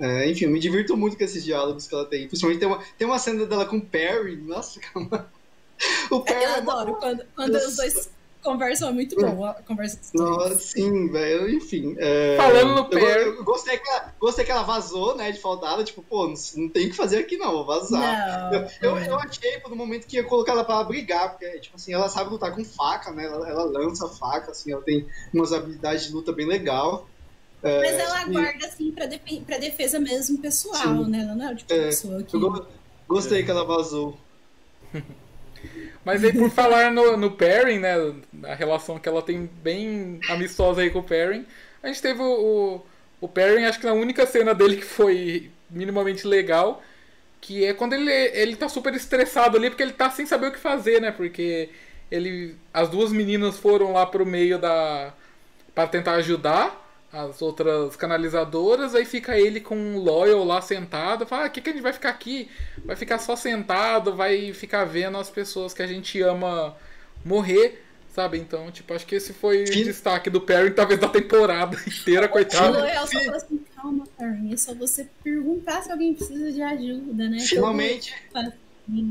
É, 0.00 0.30
enfim, 0.30 0.44
eu 0.44 0.50
me 0.50 0.60
divirto 0.60 0.96
muito 0.96 1.16
com 1.16 1.24
esses 1.24 1.42
diálogos 1.44 1.86
que 1.86 1.94
ela 1.94 2.04
tem. 2.04 2.26
Principalmente 2.28 2.60
tem 2.60 2.68
uma, 2.68 2.78
tem 2.96 3.06
uma 3.06 3.18
cena 3.18 3.44
dela 3.46 3.64
com 3.66 3.78
o 3.78 3.80
Perry. 3.84 4.36
Nossa, 4.36 4.78
calma. 4.92 5.28
O 6.10 6.20
Perry 6.20 6.42
Eu 6.44 6.50
é 6.50 6.58
uma- 6.60 6.72
adoro 6.72 6.94
quando, 6.96 7.24
quando 7.34 7.54
os 7.56 7.76
dois 7.76 8.10
conversam, 8.42 8.88
é 8.88 8.92
muito 8.92 9.16
bom 9.16 9.44
a 9.44 9.54
conversa 9.54 9.98
dos 9.98 10.10
dois. 10.12 10.30
Nossa, 10.30 10.58
sim, 10.60 11.08
velho. 11.10 11.50
Enfim. 11.50 11.96
é, 11.98 12.36
Falando 12.36 12.70
no 12.74 12.78
eu, 12.78 12.84
Perry. 12.88 13.24
eu 13.24 13.44
gostei, 13.44 13.76
que 13.76 13.88
ela, 13.90 14.14
gostei 14.20 14.44
que 14.44 14.50
ela 14.52 14.62
vazou, 14.62 15.16
né? 15.16 15.32
De 15.32 15.40
faltada. 15.40 15.82
Tipo, 15.84 16.00
pô, 16.02 16.28
não, 16.28 16.34
não 16.56 16.68
tem 16.68 16.86
o 16.86 16.90
que 16.90 16.96
fazer 16.96 17.18
aqui 17.18 17.36
não, 17.36 17.50
vou 17.52 17.66
vazar. 17.66 18.50
Não. 18.52 18.58
Eu, 18.60 18.68
eu, 18.82 18.98
eu 18.98 19.16
achei 19.18 19.58
por 19.58 19.72
um 19.72 19.76
momento 19.76 20.06
que 20.06 20.16
ia 20.16 20.24
colocar 20.24 20.52
ela 20.52 20.64
pra 20.64 20.82
brigar, 20.84 21.30
porque, 21.30 21.58
tipo 21.58 21.74
assim, 21.76 21.92
ela 21.92 22.08
sabe 22.08 22.30
lutar 22.30 22.54
com 22.54 22.64
faca, 22.64 23.10
né? 23.10 23.26
Ela, 23.26 23.48
ela 23.48 23.64
lança 23.64 24.08
faca, 24.08 24.52
assim, 24.52 24.72
ela 24.72 24.82
tem 24.82 25.06
umas 25.34 25.52
habilidades 25.52 26.06
de 26.06 26.12
luta 26.12 26.32
bem 26.32 26.46
legal. 26.46 27.08
É, 27.62 27.78
Mas 27.80 27.98
ela 27.98 28.24
guarda, 28.26 28.66
assim, 28.66 28.92
pra, 28.92 29.06
defe- 29.06 29.42
pra 29.44 29.58
defesa 29.58 29.98
mesmo 30.00 30.38
pessoal, 30.40 31.04
Sim. 31.04 31.08
né? 31.08 31.22
Ela 31.22 31.34
não 31.34 31.48
é 31.48 31.52
o 31.52 31.56
tipo 31.56 31.72
de 31.72 31.76
É, 31.76 31.80
pessoa 31.80 32.22
que. 32.22 32.36
eu 32.36 32.66
gostei 33.08 33.44
que 33.44 33.50
ela 33.50 33.64
vazou. 33.64 34.18
Mas 36.04 36.24
aí, 36.24 36.32
por 36.32 36.50
falar 36.50 36.90
no, 36.90 37.16
no 37.16 37.30
Perrin, 37.32 37.78
né? 37.78 37.94
A 38.44 38.54
relação 38.54 38.98
que 38.98 39.08
ela 39.08 39.22
tem 39.22 39.46
bem 39.46 40.20
amistosa 40.28 40.80
aí 40.82 40.90
com 40.90 41.00
o 41.00 41.02
Perrin, 41.02 41.46
a 41.82 41.88
gente 41.88 42.02
teve 42.02 42.20
o, 42.22 42.80
o, 43.20 43.26
o 43.26 43.28
Perrin, 43.28 43.64
acho 43.64 43.80
que 43.80 43.86
na 43.86 43.92
única 43.92 44.26
cena 44.26 44.54
dele 44.54 44.76
que 44.76 44.84
foi 44.84 45.50
minimamente 45.70 46.26
legal, 46.26 46.82
que 47.40 47.64
é 47.64 47.74
quando 47.74 47.94
ele, 47.94 48.10
ele 48.12 48.56
tá 48.56 48.68
super 48.68 48.94
estressado 48.94 49.56
ali, 49.58 49.70
porque 49.70 49.82
ele 49.82 49.92
tá 49.92 50.10
sem 50.10 50.26
saber 50.26 50.48
o 50.48 50.52
que 50.52 50.58
fazer, 50.60 51.00
né? 51.00 51.12
Porque 51.12 51.70
ele. 52.10 52.56
As 52.74 52.88
duas 52.90 53.12
meninas 53.12 53.58
foram 53.58 53.92
lá 53.92 54.06
pro 54.06 54.26
meio 54.26 54.58
da. 54.58 55.14
para 55.74 55.88
tentar 55.88 56.14
ajudar 56.14 56.87
as 57.12 57.40
outras 57.40 57.96
canalizadoras, 57.96 58.94
aí 58.94 59.04
fica 59.04 59.38
ele 59.38 59.60
com 59.60 59.96
o 59.96 60.02
Loyal 60.02 60.44
lá 60.44 60.60
sentado, 60.60 61.26
fala, 61.26 61.44
ah, 61.44 61.46
o 61.46 61.50
que, 61.50 61.60
que 61.60 61.70
a 61.70 61.72
gente 61.72 61.82
vai 61.82 61.92
ficar 61.92 62.10
aqui? 62.10 62.50
Vai 62.84 62.96
ficar 62.96 63.18
só 63.18 63.34
sentado, 63.34 64.14
vai 64.14 64.52
ficar 64.52 64.84
vendo 64.84 65.16
as 65.16 65.30
pessoas 65.30 65.72
que 65.72 65.82
a 65.82 65.86
gente 65.86 66.20
ama 66.20 66.76
morrer, 67.24 67.82
sabe? 68.14 68.36
Então, 68.38 68.70
tipo, 68.70 68.92
acho 68.92 69.06
que 69.06 69.14
esse 69.14 69.32
foi 69.32 69.66
Fin- 69.66 69.82
o 69.82 69.84
destaque 69.86 70.28
do 70.28 70.40
Perry, 70.40 70.70
talvez 70.72 71.00
da 71.00 71.08
temporada 71.08 71.76
inteira, 71.88 72.26
O 72.26 72.28
coitado. 72.28 72.78
Loyal 72.78 73.06
só 73.06 73.18
falou 73.20 73.34
assim, 73.36 73.64
calma, 73.74 74.04
Karen, 74.18 74.52
é 74.52 74.56
só 74.58 74.74
você 74.74 75.08
perguntar 75.24 75.82
se 75.82 75.90
alguém 75.90 76.12
precisa 76.12 76.52
de 76.52 76.60
ajuda, 76.60 77.28
né? 77.28 77.38
Finalmente, 77.40 78.14
Todo- 78.32 78.52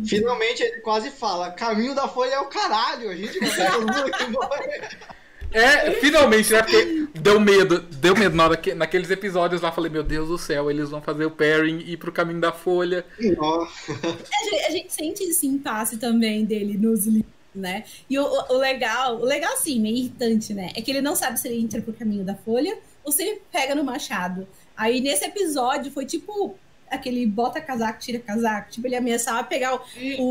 finalmente 0.07 0.61
ele 0.63 0.81
quase 0.81 1.09
fala: 1.11 1.51
caminho 1.51 1.95
da 1.95 2.07
folha 2.07 2.35
é 2.35 2.39
o 2.39 2.45
caralho, 2.45 3.09
a 3.09 3.15
gente 3.15 3.39
vai 3.39 3.49
É, 5.51 5.91
finalmente, 5.91 6.51
né? 6.53 6.61
Porque 6.61 7.07
deu 7.15 7.39
medo, 7.39 7.79
deu 7.79 8.15
medo 8.15 8.35
na 8.35 8.43
hora 8.45 8.57
que, 8.57 8.73
naqueles 8.73 9.09
episódios 9.09 9.61
lá, 9.61 9.71
falei, 9.71 9.89
meu 9.91 10.03
Deus 10.03 10.27
do 10.27 10.37
céu, 10.37 10.69
eles 10.69 10.89
vão 10.89 11.01
fazer 11.01 11.25
o 11.25 11.31
Perry 11.31 11.71
ir 11.91 11.97
pro 11.97 12.11
caminho 12.11 12.39
da 12.41 12.51
folha. 12.51 13.05
Nossa. 13.37 13.91
A 13.93 14.43
gente, 14.49 14.65
a 14.67 14.71
gente 14.71 14.93
sente 14.93 15.23
esse 15.23 15.47
impasse 15.47 15.97
também 15.97 16.45
dele 16.45 16.77
nos 16.77 17.05
livros, 17.05 17.31
né? 17.55 17.83
E 18.09 18.19
o, 18.19 18.23
o- 18.25 18.57
legal, 18.57 19.17
o 19.19 19.25
legal 19.25 19.55
sim, 19.57 19.79
meio 19.79 19.95
irritante, 19.97 20.53
né? 20.53 20.71
É 20.75 20.81
que 20.81 20.91
ele 20.91 21.01
não 21.01 21.15
sabe 21.15 21.39
se 21.39 21.47
ele 21.47 21.59
entra 21.61 21.81
pro 21.81 21.93
caminho 21.93 22.23
da 22.23 22.35
folha 22.35 22.77
ou 23.03 23.11
se 23.11 23.23
ele 23.23 23.41
pega 23.51 23.73
no 23.73 23.83
machado. 23.83 24.47
Aí 24.75 25.01
nesse 25.01 25.25
episódio 25.25 25.91
foi 25.91 26.05
tipo 26.05 26.55
aquele 26.89 27.25
bota 27.25 27.59
casaco, 27.59 27.99
tira 27.99 28.19
casaco. 28.19 28.71
Tipo, 28.71 28.87
ele 28.87 28.95
ameaçava 28.95 29.43
pegar 29.43 29.75
o, 29.75 29.81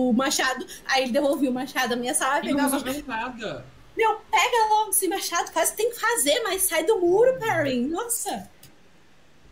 o 0.08 0.12
machado, 0.12 0.64
aí 0.86 1.02
ele 1.04 1.12
devolvia 1.12 1.50
o 1.50 1.52
machado, 1.52 1.94
ameaçava 1.94 2.38
Ele 2.38 2.48
pegar 2.48 2.62
não 2.68 2.78
o 2.78 2.82
machado. 2.82 3.04
nada. 3.06 3.66
Meu, 3.96 4.16
pega 4.30 4.68
logo 4.70 4.90
esse 4.90 5.08
machado, 5.08 5.50
faz 5.52 5.68
o 5.68 5.72
que 5.72 5.78
tem 5.78 5.90
que 5.90 5.98
fazer, 6.00 6.40
mas 6.42 6.62
sai 6.62 6.84
do 6.84 6.98
muro, 6.98 7.38
Perry. 7.38 7.80
Nossa! 7.80 8.48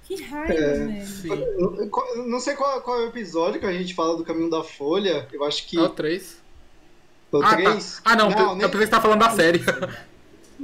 Que 0.05 0.23
raiva, 0.23 0.53
É. 0.53 0.75
velho. 0.77 1.91
Não 2.27 2.39
sei 2.39 2.55
qual, 2.55 2.81
qual 2.83 3.01
é 3.01 3.05
o 3.05 3.09
episódio 3.09 3.59
que 3.59 3.65
a 3.67 3.73
gente 3.73 3.95
fala 3.95 4.17
do 4.19 4.25
caminho 4.25 4.51
da 4.51 4.63
folha. 4.63 5.27
Eu 5.33 5.43
acho 5.45 5.67
que. 5.67 5.79
É 5.79 5.83
o 5.83 5.89
3. 5.89 6.37
o 7.33 7.39
Ah, 7.39 7.51
tá. 7.51 7.57
3. 7.57 8.01
ah, 8.05 8.15
não, 8.17 8.31
eu 8.31 8.55
nem- 8.55 8.69
pensei 8.69 8.81
que 8.81 8.85
você 8.85 8.91
tá 8.91 9.01
falando 9.01 9.21
da 9.21 9.31
série. 9.35 9.61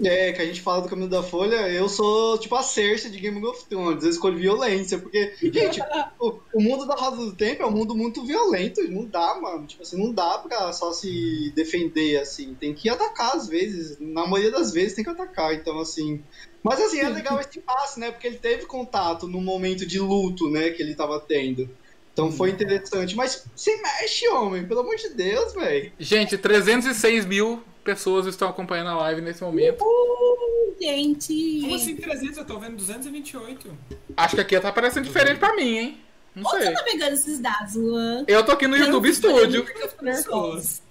É, 0.05 0.33
que 0.33 0.41
a 0.41 0.47
gente 0.47 0.61
fala 0.61 0.83
do 0.83 0.89
caminho 0.89 1.09
da 1.09 1.23
folha, 1.23 1.69
eu 1.69 1.89
sou 1.89 2.39
tipo 2.39 2.55
a 2.55 2.63
Cersei 2.63 3.11
de 3.11 3.19
Game 3.19 3.45
of 3.45 3.65
Thrones, 3.67 4.05
eu 4.05 4.11
escolho 4.11 4.39
violência, 4.39 4.99
porque, 4.99 5.35
gente, 5.43 5.81
o, 6.19 6.39
o 6.55 6.63
mundo 6.63 6.87
da 6.87 6.95
Roda 6.95 7.17
do 7.17 7.35
Tempo 7.35 7.63
é 7.63 7.67
um 7.67 7.73
mundo 7.73 7.95
muito 7.95 8.25
violento, 8.25 8.81
não 8.89 9.05
dá, 9.05 9.35
mano, 9.41 9.67
tipo 9.67 9.83
assim, 9.83 9.99
não 10.01 10.13
dá 10.13 10.39
pra 10.39 10.73
só 10.73 10.93
se 10.93 11.53
defender, 11.57 12.19
assim, 12.19 12.55
tem 12.55 12.73
que 12.73 12.89
atacar 12.89 13.37
às 13.37 13.49
vezes, 13.49 13.99
na 13.99 14.27
maioria 14.27 14.53
das 14.53 14.73
vezes 14.73 14.95
tem 14.95 15.05
que 15.05 15.11
atacar, 15.11 15.55
então, 15.55 15.79
assim... 15.81 16.23
Mas, 16.63 16.79
assim, 16.79 17.01
é 17.01 17.09
legal 17.09 17.41
esse 17.41 17.59
passe, 17.61 17.99
né, 17.99 18.11
porque 18.11 18.27
ele 18.27 18.39
teve 18.39 18.67
contato 18.67 19.27
no 19.27 19.41
momento 19.41 19.85
de 19.87 19.99
luto, 19.99 20.49
né, 20.51 20.71
que 20.71 20.83
ele 20.83 20.95
tava 20.95 21.19
tendo. 21.19 21.69
Então 22.13 22.31
foi 22.31 22.51
interessante, 22.51 23.17
mas 23.17 23.47
se 23.57 23.77
mexe, 23.81 24.29
homem, 24.29 24.67
pelo 24.67 24.81
amor 24.81 24.97
de 24.97 25.09
Deus, 25.11 25.55
velho. 25.55 25.93
Gente, 25.99 26.37
306 26.37 27.25
mil 27.25 27.63
pessoas 27.85 28.27
estão 28.27 28.49
acompanhando 28.49 28.91
a 28.91 28.97
live 28.97 29.21
nesse 29.21 29.43
momento. 29.43 29.83
Uh, 29.83 30.75
gente! 30.81 31.61
Como 31.63 31.75
assim 31.75 31.97
300? 31.97 32.39
Eu 32.39 32.45
tô 32.45 32.59
vendo 32.59 32.77
228. 32.77 33.79
Acho 34.17 34.35
que 34.35 34.41
aqui 34.41 34.61
tá 34.61 34.73
parecendo 34.73 35.07
diferente 35.07 35.39
pra 35.39 35.55
mim, 35.55 35.77
hein? 35.77 36.01
Não 36.35 36.49
Onde 36.49 36.59
você 36.59 36.65
sei. 36.67 36.75
tá 36.75 36.83
pegando 36.85 37.13
esses 37.13 37.39
dados, 37.41 37.75
Luan? 37.75 38.25
Eu 38.29 38.45
tô 38.45 38.53
aqui 38.53 38.67
no 38.67 38.77
YouTube 38.77 39.09
Não, 39.09 39.15
Studio. 39.15 39.67
eu 39.69 39.89
Pessoas. 39.89 40.83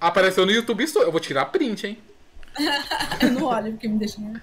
Apareceu 0.00 0.44
no 0.44 0.52
YouTube 0.52 0.86
Studio. 0.86 1.08
Eu 1.08 1.12
vou 1.12 1.20
tirar 1.20 1.46
print, 1.46 1.86
hein? 1.86 1.98
Eu 3.20 3.32
não 3.32 3.44
olho 3.44 3.72
porque 3.72 3.88
me 3.88 3.98
deixa 3.98 4.20
nervosa. 4.20 4.42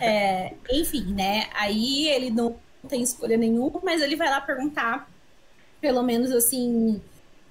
É, 0.00 0.54
enfim, 0.70 1.12
né? 1.12 1.48
Aí 1.54 2.08
ele 2.08 2.30
não 2.30 2.56
tem 2.88 3.02
escolha 3.02 3.36
nenhuma, 3.36 3.80
mas 3.82 4.00
ele 4.02 4.16
vai 4.16 4.28
lá 4.28 4.40
perguntar, 4.40 5.08
pelo 5.80 6.02
menos 6.02 6.30
assim, 6.32 7.00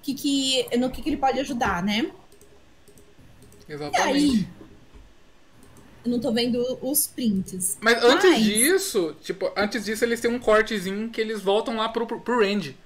que 0.02 0.14
que, 0.14 0.76
no 0.76 0.90
que, 0.90 1.02
que 1.02 1.08
ele 1.08 1.16
pode 1.16 1.40
ajudar, 1.40 1.82
né? 1.82 2.10
E 3.68 3.72
Exatamente. 3.72 4.16
aí? 4.16 4.48
Eu 6.04 6.10
não 6.10 6.20
tô 6.20 6.32
vendo 6.32 6.78
os 6.82 7.06
prints. 7.06 7.78
Mas 7.80 8.02
antes 8.04 8.30
Mas- 8.30 8.42
disso, 8.44 9.16
tipo, 9.22 9.50
antes 9.56 9.84
disso 9.84 10.04
eles 10.04 10.20
têm 10.20 10.30
um 10.30 10.38
cortezinho 10.38 11.08
que 11.08 11.20
eles 11.20 11.40
voltam 11.40 11.76
lá 11.76 11.88
pro, 11.88 12.06
pro, 12.06 12.20
pro 12.20 12.40
Randy. 12.40 12.76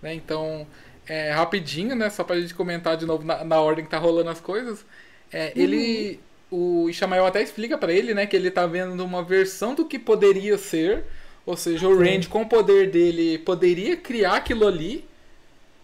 Né? 0.00 0.14
Então, 0.14 0.66
é, 1.08 1.32
rapidinho, 1.32 1.96
né? 1.96 2.08
Só 2.08 2.22
pra 2.22 2.38
gente 2.40 2.54
comentar 2.54 2.96
de 2.96 3.04
novo 3.04 3.24
na, 3.24 3.42
na 3.42 3.60
ordem 3.60 3.84
que 3.84 3.90
tá 3.90 3.98
rolando 3.98 4.30
as 4.30 4.40
coisas. 4.40 4.84
É, 5.32 5.52
Ele. 5.56 6.20
O 6.48 6.88
Ishamael 6.88 7.26
até 7.26 7.42
explica 7.42 7.76
pra 7.76 7.92
ele, 7.92 8.14
né, 8.14 8.24
que 8.24 8.36
ele 8.36 8.52
tá 8.52 8.64
vendo 8.68 9.04
uma 9.04 9.20
versão 9.24 9.74
do 9.74 9.84
que 9.84 9.98
poderia 9.98 10.56
ser. 10.56 11.02
Ou 11.44 11.56
seja, 11.56 11.88
o 11.88 11.98
Randy, 11.98 12.28
com 12.28 12.42
o 12.42 12.48
poder 12.48 12.88
dele, 12.88 13.38
poderia 13.38 13.96
criar 13.96 14.36
aquilo 14.36 14.64
ali, 14.64 15.04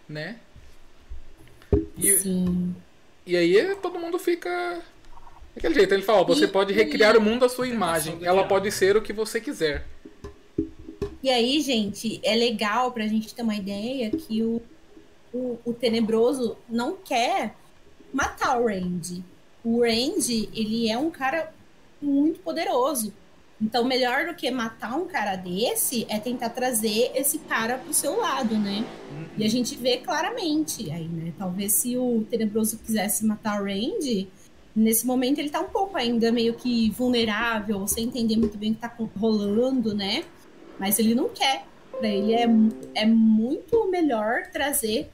né? 0.09 0.37
E, 1.99 2.13
Sim. 2.19 2.77
E 3.27 3.37
aí 3.37 3.75
todo 3.77 3.99
mundo 3.99 4.19
fica. 4.19 4.81
Daquele 5.55 5.75
jeito, 5.75 5.93
ele 5.93 6.03
fala, 6.03 6.21
ó, 6.21 6.25
você 6.25 6.45
E- 6.45 6.49
pode 6.49 6.73
recriar 6.73 7.17
o 7.17 7.21
mundo 7.21 7.45
à 7.45 7.49
sua 7.49 7.69
imagem. 7.69 8.19
Ela 8.23 8.45
pode 8.47 8.71
ser 8.73 8.97
o 8.97 9.03
que 9.03 9.13
você 9.13 9.41
quiser. 9.41 9.87
E 11.23 11.29
aí, 11.31 11.61
gente, 11.61 12.21
é 12.25 12.35
legal 12.35 12.91
pra 12.91 13.07
gente 13.07 13.35
ter 13.35 13.43
uma 13.43 13.55
ideia 13.55 14.11
que 14.11 14.43
o, 14.43 14.61
o, 15.33 15.59
o 15.65 15.73
Tenebroso 15.73 16.57
não 16.69 16.97
quer 16.97 17.55
matar 18.13 18.59
o 18.61 18.67
Randy. 18.67 19.23
O 19.63 19.83
Randy, 19.83 20.49
ele 20.55 20.89
é 20.91 20.99
um 20.99 21.11
cara 21.11 21.53
muito 22.01 22.41
poderoso. 22.41 23.13
Então, 23.63 23.85
melhor 23.85 24.27
do 24.27 24.35
que 24.35 24.51
matar 24.51 24.97
um 24.97 25.07
cara 25.07 25.37
desse 25.37 26.05
é 26.09 26.19
tentar 26.19 26.51
trazer 26.51 27.13
esse 27.15 27.39
cara 27.39 27.79
pro 27.79 27.95
seu 27.95 28.19
lado, 28.19 28.57
né? 28.59 28.85
E 29.39 29.45
a 29.45 29.49
gente 29.49 29.77
vê 29.77 29.99
claramente 29.99 30.91
aí, 30.91 31.07
né? 31.07 31.33
Talvez 31.39 31.73
se 31.73 31.97
o 31.97 32.27
Tenebroso 32.29 32.79
quisesse 32.79 33.25
matar 33.25 33.63
o 33.63 33.65
Randy, 33.65 34.29
nesse 34.75 35.07
momento 35.07 35.39
ele 35.39 35.49
tá 35.49 35.61
um 35.61 35.69
pouco 35.69 35.97
ainda 35.97 36.33
meio 36.33 36.55
que 36.55 36.91
vulnerável, 36.91 37.87
sem 37.87 38.05
entender 38.05 38.37
muito 38.37 38.59
bem 38.59 38.73
o 38.73 38.75
que 38.75 38.81
tá 38.81 38.93
rolando, 39.17 39.95
né? 39.95 40.25
Mas 40.79 40.99
ele 40.99 41.15
não 41.15 41.29
quer. 41.29 41.65
Pra 41.97 42.09
ele 42.09 42.35
é, 42.35 42.49
é 42.95 43.07
muito 43.07 43.89
melhor 43.89 44.49
trazer 44.53 45.09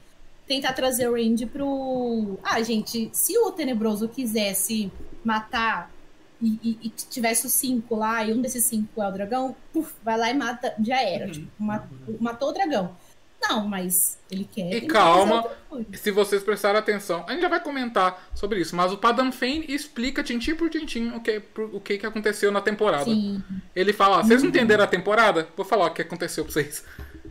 tentar 0.47 0.73
trazer 0.73 1.07
o 1.07 1.13
Randy 1.13 1.45
pro. 1.45 2.39
Ah, 2.41 2.59
gente, 2.63 3.11
se 3.13 3.37
o 3.37 3.51
Tenebroso 3.51 4.09
quisesse 4.09 4.91
matar 5.23 5.91
e, 6.41 6.59
e, 6.63 6.79
e 6.83 6.89
tivesse 6.89 7.45
os 7.47 7.53
cinco 7.53 7.95
lá, 7.95 8.23
e 8.23 8.33
um 8.33 8.41
desses 8.41 8.63
cinco 8.65 9.01
é 9.01 9.07
o 9.07 9.11
dragão, 9.11 9.55
puf, 9.73 9.93
vai 10.03 10.17
lá 10.17 10.29
e 10.29 10.33
mata, 10.33 10.73
já 10.83 11.01
era. 11.01 11.25
Uhum. 11.25 11.31
Tipo, 11.31 11.47
ma- 11.59 11.87
matou 12.19 12.49
o 12.49 12.53
dragão. 12.53 12.95
Não, 13.41 13.65
mas 13.65 14.17
ele 14.29 14.43
quer. 14.43 14.73
E 14.73 14.81
calma. 14.81 15.45
Se 15.93 16.11
vocês 16.11 16.43
prestarem 16.43 16.77
atenção, 16.77 17.23
a 17.25 17.31
gente 17.31 17.41
já 17.41 17.47
vai 17.47 17.61
comentar 17.63 18.29
sobre 18.35 18.59
isso, 18.59 18.75
mas 18.75 18.91
o 18.91 18.97
Padam 18.97 19.31
Fane 19.31 19.63
explica 19.69 20.21
tintim 20.21 20.55
por 20.55 20.69
tintim 20.69 21.11
o 21.11 21.21
que, 21.21 21.39
por- 21.39 21.73
o 21.73 21.79
que, 21.79 21.97
que 21.97 22.05
aconteceu 22.05 22.51
na 22.51 22.59
temporada. 22.59 23.05
Sim, 23.05 23.41
Ele 23.73 23.93
fala, 23.93 24.17
ó, 24.19 24.23
vocês 24.23 24.41
não 24.43 24.49
entenderam 24.49 24.83
a 24.83 24.87
temporada? 24.87 25.47
Vou 25.55 25.65
falar 25.65 25.85
o 25.85 25.93
que 25.93 26.01
aconteceu 26.01 26.43
pra 26.43 26.53
vocês. 26.53 26.83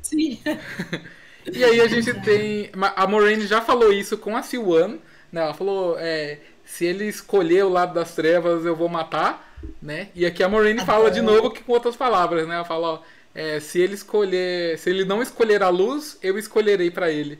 sim. 0.02 0.40
E 1.50 1.64
aí 1.64 1.80
a 1.80 1.88
gente 1.88 2.12
tem. 2.20 2.70
A 2.94 3.06
Moraine 3.06 3.46
já 3.46 3.62
falou 3.62 3.90
isso 3.90 4.18
com 4.18 4.36
a 4.36 4.42
Siwan, 4.42 4.98
né? 5.32 5.40
Ela 5.40 5.54
falou, 5.54 5.96
é, 5.98 6.40
se 6.68 6.84
ele 6.84 7.06
escolher 7.06 7.64
o 7.64 7.68
lado 7.70 7.94
das 7.94 8.14
trevas, 8.14 8.64
eu 8.64 8.76
vou 8.76 8.90
matar, 8.90 9.56
né? 9.80 10.10
E 10.14 10.26
aqui 10.26 10.42
a 10.42 10.48
Moraine 10.48 10.84
fala 10.84 11.10
de 11.10 11.22
novo 11.22 11.50
que 11.50 11.62
com 11.62 11.72
outras 11.72 11.96
palavras, 11.96 12.46
né? 12.46 12.56
Ela 12.56 12.64
fala, 12.64 12.88
ó, 12.88 13.00
é, 13.34 13.58
se 13.58 13.80
ele 13.80 13.94
escolher. 13.94 14.78
Se 14.78 14.90
ele 14.90 15.04
não 15.04 15.22
escolher 15.22 15.62
a 15.62 15.70
luz, 15.70 16.18
eu 16.22 16.38
escolherei 16.38 16.90
pra 16.90 17.10
ele. 17.10 17.38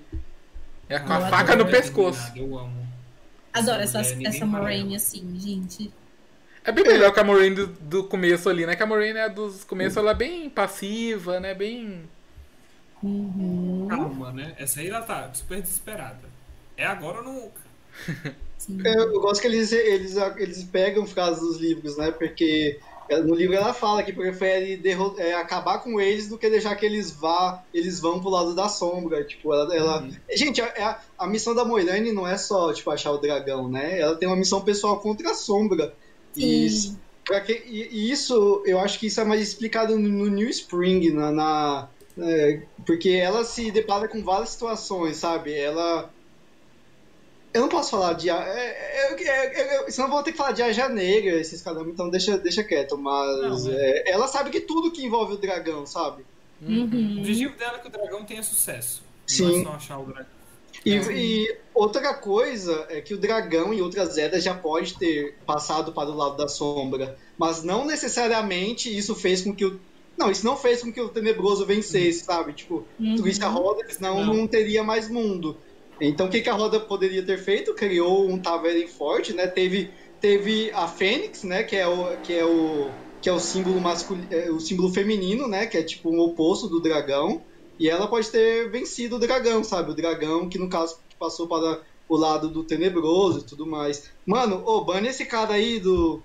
É 0.88 0.98
com 0.98 1.12
a 1.12 1.16
Eu 1.16 1.26
faca 1.26 1.52
adoro 1.52 1.64
no 1.64 1.70
pescoço. 1.70 2.32
Eu 2.34 2.58
amo. 2.58 2.88
Adoro 3.52 3.82
Essa 3.82 4.00
essa, 4.00 4.16
para 4.16 4.46
Moraine 4.46 4.96
assim, 4.96 5.38
gente. 5.38 5.92
É 6.64 6.72
bem 6.72 6.84
melhor 6.84 7.12
que 7.12 7.20
a 7.20 7.24
Moraine 7.24 7.54
do, 7.54 7.66
do 7.66 8.04
começo 8.04 8.48
ali, 8.48 8.64
né? 8.64 8.76
Que 8.76 8.82
a 8.82 8.86
Moraine 8.86 9.18
é 9.18 9.28
dos 9.28 9.62
começos, 9.62 9.98
ela 9.98 10.12
é 10.12 10.14
bem 10.14 10.48
passiva, 10.48 11.38
né? 11.38 11.54
Bem. 11.54 12.08
Uhum. 13.02 13.86
Calma, 13.90 14.32
né? 14.32 14.54
Essa 14.58 14.80
aí 14.80 14.88
ela 14.88 15.02
tá 15.02 15.30
super 15.34 15.60
desesperada. 15.60 16.28
É 16.78 16.86
agora 16.86 17.18
ou 17.18 17.24
nunca. 17.24 17.67
É, 18.84 18.98
Eu 18.98 19.20
gosto 19.20 19.40
que 19.40 19.46
eles, 19.46 19.72
eles, 19.72 20.16
eles 20.36 20.64
pegam 20.64 21.06
frases 21.06 21.40
dos 21.40 21.56
livros, 21.58 21.96
né? 21.96 22.10
Porque 22.10 22.78
é, 23.08 23.18
no 23.22 23.34
livro 23.34 23.54
ela 23.54 23.72
fala 23.72 24.02
que 24.02 24.12
prefere 24.12 24.76
derro- 24.76 25.14
é, 25.16 25.32
acabar 25.34 25.78
com 25.78 25.98
eles 26.00 26.28
do 26.28 26.36
que 26.36 26.50
deixar 26.50 26.74
que 26.76 26.84
eles 26.84 27.10
vá, 27.10 27.62
eles 27.72 27.98
vão 28.00 28.20
pro 28.20 28.28
lado 28.28 28.54
da 28.54 28.68
sombra. 28.68 29.24
Tipo, 29.24 29.54
ela. 29.54 29.74
ela- 29.74 30.08
Gente, 30.34 30.60
a, 30.60 30.66
a- 30.66 31.00
a 31.24 31.26
missão 31.26 31.54
da 31.54 31.64
Moirane 31.64 32.12
não 32.12 32.26
é 32.26 32.36
só 32.36 32.72
tipo, 32.72 32.90
achar 32.90 33.12
o 33.12 33.18
dragão, 33.18 33.68
né? 33.68 33.98
Ela 34.00 34.16
tem 34.16 34.28
uma 34.28 34.36
missão 34.36 34.60
pessoal 34.60 35.00
contra 35.00 35.30
a 35.30 35.34
sombra. 35.34 35.94
E, 36.36 36.68
Sim. 36.68 36.98
pra 37.24 37.40
que, 37.40 37.52
e, 37.66 37.88
e 37.90 38.10
isso, 38.10 38.62
eu 38.66 38.78
acho 38.78 38.98
que 38.98 39.06
isso 39.06 39.20
é 39.20 39.24
mais 39.24 39.40
explicado 39.40 39.98
no, 39.98 40.08
no 40.08 40.26
New 40.26 40.48
Spring, 40.50 41.10
na. 41.12 41.32
na- 41.32 41.88
é, 42.20 42.62
porque 42.84 43.10
ela 43.10 43.44
se 43.44 43.70
depara 43.70 44.08
com 44.08 44.22
várias 44.24 44.50
situações, 44.50 45.16
sabe? 45.16 45.54
Ela. 45.54 46.12
Eu 47.58 47.62
não 47.62 47.68
posso 47.68 47.90
falar 47.90 48.12
de. 48.14 48.30
É, 48.30 48.34
é, 48.34 49.14
é, 49.14 49.26
é, 49.26 49.84
é, 49.86 49.90
senão 49.90 50.08
eu 50.08 50.12
vou 50.12 50.22
ter 50.22 50.32
que 50.32 50.38
falar 50.38 50.52
de 50.52 50.62
Aja 50.62 50.88
Negra, 50.88 51.40
esses 51.40 51.60
caramba, 51.60 51.90
então 51.90 52.08
deixa, 52.08 52.38
deixa 52.38 52.62
quieto. 52.62 52.96
Mas 52.96 53.64
Não, 53.64 53.72
é, 53.72 54.04
ela 54.06 54.28
sabe 54.28 54.50
que 54.50 54.60
tudo 54.60 54.90
que 54.92 55.04
envolve 55.04 55.34
o 55.34 55.36
dragão, 55.36 55.84
sabe? 55.84 56.24
O 56.62 56.70
Uhum. 56.70 57.18
objetivo 57.18 57.56
dela 57.56 57.76
é 57.76 57.78
que 57.80 57.88
o 57.88 57.90
dragão 57.90 58.24
tenha 58.24 58.42
sucesso. 58.42 59.02
Sim. 59.26 59.44
Não 59.44 59.60
é 59.60 59.64
só 59.64 59.70
achar 59.72 59.98
o 59.98 60.04
dragão. 60.06 60.26
E, 60.84 60.94
É. 60.94 61.12
e 61.12 61.56
outra 61.74 62.14
coisa 62.14 62.86
é 62.88 63.00
que 63.00 63.12
o 63.14 63.18
dragão 63.18 63.74
e 63.74 63.82
outras 63.82 64.16
eras 64.16 64.44
já 64.44 64.54
pode 64.54 64.94
ter 64.96 65.34
passado 65.44 65.92
para 65.92 66.08
o 66.08 66.14
lado 66.16 66.36
da 66.36 66.46
sombra, 66.46 67.16
mas 67.36 67.62
não 67.64 67.84
necessariamente 67.84 68.94
isso 68.96 69.14
fez 69.14 69.42
com 69.42 69.54
que 69.54 69.64
o 69.64 69.80
não, 70.16 70.32
isso 70.32 70.44
não 70.44 70.56
fez 70.56 70.82
com 70.82 70.92
que 70.92 71.00
o 71.00 71.08
tenebroso 71.08 71.64
vencesse, 71.64 72.24
sabe? 72.24 72.52
Tipo, 72.52 72.84
Uhum. 72.98 73.14
twist 73.14 73.40
a 73.44 73.46
roda, 73.48 73.84
senão 73.88 74.24
Não. 74.26 74.34
não 74.34 74.46
teria 74.48 74.82
mais 74.82 75.08
mundo. 75.08 75.56
Então, 76.00 76.26
o 76.26 76.30
que, 76.30 76.40
que 76.40 76.48
a 76.48 76.54
roda 76.54 76.78
poderia 76.78 77.22
ter 77.22 77.38
feito? 77.38 77.74
Criou 77.74 78.28
um 78.28 78.38
Taveren 78.38 78.86
forte, 78.86 79.32
né? 79.32 79.46
Teve, 79.46 79.90
teve 80.20 80.70
a 80.72 80.86
Fênix, 80.86 81.42
né? 81.42 81.62
Que 81.62 81.76
é 81.76 81.88
o 81.88 82.16
que 82.18 82.32
é 82.32 82.44
o 82.44 82.90
que 83.20 83.28
é 83.28 83.32
o 83.32 83.40
símbolo 83.40 83.80
masculino, 83.80 84.28
o 84.54 84.60
símbolo 84.60 84.90
feminino, 84.90 85.48
né? 85.48 85.66
Que 85.66 85.78
é 85.78 85.82
tipo 85.82 86.10
um 86.10 86.20
oposto 86.20 86.68
do 86.68 86.80
dragão. 86.80 87.42
E 87.78 87.88
ela 87.88 88.06
pode 88.08 88.28
ter 88.30 88.70
vencido 88.70 89.16
o 89.16 89.18
dragão, 89.18 89.62
sabe? 89.62 89.90
O 89.90 89.94
dragão 89.94 90.48
que 90.48 90.58
no 90.58 90.68
caso 90.68 90.98
passou 91.18 91.46
para 91.46 91.80
o 92.08 92.16
lado 92.16 92.48
do 92.48 92.64
tenebroso 92.64 93.40
e 93.40 93.44
tudo 93.44 93.66
mais. 93.66 94.10
Mano, 94.24 94.62
ô, 94.64 94.84
bane 94.84 95.08
esse 95.08 95.24
cara 95.24 95.54
aí 95.54 95.78
do. 95.80 96.22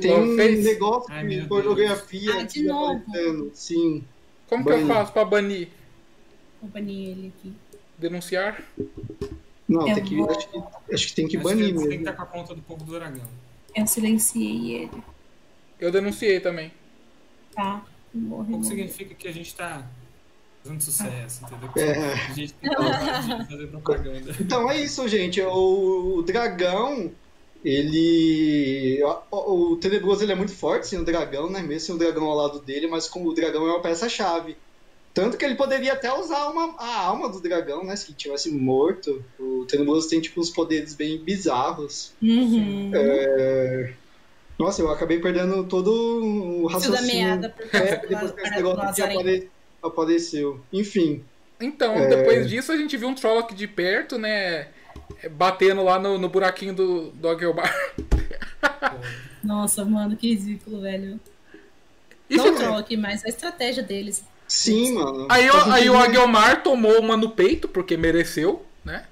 Tem 0.00 0.12
um 0.12 0.36
Warface? 0.36 0.62
negócio 0.62 1.12
Ai, 1.12 1.26
de 1.26 1.46
pornografia 1.46 2.34
aqui 2.40 2.60
de 2.60 2.66
novo. 2.66 2.92
aparecendo. 2.92 3.50
Sim. 3.54 4.04
Como 4.48 4.64
que 4.64 4.72
eu 4.72 4.86
faço 4.86 5.12
pra 5.12 5.24
banir? 5.24 5.68
Vou 6.60 6.70
banir 6.70 7.10
ele 7.10 7.32
aqui. 7.36 7.52
Denunciar? 7.98 8.62
Não, 9.68 9.84
tem 9.84 10.02
que, 10.04 10.16
vou- 10.16 10.30
acho, 10.30 10.48
que, 10.48 10.94
acho 10.94 11.06
que 11.08 11.14
tem 11.14 11.28
que 11.28 11.36
Acho 11.36 11.44
banir 11.44 11.66
que 11.66 11.72
você 11.74 11.88
tem 11.88 11.98
que 11.98 12.08
estar 12.08 12.12
com 12.16 12.22
a 12.22 12.26
conta 12.26 12.54
do 12.54 12.62
povo 12.62 12.84
do 12.84 12.92
dragão. 12.92 13.24
Eu 13.74 13.86
silenciei 13.86 14.74
ele. 14.76 15.02
Eu 15.78 15.92
denunciei 15.92 16.40
também. 16.40 16.72
Tá. 17.54 17.84
Morre. 18.14 18.54
O 18.54 18.60
que 18.60 18.66
significa 18.66 19.14
que 19.14 19.28
a 19.28 19.32
gente 19.32 19.54
tá 19.54 19.86
fazendo 20.62 20.80
sucesso, 20.80 21.44
entendeu? 21.44 21.70
É. 21.76 22.12
A 22.14 22.32
gente 22.32 22.54
tem 22.54 22.70
que 22.70 23.50
fazer 23.50 23.66
propaganda. 23.66 24.34
Então 24.40 24.70
é 24.70 24.80
isso, 24.80 25.06
gente. 25.06 25.40
O, 25.42 26.16
o 26.18 26.22
dragão, 26.22 27.10
ele. 27.64 29.00
O, 29.30 29.72
o 29.72 29.76
Tenebroso 29.76 30.22
ele 30.24 30.32
é 30.32 30.34
muito 30.34 30.52
forte 30.54 30.86
sem 30.86 30.98
o 30.98 31.04
dragão, 31.04 31.50
né? 31.50 31.60
Mesmo 31.62 31.80
sem 31.80 31.94
o 31.94 31.98
dragão 31.98 32.24
ao 32.24 32.36
lado 32.36 32.60
dele, 32.60 32.86
mas 32.86 33.06
como 33.08 33.28
o 33.28 33.34
dragão 33.34 33.66
é 33.66 33.70
uma 33.72 33.82
peça-chave. 33.82 34.56
Tanto 35.18 35.36
que 35.36 35.44
ele 35.44 35.54
poderia 35.56 35.94
até 35.94 36.12
usar 36.12 36.48
uma, 36.48 36.74
a 36.78 37.00
alma 37.06 37.28
do 37.28 37.40
dragão, 37.40 37.84
né? 37.84 37.96
Se 37.96 38.08
ele 38.10 38.16
tivesse 38.16 38.50
morto. 38.52 39.24
O 39.38 39.64
Tenebroso 39.66 40.08
tem, 40.08 40.20
tipo, 40.20 40.40
uns 40.40 40.50
poderes 40.50 40.94
bem 40.94 41.18
bizarros. 41.18 42.12
Uhum. 42.22 42.90
É, 42.94 43.92
Nossa, 44.58 44.80
eu 44.82 44.90
acabei 44.90 45.18
perdendo 45.20 45.64
todo 45.64 45.88
o 45.92 46.68
Fio 46.68 46.68
da 46.68 46.74
raciocínio. 46.98 47.14
meada 47.26 47.48
por 47.50 47.66
É, 47.74 47.96
depois 48.06 48.30
que 48.32 48.40
esse 48.42 48.50
negócio 48.50 49.04
apare- 49.04 49.48
apareceu. 49.82 50.60
Enfim. 50.72 51.24
Então, 51.60 51.94
É. 51.96 52.06
depois 52.08 52.48
disso, 52.48 52.70
a 52.70 52.76
gente 52.76 52.96
viu 52.96 53.08
um 53.08 53.14
Trolloc 53.14 53.52
de 53.52 53.66
perto, 53.66 54.18
né? 54.18 54.68
Batendo 55.32 55.82
lá 55.82 55.98
no, 55.98 56.16
no 56.18 56.28
buraquinho 56.28 56.72
do, 56.74 57.10
do 57.10 57.28
Aguilbar. 57.28 57.72
Nossa, 59.42 59.84
mano, 59.84 60.16
que 60.16 60.34
ridículo, 60.34 60.80
velho. 60.80 61.18
Isso 62.28 62.44
Não 62.44 62.54
é- 62.54 62.56
troll 62.56 62.76
aqui, 62.76 62.96
mas 62.96 63.24
a 63.24 63.28
estratégia 63.28 63.82
deles. 63.82 64.22
Sim, 64.48 64.94
mano. 64.94 65.26
Aí, 65.30 65.48
o- 65.48 65.52
Faz 65.52 65.68
aí 65.72 65.90
o? 65.90 65.96
Aguilmar 65.96 66.62
tomou 66.62 66.98
uma 67.00 67.16
no 67.16 67.30
peito, 67.30 67.68
porque 67.68 67.96
mereceu, 67.96 68.64
né? 68.84 69.06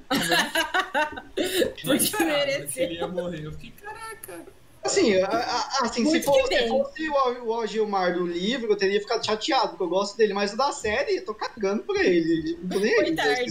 Eu 1.37 1.99
Porque 1.99 2.25
mereceu. 2.25 2.85
ele 2.85 2.95
ia 2.95 3.07
morrer. 3.09 3.45
Eu 3.45 3.53
fiquei, 3.53 3.73
caraca. 3.83 4.47
Assim, 4.83 5.17
a- 5.21 5.27
a- 5.27 5.79
assim 5.83 6.05
se, 6.05 6.25
Muito 6.27 6.49
bem. 6.49 6.59
se 6.63 6.69
fosse 6.69 7.09
o, 7.11 7.53
o 7.57 7.67
Gilmar 7.67 8.15
do 8.15 8.25
livro, 8.25 8.71
eu 8.73 8.77
teria 8.77 9.01
ficado 9.01 9.25
chateado, 9.27 9.71
porque 9.71 9.83
eu 9.83 9.89
gosto 9.89 10.17
dele, 10.17 10.33
mas 10.33 10.53
o 10.53 10.57
da 10.57 10.71
série, 10.73 11.17
eu 11.17 11.25
tô 11.25 11.35
cagando 11.35 11.83
pra 11.83 12.03
ele. 12.05 12.57
Não 12.63 12.69
tô 12.71 12.79
nem 12.79 12.99
aí. 13.21 13.47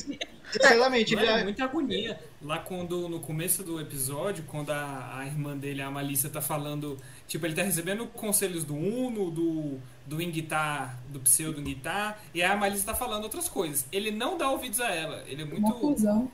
Sinceramente, 0.51 1.15
é 1.17 1.43
muita 1.43 1.63
agonia. 1.65 2.17
Lá 2.45 2.59
quando, 2.59 3.09
no 3.09 3.19
começo 3.19 3.63
do 3.63 3.81
episódio, 3.81 4.43
quando 4.47 4.69
a, 4.69 5.17
a 5.17 5.25
irmã 5.25 5.57
dele, 5.57 5.81
a 5.81 5.89
Malícia, 5.89 6.29
tá 6.29 6.39
falando. 6.39 6.95
Tipo, 7.27 7.47
ele 7.47 7.55
tá 7.55 7.63
recebendo 7.63 8.05
conselhos 8.05 8.63
do 8.63 8.75
Uno, 8.75 9.31
do, 9.31 9.79
do 10.05 10.21
Inguitar, 10.21 10.95
do 11.09 11.19
Pseudo 11.21 11.59
Inguitar, 11.59 12.21
e 12.35 12.43
a 12.43 12.55
Malícia 12.55 12.85
tá 12.85 12.93
falando 12.93 13.23
outras 13.23 13.49
coisas. 13.49 13.87
Ele 13.91 14.11
não 14.11 14.37
dá 14.37 14.51
ouvidos 14.51 14.79
a 14.79 14.93
ela. 14.93 15.23
Ele 15.25 15.41
é 15.41 15.45
muito 15.45 15.73
fusão. 15.73 16.31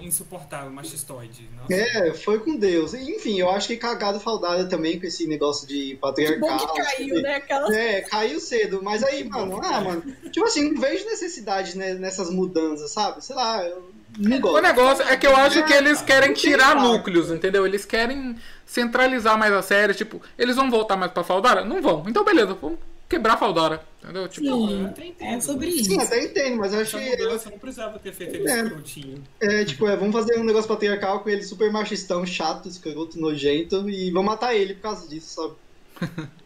insuportável, 0.00 0.70
machistoide. 0.70 1.46
Nossa. 1.54 1.74
É, 1.74 2.14
foi 2.14 2.40
com 2.40 2.56
Deus. 2.56 2.94
Enfim, 2.94 3.38
eu 3.38 3.50
acho 3.50 3.68
que 3.68 3.76
cagado 3.76 4.18
faldada 4.20 4.66
também 4.70 4.98
com 4.98 5.04
esse 5.04 5.26
negócio 5.26 5.68
de 5.68 5.74
Que 5.74 5.94
bom 5.96 6.00
patriarcal. 6.00 6.58
que 6.60 6.82
caiu, 6.82 7.20
né? 7.20 7.34
Aquela... 7.34 7.76
É, 7.76 8.00
caiu 8.00 8.40
cedo, 8.40 8.80
mas 8.82 9.02
aí, 9.02 9.22
mano, 9.24 9.60
ah, 9.62 9.82
mano, 9.82 10.02
tipo 10.30 10.46
assim, 10.46 10.72
não 10.72 10.80
vejo 10.80 11.04
necessidade 11.04 11.76
né, 11.76 11.92
nessas 11.92 12.30
mudanças, 12.30 12.90
sabe? 12.90 13.22
Sei 13.22 13.36
lá, 13.36 13.62
eu 13.66 13.92
O 14.18 14.60
negócio 14.60 15.04
é 15.06 15.16
que 15.16 15.26
eu 15.26 15.34
acho 15.36 15.64
que 15.64 15.72
eles 15.72 16.02
querem 16.02 16.32
tirar 16.34 16.74
núcleos, 16.76 17.30
entendeu? 17.30 17.66
Eles 17.66 17.84
querem 17.84 18.36
centralizar 18.66 19.38
mais 19.38 19.52
a 19.52 19.62
série, 19.62 19.94
tipo, 19.94 20.20
eles 20.38 20.56
vão 20.56 20.70
voltar 20.70 20.96
mais 20.96 21.12
pra 21.12 21.24
Faldara? 21.24 21.64
Não 21.64 21.80
vão. 21.80 22.04
Então 22.06 22.24
beleza, 22.24 22.54
vamos 22.60 22.78
quebrar 23.08 23.34
a 23.34 23.36
Faldara, 23.36 23.82
entendeu? 24.02 24.26
Tipo, 24.28 24.46
eu 24.46 24.66
Sim, 24.68 24.86
até 24.86 25.06
entendo, 25.06 25.36
é 25.36 25.40
sobre 25.40 25.66
mas- 25.66 25.74
isso. 25.76 25.84
Sim, 25.90 26.00
até 26.00 26.24
entendo, 26.24 26.56
mas 26.56 26.72
eu 26.72 26.80
acho 26.80 26.98
que 26.98 27.16
mudança 27.16 27.50
não 27.50 27.58
precisava 27.58 27.98
ter 27.98 28.12
feito 28.12 28.34
ele 28.36 28.50
É. 28.50 28.62
escrotinho. 28.62 29.22
é, 29.40 29.64
tipo, 29.64 29.86
é, 29.86 29.96
vamos 29.96 30.12
fazer 30.14 30.38
um 30.38 30.44
negócio 30.44 30.68
patriarcal 30.68 31.20
com 31.20 31.28
ele 31.30 31.42
super 31.42 31.70
machistão, 31.70 32.24
chato, 32.26 32.68
escroto, 32.68 33.18
nojento, 33.20 33.88
e 33.88 34.10
vamos 34.10 34.26
matar 34.32 34.54
ele 34.54 34.74
por 34.74 34.82
causa 34.82 35.06
disso, 35.08 35.34
sabe? 35.34 35.54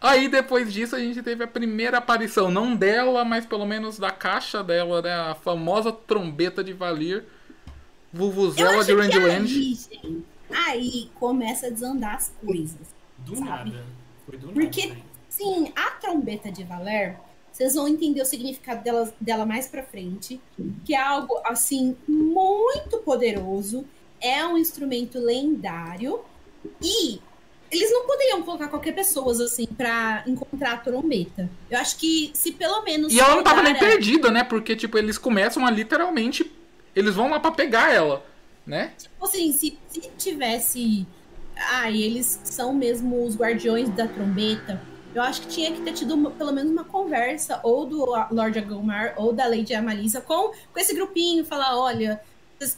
Aí 0.00 0.28
depois 0.28 0.72
disso 0.72 0.96
a 0.96 0.98
gente 0.98 1.22
teve 1.22 1.44
a 1.44 1.46
primeira 1.46 1.98
aparição, 1.98 2.50
não 2.50 2.74
dela, 2.74 3.24
mas 3.24 3.44
pelo 3.44 3.66
menos 3.66 3.98
da 3.98 4.10
caixa 4.10 4.64
dela, 4.64 5.02
né? 5.02 5.12
A 5.12 5.34
famosa 5.34 5.92
trombeta 5.92 6.64
de 6.64 6.72
Valir, 6.72 7.24
Vuvuzela 8.12 8.82
de 8.84 8.94
que 8.94 9.00
Randland. 9.00 9.78
aí, 10.02 10.22
aí 10.50 11.10
começa 11.14 11.66
a 11.66 11.70
desandar 11.70 12.16
as 12.16 12.32
coisas. 12.44 12.88
Do 13.18 13.36
Sabe? 13.36 13.70
nada. 13.70 13.84
Foi 14.26 14.38
do 14.38 14.48
Porque- 14.48 14.86
nada. 14.86 15.00
Sim, 15.28 15.72
a 15.76 15.90
trombeta 15.92 16.50
de 16.50 16.64
Valer, 16.64 17.16
Vocês 17.52 17.74
vão 17.74 17.86
entender 17.88 18.22
o 18.22 18.24
significado 18.24 18.82
dela, 18.82 19.12
dela 19.20 19.44
mais 19.44 19.66
pra 19.68 19.82
frente. 19.82 20.40
Que 20.84 20.94
é 20.94 21.00
algo, 21.02 21.34
assim, 21.44 21.96
muito 22.08 22.98
poderoso. 22.98 23.84
É 24.20 24.46
um 24.46 24.56
instrumento 24.56 25.18
lendário. 25.18 26.20
E 26.80 27.20
eles 27.70 27.90
não 27.92 28.06
poderiam 28.06 28.42
colocar 28.42 28.68
qualquer 28.68 28.92
pessoa, 28.92 29.32
assim, 29.44 29.66
pra 29.66 30.24
encontrar 30.26 30.72
a 30.72 30.76
trombeta. 30.78 31.48
Eu 31.70 31.78
acho 31.78 31.96
que 31.96 32.30
se 32.34 32.52
pelo 32.52 32.82
menos. 32.82 33.12
E 33.12 33.20
ela 33.20 33.36
não 33.36 33.42
tava 33.42 33.62
nem 33.62 33.74
perdida, 33.74 34.30
né? 34.30 34.42
Porque, 34.44 34.74
tipo, 34.74 34.98
eles 34.98 35.16
começam 35.18 35.64
a 35.66 35.70
literalmente. 35.70 36.50
Eles 36.94 37.14
vão 37.14 37.30
lá 37.30 37.38
pra 37.38 37.52
pegar 37.52 37.92
ela, 37.94 38.24
né? 38.66 38.92
Tipo 38.98 39.24
assim, 39.24 39.52
se, 39.52 39.78
se 39.88 40.00
tivesse. 40.18 41.06
Ah, 41.56 41.90
e 41.90 42.02
eles 42.02 42.40
são 42.44 42.72
mesmo 42.72 43.24
os 43.24 43.36
guardiões 43.36 43.88
da 43.90 44.06
trombeta. 44.08 44.80
Eu 45.14 45.22
acho 45.22 45.42
que 45.42 45.48
tinha 45.48 45.72
que 45.72 45.80
ter 45.82 45.92
tido 45.92 46.14
uma- 46.14 46.30
pelo 46.30 46.52
menos 46.52 46.70
uma 46.70 46.84
conversa, 46.84 47.60
ou 47.62 47.84
do 47.84 48.04
Lord 48.30 48.58
Agomar, 48.58 49.14
ou 49.16 49.32
da 49.32 49.46
Lady 49.46 49.74
Amalisa, 49.74 50.20
com, 50.20 50.52
com 50.72 50.78
esse 50.80 50.94
grupinho, 50.94 51.44
falar, 51.44 51.76
olha. 51.78 52.20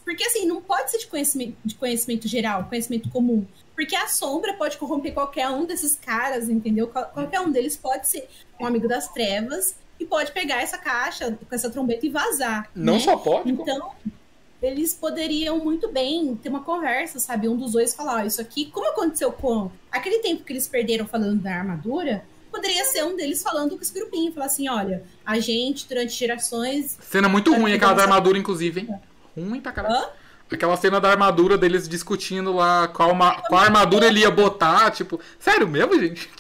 Porque 0.05 0.25
assim, 0.25 0.47
não 0.47 0.61
pode 0.63 0.91
ser 0.91 0.99
de 0.99 1.07
conhecimento, 1.09 1.57
de 1.65 1.75
conhecimento 1.75 2.27
geral, 2.29 2.65
conhecimento 2.65 3.09
comum. 3.11 3.45
Porque 3.75 3.97
a 3.97 4.07
sombra 4.07 4.55
pode 4.55 4.77
corromper 4.77 5.15
qualquer 5.15 5.49
um 5.49 5.65
desses 5.65 5.95
caras, 5.95 6.49
entendeu? 6.49 6.89
Qual- 6.89 7.07
Qualquer 7.07 7.41
um 7.41 7.51
deles 7.51 7.77
pode 7.77 8.09
ser 8.09 8.29
um 8.61 8.67
amigo 8.67 8.87
das 8.87 9.09
trevas 9.09 9.75
e 9.99 10.05
pode 10.05 10.33
pegar 10.33 10.63
essa 10.63 10.79
caixa 10.79 11.39
com 11.49 11.55
essa 11.55 11.71
trombeta 11.71 12.05
e 12.07 12.09
vazar. 12.11 12.71
Não 12.75 12.95
né? 12.95 13.01
só 13.01 13.17
pode. 13.17 13.51
Então, 13.51 13.93
eles 14.61 14.95
poderiam 14.95 15.59
muito 15.59 15.91
bem 15.91 16.37
ter 16.37 16.49
uma 16.49 16.63
conversa, 16.63 17.19
sabe? 17.19 17.49
Um 17.49 17.57
dos 17.57 17.73
dois 17.73 17.95
falar, 17.95 18.23
ó, 18.23 18.27
isso 18.27 18.41
aqui, 18.41 18.67
como 18.67 18.87
aconteceu 18.89 19.33
com 19.33 19.71
aquele 19.91 20.19
tempo 20.19 20.45
que 20.45 20.53
eles 20.53 20.69
perderam 20.69 21.07
falando 21.07 21.41
da 21.41 21.53
armadura, 21.53 22.25
poderia 22.51 22.85
ser 22.85 23.05
um 23.05 23.17
deles 23.17 23.43
falando 23.43 23.77
com 23.77 23.83
esse 23.83 23.93
grupinho, 23.93 24.33
falar 24.33 24.47
assim, 24.47 24.69
olha, 24.69 25.03
a 25.25 25.41
gente, 25.41 25.89
durante 25.89 26.13
gerações. 26.13 26.99
Cena 27.01 27.29
muito 27.29 27.53
ruim 27.55 27.73
aquela 27.73 27.95
da 27.95 28.03
armadura, 28.03 28.39
inclusive, 28.39 28.81
hein? 28.83 28.95
Ruim 29.37 29.61
pra 29.61 29.73
caralho. 29.73 29.95
Hã? 29.97 30.09
Aquela 30.53 30.77
cena 30.77 31.01
da 31.01 31.11
armadura 31.11 31.57
deles 31.57 31.89
discutindo 31.89 32.53
lá 32.53 32.89
qual, 32.89 33.15
ma- 33.15 33.41
qual 33.43 33.61
armadura 33.63 34.07
ele 34.07 34.21
ia 34.21 34.31
botar, 34.31 34.91
tipo, 34.91 35.19
sério 35.39 35.67
mesmo, 35.69 35.99
gente? 35.99 36.31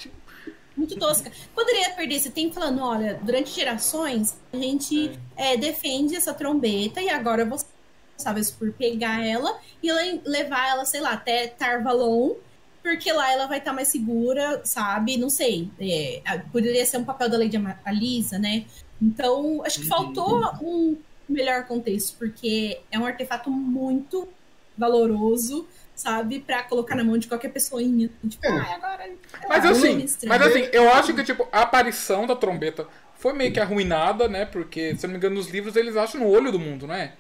Muito 0.76 0.98
tosca. 0.98 1.30
Poderia 1.54 1.90
perder 1.90 2.14
esse 2.16 2.30
tempo 2.30 2.54
falando, 2.54 2.82
olha, 2.82 3.18
durante 3.22 3.50
gerações, 3.50 4.36
a 4.52 4.56
gente 4.56 5.18
é, 5.36 5.56
defende 5.56 6.16
essa 6.16 6.32
trombeta 6.32 7.00
e 7.00 7.08
agora 7.10 7.44
você 7.44 7.66
responsáveis 8.14 8.50
por 8.50 8.72
pegar 8.72 9.24
ela 9.24 9.58
e 9.82 9.90
le- 9.92 10.20
levar 10.24 10.68
ela, 10.68 10.84
sei 10.84 11.00
lá, 11.00 11.12
até 11.12 11.46
Tarvalon, 11.48 12.34
porque 12.82 13.12
lá 13.12 13.30
ela 13.32 13.46
vai 13.46 13.58
estar 13.58 13.72
mais 13.72 13.88
segura, 13.88 14.60
sabe? 14.64 15.16
Não 15.16 15.30
sei. 15.30 15.70
É, 15.78 16.20
poderia 16.52 16.84
ser 16.86 16.98
um 16.98 17.04
papel 17.04 17.28
da 17.28 17.38
Lady 17.38 17.56
Alisa, 17.84 18.38
né? 18.38 18.64
Então, 19.00 19.62
acho 19.64 19.80
que 19.80 19.86
faltou 19.88 20.40
um 20.62 20.96
melhor 21.32 21.64
contexto, 21.66 22.16
porque 22.18 22.80
é 22.90 22.98
um 22.98 23.04
artefato 23.04 23.50
muito 23.50 24.28
valoroso, 24.76 25.66
sabe? 25.94 26.40
Pra 26.40 26.62
colocar 26.62 26.94
na 26.94 27.04
mão 27.04 27.18
de 27.18 27.28
qualquer 27.28 27.52
pessoinha. 27.52 28.10
Tipo, 28.28 28.46
É. 28.46 28.50
ah, 28.50 28.74
agora. 28.74 29.04
sei 29.04 29.48
Mas 29.48 29.64
lá, 29.64 29.70
assim, 29.70 30.06
mas 30.26 30.42
assim, 30.42 30.68
eu 30.72 30.90
acho 30.92 31.14
que, 31.14 31.24
tipo, 31.24 31.46
a 31.52 31.62
aparição 31.62 32.26
da 32.26 32.36
trombeta 32.36 32.86
foi 33.16 33.32
meio 33.32 33.52
que 33.52 33.60
arruinada, 33.60 34.28
né? 34.28 34.44
Porque, 34.44 34.96
se 34.96 35.04
eu 35.04 35.08
não 35.08 35.12
me 35.12 35.18
engano, 35.18 35.36
nos 35.36 35.48
livros 35.48 35.76
eles 35.76 35.96
acham 35.96 36.20
no 36.20 36.28
olho 36.28 36.50
do 36.50 36.58
mundo, 36.58 36.86
não 36.86 36.94
é? 36.94 37.14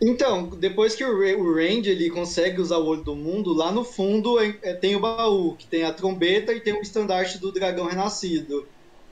Então, 0.00 0.48
depois 0.50 0.94
que 0.94 1.04
o 1.04 1.54
Range 1.54 1.88
ele 1.88 2.10
consegue 2.10 2.60
usar 2.60 2.76
o 2.76 2.86
olho 2.86 3.02
do 3.02 3.16
mundo, 3.16 3.52
lá 3.54 3.72
no 3.72 3.82
fundo 3.82 4.38
é- 4.38 4.54
é- 4.62 4.74
tem 4.74 4.94
o 4.94 5.00
baú, 5.00 5.54
que 5.56 5.66
tem 5.66 5.84
a 5.84 5.92
trombeta 5.92 6.52
e 6.52 6.60
tem 6.60 6.74
o 6.74 6.82
estandarte 6.82 7.38
do 7.38 7.50
dragão 7.50 7.86
renascido. 7.86 8.66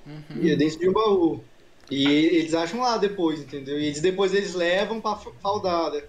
Uhum. 0.06 0.42
E 0.42 0.50
é 0.50 0.56
dentro 0.56 0.78
de 0.78 0.88
um 0.88 0.92
baú. 0.92 1.40
E 1.90 2.06
eles 2.06 2.54
acham 2.54 2.80
lá 2.80 2.96
depois, 2.96 3.40
entendeu? 3.40 3.78
E 3.78 3.86
eles, 3.86 4.00
depois 4.00 4.32
eles 4.34 4.54
levam 4.54 5.00
pra 5.00 5.12
F- 5.12 5.30
Faldara. 5.42 6.08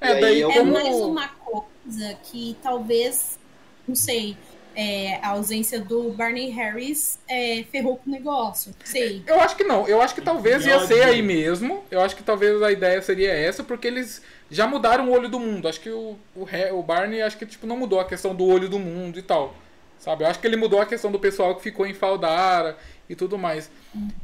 É, 0.00 0.08
aí 0.12 0.20
daí 0.20 0.42
é 0.42 0.44
É 0.46 0.58
como. 0.58 0.72
mais 0.72 0.96
uma 0.96 1.28
coisa 1.28 2.14
que 2.24 2.56
talvez, 2.62 3.38
não 3.86 3.94
sei, 3.94 4.36
é, 4.74 5.16
a 5.22 5.28
ausência 5.30 5.80
do 5.80 6.10
Barney 6.12 6.50
Harris 6.50 7.18
é, 7.28 7.64
ferrou 7.70 7.96
com 7.96 8.10
o 8.10 8.12
negócio. 8.12 8.74
Sei. 8.84 9.22
Eu 9.26 9.40
acho 9.40 9.56
que 9.56 9.64
não. 9.64 9.86
Eu 9.88 10.00
acho 10.02 10.14
que 10.14 10.20
talvez 10.20 10.66
ia 10.66 10.80
ser 10.80 11.02
aí 11.02 11.22
mesmo. 11.22 11.82
Eu 11.90 12.00
acho 12.00 12.14
que 12.16 12.22
talvez 12.22 12.62
a 12.62 12.70
ideia 12.72 13.00
seria 13.00 13.32
essa, 13.32 13.64
porque 13.64 13.86
eles 13.86 14.20
já 14.50 14.66
mudaram 14.66 15.08
o 15.08 15.12
olho 15.12 15.28
do 15.28 15.40
mundo. 15.40 15.66
Acho 15.68 15.80
que 15.80 15.90
o, 15.90 16.16
o, 16.34 16.46
o 16.74 16.82
Barney 16.82 17.22
acho 17.22 17.38
que 17.38 17.46
tipo, 17.46 17.66
não 17.66 17.76
mudou 17.76 18.00
a 18.00 18.04
questão 18.04 18.34
do 18.34 18.44
olho 18.46 18.68
do 18.68 18.78
mundo 18.78 19.18
e 19.18 19.22
tal. 19.22 19.54
Sabe? 19.98 20.24
Eu 20.24 20.28
acho 20.28 20.38
que 20.38 20.46
ele 20.46 20.56
mudou 20.58 20.78
a 20.80 20.84
questão 20.86 21.10
do 21.10 21.18
pessoal 21.18 21.54
que 21.56 21.62
ficou 21.62 21.86
em 21.86 21.94
Faldara 21.94 22.76
e 23.08 23.14
tudo 23.14 23.38
mais. 23.38 23.70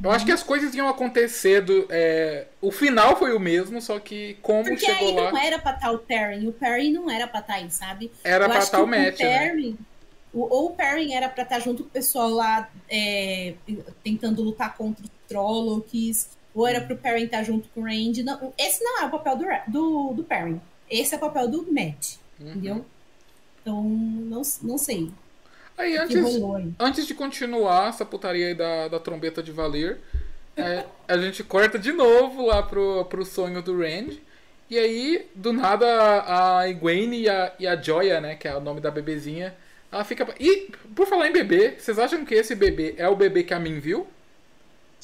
Eu 0.03 0.11
acho 0.11 0.25
que 0.25 0.31
as 0.31 0.43
coisas 0.43 0.73
iam 0.75 0.87
acontecer. 0.87 1.61
Do, 1.61 1.87
é, 1.89 2.47
o 2.61 2.71
final 2.71 3.17
foi 3.17 3.33
o 3.33 3.39
mesmo, 3.39 3.81
só 3.81 3.99
que 3.99 4.37
como 4.41 4.63
Porque 4.63 4.85
chegou 4.85 5.09
aí 5.09 5.15
lá. 5.15 5.31
não 5.31 5.37
era 5.37 5.59
pra 5.59 5.73
estar 5.73 5.91
o 5.91 5.99
Perry. 5.99 6.47
O 6.47 6.51
Perry 6.51 6.91
não 6.91 7.09
era 7.09 7.27
pra 7.27 7.39
estar 7.39 7.53
aí, 7.55 7.69
sabe? 7.71 8.11
Era 8.23 8.45
Eu 8.45 8.49
pra 8.49 8.57
acho 8.57 8.67
estar 8.67 8.83
o 8.83 8.87
match, 8.87 9.19
o 9.19 9.23
né? 9.23 9.73
O, 10.33 10.41
ou 10.41 10.65
o 10.67 10.69
Perry 10.71 11.13
era 11.13 11.29
pra 11.29 11.43
estar 11.43 11.59
junto 11.59 11.83
com 11.83 11.89
o 11.89 11.91
pessoal 11.91 12.29
lá 12.29 12.69
é, 12.89 13.53
tentando 14.03 14.41
lutar 14.41 14.75
contra 14.75 15.03
os 15.03 15.11
Trollocs, 15.27 16.29
ou 16.55 16.67
era 16.67 16.81
pro 16.81 16.97
Perry 16.97 17.25
estar 17.25 17.43
junto 17.43 17.69
com 17.69 17.81
o 17.81 17.83
Randy. 17.83 18.23
Não, 18.23 18.53
esse 18.57 18.83
não 18.83 19.01
é 19.01 19.05
o 19.05 19.09
papel 19.11 19.37
do, 19.37 19.45
do, 19.67 20.13
do 20.13 20.23
Perry. 20.23 20.59
Esse 20.89 21.13
é 21.13 21.17
o 21.17 21.21
papel 21.21 21.47
do 21.47 21.71
Matt. 21.71 22.15
Uhum. 22.39 22.49
Entendeu? 22.49 22.85
Então, 23.61 23.83
não, 23.83 24.41
não 24.61 24.77
sei. 24.77 25.09
Aí 25.77 25.93
que 25.93 25.97
antes, 25.97 26.21
rolou 26.21 26.71
antes 26.79 27.07
de 27.07 27.13
continuar 27.15 27.89
essa 27.89 28.05
putaria 28.05 28.47
aí 28.47 28.53
da, 28.53 28.87
da 28.87 28.99
trombeta 28.99 29.41
de 29.41 29.51
Valer, 29.51 29.99
é, 30.55 30.85
a 31.07 31.17
gente 31.17 31.43
corta 31.43 31.79
de 31.79 31.91
novo 31.91 32.45
lá 32.45 32.61
pro, 32.61 33.05
pro 33.05 33.25
sonho 33.25 33.61
do 33.61 33.77
Rand. 33.77 34.17
E 34.69 34.77
aí, 34.77 35.27
do 35.35 35.53
nada, 35.53 35.85
a 35.85 36.59
a 36.59 36.69
Egwene 36.69 37.21
e 37.21 37.29
a, 37.29 37.53
e 37.59 37.67
a 37.67 37.75
Joya, 37.79 38.19
né, 38.21 38.35
que 38.35 38.47
é 38.47 38.55
o 38.55 38.61
nome 38.61 38.81
da 38.81 38.89
bebezinha, 38.89 39.55
ela 39.91 40.03
fica... 40.03 40.27
E, 40.39 40.71
por 40.95 41.05
falar 41.05 41.27
em 41.27 41.33
bebê, 41.33 41.75
vocês 41.77 41.99
acham 41.99 42.25
que 42.25 42.33
esse 42.33 42.55
bebê 42.55 42.95
é 42.97 43.07
o 43.07 43.15
bebê 43.15 43.43
que 43.43 43.53
a 43.53 43.59
Min 43.59 43.79
viu? 43.79 44.07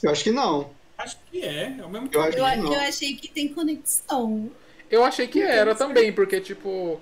Eu 0.01 0.09
acho 0.09 0.23
que 0.23 0.31
não. 0.31 0.71
Acho 0.97 1.17
que 1.29 1.41
é, 1.43 1.75
é 1.77 1.85
o 1.85 1.89
mesmo 1.89 2.09
Eu 2.11 2.21
acho 2.21 2.37
Eu, 2.37 2.45
que 2.45 2.55
não. 2.57 2.73
eu 2.73 2.79
achei 2.79 3.15
que 3.15 3.27
tem 3.27 3.47
conexão. 3.49 4.49
Eu 4.89 5.03
achei 5.03 5.27
que 5.27 5.41
era 5.41 5.75
também, 5.75 6.11
porque, 6.11 6.41
tipo... 6.41 6.99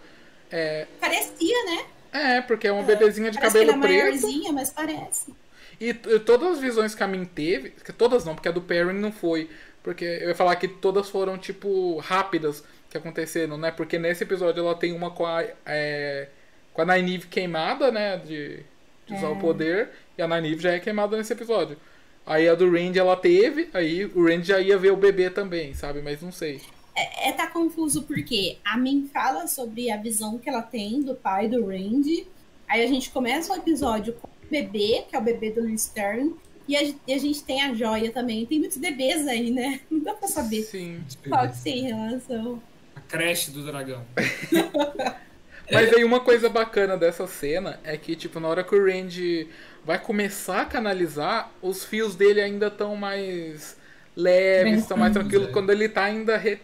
É, 0.51 0.87
Parecia, 0.99 1.65
né? 1.65 1.85
É 2.17 2.41
porque 2.41 2.67
é 2.67 2.71
uma 2.71 2.83
bebezinha 2.83 3.31
de 3.31 3.37
Parece 3.37 3.57
que 3.57 3.65
cabelo 3.65 3.71
ela 3.71 3.77
é 3.77 3.79
preto. 3.79 4.21
maiorzinha, 4.21 4.51
mas 4.53 4.69
parece. 4.71 5.33
E, 5.79 5.93
t- 5.93 6.19
todas 6.21 6.53
as 6.53 6.59
visões 6.59 6.95
que 6.95 7.03
a 7.03 7.07
Min 7.07 7.25
teve, 7.25 7.71
que 7.71 7.93
todas 7.93 8.25
não, 8.25 8.33
porque 8.35 8.49
a 8.49 8.51
do 8.51 8.61
Perrin 8.61 8.93
não 8.99 9.11
foi, 9.11 9.49
porque 9.83 10.03
eu 10.05 10.29
ia 10.29 10.35
falar 10.35 10.55
que 10.55 10.67
todas 10.67 11.09
foram 11.09 11.37
tipo 11.37 11.97
rápidas 11.99 12.63
que 12.89 12.97
aconteceram, 12.97 13.57
né? 13.57 13.71
Porque 13.71 13.99
nesse 13.99 14.23
episódio 14.23 14.61
ela 14.61 14.75
tem 14.75 14.93
uma 14.93 15.11
com 15.11 15.25
a 15.25 15.43
é, 15.65 16.29
com 16.73 16.81
a 16.81 16.85
Nynaeve 16.85 17.27
queimada, 17.27 17.91
né, 17.91 18.17
de, 18.17 18.63
de 19.07 19.13
usar 19.13 19.29
o 19.29 19.35
poder, 19.39 19.89
e 20.17 20.21
a 20.21 20.27
Nynaeve 20.27 20.59
já 20.61 20.71
é 20.73 20.79
queimada 20.79 21.17
nesse 21.17 21.33
episódio. 21.33 21.77
Aí 22.25 22.47
a 22.49 22.55
do 22.55 22.69
Randy 22.71 22.99
ela 22.99 23.15
teve, 23.15 23.69
aí 23.73 24.05
o 24.05 24.25
Randy 24.27 24.47
já 24.47 24.59
ia 24.59 24.77
ver 24.77 24.91
o 24.91 24.97
bebê 24.97 25.29
também, 25.29 25.73
sabe? 25.73 26.01
Mas 26.01 26.21
não 26.21 26.31
sei. 26.31 26.61
É, 26.97 27.31
tá 27.31 27.47
confuso 27.47 28.03
porque 28.03 28.57
a 28.65 28.77
Min 28.77 29.07
fala 29.13 29.47
sobre 29.47 29.91
a 29.91 29.97
visão 29.97 30.37
que 30.39 30.49
ela 30.49 30.63
tem 30.63 31.01
do 31.01 31.13
pai 31.13 31.47
do 31.47 31.65
Randy. 31.67 32.27
Aí 32.67 32.83
a 32.83 32.87
gente 32.87 33.11
começa 33.11 33.53
o 33.53 33.55
episódio 33.55 34.13
com 34.13 34.27
o 34.27 34.49
bebê, 34.49 35.05
que 35.07 35.15
é 35.15 35.19
o 35.19 35.21
bebê 35.21 35.51
do 35.51 35.61
Lee 35.61 35.77
Stern. 35.77 36.35
E 36.67 36.75
a, 36.75 36.81
e 37.07 37.13
a 37.13 37.17
gente 37.17 37.43
tem 37.43 37.61
a 37.61 37.73
joia 37.73 38.11
também. 38.11 38.45
Tem 38.45 38.59
muitos 38.59 38.77
bebês 38.77 39.27
aí, 39.27 39.51
né? 39.51 39.79
Não 39.89 39.99
dá 39.99 40.13
pra 40.13 40.27
saber 40.27 40.63
Sim. 40.63 41.03
qual 41.29 41.47
que 41.49 41.61
tem 41.61 41.83
relação. 41.83 42.61
A 42.95 42.99
creche 43.01 43.51
do 43.51 43.63
dragão. 43.63 44.03
Mas 45.71 45.93
aí 45.93 46.03
uma 46.03 46.21
coisa 46.21 46.49
bacana 46.49 46.97
dessa 46.97 47.27
cena 47.27 47.79
é 47.83 47.97
que, 47.97 48.15
tipo, 48.15 48.39
na 48.39 48.47
hora 48.47 48.63
que 48.63 48.73
o 48.73 48.85
Randy 48.85 49.49
vai 49.83 49.99
começar 49.99 50.61
a 50.61 50.65
canalizar, 50.65 51.51
os 51.61 51.83
fios 51.83 52.15
dele 52.15 52.41
ainda 52.41 52.67
estão 52.67 52.95
mais 52.95 53.77
leves, 54.15 54.79
estão 54.79 54.97
mais 54.97 55.13
tranquilos, 55.13 55.49
é. 55.49 55.51
quando 55.51 55.69
ele 55.69 55.89
tá 55.89 56.05
ainda. 56.05 56.37
Re... 56.37 56.59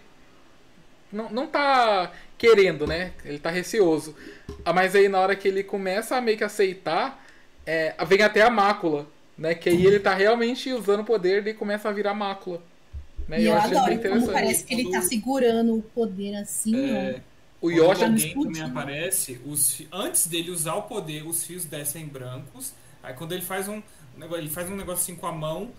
Não, 1.13 1.29
não 1.29 1.47
tá 1.47 2.11
querendo, 2.37 2.85
né? 2.87 3.13
Ele 3.23 3.39
tá 3.39 3.49
receoso. 3.49 4.15
Ah, 4.65 4.73
Mas 4.73 4.95
aí 4.95 5.07
na 5.07 5.19
hora 5.19 5.35
que 5.35 5.47
ele 5.47 5.63
começa 5.63 6.15
a 6.17 6.21
meio 6.21 6.37
que 6.37 6.43
aceitar, 6.43 7.23
é, 7.65 7.95
vem 8.05 8.21
até 8.21 8.41
a 8.41 8.49
mácula, 8.49 9.07
né? 9.37 9.55
Que 9.55 9.69
aí 9.69 9.85
ele 9.85 9.99
tá 9.99 10.13
realmente 10.13 10.71
usando 10.73 11.01
o 11.01 11.05
poder 11.05 11.45
e 11.47 11.53
começa 11.53 11.87
a 11.89 11.91
virar 11.93 12.13
mácula. 12.13 12.61
Né? 13.27 13.41
E 13.41 13.45
eu, 13.45 13.53
bem 13.53 13.61
adoro 13.61 13.79
como 13.83 13.93
interessante. 13.93 14.31
parece 14.33 14.63
que 14.65 14.73
ele 14.73 14.91
tá 14.91 15.01
segurando 15.01 15.75
o 15.77 15.81
poder 15.81 16.35
assim, 16.35 16.75
É, 16.75 17.21
O 17.61 17.69
quando 17.69 17.77
Yoshi. 17.77 18.03
alguém 18.03 18.15
explodindo. 18.27 18.53
também 18.59 18.61
aparece, 18.63 19.39
os 19.45 19.81
antes 19.91 20.27
dele 20.27 20.51
usar 20.51 20.73
o 20.75 20.83
poder, 20.83 21.25
os 21.25 21.45
fios 21.45 21.63
descem 21.65 22.05
brancos. 22.05 22.73
Aí 23.01 23.13
quando 23.13 23.31
ele 23.33 23.41
faz 23.41 23.67
um 23.69 23.81
negócio, 24.17 24.41
ele 24.43 24.49
faz 24.49 24.69
um 24.69 24.75
negócio 24.75 25.01
assim 25.03 25.15
com 25.15 25.25
a 25.27 25.31
mão, 25.31 25.71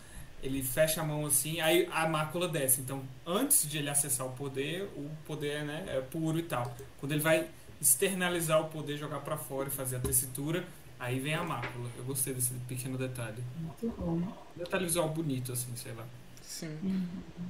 ele 0.44 0.62
fecha 0.62 1.00
a 1.00 1.04
mão 1.04 1.26
assim, 1.26 1.60
aí 1.60 1.88
a 1.90 2.06
mácula 2.06 2.46
desce. 2.46 2.80
Então, 2.80 3.02
antes 3.26 3.68
de 3.68 3.78
ele 3.78 3.90
acessar 3.90 4.26
o 4.26 4.30
poder, 4.30 4.84
o 4.94 5.10
poder 5.26 5.64
né, 5.64 5.84
é 5.88 6.00
puro 6.00 6.38
e 6.38 6.42
tal. 6.42 6.72
Quando 7.00 7.12
ele 7.12 7.22
vai 7.22 7.48
externalizar 7.80 8.60
o 8.60 8.66
poder, 8.66 8.96
jogar 8.96 9.20
pra 9.20 9.36
fora 9.36 9.68
e 9.68 9.72
fazer 9.72 9.96
a 9.96 10.00
tessitura, 10.00 10.64
Aí 10.98 11.18
vem 11.18 11.34
a 11.34 11.42
mácula. 11.42 11.90
Eu 11.98 12.04
gostei 12.04 12.32
desse 12.32 12.54
pequeno 12.68 12.96
detalhe. 12.96 13.42
Muito 13.58 13.94
bom. 13.98 14.22
Detalhe 14.56 14.84
visual 14.84 15.08
bonito, 15.08 15.52
assim, 15.52 15.74
sei 15.76 15.92
lá. 15.92 16.06
Sim. 16.40 16.78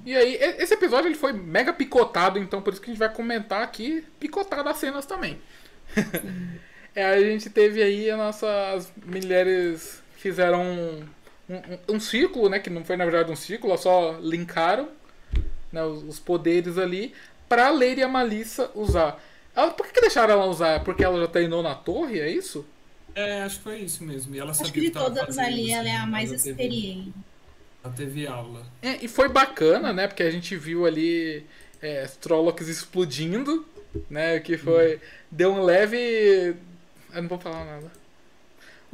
E 0.05 0.15
aí, 0.15 0.35
esse 0.35 0.75
episódio 0.75 1.09
ele 1.09 1.15
foi 1.15 1.33
mega 1.33 1.73
picotado, 1.73 2.39
então 2.39 2.63
por 2.63 2.73
isso 2.73 2.83
que 2.83 2.91
a 2.91 2.93
gente 2.93 2.99
vai 2.99 3.13
comentar 3.13 3.63
aqui, 3.63 4.05
picotado 4.19 4.69
as 4.69 4.79
cenas 4.79 5.05
também. 5.05 5.39
é, 6.95 7.05
a 7.05 7.21
gente 7.21 7.51
teve 7.51 7.83
aí 7.83 8.11
as 8.11 8.19
nossas 8.19 8.93
mulheres 9.05 10.03
fizeram 10.17 11.07
um, 11.49 11.97
um, 11.97 12.01
círculo, 12.01 12.49
né? 12.49 12.59
Que 12.59 12.71
não 12.71 12.85
foi 12.85 12.97
na 12.97 13.05
verdade 13.05 13.31
um 13.31 13.37
círculo, 13.37 13.73
elas 13.73 13.83
só 13.83 14.19
linkaram 14.21 14.89
né, 15.73 15.85
os, 15.85 16.03
os 16.03 16.19
poderes 16.19 16.79
ali 16.79 17.15
pra 17.49 17.71
Lady 17.71 18.01
e 18.01 18.03
a 18.03 18.09
Malissa 18.09 18.71
usar. 18.75 19.23
Ela, 19.55 19.71
por 19.71 19.87
que, 19.87 19.93
que 19.93 20.01
deixaram 20.01 20.35
ela 20.35 20.47
usar? 20.47 20.83
Porque 20.83 21.05
ela 21.05 21.21
já 21.21 21.29
treinou 21.29 21.63
na 21.63 21.75
torre, 21.75 22.19
é 22.19 22.29
isso? 22.29 22.67
É, 23.15 23.43
acho 23.43 23.59
que 23.59 23.63
foi 23.63 23.79
isso 23.79 24.03
mesmo. 24.03 24.35
E 24.35 24.39
ela 24.39 24.51
Acho 24.51 24.65
sabia 24.65 24.73
que 24.73 24.81
de 24.81 24.91
tava 24.91 25.07
todas 25.07 25.27
fazendo, 25.27 25.47
ali, 25.47 25.71
ela 25.71 25.89
é 25.89 25.93
a 25.93 26.03
assim, 26.03 26.11
mais 26.11 26.31
ela 26.31 26.39
teve- 26.39 26.51
experiente. 26.51 27.13
Ela 27.85 27.95
teve 27.95 28.27
aula. 28.27 28.67
É, 28.83 29.05
e 29.05 29.07
foi 29.07 29.29
bacana, 29.29 29.93
né? 29.93 30.09
Porque 30.09 30.23
a 30.23 30.31
gente 30.31 30.57
viu 30.57 30.87
ali 30.87 31.47
é, 31.81 32.07
Trollocs 32.21 32.67
explodindo, 32.67 33.65
né? 34.11 34.41
Que 34.41 34.57
foi. 34.57 35.01
Deu 35.31 35.53
um 35.53 35.63
leve. 35.63 36.57
Eu 37.13 37.23
não 37.23 37.29
vou 37.29 37.39
falar 37.39 37.65
nada. 37.65 38.04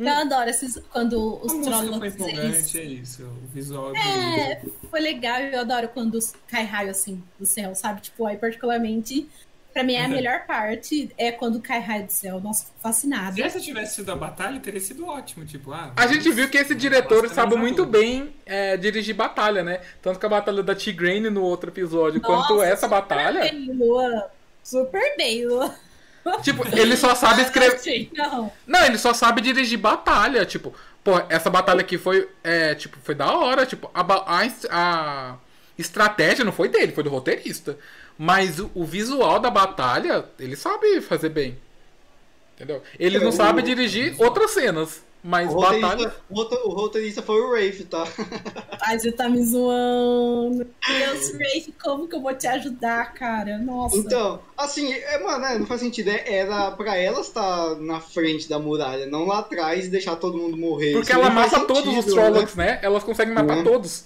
Eu 0.06 0.14
adoro 0.14 0.48
esses, 0.50 0.80
quando 0.90 1.38
os 1.44 1.52
música 1.52 1.98
foi 1.98 2.08
empolgante, 2.08 2.38
eles... 2.40 2.74
é 2.76 2.82
isso. 2.84 3.22
O 3.24 3.46
visual 3.52 3.94
é, 3.94 4.52
É, 4.52 4.62
foi 4.90 5.00
legal. 5.00 5.38
Eu 5.40 5.60
adoro 5.60 5.88
quando 5.88 6.18
cai 6.48 6.64
raio 6.64 6.90
assim 6.90 7.22
do 7.38 7.44
céu, 7.46 7.74
sabe? 7.74 8.00
Tipo, 8.00 8.26
aí 8.26 8.36
particularmente, 8.36 9.28
pra 9.74 9.82
mim 9.84 9.94
é 9.94 10.00
a 10.00 10.08
Uhum. 10.08 10.10
melhor 10.14 10.46
parte 10.46 11.10
é 11.18 11.30
quando 11.30 11.60
cai 11.60 11.80
raio 11.80 12.06
do 12.06 12.12
céu. 12.12 12.40
Nossa, 12.40 12.64
fico 12.64 12.78
fascinada. 12.80 13.34
Se 13.34 13.42
essa 13.42 13.60
tivesse 13.60 13.96
sido 13.96 14.10
a 14.10 14.16
batalha, 14.16 14.58
teria 14.58 14.80
sido 14.80 15.06
ótimo. 15.06 15.44
Tipo, 15.44 15.72
ah, 15.72 15.92
A 15.96 16.06
gente 16.06 16.30
viu 16.32 16.48
que 16.48 16.56
esse 16.58 16.74
diretor 16.74 17.28
sabe 17.28 17.56
muito 17.56 17.84
bem 17.84 18.34
é, 18.46 18.76
dirigir 18.78 19.14
batalha, 19.14 19.62
né? 19.62 19.80
Tanto 20.00 20.18
que 20.18 20.26
a 20.26 20.30
batalha 20.30 20.62
da 20.62 20.74
Tigraine 20.74 21.28
no 21.28 21.42
outro 21.42 21.70
episódio, 21.70 22.20
quanto 22.22 22.54
Nossa, 22.54 22.64
essa 22.66 22.86
super 22.86 23.00
batalha. 23.00 23.40
Bem, 23.42 23.70
Luan. 23.72 24.22
Super 24.64 25.16
bem, 25.16 25.46
Luan. 25.46 25.74
Tipo, 26.42 26.64
ele 26.76 26.96
só 26.96 27.14
sabe 27.14 27.42
escrever. 27.42 27.76
Achei, 27.76 28.10
Não. 28.14 28.52
Não, 28.66 28.84
ele 28.84 28.98
só 28.98 29.12
sabe 29.14 29.40
dirigir 29.40 29.78
batalha. 29.78 30.44
Tipo, 30.44 30.74
pô, 31.02 31.12
essa 31.28 31.48
batalha 31.50 31.80
aqui 31.80 31.98
foi. 31.98 32.28
É, 32.44 32.74
tipo, 32.74 32.98
foi 33.02 33.14
da 33.14 33.32
hora. 33.32 33.66
Tipo, 33.66 33.90
a, 33.94 34.00
a, 34.02 34.46
a 34.70 35.36
estratégia 35.78 36.44
não 36.44 36.52
foi 36.52 36.68
dele, 36.68 36.92
foi 36.92 37.02
do 37.04 37.10
roteirista. 37.10 37.78
Mas 38.18 38.58
o, 38.58 38.70
o 38.74 38.84
visual 38.84 39.40
da 39.40 39.50
batalha, 39.50 40.26
ele 40.38 40.56
sabe 40.56 41.00
fazer 41.00 41.30
bem. 41.30 41.58
Entendeu? 42.54 42.82
Ele 42.98 43.16
É, 43.16 43.20
não 43.20 43.32
sabe 43.32 43.62
dirigir 43.62 44.14
outras 44.18 44.50
cenas. 44.50 45.02
Mas 45.22 45.52
O 45.52 45.56
batalha. 45.60 45.86
roteirista, 45.86 46.16
o 46.30 46.34
rote- 46.34 46.54
o 46.64 46.68
roteirista 46.70 47.22
foi 47.22 47.40
o 47.40 47.52
Rafe, 47.52 47.84
tá? 47.84 48.04
Ai, 48.82 48.98
você 48.98 49.12
tá 49.12 49.28
me 49.28 49.42
zoando. 49.44 50.66
Deus, 50.88 51.32
Rafe, 51.32 51.74
como 51.82 52.08
que 52.08 52.16
eu 52.16 52.22
vou 52.22 52.34
te 52.34 52.46
ajudar, 52.46 53.12
cara? 53.12 53.58
Nossa. 53.58 53.96
Então, 53.98 54.40
assim, 54.56 54.90
é, 54.92 55.18
mano, 55.22 55.44
é, 55.44 55.58
não 55.58 55.66
faz 55.66 55.82
sentido. 55.82 56.08
É, 56.08 56.24
era 56.36 56.70
pra 56.70 56.96
ela 56.96 57.20
estar 57.20 57.74
na 57.76 58.00
frente 58.00 58.48
da 58.48 58.58
muralha, 58.58 59.04
não 59.06 59.26
lá 59.26 59.40
atrás 59.40 59.84
e 59.86 59.90
deixar 59.90 60.16
todo 60.16 60.38
mundo 60.38 60.56
morrer. 60.56 60.92
Porque 60.92 61.12
Isso 61.12 61.20
ela 61.20 61.28
mata 61.28 61.60
todos 61.66 61.86
os 61.86 62.04
sentido, 62.04 62.14
Trollocs, 62.14 62.54
né? 62.54 62.78
Elas 62.82 63.04
conseguem 63.04 63.34
matar 63.34 63.58
Uhum. 63.58 63.64
todos. 63.64 64.04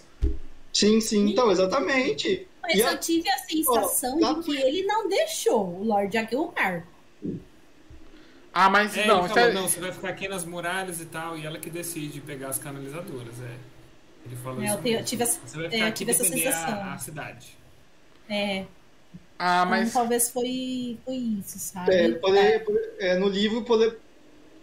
Sim, 0.73 1.01
sim, 1.01 1.31
então, 1.31 1.51
exatamente. 1.53 2.49
Mas 2.61 2.75
E 2.75 2.83
a- 2.83 2.91
eu 2.93 2.99
tive 2.99 3.29
a 3.29 3.39
sensação 3.39 4.19
Ó, 4.21 4.33
de 4.35 4.41
que 4.43 4.57
ele 4.57 4.83
não 4.85 5.09
deixou 5.09 5.65
o 5.65 5.85
Lord 5.85 6.17
Aguilar. 6.19 6.85
Ah, 8.55 8.71
mas 8.71 8.97
É, 8.97 9.07
não, 9.07 9.29
falou, 9.29 9.49
é- 9.49 9.53
não, 9.53 9.69
você 9.69 9.81
vai 9.81 9.91
ficar 9.93 10.09
aqui 10.11 10.29
nas 10.29 10.45
muralhas 10.45 11.01
e 11.01 11.07
tal, 11.07 11.37
e 11.37 11.45
ela 11.45 11.59
que 11.59 11.69
decide 11.69 12.21
pegar 12.21 12.49
as 12.49 12.59
canalizadoras, 12.59 13.41
é. 13.41 13.57
Ele 14.27 14.37
falou 14.37 14.63
É, 14.63 14.67
isso. 14.67 14.79
eu 14.87 15.05
tive 15.05 15.23
essa- 15.25 15.41
você 15.45 15.57
vai 15.57 15.67
é, 15.67 15.71
ficar 15.71 15.83
eu 15.85 15.89
aqui 15.89 15.99
tive 15.99 16.11
essa 16.13 16.25
sensação. 16.25 16.75
a, 16.75 16.95
a 16.95 16.99
cidade. 16.99 17.59
É, 18.29 18.65
Ah, 19.39 19.63
então 19.65 19.71
mas. 19.71 19.93
talvez 19.93 20.31
foi, 20.31 20.99
foi 21.05 21.15
isso, 21.17 21.59
sabe? 21.59 21.93
É, 21.95 22.09
poder- 22.13 22.65
é, 23.01 23.17
no 23.19 23.29
livro, 23.29 23.63
poder, 23.65 23.99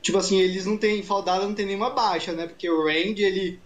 tipo 0.01 0.18
assim, 0.18 0.39
eles 0.39 0.65
não 0.65 0.77
têm. 0.77 1.03
Faldada 1.03 1.45
não 1.45 1.53
tem 1.53 1.65
nenhuma 1.65 1.89
baixa, 1.91 2.31
né? 2.34 2.47
Porque 2.47 2.69
o 2.69 2.85
Randy, 2.85 3.23
ele. 3.23 3.59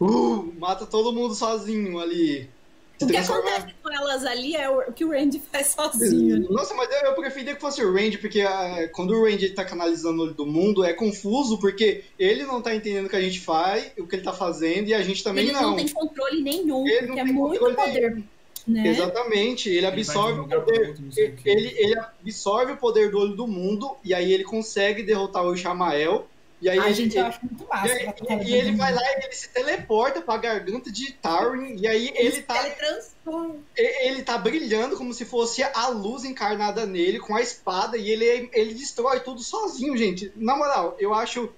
Uh, 0.00 0.52
mata 0.58 0.86
todo 0.86 1.12
mundo 1.12 1.34
sozinho 1.34 1.98
ali. 1.98 2.48
O 3.00 3.06
que 3.06 3.16
acontece 3.16 3.74
com 3.82 3.92
elas 3.92 4.24
ali 4.24 4.56
é 4.56 4.68
o 4.70 4.92
que 4.92 5.04
o 5.04 5.10
Randy 5.10 5.40
faz 5.52 5.68
sozinho. 5.68 6.50
Nossa, 6.50 6.74
mas 6.74 6.88
eu, 6.90 7.08
eu 7.08 7.14
preferia 7.14 7.54
que 7.54 7.60
fosse 7.60 7.82
o 7.84 7.92
Randy, 7.92 8.18
porque 8.18 8.40
ah, 8.40 8.88
quando 8.92 9.12
o 9.12 9.24
Randy 9.24 9.50
tá 9.50 9.64
canalizando 9.64 10.20
o 10.20 10.24
olho 10.24 10.34
do 10.34 10.46
mundo, 10.46 10.84
é 10.84 10.92
confuso, 10.92 11.58
porque 11.58 12.04
ele 12.18 12.44
não 12.44 12.62
tá 12.62 12.74
entendendo 12.74 13.06
o 13.06 13.08
que 13.08 13.16
a 13.16 13.20
gente 13.20 13.40
faz, 13.40 13.92
o 13.98 14.06
que 14.06 14.16
ele 14.16 14.22
tá 14.22 14.32
fazendo, 14.32 14.88
e 14.88 14.94
a 14.94 15.02
gente 15.02 15.22
também 15.22 15.44
Ele 15.44 15.52
não. 15.52 15.62
não. 15.62 15.76
tem 15.76 15.88
controle 15.88 16.40
nenhum, 16.40 16.86
Ele 16.86 17.00
não 17.02 17.06
porque 17.06 17.20
é 17.20 17.24
tem 17.24 17.32
muito 17.32 17.74
poder. 17.74 18.24
Né? 18.66 18.88
Exatamente, 18.88 19.68
ele 19.68 19.78
Ele 19.78 19.86
absorve 19.86 20.40
um 20.40 20.44
o 20.44 20.48
poder. 20.48 20.96
Ele, 21.44 21.74
ele 21.78 21.98
absorve 21.98 22.72
o 22.72 22.76
poder 22.76 23.10
do 23.10 23.18
olho 23.18 23.36
do 23.36 23.46
mundo, 23.46 23.96
e 24.02 24.12
aí 24.12 24.32
ele 24.32 24.42
consegue 24.42 25.02
derrotar 25.02 25.44
o 25.44 25.54
Ishamael. 25.54 26.26
E 26.60 26.70
aí 26.70 26.78
A 26.78 26.86
ele, 26.86 26.94
gente 26.94 27.12
ele- 27.12 27.20
eu 27.20 27.26
acho 27.26 27.40
muito 27.44 27.68
massa. 27.68 27.88
e, 27.94 28.48
e- 28.50 28.54
ele 28.54 28.72
vai 28.76 28.92
lá 28.94 29.02
e 29.02 29.24
ele 29.24 29.32
se 29.32 29.48
teleporta 29.50 30.22
pra 30.22 30.38
garganta 30.38 30.90
de 30.90 31.12
Tarwin, 31.12 31.76
e 31.78 31.86
aí 31.86 32.10
ele 32.14 32.40
tá, 32.42 32.64
Ele 32.64 32.74
transforma. 32.74 33.56
e- 33.76 34.08
ele 34.08 34.22
tá 34.22 34.38
brilhando 34.38 34.96
como 34.96 35.12
se 35.12 35.24
fosse 35.26 35.62
a 35.62 35.88
luz 35.88 36.24
encarnada 36.24 36.86
nele 36.86 37.18
com 37.18 37.36
a 37.36 37.42
espada, 37.42 37.98
e 37.98 38.08
ele, 38.10 38.48
ele 38.54 38.72
destrói 38.74 39.20
tudo 39.20 39.42
sozinho, 39.42 39.94
gente. 39.96 40.32
Na 40.34 40.56
moral, 40.56 40.96
eu 40.98 41.12
acho 41.12 41.50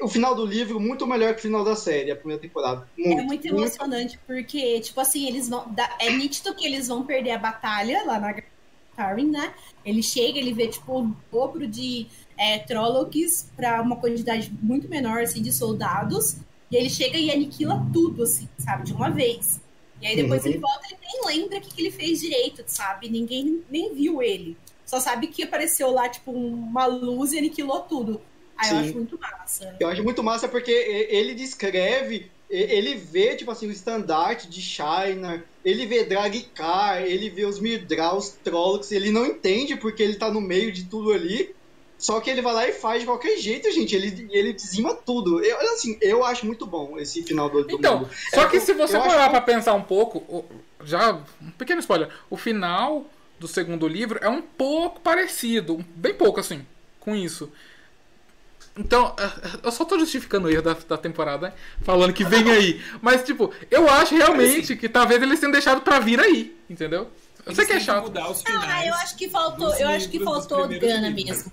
o 0.00 0.08
final 0.08 0.34
do 0.34 0.46
livro 0.46 0.78
muito 0.80 1.06
melhor 1.06 1.34
que 1.34 1.40
o 1.40 1.42
final 1.42 1.62
da 1.64 1.74
série, 1.76 2.10
a 2.10 2.16
primeira 2.16 2.40
temporada. 2.40 2.88
Muito, 2.96 3.20
É 3.20 3.24
muito 3.24 3.46
emocionante, 3.48 4.18
porque, 4.26 4.80
tipo 4.80 4.98
assim, 5.00 5.26
eles 5.26 5.48
vão. 5.48 5.74
É 5.98 6.10
nítido 6.10 6.54
que 6.54 6.64
eles 6.64 6.86
vão 6.88 7.04
perder 7.04 7.32
a 7.32 7.38
batalha 7.38 8.02
lá 8.06 8.18
na 8.18 8.34
Tarim, 8.96 9.30
né? 9.30 9.52
Ele 9.84 10.02
chega, 10.02 10.38
ele 10.38 10.52
vê, 10.54 10.68
tipo, 10.68 11.00
o 11.02 11.16
dobro 11.30 11.66
de 11.66 12.06
é, 12.38 12.58
Trollocs 12.58 13.50
pra 13.56 13.82
uma 13.82 13.96
quantidade 13.96 14.50
muito 14.62 14.88
menor, 14.88 15.20
assim, 15.22 15.42
de 15.42 15.52
soldados. 15.52 16.36
E 16.70 16.76
ele 16.76 16.88
chega 16.90 17.18
e 17.18 17.30
aniquila 17.30 17.84
tudo, 17.92 18.22
assim, 18.22 18.48
sabe? 18.58 18.84
De 18.84 18.92
uma 18.92 19.10
vez. 19.10 19.60
E 20.00 20.06
aí 20.06 20.14
depois 20.14 20.44
Uhum. 20.44 20.50
ele 20.50 20.58
volta, 20.58 20.86
ele 20.86 20.98
nem 21.02 21.40
lembra 21.40 21.58
o 21.58 21.60
que, 21.60 21.74
que 21.74 21.80
ele 21.82 21.90
fez 21.90 22.20
direito, 22.20 22.62
sabe? 22.66 23.08
Ninguém 23.08 23.62
nem 23.70 23.92
viu 23.94 24.22
ele. 24.22 24.56
Só 24.86 25.00
sabe 25.00 25.26
que 25.26 25.42
apareceu 25.42 25.90
lá, 25.90 26.08
tipo, 26.08 26.30
uma 26.30 26.86
luz 26.86 27.32
e 27.32 27.38
aniquilou 27.38 27.80
tudo. 27.80 28.20
Aí 28.56 28.70
eu 28.70 28.76
Sim. 28.76 28.84
acho 28.84 28.94
muito 28.94 29.18
massa. 29.18 29.76
Eu 29.80 29.88
acho 29.88 30.02
muito 30.04 30.22
massa 30.22 30.48
porque 30.48 30.70
ele 30.70 31.34
descreve, 31.34 32.30
ele 32.50 32.94
vê, 32.96 33.34
tipo 33.34 33.50
assim, 33.50 33.66
o 33.66 33.70
estandarte 33.72 34.48
de 34.48 34.60
Shinar, 34.60 35.42
ele 35.64 35.86
vê 35.86 36.04
Dragkar, 36.04 37.02
ele 37.02 37.28
vê 37.30 37.44
os 37.44 37.58
Mirdral, 37.60 38.16
os 38.18 38.30
Trollocs, 38.30 38.90
ele 38.92 39.10
não 39.10 39.26
entende 39.26 39.76
porque 39.76 40.02
ele 40.02 40.14
tá 40.16 40.30
no 40.30 40.40
meio 40.40 40.72
de 40.72 40.84
tudo 40.84 41.12
ali, 41.12 41.54
só 41.98 42.20
que 42.20 42.30
ele 42.30 42.40
vai 42.40 42.54
lá 42.54 42.68
e 42.68 42.72
faz 42.72 43.00
de 43.00 43.06
qualquer 43.06 43.36
jeito, 43.38 43.70
gente, 43.72 43.94
ele, 43.94 44.28
ele 44.30 44.52
dizima 44.52 44.94
tudo. 44.94 45.42
Eu, 45.44 45.58
assim, 45.72 45.98
eu 46.00 46.24
acho 46.24 46.46
muito 46.46 46.64
bom 46.64 46.96
esse 46.98 47.22
final 47.24 47.50
do, 47.50 47.64
do 47.64 47.74
Então, 47.74 47.98
mundo. 48.00 48.10
só 48.32 48.42
É, 48.42 48.48
que 48.48 48.56
eu- 48.56 48.60
se 48.60 48.72
você 48.72 48.96
acho 48.96 49.06
parar 49.08 49.24
que- 49.24 49.30
pra 49.30 49.40
pensar 49.40 49.74
um 49.74 49.82
pouco, 49.82 50.44
já, 50.84 51.20
um 51.42 51.50
pequeno 51.58 51.80
spoiler, 51.80 52.08
o 52.30 52.36
final 52.36 53.04
do 53.40 53.48
segundo 53.48 53.86
livro 53.88 54.18
é 54.22 54.28
um 54.28 54.40
pouco 54.40 55.00
parecido, 55.00 55.84
bem 55.96 56.14
pouco 56.14 56.38
assim, 56.40 56.64
com 57.00 57.14
isso. 57.16 57.50
Então, 58.76 59.12
eh, 59.18 59.58
eu 59.64 59.72
só 59.72 59.84
tô 59.84 59.98
justificando 59.98 60.46
o 60.46 60.50
erro 60.50 60.62
da, 60.62 60.74
da 60.74 60.96
temporada, 60.96 61.48
né? 61.48 61.52
falando 61.82 62.12
que 62.12 62.22
vem 62.24 62.48
aí. 62.48 62.80
Mas, 63.02 63.24
tipo, 63.24 63.52
eu 63.72 63.88
acho 63.90 64.14
realmente 64.14 64.76
que 64.76 64.88
talvez 64.88 65.20
eles 65.20 65.40
tenham 65.40 65.50
deixado 65.50 65.80
pra 65.80 65.98
vir 65.98 66.20
aí, 66.20 66.56
entendeu? 66.70 67.08
Eu 67.44 67.54
sei 67.56 67.66
que 67.66 67.72
é 67.72 67.80
chato. 67.80 68.04
mudar 68.04 68.30
os 68.30 68.40
Ah, 68.46 68.86
eu 68.86 68.94
acho 68.94 69.16
que 69.16 69.28
faltou, 69.28 69.74
eu 69.74 69.88
acho 69.88 70.08
que 70.08 70.20
faltou 70.22 70.68
grana 70.68 71.08
livros. 71.08 71.24
mesmo. 71.38 71.52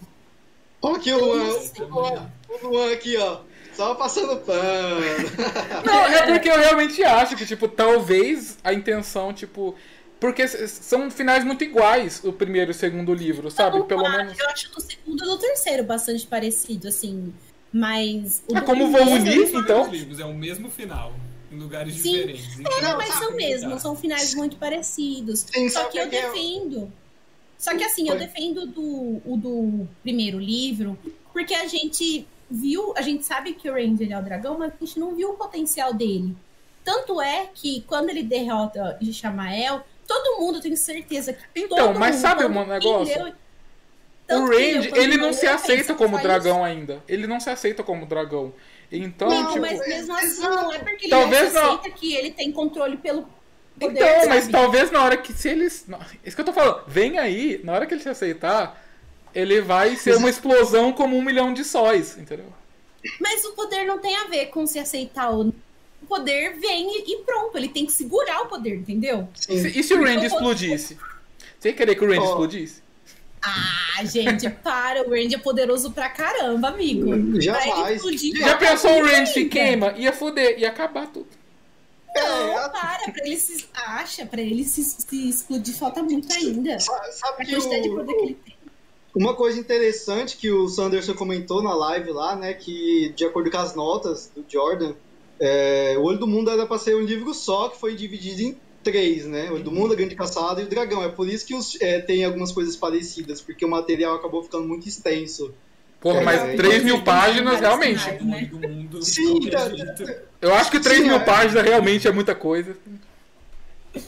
Olha 0.85 0.97
aqui 0.97 1.11
o 1.13 1.19
Luan, 1.25 2.29
o 2.49 2.67
Luan, 2.67 2.91
aqui, 2.93 3.17
ó, 3.17 3.39
só 3.73 3.95
passando 3.95 4.37
pano. 4.37 5.01
Não, 5.85 5.93
é 6.05 6.27
porque 6.27 6.49
eu 6.49 6.57
realmente 6.59 7.03
acho 7.03 7.35
que, 7.35 7.45
tipo, 7.45 7.67
talvez 7.67 8.57
a 8.63 8.73
intenção, 8.73 9.33
tipo. 9.33 9.75
Porque 10.19 10.47
são 10.47 11.11
finais 11.11 11.43
muito 11.43 11.63
iguais, 11.63 12.21
o 12.23 12.31
primeiro 12.31 12.71
e 12.71 12.73
o 12.73 12.75
segundo 12.75 13.13
livro, 13.13 13.51
sabe? 13.51 13.77
Então, 13.77 13.87
Pelo 13.87 14.09
menos. 14.09 14.39
Eu 14.39 14.49
acho 14.49 14.71
do 14.71 14.79
segundo 14.81 15.23
e 15.23 15.27
do 15.27 15.37
terceiro 15.37 15.83
bastante 15.83 16.25
parecido, 16.25 16.87
assim. 16.87 17.33
Mas. 17.71 18.41
o 18.47 18.55
Ah, 18.55 18.61
do 18.61 18.65
como 18.65 18.91
vão 18.91 19.11
unir, 19.11 19.41
Os 19.41 19.53
então? 19.53 19.87
livros 19.91 20.19
é 20.19 20.25
o 20.25 20.33
mesmo 20.33 20.69
final, 20.71 21.13
em 21.51 21.57
lugares 21.59 21.95
Sim. 21.95 22.11
diferentes. 22.13 22.57
Então, 22.59 22.77
É, 22.77 22.95
mas 22.95 23.09
são 23.15 23.27
pra 23.27 23.35
mesmo, 23.35 23.69
mudar. 23.69 23.81
são 23.81 23.95
finais 23.95 24.33
muito 24.33 24.55
parecidos. 24.55 25.45
Sim, 25.53 25.67
Só 25.69 25.83
que 25.85 25.97
eu 25.97 26.03
eu- 26.03 26.09
defendo. 26.09 26.91
Só 27.57 27.75
que 27.75 27.83
assim, 27.83 28.03
eu 28.09 28.17
Foi. 28.17 28.25
defendo 28.25 28.65
do, 28.67 29.21
o 29.25 29.37
do 29.37 29.87
primeiro 30.03 30.37
livro, 30.39 30.97
porque 31.33 31.53
a 31.55 31.67
gente 31.67 32.27
viu, 32.49 32.93
a 32.95 33.01
gente 33.01 33.25
sabe 33.25 33.53
que 33.53 33.69
o 33.69 33.73
Ranger 33.73 34.11
é 34.11 34.19
o 34.19 34.23
dragão, 34.23 34.57
mas 34.59 34.71
a 34.73 34.85
gente 34.85 34.99
não 34.99 35.15
viu 35.15 35.31
o 35.31 35.33
potencial 35.35 35.93
dele. 35.93 36.35
Tanto 36.83 37.19
é 37.21 37.49
que 37.53 37.81
quando 37.87 38.09
ele 38.09 38.21
derrota 38.21 38.97
Ishamael, 39.01 39.83
todo 40.07 40.39
mundo 40.39 40.61
tem 40.61 40.75
certeza 40.75 41.33
que 41.33 41.39
Então, 41.55 41.87
todo 41.87 41.99
mas 41.99 42.15
mundo, 42.15 42.21
sabe 42.21 42.45
um 42.45 42.65
negócio? 42.65 43.11
entendeu- 43.13 43.33
Tanto 44.27 44.43
o 44.43 44.55
Randy, 44.55 44.89
quando 44.89 45.01
ele 45.01 45.17
não 45.17 45.25
ele 45.25 45.33
se 45.35 45.45
aceita 45.47 45.93
como 45.93 46.19
dragão 46.19 46.63
ainda. 46.63 47.01
Ele 47.07 47.27
não 47.27 47.39
se 47.39 47.49
aceita 47.49 47.83
como 47.83 48.05
dragão. 48.07 48.53
Então, 48.91 49.27
Amigo, 49.27 49.49
tipo. 49.49 49.61
mas 49.61 49.79
mesmo 49.87 50.15
assim, 50.15 50.41
não 50.41 50.73
é 50.73 50.79
porque 50.79 51.05
ele 51.05 51.09
Talvez 51.09 51.53
não 51.53 51.61
não. 51.63 51.75
aceita 51.75 51.95
que 51.97 52.13
ele 52.15 52.31
tem 52.31 52.51
controle 52.51 52.97
pelo 52.97 53.27
poder, 53.79 53.99
Então, 53.99 54.29
mas 54.29 54.39
sabe? 54.45 54.51
talvez 54.51 54.91
na 54.91 55.03
hora 55.03 55.17
que 55.17 55.33
se 55.33 55.49
eles. 55.49 55.85
Isso 56.25 56.35
que 56.35 56.41
eu 56.41 56.45
tô 56.45 56.53
falando, 56.53 56.81
vem 56.87 57.17
aí, 57.19 57.59
na 57.63 57.73
hora 57.73 57.85
que 57.85 57.93
ele 57.93 58.01
se 58.03 58.09
aceitar, 58.09 58.81
ele 59.33 59.61
vai 59.61 59.95
ser 59.95 60.15
uma 60.15 60.29
explosão 60.29 60.91
como 60.93 61.17
um 61.17 61.21
milhão 61.21 61.53
de 61.53 61.63
sóis, 61.63 62.17
entendeu? 62.17 62.45
Mas 63.19 63.43
o 63.45 63.51
poder 63.53 63.85
não 63.85 63.99
tem 63.99 64.15
a 64.15 64.25
ver 64.25 64.47
com 64.47 64.65
se 64.65 64.79
aceitar 64.79 65.29
ou 65.29 65.43
não. 65.45 65.53
O 66.01 66.05
poder 66.07 66.55
vem 66.59 66.87
e 67.11 67.17
pronto, 67.25 67.57
ele 67.57 67.67
tem 67.69 67.85
que 67.85 67.91
segurar 67.91 68.41
o 68.41 68.45
poder, 68.47 68.75
entendeu? 68.75 69.27
E 69.49 69.59
se, 69.59 69.79
e 69.79 69.83
se 69.83 69.93
o 69.93 70.03
Randy 70.03 70.27
vou- 70.27 70.37
explodisse? 70.39 70.97
Você 71.59 71.69
ia 71.69 71.73
querer 71.75 71.95
que 71.95 72.03
o 72.03 72.07
Randy 72.07 72.19
Ó. 72.19 72.29
explodisse? 72.29 72.83
Ah, 73.41 74.03
gente, 74.05 74.49
para, 74.49 75.01
o 75.03 75.09
Randy 75.09 75.35
é 75.35 75.37
poderoso 75.37 75.91
pra 75.91 76.09
caramba, 76.09 76.69
amigo. 76.69 77.07
Pra 77.09 77.15
ele 77.17 77.41
Jamais. 77.41 77.95
explodir, 77.97 78.35
Já 78.37 78.55
vai 78.55 78.69
pensou 78.69 78.91
o 78.99 79.05
Randy 79.05 79.29
se 79.31 79.45
queima? 79.45 79.93
Ia 79.97 80.11
foder, 80.13 80.59
ia 80.59 80.69
acabar 80.69 81.07
tudo. 81.07 81.27
Não, 82.15 82.23
É, 82.65 82.69
para, 82.69 83.11
pra 83.11 83.25
ele 83.25 83.37
se. 83.37 83.65
Acha, 83.73 84.25
pra 84.25 84.41
ele 84.41 84.63
se, 84.63 84.83
se 84.83 85.29
explodir 85.29 85.75
falta 85.75 86.01
muito 86.01 86.31
ainda. 86.33 86.79
sa- 86.79 87.11
Sabe 87.11 87.43
A 87.43 87.45
quantidade 87.45 87.81
de 87.83 87.89
o- 87.89 87.95
poder 87.95 88.13
que 88.13 88.23
ele 88.23 88.37
tem. 88.45 88.55
Uma 89.15 89.33
coisa 89.33 89.57
interessante 89.59 90.35
que 90.35 90.51
o 90.51 90.67
Sanderson 90.67 91.13
comentou 91.13 91.63
na 91.63 91.73
live 91.73 92.11
lá, 92.11 92.35
né, 92.35 92.53
que 92.53 93.13
de 93.15 93.23
acordo 93.25 93.49
com 93.49 93.57
as 93.57 93.73
notas 93.73 94.29
do 94.35 94.43
Jordan, 94.47 94.93
é, 95.39 95.95
o 95.97 96.03
Olho 96.03 96.19
do 96.19 96.27
Mundo 96.27 96.49
era 96.51 96.65
para 96.65 96.77
ser 96.77 96.95
um 96.97 97.01
livro 97.01 97.33
só, 97.33 97.69
que 97.69 97.79
foi 97.79 97.95
dividido 97.95 98.41
em 98.41 98.57
três, 98.83 99.25
né, 99.25 99.49
o 99.49 99.53
Olho 99.55 99.63
do 99.63 99.71
Mundo, 99.71 99.93
a 99.93 99.95
Grande 99.95 100.15
Caçada 100.15 100.61
e 100.61 100.65
o 100.65 100.67
Dragão. 100.67 101.01
É 101.01 101.07
por 101.07 101.29
isso 101.29 101.45
que 101.45 101.55
os, 101.55 101.79
é, 101.81 102.01
tem 102.01 102.25
algumas 102.25 102.51
coisas 102.51 102.75
parecidas, 102.75 103.39
porque 103.39 103.63
o 103.63 103.69
material 103.69 104.15
acabou 104.15 104.43
ficando 104.43 104.67
muito 104.67 104.85
extenso. 104.87 105.53
Porra, 106.05 106.19
É, 106.21 106.23
mas 106.23 106.41
é, 106.43 106.55
3 106.55 106.83
mil 106.83 107.01
páginas, 107.01 107.59
realmente. 107.59 107.99
Sim, 109.01 109.39
tá-. 109.49 109.71
Eu 110.39 110.53
acho 110.53 110.69
que 110.69 110.79
3 110.79 110.99
Sim, 110.99 111.05
mil 111.07 111.15
é. 111.15 111.19
páginas 111.19 111.63
realmente 111.65 112.07
é 112.07 112.11
muita 112.11 112.35
coisa. 112.35 112.77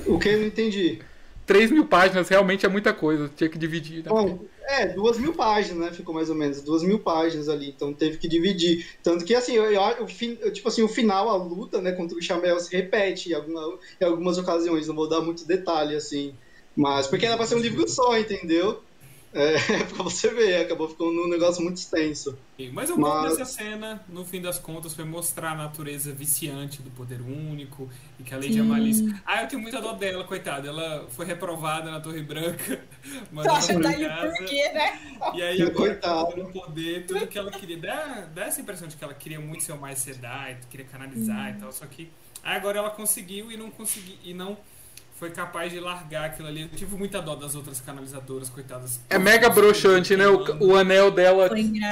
O 0.05 0.19
que 0.19 0.29
eu 0.29 0.37
não 0.37 0.45
entendi. 0.45 0.99
3 1.47 1.71
mil 1.71 1.87
páginas 1.87 2.29
realmente 2.29 2.67
é 2.67 2.69
muita 2.69 2.93
coisa. 2.93 3.31
Tinha 3.35 3.49
que 3.49 3.57
dividir. 3.57 4.03
Né? 4.03 4.09
Bom, 4.09 4.45
é, 4.69 4.85
duas 4.89 5.17
mil 5.17 5.33
páginas, 5.33 5.87
né? 5.87 5.91
Ficou 5.91 6.13
mais 6.13 6.29
ou 6.29 6.35
menos 6.35 6.61
duas 6.61 6.83
mil 6.83 6.99
páginas 6.99 7.49
ali, 7.49 7.69
então 7.75 7.91
teve 7.91 8.17
que 8.19 8.27
dividir. 8.27 8.85
Tanto 9.01 9.25
que, 9.25 9.33
assim, 9.33 9.53
eu, 9.55 9.63
eu- 9.71 9.81
eu, 10.41 10.53
tipo 10.53 10.67
assim, 10.67 10.83
o 10.83 10.87
final, 10.87 11.27
a 11.29 11.35
luta, 11.35 11.81
né, 11.81 11.93
contra 11.93 12.15
o 12.15 12.21
Chamel 12.21 12.59
se 12.59 12.71
repete 12.75 13.31
em, 13.31 13.33
alguma- 13.33 13.79
em 13.99 14.05
algumas 14.05 14.37
ocasiões, 14.37 14.87
não 14.87 14.93
vou 14.93 15.09
dar 15.09 15.21
muito 15.21 15.47
detalhe, 15.47 15.95
assim. 15.95 16.35
Mas, 16.75 17.07
porque 17.07 17.25
era 17.25 17.35
pra 17.37 17.47
ser 17.47 17.55
um 17.55 17.59
livro 17.59 17.87
só, 17.89 18.15
entendeu? 18.19 18.83
É, 19.39 19.83
pra 19.93 20.03
você 20.03 20.29
ver, 20.33 20.61
acabou 20.65 20.89
ficando 20.89 21.11
um 21.23 21.27
negócio 21.29 21.61
muito 21.63 21.77
extenso. 21.77 22.37
Mas 22.73 22.89
o 22.89 22.95
bom 22.95 23.01
Mas- 23.07 23.37
dessa 23.37 23.45
cena, 23.45 24.03
no 24.09 24.25
fim 24.25 24.41
das 24.41 24.57
contas, 24.57 24.93
foi 24.95 25.05
mostrar 25.05 25.51
a 25.51 25.55
natureza 25.55 26.11
viciante 26.11 26.81
do 26.81 26.89
poder 26.89 27.21
único 27.21 27.87
e 28.19 28.23
que 28.23 28.33
a 28.33 28.37
Lady. 28.37 28.59
Amalis. 28.59 29.03
Ah, 29.25 29.43
eu 29.43 29.47
tenho 29.47 29.61
muita 29.61 29.79
dó 29.79 29.93
dela, 29.93 30.23
coitada. 30.23 30.67
Ela 30.67 31.05
foi 31.09 31.25
reprovada 31.25 31.91
na 31.91 31.99
Torre 31.99 32.23
Branca, 32.23 32.77
Tu 33.03 33.35
mandada 33.35 33.57
acha 33.59 33.73
pra 33.73 33.89
daí 33.91 34.07
casa. 34.07 34.33
por 34.37 34.45
quê, 34.45 34.69
né? 34.73 34.99
E 35.35 35.41
aí 35.43 35.61
agora 35.61 35.75
Coitada. 35.75 36.45
poder, 36.51 37.05
tudo 37.05 37.27
que 37.27 37.37
ela 37.37 37.51
queria. 37.51 37.77
Dá, 37.77 38.27
dá 38.33 38.45
essa 38.45 38.59
impressão 38.59 38.87
de 38.87 38.95
que 38.95 39.03
ela 39.03 39.13
queria 39.13 39.39
muito 39.39 39.63
ser 39.63 39.73
o 39.73 39.77
mais 39.79 39.99
Sedai, 39.99 40.57
queria 40.71 40.85
canalizar 40.87 41.55
e 41.55 41.59
tal. 41.59 41.71
Só 41.71 41.85
que 41.85 42.09
aí 42.41 42.55
agora 42.55 42.79
ela 42.79 42.89
conseguiu 42.89 43.51
e 43.51 43.57
não 43.57 43.69
conseguiu. 43.69 44.15
E 44.23 44.33
não 44.33 44.57
foi 45.17 45.31
capaz 45.31 45.71
de 45.71 45.79
largar 45.79 46.25
aquilo 46.25 46.47
ali. 46.47 46.61
Eu 46.63 46.69
tive 46.77 46.95
muita 46.95 47.21
dó 47.21 47.35
das 47.35 47.55
outras 47.55 47.81
canalizadoras, 47.81 48.49
coitadas. 48.49 48.99
É 49.09 49.17
mega 49.17 49.49
broxante, 49.49 50.15
né? 50.15 50.27
O, 50.27 50.67
o 50.67 50.75
anel 50.75 51.09
dela 51.11 51.49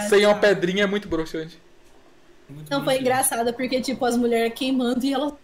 sem 0.10 0.26
uma 0.26 0.36
pedrinha 0.36 0.84
é 0.84 0.88
muito 0.88 1.08
broxante. 1.08 1.60
Muito 2.48 2.70
Não, 2.70 2.84
foi 2.84 3.00
engraçado, 3.00 3.52
porque, 3.54 3.82
tipo, 3.82 4.06
as 4.06 4.16
mulheres 4.16 4.54
queimando 4.56 5.04
e 5.04 5.14
ela. 5.14 5.36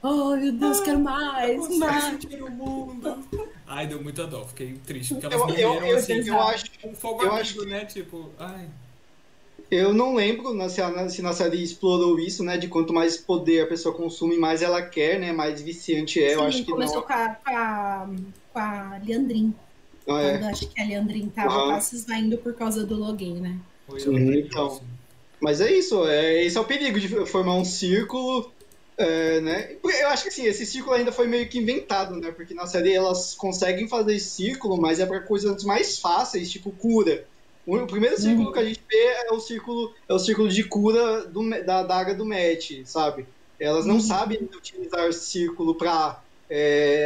Oh, 0.00 0.36
meu 0.36 0.52
Deus, 0.52 0.80
quero 0.80 1.00
mais, 1.00 1.56
Você 1.56 1.78
mais. 1.78 2.24
o 2.40 2.50
mundo. 2.50 3.26
Ai, 3.66 3.86
deu 3.86 4.00
muita 4.02 4.26
dó, 4.26 4.44
fiquei 4.44 4.74
triste, 4.86 5.14
porque 5.14 5.26
elas 5.26 5.40
Eu, 5.40 5.48
eu, 5.56 5.68
morreram 5.70 5.86
eu, 5.88 5.96
assim, 5.96 6.28
eu 6.28 6.40
acho, 6.42 6.64
com 6.82 6.94
fogo 6.94 7.22
eu 7.22 7.28
amigo, 7.28 7.40
acho 7.40 7.54
que- 7.58 7.66
né? 7.66 7.84
Tipo, 7.86 8.30
ai. 8.38 8.68
Eu 9.74 9.92
não 9.92 10.14
lembro 10.14 10.54
na- 10.54 10.68
se, 10.68 10.80
a, 10.80 11.08
se 11.08 11.22
na 11.22 11.32
série 11.32 11.62
explorou 11.62 12.18
isso, 12.18 12.42
né? 12.44 12.56
De 12.56 12.68
quanto 12.68 12.92
mais 12.92 13.16
poder 13.16 13.62
a 13.62 13.66
pessoa 13.66 13.94
consome, 13.94 14.36
mais 14.36 14.62
ela 14.62 14.82
quer, 14.82 15.18
né? 15.20 15.32
Mais 15.32 15.60
viciante 15.60 16.22
é. 16.22 16.34
eu 16.34 16.40
Sim, 16.40 16.46
acho 16.46 16.64
que 16.64 16.70
começou 16.70 16.96
não. 16.96 17.02
com 17.02 17.12
a, 17.12 17.28
com 17.44 17.50
a, 17.50 18.10
com 18.52 18.58
a 18.58 19.00
Leandrin. 19.04 19.54
não 20.06 20.18
é. 20.18 20.38
Quando 20.38 20.50
acho 20.50 20.68
que 20.68 20.80
a 20.80 20.84
Leandrin 20.86 21.28
tava 21.28 21.64
quase 21.66 21.90
se 21.90 21.96
esvaindo 21.96 22.38
por 22.38 22.54
causa 22.54 22.84
do 22.86 22.94
Logan, 22.96 23.40
né? 23.40 23.58
Foi 23.86 24.00
Sim, 24.00 24.38
então. 24.38 24.80
Mas 25.40 25.60
é 25.60 25.70
isso, 25.72 26.06
é, 26.06 26.44
esse 26.44 26.56
é 26.56 26.60
o 26.60 26.64
perigo 26.64 26.98
de 26.98 27.08
formar 27.26 27.54
um 27.54 27.64
círculo, 27.64 28.50
é, 28.96 29.40
né? 29.40 29.76
Eu 29.82 30.08
acho 30.08 30.22
que 30.22 30.28
assim, 30.30 30.44
esse 30.46 30.64
círculo 30.64 30.94
ainda 30.94 31.12
foi 31.12 31.26
meio 31.26 31.48
que 31.48 31.58
inventado, 31.58 32.16
né? 32.16 32.30
Porque 32.30 32.54
na 32.54 32.66
série 32.66 32.92
elas 32.94 33.34
conseguem 33.34 33.86
fazer 33.88 34.18
círculo, 34.20 34.80
mas 34.80 35.00
é 35.00 35.06
para 35.06 35.20
coisas 35.20 35.62
mais 35.64 35.98
fáceis, 35.98 36.50
tipo 36.50 36.70
cura. 36.72 37.26
O 37.66 37.86
primeiro 37.86 38.16
círculo 38.20 38.52
que 38.52 38.58
a 38.58 38.64
gente 38.64 38.80
vê 38.90 38.96
é 39.28 39.32
o 39.32 39.40
círculo, 39.40 39.94
é 40.08 40.12
o 40.12 40.18
círculo 40.18 40.48
de 40.48 40.64
cura 40.64 41.24
do, 41.26 41.48
da 41.64 41.82
daga 41.82 42.14
do 42.14 42.24
Matt, 42.26 42.84
sabe? 42.84 43.26
Elas 43.58 43.86
não 43.86 43.98
sabem 44.00 44.38
utilizar 44.54 45.12
círculo 45.12 45.74
para 45.74 46.20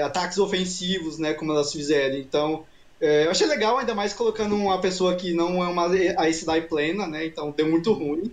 ataques 0.05 0.39
ofensivos, 0.39 1.19
né? 1.19 1.35
Como 1.35 1.53
elas 1.53 1.73
fizeram. 1.73 2.17
Então, 2.17 2.65
é, 3.01 3.27
eu 3.27 3.31
achei 3.31 3.47
legal, 3.47 3.79
ainda 3.79 3.95
mais 3.95 4.13
colocando 4.13 4.55
uma 4.57 4.81
pessoa 4.81 5.15
que 5.15 5.33
não 5.33 5.63
é 5.63 5.69
uma 5.69 5.87
Aes 6.21 6.37
Sedai 6.37 6.63
plena, 6.63 7.07
né? 7.07 7.25
Então 7.27 7.51
deu 7.53 7.69
muito 7.69 7.93
ruim. 7.93 8.33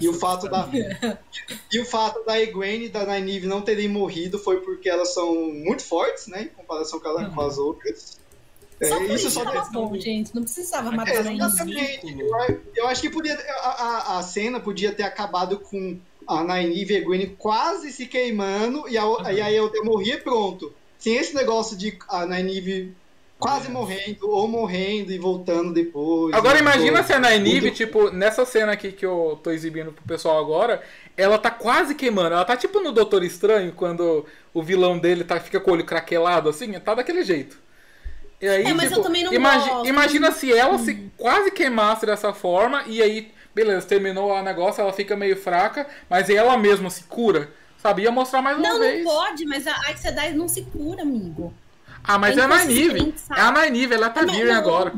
E 0.00 0.08
o 0.08 0.12
fato 0.14 0.46
da 0.48 0.68
e 1.72 1.78
o 1.80 1.84
fato 1.86 2.22
da 2.24 2.38
Egwene 2.40 2.86
e 2.86 2.88
da 2.88 3.04
Nynaeve 3.04 3.46
não 3.46 3.62
terem 3.62 3.88
morrido 3.88 4.38
foi 4.38 4.60
porque 4.60 4.88
elas 4.90 5.12
são 5.14 5.34
muito 5.34 5.82
fortes, 5.84 6.26
né, 6.26 6.42
em 6.42 6.48
comparação 6.48 7.00
com, 7.00 7.08
ela- 7.08 7.30
com 7.30 7.40
as 7.40 7.56
outras. 7.58 8.18
É, 8.80 8.86
Só 8.86 8.96
por 8.98 9.10
isso 9.10 9.30
só 9.30 9.42
tava 9.44 9.60
questão 9.62 9.86
bom, 9.86 9.92
do- 9.92 10.00
gente. 10.00 10.34
Não 10.34 10.42
precisava 10.42 10.92
É, 10.92 10.96
matar 10.96 11.14
é, 11.14 11.28
a 11.28 11.32
exatamente. 11.32 12.16
Eu, 12.20 12.60
eu 12.74 12.86
acho 12.88 13.00
que 13.00 13.08
podia 13.10 13.34
a, 13.34 13.68
a, 14.14 14.18
a 14.18 14.22
cena 14.22 14.60
podia 14.60 14.92
ter 14.92 15.02
acabado 15.02 15.58
com 15.58 15.98
a 16.26 16.42
Nynaeve 16.42 16.92
e 16.92 16.96
a 16.96 17.00
Egwene 17.00 17.26
quase 17.38 17.90
se 17.90 18.06
queimando 18.06 18.86
e, 18.88 18.98
a, 18.98 19.06
o- 19.06 19.22
e 19.30 19.40
aí 19.40 19.56
eu 19.56 19.70
morria 19.84 20.14
e 20.14 20.20
pronto. 20.20 20.72
Sem 20.98 21.16
esse 21.16 21.34
negócio 21.34 21.76
de 21.76 21.96
a 22.08 22.26
Nynaeve 22.26 22.92
quase 23.38 23.68
É. 23.68 23.70
morrendo 23.70 24.28
ou 24.30 24.46
morrendo 24.48 25.10
e 25.12 25.18
voltando 25.18 25.72
depois. 25.72 26.34
Agora 26.34 26.58
e 26.58 26.60
imagina 26.60 27.02
depois. 27.02 27.06
se 27.06 27.12
a 27.14 27.18
Nynaeve, 27.18 27.60
Muito- 27.62 27.76
tipo, 27.76 28.10
nessa 28.10 28.44
cena 28.44 28.72
aqui 28.72 28.92
que 28.92 29.06
eu 29.06 29.38
tô 29.42 29.50
exibindo 29.52 29.90
pro 29.92 30.04
pessoal 30.04 30.38
agora, 30.38 30.82
ela 31.16 31.38
tá 31.38 31.50
quase 31.50 31.94
queimando. 31.94 32.34
Ela 32.34 32.44
tá 32.44 32.56
tipo 32.56 32.80
no 32.80 32.92
Doutor 32.92 33.22
Estranho, 33.24 33.72
quando 33.72 34.26
o 34.52 34.62
vilão 34.62 34.98
dele 34.98 35.24
tá, 35.24 35.40
fica 35.40 35.60
com 35.60 35.70
o 35.70 35.74
olho 35.74 35.84
craquelado 35.84 36.48
assim, 36.50 36.72
tá 36.80 36.94
daquele 36.94 37.22
jeito. 37.24 37.64
E 38.40 38.48
aí, 38.48 38.64
É, 38.66 38.74
mas 38.74 38.88
tipo, 38.88 39.00
eu 39.00 39.02
também 39.02 39.24
não 39.24 39.32
imagi- 39.32 39.68
gosto. 39.70 39.88
imagina 39.88 40.30
se 40.32 40.52
ela 40.52 40.78
se 40.78 41.10
quase 41.16 41.50
queimasse 41.50 42.04
dessa 42.04 42.32
forma 42.34 42.84
e 42.86 43.02
aí, 43.02 43.32
beleza, 43.54 43.86
terminou 43.86 44.30
o 44.30 44.42
negócio, 44.42 44.80
ela 44.82 44.92
fica 44.92 45.16
meio 45.16 45.36
fraca, 45.36 45.86
mas 46.10 46.28
ela 46.28 46.56
mesma 46.56 46.90
se 46.90 47.04
cura. 47.04 47.50
Sabe? 47.78 48.02
Ia 48.02 48.10
mostrar 48.10 48.42
mais 48.42 48.58
uma 48.58 48.68
Não, 48.68 48.78
vez. 48.80 49.04
não 49.04 49.10
pode, 49.12 49.44
mas 49.46 49.66
a 49.66 49.74
Aes 49.86 50.00
Sedai 50.00 50.32
não 50.32 50.48
se 50.48 50.62
cura, 50.62 51.02
amigo. 51.02 51.54
Ah, 52.02 52.18
mas 52.18 52.36
É 52.36 52.40
é 52.40 52.44
a 52.44 52.48
sabe? 53.16 53.40
É 53.40 53.42
a 53.42 53.52
Nynaeve, 53.70 53.94
ela 53.94 54.10
tá 54.10 54.22
Não, 54.22 54.34
virgem 54.34 54.52
não. 54.52 54.60
agora. 54.60 54.92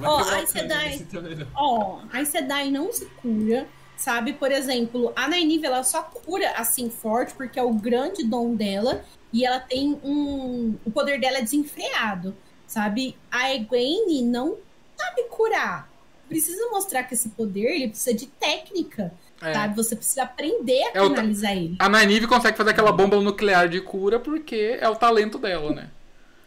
Não, 0.00 0.10
Ó, 0.10 0.18
quebrar 0.18 0.36
aí 0.36 0.44
o 0.44 0.46
você 0.46 0.58
sangue 0.58 0.68
dá- 0.68 0.78
desse 0.84 1.04
também, 1.04 1.34
não. 1.34 1.46
Ó, 1.54 1.98
a 2.12 2.16
Aes 2.18 2.28
Sedai 2.28 2.70
não 2.70 2.92
se 2.92 3.04
cura, 3.20 3.66
sabe? 3.98 4.32
Por 4.32 4.50
exemplo, 4.50 5.12
a 5.14 5.28
Nynaeve, 5.28 5.66
ela 5.66 5.82
só 5.82 6.02
cura 6.02 6.52
assim 6.56 6.88
forte 6.88 7.34
porque 7.34 7.58
é 7.58 7.62
o 7.62 7.74
grande 7.74 8.24
dom 8.24 8.54
dela 8.54 9.04
e 9.32 9.44
ela 9.44 9.58
tem 9.60 9.98
um... 10.04 10.76
O 10.86 10.90
poder 10.90 11.20
dela 11.20 11.38
é 11.38 11.42
desenfreado, 11.42 12.34
sabe? 12.66 13.14
A 13.30 13.52
Egwene 13.54 14.22
não 14.22 14.56
sabe 14.96 15.24
curar. 15.24 15.90
Precisa 16.28 16.70
mostrar 16.70 17.02
que 17.04 17.14
esse 17.14 17.30
poder, 17.30 17.74
ele 17.74 17.88
precisa 17.88 18.14
de 18.14 18.26
técnica, 18.26 19.12
É. 19.42 19.52
sabe? 19.52 19.74
Você 19.76 19.96
precisa 19.96 20.22
aprender 20.22 20.82
a 20.84 20.90
É 20.94 21.02
o 21.02 21.08
ta- 21.10 21.16
canalizar 21.16 21.52
ele. 21.56 21.76
A 21.80 21.88
Nynaeve 21.88 22.26
consegue 22.26 22.56
fazer 22.56 22.70
aquela 22.70 22.92
bomba 22.92 23.20
nuclear 23.20 23.68
de 23.68 23.80
cura 23.80 24.20
porque 24.20 24.78
é 24.80 24.88
o 24.88 24.94
talento 24.96 25.38
dela, 25.38 25.74
né? 25.74 25.90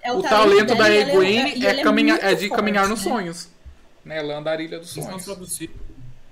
É 0.02 0.12
o, 0.12 0.22
talento, 0.22 0.68
dela 0.74 0.80
da 0.86 0.90
é- 0.90 1.02
Egwene 1.02 1.66
é, 1.66 1.84
muito 1.84 2.14
é 2.26 2.34
de 2.34 2.48
forte, 2.48 2.50
caminhar 2.56 2.88
nos 2.88 3.04
né? 3.06 3.12
sonhos. 3.12 3.50
Né? 4.04 4.18
Ela 4.18 4.34
é 4.34 4.38
andarilha 4.38 4.80
dos 4.80 4.90
Isso 4.96 5.02
não 5.02 5.20
sonhos. 5.20 5.60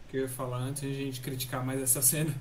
Que 0.10 0.18
eu 0.18 0.22
ia 0.24 0.30
falar 0.30 0.58
antes 0.58 0.82
de 0.82 0.90
a 0.90 0.94
gente 0.94 1.22
criticar 1.22 1.66
mais 1.66 1.82
essa 1.82 2.02
cena. 2.02 2.34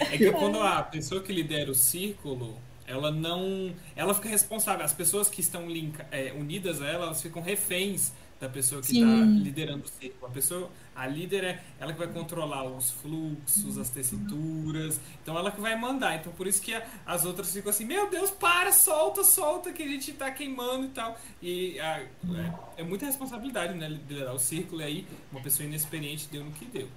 É 0.00 0.18
que 0.18 0.30
quando 0.32 0.60
a 0.60 0.82
pessoa 0.82 1.22
que 1.22 1.32
lidera 1.32 1.70
o 1.70 1.74
círculo, 1.74 2.56
ela 2.86 3.10
não. 3.10 3.74
Ela 3.96 4.12
fica 4.14 4.28
responsável. 4.28 4.84
As 4.84 4.92
pessoas 4.92 5.28
que 5.28 5.40
estão 5.40 5.66
linka, 5.68 6.06
é, 6.10 6.32
unidas 6.32 6.80
a 6.82 6.86
ela, 6.86 7.06
elas 7.06 7.22
ficam 7.22 7.40
reféns 7.42 8.12
da 8.38 8.48
pessoa 8.48 8.82
que 8.82 8.88
está 8.92 9.06
liderando 9.40 9.84
o 9.84 9.88
círculo. 9.88 10.26
A 10.26 10.30
pessoa, 10.30 10.68
a 10.96 11.06
líder 11.06 11.44
é 11.44 11.62
ela 11.78 11.92
que 11.92 11.98
vai 11.98 12.08
controlar 12.08 12.64
os 12.64 12.90
fluxos, 12.90 13.78
as 13.78 13.88
tessituras. 13.88 15.00
Então 15.22 15.38
ela 15.38 15.50
que 15.52 15.60
vai 15.60 15.78
mandar. 15.78 16.16
Então 16.16 16.32
por 16.32 16.46
isso 16.46 16.60
que 16.60 16.74
a- 16.74 16.84
as 17.06 17.24
outras 17.24 17.52
ficam 17.52 17.70
assim: 17.70 17.84
Meu 17.84 18.10
Deus, 18.10 18.30
para, 18.30 18.72
solta, 18.72 19.22
solta, 19.24 19.72
que 19.72 19.82
a 19.84 19.86
gente 19.88 20.12
tá 20.12 20.30
queimando 20.30 20.86
e 20.86 20.88
tal. 20.88 21.18
E 21.40 21.78
a- 21.80 22.00
é, 22.00 22.52
é 22.78 22.82
muita 22.82 23.06
responsabilidade, 23.06 23.74
né? 23.74 23.88
Liderar 23.88 24.34
o 24.34 24.38
círculo. 24.40 24.82
E 24.82 24.84
aí 24.84 25.06
uma 25.30 25.40
pessoa 25.40 25.66
inexperiente 25.66 26.28
deu 26.30 26.44
no 26.44 26.50
que 26.50 26.64
deu. 26.66 26.88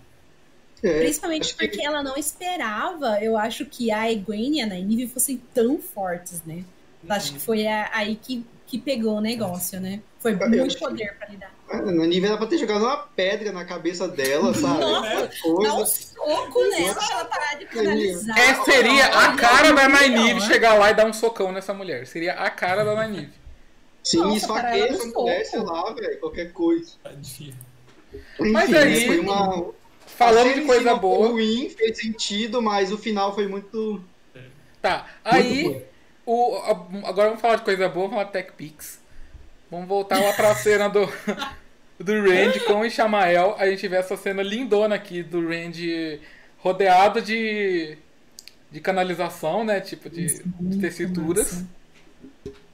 É, 0.88 1.00
Principalmente 1.00 1.56
que- 1.56 1.68
porque 1.68 1.86
ela 1.86 2.04
não 2.04 2.16
esperava, 2.18 3.20
eu 3.24 3.38
acho 3.38 3.66
que 3.66 3.92
a 3.92 4.12
Egwene 4.12 4.60
e 4.60 4.62
a 4.62 4.66
Nynaeve 4.68 5.08
fossem 5.08 5.42
tão 5.54 5.80
fortes, 5.80 6.42
né? 6.46 6.64
Acho 7.10 7.34
que 7.34 7.40
foi 7.40 7.68
a- 7.68 7.90
aí 7.94 8.16
que, 8.16 8.46
que 8.68 8.78
pegou 8.80 9.16
o 9.18 9.22
negócio, 9.22 9.80
né? 9.80 10.00
Foi 10.20 10.34
Eu 10.34 10.38
muito 10.38 10.66
acho 10.66 10.78
que- 10.78 10.84
poder 10.84 11.16
pra 11.18 11.28
lidar. 11.28 11.54
Na 11.72 12.06
nível 12.06 12.30
era 12.30 12.38
pra 12.38 12.46
ter 12.48 12.58
jogado 12.60 12.84
uma 12.84 12.98
pedra 12.98 13.52
na 13.52 13.66
cabeça 13.66 14.08
dela, 14.08 14.54
sabe? 14.54 14.80
Nossa, 14.82 15.30
Coisa. 15.42 15.70
Dá 15.72 15.76
um 15.76 15.86
soco 15.86 16.64
nela 16.70 16.94
pra 16.96 17.12
ela 17.12 17.26
parar 17.26 17.54
de 17.60 17.66
canalizar. 17.66 18.38
É, 18.38 18.64
seria 18.64 19.06
a 19.08 19.36
cara 19.36 19.72
da 19.74 19.88
Nynaeve 19.90 20.40
é? 20.40 20.42
chegar 20.42 20.76
lá 20.76 20.92
e 20.92 20.94
dar 20.94 21.06
um 21.08 21.14
socão 21.14 21.52
nessa 21.52 21.74
mulher. 21.74 22.06
Seria 22.06 22.34
a 22.34 22.50
cara 22.52 22.84
da 22.84 22.94
Nynaeve. 23.08 23.34
Sim, 24.04 24.18
Nossa, 24.20 24.38
esfaqueia 24.38 24.90
essa 24.90 25.06
mulher, 25.08 25.46
sei 25.46 25.60
lá, 25.62 25.94
velho, 25.94 26.20
qualquer 26.20 26.52
coisa. 26.54 26.92
Tadinha. 27.04 27.54
Enfim, 28.40 28.52
Mas 28.52 28.74
aí- 28.74 29.08
foi 29.08 29.20
uma. 29.20 29.66
Falando 30.16 30.54
de 30.54 30.62
coisa 30.62 30.96
boa. 30.96 31.28
ruim, 31.30 31.70
fez 31.70 31.98
sentido, 31.98 32.62
mas 32.62 32.92
o 32.92 32.98
final 32.98 33.36
foi 33.36 33.48
muito. 33.48 34.02
Tá, 34.82 35.08
muito 35.32 35.46
aí. 35.46 35.64
bom. 35.64 35.82
O, 36.26 36.58
agora 37.06 37.28
vamos 37.30 37.42
falar 37.42 37.58
de 37.58 37.64
coisa 37.64 37.88
boa, 37.88 38.08
vamos 38.08 38.12
falar 38.12 38.24
de 38.26 38.32
Tech 38.32 38.52
Pix. 38.54 39.00
Vamos 39.70 39.88
voltar 39.88 40.20
lá 40.20 40.34
pra 40.34 40.56
cena 40.56 40.88
do, 40.88 41.02
do 42.00 42.14
Randy 42.22 42.62
com 42.62 42.80
o 42.80 42.86
Ishamael. 42.86 43.56
A 43.60 43.70
gente 43.70 43.88
vê 43.88 43.98
essa 43.98 44.16
cena 44.16 44.42
lindona 44.42 44.96
aqui 44.96 45.22
do 45.22 45.48
Randy 45.48 46.20
rodeado 46.60 47.22
de, 47.22 47.98
de 48.72 48.80
canalização, 48.80 49.64
né? 49.64 49.82
Tipo 49.82 50.10
de, 50.10 50.42
de 50.44 50.80
tessituras. 50.80 51.64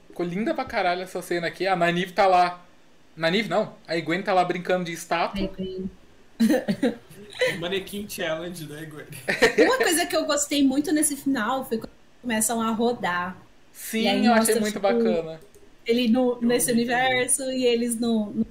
Ficou 0.08 0.24
linda 0.24 0.54
pra 0.54 0.64
caralho 0.64 1.02
essa 1.02 1.20
cena 1.20 1.48
aqui. 1.48 1.66
A 1.66 1.74
Nanive 1.74 2.12
tá 2.12 2.26
lá. 2.26 2.64
Nanive 3.16 3.48
não, 3.48 3.74
a 3.86 3.98
Gwen 4.00 4.22
tá 4.22 4.32
lá 4.32 4.44
brincando 4.44 4.84
de 4.84 4.92
estátua. 4.92 5.50
Manequim 7.58 8.08
Challenge, 8.08 8.66
né, 8.66 8.86
Gwen? 8.86 9.06
Uma 9.66 9.78
coisa 9.78 10.06
que 10.06 10.16
eu 10.16 10.24
gostei 10.24 10.64
muito 10.64 10.92
nesse 10.92 11.16
final 11.16 11.64
foi 11.64 11.78
quando 11.78 11.90
começam 12.20 12.60
a 12.60 12.70
rodar. 12.70 13.36
Sim, 13.72 14.08
aí 14.08 14.24
eu 14.24 14.34
mostra, 14.34 14.42
achei 14.42 14.54
muito 14.60 14.74
tipo, 14.74 14.80
bacana. 14.80 15.40
Ele 15.84 16.08
no, 16.08 16.40
nesse 16.40 16.70
universo 16.70 17.42
e 17.50 17.64
eles 17.64 17.98
no, 17.98 18.46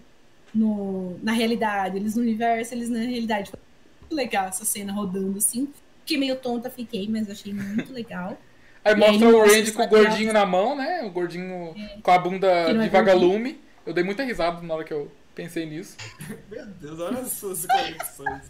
no, 0.53 1.17
na 1.21 1.31
realidade. 1.31 1.97
Eles 1.97 2.15
no 2.15 2.21
universo, 2.21 2.73
eles 2.73 2.89
na 2.89 2.99
realidade. 2.99 3.51
Foi 3.51 3.59
muito 4.01 4.15
legal 4.15 4.47
essa 4.47 4.65
cena 4.65 4.91
rodando 4.91 5.37
assim. 5.37 5.69
Fiquei 5.99 6.17
meio 6.17 6.35
tonta, 6.35 6.69
fiquei, 6.69 7.07
mas 7.07 7.29
achei 7.29 7.53
muito 7.53 7.93
legal. 7.93 8.37
Aí 8.83 8.93
E 8.93 8.95
mostra 8.95 9.27
aí 9.27 9.33
o 9.33 9.45
Randy 9.45 9.71
com 9.73 9.83
o 9.83 9.87
gordinho 9.87 10.33
na 10.33 10.43
mão, 10.43 10.75
né? 10.75 11.03
O 11.03 11.11
gordinho 11.11 11.75
com 12.01 12.09
a 12.09 12.17
bunda 12.17 12.47
é 12.47 12.73
de 12.73 12.89
vagalume. 12.89 13.61
Eu 13.85 13.93
dei 13.93 14.03
muita 14.03 14.23
risada 14.23 14.59
na 14.59 14.73
hora 14.73 14.83
que 14.83 14.91
eu 14.91 15.11
pensei 15.35 15.65
nisso. 15.65 15.95
Meu 16.49 16.65
Deus, 16.65 16.99
olha 16.99 17.19
as 17.19 17.31
suas 17.33 17.65
conexões. 17.65 18.43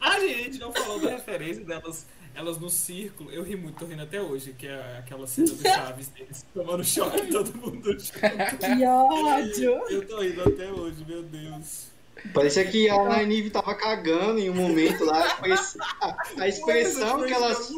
A 0.00 0.18
gente 0.20 0.58
não 0.58 0.72
falou 0.72 1.00
da 1.00 1.10
referência 1.10 1.64
delas, 1.64 2.06
elas 2.34 2.58
no 2.58 2.68
círculo. 2.70 3.30
Eu 3.30 3.42
ri 3.42 3.56
muito, 3.56 3.78
tô 3.78 3.86
rindo 3.86 4.02
até 4.02 4.20
hoje, 4.20 4.54
que 4.56 4.66
é 4.66 4.98
aquela 4.98 5.26
cena 5.26 5.48
do 5.48 5.62
Chaves 5.62 6.08
deles 6.08 6.44
tomando 6.54 6.84
choque 6.84 7.22
e 7.22 7.26
todo 7.30 7.54
mundo 7.56 7.96
chorando. 8.00 8.58
Que 8.58 8.84
ódio! 8.86 9.82
Eu 9.90 10.06
tô 10.06 10.20
rindo 10.20 10.42
até 10.48 10.70
hoje, 10.70 11.04
meu 11.06 11.22
Deus. 11.22 11.88
Parecia 12.34 12.66
que 12.66 12.86
a 12.90 12.98
Nynaeve 13.24 13.48
tava 13.48 13.74
cagando 13.74 14.38
em 14.38 14.50
um 14.50 14.54
momento 14.54 15.06
lá. 15.06 15.22
A 15.22 15.26
express- 15.48 15.76
a- 16.02 16.16
A 16.40 16.48
expressão 16.48 17.22
que 17.22 17.32
elas. 17.32 17.70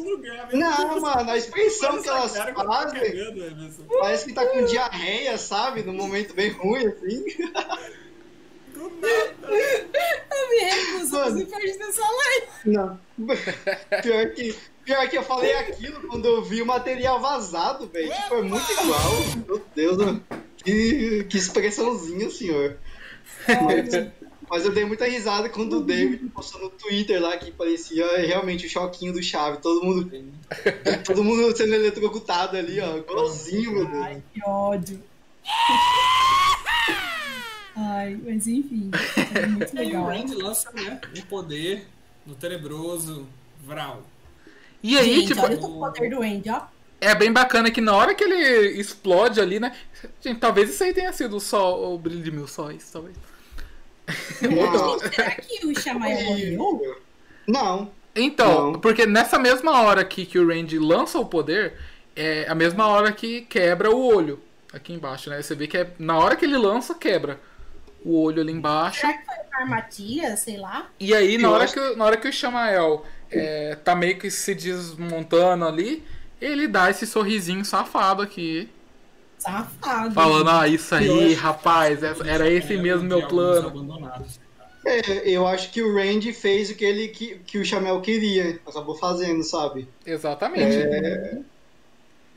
Não, 0.51 0.99
mano, 0.99 1.31
a 1.31 1.37
expressão 1.37 2.01
que 2.01 2.09
elas 2.09 2.35
fazem 2.37 2.53
parece 4.01 4.25
que 4.25 4.33
tá 4.33 4.45
com 4.47 4.65
diarreia, 4.65 5.37
sabe? 5.37 5.81
Num 5.81 5.93
momento 5.93 6.33
bem 6.35 6.49
ruim, 6.51 6.87
assim. 6.87 7.23
Eu 8.83 10.49
me 10.49 10.57
recuso 10.59 11.17
a 11.17 11.23
fazer 11.25 11.45
parte 11.45 11.77
dessa 11.77 12.01
live. 12.01 12.47
Não. 12.65 12.99
Pior 14.01 14.29
que, 14.31 14.55
pior 14.83 15.09
que 15.09 15.17
eu 15.17 15.23
falei 15.23 15.53
aquilo 15.53 16.07
quando 16.07 16.25
eu 16.25 16.43
vi 16.43 16.61
o 16.61 16.65
material 16.65 17.19
vazado, 17.19 17.87
velho. 17.87 18.11
Tipo, 18.11 18.35
é 18.35 18.41
muito 18.41 18.71
igual. 18.71 19.11
Meu 19.47 19.65
Deus, 19.75 19.97
mano. 19.97 20.23
que, 20.57 21.25
que 21.25 21.37
expressãozinha, 21.37 22.29
senhor. 22.29 22.77
Mas, 23.47 24.11
mas 24.49 24.65
eu 24.65 24.71
dei 24.71 24.85
muita 24.85 25.05
risada 25.05 25.49
quando 25.49 25.77
o 25.77 25.83
David 25.83 26.29
postou 26.29 26.61
no 26.61 26.69
Twitter 26.69 27.21
lá 27.21 27.37
que 27.37 27.51
parecia 27.51 28.05
realmente 28.17 28.65
o 28.65 28.69
choquinho 28.69 29.13
do 29.13 29.21
Chave. 29.21 29.57
Todo 29.57 29.83
mundo, 29.83 30.09
todo 31.05 31.23
mundo 31.23 31.55
sendo 31.55 31.73
eletrocutado 31.73 32.57
ali, 32.57 32.79
ó. 32.79 32.97
Igualzinho, 32.97 33.71
meu 33.71 33.85
Deus. 33.85 34.03
Ai, 34.03 34.23
que 34.33 34.41
ódio. 34.45 35.03
Ai, 37.75 38.15
mas 38.23 38.47
enfim. 38.47 38.99
É 39.33 39.45
muito 39.45 39.75
E 39.75 39.79
aí 39.79 39.95
o 39.95 39.99
legal. 39.99 40.05
Randy 40.05 40.35
lança 40.35 40.71
né, 40.73 41.01
um 41.13 41.21
poder 41.23 41.87
no 42.25 42.35
tenebroso 42.35 43.27
Vral. 43.57 44.11
E 44.83 44.97
aí, 44.97 45.21
Gente, 45.21 45.27
tipo, 45.27 45.41
olha 45.41 45.57
o 45.57 45.79
poder 45.79 46.09
do 46.09 46.21
Andy, 46.21 46.49
ó. 46.49 46.67
é 47.01 47.15
bem 47.15 47.31
bacana 47.31 47.71
que 47.71 47.81
na 47.81 47.95
hora 47.95 48.15
que 48.15 48.23
ele 48.23 48.79
explode 48.79 49.39
ali, 49.39 49.59
né? 49.59 49.75
Gente, 50.21 50.39
talvez 50.39 50.69
isso 50.69 50.83
aí 50.83 50.93
tenha 50.93 51.11
sido 51.13 51.39
só 51.39 51.93
o 51.93 51.97
brilho 51.97 52.23
de 52.23 52.31
mil 52.31 52.47
sóis, 52.47 52.89
talvez. 52.91 53.15
Não. 54.41 54.99
Gente, 54.99 55.15
será 55.15 55.31
que 55.35 55.65
o 55.65 55.79
Shamael 55.79 56.57
morreu? 56.57 57.01
Não. 57.47 57.91
Então, 58.15 58.73
Não. 58.73 58.79
porque 58.79 59.05
nessa 59.05 59.39
mesma 59.39 59.81
hora 59.81 60.01
aqui 60.01 60.25
que 60.25 60.37
o 60.39 60.47
Randy 60.47 60.77
lança 60.79 61.19
o 61.19 61.25
poder, 61.25 61.73
é 62.15 62.45
a 62.47 62.55
mesma 62.55 62.87
hora 62.87 63.11
que 63.11 63.41
quebra 63.41 63.91
o 63.91 64.05
olho. 64.05 64.39
Aqui 64.71 64.93
embaixo, 64.93 65.29
né? 65.29 65.41
Você 65.41 65.55
vê 65.55 65.67
que 65.67 65.77
é 65.77 65.93
na 65.99 66.17
hora 66.17 66.35
que 66.35 66.45
ele 66.45 66.57
lança, 66.57 66.95
quebra 66.95 67.39
o 68.05 68.21
olho 68.21 68.41
ali 68.41 68.51
embaixo. 68.51 69.01
Será 69.01 69.13
que 69.13 69.25
foi 69.25 69.35
uma 69.35 69.59
armadilha, 69.61 70.37
sei 70.37 70.57
lá? 70.57 70.87
E 70.99 71.13
aí, 71.13 71.37
na 71.37 71.49
hora, 71.51 71.67
que, 71.67 71.95
na 71.95 72.05
hora 72.05 72.17
que 72.17 72.27
o 72.27 72.33
Shamael 72.33 73.05
é, 73.31 73.75
tá 73.83 73.95
meio 73.95 74.17
que 74.19 74.29
se 74.29 74.53
desmontando 74.53 75.65
ali, 75.65 76.03
ele 76.41 76.67
dá 76.67 76.89
esse 76.89 77.05
sorrisinho 77.07 77.63
safado 77.63 78.21
aqui. 78.21 78.69
Safado. 79.37 80.13
Falando, 80.13 80.49
ah, 80.49 80.67
isso 80.67 80.93
aí, 80.95 81.33
rapaz, 81.33 82.01
essa- 82.03 82.25
era 82.27 82.49
esse 82.49 82.73
É, 82.73 82.77
mesmo 82.77 83.07
meu 83.07 83.27
plano. 83.27 84.11
É, 84.85 85.29
eu 85.29 85.47
acho 85.47 85.71
que 85.71 85.81
o 85.81 85.95
Randy 85.95 86.33
fez 86.33 86.69
o 86.69 86.75
que 86.75 86.83
ele 86.83 87.07
que, 87.07 87.35
que 87.39 87.57
o 87.57 87.63
Chamel 87.65 88.01
queria. 88.01 88.59
Acabou 88.67 88.95
fazendo, 88.95 89.41
sabe? 89.43 89.87
Exatamente. 90.05 90.75
É. 90.75 91.37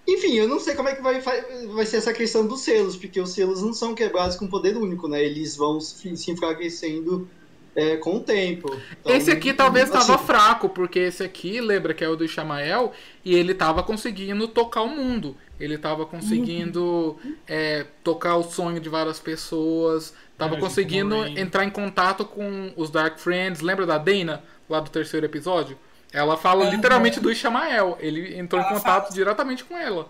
Enfim, 0.07 0.35
eu 0.35 0.47
não 0.47 0.61
sei 0.61 0.75
como 0.75 0.89
é 0.89 0.95
que 0.95 1.03
vai, 1.03 1.21
vai 1.21 1.85
ser 1.87 1.97
essa 1.97 2.13
questão 2.13 2.47
dos 2.47 2.61
selos, 2.61 2.97
porque 2.97 3.21
os 3.21 3.31
selos 3.31 3.61
não 3.63 3.73
são 3.73 3.95
quebrados 3.95 4.37
com 4.37 4.47
poder 4.47 4.77
único, 4.77 5.09
né? 5.09 5.25
Eles 5.25 5.57
vão 5.57 5.81
se, 5.81 6.17
se 6.17 6.31
enfraquecendo 6.31 7.29
é, 7.75 7.97
com 7.97 8.17
o 8.17 8.21
tempo. 8.21 8.75
Então, 9.01 9.15
esse 9.15 9.31
aqui 9.31 9.53
talvez 9.53 9.91
assim, 9.91 10.07
tava 10.07 10.19
fraco, 10.19 10.69
porque 10.69 11.01
esse 11.01 11.23
aqui, 11.23 11.61
lembra 11.61 11.93
que 11.93 12.03
é 12.03 12.09
o 12.09 12.17
do 12.17 12.27
Shamael, 12.27 12.93
e 13.25 13.35
ele 13.35 13.53
tava 13.53 13.83
conseguindo 13.83 14.49
tocar 14.49 14.83
o 14.83 14.89
mundo. 14.89 15.37
Ele 15.59 15.77
tava 15.77 16.07
conseguindo 16.07 17.17
é, 17.47 17.87
tocar 18.05 18.37
o 18.37 18.43
sonho 18.43 18.81
de 18.81 18.89
várias 18.89 19.19
pessoas, 19.19 20.15
tava 20.37 20.53
É, 20.53 20.57
tipo 20.57 20.67
conseguindo 20.69 21.27
entrar 21.39 21.65
em 21.65 21.71
contato 21.71 22.25
com 22.25 22.73
os 22.77 22.91
Dark 22.91 23.19
Friends. 23.19 23.61
Lembra 23.61 23.87
da 23.87 23.99
Dana, 23.99 24.43
lá 24.69 24.81
do 24.81 24.91
terceiro 24.91 25.27
episódio? 25.27 25.79
Ela 26.13 26.37
fala 26.37 26.65
Aham. 26.65 26.75
literalmente 26.75 27.21
do 27.21 27.31
Ishamael. 27.31 27.97
Ele 28.01 28.39
entrou 28.39 28.61
em 28.61 28.65
Ela 28.65 28.75
contato 28.75 29.05
fala. 29.05 29.15
diretamente 29.15 29.65
com 29.65 29.77
ela. 29.77 30.09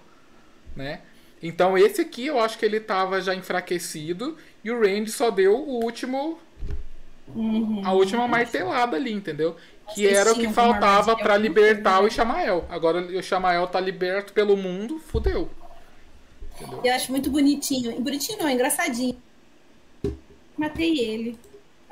Né? 0.75 1.00
Então 1.42 1.76
esse 1.76 2.00
aqui 2.00 2.26
eu 2.26 2.39
acho 2.41 2.58
que 2.58 2.65
ele 2.65 2.81
tava 2.81 3.20
já 3.20 3.34
enfraquecido 3.34 4.36
e 4.65 4.70
o 4.70 4.81
Randy 4.81 5.10
só 5.10 5.31
deu 5.31 5.55
o 5.57 5.84
último 5.84 6.39
Uhum. 7.34 7.83
a 7.84 7.92
última 7.92 8.28
martelada 8.28 8.97
ali, 8.97 9.12
entendeu? 9.12 9.57
Que 9.94 10.07
era 10.07 10.31
o 10.33 10.34
que 10.36 10.49
faltava 10.49 11.10
alguma 11.12 11.36
libertar 11.36 12.00
o? 12.00 12.07
Ishamael. 12.07 12.65
Agora 12.68 12.99
o 13.00 13.18
Ishamael 13.18 13.66
tá 13.66 13.81
liberto 13.81 14.33
pelo 14.33 14.57
mundo, 14.57 15.00
fudeu. 15.00 15.50
Eu 16.84 16.94
acho 16.94 17.10
muito 17.10 17.28
bonitinho. 17.31 18.00
Bonitinho 18.00 18.39
não, 18.39 18.49
engraçadinho. 18.49 19.20
Matei 20.57 20.99
ele. 21.00 21.39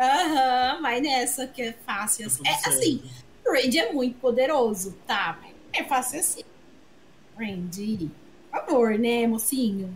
Aham, 0.01 0.81
mas 0.81 1.03
nessa 1.03 1.47
que 1.47 1.63
é 1.63 1.73
fácil. 1.85 2.27
assim. 2.27 2.43
É 2.47 2.55
assim, 2.69 3.03
Randy 3.47 3.79
é 3.79 3.93
muito 3.93 4.19
poderoso, 4.19 4.97
tá? 5.07 5.39
É 5.73 5.83
fácil 5.85 6.21
assim. 6.21 6.43
Randy, 7.39 8.11
por 8.51 8.61
favor, 8.61 8.99
né, 8.99 9.27
mocinho? 9.27 9.95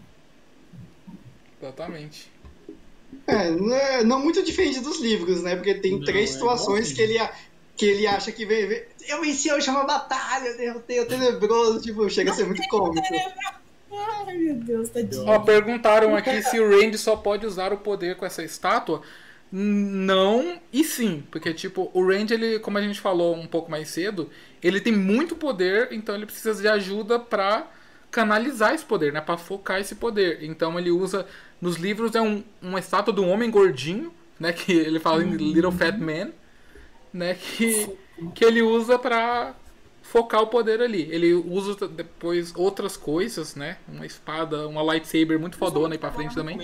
Exatamente. 1.61 2.31
É, 3.27 3.51
não 3.51 3.75
é- 3.75 4.05
não 4.05 4.21
muito 4.21 4.43
diferente 4.43 4.81
dos 4.81 5.01
livros, 5.01 5.43
né? 5.43 5.57
Porque 5.57 5.75
tem 5.75 5.93
Não, 5.99 6.05
três 6.05 6.31
é 6.31 6.33
situações 6.35 6.93
que 6.93 7.01
ele, 7.01 7.19
a- 7.19 7.33
que 7.77 7.87
ele 7.87 8.07
acha 8.07 8.31
que 8.33 8.45
vem, 8.45 8.67
vem- 8.67 8.83
eu 9.07 9.21
venci 9.21 9.49
a 9.51 9.55
última 9.55 9.85
batalha, 9.85 10.49
eu 10.49 10.57
derrotei 10.57 11.01
o 11.01 11.07
tenebroso, 11.07 11.81
tipo, 11.81 12.09
chega 12.11 12.31
a 12.31 12.35
ser 12.35 12.45
muito 12.47 12.63
cômico. 12.69 13.07
Ai, 13.91 14.37
meu 14.37 14.55
Deus, 14.57 14.89
tadinho. 14.91 15.27
Ó, 15.27 15.39
perguntaram 15.41 16.15
aqui 16.15 16.43
se 16.43 16.61
o 16.61 16.69
Randy 16.71 16.99
só 16.99 17.17
pode 17.17 17.47
usar 17.47 17.73
o 17.73 17.79
poder 17.79 18.17
com 18.17 18.27
essa 18.27 18.43
estátua. 18.45 19.03
Não 19.51 20.61
e 20.71 20.85
sim, 20.85 21.25
porque 21.31 21.55
tipo, 21.55 21.91
o 21.95 22.07
Randy, 22.07 22.35
ele, 22.35 22.59
como 22.59 22.77
a 22.77 22.83
gente 22.83 23.01
falou 23.01 23.35
um 23.35 23.47
pouco 23.47 23.71
mais 23.71 23.89
cedo, 23.89 24.29
ele 24.63 24.81
tem 24.81 24.93
muito 24.93 25.35
poder, 25.35 25.89
então 25.91 26.15
ele 26.15 26.27
precisa 26.27 26.61
de 26.61 26.69
ajuda 26.69 27.19
pra 27.19 27.67
canalizar 28.11 28.75
esse 28.75 28.85
poder, 28.85 29.13
né, 29.13 29.21
Pra 29.21 29.37
focar 29.39 29.81
esse 29.81 29.95
poder. 29.95 30.43
Então 30.43 30.79
ele 30.79 30.91
usa 30.91 31.27
nos 31.61 31.77
livros 31.77 32.15
é 32.15 32.21
um, 32.21 32.45
uma 32.61 32.79
estátua 32.79 33.13
de 33.13 33.21
um 33.21 33.31
homem 33.31 33.51
gordinho, 33.51 34.13
né, 34.39 34.53
que 34.53 34.73
ele 34.73 35.01
fala 35.01 35.23
em 35.25 35.31
Little 35.31 35.73
Fat 35.73 35.97
Man, 35.99 36.31
né, 37.13 37.35
que 37.35 37.89
que 38.35 38.45
ele 38.45 38.63
usa 38.63 38.99
pra 38.99 39.55
focar 40.11 40.43
o 40.43 40.47
poder 40.47 40.81
ali. 40.81 41.03
Ele 41.11 41.33
usa 41.35 41.87
depois 41.89 42.55
outras 42.57 42.97
coisas, 42.97 43.55
né? 43.55 43.77
Uma 43.89 44.07
espada, 44.07 44.67
uma 44.67 44.83
lightsaber 44.83 45.39
muito 45.39 45.57
fodona 45.59 45.95
aí 45.95 45.99
pra 45.99 46.11
frente 46.13 46.35
também. 46.35 46.57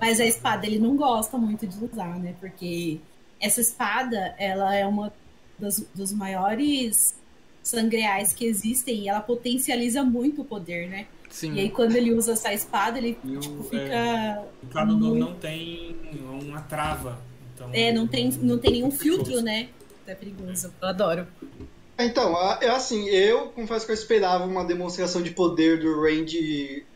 Mas 0.00 0.20
a 0.20 0.26
espada 0.26 0.66
ele 0.66 0.78
não 0.78 0.96
gosta 0.96 1.38
muito 1.38 1.66
de 1.66 1.82
usar, 1.84 2.18
né? 2.18 2.34
Porque 2.40 2.98
essa 3.40 3.60
espada, 3.60 4.34
ela 4.38 4.74
é 4.74 4.86
uma 4.86 5.12
das, 5.58 5.80
dos 5.94 6.12
maiores 6.12 7.14
sangreais 7.62 8.32
que 8.32 8.44
existem 8.44 9.00
e 9.04 9.08
ela 9.08 9.20
potencializa 9.20 10.02
muito 10.04 10.42
o 10.42 10.44
poder, 10.44 10.88
né? 10.88 11.06
Sim. 11.30 11.54
E 11.54 11.60
aí 11.60 11.70
quando 11.70 11.94
ele 11.96 12.12
usa 12.14 12.32
essa 12.32 12.52
espada, 12.52 12.98
ele 12.98 13.18
o- 13.24 13.38
tipo, 13.40 13.62
fica. 13.64 13.76
é, 13.82 14.44
O 14.62 14.84
não, 14.86 14.96
muito- 14.98 15.18
não 15.18 15.34
tem 15.34 15.96
uma 16.42 16.60
trava. 16.62 17.18
Então, 17.54 17.70
É, 17.72 17.92
não 17.92 18.06
tem, 18.06 18.30
não 18.42 18.58
tem 18.58 18.70
nenhum 18.72 18.88
é 18.88 18.92
filtro, 18.92 19.42
né? 19.42 19.68
É 20.06 20.14
perigoso. 20.14 20.72
Eu 20.80 20.88
adoro. 20.88 21.26
Então, 22.00 22.36
a- 22.36 22.58
é 22.62 22.68
assim, 22.68 23.08
eu 23.08 23.52
confesso 23.52 23.84
que 23.84 23.90
eu 23.92 23.94
esperava 23.94 24.44
uma 24.44 24.64
demonstração 24.64 25.20
de 25.22 25.32
poder 25.32 25.80
do 25.80 26.00
Randy 26.00 26.86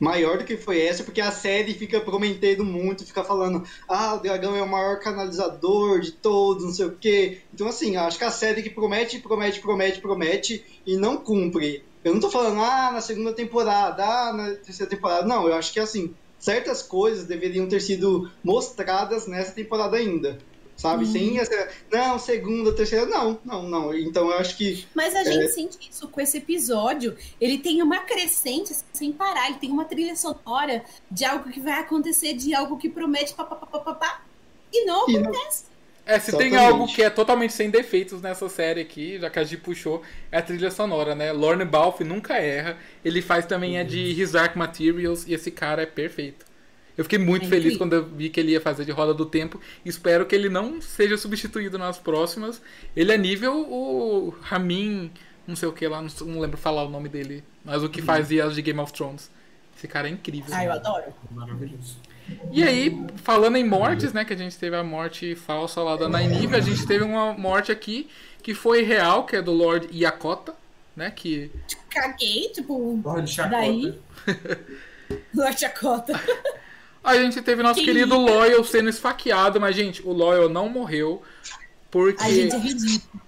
maior 0.00 0.38
do 0.38 0.44
que 0.44 0.56
foi 0.56 0.80
essa, 0.80 1.04
porque 1.04 1.20
a 1.20 1.30
série 1.32 1.74
fica 1.74 2.00
prometendo 2.00 2.64
muito, 2.64 3.06
fica 3.06 3.22
falando, 3.24 3.62
ah, 3.88 4.14
o 4.14 4.20
dragão 4.20 4.54
é 4.56 4.62
o 4.62 4.68
maior 4.68 4.98
canalizador 5.00 6.00
de 6.00 6.12
todos, 6.20 6.64
não 6.64 6.72
sei 6.72 6.86
o 6.86 6.98
quê. 6.98 7.42
Então, 7.52 7.66
assim, 7.68 7.96
acho 7.96 8.18
que 8.18 8.24
a 8.24 8.30
série 8.30 8.62
que 8.62 8.70
promete, 8.70 9.20
promete, 9.20 9.60
promete, 9.60 10.00
promete 10.00 10.64
e 10.86 10.96
não 10.96 11.22
cumpre. 11.22 11.84
Eu 12.04 12.14
não 12.14 12.20
tô 12.20 12.30
falando, 12.30 12.60
ah, 12.60 12.90
na 12.92 13.00
segunda 13.00 13.32
temporada, 13.34 14.04
ah, 14.04 14.32
na 14.32 14.56
terceira 14.56 14.90
temporada. 14.90 15.26
Não, 15.26 15.46
eu 15.48 15.54
acho 15.54 15.72
que, 15.72 15.78
assim, 15.80 16.16
certas 16.38 16.82
coisas 16.82 17.26
deveriam 17.26 17.68
ter 17.68 17.80
sido 17.80 18.22
mostradas 18.44 19.26
nessa 19.28 19.54
temporada 19.54 19.96
ainda. 19.96 20.44
Sabe? 20.82 21.06
Sem 21.06 21.38
essa. 21.38 21.68
Não, 21.92 22.18
segunda, 22.18 22.72
terceira. 22.72 23.06
Não, 23.06 23.38
não, 23.44 23.62
não. 23.62 23.94
Então 23.94 24.28
eu 24.30 24.36
acho 24.38 24.56
que. 24.56 24.84
Mas 24.92 25.14
a 25.14 25.22
gente 25.22 25.46
sente 25.52 25.78
isso 25.88 26.08
com 26.08 26.20
esse 26.20 26.38
episódio. 26.38 27.16
Ele 27.40 27.58
tem 27.58 27.80
uma 27.80 28.00
crescente 28.00 28.74
sem 28.92 29.12
parar. 29.12 29.48
Ele 29.48 29.58
tem 29.60 29.70
uma 29.70 29.84
trilha 29.84 30.16
sonora 30.16 30.84
de 31.08 31.24
algo 31.24 31.48
que 31.50 31.60
vai 31.60 31.78
acontecer, 31.78 32.34
de 32.34 32.52
algo 32.52 32.76
que 32.78 32.88
promete 32.88 33.32
papapá. 33.32 34.24
E 34.72 34.84
não 34.84 35.08
E 35.08 35.12
não- 35.12 35.30
acontece. 35.30 35.70
É, 36.04 36.18
se 36.18 36.36
tem 36.36 36.56
algo 36.56 36.88
que 36.92 37.00
é 37.00 37.08
totalmente 37.08 37.52
sem 37.52 37.70
defeitos 37.70 38.20
nessa 38.20 38.48
série 38.48 38.80
aqui, 38.80 39.20
já 39.20 39.30
que 39.30 39.38
a 39.38 39.44
G 39.44 39.56
puxou, 39.56 40.02
é 40.32 40.38
a 40.38 40.42
trilha 40.42 40.68
sonora, 40.72 41.14
né? 41.14 41.30
Lorne 41.30 41.64
Balfe 41.64 42.02
nunca 42.02 42.38
erra. 42.38 42.76
Ele 43.04 43.22
faz 43.22 43.46
também 43.46 43.78
a 43.78 43.84
de 43.84 44.00
His 44.20 44.32
Dark 44.32 44.56
Materials 44.56 45.24
e 45.28 45.34
esse 45.34 45.52
cara 45.52 45.82
é 45.82 45.86
perfeito. 45.86 46.44
Eu 46.96 47.04
fiquei 47.04 47.18
muito 47.18 47.46
É 47.46 47.48
feliz 47.48 47.76
quando 47.76 47.94
eu 47.94 48.04
vi 48.04 48.28
que 48.28 48.38
ele 48.38 48.52
ia 48.52 48.60
fazer 48.60 48.84
de 48.84 48.90
Roda 48.90 49.14
do 49.14 49.24
Tempo. 49.24 49.60
Espero 49.84 50.26
que 50.26 50.34
ele 50.34 50.48
não 50.48 50.80
seja 50.80 51.16
substituído 51.16 51.78
nas 51.78 51.98
próximas. 51.98 52.60
Ele 52.94 53.12
é 53.12 53.18
nível 53.18 53.54
o 53.54 54.34
Ramin, 54.42 55.10
não 55.46 55.56
sei 55.56 55.68
o 55.68 55.72
que 55.72 55.86
lá, 55.88 56.02
não, 56.02 56.40
lembro 56.40 56.58
falar 56.58 56.84
o 56.84 56.90
nome 56.90 57.08
dele, 57.08 57.42
mas 57.64 57.82
o 57.82 57.88
que 57.88 58.02
fazia 58.02 58.44
as 58.44 58.54
de 58.54 58.62
Game 58.62 58.78
of 58.78 58.92
Thrones. 58.92 59.30
Esse 59.76 59.88
cara 59.88 60.06
é 60.06 60.10
incrível. 60.10 60.54
Ah, 60.54 60.64
eu 60.64 60.72
adoro. 60.72 61.04
Maravilhoso. 61.30 61.96
E 62.52 62.62
aí, 62.62 63.04
falando 63.16 63.56
em 63.56 63.68
mortes, 63.68 64.12
né? 64.12 64.24
Que 64.24 64.32
a 64.32 64.36
gente 64.36 64.56
teve 64.56 64.76
a 64.76 64.84
morte 64.84 65.34
falsa 65.34 65.82
lá 65.82 65.96
da 65.96 66.08
Nynaeve, 66.08 66.54
a 66.54 66.60
gente 66.60 66.86
teve 66.86 67.02
uma 67.02 67.32
morte 67.32 67.72
aqui 67.72 68.08
que 68.42 68.54
foi 68.54 68.82
real, 68.82 69.24
que 69.24 69.34
é 69.34 69.42
do 69.42 69.52
Lord 69.52 69.88
Yakota, 69.92 70.54
né? 70.94 71.10
Que 71.10 71.50
Caguei, 71.90 72.48
tipo, 72.54 73.00
Lorde 73.04 73.32
Chacota. 73.32 73.56
daí. 73.56 73.98
Lorde 75.34 75.60
Chacota. 75.60 76.12
a 77.02 77.16
gente 77.16 77.40
teve 77.42 77.62
nosso 77.62 77.80
Que 77.80 77.86
querido 77.86 78.14
lindo. 78.16 78.30
Loyal 78.30 78.62
sendo 78.64 78.88
esfaqueado, 78.88 79.60
mas 79.60 79.74
gente, 79.76 80.02
o 80.06 80.12
Loyal 80.12 80.48
não 80.48 80.68
morreu 80.68 81.22
porque 81.90 82.22
A 82.22 82.30
gente 82.30 82.54
é 82.54 82.58
ridículo. 82.58 83.22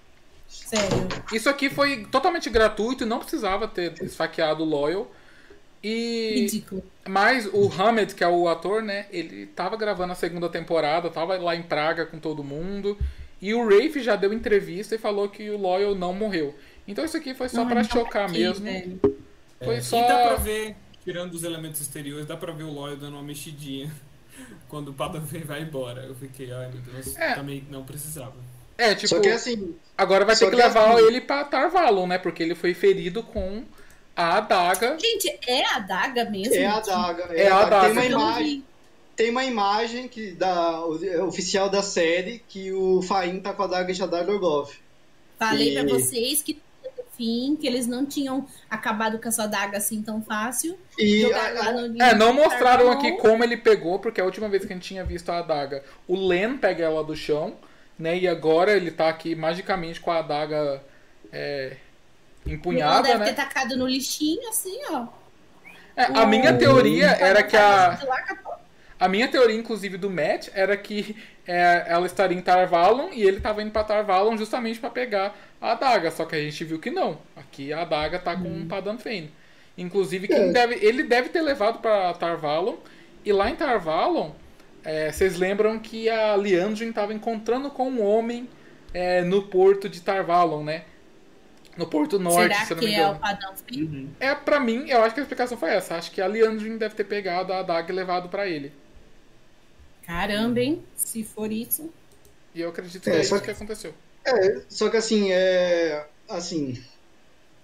Sério. 0.48 1.08
isso 1.32 1.48
aqui 1.48 1.68
foi 1.68 2.04
totalmente 2.06 2.48
gratuito, 2.48 3.04
não 3.04 3.18
precisava 3.18 3.68
ter 3.68 3.92
esfaqueado 4.02 4.62
o 4.62 4.66
Loyal. 4.66 5.10
E 5.82 6.40
Ridículo. 6.40 6.82
Mas 7.06 7.46
o 7.52 7.70
Hamed, 7.70 8.14
que 8.14 8.24
é 8.24 8.28
o 8.28 8.48
ator, 8.48 8.82
né? 8.82 9.04
Ele 9.12 9.46
tava 9.46 9.76
gravando 9.76 10.12
a 10.12 10.16
segunda 10.16 10.48
temporada, 10.48 11.10
tava 11.10 11.36
lá 11.36 11.54
em 11.54 11.62
Praga 11.62 12.06
com 12.06 12.18
todo 12.18 12.42
mundo. 12.42 12.96
E 13.42 13.52
o 13.52 13.62
Rafe 13.68 14.00
já 14.02 14.16
deu 14.16 14.32
entrevista 14.32 14.94
e 14.94 14.98
falou 14.98 15.28
que 15.28 15.50
o 15.50 15.58
Loyal 15.58 15.94
não 15.94 16.14
morreu. 16.14 16.54
Então 16.88 17.04
isso 17.04 17.16
aqui 17.18 17.34
foi 17.34 17.50
só 17.50 17.66
pra 17.66 17.82
então 17.82 18.00
chocar 18.02 18.24
aqui, 18.30 18.38
mesmo. 18.38 18.64
velho. 18.64 18.98
Foi 19.62 19.76
E 19.76 19.82
só. 19.82 20.00
dá 20.08 20.28
pra 20.28 20.36
ver, 20.36 20.74
tirando 21.04 21.34
os 21.34 21.42
elementos 21.44 21.80
exteriores, 21.80 22.26
dá 22.26 22.36
pra 22.36 22.52
ver 22.52 22.64
o 22.64 22.70
Loyal 22.72 22.96
dando 22.96 23.14
uma 23.14 23.22
mexidinha 23.22 23.92
quando 24.68 24.88
o 24.88 24.94
Padawan 24.94 25.24
vai 25.44 25.62
embora. 25.62 26.02
Eu 26.02 26.14
fiquei, 26.14 26.52
ai 26.52 26.70
meu 26.70 26.80
Deus, 26.80 27.16
É. 27.16 27.34
também 27.34 27.64
não 27.70 27.84
precisava. 27.84 28.34
É, 28.76 28.94
tipo, 28.94 29.08
Só 29.08 29.20
que 29.20 29.28
assim. 29.28 29.76
agora 29.96 30.24
vai 30.24 30.34
ter 30.34 30.46
que 30.46 30.50
que 30.50 30.56
levar 30.56 30.94
assim- 30.94 31.06
ele 31.06 31.20
pra 31.20 31.44
Tarvalon, 31.44 32.06
né? 32.08 32.18
Porque 32.18 32.42
ele 32.42 32.54
foi 32.56 32.74
ferido 32.74 33.22
com 33.22 33.62
a 34.16 34.38
adaga. 34.38 34.96
Gente, 34.98 35.28
é 35.46 35.64
a 35.64 35.78
daga 35.78 36.28
mesmo? 36.28 36.54
É 36.54 36.66
a 36.66 36.80
daga. 36.80 37.22
É 37.34 37.48
a 37.48 37.64
daga. 37.64 37.94
Tem 38.00 38.12
uma 38.12 38.30
adaga. 38.30 38.40
Imagem. 38.40 38.64
Tem 39.14 39.30
uma 39.30 39.44
imagem 39.44 40.08
que 40.08 40.32
da, 40.32 40.84
o- 40.84 40.98
oficial 41.28 41.70
da 41.70 41.82
série 41.82 42.42
que 42.48 42.72
o 42.72 43.00
Faim 43.00 43.38
tá 43.40 43.52
com 43.52 43.62
a 43.62 43.66
daga 43.68 43.92
de 43.92 44.02
Adar 44.02 44.26
Dorgov. 44.26 44.72
Falei 45.38 45.70
E- 45.70 45.74
pra 45.74 45.84
vocês 45.94 46.42
que 46.42 46.60
fim, 47.16 47.56
que 47.56 47.66
eles 47.66 47.86
não 47.86 48.06
tinham 48.06 48.46
acabado 48.70 49.18
com 49.20 49.28
a 49.28 49.32
sua 49.32 49.46
daga 49.46 49.78
assim 49.78 50.02
tão 50.02 50.22
fácil. 50.22 50.78
E 50.98 51.24
a- 51.32 51.72
no 51.72 52.02
É, 52.02 52.14
não 52.14 52.32
mostraram 52.32 52.90
aqui 52.90 53.12
como 53.12 53.42
ele 53.42 53.56
pegou, 53.56 53.98
porque 53.98 54.20
a 54.20 54.24
última 54.24 54.48
vez 54.48 54.64
que 54.64 54.72
a 54.72 54.76
gente 54.76 54.86
tinha 54.88 55.04
visto 55.04 55.30
a 55.30 55.38
adaga, 55.38 55.82
o 56.06 56.16
Len 56.16 56.56
pega 56.56 56.84
ela 56.84 57.02
do 57.02 57.16
chão, 57.16 57.56
né? 57.98 58.16
E 58.18 58.28
agora 58.28 58.72
ele 58.76 58.90
tá 58.90 59.08
aqui 59.08 59.34
magicamente 59.34 60.00
com 60.00 60.10
a 60.10 60.18
adaga 60.18 60.82
é, 61.32 61.76
Ela 62.46 62.54
empunhada, 62.54 63.02
deve 63.02 63.18
né? 63.18 63.24
ter 63.24 63.34
tacado 63.34 63.76
no 63.76 63.86
lixinho, 63.86 64.48
assim, 64.48 64.78
ó. 64.90 65.06
É, 65.96 66.04
a 66.12 66.26
minha 66.26 66.52
teoria 66.52 67.06
era 67.10 67.42
que 67.42 67.56
a. 67.56 67.98
A 68.98 69.08
minha 69.08 69.28
teoria, 69.28 69.56
inclusive, 69.56 69.98
do 69.98 70.08
Matt 70.08 70.48
era 70.54 70.76
que 70.76 71.16
é, 71.46 71.84
ela 71.88 72.06
estaria 72.06 72.36
em 72.36 72.40
Tarvalon 72.42 73.10
e 73.12 73.22
ele 73.22 73.38
estava 73.38 73.62
indo 73.62 73.70
pra 73.70 73.84
Tarvalon 73.84 74.36
justamente 74.36 74.78
para 74.80 74.90
pegar 74.90 75.36
a 75.60 75.72
adaga. 75.72 76.10
Só 76.10 76.24
que 76.24 76.34
a 76.36 76.40
gente 76.40 76.64
viu 76.64 76.78
que 76.78 76.90
não. 76.90 77.18
Aqui 77.36 77.72
a 77.72 77.82
adaga 77.82 78.18
tá 78.18 78.36
com 78.36 78.62
o 78.62 78.66
Padan 78.66 78.98
Fane. 78.98 79.30
Inclusive, 79.76 80.28
quem 80.28 80.36
É. 80.50 80.52
deve, 80.52 80.74
ele 80.84 81.02
deve 81.02 81.28
ter 81.30 81.42
levado 81.42 81.78
para 81.80 82.12
Tarvalon. 82.14 82.76
E 83.24 83.32
lá 83.32 83.50
em 83.50 83.56
Tarvalon, 83.56 84.30
é, 84.84 85.10
vocês 85.10 85.36
lembram 85.38 85.78
que 85.78 86.08
a 86.08 86.36
Liandrin 86.36 86.90
estava 86.90 87.12
encontrando 87.14 87.70
com 87.70 87.88
um 87.90 88.02
homem 88.04 88.48
é, 88.92 89.22
no 89.22 89.42
porto 89.42 89.88
de 89.88 90.00
Tarvalon, 90.00 90.62
né? 90.62 90.82
No 91.76 91.88
Porto 91.88 92.20
Norte, 92.20 92.54
Será 92.54 92.64
se 92.66 92.72
não 92.74 92.78
que 92.80 92.86
me 92.86 92.94
é 92.94 92.98
engano. 92.98 93.16
o 93.16 93.18
padrão 93.18 93.52
fim? 93.66 94.10
É, 94.20 94.32
pra 94.32 94.60
mim, 94.60 94.88
eu 94.88 95.02
acho 95.02 95.12
que 95.12 95.18
a 95.20 95.24
explicação 95.24 95.58
foi 95.58 95.70
essa. 95.70 95.96
Acho 95.96 96.12
que 96.12 96.22
a 96.22 96.28
Liandrin 96.28 96.76
deve 96.78 96.94
ter 96.94 97.02
pegado 97.02 97.52
a 97.52 97.58
adaga 97.58 97.92
e 97.92 97.96
levado 97.96 98.28
pra 98.28 98.46
ele. 98.46 98.72
Caramba, 100.06 100.60
hein? 100.60 100.82
Se 100.96 101.24
for 101.24 101.50
isso. 101.52 101.92
E 102.54 102.60
eu 102.60 102.68
acredito 102.68 103.02
que 103.02 103.10
É, 103.10 103.20
é, 103.20 103.22
só 103.24 103.36
isso 103.36 103.44
que- 103.44 103.44
que 103.46 103.50
aconteceu. 103.50 103.94
É, 104.24 104.62
só 104.68 104.88
que 104.88 104.96
assim, 104.96 105.30
é. 105.32 106.06
Assim. 106.28 106.82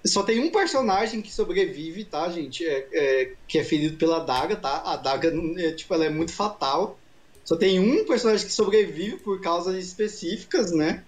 Só 0.04 0.22
tem 0.22 0.40
um 0.40 0.50
personagem 0.50 1.20
que 1.20 1.30
sobrevive, 1.32 2.04
tá, 2.04 2.28
gente? 2.30 2.66
É, 2.66 2.88
é, 2.92 3.32
que 3.46 3.58
é 3.58 3.64
ferido 3.64 3.96
pela 3.98 4.20
daga, 4.20 4.56
tá? 4.56 4.82
A 4.84 4.96
daga, 4.96 5.30
é, 5.58 5.72
tipo, 5.72 5.92
ela 5.92 6.06
é 6.06 6.10
muito 6.10 6.32
fatal. 6.32 6.98
Só 7.44 7.56
tem 7.56 7.78
um 7.78 8.04
personagem 8.06 8.46
que 8.46 8.52
sobrevive 8.52 9.16
por 9.18 9.40
causas 9.40 9.76
específicas, 9.76 10.72
né? 10.72 11.04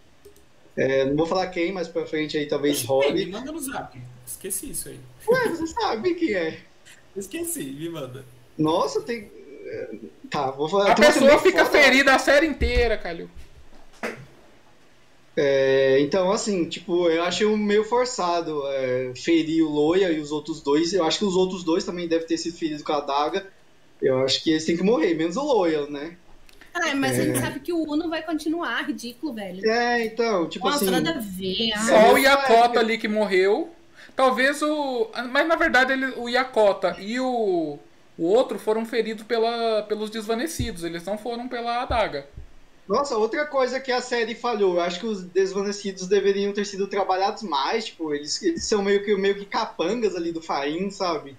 É, 0.77 1.05
não 1.07 1.17
vou 1.17 1.27
falar 1.27 1.47
quem, 1.49 1.73
mas 1.73 1.89
pra 1.89 2.05
frente 2.07 2.37
aí 2.37 2.47
talvez 2.47 2.81
Me 2.83 2.87
role. 2.87 3.27
manda 3.27 3.53
no 3.53 3.61
zap. 3.61 3.99
Esqueci 4.27 4.71
isso 4.71 4.89
aí. 4.89 4.99
Ué, 5.29 5.49
você 5.49 5.67
sabe 5.67 6.15
quem 6.15 6.35
é. 6.35 6.59
Esqueci, 7.17 7.65
me 7.65 7.89
manda. 7.91 8.25
Nossa, 8.59 9.01
tem. 9.03 9.31
É, 9.67 9.89
Tá, 10.31 10.51
vou 10.51 10.69
falar. 10.69 10.93
A 10.93 10.95
pessoa 10.95 11.39
fica 11.39 11.65
foda. 11.65 11.79
ferida 11.79 12.15
a 12.15 12.19
série 12.19 12.47
inteira, 12.47 12.97
Calil. 12.97 13.29
É, 15.37 15.99
então, 16.01 16.31
assim, 16.31 16.69
tipo, 16.69 17.09
eu 17.09 17.23
achei 17.23 17.47
um 17.47 17.57
meio 17.57 17.85
forçado 17.85 18.63
é, 18.67 19.13
ferir 19.17 19.63
o 19.65 19.71
Loia 19.71 20.11
e 20.13 20.21
os 20.21 20.31
outros 20.31 20.61
dois. 20.61 20.93
Eu 20.93 21.05
acho 21.05 21.19
que 21.19 21.25
os 21.25 21.35
outros 21.37 21.65
dois 21.65 21.85
também 21.85 22.07
devem 22.07 22.27
ter 22.27 22.37
sido 22.37 22.57
feridos 22.57 22.83
com 22.83 22.93
a 22.93 23.01
daga. 23.01 23.47
Eu 24.01 24.19
acho 24.25 24.43
que 24.43 24.51
eles 24.51 24.65
têm 24.65 24.77
que 24.77 24.83
morrer, 24.83 25.15
menos 25.15 25.37
o 25.37 25.43
Loyal, 25.43 25.91
né? 25.91 26.17
Ai, 26.75 26.95
mas 26.95 27.19
a 27.19 27.23
gente 27.25 27.39
É. 27.39 27.41
sabe 27.41 27.61
que 27.61 27.73
o 27.73 27.83
Uno 27.83 28.09
vai 28.11 28.23
continuar, 28.23 28.83
ridículo, 28.87 29.33
velho. 29.35 29.67
É, 29.71 30.05
então, 30.05 30.49
tipo 30.49 30.67
Nossa, 30.67 30.85
assim. 30.85 30.91
nada 30.91 31.11
a 31.11 31.21
ver. 31.21 31.73
Ah, 31.75 31.79
Só 31.87 32.13
o 32.15 32.19
é, 32.19 32.23
Yakota 32.23 32.79
é. 32.79 32.83
ali 32.83 32.99
que 32.99 33.09
morreu. 33.09 33.71
Talvez 34.17 34.61
o. 34.63 35.09
Mas 35.31 35.47
na 35.47 35.57
verdade 35.57 35.93
ele, 35.93 36.07
o 36.17 36.29
Yakota 36.29 36.97
e 36.99 37.19
o. 37.21 37.79
O 38.17 38.25
outro 38.25 38.59
foram 38.59 38.85
feridos 38.85 39.25
pela, 39.25 39.83
pelos 39.83 40.11
desvanecidos, 40.11 40.85
eles 40.85 41.05
não 41.05 41.17
foram 41.17 41.49
pela 41.49 41.83
adaga. 41.83 42.27
Nossa, 42.89 43.17
outra 43.17 43.47
coisa 43.47 43.81
que 43.81 43.93
a 43.93 44.03
série 44.03 44.35
falhou, 44.35 44.75
eu 44.75 44.81
acho 44.81 45.01
que 45.01 45.07
os 45.07 45.23
desvanecidos 45.23 46.09
deveriam 46.09 46.53
ter 46.53 46.67
sido 46.67 46.87
trabalhados 46.87 47.43
mais, 47.43 47.87
tipo, 47.87 48.13
eles, 48.13 48.43
eles 48.43 48.65
são 48.65 48.83
meio 48.83 49.05
que, 49.05 49.17
meio 49.17 49.35
que 49.35 49.47
capangas 49.47 50.15
ali 50.15 50.33
do 50.33 50.43
Faim, 50.43 50.91
sabe? 50.91 51.37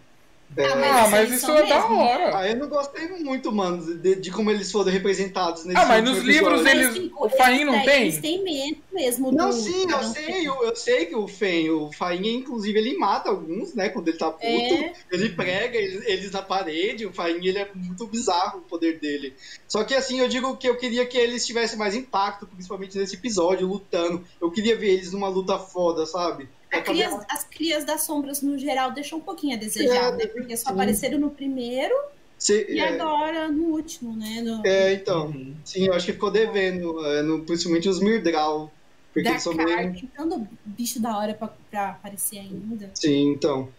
É, 0.55 0.65
ah, 0.65 1.07
mas 1.09 1.31
isso 1.31 1.51
é 1.51 1.67
da 1.67 1.85
hora. 1.85 2.37
Ah, 2.37 2.47
eu 2.47 2.55
não 2.57 2.67
gostei 2.67 3.07
muito, 3.19 3.51
mano, 3.51 3.95
de, 3.95 4.15
de 4.15 4.31
como 4.31 4.51
eles 4.51 4.71
foram 4.71 4.91
representados 4.91 5.65
nesse 5.65 5.79
Ah, 5.79 5.85
mas 5.85 6.03
nos 6.03 6.19
livros 6.19 6.65
eles. 6.65 7.11
o 7.17 7.29
Faim 7.29 7.63
não 7.65 7.81
tem? 7.83 8.03
Eles 8.03 8.19
têm 8.19 8.43
medo 8.43 8.77
mesmo. 8.91 9.31
Não, 9.31 9.49
do, 9.49 9.55
sim, 9.55 9.89
eu 9.89 10.03
sei, 10.03 10.47
eu, 10.47 10.63
eu, 10.63 10.75
sei 10.75 11.05
que 11.05 11.15
o 11.15 11.27
Fen, 11.27 11.71
o 11.71 11.91
Faim, 11.91 12.27
inclusive, 12.27 12.77
ele 12.77 12.97
mata 12.97 13.29
alguns, 13.29 13.73
né? 13.73 13.89
Quando 13.89 14.07
ele 14.07 14.17
tá 14.17 14.29
puto. 14.29 14.45
É. 14.45 14.93
Ele 15.11 15.29
prega 15.29 15.77
eles, 15.77 16.05
eles, 16.05 16.31
na 16.31 16.41
parede. 16.41 17.05
O 17.05 17.13
Faim, 17.13 17.45
ele 17.45 17.57
é 17.57 17.69
muito 17.73 18.05
bizarro 18.07 18.59
o 18.59 18.61
poder 18.63 18.99
dele. 18.99 19.33
Só 19.67 19.83
que 19.83 19.95
assim, 19.95 20.19
eu 20.19 20.27
digo 20.27 20.55
que 20.57 20.67
eu 20.69 20.77
queria 20.77 21.05
que 21.05 21.17
eles 21.17 21.45
tivessem 21.45 21.77
mais 21.77 21.95
impacto, 21.95 22.45
principalmente 22.45 22.97
nesse 22.97 23.15
episódio, 23.15 23.67
lutando. 23.67 24.23
Eu 24.39 24.51
queria 24.51 24.75
ver 24.75 24.91
eles 24.91 25.11
numa 25.11 25.27
luta 25.27 25.57
foda, 25.57 26.05
sabe? 26.05 26.47
Crias, 26.81 27.25
as 27.29 27.43
crias 27.43 27.85
das 27.85 28.03
sombras, 28.03 28.41
no 28.41 28.57
geral, 28.57 28.91
deixam 28.91 29.19
um 29.19 29.21
pouquinho 29.21 29.55
a 29.55 29.59
desejar, 29.59 30.13
é, 30.13 30.17
né? 30.17 30.27
Porque 30.27 30.55
só 30.57 30.67
sim. 30.67 30.73
apareceram 30.73 31.19
no 31.19 31.29
primeiro 31.29 31.93
Se, 32.37 32.65
e 32.69 32.79
é, 32.79 32.89
agora 32.89 33.49
no 33.49 33.65
último, 33.65 34.15
né? 34.15 34.41
No... 34.41 34.65
É, 34.65 34.93
então. 34.93 35.27
Uhum. 35.27 35.55
Sim, 35.63 35.87
eu 35.87 35.93
acho 35.93 36.05
que 36.07 36.13
ficou 36.13 36.31
devendo, 36.31 37.05
é, 37.05 37.21
no, 37.21 37.43
principalmente 37.43 37.87
os 37.89 37.99
Myrdral. 37.99 38.71
Porque 39.13 39.29
da 39.29 39.37
são 39.37 39.53
meio... 39.53 39.93
Tem 39.93 40.09
tanto 40.15 40.47
bicho 40.65 40.99
da 40.99 41.17
hora 41.17 41.33
pra, 41.35 41.53
pra 41.69 41.89
aparecer 41.91 42.39
ainda. 42.39 42.89
Sim, 42.95 43.31
então. 43.33 43.69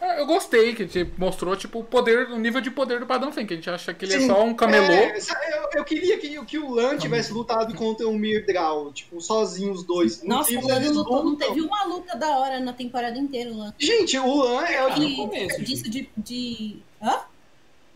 Eu 0.00 0.26
gostei 0.26 0.74
que 0.74 0.86
te 0.86 1.10
mostrou 1.16 1.56
tipo 1.56 1.80
o 1.80 1.84
poder, 1.84 2.28
o 2.30 2.38
nível 2.38 2.60
de 2.60 2.70
poder 2.70 3.00
do 3.00 3.06
Padrão 3.06 3.32
Fen, 3.32 3.46
que 3.46 3.54
a 3.54 3.56
gente 3.56 3.70
acha 3.70 3.92
que 3.92 4.04
ele 4.04 4.14
é 4.14 4.18
Sim, 4.18 4.24
é 4.24 4.26
só 4.28 4.44
um 4.44 4.54
camelô. 4.54 4.92
É, 4.92 5.18
eu, 5.18 5.68
eu, 5.80 5.84
queria 5.84 6.18
que, 6.18 6.44
que 6.44 6.58
o 6.58 6.70
Lan 6.70 6.96
tivesse 6.96 7.32
lutado 7.32 7.74
contra 7.74 8.06
o 8.06 8.12
Myrdral, 8.12 8.92
tipo, 8.92 9.20
sozinho 9.20 9.72
os 9.72 9.82
dois. 9.82 10.22
Nossa, 10.22 10.52
o 10.52 10.66
Lan 10.66 10.78
lutou, 10.90 11.24
não 11.24 11.36
teve 11.36 11.60
uma 11.60 11.84
luta 11.84 12.16
da 12.16 12.38
hora 12.38 12.60
na 12.60 12.72
temporada 12.72 13.18
inteira, 13.18 13.50
o 13.50 13.58
Lan. 13.58 13.74
Gente, 13.78 14.18
o 14.18 14.34
Lan 14.34 14.62
é 14.64 14.86
o 14.86 14.94
de 14.94 15.16
começo. 15.16 15.62
Disso 15.62 15.90
de, 15.90 16.08
de. 16.16 16.76
Hã? 17.02 17.20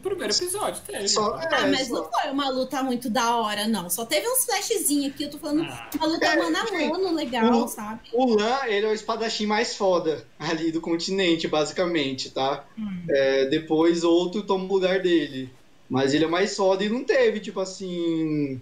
Primeiro 0.03 0.35
episódio 0.35 0.83
teve. 0.87 1.09
Só, 1.09 1.39
é, 1.39 1.49
ah, 1.51 1.67
mas 1.69 1.89
só. 1.89 1.95
não 1.95 2.11
foi 2.11 2.31
uma 2.31 2.51
luta 2.51 2.83
muito 2.83 3.09
da 3.09 3.37
hora, 3.37 3.67
não. 3.69 3.89
Só 3.89 4.05
teve 4.05 4.29
uns 4.29 4.45
flashzinhos 4.45 5.15
aqui. 5.15 5.25
Eu 5.25 5.31
tô 5.31 5.39
falando 5.39 5.63
ah. 5.63 5.91
uma 5.97 6.07
luta 6.07 6.27
é, 6.27 6.37
mano 6.37 6.57
a 6.57 6.89
mano 6.89 7.15
legal, 7.15 7.65
o, 7.65 7.69
sabe? 7.69 8.01
O 8.13 8.35
Lan, 8.35 8.59
ele 8.67 8.87
é 8.87 8.89
o 8.89 8.93
espadachim 8.93 9.47
mais 9.47 9.75
foda 9.77 10.27
ali 10.39 10.73
do 10.73 10.81
continente, 10.81 11.49
basicamente, 11.49 12.31
tá? 12.31 12.65
Hum. 12.79 13.05
É, 13.09 13.47
depois 13.47 14.05
outro 14.05 14.43
toma 14.43 14.65
o 14.65 14.75
lugar 14.75 15.01
dele. 15.01 15.51
Mas 15.89 16.15
ele 16.15 16.25
é 16.25 16.29
mais 16.29 16.57
foda 16.57 16.83
e 16.83 16.89
não 16.89 17.05
teve, 17.05 17.39
tipo 17.39 17.61
assim. 17.61 18.61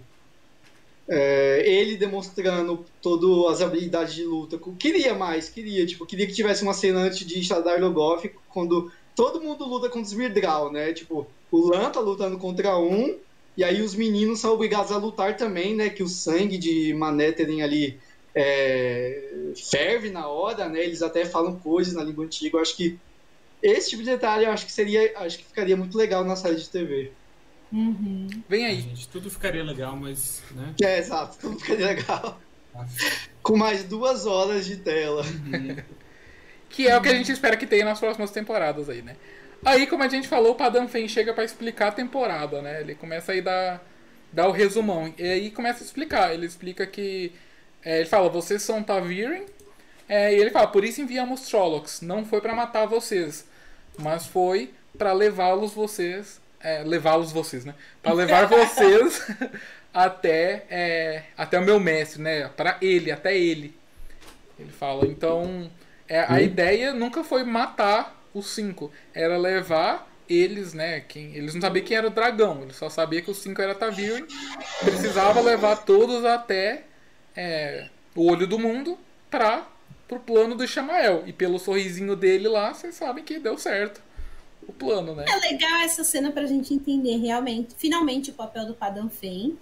É, 1.07 1.63
ele 1.65 1.97
demonstrando 1.97 2.85
todas 3.01 3.53
as 3.53 3.61
habilidades 3.61 4.13
de 4.13 4.23
luta. 4.23 4.59
Queria 4.77 5.13
mais, 5.13 5.49
queria, 5.49 5.85
tipo, 5.85 6.05
queria 6.05 6.27
que 6.27 6.33
tivesse 6.33 6.63
uma 6.63 6.73
cena 6.73 6.99
antes 6.99 7.25
de 7.25 7.43
Shadar 7.43 7.81
Logoth, 7.81 8.29
quando 8.49 8.91
todo 9.21 9.39
mundo 9.39 9.65
luta 9.65 9.87
contra 9.87 10.01
os 10.01 10.13
Myrdral, 10.13 10.71
né? 10.71 10.93
Tipo, 10.93 11.27
o 11.51 11.69
Lan 11.69 11.91
tá 11.91 11.99
lutando 11.99 12.39
contra 12.39 12.75
um, 12.79 13.19
e 13.55 13.63
aí 13.63 13.79
os 13.83 13.93
meninos 13.93 14.39
são 14.39 14.51
obrigados 14.51 14.91
a 14.91 14.97
lutar 14.97 15.37
também, 15.37 15.75
né? 15.75 15.91
Que 15.91 16.01
o 16.01 16.07
sangue 16.07 16.57
de 16.57 16.91
Manetheren 16.95 17.61
ali 17.61 17.99
é, 18.33 19.51
ferve 19.69 20.09
na 20.09 20.27
hora, 20.27 20.67
né? 20.67 20.83
Eles 20.83 21.03
até 21.03 21.23
falam 21.23 21.59
coisas 21.59 21.93
na 21.93 22.03
língua 22.03 22.25
antiga. 22.25 22.57
Eu 22.57 22.61
acho 22.63 22.75
que 22.75 22.97
esse 23.61 23.91
tipo 23.91 24.01
de 24.01 24.09
detalhe 24.09 24.45
eu 24.45 24.51
acho 24.51 24.65
que 24.65 24.71
seria. 24.71 25.13
Acho 25.19 25.37
que 25.37 25.45
ficaria 25.45 25.77
muito 25.77 25.95
legal 25.95 26.23
na 26.23 26.35
série 26.35 26.55
de 26.55 26.67
TV. 26.67 27.11
Uhum. 27.71 28.27
Vem 28.49 28.65
aí. 28.65 28.81
Gente, 28.81 29.07
tudo 29.07 29.29
ficaria 29.29 29.63
legal, 29.63 29.95
mas. 29.95 30.41
Né? 30.49 30.73
É, 30.81 30.97
exato, 30.97 31.37
tudo 31.39 31.59
ficaria 31.59 31.85
legal. 31.85 32.41
Com 33.43 33.55
mais 33.55 33.83
duas 33.83 34.25
horas 34.25 34.65
de 34.65 34.77
tela. 34.77 35.21
Uhum. 35.21 35.77
Que 36.71 36.87
é 36.87 36.97
o 36.97 37.01
que 37.01 37.09
a 37.09 37.13
gente 37.13 37.31
espera 37.31 37.57
que 37.57 37.67
tenha 37.67 37.85
nas 37.85 37.99
próximas 37.99 38.31
temporadas 38.31 38.89
aí, 38.89 39.01
né? 39.01 39.15
Aí, 39.63 39.85
como 39.85 40.03
a 40.03 40.07
gente 40.07 40.27
falou, 40.27 40.53
o 40.53 40.55
Padam 40.55 40.87
Fen 40.87 41.07
chega 41.07 41.33
para 41.33 41.43
explicar 41.43 41.89
a 41.89 41.91
temporada, 41.91 42.61
né? 42.61 42.81
Ele 42.81 42.95
começa 42.95 43.31
aí 43.31 43.41
dar, 43.41 43.83
dar 44.33 44.47
o 44.47 44.51
resumão. 44.51 45.13
E 45.17 45.23
aí 45.23 45.51
começa 45.51 45.83
a 45.83 45.85
explicar. 45.85 46.33
Ele 46.33 46.45
explica 46.45 46.85
que. 46.87 47.31
É, 47.83 47.99
ele 47.99 48.09
fala, 48.09 48.29
vocês 48.29 48.61
são 48.63 48.81
Taviren. 48.81 49.43
É, 50.09 50.33
e 50.33 50.39
ele 50.39 50.49
fala, 50.49 50.67
por 50.67 50.83
isso 50.83 51.01
enviamos 51.01 51.41
Trollocs. 51.41 52.01
Não 52.01 52.25
foi 52.25 52.41
para 52.41 52.55
matar 52.55 52.85
vocês, 52.85 53.45
mas 53.97 54.25
foi 54.25 54.73
para 54.97 55.13
levá-los 55.13 55.73
vocês. 55.73 56.41
É, 56.59 56.83
levá-los 56.83 57.31
vocês, 57.31 57.63
né? 57.65 57.75
Para 58.01 58.13
levar 58.13 58.45
vocês 58.49 59.27
até, 59.93 60.65
é, 60.69 61.23
até 61.37 61.59
o 61.59 61.63
meu 61.63 61.79
mestre, 61.79 62.21
né? 62.21 62.49
Para 62.49 62.77
ele, 62.81 63.11
até 63.11 63.37
ele. 63.37 63.75
Ele 64.59 64.71
fala, 64.71 65.05
então. 65.05 65.69
É, 66.11 66.25
a 66.27 66.33
hum. 66.33 66.39
ideia 66.39 66.93
nunca 66.93 67.23
foi 67.23 67.45
matar 67.45 68.21
os 68.33 68.47
cinco, 68.47 68.91
era 69.13 69.37
levar 69.37 70.11
eles, 70.27 70.73
né? 70.73 70.99
Quem, 70.99 71.33
eles 71.33 71.53
não 71.53 71.61
sabiam 71.61 71.85
quem 71.85 71.95
era 71.95 72.07
o 72.07 72.09
dragão, 72.09 72.63
eles 72.63 72.75
só 72.75 72.89
sabiam 72.89 73.23
que 73.23 73.31
os 73.31 73.37
cinco 73.37 73.61
era 73.61 73.73
Taviren. 73.73 74.25
Precisava 74.83 75.39
levar 75.39 75.77
todos 75.77 76.25
até 76.25 76.83
é, 77.33 77.87
o 78.13 78.29
olho 78.29 78.45
do 78.45 78.59
mundo 78.59 78.99
para 79.29 79.65
pro 80.05 80.19
plano 80.19 80.53
do 80.53 80.67
Shamael. 80.67 81.23
E 81.25 81.31
pelo 81.31 81.57
sorrisinho 81.57 82.13
dele 82.13 82.49
lá, 82.49 82.73
vocês 82.73 82.93
sabem 82.93 83.23
que 83.23 83.39
deu 83.39 83.57
certo 83.57 84.01
o 84.67 84.73
plano, 84.73 85.15
né? 85.15 85.23
É 85.29 85.35
legal 85.49 85.79
essa 85.79 86.03
cena 86.03 86.29
pra 86.29 86.45
gente 86.45 86.73
entender 86.73 87.15
realmente, 87.19 87.73
finalmente, 87.77 88.31
o 88.31 88.33
papel 88.33 88.65
do 88.65 88.73
Padam 88.73 89.09
Fen. 89.09 89.57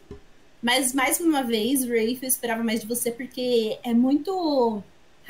Mas 0.64 0.96
mais 0.96 1.20
uma 1.20 1.44
vez, 1.44 1.84
Rafe, 1.84 2.18
eu 2.24 2.28
esperava 2.28 2.64
mais 2.64 2.82
de 2.82 2.88
você 2.88 3.12
porque 3.12 3.78
é 3.84 3.94
muito 3.94 4.84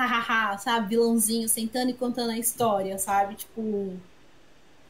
hahaha, 0.05 0.57
sabe? 0.57 0.89
Vilãozinho 0.89 1.47
sentando 1.47 1.91
e 1.91 1.93
contando 1.93 2.31
a 2.31 2.37
história, 2.37 2.97
sabe? 2.97 3.35
Tipo. 3.35 3.93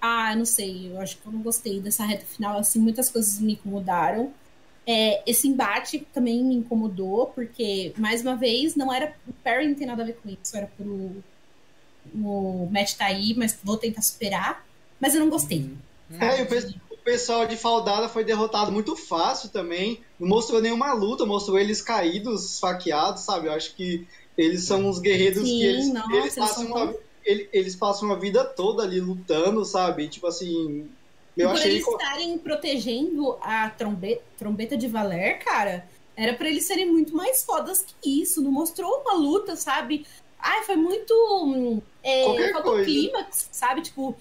Ah, 0.02 0.34
não 0.36 0.46
sei, 0.46 0.92
eu 0.92 1.02
acho 1.02 1.18
que 1.18 1.26
eu 1.28 1.32
não 1.32 1.42
gostei 1.42 1.82
dessa 1.82 2.06
reta 2.06 2.26
final, 2.26 2.58
assim, 2.58 2.80
muitas 2.80 3.10
coisas 3.10 3.40
me 3.40 3.54
incomodaram. 3.54 4.32
É, 4.88 5.22
esse 5.30 5.48
embate 5.48 6.08
também 6.14 6.44
me 6.44 6.56
incomodou, 6.56 7.28
porque, 7.28 7.94
mais 7.98 8.22
uma 8.22 8.36
vez, 8.36 8.76
não 8.76 8.94
era. 8.94 9.14
O 9.28 9.34
Perry 9.34 9.68
não 9.68 9.76
tem 9.76 9.86
nada 9.86 10.02
a 10.02 10.06
ver 10.06 10.18
com 10.24 10.30
isso, 10.30 10.56
era 10.56 10.68
pro. 10.68 11.24
O 12.16 12.68
Matt 12.72 12.96
tá 12.96 13.06
aí, 13.06 13.36
mas 13.36 13.60
vou 13.64 13.78
tentar 13.78 14.02
superar. 14.02 14.66
Mas 15.00 15.14
eu 15.14 15.20
não 15.20 15.30
gostei. 15.30 15.60
Uhum. 15.60 16.18
É, 16.20 16.42
o 16.90 16.98
pessoal 16.98 17.46
de 17.46 17.56
Faldada 17.56 18.10
foi 18.10 18.24
derrotado 18.24 18.72
muito 18.72 18.96
fácil 18.96 19.50
também. 19.50 20.02
Não 20.20 20.28
mostrou 20.28 20.62
nenhuma 20.62 20.94
luta, 20.94 21.26
mostrou 21.26 21.60
eles 21.60 21.82
caídos, 21.82 22.54
esfaqueados, 22.54 23.22
sabe? 23.22 23.48
Eu 23.48 23.54
acho 23.54 23.76
que 23.76 24.08
eles 24.40 24.64
são 24.64 24.90
os 24.90 25.00
guerreiros 25.00 25.46
Sim, 25.46 25.60
que 25.60 25.66
eles, 25.66 25.94
nossa, 25.94 26.16
eles, 26.16 26.36
passam 26.36 26.64
eles, 26.64 26.74
uma, 26.74 26.96
ele, 27.26 27.50
eles 27.52 27.76
passam 27.76 28.12
a 28.14 28.16
vida 28.16 28.46
toda 28.46 28.84
ali 28.84 29.02
lutando, 29.02 29.66
sabe? 29.66 30.08
Tipo 30.08 30.28
assim. 30.28 30.90
Eu 31.36 31.50
Por 31.50 31.58
achei 31.58 31.72
eles 31.72 31.86
estarem 31.86 32.38
protegendo 32.38 33.38
a 33.42 33.70
trombeta, 33.70 34.22
trombeta 34.38 34.78
de 34.78 34.88
Valer, 34.88 35.44
cara, 35.44 35.86
era 36.16 36.34
para 36.34 36.48
eles 36.48 36.66
serem 36.66 36.90
muito 36.90 37.14
mais 37.14 37.44
fodas 37.44 37.86
que 38.02 38.22
isso. 38.22 38.42
Não 38.42 38.50
mostrou 38.50 39.02
uma 39.02 39.16
luta, 39.16 39.58
sabe? 39.58 40.06
Ai, 40.40 40.64
foi 40.64 40.78
muito. 40.78 41.84
É, 42.02 42.54
faltou 42.54 42.82
clímax, 42.82 43.50
sabe? 43.52 43.82
Tipo, 43.82 44.16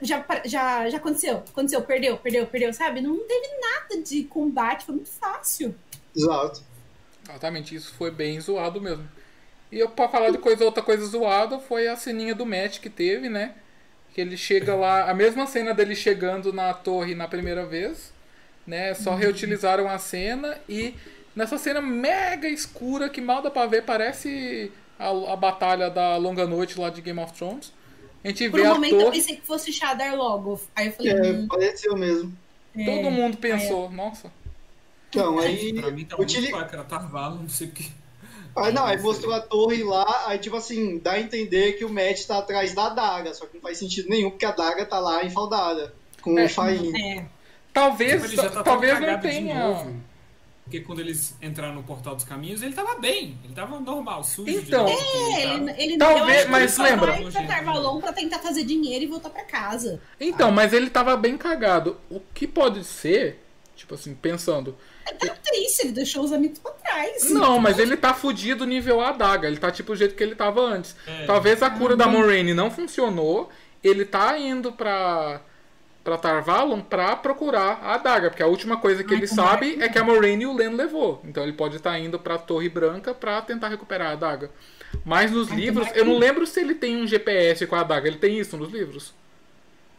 já, 0.00 0.26
já, 0.44 0.90
já 0.90 0.96
aconteceu, 0.96 1.36
aconteceu, 1.36 1.82
perdeu, 1.82 2.16
perdeu, 2.16 2.46
perdeu, 2.48 2.74
sabe? 2.74 3.00
Não 3.00 3.16
teve 3.16 3.46
nada 3.60 4.02
de 4.02 4.24
combate, 4.24 4.84
foi 4.84 4.96
muito 4.96 5.10
fácil. 5.10 5.72
Exato. 6.16 6.64
Exatamente, 7.24 7.76
isso 7.76 7.94
foi 7.94 8.10
bem 8.10 8.40
zoado 8.40 8.80
mesmo. 8.80 9.08
E 9.72 9.88
pra 9.88 10.06
falar 10.06 10.28
de 10.28 10.36
coisa, 10.36 10.66
outra 10.66 10.82
coisa 10.82 11.06
zoada, 11.06 11.58
foi 11.58 11.88
a 11.88 11.96
ceninha 11.96 12.34
do 12.34 12.44
Matt 12.44 12.78
que 12.78 12.90
teve, 12.90 13.30
né? 13.30 13.54
Que 14.12 14.20
ele 14.20 14.36
chega 14.36 14.74
lá, 14.74 15.10
a 15.10 15.14
mesma 15.14 15.46
cena 15.46 15.72
dele 15.72 15.96
chegando 15.96 16.52
na 16.52 16.74
torre 16.74 17.14
na 17.14 17.26
primeira 17.26 17.64
vez, 17.64 18.12
né? 18.66 18.92
Só 18.92 19.12
uhum. 19.12 19.16
reutilizaram 19.16 19.88
a 19.88 19.98
cena 19.98 20.58
e 20.68 20.94
nessa 21.34 21.56
cena 21.56 21.80
mega 21.80 22.46
escura 22.46 23.08
que 23.08 23.22
mal 23.22 23.40
dá 23.40 23.50
pra 23.50 23.64
ver, 23.64 23.82
parece 23.84 24.70
a, 24.98 25.08
a 25.08 25.36
batalha 25.36 25.88
da 25.88 26.18
longa 26.18 26.46
noite 26.46 26.78
lá 26.78 26.90
de 26.90 27.00
Game 27.00 27.18
of 27.18 27.32
Thrones. 27.32 27.72
A 28.22 28.28
gente 28.28 28.50
Por 28.50 28.60
vê 28.60 28.68
um 28.68 28.72
a 28.72 28.74
momento 28.74 28.90
torre... 28.90 29.04
eu 29.04 29.10
pensei 29.12 29.36
que 29.36 29.46
fosse 29.46 29.72
Shadar 29.72 30.14
logo. 30.14 30.60
Aí 30.76 30.88
eu 30.88 30.92
falei. 30.92 31.12
É, 31.12 31.32
hum. 31.32 31.48
pareceu 31.48 31.96
mesmo. 31.96 32.36
É, 32.76 32.84
Todo 32.84 33.10
mundo 33.10 33.38
pensou, 33.38 33.86
é. 33.86 33.94
nossa. 33.94 34.30
Então, 35.08 35.38
aí. 35.38 35.72
Pra 35.72 35.90
mim 35.90 36.04
tá 36.04 36.16
muito 36.18 36.30
utili... 36.30 36.52
era 36.54 36.84
Tarvalo, 36.84 37.40
não 37.40 37.48
sei 37.48 37.68
o 37.68 37.70
que. 37.70 38.01
Aí 38.54 38.72
não, 38.72 38.84
aí 38.84 39.00
mostrou 39.00 39.32
a 39.32 39.40
torre 39.40 39.82
lá, 39.82 40.24
aí 40.26 40.38
tipo 40.38 40.56
assim, 40.56 40.98
dá 40.98 41.12
a 41.12 41.20
entender 41.20 41.72
que 41.72 41.84
o 41.84 41.88
Matt 41.88 42.24
tá 42.26 42.38
atrás 42.38 42.74
da 42.74 42.90
daga, 42.90 43.32
só 43.32 43.46
que 43.46 43.54
não 43.54 43.62
faz 43.62 43.78
sentido 43.78 44.08
nenhum, 44.08 44.30
porque 44.30 44.44
a 44.44 44.52
daga 44.52 44.84
tá 44.84 44.98
lá 44.98 45.24
enfaldada, 45.24 45.94
com 46.20 46.38
é, 46.38 46.44
o 46.44 46.48
Faim. 46.48 46.92
É. 46.96 47.24
Talvez, 47.72 48.34
tá 48.34 48.62
talvez 48.62 49.00
não 49.00 49.18
tenha. 49.20 50.02
Porque 50.64 50.80
quando 50.80 51.00
eles 51.00 51.34
entraram 51.42 51.74
no 51.74 51.82
Portal 51.82 52.14
dos 52.14 52.24
Caminhos, 52.24 52.62
ele 52.62 52.72
tava 52.72 52.94
bem. 52.98 53.36
Ele 53.44 53.52
tava 53.52 53.78
normal, 53.80 54.22
sujo. 54.24 54.50
Então, 54.50 54.86
de 54.86 54.92
novo, 54.92 55.36
É, 55.36 55.42
tava- 55.42 55.70
ele, 55.70 55.82
ele 55.82 55.98
Talvez, 55.98 56.48
mas 56.48 56.78
ele 56.78 56.88
lembra- 56.88 57.12
vai 57.12 58.00
pra 58.00 58.12
tentar 58.12 58.38
fazer 58.38 58.64
dinheiro 58.64 59.04
e 59.04 59.06
voltar 59.06 59.28
pra 59.30 59.44
casa. 59.44 60.00
Então, 60.20 60.50
mas 60.50 60.72
ele 60.72 60.88
tava 60.88 61.16
bem 61.16 61.36
cagado. 61.36 61.98
O 62.08 62.20
que 62.32 62.46
pode 62.46 62.84
ser, 62.84 63.42
tipo 63.76 63.94
assim, 63.94 64.14
pensando. 64.14 64.76
Tá 65.04 65.34
triste, 65.42 65.82
ele 65.84 65.92
deixou 65.92 66.24
os 66.24 66.32
amigos 66.32 66.58
pra 66.58 66.72
trás. 66.72 67.30
Não, 67.30 67.58
mas 67.58 67.78
ele 67.78 67.96
tá 67.96 68.12
fudido 68.14 68.64
nível 68.64 69.00
adaga. 69.00 69.46
Ele 69.48 69.56
tá 69.56 69.70
tipo 69.70 69.92
o 69.92 69.96
jeito 69.96 70.14
que 70.14 70.22
ele 70.22 70.34
tava 70.34 70.60
antes. 70.60 70.94
É. 71.06 71.26
Talvez 71.26 71.62
a 71.62 71.70
cura 71.70 71.96
da 71.96 72.06
Moraine 72.08 72.54
não 72.54 72.70
funcionou. 72.70 73.48
Ele 73.82 74.04
tá 74.04 74.38
indo 74.38 74.72
pra, 74.72 75.40
pra 76.04 76.16
Tarvalon 76.16 76.80
pra 76.80 77.16
procurar 77.16 77.80
a 77.82 77.94
adaga. 77.94 78.30
Porque 78.30 78.42
a 78.42 78.46
última 78.46 78.76
coisa 78.76 79.02
que 79.02 79.12
Ai, 79.12 79.20
ele 79.20 79.28
tomara 79.28 79.50
sabe 79.50 79.72
que 79.76 79.82
é 79.82 79.88
que 79.88 79.98
a 79.98 80.04
Moraine 80.04 80.44
e 80.44 80.46
o 80.46 80.52
Len 80.54 80.74
levou. 80.74 81.20
Então 81.24 81.42
ele 81.42 81.52
pode 81.52 81.76
estar 81.76 81.98
indo 81.98 82.18
pra 82.18 82.38
Torre 82.38 82.68
Branca 82.68 83.12
pra 83.14 83.40
tentar 83.42 83.68
recuperar 83.68 84.08
a 84.08 84.12
adaga. 84.12 84.50
Mas 85.04 85.30
nos 85.30 85.50
Ai, 85.50 85.56
livros, 85.56 85.88
eu 85.94 86.04
não 86.04 86.18
lembro 86.18 86.46
se 86.46 86.60
ele 86.60 86.74
tem 86.74 86.96
um 86.96 87.06
GPS 87.06 87.66
com 87.66 87.74
a 87.74 87.80
adaga. 87.80 88.06
Ele 88.06 88.18
tem 88.18 88.38
isso 88.38 88.56
nos 88.56 88.70
livros? 88.72 89.14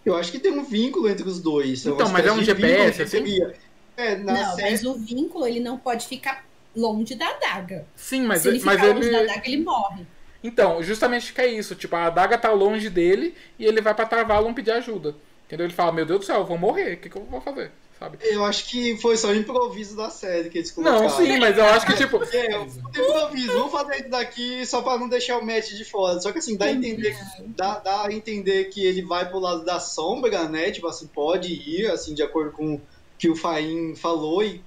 Eu 0.06 0.16
acho 0.16 0.32
que 0.32 0.40
tem 0.40 0.52
um 0.52 0.64
vínculo 0.64 1.10
entre 1.10 1.28
os 1.28 1.40
dois. 1.40 1.86
Então, 1.86 2.10
mas 2.10 2.26
é 2.26 2.32
um 2.32 2.44
GPS, 2.44 3.04
assim? 3.04 3.18
seria- 3.18 3.54
É, 3.96 4.16
Não, 4.16 4.56
série. 4.56 4.72
mas 4.72 4.86
o 4.86 4.94
vínculo 4.96 5.46
ele 5.48 5.60
não 5.60 5.78
pode 5.78 6.08
ficar 6.08 6.46
longe 6.76 7.16
da 7.16 7.28
adaga. 7.28 7.86
Sim, 7.96 8.24
mas, 8.24 8.42
Se 8.42 8.50
ele 8.50 8.62
mas 8.64 8.80
ficar 8.80 8.94
longe 8.94 9.08
ele. 9.08 9.18
da 9.18 9.24
adaga, 9.34 9.48
ele 9.48 9.64
morre. 9.64 10.06
Então, 10.44 10.84
justamente 10.84 11.32
que 11.32 11.40
é 11.42 11.48
isso. 11.48 11.76
Tipo, 11.76 11.96
a 11.96 12.06
adaga 12.06 12.38
tá 12.38 12.52
longe 12.52 12.90
dele 12.90 13.34
e 13.58 13.66
ele 13.66 13.82
vai 13.82 13.94
pra 13.94 14.06
Tarvalon 14.06 14.54
pedir 14.54 14.72
ajuda. 14.72 15.16
Entendeu? 15.46 15.66
Ele 15.68 15.74
fala, 15.74 15.92
meu 15.92 16.06
Deus 16.06 16.20
do 16.22 16.26
céu, 16.26 16.38
eu 16.38 16.46
vou 16.46 16.58
morrer. 16.58 16.96
O 16.96 16.98
que, 16.98 17.10
que 17.10 17.16
eu 17.16 17.24
vou 17.24 17.40
fazer? 17.40 17.72
Sabe? 18.00 18.18
Eu 18.22 18.44
acho 18.44 18.66
que 18.70 18.98
foi 18.98 19.16
só 19.16 19.30
um 19.30 19.36
improviso 19.36 19.96
da 19.96 20.10
série 20.10 20.50
que 20.50 20.58
eles 20.58 20.72
colocaram. 20.72 21.04
Não, 21.04 21.10
sim, 21.10 21.38
mas 21.38 21.58
eu 21.58 21.64
acho 21.66 21.86
que, 21.86 21.96
tipo. 21.96 22.18
É, 22.34 22.58
um 22.60 22.66
improviso, 22.66 23.54
vamos 23.54 23.72
fazer 23.72 23.96
isso 24.02 24.10
daqui 24.10 24.66
só 24.66 24.82
pra 24.82 24.98
não 24.98 25.08
deixar 25.08 25.38
o 25.38 25.46
match 25.46 25.70
de 25.74 25.86
fora. 25.86 26.20
Só 26.20 26.32
que 26.32 26.40
assim, 26.40 26.58
dá 26.58 26.66
a 26.66 26.72
entender, 26.72 27.16
dá, 27.56 27.80
dá 27.80 28.08
a 28.08 28.12
entender 28.12 28.66
que 28.66 28.84
ele 28.84 29.04
vai 29.04 29.30
pro 29.30 29.40
lado 29.40 29.64
da 29.64 29.80
sombra, 29.80 30.50
né? 30.50 30.72
Tipo 30.72 30.88
assim, 30.88 31.08
pode 31.08 31.54
ir, 31.54 31.86
assim, 31.92 32.14
de 32.14 32.24
acordo 32.24 32.52
com 32.52 32.82
que 33.18 33.30
o 33.30 33.36
Faim 33.36 33.96
falou 33.96 34.44
e 34.44 34.62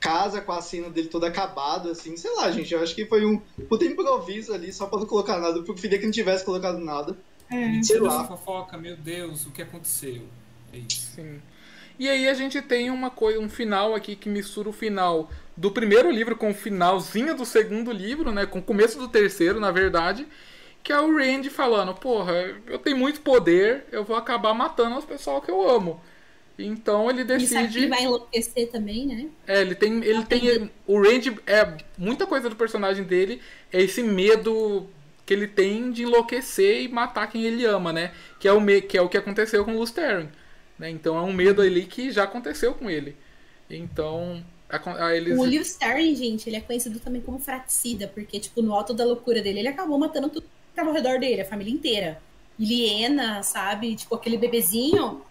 casa 0.00 0.40
com 0.40 0.52
a 0.52 0.62
cena 0.62 0.88
dele 0.88 1.08
todo 1.08 1.24
acabado, 1.24 1.90
assim, 1.90 2.16
sei 2.16 2.34
lá, 2.34 2.50
gente. 2.50 2.72
Eu 2.72 2.82
acho 2.82 2.94
que 2.94 3.04
foi 3.04 3.24
um 3.24 3.38
puta 3.68 3.84
improviso 3.84 4.52
ali, 4.52 4.72
só 4.72 4.86
pra 4.86 4.98
não 4.98 5.06
colocar 5.06 5.38
nada. 5.38 5.58
Eu 5.58 5.64
preferia 5.64 5.98
que 5.98 6.06
não 6.06 6.12
tivesse 6.12 6.44
colocado 6.44 6.78
nada. 6.78 7.16
Sei 7.48 7.58
Mentira 7.58 8.02
lá. 8.02 8.14
essa 8.14 8.24
fofoca, 8.24 8.78
meu 8.78 8.96
Deus, 8.96 9.44
o 9.46 9.50
que 9.50 9.60
aconteceu? 9.60 10.22
É 10.72 10.78
isso. 10.78 11.12
Sim. 11.16 11.40
E 11.98 12.08
aí 12.08 12.28
a 12.28 12.34
gente 12.34 12.62
tem 12.62 12.88
uma 12.88 13.10
coisa, 13.10 13.38
um 13.38 13.48
final 13.48 13.94
aqui 13.94 14.16
que 14.16 14.28
mistura 14.28 14.70
o 14.70 14.72
final 14.72 15.28
do 15.54 15.70
primeiro 15.70 16.10
livro 16.10 16.34
com 16.34 16.50
o 16.50 16.54
finalzinho 16.54 17.36
do 17.36 17.44
segundo 17.44 17.92
livro, 17.92 18.32
né? 18.32 18.46
Com 18.46 18.60
o 18.60 18.62
começo 18.62 18.98
do 18.98 19.06
terceiro, 19.06 19.60
na 19.60 19.70
verdade. 19.70 20.26
Que 20.82 20.94
é 20.94 20.98
o 20.98 21.14
Randy 21.14 21.50
falando, 21.50 21.92
porra, 21.92 22.32
eu 22.66 22.78
tenho 22.78 22.96
muito 22.96 23.20
poder, 23.20 23.84
eu 23.92 24.02
vou 24.02 24.16
acabar 24.16 24.54
matando 24.54 24.96
os 24.96 25.04
pessoal 25.04 25.42
que 25.42 25.50
eu 25.50 25.68
amo. 25.68 26.00
Então 26.64 27.08
ele 27.08 27.24
decide. 27.24 27.78
ele 27.78 27.88
vai 27.88 28.04
enlouquecer 28.04 28.68
também, 28.70 29.06
né? 29.06 29.28
É, 29.46 29.60
ele 29.60 29.74
tem. 29.74 30.04
Ele 30.04 30.24
tem. 30.24 30.70
O 30.86 31.00
Randy 31.00 31.36
é. 31.46 31.76
Muita 31.96 32.26
coisa 32.26 32.48
do 32.48 32.56
personagem 32.56 33.04
dele 33.04 33.40
é 33.72 33.80
esse 33.80 34.02
medo 34.02 34.88
que 35.24 35.34
ele 35.34 35.46
tem 35.46 35.92
de 35.92 36.02
enlouquecer 36.02 36.82
e 36.82 36.88
matar 36.88 37.30
quem 37.30 37.44
ele 37.44 37.64
ama, 37.64 37.92
né? 37.92 38.12
Que 38.38 38.48
é 38.48 38.52
o, 38.52 38.60
me, 38.60 38.82
que, 38.82 38.98
é 38.98 39.02
o 39.02 39.08
que 39.08 39.16
aconteceu 39.16 39.64
com 39.64 39.74
o 39.74 39.78
Lusterin. 39.78 40.28
Né? 40.78 40.90
Então 40.90 41.16
é 41.16 41.20
um 41.22 41.32
medo 41.32 41.62
ali 41.62 41.84
que 41.84 42.10
já 42.10 42.24
aconteceu 42.24 42.74
com 42.74 42.90
ele. 42.90 43.14
Então. 43.68 44.42
A, 44.68 45.06
a 45.06 45.16
eles... 45.16 45.38
O 45.38 45.42
Leo 45.42 45.62
Starring, 45.62 46.14
gente, 46.14 46.48
ele 46.48 46.56
é 46.56 46.60
conhecido 46.60 47.00
também 47.00 47.20
como 47.20 47.40
fraticida, 47.40 48.06
porque, 48.06 48.38
tipo, 48.38 48.62
no 48.62 48.72
alto 48.72 48.94
da 48.94 49.04
loucura 49.04 49.42
dele, 49.42 49.58
ele 49.58 49.68
acabou 49.68 49.98
matando 49.98 50.28
tudo 50.28 50.42
que 50.42 50.76
tava 50.76 50.90
ao 50.90 50.94
redor 50.94 51.18
dele, 51.18 51.40
a 51.40 51.44
família 51.44 51.72
inteira. 51.72 52.22
Liena, 52.58 53.42
sabe? 53.42 53.96
Tipo, 53.96 54.14
aquele 54.14 54.36
bebezinho. 54.36 55.22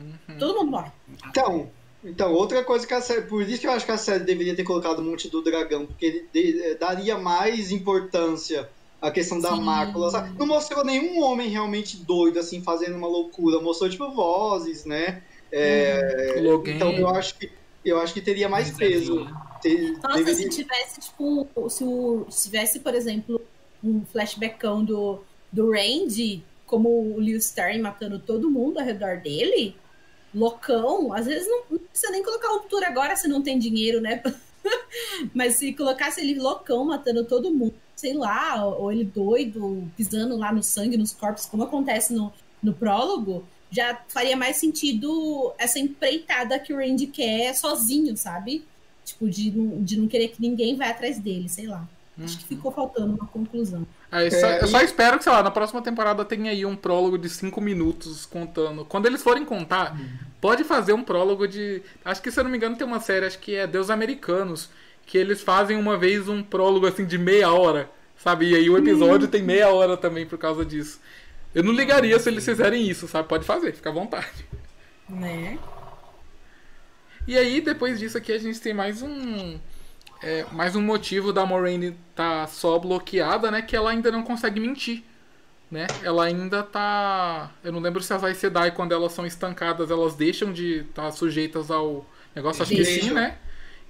Uhum. 0.00 0.38
Todo 0.38 0.58
mundo 0.58 0.70
morre. 0.70 0.90
Então, 1.28 1.70
então, 2.02 2.32
outra 2.32 2.64
coisa 2.64 2.86
que 2.86 2.94
a 2.94 3.00
série. 3.00 3.22
Por 3.22 3.42
isso 3.42 3.60
que 3.60 3.66
eu 3.66 3.72
acho 3.72 3.84
que 3.84 3.92
a 3.92 3.98
série 3.98 4.24
deveria 4.24 4.56
ter 4.56 4.64
colocado 4.64 5.00
o 5.00 5.02
Monte 5.02 5.28
do 5.28 5.42
Dragão, 5.42 5.86
porque 5.86 6.06
ele 6.06 6.28
de- 6.32 6.62
eh, 6.62 6.74
daria 6.74 7.18
mais 7.18 7.70
importância 7.70 8.68
à 9.02 9.10
questão 9.10 9.38
da 9.40 9.54
Sim. 9.54 9.62
mácula. 9.62 10.10
sabe? 10.10 10.38
Não 10.38 10.46
mostrou 10.46 10.84
nenhum 10.84 11.22
homem 11.22 11.48
realmente 11.48 11.98
doido, 11.98 12.38
assim, 12.38 12.62
fazendo 12.62 12.96
uma 12.96 13.06
loucura. 13.08 13.60
Mostrou, 13.60 13.90
tipo, 13.90 14.10
vozes, 14.12 14.84
né? 14.84 15.22
É, 15.52 16.40
Logan. 16.42 16.72
então 16.72 16.92
eu 16.92 17.08
acho 17.08 17.36
que 17.38 17.50
eu 17.84 17.98
acho 17.98 18.12
que 18.14 18.20
teria 18.20 18.48
mais 18.48 18.70
peso. 18.70 19.26
Ter- 19.62 19.92
Nossa, 20.02 20.18
deveria- 20.18 20.34
se 20.34 20.48
tivesse, 20.62 21.00
tipo, 21.00 21.48
se, 21.70 21.82
o, 21.84 22.26
se 22.30 22.44
tivesse, 22.44 22.80
por 22.80 22.94
exemplo, 22.94 23.40
um 23.82 24.04
flashbackão 24.04 24.84
do, 24.84 25.20
do 25.50 25.70
Randy, 25.72 26.44
como 26.66 26.88
o 27.14 27.18
Leo 27.18 27.38
Starring 27.38 27.80
matando 27.80 28.18
todo 28.18 28.50
mundo 28.50 28.78
ao 28.78 28.84
redor 28.84 29.16
dele, 29.18 29.74
loucão, 30.34 31.12
às 31.12 31.26
vezes 31.26 31.48
não, 31.48 31.62
não 31.70 31.78
precisa 31.78 32.12
nem 32.12 32.22
colocar 32.22 32.48
ruptura 32.48 32.86
agora 32.86 33.16
se 33.16 33.28
não 33.28 33.42
tem 33.42 33.58
dinheiro, 33.58 34.00
né? 34.00 34.22
Mas 35.34 35.56
se 35.56 35.72
colocasse 35.72 36.20
ele 36.20 36.38
loucão 36.38 36.84
matando 36.84 37.24
todo 37.24 37.52
mundo, 37.52 37.74
sei 37.96 38.14
lá, 38.14 38.64
ou, 38.64 38.92
ele 38.92 39.04
doido, 39.04 39.90
pisando 39.96 40.36
lá 40.36 40.52
no 40.52 40.62
sangue, 40.62 40.96
nos 40.96 41.12
corpos, 41.12 41.46
como 41.46 41.64
acontece 41.64 42.12
no, 42.12 42.32
no 42.62 42.72
prólogo, 42.72 43.44
já 43.70 44.00
faria 44.08 44.36
mais 44.36 44.56
sentido 44.56 45.52
essa 45.58 45.78
empreitada 45.78 46.58
que 46.58 46.72
o 46.72 46.76
Randy 46.76 47.06
quer 47.06 47.54
sozinho, 47.54 48.16
sabe? 48.16 48.64
Tipo, 49.04 49.28
de 49.28 49.50
de 49.50 49.98
não 49.98 50.08
querer 50.08 50.28
que 50.28 50.40
ninguém 50.40 50.76
vá 50.76 50.86
atrás 50.86 51.18
dele, 51.18 51.48
sei 51.48 51.66
lá. 51.66 51.88
Acho 52.24 52.38
que 52.38 52.44
ficou 52.44 52.70
faltando 52.70 53.14
uma 53.14 53.26
conclusão. 53.26 53.86
Aí, 54.10 54.30
só- 54.30 54.46
É, 54.46 54.62
eu 54.62 54.66
só 54.68 54.80
espero 54.80 55.16
que, 55.18 55.24
sei 55.24 55.32
lá, 55.32 55.42
na 55.42 55.50
próxima 55.50 55.80
temporada 55.80 56.24
tenha 56.24 56.50
aí 56.50 56.66
um 56.66 56.76
prólogo 56.76 57.16
de 57.16 57.28
5 57.28 57.60
minutos 57.60 58.26
contando. 58.26 58.84
Quando 58.84 59.06
eles 59.06 59.22
forem 59.22 59.44
contar, 59.44 59.98
pode 60.40 60.64
fazer 60.64 60.92
um 60.92 61.02
prólogo 61.02 61.46
de. 61.48 61.82
Acho 62.04 62.20
que, 62.22 62.30
se 62.30 62.38
eu 62.38 62.44
não 62.44 62.50
me 62.50 62.56
engano, 62.56 62.76
tem 62.76 62.86
uma 62.86 63.00
série, 63.00 63.26
acho 63.26 63.38
que 63.38 63.54
é 63.54 63.66
Deus 63.66 63.88
Americanos, 63.90 64.68
que 65.06 65.16
eles 65.16 65.40
fazem 65.42 65.76
uma 65.76 65.96
vez 65.96 66.28
um 66.28 66.42
prólogo 66.42 66.86
assim 66.86 67.04
de 67.06 67.16
meia 67.18 67.52
hora, 67.52 67.88
sabe? 68.16 68.50
E 68.50 68.54
aí 68.54 68.68
o 68.68 68.76
episódio 68.76 69.26
tem 69.28 69.42
meia 69.42 69.68
hora 69.70 69.96
também 69.96 70.26
por 70.26 70.38
causa 70.38 70.64
disso. 70.64 71.00
Eu 71.54 71.64
não 71.64 71.72
ligaria 71.72 72.18
se 72.18 72.28
eles 72.28 72.44
fizerem 72.44 72.88
isso, 72.88 73.08
sabe? 73.08 73.28
Pode 73.28 73.44
fazer, 73.44 73.72
fica 73.72 73.88
à 73.90 73.92
vontade. 73.92 74.46
Né? 75.08 75.58
E 77.26 77.36
aí, 77.36 77.60
depois 77.60 77.98
disso 77.98 78.16
aqui, 78.18 78.32
a 78.32 78.38
gente 78.38 78.60
tem 78.60 78.72
mais 78.74 79.02
um. 79.02 79.58
É, 80.22 80.44
mais 80.52 80.76
um 80.76 80.82
motivo 80.82 81.32
da 81.32 81.46
Moraine 81.46 81.96
tá 82.14 82.46
só 82.46 82.78
bloqueada, 82.78 83.50
né? 83.50 83.62
Que 83.62 83.74
ela 83.74 83.90
ainda 83.90 84.10
não 84.10 84.22
consegue 84.22 84.60
mentir. 84.60 85.02
Né? 85.70 85.86
Ela 86.02 86.24
ainda 86.24 86.62
tá. 86.62 87.52
Eu 87.62 87.72
não 87.72 87.80
lembro 87.80 88.02
se 88.02 88.12
as 88.12 88.24
Aes 88.24 88.38
Sedai, 88.38 88.72
quando 88.72 88.92
elas 88.92 89.12
são 89.12 89.24
estancadas, 89.24 89.90
elas 89.90 90.16
deixam 90.16 90.52
de 90.52 90.80
estar 90.80 91.10
sujeitas 91.12 91.70
ao 91.70 92.04
negócio. 92.34 92.62
Acho 92.62 92.74
que 92.74 92.84
sim, 92.84 93.12
né? 93.12 93.38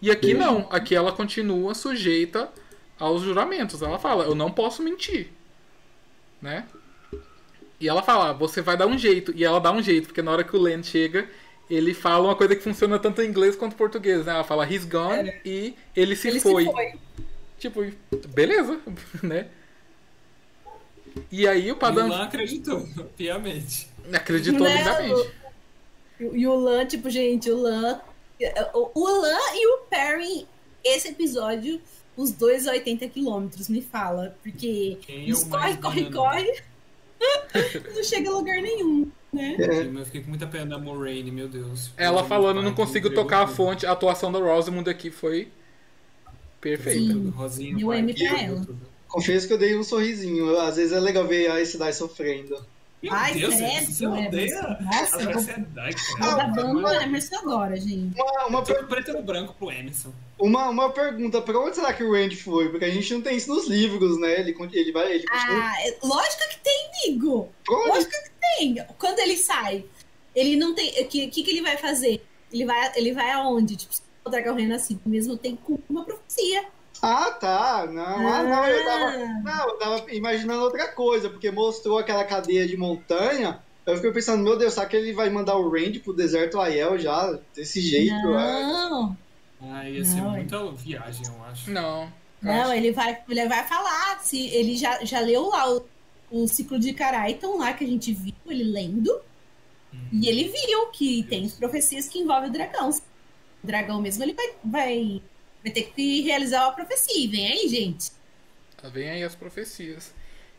E 0.03 0.11
aqui 0.11 0.35
Deixam. 0.35 0.61
não. 0.61 0.69
Aqui 0.71 0.95
ela 0.95 1.13
continua 1.13 1.75
sujeita 1.75 2.51
aos 2.99 3.23
juramentos. 3.23 3.81
Ela 3.83 3.99
fala, 3.99 4.25
eu 4.25 4.35
não 4.35 4.51
posso 4.51 4.83
mentir. 4.83 5.29
Né? 6.41 6.67
E 7.79 7.89
ela 7.89 8.03
fala, 8.03 8.31
"Ah, 8.31 8.33
você 8.33 8.61
vai 8.61 8.77
dar 8.77 8.87
um 8.87 8.97
jeito. 8.99 9.33
E 9.35 9.43
ela 9.45 9.59
dá 9.59 9.73
um 9.73 9.83
jeito, 9.83 10.09
porque 10.09 10.23
na 10.23 10.31
hora 10.31 10.45
que 10.45 10.55
o 10.55 10.61
Len 10.61 10.83
chega, 10.83 11.29
ele 11.71 11.95
fala 11.95 12.25
uma 12.25 12.37
coisa 12.37 12.57
que 12.57 12.63
funciona 12.63 12.99
tanto 12.99 13.23
em 13.23 13.29
inglês 13.29 13.55
quanto 13.55 13.75
em 13.75 13.77
português, 13.77 14.27
né? 14.27 14.33
Ela 14.33 14.45
fala 14.45 14.71
he's 14.71 14.85
gone 14.85 15.33
e 15.45 15.75
ele 15.95 16.17
se 16.17 16.29
Ele 16.29 16.41
foi. 16.41 16.65
se 16.65 16.73
foi. 16.73 16.95
Tipo, 17.59 18.27
beleza, 18.29 18.81
né? 19.23 19.49
E 21.31 21.47
aí 21.47 21.63
o 21.63 21.65
E 21.71 21.73
o 21.73 21.77
Padam 21.77 22.09
Lan 22.09 22.25
acreditou, 22.25 22.87
piamente. 23.17 23.89
acreditou 24.13 24.67
Né, 24.67 24.79
lindamente. 24.79 25.31
E 26.21 26.47
o 26.47 26.55
Lan, 26.55 26.87
tipo, 26.87 27.09
gente, 27.09 27.51
o 27.51 27.57
Lan. 27.57 28.01
O, 28.75 29.09
Lan 29.09 29.39
e 29.55 29.67
o 29.67 29.79
Perry, 29.89 30.47
esse 30.83 31.09
episódio, 31.09 31.81
os 32.17 32.33
dois 32.33 32.67
a 32.67 32.73
80 32.73 33.09
quilômetros, 33.09 33.69
me 33.69 33.81
fala. 33.81 34.37
Porque 34.43 34.99
é 35.09 35.13
eles 35.13 35.45
corre, 35.45 35.77
corre, 35.77 36.11
corre. 36.11 36.63
não 37.95 38.03
chega 38.03 38.31
a 38.31 38.33
lugar 38.33 38.61
nenhum, 38.63 39.11
né? 39.33 39.57
É. 39.59 39.83
Eu 39.83 40.05
fiquei 40.05 40.23
com 40.23 40.31
muita 40.31 40.47
pena 40.47 40.67
da 40.67 40.79
Moraine, 40.79 41.31
meu 41.31 41.49
Deus. 41.49 41.91
Ela 41.97 42.21
Meu 42.21 42.29
falando, 42.29 42.57
pai, 42.57 42.65
não 42.65 42.75
consigo 42.75 43.11
tocar 43.11 43.43
a 43.43 43.47
fonte. 43.47 43.87
A 43.87 43.93
atuação 43.93 44.33
da 44.33 44.39
Rosamund 44.39 44.89
aqui 44.89 45.11
foi 45.11 45.49
perfeita. 46.61 47.13
Sim. 47.13 47.31
Rosinha, 47.31 47.87
pai, 47.87 47.99
M 47.99 48.15
pra 48.15 48.41
ela. 48.41 48.67
Confesso 49.09 49.47
que 49.47 49.53
eu 49.53 49.59
dei 49.59 49.77
um 49.77 49.83
sorrisinho. 49.83 50.57
Às 50.59 50.77
vezes 50.77 50.93
é 50.93 51.01
legal 51.01 51.27
ver 51.27 51.51
a 51.51 51.65
cidade 51.67 51.97
sofrendo. 51.97 52.57
Meu 53.03 53.15
Ai, 53.15 53.33
Deus, 53.33 53.55
credo, 53.55 53.87
você 53.93 54.07
odeia 54.07 54.27
Emerson. 54.29 54.77
Nossa, 54.85 55.17
a 55.17 55.21
eu 55.21 55.25
vou- 55.25 55.35
sociedade, 55.35 55.97
Vou 56.11 56.19
cara. 56.19 56.37
dar 56.37 56.53
ban 56.53 56.73
no 56.75 56.87
Emerson 56.93 57.37
agora, 57.37 57.77
gente. 57.77 58.15
Uma, 58.21 58.47
uma, 58.47 58.63
per- 58.63 58.87
preto 58.89 59.13
no 59.15 59.23
branco 59.23 59.55
pro 59.59 59.71
Emerson. 59.71 60.13
uma, 60.39 60.69
uma 60.69 60.91
pergunta, 60.91 61.41
pra 61.41 61.59
onde 61.59 61.77
será 61.77 61.95
que 61.95 62.05
o 62.05 62.13
Randy 62.13 62.37
foi? 62.37 62.69
Porque 62.69 62.85
a 62.85 62.91
gente 62.91 63.15
não 63.15 63.23
tem 63.23 63.37
isso 63.39 63.49
nos 63.55 63.67
livros, 63.67 64.21
né? 64.21 64.41
Ele, 64.41 64.55
ele 64.75 64.93
vai. 64.93 65.13
Ele. 65.15 65.25
Ah, 65.31 65.73
é- 65.87 65.97
lógico 66.03 66.43
que 66.51 66.59
tem, 66.61 66.91
amigo. 67.07 67.49
Lógico 67.67 68.11
que 68.13 68.31
tem. 68.59 68.85
Quando 68.99 69.19
ele 69.21 69.37
sai, 69.39 69.83
ele 70.35 70.57
não 70.57 70.75
tem. 70.75 70.91
O 71.03 71.07
que, 71.09 71.27
que, 71.29 71.43
que 71.43 71.51
ele 71.51 71.63
vai 71.63 71.79
fazer? 71.79 72.23
Ele 72.53 72.67
vai, 72.67 72.93
ele 72.97 73.13
vai 73.15 73.31
aonde? 73.31 73.77
Tipo, 73.77 73.95
o 74.27 74.29
dragão 74.29 74.55
renascido 74.57 75.01
mesmo 75.07 75.39
tem 75.39 75.59
uma 75.89 76.05
profecia. 76.05 76.65
Ah, 77.03 77.31
tá. 77.31 77.87
Não, 77.91 78.29
ah, 78.29 78.43
não, 78.43 78.67
eu 78.67 78.85
tava, 78.85 79.17
não, 79.17 79.69
eu 79.69 79.79
tava 79.79 80.13
imaginando 80.13 80.63
outra 80.63 80.89
coisa, 80.89 81.31
porque 81.31 81.51
mostrou 81.51 81.99
aquela 81.99 82.25
cadeia 82.25 82.67
de 82.67 82.77
montanha. 82.77 83.61
Eu 83.87 83.97
fiquei 83.97 84.13
pensando, 84.13 84.45
meu 84.45 84.59
Deus, 84.59 84.75
será 84.75 84.87
que 84.87 84.97
ele 84.97 85.13
vai 85.13 85.31
mandar 85.31 85.57
o 85.57 85.71
Randy 85.71 86.01
pro 86.01 86.13
deserto 86.13 86.61
Aiel 86.61 86.99
já? 86.99 87.39
Desse 87.55 87.81
jeito? 87.81 88.15
Não. 88.15 89.17
Ah, 89.63 89.89
ia 89.89 90.05
ser 90.05 90.21
não, 90.21 90.31
muita 90.31 90.71
viagem, 90.73 91.27
eu 91.27 91.45
acho. 91.45 91.71
Não. 91.71 92.13
Não, 92.41 92.63
acho. 92.63 92.73
ele 92.73 92.93
vai, 92.93 93.19
ele 93.29 93.49
vai 93.49 93.67
falar. 93.67 94.21
Se 94.21 94.47
ele 94.49 94.77
já, 94.77 95.05
já 95.05 95.21
leu 95.21 95.49
lá 95.49 95.71
o, 95.71 95.87
o 96.31 96.47
ciclo 96.47 96.79
de 96.79 96.93
Caraiton 96.93 97.59
lá 97.59 97.73
que 97.73 97.85
a 97.85 97.87
gente 97.87 98.13
viu, 98.13 98.35
ele 98.47 98.65
lendo. 98.65 99.21
Hum. 99.93 100.09
E 100.13 100.29
ele 100.29 100.45
viu 100.45 100.87
que 100.89 101.23
tem 101.25 101.49
profecias 101.49 102.07
que 102.09 102.19
envolvem 102.19 102.51
o 102.51 102.53
dragão. 102.53 102.91
O 102.91 103.67
dragão 103.67 104.01
mesmo, 104.01 104.23
ele 104.23 104.35
vai, 104.35 104.53
vai 104.65 105.23
Vai 105.63 105.73
ter 105.73 105.93
que 105.95 106.23
realizar 106.23 106.67
a 106.67 106.73
profecia. 106.73 107.31
Vem 107.31 107.53
aí, 107.53 107.69
gente. 107.69 108.11
Tá, 108.81 108.89
vem 108.89 109.11
aí 109.11 109.23
as 109.23 109.35
profecias. 109.35 110.13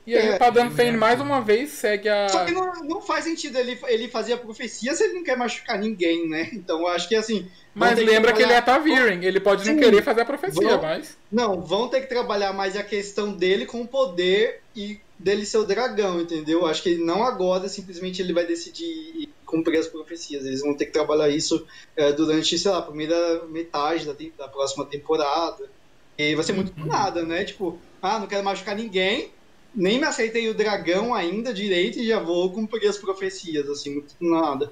E 0.05 0.15
aí 0.15 0.29
é, 0.29 0.35
o 0.35 0.39
Padan 0.39 0.71
Fane 0.71 0.97
mais 0.97 1.19
uma 1.21 1.41
vez 1.41 1.71
segue 1.71 2.09
a. 2.09 2.27
Só 2.29 2.43
que 2.43 2.51
não, 2.51 2.71
não 2.83 3.01
faz 3.01 3.23
sentido 3.23 3.57
ele, 3.57 3.79
ele 3.87 4.07
fazer 4.07 4.33
a 4.33 4.37
profecia 4.37 4.95
se 4.95 5.03
ele 5.03 5.13
não 5.13 5.23
quer 5.23 5.37
machucar 5.37 5.77
ninguém, 5.77 6.27
né? 6.27 6.49
Então 6.53 6.79
eu 6.79 6.87
acho 6.87 7.07
que 7.07 7.15
assim. 7.15 7.47
Mas 7.73 7.97
lembra 7.97 8.31
que, 8.31 8.39
que, 8.39 8.43
ele 8.43 8.53
é 8.53 8.61
Taviren, 8.61 9.23
ele 9.23 9.39
pode 9.39 9.63
Sim. 9.63 9.73
não 9.73 9.79
querer 9.79 10.03
fazer 10.03 10.21
a 10.21 10.25
profecia, 10.25 10.67
vão, 10.67 10.81
mas. 10.81 11.17
Não, 11.31 11.61
vão 11.61 11.87
ter 11.87 12.01
que 12.01 12.07
trabalhar 12.07 12.51
mais 12.51 12.75
a 12.75 12.83
questão 12.83 13.31
dele 13.31 13.65
com 13.65 13.81
o 13.81 13.87
poder 13.87 14.61
e 14.75 14.99
dele 15.17 15.45
ser 15.45 15.57
o 15.57 15.65
dragão, 15.65 16.19
entendeu? 16.19 16.65
Acho 16.65 16.83
que 16.83 16.95
não 16.95 17.23
agora 17.23 17.69
simplesmente 17.69 18.21
ele 18.21 18.33
vai 18.33 18.45
decidir 18.45 19.29
cumprir 19.51 19.77
as 19.77 19.87
profecias. 19.87 20.45
Eles 20.45 20.61
vão 20.61 20.75
ter 20.75 20.85
que 20.85 20.93
trabalhar 20.93 21.29
isso 21.29 21.67
é, 21.95 22.11
durante, 22.11 22.57
sei 22.57 22.71
lá, 22.71 22.79
a 22.79 22.83
primeira 22.83 23.45
metade 23.45 24.05
da, 24.05 24.15
da 24.37 24.47
próxima 24.47 24.85
temporada. 24.85 25.69
E 26.17 26.33
vai 26.33 26.43
ser 26.43 26.53
muito 26.53 26.73
uhum. 26.79 26.87
nada, 26.87 27.23
né? 27.23 27.43
Tipo, 27.43 27.79
ah, 28.01 28.17
não 28.17 28.27
quero 28.27 28.43
machucar 28.43 28.75
ninguém, 28.75 29.31
nem 29.75 29.99
me 29.99 30.05
aceitei 30.05 30.49
o 30.49 30.53
dragão 30.53 31.13
ainda 31.13 31.53
direito 31.53 31.99
e 31.99 32.07
já 32.07 32.19
vou 32.19 32.51
cumprir 32.51 32.87
as 32.87 32.97
profecias, 32.97 33.69
assim, 33.69 33.93
muito 33.95 34.15
nada. 34.19 34.71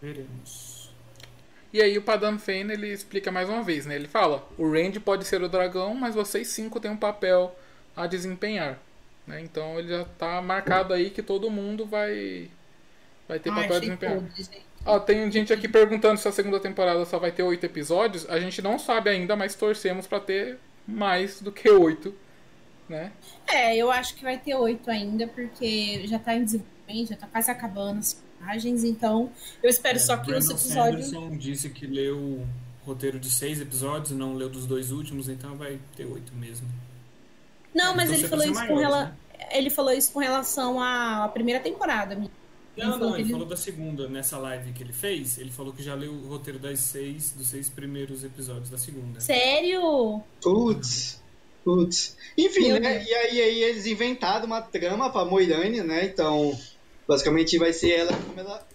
Veremos. 0.00 0.90
E 1.72 1.82
aí 1.82 1.98
o 1.98 2.02
Padam 2.02 2.38
Fane 2.38 2.72
ele 2.72 2.92
explica 2.92 3.30
mais 3.30 3.48
uma 3.48 3.62
vez, 3.62 3.84
né? 3.86 3.96
Ele 3.96 4.08
fala: 4.08 4.46
o 4.56 4.70
Randy 4.70 5.00
pode 5.00 5.24
ser 5.24 5.42
o 5.42 5.48
dragão, 5.48 5.94
mas 5.94 6.14
vocês 6.14 6.48
cinco 6.48 6.80
têm 6.80 6.90
um 6.90 6.96
papel 6.96 7.54
a 7.94 8.06
desempenhar. 8.06 8.80
Né? 9.26 9.40
Então 9.40 9.78
ele 9.78 9.88
já 9.88 10.04
tá 10.04 10.40
marcado 10.40 10.94
aí 10.94 11.10
que 11.10 11.22
todo 11.22 11.50
mundo 11.50 11.84
vai 11.84 12.50
vai 13.28 13.38
ter 13.38 13.50
papel 13.50 13.76
a 13.76 13.78
desempenhar. 13.78 14.22
Ó, 14.84 15.00
tem 15.00 15.30
gente 15.32 15.52
aqui 15.52 15.66
perguntando 15.66 16.18
se 16.18 16.28
a 16.28 16.32
segunda 16.32 16.60
temporada 16.60 17.04
só 17.04 17.18
vai 17.18 17.32
ter 17.32 17.42
oito 17.42 17.64
episódios. 17.64 18.28
A 18.30 18.38
gente 18.38 18.62
não 18.62 18.78
sabe 18.78 19.10
ainda, 19.10 19.34
mas 19.34 19.54
torcemos 19.54 20.06
para 20.06 20.20
ter 20.20 20.58
mais 20.86 21.40
do 21.40 21.50
que 21.50 21.68
oito, 21.68 22.14
né? 22.88 23.10
É, 23.48 23.76
eu 23.76 23.90
acho 23.90 24.14
que 24.14 24.22
vai 24.22 24.38
ter 24.38 24.54
oito 24.54 24.88
ainda, 24.88 25.26
porque 25.26 26.06
já 26.06 26.18
tá 26.18 26.34
em 26.34 26.44
desenvolvimento, 26.44 27.08
já 27.08 27.16
tá 27.16 27.26
quase 27.26 27.50
acabando 27.50 27.98
as 27.98 28.22
imagens, 28.40 28.84
então 28.84 29.30
eu 29.60 29.68
espero 29.68 29.96
é, 29.96 30.00
só 30.00 30.16
que 30.16 30.32
os 30.32 30.48
episódios. 30.48 31.06
Sanderson 31.06 31.36
disse 31.36 31.68
que 31.70 31.84
leu 31.84 32.16
o 32.16 32.46
roteiro 32.84 33.18
de 33.18 33.28
seis 33.28 33.60
episódios, 33.60 34.12
não 34.12 34.34
leu 34.34 34.48
dos 34.48 34.66
dois 34.66 34.92
últimos, 34.92 35.28
então 35.28 35.56
vai 35.56 35.80
ter 35.96 36.04
oito 36.04 36.32
mesmo. 36.36 36.68
Não, 37.74 37.94
mas 37.96 38.10
ele 38.10 38.28
falou, 38.28 38.44
isso 38.44 38.66
com 38.66 38.76
rela... 38.76 39.04
né? 39.06 39.16
ele 39.50 39.68
falou 39.68 39.92
isso 39.92 40.12
com 40.12 40.20
relação 40.20 40.80
à 40.80 41.28
primeira 41.28 41.60
temporada. 41.60 42.16
Não, 42.76 42.84
ele 42.84 42.98
não, 42.98 43.14
ele, 43.14 43.22
ele 43.22 43.30
falou 43.30 43.46
da 43.46 43.56
segunda, 43.56 44.08
nessa 44.08 44.36
live 44.38 44.72
que 44.72 44.82
ele 44.82 44.92
fez, 44.92 45.38
ele 45.38 45.50
falou 45.50 45.72
que 45.72 45.82
já 45.82 45.94
leu 45.94 46.12
o 46.12 46.28
roteiro 46.28 46.58
das 46.58 46.78
seis, 46.80 47.32
dos 47.32 47.48
seis 47.48 47.68
primeiros 47.68 48.22
episódios 48.22 48.68
da 48.68 48.76
segunda. 48.76 49.18
Sério? 49.20 50.22
Putz, 50.42 51.22
putz. 51.64 52.16
Enfim, 52.36 52.72
Meu 52.72 52.80
né, 52.80 53.02
e 53.02 53.14
aí, 53.14 53.40
aí, 53.40 53.62
eles 53.62 53.86
inventaram 53.86 54.44
uma 54.44 54.60
trama 54.60 55.10
pra 55.10 55.24
Moirane, 55.24 55.80
né, 55.80 56.04
então, 56.04 56.56
basicamente 57.08 57.56
vai 57.56 57.72
ser 57.72 57.92
ela 57.92 58.12
como 58.12 58.40
ela 58.40 58.66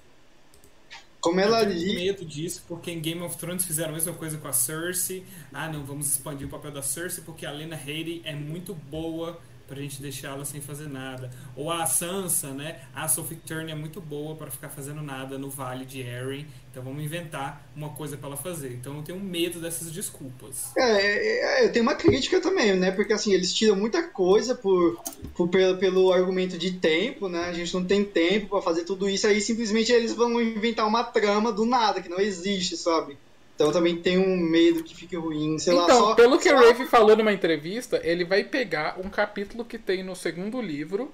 como 1.21 1.39
ela 1.39 1.61
eu 1.61 1.69
tenho 1.69 1.93
medo 1.93 2.25
disso, 2.25 2.63
porque 2.67 2.89
em 2.89 2.99
Game 2.99 3.21
of 3.21 3.37
Thrones 3.37 3.63
fizeram 3.63 3.91
a 3.91 3.93
mesma 3.93 4.11
coisa 4.13 4.39
com 4.39 4.47
a 4.47 4.53
Cersei. 4.53 5.23
Ah, 5.53 5.69
não, 5.69 5.85
vamos 5.85 6.07
expandir 6.07 6.47
o 6.47 6.49
papel 6.49 6.71
da 6.71 6.81
Cersei 6.81 7.23
porque 7.23 7.45
a 7.45 7.51
Lena 7.51 7.75
Headey 7.75 8.23
é 8.25 8.33
muito 8.33 8.73
boa 8.73 9.39
pra 9.71 9.79
gente 9.79 10.01
deixá-la 10.01 10.43
sem 10.43 10.59
fazer 10.59 10.89
nada. 10.89 11.29
Ou 11.55 11.71
a 11.71 11.85
Sansa, 11.85 12.49
né? 12.49 12.81
A 12.93 13.07
Sophie 13.07 13.37
Turner 13.37 13.73
é 13.73 13.79
muito 13.79 14.01
boa 14.01 14.35
para 14.35 14.51
ficar 14.51 14.67
fazendo 14.67 15.01
nada 15.01 15.37
no 15.37 15.49
Vale 15.49 15.85
de 15.85 16.03
Arryn. 16.03 16.45
Então 16.69 16.83
vamos 16.83 17.01
inventar 17.01 17.65
uma 17.73 17.89
coisa 17.89 18.17
para 18.17 18.27
ela 18.27 18.37
fazer. 18.37 18.73
Então 18.73 18.97
eu 18.97 19.01
tenho 19.01 19.19
medo 19.19 19.61
dessas 19.61 19.89
desculpas. 19.89 20.73
É, 20.77 20.81
é, 20.83 21.61
é, 21.61 21.65
eu 21.65 21.71
tenho 21.71 21.83
uma 21.83 21.95
crítica 21.95 22.41
também, 22.41 22.75
né? 22.75 22.91
Porque 22.91 23.13
assim, 23.13 23.31
eles 23.31 23.53
tiram 23.53 23.77
muita 23.77 24.03
coisa 24.03 24.55
por, 24.55 25.01
por 25.33 25.47
pelo, 25.47 25.77
pelo 25.77 26.11
argumento 26.11 26.57
de 26.57 26.73
tempo, 26.73 27.29
né? 27.29 27.45
A 27.45 27.53
gente 27.53 27.73
não 27.73 27.85
tem 27.85 28.03
tempo 28.03 28.47
para 28.47 28.61
fazer 28.61 28.83
tudo 28.83 29.07
isso, 29.07 29.25
aí 29.25 29.39
simplesmente 29.39 29.89
eles 29.93 30.11
vão 30.11 30.41
inventar 30.41 30.85
uma 30.85 31.03
trama 31.03 31.49
do 31.53 31.65
nada, 31.65 32.01
que 32.01 32.09
não 32.09 32.19
existe, 32.19 32.75
sabe? 32.75 33.17
Então 33.61 33.71
também 33.71 33.95
tem 33.95 34.17
um 34.17 34.35
medo 34.37 34.83
que 34.83 34.95
fique 34.95 35.15
ruim, 35.15 35.59
sei 35.59 35.73
então, 35.73 35.87
lá. 35.87 35.93
Então, 35.93 36.15
pelo 36.15 36.39
que 36.39 36.49
o 36.49 36.55
Rafe 36.55 36.85
falou 36.85 37.15
numa 37.15 37.31
entrevista, 37.31 38.01
ele 38.03 38.25
vai 38.25 38.43
pegar 38.43 38.99
um 38.99 39.07
capítulo 39.07 39.63
que 39.63 39.77
tem 39.77 40.03
no 40.03 40.15
segundo 40.15 40.59
livro 40.59 41.13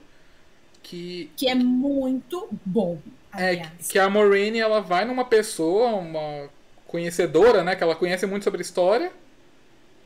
que 0.81 1.29
que 1.35 1.49
é 1.49 1.55
muito 1.55 2.47
bom. 2.65 2.99
É 3.33 3.69
que 3.89 3.99
a 3.99 4.09
Maureen 4.09 4.59
ela 4.59 4.79
vai 4.79 5.03
numa 5.03 5.25
pessoa, 5.25 5.89
uma 5.89 6.49
conhecedora, 6.87 7.63
né, 7.63 7.75
que 7.75 7.83
ela 7.83 7.95
conhece 7.95 8.25
muito 8.25 8.43
sobre 8.43 8.61
história, 8.61 9.11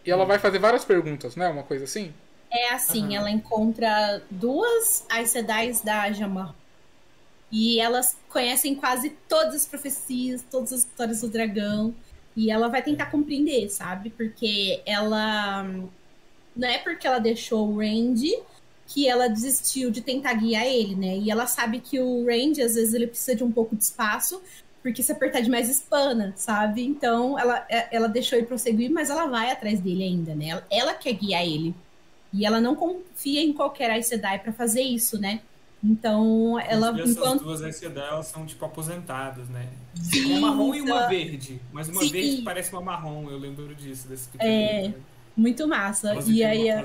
e 0.04 0.10
ela 0.10 0.24
hum. 0.24 0.28
vai 0.28 0.40
fazer 0.40 0.58
várias 0.58 0.84
perguntas, 0.84 1.36
né, 1.36 1.48
uma 1.48 1.64
coisa 1.64 1.84
assim. 1.84 2.12
É 2.50 2.74
assim, 2.74 3.06
uhum. 3.06 3.16
ela 3.16 3.32
encontra 3.32 4.22
duas 4.30 5.06
Aes 5.10 5.30
Sedais 5.30 5.80
da 5.82 6.12
Jamar 6.12 6.54
e 7.52 7.80
elas 7.80 8.18
conhecem 8.30 8.74
quase 8.76 9.10
todas 9.28 9.56
as 9.56 9.66
profecias, 9.66 10.44
todas 10.50 10.72
as 10.72 10.80
histórias 10.80 11.22
do 11.22 11.28
dragão. 11.28 11.94
E 12.36 12.50
ela 12.50 12.68
vai 12.68 12.82
tentar 12.82 13.08
compreender, 13.08 13.70
sabe? 13.70 14.10
Porque 14.10 14.82
ela. 14.86 15.64
Não 16.56 16.68
é 16.68 16.78
porque 16.78 17.08
ela 17.08 17.20
deixou 17.20 17.70
o 17.70 17.78
Randy 17.78 18.34
que 18.88 19.08
ela 19.08 19.30
desistiu 19.30 19.90
de 19.90 20.02
tentar 20.02 20.34
guiar 20.34 20.66
ele, 20.66 20.96
né? 20.96 21.18
E 21.18 21.32
ela 21.32 21.48
sabe 21.48 21.80
que 21.80 22.00
o 22.00 22.26
Randy, 22.26 22.62
às 22.62 22.76
vezes, 22.76 22.94
ele 22.94 23.08
precisa 23.08 23.36
de 23.36 23.44
um 23.44 23.52
pouco 23.52 23.74
de 23.74 23.84
espaço, 23.84 24.42
porque 24.84 25.02
se 25.02 25.12
apertar 25.12 25.42
demais 25.42 25.70
espana, 25.70 26.34
sabe? 26.36 26.84
Então 26.84 27.40
ela, 27.40 27.66
é, 27.70 27.96
ela 27.96 28.10
deixou 28.10 28.38
ele 28.38 28.48
prosseguir, 28.48 28.92
mas 28.92 29.10
ela 29.10 29.28
vai 29.28 29.50
atrás 29.50 29.80
dele 29.80 30.04
ainda, 30.04 30.36
né? 30.36 30.50
Ela, 30.50 30.68
ela 30.70 30.94
quer 30.94 31.14
guiar 31.14 31.44
ele. 31.46 31.74
E 32.34 32.46
ela 32.46 32.60
não 32.60 32.76
confia 32.76 33.42
em 33.42 33.54
qualquer 33.54 33.92
Aes 33.92 34.08
Sedai 34.08 34.40
para 34.40 34.54
fazer 34.54 34.82
isso, 34.82 35.20
né? 35.20 35.42
Então, 35.84 36.60
ela. 36.60 36.92
E 36.92 37.02
essas 37.02 37.18
enquanto... 37.18 37.44
duas 37.44 37.62
SC 37.76 37.90
dela 37.90 38.22
são, 38.22 38.46
tipo, 38.46 38.64
aposentadas, 38.64 39.50
né? 39.50 39.68
Sim, 39.96 40.38
uma 40.38 40.50
marrom 40.50 40.76
e 40.76 40.82
uma 40.82 41.08
verde. 41.08 41.60
Mas 41.72 41.90
uma 41.90 42.02
Sim. 42.02 42.12
verde 42.12 42.42
parece 42.44 42.72
uma 42.72 42.82
marrom, 42.82 43.30
eu 43.30 43.38
lembro 43.38 43.74
disso, 43.74 44.08
desse 44.08 44.30
É, 44.40 44.94
muito 45.36 45.68
massa. 45.68 46.14
e 46.28 46.44
aí. 46.44 46.70
É 46.70 46.84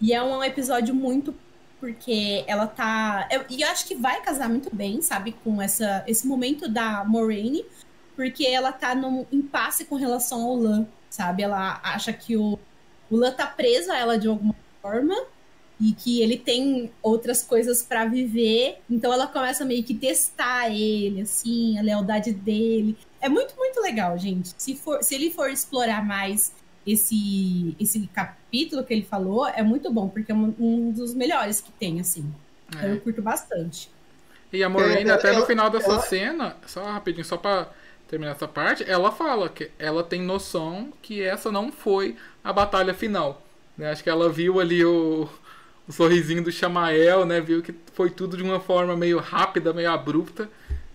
e 0.00 0.12
é 0.12 0.22
um 0.22 0.42
episódio 0.44 0.94
muito. 0.94 1.34
Porque 1.80 2.44
ela 2.46 2.66
tá. 2.66 3.26
Eu, 3.30 3.44
e 3.50 3.62
eu 3.62 3.68
acho 3.68 3.86
que 3.86 3.96
vai 3.96 4.22
casar 4.22 4.48
muito 4.48 4.74
bem, 4.74 5.02
sabe, 5.02 5.32
com 5.42 5.60
essa, 5.60 6.04
esse 6.06 6.26
momento 6.28 6.68
da 6.68 7.02
Moraine, 7.04 7.64
porque 8.14 8.46
ela 8.46 8.70
tá 8.70 8.94
num 8.94 9.26
impasse 9.32 9.84
com 9.86 9.96
relação 9.96 10.42
ao 10.42 10.54
Lan, 10.54 10.86
sabe? 11.10 11.42
Ela 11.42 11.80
acha 11.82 12.12
que 12.12 12.36
o, 12.36 12.56
o 13.10 13.16
Lan 13.16 13.32
tá 13.32 13.48
preso 13.48 13.90
a 13.90 13.98
ela 13.98 14.16
de 14.16 14.28
alguma 14.28 14.54
forma 14.80 15.16
e 15.82 15.92
que 15.92 16.22
ele 16.22 16.36
tem 16.36 16.92
outras 17.02 17.42
coisas 17.42 17.82
para 17.82 18.04
viver. 18.04 18.78
Então 18.88 19.12
ela 19.12 19.26
começa 19.26 19.64
meio 19.64 19.82
que 19.82 19.92
testar 19.92 20.70
ele, 20.70 21.22
assim, 21.22 21.76
a 21.76 21.82
lealdade 21.82 22.32
dele. 22.32 22.96
É 23.20 23.28
muito, 23.28 23.56
muito 23.56 23.80
legal, 23.80 24.16
gente. 24.16 24.54
Se, 24.56 24.76
for, 24.76 25.02
se 25.02 25.16
ele 25.16 25.32
for 25.32 25.50
explorar 25.50 26.06
mais 26.06 26.52
esse, 26.86 27.74
esse 27.80 28.06
capítulo 28.14 28.84
que 28.84 28.94
ele 28.94 29.02
falou, 29.02 29.48
é 29.48 29.62
muito 29.64 29.92
bom, 29.92 30.08
porque 30.08 30.30
é 30.30 30.34
um, 30.34 30.54
um 30.56 30.92
dos 30.92 31.14
melhores 31.14 31.60
que 31.60 31.72
tem, 31.72 31.98
assim. 31.98 32.32
É. 32.80 32.92
Eu 32.92 33.00
curto 33.00 33.20
bastante. 33.20 33.90
E 34.52 34.62
a 34.62 34.68
Moraine, 34.68 35.10
é, 35.10 35.12
até 35.12 35.32
no 35.32 35.44
final 35.44 35.68
dessa 35.68 35.90
ela... 35.90 36.02
cena, 36.02 36.56
só 36.64 36.84
rapidinho, 36.84 37.24
só 37.24 37.36
pra 37.36 37.68
terminar 38.06 38.32
essa 38.32 38.46
parte, 38.46 38.88
ela 38.88 39.10
fala 39.10 39.48
que 39.48 39.70
ela 39.80 40.04
tem 40.04 40.22
noção 40.22 40.92
que 41.02 41.20
essa 41.22 41.50
não 41.50 41.72
foi 41.72 42.16
a 42.44 42.52
batalha 42.52 42.94
final. 42.94 43.42
Né? 43.76 43.90
Acho 43.90 44.04
que 44.04 44.10
ela 44.10 44.28
viu 44.28 44.60
ali 44.60 44.84
o, 44.84 45.28
o 45.86 45.92
sorrisinho 45.92 46.42
do 46.42 46.52
Chamael, 46.52 47.24
né? 47.26 47.40
Viu 47.40 47.62
que 47.62 47.74
foi 47.94 48.10
tudo 48.10 48.36
de 48.36 48.42
uma 48.42 48.60
forma 48.60 48.96
meio 48.96 49.18
rápida, 49.18 49.72
meio 49.72 49.90
abrupta. 49.90 50.48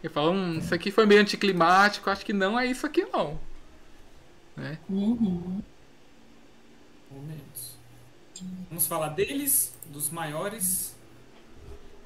E 0.03 0.09
fala, 0.09 0.31
hum, 0.31 0.59
isso 0.59 0.73
aqui 0.73 0.91
foi 0.91 1.05
meio 1.05 1.21
anticlimático, 1.21 2.09
acho 2.09 2.25
que 2.25 2.33
não 2.33 2.59
é 2.59 2.65
isso 2.65 2.85
aqui 2.85 3.05
não. 3.11 3.39
Né? 4.55 4.77
Uhum. 4.89 5.61
Momentos. 7.11 7.77
Vamos 8.69 8.87
falar 8.87 9.09
deles, 9.09 9.73
dos 9.87 10.09
maiores. 10.09 10.95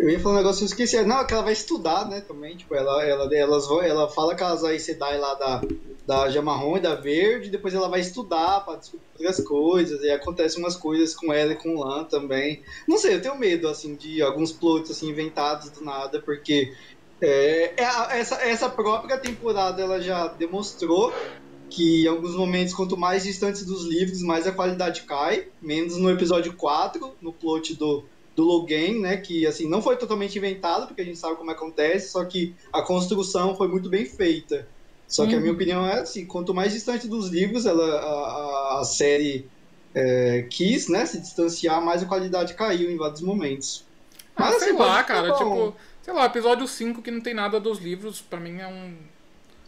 Eu 0.02 0.10
ia 0.10 0.20
falar 0.20 0.34
um 0.34 0.38
negócio 0.40 0.64
eu 0.64 0.66
esqueci. 0.66 1.00
Não, 1.04 1.24
que 1.28 1.32
ela 1.32 1.44
vai 1.44 1.54
estudar, 1.54 2.10
né, 2.10 2.22
também. 2.22 2.58
Tipo, 2.58 2.74
ela, 2.74 3.06
ela, 3.06 3.30
elas 3.36 3.68
vão, 3.68 3.84
ela 3.84 4.10
fala 4.10 4.36
que 4.36 4.42
elas 4.42 4.64
vai 4.64 4.80
Sedai 4.80 5.20
lá 5.20 5.36
da, 5.36 5.62
da 6.08 6.28
Jamarrom 6.28 6.78
e 6.78 6.80
da 6.80 6.96
Verde, 6.96 7.52
depois 7.52 7.76
ela 7.76 7.88
vai 7.88 8.00
estudar 8.00 8.62
pra 8.62 8.78
descobrir 8.78 9.06
outras 9.14 9.46
coisas, 9.46 10.02
e 10.02 10.10
acontecem 10.10 10.60
umas 10.60 10.76
coisas 10.76 11.14
com 11.14 11.32
ela 11.32 11.52
e 11.52 11.56
com 11.56 11.76
o 11.76 11.84
Lan 11.84 12.06
também. 12.06 12.64
Não 12.88 12.98
sei, 12.98 13.14
eu 13.14 13.22
tenho 13.22 13.38
medo, 13.38 13.68
assim, 13.68 13.94
de 13.94 14.24
alguns 14.24 14.52
plots, 14.52 14.90
assim, 14.90 15.08
inventados 15.08 15.70
do 15.70 15.84
nada, 15.84 16.20
porque 16.20 16.74
é, 17.22 17.76
é 17.78 18.20
essa, 18.20 18.36
essa 18.44 18.70
própria 18.70 19.20
temporada 19.20 19.84
ela 19.84 20.02
já 20.02 20.30
demonstrou 20.30 21.14
que 21.70 22.06
em 22.06 22.08
alguns 22.08 22.36
momentos, 22.36 22.74
quanto 22.74 22.98
mais 22.98 23.24
distantes 23.24 23.64
dos 23.64 23.86
livros, 23.86 24.24
mais 24.24 24.48
a 24.48 24.52
qualidade 24.52 25.04
cai, 25.04 25.48
menos 25.62 25.96
no 25.96 26.10
episódio 26.10 26.54
4, 26.54 27.16
no 27.22 27.32
plot 27.32 27.76
do, 27.76 28.04
do 28.36 28.44
Logan, 28.44 29.00
né, 29.02 29.18
que 29.18 29.46
assim, 29.46 29.68
não 29.70 29.82
foi 29.82 29.98
totalmente 29.98 30.38
inventado, 30.38 30.88
porque 30.88 31.02
a 31.02 31.06
gente 31.06 31.20
sabe 31.20 31.36
como 31.38 31.52
acontece, 31.52 32.12
só 32.12 32.24
que 32.26 32.56
a 32.72 32.82
construção 32.82 33.56
foi 33.56 33.68
muito 33.68 33.90
bem 33.90 34.06
feita. 34.06 34.68
Só 35.08 35.28
que 35.28 35.36
a 35.36 35.40
minha 35.42 35.52
opinião 35.52 35.86
é 35.86 36.00
assim, 36.00 36.26
quanto 36.26 36.54
mais 36.54 36.72
distante 36.72 37.08
dos 37.08 37.30
livros 37.30 37.66
ela, 37.66 37.84
a, 38.00 38.80
a- 38.80 38.84
série 38.86 39.46
é, 39.94 40.48
quis 40.50 40.88
né, 40.88 41.06
se 41.06 41.20
distanciar, 41.20 41.82
mais 41.84 42.02
a 42.02 42.06
qualidade 42.06 42.54
caiu 42.54 42.90
em 42.90 42.98
vários 42.98 43.22
momentos. 43.22 43.86
Ah, 44.36 44.52
Mas, 44.52 44.60
sei 44.60 44.70
assim, 44.70 44.78
lá, 44.78 45.04
cara. 45.04 45.32
Tipo, 45.34 45.76
sei 46.02 46.14
lá, 46.14 46.26
episódio 46.26 46.68
5 46.68 47.02
que 47.02 47.12
não 47.12 47.22
tem 47.22 47.34
nada 47.34 47.60
dos 47.60 47.80
livros, 47.80 48.22
pra 48.22 48.40
mim 48.40 48.60
é 48.60 48.68
um. 48.68 49.11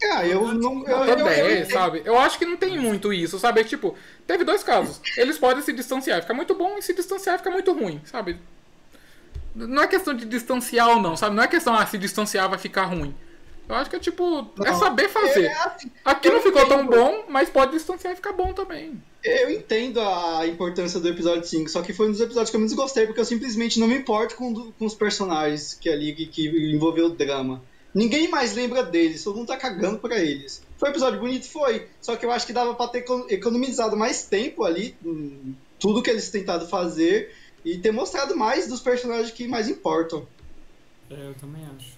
É, 0.04 0.26
eu 0.32 0.52
não. 0.52 0.84
Eu, 0.86 1.04
eu, 1.04 1.18
eu, 1.18 1.24
10, 1.24 1.68
sabe? 1.68 2.02
Eu 2.04 2.18
acho 2.18 2.38
que 2.38 2.44
não 2.44 2.56
tem 2.56 2.78
muito 2.78 3.12
isso, 3.12 3.38
sabe? 3.38 3.60
É 3.60 3.64
Tipo, 3.64 3.96
teve 4.26 4.44
dois 4.44 4.62
casos. 4.62 5.00
Eles 5.16 5.38
podem 5.38 5.62
se 5.62 5.72
distanciar, 5.72 6.20
fica 6.20 6.34
muito 6.34 6.54
bom, 6.54 6.76
e 6.76 6.82
se 6.82 6.92
distanciar, 6.92 7.38
fica 7.38 7.50
muito 7.50 7.72
ruim, 7.72 8.00
sabe? 8.04 8.38
Não 9.54 9.82
é 9.82 9.86
questão 9.86 10.14
de 10.14 10.26
distanciar 10.26 10.88
ou 10.88 11.00
não, 11.00 11.16
sabe? 11.16 11.34
Não 11.34 11.42
é 11.42 11.48
questão, 11.48 11.74
ah, 11.74 11.86
se 11.86 11.96
distanciar 11.96 12.48
vai 12.48 12.58
ficar 12.58 12.84
ruim. 12.84 13.14
Eu 13.66 13.74
acho 13.76 13.88
que 13.88 13.96
é 13.96 13.98
tipo, 13.98 14.50
é 14.60 14.70
Não, 14.70 14.78
saber 14.78 15.08
fazer. 15.08 15.44
é 15.44 15.52
assim, 15.62 15.90
Aqui 16.04 16.28
eu 16.28 16.34
não 16.34 16.42
ficou 16.42 16.66
tão 16.66 16.82
entendo. 16.82 16.96
bom, 16.96 17.24
mas 17.28 17.48
pode 17.48 17.72
distanciar 17.72 18.12
e 18.12 18.16
ficar 18.16 18.32
bom 18.32 18.52
também. 18.52 19.00
Eu 19.22 19.50
entendo 19.50 20.00
a 20.00 20.46
importância 20.46 21.00
do 21.00 21.08
episódio 21.08 21.46
5, 21.46 21.70
só 21.70 21.80
que 21.80 21.94
foi 21.94 22.08
um 22.08 22.10
dos 22.10 22.20
episódios 22.20 22.50
que 22.50 22.56
eu 22.56 22.60
menos 22.60 22.74
gostei, 22.74 23.06
porque 23.06 23.20
eu 23.20 23.24
simplesmente 23.24 23.80
não 23.80 23.86
me 23.88 23.96
importo 23.96 24.36
com, 24.36 24.70
com 24.72 24.84
os 24.84 24.94
personagens 24.94 25.72
que 25.72 25.88
ali 25.88 26.14
que, 26.14 26.26
que 26.26 26.74
envolveu 26.74 27.06
o 27.06 27.10
drama. 27.10 27.62
Ninguém 27.94 28.28
mais 28.28 28.54
lembra 28.54 28.82
deles, 28.82 29.22
todo 29.22 29.36
mundo 29.36 29.46
tá 29.46 29.56
cagando 29.56 29.98
pra 29.98 30.18
eles. 30.18 30.62
Foi 30.78 30.88
um 30.88 30.92
episódio 30.92 31.20
bonito? 31.20 31.46
Foi. 31.48 31.86
Só 32.00 32.16
que 32.16 32.26
eu 32.26 32.32
acho 32.32 32.44
que 32.46 32.52
dava 32.52 32.74
pra 32.74 32.88
ter 32.88 32.98
eco- 32.98 33.26
economizado 33.30 33.96
mais 33.96 34.24
tempo 34.24 34.64
ali, 34.64 34.96
tudo 35.78 36.02
que 36.02 36.10
eles 36.10 36.28
tentaram 36.28 36.66
fazer, 36.66 37.32
e 37.64 37.78
ter 37.78 37.92
mostrado 37.92 38.36
mais 38.36 38.66
dos 38.68 38.80
personagens 38.80 39.30
que 39.30 39.46
mais 39.46 39.68
importam. 39.68 40.26
É, 41.08 41.28
eu 41.28 41.34
também 41.34 41.62
acho. 41.76 41.92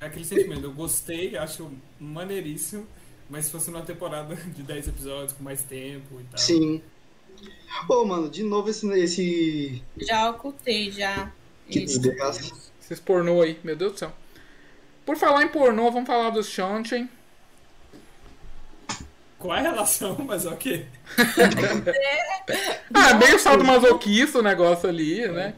É 0.00 0.06
aquele 0.06 0.24
sentimento, 0.24 0.64
eu 0.64 0.72
gostei, 0.72 1.36
acho 1.36 1.70
maneiríssimo, 2.00 2.86
mas 3.28 3.44
se 3.46 3.50
fosse 3.50 3.70
numa 3.70 3.84
temporada 3.84 4.34
de 4.56 4.62
10 4.62 4.88
episódios 4.88 5.32
com 5.34 5.44
mais 5.44 5.62
tempo 5.62 6.20
e 6.20 6.24
tal. 6.24 6.38
Sim. 6.38 6.80
Ô, 7.88 8.04
mano, 8.04 8.28
de 8.30 8.42
novo 8.42 8.70
esse. 8.70 8.88
esse... 8.98 9.82
Já 9.98 10.30
ocultei, 10.30 10.90
já. 10.90 11.30
Que 11.68 11.84
desgraça. 11.84 12.50
Esses 12.80 12.98
pornô 12.98 13.42
aí, 13.42 13.58
meu 13.62 13.76
Deus 13.76 13.92
do 13.92 13.98
céu. 13.98 14.12
Por 15.08 15.16
falar 15.16 15.42
em 15.42 15.48
pornô, 15.48 15.90
vamos 15.90 16.06
falar 16.06 16.28
dos 16.28 16.50
Shanchen. 16.50 17.08
Qual 19.38 19.56
é 19.56 19.60
a 19.60 19.62
relação? 19.62 20.18
Mas 20.22 20.44
ok. 20.44 20.84
Ah, 22.92 23.14
meio 23.14 23.38
sadomasoquista 23.38 24.40
o 24.40 24.42
negócio 24.42 24.86
ali, 24.86 25.26
né? 25.28 25.54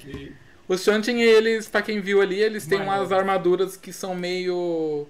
Os 0.68 0.84
Shantin, 0.84 1.18
eles, 1.18 1.66
pra 1.66 1.82
quem 1.82 2.00
viu 2.00 2.22
ali, 2.22 2.40
eles 2.40 2.64
têm 2.64 2.78
Maior. 2.78 3.00
umas 3.00 3.10
armaduras 3.10 3.76
que 3.76 3.92
são 3.92 4.14
meio. 4.14 5.08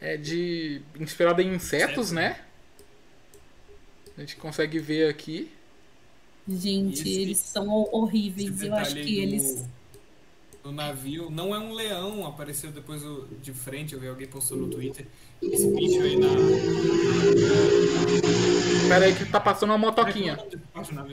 É, 0.00 0.16
de. 0.16 0.80
inspirada 1.00 1.42
em 1.42 1.52
insetos, 1.52 2.12
Inseto. 2.12 2.14
né? 2.14 2.36
A 4.16 4.20
gente 4.20 4.36
consegue 4.36 4.78
ver 4.78 5.08
aqui. 5.10 5.50
Gente, 6.48 7.00
Esse- 7.00 7.20
eles 7.20 7.38
são 7.38 7.68
ho- 7.68 7.88
horríveis. 7.90 8.62
Eu 8.62 8.76
acho 8.76 8.94
que 8.94 9.02
do- 9.02 9.08
eles. 9.22 9.64
Do 10.62 10.70
navio 10.72 11.30
não 11.30 11.54
é 11.54 11.58
um 11.58 11.72
leão, 11.72 12.26
apareceu 12.26 12.70
depois 12.70 13.04
o- 13.04 13.26
de 13.42 13.52
frente, 13.52 13.94
eu 13.94 14.00
vi 14.00 14.08
alguém 14.08 14.26
postou 14.28 14.56
no 14.56 14.68
Twitter. 14.68 15.06
Esse 15.42 15.66
bicho 15.74 16.00
aí 16.02 16.16
na. 16.16 16.28
Pera 18.88 19.06
aí 19.06 19.14
que 19.14 19.24
tá 19.24 19.40
passando 19.40 19.70
uma 19.70 19.78
motoquinha. 19.78 20.38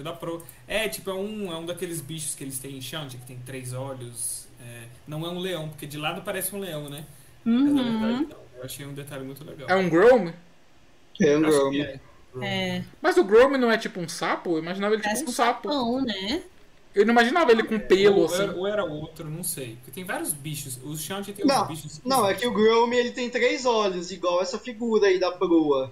Da 0.03 0.14
Pro. 0.14 0.44
É, 0.68 0.88
tipo, 0.90 1.10
é 1.10 1.14
um, 1.14 1.52
é 1.52 1.58
um 1.58 1.66
daqueles 1.66 2.02
bichos 2.02 2.36
que 2.36 2.44
eles 2.44 2.60
têm 2.60 2.78
em 2.78 2.82
Shanti, 2.82 3.18
que 3.18 3.26
tem 3.26 3.38
três 3.45 3.74
olhos. 3.74 4.48
É, 4.61 4.84
não 5.08 5.26
é 5.26 5.30
um 5.30 5.40
leão, 5.40 5.69
porque 5.69 5.86
de 5.88 5.98
lado 5.98 6.22
parece 6.22 6.56
um 6.56 6.60
leão, 6.60 6.90
né? 6.90 7.06
Mas 7.45 7.74
na 7.74 7.82
Uhum. 7.82 8.00
verdade 8.02 8.28
não. 8.30 8.38
Eu 8.58 8.64
achei 8.66 8.86
um 8.86 8.94
detalhe 8.94 9.24
muito 9.24 9.44
legal. 9.45 9.69
É 9.69 9.76
um 9.76 9.90
Grom? 9.90 10.32
É 11.22 11.38
um 11.38 11.45
Acho 11.48 11.58
Grom. 11.60 11.72
que 11.72 11.82
é. 11.82 12.00
É, 12.42 12.84
Mas 13.02 13.18
o 13.18 13.24
Grom 13.24 13.58
não 13.58 13.72
é 13.72 13.78
tipo 13.78 14.00
um 14.00 14.08
sapo? 14.08 14.52
Eu 14.52 14.60
imaginava 14.60 14.94
ele 14.94 15.02
parece 15.02 15.22
tipo 15.26 15.32
um 15.32 15.34
um 15.34 15.36
sapo. 15.36 15.69
sapão, 15.72 16.02
né? 16.06 16.44
Eu 17.00 17.06
não 17.06 17.14
imaginava 17.14 17.52
ele 17.52 17.64
com 17.64 17.80
pelo 17.80 18.19
ou, 18.19 18.26
assim. 18.26 18.44
era, 18.44 18.56
ou 18.56 18.68
era 18.68 18.84
outro, 18.84 19.30
não 19.30 19.44
sei. 19.44 19.76
Porque 19.78 19.92
tem 19.92 20.03
vários 20.03 20.34
bichos. 20.34 20.80
Os 20.84 21.02
Shanti 21.02 21.32
tem 21.34 21.45
Não, 21.45 21.64
uns 21.64 21.68
bichos. 21.68 22.02
Não, 22.03 22.28
é 22.30 22.34
que 22.34 22.45
o 22.45 22.52
Grom 22.52 22.92
ele 22.94 23.11
tem 23.11 23.30
três 23.30 23.66
olhos, 23.66 24.11
igual 24.11 24.42
essa 24.42 24.60
figura 24.60 25.08
aí 25.08 25.19
da 25.19 25.32
proa. 25.32 25.92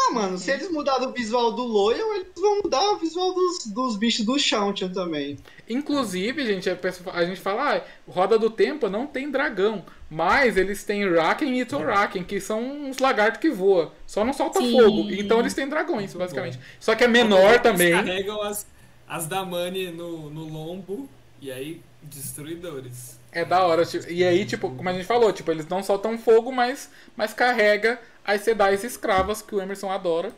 Ah, 0.00 0.12
mano, 0.12 0.38
se 0.38 0.50
eles 0.52 0.70
mudaram 0.70 1.08
o 1.08 1.12
visual 1.12 1.50
do 1.50 1.64
Loyal, 1.64 2.14
eles 2.14 2.28
vão 2.36 2.60
mudar 2.62 2.92
o 2.92 2.98
visual 2.98 3.34
dos, 3.34 3.66
dos 3.66 3.96
bichos 3.96 4.24
do 4.24 4.38
Shantian 4.38 4.90
também. 4.90 5.36
Inclusive, 5.68 6.46
gente, 6.46 6.70
a 6.70 6.76
pessoa- 6.76 7.14
a 7.14 7.24
gente 7.24 7.40
fala, 7.40 7.76
ah, 7.76 7.82
Roda 8.08 8.38
do 8.38 8.48
Tempo 8.48 8.88
não 8.88 9.06
tem 9.08 9.28
dragão. 9.30 9.84
Mas 10.10 10.56
eles 10.56 10.84
têm 10.84 11.06
Raken 11.12 11.60
e 11.60 11.64
Toraken, 11.66 12.24
que 12.24 12.40
são 12.40 12.62
uns 12.62 12.98
lagartos 12.98 13.40
que 13.40 13.50
voam. 13.50 13.90
Só 14.06 14.24
não 14.24 14.32
solta 14.32 14.60
Sim. 14.60 14.72
fogo. 14.72 15.10
Então 15.10 15.40
eles 15.40 15.52
têm 15.52 15.68
dragões, 15.68 16.14
basicamente. 16.14 16.58
Só 16.80 16.94
que 16.94 17.04
é 17.04 17.08
menor 17.08 17.50
Eles 17.50 17.62
também. 17.62 17.92
carregam 17.92 18.40
as, 18.40 18.66
as 19.08 19.26
Damani 19.26 19.90
no, 19.90 20.30
no 20.30 20.44
lombo 20.44 21.08
e 21.40 21.50
aí 21.50 21.82
destruidores. 22.02 23.18
É 23.32 23.44
da 23.44 23.64
hora. 23.64 23.84
tipo, 23.84 24.10
E 24.10 24.24
aí, 24.24 24.44
tipo, 24.44 24.70
como 24.70 24.88
a 24.88 24.92
gente 24.92 25.04
falou, 25.04 25.32
tipo, 25.32 25.50
eles 25.50 25.66
não 25.66 25.82
soltam 25.82 26.18
fogo, 26.18 26.50
mas, 26.52 26.90
mas 27.16 27.32
carrega 27.32 28.00
as 28.24 28.42
sedais 28.42 28.84
escravas 28.84 29.42
que 29.42 29.54
o 29.54 29.60
Emerson 29.60 29.90
adora. 29.90 30.32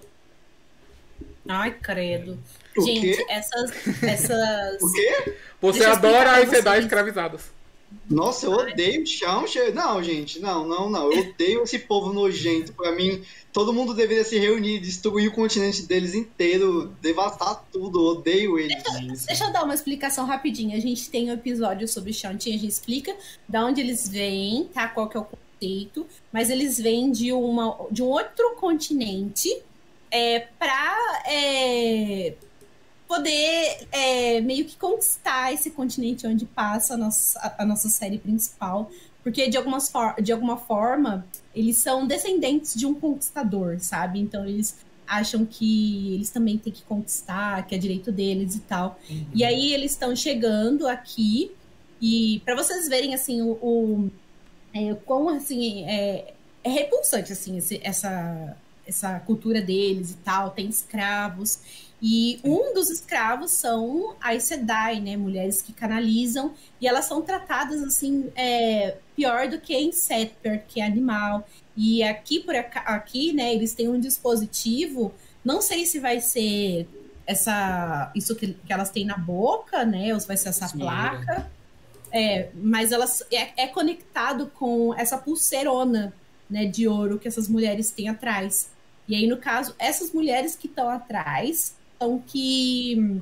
Ai, 1.49 1.73
credo. 1.73 2.39
O 2.77 2.83
Gente, 2.83 3.17
quê? 3.17 3.27
essas. 3.29 3.73
essas... 4.03 4.81
O 4.83 4.93
quê? 4.93 5.37
Você 5.61 5.79
Deixa 5.81 5.93
adora 5.93 6.37
as 6.39 6.49
sedais 6.49 6.85
escravizadas. 6.85 7.51
Nossa, 8.09 8.47
eu 8.47 8.53
odeio 8.53 9.03
o 9.03 9.07
Shantian. 9.07 9.71
Não, 9.71 10.03
gente, 10.03 10.41
não, 10.41 10.67
não, 10.67 10.91
não. 10.91 11.13
Eu 11.13 11.31
odeio 11.31 11.63
esse 11.63 11.79
povo 11.79 12.13
nojento. 12.13 12.73
Pra 12.73 12.93
mim, 12.93 13.23
todo 13.53 13.73
mundo 13.73 13.95
deveria 13.95 14.25
se 14.25 14.39
reunir, 14.39 14.81
destruir 14.81 15.29
o 15.29 15.33
continente 15.33 15.83
deles 15.83 16.15
inteiro, 16.15 16.95
devastar 17.01 17.65
tudo. 17.73 18.01
Eu 18.01 18.19
odeio 18.19 18.59
eles. 18.59 18.83
Isso. 19.13 19.27
Deixa 19.27 19.45
eu 19.45 19.53
dar 19.53 19.65
uma 19.65 19.75
explicação 19.75 20.27
rapidinha. 20.27 20.77
A 20.77 20.81
gente 20.81 21.09
tem 21.09 21.31
um 21.31 21.35
episódio 21.35 21.87
sobre 21.87 22.13
Shanti, 22.13 22.51
a 22.51 22.53
gente 22.53 22.67
explica 22.67 23.15
da 23.49 23.65
onde 23.65 23.81
eles 23.81 24.09
vêm, 24.09 24.69
tá? 24.73 24.89
Qual 24.89 25.09
que 25.09 25.17
é 25.17 25.21
o 25.21 25.25
conceito. 25.25 26.07
Mas 26.33 26.51
eles 26.51 26.79
vêm 26.79 27.13
de, 27.13 27.33
uma, 27.33 27.77
de 27.91 28.03
um 28.03 28.07
outro 28.07 28.57
continente 28.57 29.63
é, 30.11 30.41
pra 30.59 31.23
é, 31.27 32.35
poder 33.11 33.89
é, 33.91 34.41
meio 34.41 34.65
que 34.65 34.77
conquistar 34.77 35.53
esse 35.53 35.73
continente 35.73 36.25
onde 36.29 36.47
passa 36.47 36.95
a 36.95 36.97
nossa, 36.97 37.57
a, 37.59 37.67
nossa 37.67 37.89
série 37.89 38.19
principal. 38.19 38.89
Porque 39.21 39.49
de, 39.49 39.57
algumas 39.57 39.93
de 40.23 40.33
alguma 40.33 40.57
forma 40.57 41.27
eles 41.53 41.77
são 41.79 42.07
descendentes 42.07 42.75
de 42.79 42.87
um 42.87 42.95
conquistador, 42.95 43.81
sabe? 43.81 44.21
Então 44.21 44.47
eles 44.47 44.77
acham 45.09 45.45
que 45.45 46.15
eles 46.15 46.31
também 46.31 46.57
têm 46.57 46.73
que 46.73 46.83
conquistar, 46.85 47.67
que 47.67 47.75
é 47.75 47.79
direito 47.79 48.13
deles 48.13 48.55
e 48.55 48.61
tal. 48.61 48.99
Uhum. 49.11 49.27
E 49.35 49.45
aí 49.45 49.75
eles 49.75 49.91
estão 49.91 50.15
chegando 50.15 50.87
aqui 50.87 51.51
e 52.01 52.41
para 52.45 52.55
vocês 52.55 52.89
verem 52.89 53.13
assim 53.13 53.43
o, 53.43 53.51
o 53.61 54.11
é, 54.73 54.95
quão 55.05 55.29
assim 55.29 55.85
é, 55.85 56.33
é 56.63 56.71
repulsante 56.71 57.33
assim 57.33 57.59
esse- 57.59 57.81
essa 57.83 58.57
essa 58.87 59.21
cultura 59.21 59.61
deles 59.61 60.13
e 60.13 60.17
tal, 60.17 60.51
tem 60.51 60.69
escravos 60.69 61.61
e 62.03 62.41
um 62.43 62.73
dos 62.73 62.89
escravos 62.89 63.51
são 63.51 64.17
as 64.21 64.45
Sedai, 64.45 65.01
né, 65.01 65.17
mulheres 65.17 65.61
que 65.61 65.73
canalizam 65.73 66.55
e 66.81 66.89
elas 66.89 67.05
são 67.05 67.21
tratadas 67.21 67.83
assim 67.83 68.33
é, 68.35 68.97
pior 69.15 69.49
do 69.49 69.61
que 69.61 69.75
em 69.75 69.93
Setper, 69.93 70.65
que 70.67 70.81
é 70.81 70.87
animal. 70.87 71.47
E 71.77 72.03
aqui 72.03 72.41
por 72.41 72.55
aqui, 72.57 73.33
né, 73.35 73.55
eles 73.55 73.75
têm 73.75 73.89
um 73.89 74.01
dispositivo, 74.01 75.13
não 75.45 75.61
sei 75.61 75.85
se 75.85 75.99
vai 75.99 76.21
ser 76.21 76.89
essa 77.27 78.11
isso 78.15 78.35
que, 78.35 78.55
que 78.55 78.73
elas 78.73 78.91
têm 78.91 79.05
na 79.05 79.19
boca, 79.19 79.85
né, 79.85 80.15
ou 80.15 80.21
se 80.21 80.27
vai 80.27 80.39
ser 80.39 80.49
essa 80.49 80.69
placa. 80.71 81.51
É, 82.13 82.49
mas 82.55 82.91
elas 82.93 83.23
é, 83.31 83.65
é 83.65 83.67
conectado 83.69 84.51
com 84.55 84.95
essa 84.95 85.19
pulseirona, 85.19 86.13
né, 86.49 86.65
de 86.65 86.89
ouro 86.89 87.19
que 87.19 87.29
essas 87.29 87.47
mulheres 87.47 87.91
têm 87.91 88.09
atrás. 88.09 88.71
E 89.07 89.15
aí, 89.15 89.27
no 89.27 89.37
caso, 89.37 89.75
essas 89.79 90.13
mulheres 90.13 90.57
que 90.57 90.67
estão 90.67 90.89
atrás 90.89 91.77
são 92.01 92.19
que 92.27 93.21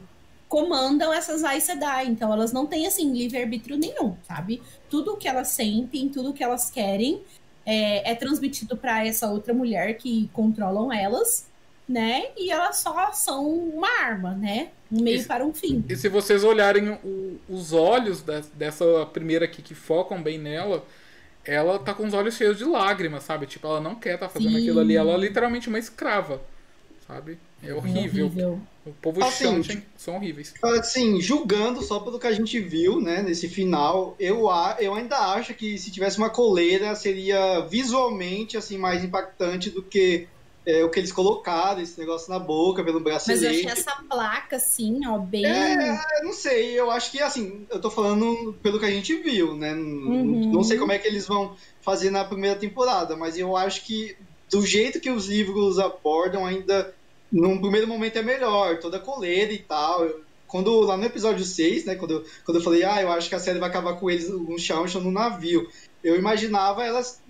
comandam 0.49 1.13
essas 1.13 1.43
Aes 1.45 1.65
Sedai. 1.65 2.07
Então 2.07 2.33
elas 2.33 2.53
não 2.53 2.67
têm 2.67 2.87
assim 2.87 3.13
livre-arbítrio 3.13 3.77
nenhum, 3.77 4.17
sabe? 4.27 4.63
Tudo 4.89 5.17
que 5.17 5.29
elas 5.29 5.49
sentem, 5.49 6.09
tudo 6.09 6.33
que 6.33 6.43
elas 6.45 6.71
querem 6.71 7.21
é, 7.67 8.13
é 8.13 8.15
transmitido 8.15 8.77
para 8.77 9.05
essa 9.07 9.29
outra 9.29 9.53
mulher 9.53 9.95
que 9.99 10.31
controlam 10.33 10.91
elas, 10.93 11.47
né? 11.89 12.29
E 12.37 12.51
elas 12.51 12.79
só 12.79 13.13
são 13.13 13.47
uma 13.47 13.89
arma, 14.01 14.35
né? 14.35 14.69
Um 14.91 15.03
meio 15.03 15.21
E 15.21 15.25
para 15.25 15.45
um 15.45 15.53
fim. 15.53 15.85
E 15.87 15.97
se 15.97 16.09
vocês 16.09 16.45
olharem 16.45 16.91
o- 17.05 17.39
os 17.49 17.73
olhos 17.75 18.23
de- 18.23 18.41
dessa 18.55 19.05
primeira 19.13 19.45
aqui 19.45 19.61
que 19.61 19.75
focam 19.75 20.23
bem 20.23 20.39
nela, 20.39 20.83
ela 21.45 21.79
tá 21.79 21.93
com 21.93 22.07
os 22.07 22.15
olhos 22.15 22.35
cheios 22.37 22.57
de 22.57 22.65
lágrimas, 22.65 23.25
sabe? 23.25 23.47
Tipo, 23.47 23.67
ela 23.67 23.81
não 23.81 23.95
quer 23.95 24.19
tá 24.19 24.29
fazendo 24.31 24.53
Sim. 24.53 24.59
aquilo 24.59 24.81
ali. 24.81 24.97
Ela 24.97 25.13
é 25.13 25.17
literalmente 25.19 25.69
uma 25.69 25.79
escrava, 25.79 26.41
sabe? 27.07 27.39
É 27.63 27.75
horrível. 27.75 28.27
horrível. 28.27 28.61
O 28.87 28.93
povo 28.93 29.23
Assim, 29.23 29.63
chama 29.63 29.83
são 29.97 30.17
horríveis. 30.17 30.55
Assim, 30.63 31.21
julgando 31.21 31.83
só 31.83 31.99
pelo 32.01 32.19
que 32.19 32.27
a 32.27 32.33
gente 32.33 32.59
viu, 32.61 33.01
né, 33.01 33.21
nesse 33.23 33.49
final, 33.49 34.15
eu, 34.19 34.49
a- 34.49 34.77
eu 34.81 34.95
ainda 34.95 35.19
acho 35.35 35.53
que 35.55 35.77
se 35.77 35.91
tivesse 35.91 36.17
uma 36.19 36.31
coleira 36.31 36.95
seria 36.95 37.61
visualmente 37.67 38.57
assim 38.57 38.79
mais 38.79 39.05
impactante 39.05 39.71
do 39.71 39.83
que 39.83 40.27
é, 40.65 40.85
o 40.85 40.91
que 40.91 41.01
eles 41.01 41.13
colocaram, 41.13 41.81
esse 41.81 41.99
negócio 41.99 42.31
na 42.31 42.39
boca, 42.39 42.85
pelo 42.85 43.01
Mas 43.01 43.27
eu 43.29 43.35
bracelete. 43.41 43.47
achei 43.47 43.67
essa 43.83 44.03
placa, 44.09 44.57
assim, 44.57 45.07
ó, 45.07 45.19
bem. 45.19 45.47
É, 45.47 45.99
eu 46.21 46.25
não 46.25 46.33
sei, 46.33 46.79
eu 46.79 46.91
acho 46.91 47.11
que 47.11 47.21
assim, 47.23 47.67
eu 47.71 47.81
tô 47.81 47.91
falando 47.91 48.55
pelo 48.63 48.79
que 48.79 48.85
a 48.85 48.91
gente 48.91 49.15
viu, 49.17 49.55
né? 49.57 49.73
Uhum. 49.75 50.51
Não 50.53 50.63
sei 50.63 50.77
como 50.79 50.93
é 50.93 50.99
que 50.99 51.09
eles 51.09 51.27
vão 51.27 51.57
fazer 51.81 52.11
na 52.11 52.23
primeira 52.25 52.59
temporada, 52.59 53.17
mas 53.17 53.39
eu 53.39 53.57
acho 53.57 53.85
que 53.87 54.15
do 54.51 54.65
jeito 54.65 55.01
que 55.01 55.11
os 55.11 55.27
livros 55.27 55.79
abordam 55.79 56.45
ainda 56.45 56.95
num 57.31 57.61
primeiro 57.61 57.87
momento 57.87 58.17
é 58.19 58.23
melhor, 58.23 58.79
toda 58.79 58.99
coleira 58.99 59.53
e 59.53 59.59
tal. 59.59 60.05
Eu- 60.05 60.27
Quando 60.47 60.81
lá 60.81 60.97
no 60.97 61.05
episódio 61.05 61.45
6, 61.45 61.85
né, 61.85 61.95
quando 61.95 62.11
eu, 62.13 62.25
quando 62.43 62.57
eu 62.57 62.65
falei, 62.65 62.83
ah, 62.83 63.03
eu 63.03 63.13
acho 63.13 63.29
que 63.29 63.35
a 63.35 63.39
série 63.39 63.59
vai 63.59 63.69
acabar 63.69 63.93
com 64.01 64.11
eles 64.11 64.31
um 64.31 64.57
chão 64.57 64.87
no 65.03 65.11
navio, 65.11 65.69
eu 66.03 66.17
imaginava 66.17 66.83
elas 66.83 67.21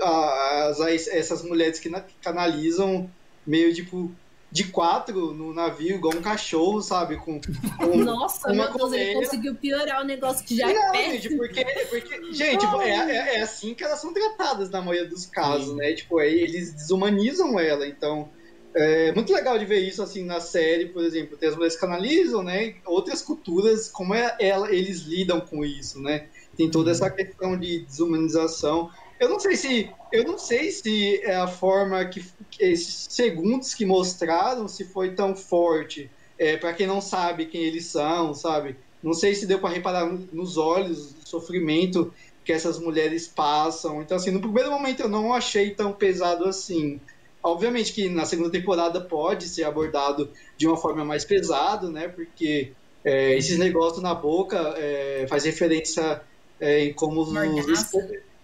as, 0.00 0.80
as- 0.80 1.08
essas 1.08 1.42
mulheres 1.42 1.78
que 1.78 1.88
na- 1.88 2.00
que 2.00 2.14
canalizam 2.22 3.08
meio 3.46 3.72
tipo 3.74 4.10
de 4.50 4.64
quatro 4.64 5.34
no 5.34 5.52
navio, 5.52 5.96
igual 5.96 6.16
um 6.16 6.22
cachorro, 6.22 6.80
sabe? 6.80 7.16
Com, 7.16 7.38
com 7.40 7.96
Nossa, 7.96 8.48
uma 8.50 8.54
meu 8.54 8.64
Deus, 8.64 8.74
ele 8.74 8.78
coleira. 8.80 9.20
conseguiu 9.20 9.54
piorar 9.54 10.00
o 10.02 10.04
negócio 10.04 10.44
que 10.44 10.56
já 10.56 10.70
é 10.70 10.74
não, 10.74 10.92
péssimo. 10.92 11.12
gente, 11.12 11.36
porque, 11.36 11.64
porque 11.90 12.32
gente, 12.32 12.64
é, 12.64 12.88
é, 12.88 13.36
é 13.36 13.40
assim 13.42 13.74
que 13.74 13.84
elas 13.84 14.00
são 14.00 14.12
tratadas 14.12 14.70
na 14.70 14.80
maioria 14.80 15.08
dos 15.08 15.26
casos, 15.26 15.68
Sim. 15.68 15.76
né? 15.76 15.92
Tipo, 15.92 16.18
aí 16.18 16.40
eles 16.40 16.72
desumanizam 16.72 17.60
ela, 17.60 17.86
então 17.86 18.30
é 18.76 19.12
muito 19.14 19.32
legal 19.32 19.58
de 19.58 19.64
ver 19.64 19.80
isso 19.80 20.02
assim 20.02 20.24
na 20.24 20.40
série, 20.40 20.92
por 20.92 21.02
exemplo, 21.04 21.38
tem 21.38 21.48
as 21.48 21.54
mulheres 21.54 21.74
que 21.74 21.80
canalizam, 21.80 22.42
né? 22.42 22.74
Outras 22.86 23.22
culturas, 23.22 23.88
como 23.90 24.14
é 24.14 24.36
ela, 24.40 24.72
eles 24.74 25.02
lidam 25.02 25.40
com 25.40 25.64
isso, 25.64 26.00
né? 26.02 26.28
Tem 26.56 26.70
toda 26.70 26.90
essa 26.90 27.10
questão 27.10 27.58
de 27.58 27.84
desumanização. 27.86 28.88
Eu 29.20 29.28
não 29.28 29.40
sei 29.40 29.56
se 29.56 29.96
eu 30.12 30.24
não 30.24 30.38
sei 30.38 30.70
se 30.70 31.20
é 31.24 31.36
a 31.36 31.46
forma 31.46 32.04
que, 32.08 32.20
esses 32.60 33.06
segundos 33.10 33.74
que 33.74 33.84
mostraram 33.84 34.66
se 34.68 34.90
foi 34.92 35.14
tão 35.14 35.34
forte. 35.36 36.10
É, 36.38 36.56
para 36.56 36.72
quem 36.72 36.86
não 36.86 37.00
sabe 37.00 37.46
quem 37.46 37.64
eles 37.64 37.90
são, 37.90 38.32
sabe? 38.34 38.76
Não 39.02 39.12
sei 39.12 39.34
se 39.34 39.46
deu 39.46 39.60
para 39.60 39.74
reparar 39.74 40.06
no- 40.06 40.28
nos 40.32 40.56
olhos 40.56 40.98
o 41.16 41.26
sofrimento 41.26 42.12
que 42.44 42.52
essas 42.52 42.78
mulheres 42.78 43.28
passam. 43.34 44.00
Então, 44.02 44.16
assim, 44.16 44.30
no 44.30 44.40
primeiro 44.40 44.70
momento 44.70 45.00
eu 45.00 45.08
não 45.08 45.32
achei 45.34 45.74
tão 45.74 45.92
pesado 45.96 46.44
assim. 46.44 47.00
Obviamente 47.42 47.92
que 47.92 48.08
na 48.08 48.24
segunda 48.24 48.50
temporada 48.50 49.00
pode 49.00 49.48
ser 49.48 49.64
abordado 49.64 50.30
de 50.56 50.66
uma 50.66 50.76
forma 50.76 51.04
mais 51.04 51.24
pesada, 51.24 51.88
né? 51.88 52.08
Porque 52.08 52.72
é, 53.04 53.36
esses 53.36 53.58
negócios 53.58 54.02
na 54.02 54.14
boca 54.14 54.74
é, 54.76 55.26
faz 55.28 55.44
referência 55.44 56.20
é, 56.60 56.84
em 56.84 56.92
como 56.92 57.20
os, 57.20 57.30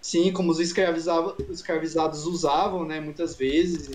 sim, 0.01 0.31
como 0.31 0.51
os 0.51 0.59
escravizados 0.59 2.25
usavam, 2.25 2.85
né? 2.85 2.99
Muitas 2.99 3.35
vezes. 3.35 3.91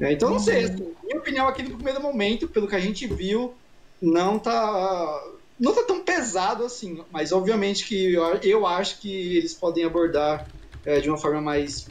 É, 0.00 0.12
então, 0.12 0.30
não 0.30 0.38
sei. 0.38 0.64
assim, 0.64 0.94
minha 1.02 1.18
opinião 1.18 1.48
aqui 1.48 1.62
no 1.62 1.74
primeiro 1.74 2.00
momento, 2.00 2.48
pelo 2.48 2.68
que 2.68 2.76
a 2.76 2.80
gente 2.80 3.06
viu, 3.06 3.54
não 4.00 4.38
tá 4.38 5.22
não 5.58 5.74
tá 5.74 5.82
tão 5.82 6.02
pesado 6.02 6.64
assim, 6.64 7.04
mas 7.10 7.32
obviamente 7.32 7.86
que 7.86 8.14
eu, 8.14 8.24
eu 8.36 8.66
acho 8.66 8.98
que 8.98 9.36
eles 9.36 9.52
podem 9.52 9.84
abordar 9.84 10.48
é, 10.86 11.00
de 11.00 11.10
uma 11.10 11.18
forma 11.18 11.42
mais 11.42 11.90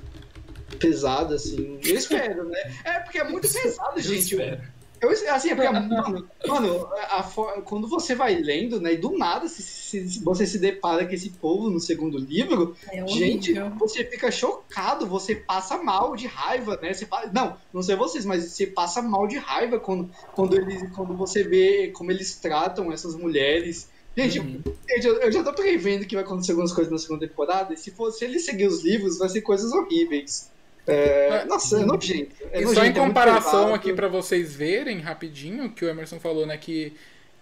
pesada, 0.78 1.36
assim. 1.36 1.80
Eu 1.84 1.96
espero, 1.98 2.46
né? 2.48 2.76
É 2.84 3.00
porque 3.00 3.18
é 3.20 3.24
muito 3.24 3.52
pesado, 3.52 3.98
Eu 3.98 4.02
gente. 4.02 4.34
espero. 4.34 4.62
Eu, 5.02 5.10
assim, 5.12 5.52
é 5.52 5.56
porque, 5.56 5.70
mano, 5.70 6.28
mano 6.46 6.90
a 7.10 7.24
for- 7.24 7.62
quando 7.64 7.88
você 7.88 8.14
vai 8.16 8.36
lendo, 8.36 8.82
né, 8.82 8.96
e 8.96 8.98
do 8.98 9.18
nada 9.18 9.48
se, 9.48 9.62
se- 9.64 10.20
você 10.22 10.46
se 10.46 10.60
depara 10.60 11.06
com 11.08 11.14
esse 11.14 11.30
povo 11.30 11.70
no 11.70 11.80
segundo 11.80 12.18
livro, 12.18 12.76
É 12.92 13.08
gente, 13.08 13.54
você 13.78 14.04
fica 14.04 14.30
chocado, 14.30 15.06
você 15.08 15.36
passa 15.38 15.78
mal 15.82 16.18
de 16.18 16.28
raiva, 16.28 16.78
né? 16.82 16.92
Você 16.94 17.08
não, 17.34 17.56
não 17.74 17.82
sei 17.82 17.96
vocês, 17.96 18.26
mas 18.26 18.44
você 18.52 18.68
passa 18.68 19.02
mal 19.02 19.26
de 19.26 19.38
raiva 19.38 19.80
quando, 19.80 20.12
quando, 20.34 20.58
eles, 20.60 20.92
quando 20.94 21.16
você 21.16 21.44
vê 21.44 21.92
como 21.96 22.12
eles 22.12 22.36
tratam 22.38 22.92
essas 22.92 23.16
mulheres. 23.16 23.88
Gente, 24.18 24.40
Uhum. 24.42 24.62
eu, 25.02 25.14
eu 25.22 25.32
já 25.32 25.42
tô 25.42 25.54
prevendo 25.54 26.06
que 26.06 26.14
vai 26.16 26.26
acontecer 26.26 26.52
algumas 26.52 26.74
coisas 26.74 26.92
na 26.92 26.98
segunda 27.00 27.26
temporada, 27.26 27.74
e 27.74 27.78
se, 27.78 27.90
for, 27.92 28.12
se 28.12 28.26
ele 28.26 28.38
seguir 28.38 28.68
os 28.68 28.84
livros, 28.84 29.18
vai 29.18 29.30
ser 29.30 29.40
coisas 29.42 29.72
horríveis. 29.72 30.52
É, 30.92 31.46
nossa, 31.46 31.82
é 31.82 31.86
nojento. 31.86 32.36
É 32.52 32.62
e 32.62 32.66
nojento, 32.66 32.74
só 32.74 32.86
em 32.86 32.90
é 32.90 32.94
comparação 32.94 33.52
pesado. 33.52 33.74
aqui 33.74 33.94
pra 33.94 34.08
vocês 34.08 34.56
verem 34.56 35.00
rapidinho, 35.00 35.70
que 35.72 35.86
o 35.86 35.90
Emerson 35.90 36.20
falou, 36.20 36.46
né, 36.46 36.58
que, 36.58 36.94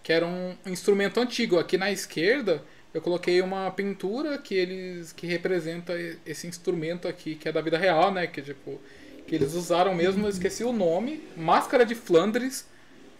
que 0.03 0.11
era 0.11 0.26
um 0.26 0.56
instrumento 0.66 1.19
antigo. 1.19 1.58
Aqui 1.58 1.77
na 1.77 1.92
esquerda, 1.92 2.64
eu 2.93 3.01
coloquei 3.01 3.42
uma 3.42 3.69
pintura 3.72 4.38
que 4.38 4.56
eles 4.56 5.11
que 5.11 5.27
representa 5.27 5.93
esse 6.26 6.48
instrumento 6.48 7.08
aqui, 7.08 7.35
que 7.35 7.48
é 7.48 7.51
da 7.51 7.61
vida 7.61 7.77
real, 7.77 8.11
né, 8.11 8.27
que 8.27 8.42
tipo 8.42 8.80
que 9.27 9.35
eles 9.35 9.53
usaram 9.53 9.93
mesmo, 9.93 10.26
eu 10.26 10.30
esqueci 10.30 10.64
o 10.64 10.72
nome, 10.72 11.22
Máscara 11.35 11.85
de 11.85 11.93
Flandres 11.93 12.66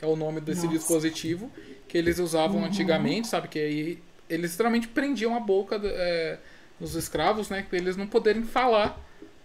é 0.02 0.06
o 0.06 0.16
nome 0.16 0.40
desse 0.40 0.66
Nossa. 0.66 0.78
dispositivo 0.78 1.52
que 1.88 1.98
eles 1.98 2.18
usavam 2.18 2.64
antigamente, 2.64 3.28
sabe, 3.28 3.48
que 3.50 3.60
aí 3.60 4.00
eles 4.30 4.52
literalmente 4.52 4.88
prendiam 4.88 5.36
a 5.36 5.40
boca 5.40 5.80
é, 5.84 6.38
dos 6.80 6.96
escravos, 6.96 7.50
né, 7.50 7.66
para 7.68 7.78
eles 7.78 7.98
não 7.98 8.08
poderem 8.08 8.44
falar 8.44 9.00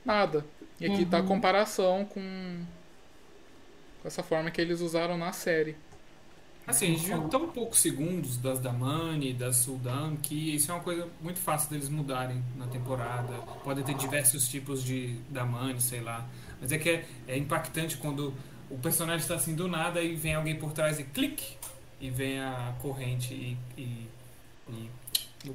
nada. 0.04 0.44
E 0.82 0.86
aqui 0.86 1.06
tá 1.06 1.18
a 1.18 1.22
comparação 1.22 2.04
com, 2.04 2.66
com 4.00 4.08
essa 4.08 4.22
forma 4.22 4.50
que 4.50 4.60
eles 4.60 4.80
usaram 4.80 5.16
na 5.16 5.32
série. 5.32 5.76
Assim, 6.64 6.86
a 6.86 6.90
gente 6.90 7.06
viu 7.06 7.22
tão 7.24 7.48
poucos 7.48 7.80
segundos 7.80 8.36
das 8.36 8.60
Damani, 8.60 9.32
das 9.34 9.56
Suldan, 9.56 10.16
que 10.16 10.54
isso 10.54 10.70
é 10.70 10.74
uma 10.74 10.82
coisa 10.82 11.08
muito 11.20 11.40
fácil 11.40 11.70
deles 11.70 11.88
mudarem 11.88 12.40
na 12.56 12.68
temporada. 12.68 13.42
Podem 13.64 13.82
ter 13.84 13.94
diversos 13.94 14.46
tipos 14.48 14.82
de 14.84 15.16
Damani, 15.28 15.80
sei 15.80 16.00
lá. 16.00 16.24
Mas 16.60 16.70
é 16.70 16.78
que 16.78 16.88
é, 16.88 17.04
é 17.26 17.36
impactante 17.36 17.96
quando 17.96 18.32
o 18.70 18.78
personagem 18.78 19.22
está 19.22 19.34
assim 19.34 19.56
do 19.56 19.66
nada 19.66 20.00
e 20.02 20.14
vem 20.14 20.34
alguém 20.34 20.56
por 20.56 20.72
trás 20.72 21.00
e 21.00 21.04
clique, 21.04 21.56
e 22.00 22.10
vem 22.10 22.38
a 22.40 22.74
corrente 22.80 23.34
e. 23.34 23.56
e, 23.76 24.08
e 24.68 24.90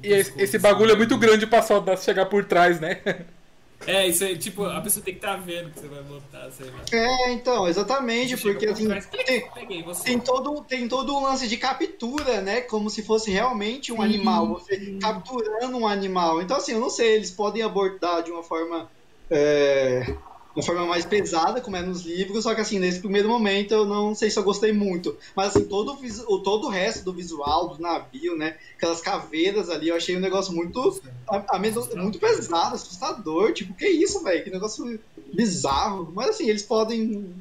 E 0.02 0.08
esse, 0.12 0.32
pescoço, 0.32 0.40
esse 0.40 0.58
bagulho 0.58 0.92
é 0.92 0.96
assim. 0.96 0.96
muito 0.96 1.16
grande 1.18 1.46
pra 1.46 1.62
só 1.62 1.80
dar- 1.80 1.96
chegar 1.96 2.26
por 2.26 2.44
trás, 2.44 2.80
né? 2.80 3.00
É, 3.86 4.06
isso 4.06 4.24
aí, 4.24 4.36
tipo, 4.36 4.64
a 4.64 4.80
pessoa 4.80 5.04
tem 5.04 5.14
que 5.14 5.18
estar 5.18 5.36
vendo 5.36 5.70
que 5.70 5.80
você 5.80 5.88
vai 5.88 6.02
botar, 6.02 6.50
sei 6.50 6.66
lá. 6.66 6.82
É, 6.92 7.32
então, 7.32 7.66
exatamente, 7.66 8.36
Você 8.36 8.42
chega 8.42 8.52
porque 8.54 8.66
por 8.66 8.72
assim, 8.72 8.88
trás, 8.88 9.06
tem, 9.06 9.50
peguei 9.50 9.82
você. 9.82 10.04
tem 10.04 10.20
todo, 10.20 10.64
tem 10.64 10.88
todo 10.88 11.16
um 11.16 11.22
lance 11.22 11.48
de 11.48 11.56
captura, 11.56 12.40
né? 12.40 12.60
Como 12.62 12.90
se 12.90 13.02
fosse 13.02 13.30
realmente 13.30 13.92
um 13.92 13.96
Sim. 13.96 14.02
animal, 14.02 14.48
você 14.48 14.98
capturando 15.00 15.78
um 15.78 15.86
animal. 15.86 16.42
Então, 16.42 16.56
assim, 16.56 16.72
eu 16.72 16.80
não 16.80 16.90
sei, 16.90 17.14
eles 17.14 17.30
podem 17.30 17.62
abordar 17.62 18.22
de 18.22 18.30
uma 18.30 18.42
forma. 18.42 18.90
É, 19.30 20.14
uma 20.58 20.64
forma 20.64 20.86
mais 20.86 21.04
pesada, 21.04 21.60
como 21.60 21.76
é 21.76 21.82
nos 21.82 22.02
livros, 22.02 22.42
só 22.42 22.52
que 22.54 22.60
assim, 22.60 22.80
nesse 22.80 22.98
primeiro 22.98 23.28
momento 23.28 23.72
eu 23.72 23.84
não 23.84 24.12
sei 24.14 24.28
se 24.28 24.38
eu 24.38 24.42
gostei 24.42 24.72
muito. 24.72 25.16
Mas 25.36 25.48
assim, 25.54 25.64
todo 25.64 25.92
o, 26.26 26.38
todo 26.40 26.66
o 26.66 26.68
resto 26.70 27.04
do 27.04 27.12
visual 27.12 27.68
do 27.68 27.80
navio, 27.80 28.36
né? 28.36 28.56
Aquelas 28.76 29.00
caveiras 29.00 29.70
ali, 29.70 29.88
eu 29.88 29.94
achei 29.96 30.16
um 30.16 30.20
negócio 30.20 30.52
muito. 30.52 31.00
a- 31.28 31.44
a 31.56 31.58
muito 31.96 32.18
pesado, 32.18 32.74
assustador. 32.74 33.52
Tipo, 33.52 33.72
que 33.74 33.86
isso, 33.86 34.22
velho? 34.24 34.42
Que 34.42 34.50
negócio 34.50 34.98
bizarro. 35.32 36.10
Mas 36.14 36.30
assim, 36.30 36.48
eles 36.48 36.62
podem 36.64 37.32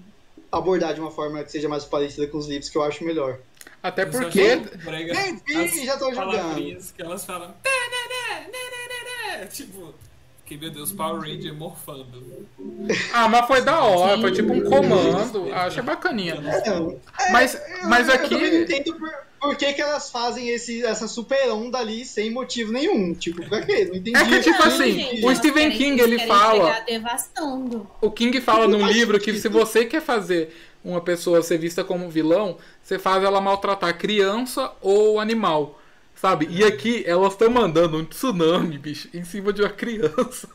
abordar 0.52 0.94
de 0.94 1.00
uma 1.02 1.10
forma 1.12 1.44
que 1.44 1.52
seja 1.52 1.68
mais 1.68 1.86
parecida 1.86 2.28
com 2.28 2.38
os 2.38 2.48
livros, 2.48 2.70
que 2.70 2.78
eu 2.78 2.84
acho 2.84 3.04
melhor. 3.04 3.40
Até 3.82 4.04
Eu 4.04 4.12
porque. 4.12 4.42
as 4.42 5.86
já 5.86 5.98
tô 5.98 6.14
jogando. 6.14 6.94
que 6.96 7.02
elas 7.02 7.26
falam. 7.26 7.52
"Tá, 7.64 7.70
né, 7.70 8.42
né, 8.42 8.48
né, 8.52 8.58
né, 9.32 9.38
né", 9.40 9.46
Tipo, 9.48 9.94
que 10.48 10.58
meu 10.58 10.72
Deus, 10.72 10.94
Power 10.94 11.20
Ranger 11.20 11.54
morfando. 11.54 12.24
Ah, 13.14 13.28
mas 13.28 13.46
foi 13.46 13.62
da 13.62 13.84
hora, 13.84 14.20
foi 14.22 14.32
tipo 14.32 14.54
um 14.54 14.64
comando. 14.64 15.50
Ah, 15.54 15.66
achei 15.66 15.84
bacaninha. 15.84 16.36
É, 16.36 17.32
Mas, 17.32 17.62
mas 17.84 18.08
eu 18.08 18.18
também 18.18 18.40
não 18.40 18.62
aqui. 18.62 18.74
entendo 18.76 18.96
por, 18.98 19.10
por 19.42 19.56
que, 19.58 19.74
que 19.74 19.82
elas 19.82 20.10
fazem 20.10 20.48
esse, 20.50 20.86
essa 20.86 21.06
super 21.06 21.50
onda 21.52 21.78
ali 21.78 22.06
sem 22.06 22.32
motivo 22.32 22.72
nenhum. 22.72 23.14
Tipo, 23.14 23.46
pra 23.50 23.62
quê? 23.62 23.86
Não 23.90 23.96
entendi. 23.96 24.16
É 24.16 24.26
que, 24.26 24.40
tipo 24.40 24.58
Não, 24.58 24.68
assim, 24.68 24.94
gente, 24.94 25.26
o 25.26 25.36
Stephen 25.36 25.72
King, 25.72 26.02
ele 26.02 26.20
fala-. 26.26 26.86
O 28.02 28.10
King 28.10 28.40
fala 28.40 28.70
num 28.70 28.88
livro 28.88 29.20
que 29.20 29.34
se 29.34 29.50
você 29.50 29.84
quer 29.84 30.02
fazer 30.02 30.56
uma 30.82 31.02
pessoa 31.02 31.44
ser 31.44 31.58
vista 31.58 31.84
como 31.84 32.10
vilão, 32.10 32.58
você 32.82 32.98
faz 32.98 33.22
ela 33.22 33.42
maltratar 33.42 33.98
criança 33.98 34.72
ou 34.82 35.20
animal. 35.20 35.78
Sabe? 36.20 36.48
E 36.50 36.64
aqui 36.64 37.04
elas 37.06 37.34
estão 37.34 37.50
mandando 37.50 37.98
um 37.98 38.06
tsunami, 38.06 38.78
bicho, 38.78 39.08
em 39.14 39.24
cima 39.24 39.54
de 39.54 39.62
uma 39.62 39.70
criança. 39.70 40.50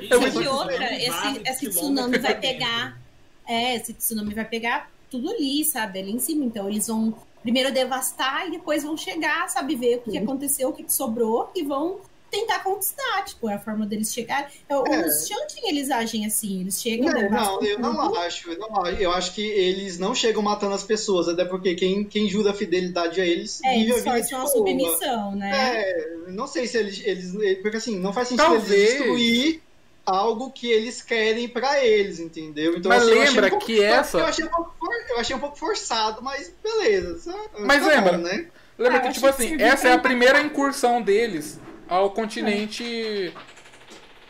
E 0.00 0.08
que 0.08 0.14
isso 0.14 0.50
outra, 0.50 0.84
é 0.84 1.06
esse, 1.06 1.42
esse 1.44 1.68
tsunami 1.70 2.18
vai 2.18 2.38
pegar. 2.38 3.00
É, 3.46 3.76
esse 3.76 3.92
tsunami 3.92 4.34
vai 4.34 4.44
pegar 4.44 4.90
tudo 5.10 5.30
ali, 5.30 5.64
sabe? 5.64 6.00
Ali 6.00 6.12
em 6.12 6.18
cima. 6.18 6.44
Então 6.44 6.68
eles 6.68 6.86
vão 6.86 7.14
primeiro 7.42 7.72
devastar 7.72 8.46
e 8.46 8.52
depois 8.52 8.82
vão 8.82 8.96
chegar, 8.96 9.48
sabe? 9.48 9.74
Ver 9.74 10.02
o 10.04 10.10
que 10.10 10.18
aconteceu, 10.18 10.68
o 10.68 10.72
que 10.72 10.84
que 10.84 10.92
sobrou 10.92 11.50
e 11.54 11.62
vão 11.62 12.00
tentar 12.30 12.60
conquistar. 12.60 13.24
Tipo, 13.24 13.48
é 13.48 13.54
a 13.54 13.58
forma 13.58 13.86
deles 13.86 14.12
chegar. 14.12 14.50
Eu, 14.68 14.84
É. 14.86 15.06
Os 15.06 15.26
Shantin, 15.26 15.66
eles 15.68 15.90
agem 15.90 16.26
assim. 16.26 16.60
Eles 16.60 16.80
chegam, 16.80 17.06
Não, 17.12 17.30
não, 17.30 17.62
eu 17.62 17.78
não 17.78 17.94
tudo. 18.08 18.18
acho, 18.20 18.50
eu 18.50 18.58
não 18.58 18.80
acho. 18.82 18.96
Eu 19.02 19.12
acho 19.12 19.34
que 19.34 19.42
eles 19.42 19.98
não 19.98 20.14
chegam 20.14 20.42
matando 20.42 20.74
as 20.74 20.82
pessoas, 20.84 21.28
até 21.28 21.44
porque 21.44 21.74
quem, 21.74 22.04
quem 22.04 22.28
jura 22.28 22.52
fidelidade 22.54 23.20
a 23.20 23.26
eles 23.26 23.60
É, 23.64 23.70
vive 23.74 23.92
a 23.92 23.94
eles 23.94 24.04
vida 24.04 24.10
de 24.10 24.20
forçam 24.20 24.38
a 24.38 24.42
boa. 24.42 24.52
submissão, 24.52 25.34
né? 25.36 25.50
É, 25.80 26.08
não 26.28 26.46
sei 26.46 26.66
se 26.66 26.78
eles, 26.78 27.00
eles. 27.04 27.60
Porque 27.62 27.76
assim, 27.78 27.98
não 27.98 28.12
faz 28.12 28.28
sentido 28.28 28.44
Talvez. 28.46 28.70
eles 28.70 28.90
destruir 28.98 29.62
algo 30.06 30.50
que 30.50 30.70
eles 30.70 31.02
querem 31.02 31.46
pra 31.48 31.84
eles, 31.84 32.18
entendeu? 32.18 32.76
Então, 32.76 32.88
Mas 32.88 33.02
assim, 33.02 33.12
eu 33.12 33.16
achei 33.20 33.28
lembra 33.34 33.46
um 33.46 33.50
pouco- 33.50 33.66
que 33.66 33.82
essa- 33.84 34.18
Eu 34.18 34.24
achei, 34.24 34.44
um 34.44 34.48
pouco, 34.48 34.74
for- 34.78 34.94
eu 35.10 35.18
achei 35.18 35.36
um 35.36 35.38
pouco 35.38 35.58
forçado, 35.58 36.22
mas 36.22 36.50
beleza. 36.62 37.34
Mas 37.58 37.82
tá 37.82 37.88
lembra- 37.88 38.12
bom, 38.12 38.18
né? 38.24 38.46
Lembra 38.78 38.98
Ah, 38.98 39.00
que, 39.02 39.12
tipo 39.12 39.26
assim, 39.26 39.60
essa 39.60 39.88
é 39.88 39.92
a 39.92 39.98
primeira 39.98 40.40
incursão 40.40 41.02
deles 41.02 41.58
ao 41.88 42.10
continente. 42.10 43.32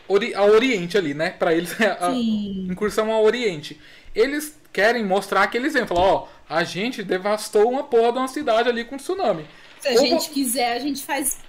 Ori- 0.07 0.33
ao 0.33 0.49
Oriente 0.49 0.97
ali, 0.97 1.13
né? 1.13 1.29
Pra 1.31 1.53
eles 1.53 1.77
é 1.79 1.91
a 1.99 2.11
Sim. 2.11 2.67
incursão 2.69 3.11
ao 3.11 3.23
Oriente. 3.23 3.79
Eles 4.15 4.57
querem 4.73 5.05
mostrar 5.05 5.45
que 5.47 5.57
eles 5.57 5.73
vêm 5.73 5.85
falar: 5.85 6.01
ó, 6.01 6.27
a 6.49 6.63
gente 6.63 7.03
devastou 7.03 7.69
uma 7.69 7.83
porra 7.83 8.11
de 8.13 8.17
uma 8.17 8.27
cidade 8.27 8.69
ali 8.69 8.83
com 8.85 8.97
tsunami. 8.97 9.45
Se 9.79 9.87
a 9.87 9.91
Ou 9.91 9.97
gente 9.99 10.27
vo- 10.27 10.33
quiser, 10.33 10.73
a 10.75 10.79
gente 10.79 11.03
faz. 11.03 11.39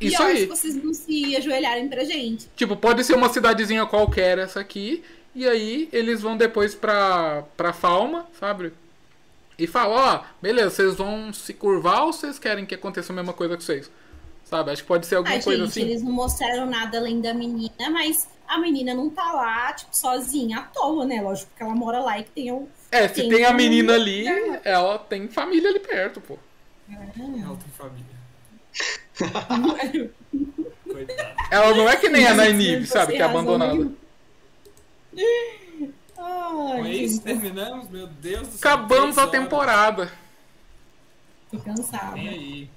Isso 0.00 0.16
pior 0.16 0.26
aí. 0.28 0.36
se 0.38 0.46
vocês 0.46 0.74
não 0.76 0.94
se 0.94 1.36
ajoelharem 1.36 1.88
pra 1.88 2.04
gente. 2.04 2.46
Tipo, 2.56 2.76
pode 2.76 3.02
ser 3.04 3.14
uma 3.14 3.28
cidadezinha 3.28 3.84
qualquer 3.86 4.38
essa 4.38 4.60
aqui. 4.60 5.02
E 5.34 5.46
aí 5.46 5.88
eles 5.92 6.20
vão 6.22 6.36
depois 6.36 6.74
pra, 6.74 7.44
pra 7.56 7.72
Falma, 7.72 8.26
sabe? 8.40 8.72
E 9.58 9.66
falam, 9.66 9.96
ó, 9.96 10.20
beleza, 10.40 10.70
vocês 10.70 10.94
vão 10.96 11.32
se 11.32 11.52
curvar 11.52 12.04
ou 12.04 12.12
vocês 12.12 12.38
querem 12.38 12.64
que 12.64 12.74
aconteça 12.74 13.12
a 13.12 13.16
mesma 13.16 13.32
coisa 13.32 13.54
com 13.56 13.60
vocês? 13.60 13.90
Sabe? 14.48 14.70
Acho 14.70 14.82
que 14.82 14.88
pode 14.88 15.06
ser 15.06 15.16
alguma 15.16 15.34
Ai, 15.34 15.42
coisa 15.42 15.60
gente, 15.64 15.70
assim. 15.70 15.80
eles 15.82 16.02
não 16.02 16.12
mostraram 16.12 16.64
nada 16.66 16.96
além 16.98 17.20
da 17.20 17.34
menina, 17.34 17.90
mas 17.90 18.28
a 18.46 18.58
menina 18.58 18.94
não 18.94 19.10
tá 19.10 19.30
lá, 19.32 19.72
tipo, 19.74 19.94
sozinha 19.94 20.58
à 20.60 20.62
toa, 20.62 21.04
né? 21.04 21.20
Lógico 21.20 21.50
que 21.56 21.62
ela 21.62 21.74
mora 21.74 21.98
lá 22.00 22.18
e 22.18 22.24
que 22.24 22.30
tem 22.30 22.50
um. 22.52 22.66
É, 22.90 23.06
se 23.08 23.14
tem 23.14 23.28
tem 23.28 23.44
a 23.44 23.50
um- 23.50 23.54
menina 23.54 23.92
ali, 23.94 24.26
É. 24.26 24.60
ela 24.64 24.98
tem 24.98 25.28
família 25.28 25.68
ali 25.68 25.80
perto, 25.80 26.20
pô. 26.22 26.38
Ela 26.90 27.06
tem 27.14 27.70
família. 27.76 28.18
Coitada. 30.84 31.34
Ela 31.50 31.74
não 31.74 31.88
é 31.88 31.96
que 31.96 32.08
nem 32.08 32.24
a 32.26 32.34
Mas 32.34 32.54
Nainib, 32.54 32.86
sabe? 32.86 33.12
Que 33.14 33.18
é 33.22 33.24
abandonada. 33.24 33.74
nenhuma. 33.74 33.92
Com 36.14 36.82
Ai, 36.82 36.90
isso, 36.92 37.20
terminamos, 37.22 37.88
meu 37.90 38.06
Deus 38.06 38.48
do 38.48 38.52
céu. 38.56 38.72
Acabamos 38.72 39.18
a 39.18 39.26
temporada. 39.26 40.10
tô 41.50 41.58
cansada. 41.58 42.12
Vem 42.14 42.28
aí. 42.28 42.70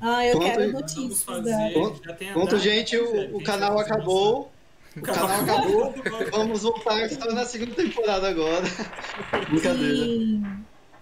Ah, 0.00 0.24
eu 0.26 0.38
Conta 0.38 0.50
quero 0.50 0.72
notícias. 0.72 1.22
Vamos 1.24 1.50
fazer. 1.50 1.72
Conto, 1.72 2.02
data, 2.42 2.58
gente, 2.58 2.96
né, 2.96 3.02
o, 3.32 3.36
o 3.38 3.42
canal 3.42 3.78
acabou. 3.78 4.50
O 4.96 5.00
canal 5.00 5.26
acabou. 5.42 5.94
Vamos 6.30 6.62
voltar 6.62 7.08
só 7.10 7.32
na 7.32 7.44
segunda 7.44 7.74
temporada 7.74 8.28
agora. 8.28 8.64
Brincadeira. 9.50 9.96
Sim. 9.96 10.44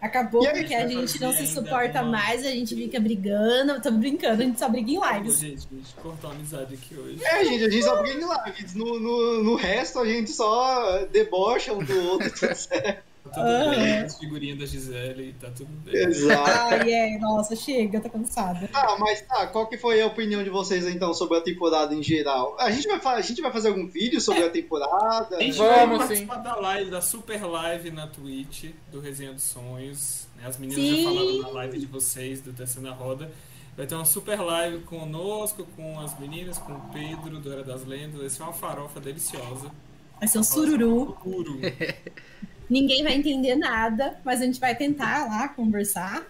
Acabou 0.01 0.47
aí, 0.47 0.59
porque 0.59 0.75
a 0.75 0.87
gente 0.87 1.21
não 1.21 1.33
se 1.33 1.47
suporta 1.47 2.03
uma- 2.03 2.13
mais, 2.13 2.45
a 2.45 2.51
gente 2.51 2.75
fica 2.75 3.01
brigando. 3.01 3.81
Tamo 3.81 3.99
brincando, 3.99 4.43
a 4.43 4.45
gente 4.45 4.59
só 4.59 4.69
briga 4.69 4.91
em 4.91 5.01
lives. 5.01 5.39
Gente, 5.41 5.67
a 5.73 5.75
gente 5.75 5.95
cortou 6.03 6.31
a 6.31 6.33
amizade 6.35 6.75
aqui 6.75 6.95
hoje. 6.95 7.19
É, 7.25 7.45
gente, 7.45 7.65
a 7.65 7.71
gente 7.71 7.83
só 7.85 8.01
briga 8.03 8.21
em 8.21 8.47
lives. 8.51 8.75
No, 8.75 9.01
no, 9.01 9.43
no 9.43 9.55
resto, 9.57 9.99
a 9.99 10.07
gente 10.07 10.31
só 10.31 11.05
debocha 11.11 11.73
um 11.73 11.83
do 11.83 11.99
outro. 12.11 12.31
tudo 12.39 12.55
certo. 12.55 13.03
Tá 13.29 13.45
tudo 13.45 13.71
bem, 13.71 13.99
Ah. 13.99 14.05
as 14.05 14.19
figurinhas 14.19 14.59
da 14.59 14.67
Gisele, 14.67 15.35
tá 15.41 15.51
tudo 15.51 15.71
bem. 15.85 15.95
Exato. 15.95 16.51
Ai, 16.75 16.93
é, 16.93 17.19
nossa, 17.19 17.55
chega, 17.57 18.01
tô 18.01 18.09
cansada. 18.11 18.69
Tá, 18.69 18.97
mas 18.99 19.21
tá, 19.23 19.47
qual 19.49 19.67
que 19.67 19.77
foi 19.77 20.01
a 20.01 20.07
opinião 20.07 20.43
de 20.43 20.51
vocês 20.51 20.87
então 20.87 21.13
sobre 21.15 21.39
a 21.39 21.41
temporada 21.41 21.95
em 21.95 22.03
geral? 22.03 22.57
A 22.59 22.71
gente 22.71 22.87
vai, 22.89 23.17
a 23.17 23.21
gente 23.21 23.41
vai 23.43 23.53
fazer 23.53 23.69
algum 23.69 23.87
vídeo 23.87 24.21
sobre 24.21 24.43
a 24.45 24.51
temporada? 24.51 25.37
A 25.37 25.43
gente 25.43 25.57
Vamos, 25.59 25.99
vai 25.99 26.17
sim. 26.17 26.27
participar 26.27 26.37
da 26.37 26.57
live, 26.57 26.91
da 26.91 27.01
super 27.01 27.43
live 27.45 27.91
na 27.91 28.07
Twitch, 28.07 28.71
do 28.91 29.01
Resenha 29.01 29.33
dos 29.33 29.43
Sonhos. 29.43 30.27
né? 30.37 30.47
As 30.47 30.59
meninas 30.59 30.83
Sim. 30.83 31.03
já 31.03 31.09
falaram 31.11 31.39
na 31.43 31.49
live 31.49 31.79
de 31.79 31.87
vocês, 31.87 32.41
do 32.41 32.53
Terceira 32.53 32.93
Roda. 32.93 33.31
Vai 33.77 33.87
ter 33.87 33.95
uma 33.95 34.05
super 34.07 34.41
live 34.41 34.79
conosco, 34.85 35.67
com 35.77 36.01
as 36.01 36.19
meninas, 36.19 36.57
com 36.57 36.73
o 36.73 36.81
Pedro, 36.93 37.39
do 37.39 37.53
Era 37.53 37.63
das 37.63 37.85
Lendas. 37.85 38.21
Vai 38.21 38.31
ser 38.31 38.43
uma 38.43 38.53
farofa 38.55 38.99
deliciosa. 39.01 39.71
Vai 40.19 40.27
ser 40.29 40.39
um 40.39 40.43
sururu. 40.43 41.15
Puro. 41.23 41.59
Ninguém 42.69 43.03
vai 43.03 43.15
entender 43.15 43.55
nada, 43.57 44.19
mas 44.25 44.41
a 44.41 44.45
gente 44.45 44.59
vai 44.61 44.75
tentar 44.75 45.27
lá 45.27 45.49
conversar. 45.49 46.25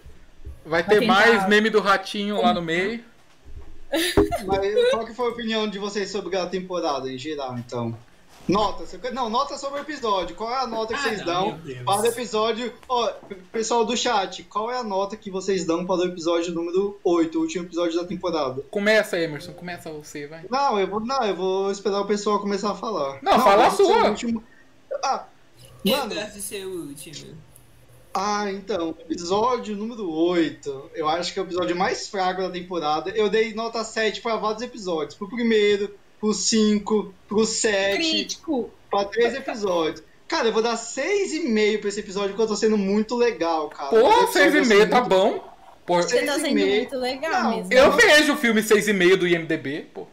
Vai 0.65 0.83
Vai 0.83 0.83
ter 0.83 0.99
tentar- 0.99 1.13
mais 1.13 1.47
meme 1.47 1.69
do 1.69 1.79
ratinho 1.79 2.41
lá 2.41 2.53
no 2.53 2.61
meio. 2.61 3.03
Mas 4.45 4.89
qual 4.91 5.05
que 5.05 5.13
foi 5.13 5.27
a 5.27 5.29
opinião 5.29 5.67
de 5.69 5.79
vocês 5.79 6.09
sobre 6.11 6.35
a 6.37 6.45
temporada 6.45 7.09
em 7.11 7.17
geral, 7.17 7.57
então? 7.57 7.97
Nota, 8.47 8.85
não, 9.11 9.29
nota 9.29 9.57
sobre 9.57 9.79
o 9.79 9.81
episódio. 9.81 10.33
Qual 10.33 10.49
é 10.49 10.59
a 10.59 10.67
nota 10.67 10.93
que 10.93 10.99
Ah, 10.99 11.03
vocês 11.03 11.19
não, 11.19 11.25
dão 11.25 11.59
para 11.85 12.01
o 12.01 12.05
episódio? 12.05 12.73
Ó, 12.87 13.11
pessoal 13.51 13.83
do 13.83 13.95
chat, 13.97 14.43
qual 14.43 14.71
é 14.71 14.77
a 14.77 14.83
nota 14.83 15.17
que 15.17 15.29
vocês 15.29 15.65
dão 15.65 15.85
para 15.85 15.95
o 15.97 16.05
episódio 16.05 16.53
número 16.53 16.97
8, 17.03 17.37
o 17.37 17.41
último 17.41 17.65
episódio 17.65 17.99
da 17.99 18.07
temporada? 18.07 18.61
Começa, 18.71 19.19
Emerson, 19.19 19.51
começa 19.51 19.91
você, 19.91 20.27
vai. 20.27 20.45
Não, 20.49 20.79
eu 20.79 20.87
vou, 20.87 21.01
não, 21.01 21.21
eu 21.25 21.35
vou 21.35 21.69
esperar 21.71 21.99
o 21.99 22.05
pessoal 22.05 22.39
começar 22.39 22.71
a 22.71 22.75
falar. 22.75 23.19
Não, 23.21 23.37
fala 23.39 23.67
a 23.67 23.71
sua. 23.71 24.05
o 24.05 24.09
último- 24.11 24.41
Ah, 25.03 25.25
mano, 25.85 26.13
de 26.33 26.41
ser 26.41 26.65
o 26.65 26.87
último. 26.87 27.35
Ah, 28.13 28.49
então, 28.51 28.95
episódio 28.99 29.75
número 29.75 30.09
8, 30.09 30.91
eu 30.95 31.07
acho 31.07 31.31
que 31.33 31.39
é 31.39 31.41
o 31.41 31.45
episódio 31.45 31.75
mais 31.75 32.07
fraco 32.07 32.41
da 32.41 32.49
temporada. 32.49 33.11
Eu 33.11 33.29
dei 33.29 33.53
nota 33.53 33.83
7 33.83 34.21
para 34.21 34.37
vários 34.37 34.63
episódios. 34.63 35.13
Pro 35.15 35.29
primeiro, 35.29 35.93
pro 36.19 36.33
5, 36.33 37.13
pro 37.27 37.45
7, 37.45 37.97
Crítico. 37.97 38.71
para 38.89 39.05
três 39.05 39.35
episódios. 39.35 40.01
Cara, 40.27 40.47
eu 40.47 40.53
vou 40.53 40.63
dar 40.63 40.75
6,5 40.75 41.79
pra 41.79 41.89
esse 41.89 41.99
episódio, 41.99 42.29
porque 42.29 42.41
eu 42.41 42.47
tô 42.47 42.55
sendo 42.55 42.77
muito 42.77 43.15
legal, 43.15 43.69
cara. 43.69 43.89
Pô, 43.91 44.09
Esse 44.23 44.33
seis 44.33 44.53
e 44.53 44.57
episódio 44.57 44.67
meio 44.69 44.81
eu 44.81 44.89
tá 44.89 44.97
sou 44.99 45.05
bom. 45.07 45.53
Pô, 45.85 45.95
Você 46.01 46.21
tá 46.25 46.33
sendo 46.33 46.47
6,5. 46.47 46.75
muito 46.75 46.97
legal 46.97 47.43
Não, 47.43 47.57
mesmo. 47.57 47.73
eu 47.73 47.91
vejo 47.93 48.33
o 48.33 48.37
filme 48.37 48.61
6,5 48.61 49.15
do 49.15 49.27
IMDB, 49.27 49.85
pô. 49.93 50.07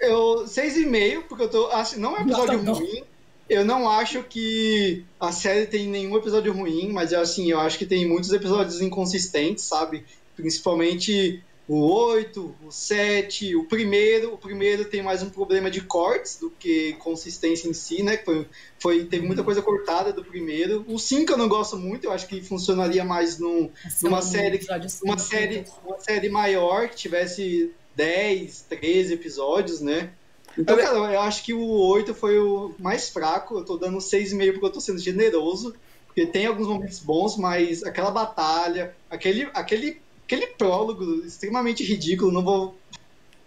Eu 0.00 0.44
6,5, 0.46 1.22
porque 1.28 1.44
eu 1.44 1.48
tô. 1.50 1.66
Acho, 1.68 1.98
não 1.98 2.16
é 2.16 2.20
um 2.20 2.22
episódio 2.22 2.62
Nota 2.62 2.80
ruim. 2.80 3.04
Eu 3.48 3.64
não 3.64 3.88
acho 3.90 4.22
que 4.22 5.04
a 5.20 5.30
série 5.32 5.66
tem 5.66 5.86
nenhum 5.86 6.16
episódio 6.16 6.52
ruim, 6.52 6.90
mas 6.92 7.12
assim, 7.12 7.50
eu 7.50 7.60
acho 7.60 7.76
que 7.78 7.84
tem 7.86 8.06
muitos 8.08 8.32
episódios 8.32 8.80
inconsistentes, 8.80 9.64
sabe? 9.64 10.04
Principalmente 10.34 11.42
o 11.68 11.80
8, 11.80 12.54
o 12.66 12.70
7, 12.70 13.56
o 13.56 13.64
primeiro. 13.64 14.32
O 14.34 14.38
primeiro 14.38 14.84
tem 14.84 15.02
mais 15.02 15.22
um 15.22 15.30
problema 15.30 15.70
de 15.70 15.80
cortes 15.80 16.38
do 16.38 16.50
que 16.50 16.92
consistência 16.94 17.68
em 17.68 17.72
si, 17.74 18.02
né? 18.02 18.16
Foi, 18.18 18.46
foi, 18.78 19.04
teve 19.04 19.26
muita 19.26 19.42
coisa 19.42 19.60
cortada 19.60 20.12
do 20.12 20.24
primeiro. 20.24 20.84
O 20.88 20.98
5 20.98 21.32
eu 21.32 21.36
não 21.38 21.48
gosto 21.48 21.76
muito, 21.76 22.04
eu 22.04 22.12
acho 22.12 22.26
que 22.26 22.42
funcionaria 22.42 23.04
mais 23.04 23.38
num, 23.38 23.70
Esse 23.86 24.06
uma 24.06 24.18
é 24.18 24.20
um 24.20 24.22
série- 24.22 24.56
episódio 24.56 24.88
uma 25.02 25.18
série, 25.18 25.64
uma 25.84 25.98
série 26.00 26.28
maior 26.28 26.88
que 26.88 26.96
tivesse 26.96 27.72
10, 27.96 28.66
13 28.68 29.14
episódios, 29.14 29.80
né? 29.80 30.10
Então, 30.58 30.76
Mas- 30.76 30.84
cara, 30.84 30.96
eu 31.12 31.20
acho 31.20 31.42
que 31.44 31.52
o 31.52 31.66
8 31.68 32.14
foi 32.14 32.38
o 32.38 32.74
mais 32.78 33.08
fraco. 33.08 33.58
Eu 33.58 33.64
tô 33.64 33.76
dando 33.76 33.98
6,5 34.00 34.52
porque 34.52 34.66
eu 34.66 34.72
tô 34.72 34.80
sendo 34.80 34.98
generoso. 34.98 35.74
Porque 36.06 36.26
tem 36.26 36.46
alguns 36.46 36.68
momentos 36.68 37.00
bons, 37.00 37.36
mas 37.36 37.82
aquela 37.82 38.10
batalha, 38.10 38.94
aquele, 39.10 39.48
aquele, 39.52 40.00
aquele 40.24 40.46
prólogo 40.48 41.02
extremamente 41.26 41.82
ridículo, 41.82 42.30
não 42.30 42.44
vou. 42.44 42.76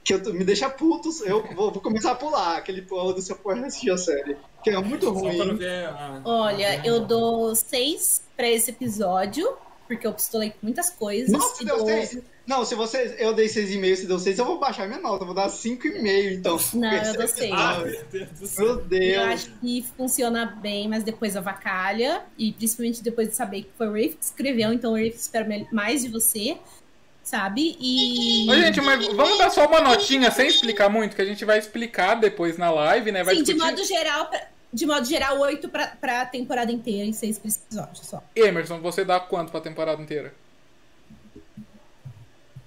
Que 0.03 0.13
eu, 0.13 0.23
tô- 0.23 0.33
me 0.33 0.43
deixa 0.43 0.69
putos, 0.69 1.21
eu 1.21 1.43
vou, 1.55 1.71
vou 1.71 1.81
começar 1.81 2.11
a 2.11 2.15
pular 2.15 2.57
aquele 2.57 2.81
prólogo 2.81 3.21
se 3.21 3.31
eu 3.31 3.37
for 3.37 3.57
assistir 3.57 3.89
a 3.91 3.97
série. 3.97 4.35
Que 4.63 4.69
é 4.71 4.77
muito 4.81 5.09
ruim. 5.11 5.39
a- 5.85 6.21
Olha, 6.25 6.85
eu 6.85 7.01
dou 7.05 7.55
seis 7.55 8.21
pra 8.35 8.49
esse 8.49 8.71
episódio, 8.71 9.49
porque 9.87 10.05
eu 10.07 10.13
pistolei 10.13 10.49
com 10.51 10.57
muitas 10.63 10.89
coisas. 10.89 11.29
Nossa, 11.31 11.61
e 11.63 11.65
deu 11.65 11.77
dou- 11.77 11.87
6? 11.87 12.19
Não, 12.47 12.63
se 12.63 12.73
você. 12.75 13.15
Eu 13.19 13.33
dei 13.33 13.47
6,5, 13.47 13.95
se 13.97 14.05
deu 14.07 14.17
6, 14.17 14.39
eu 14.39 14.45
vou 14.45 14.57
baixar 14.57 14.87
minha 14.87 14.99
nota, 15.01 15.23
eu 15.23 15.25
vou 15.25 15.35
dar 15.35 15.49
5,5, 15.49 16.31
então. 16.33 16.57
Não, 16.75 16.93
eu 16.93 17.13
dou 17.13 17.27
seis. 17.27 17.51
Ah, 17.53 17.73
episódio. 17.81 17.91
meu 17.91 18.05
Deus. 18.39 18.57
Meu 18.57 18.67
Eu 18.67 18.77
Deus. 18.85 19.27
acho 19.33 19.49
que 19.59 19.85
funciona 19.97 20.45
bem, 20.45 20.87
mas 20.87 21.03
depois 21.03 21.35
avacalha. 21.35 22.23
E 22.37 22.53
principalmente 22.53 23.03
depois 23.03 23.27
de 23.27 23.35
saber 23.35 23.63
que 23.63 23.69
foi 23.77 23.87
o 23.87 23.91
Rafe 23.91 24.15
que 24.17 24.23
escreveu, 24.23 24.71
então 24.71 24.93
o 24.93 24.95
Rafe 24.95 25.17
espera 25.17 25.45
mais 25.73 26.03
de 26.03 26.07
você, 26.09 26.57
sabe? 27.21 27.75
E. 27.81 28.47
Ô, 28.49 28.55
gente, 28.55 28.79
mas 28.79 29.05
vamos 29.07 29.37
dar 29.37 29.49
só 29.49 29.65
uma 29.67 29.81
notinha 29.81 30.31
sem 30.31 30.47
explicar 30.47 30.89
muito, 30.89 31.15
que 31.17 31.21
a 31.21 31.25
gente 31.25 31.43
vai 31.43 31.59
explicar 31.59 32.15
depois 32.15 32.57
na 32.57 32.71
live, 32.71 33.11
né? 33.11 33.23
Vai 33.25 33.35
Sim, 33.35 33.43
de 33.43 33.53
discutir. 33.53 33.71
modo 33.75 33.83
geral, 33.85 34.25
pra, 34.27 34.47
de 34.73 34.85
modo 34.85 35.05
geral, 35.05 35.37
oito 35.41 35.67
pra, 35.67 35.87
pra 35.87 36.25
temporada 36.25 36.71
inteira 36.71 37.05
em 37.05 37.11
seis 37.13 37.37
episódios 37.37 38.07
só. 38.07 38.23
Emerson, 38.33 38.79
você 38.79 39.03
dá 39.03 39.19
quanto 39.19 39.51
pra 39.51 39.59
temporada 39.59 40.01
inteira? 40.01 40.33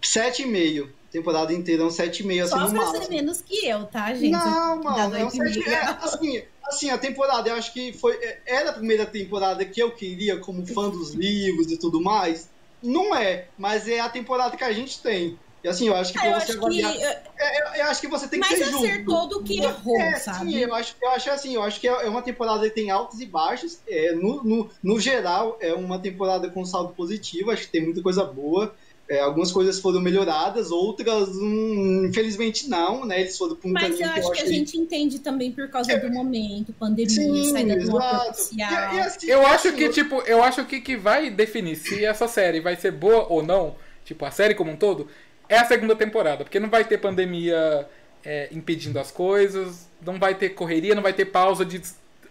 7,5. 0.01 0.89
Temporada 1.11 1.53
inteira 1.53 1.83
é 1.83 1.87
um 1.87 1.89
7,5 1.89 2.41
assim 2.43 2.51
Só 2.51 2.59
no 2.61 2.71
pra 2.71 2.87
ser 2.87 2.93
máximo. 2.99 3.09
menos 3.17 3.41
que 3.41 3.67
eu, 3.67 3.85
tá, 3.87 4.15
gente? 4.15 4.31
Não, 4.31 4.81
mano, 4.83 5.17
é 5.17 5.25
um 5.25 5.25
oito 5.25 5.35
e 5.35 5.53
7, 5.55 5.59
meio. 5.59 5.71
é, 5.75 5.85
assim, 6.01 6.43
assim, 6.65 6.91
a 6.91 6.99
temporada, 6.99 7.49
eu 7.51 7.57
acho 7.57 7.73
que 7.73 7.93
foi. 7.93 8.15
é, 8.23 8.39
Era 8.47 8.71
a 8.71 8.75
primeira 8.75 9.05
temporada 9.05 9.65
que 9.65 9.83
eu 9.83 9.91
queria, 9.91 10.39
como 10.39 10.65
fã 10.67 10.89
dos 10.89 11.13
livros 11.13 11.71
e 11.73 11.77
tudo 11.77 12.01
mais. 12.01 12.49
Não 12.81 13.15
é, 13.15 13.49
mas 13.59 13.89
é 13.89 13.99
a 14.01 14.09
temporada 14.09 14.57
que 14.57 14.63
a 14.65 14.73
gente 14.73 15.03
tem. 15.03 15.37
E 15.63 15.69
assim, 15.69 15.89
eu 15.89 15.95
acho 15.97 16.13
que 16.13 16.19
Ah, 16.19 16.23
pra 16.23 16.31
eu 16.31 16.35
você 16.41 16.43
acho 16.53 16.53
que 16.53 16.59
avaliar. 16.85 16.95
é, 16.97 17.61
eu, 17.61 17.75
eu 17.81 17.85
acho 17.91 18.01
que 18.01 18.07
você 18.09 18.27
tem 18.29 18.41
que 18.41 18.47
mais 18.49 18.59
ser 18.59 18.71
justo. 18.71 18.87
acertou 18.87 19.27
do 19.29 19.43
que 19.43 19.61
errou, 19.61 20.01
É, 20.01 20.15
sabe? 20.17 20.53
sim, 20.53 20.57
eu 20.59 20.75
acho, 20.75 20.97
eu 21.03 21.11
acho 21.11 21.31
assim, 21.31 21.55
eu 21.55 21.63
acho 21.63 21.79
que 21.81 21.87
é 21.89 21.91
é 21.91 22.09
uma 22.09 22.23
temporada 22.23 22.67
que 22.67 22.75
tem 22.75 22.91
altos 22.91 23.21
e 23.21 23.27
baixos. 23.27 23.81
É, 23.87 24.13
no, 24.15 24.43
no, 24.43 24.71
no 24.83 24.99
geral, 25.01 25.59
é 25.61 25.75
uma 25.75 25.99
temporada 25.99 26.49
com 26.49 26.65
saldo 26.65 26.95
positivo, 26.95 27.51
acho 27.51 27.63
que 27.67 27.73
tem 27.73 27.83
muita 27.85 28.01
coisa 28.01 28.25
boa. 28.25 28.75
É, 29.11 29.19
algumas 29.19 29.51
coisas 29.51 29.81
foram 29.81 30.01
melhoradas, 30.01 30.71
outras, 30.71 31.31
hum, 31.31 32.07
infelizmente, 32.09 32.69
não, 32.69 33.05
né? 33.05 33.23
Eles 33.23 33.37
foram 33.37 33.57
para 33.57 33.69
um 33.69 33.73
Mas 33.73 33.83
caminho 33.83 34.05
eu 34.05 34.11
acho 34.11 34.31
que 34.31 34.39
a 34.39 34.43
achei- 34.45 34.55
gente 34.55 34.79
entende 34.79 35.19
também 35.19 35.51
por 35.51 35.69
causa 35.69 35.99
do 35.99 36.13
momento, 36.13 36.73
pandemia, 36.75 37.11
Sim, 37.11 37.51
saída 37.51 37.75
do 37.77 37.87
social. 37.91 38.93
E- 38.93 38.97
e 38.97 39.01
assim, 39.01 39.27
Eu 39.29 39.45
acho 39.45 39.67
assim, 39.67 39.77
que, 39.77 39.89
tipo, 39.89 40.21
eu 40.23 40.41
acho 40.45 40.65
que 40.65 40.81
que 40.81 40.97
vai 40.97 41.29
definir 41.29 41.75
se 41.75 42.05
essa 42.05 42.29
série 42.29 42.61
vai 42.61 42.77
ser 42.77 42.93
boa 42.93 43.27
ou 43.29 43.43
não, 43.43 43.75
tipo, 44.05 44.25
a 44.25 44.31
série 44.31 44.55
como 44.55 44.71
um 44.71 44.77
todo, 44.77 45.09
é 45.49 45.59
a 45.59 45.65
segunda 45.65 45.97
temporada. 45.97 46.45
Porque 46.45 46.61
não 46.61 46.71
vai 46.71 46.85
ter 46.85 46.99
pandemia 46.99 47.89
é, 48.25 48.49
impedindo 48.53 49.01
as 49.01 49.11
coisas, 49.11 49.89
não 50.07 50.21
vai 50.21 50.37
ter 50.37 50.51
correria, 50.51 50.95
não 50.95 51.03
vai 51.03 51.13
ter 51.15 51.25
pausa 51.25 51.65
de 51.65 51.83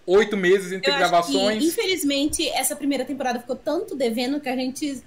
oito 0.08 0.38
meses 0.38 0.72
entre 0.72 0.90
Eu 0.90 0.96
acho 0.96 1.00
gravações. 1.10 1.60
que, 1.60 1.66
infelizmente, 1.68 2.48
essa 2.50 2.74
primeira 2.74 3.04
temporada 3.04 3.38
ficou 3.40 3.58
tanto 3.58 3.96
devendo 3.98 4.40
que 4.40 4.48
a 4.48 4.56
gente 4.56 5.04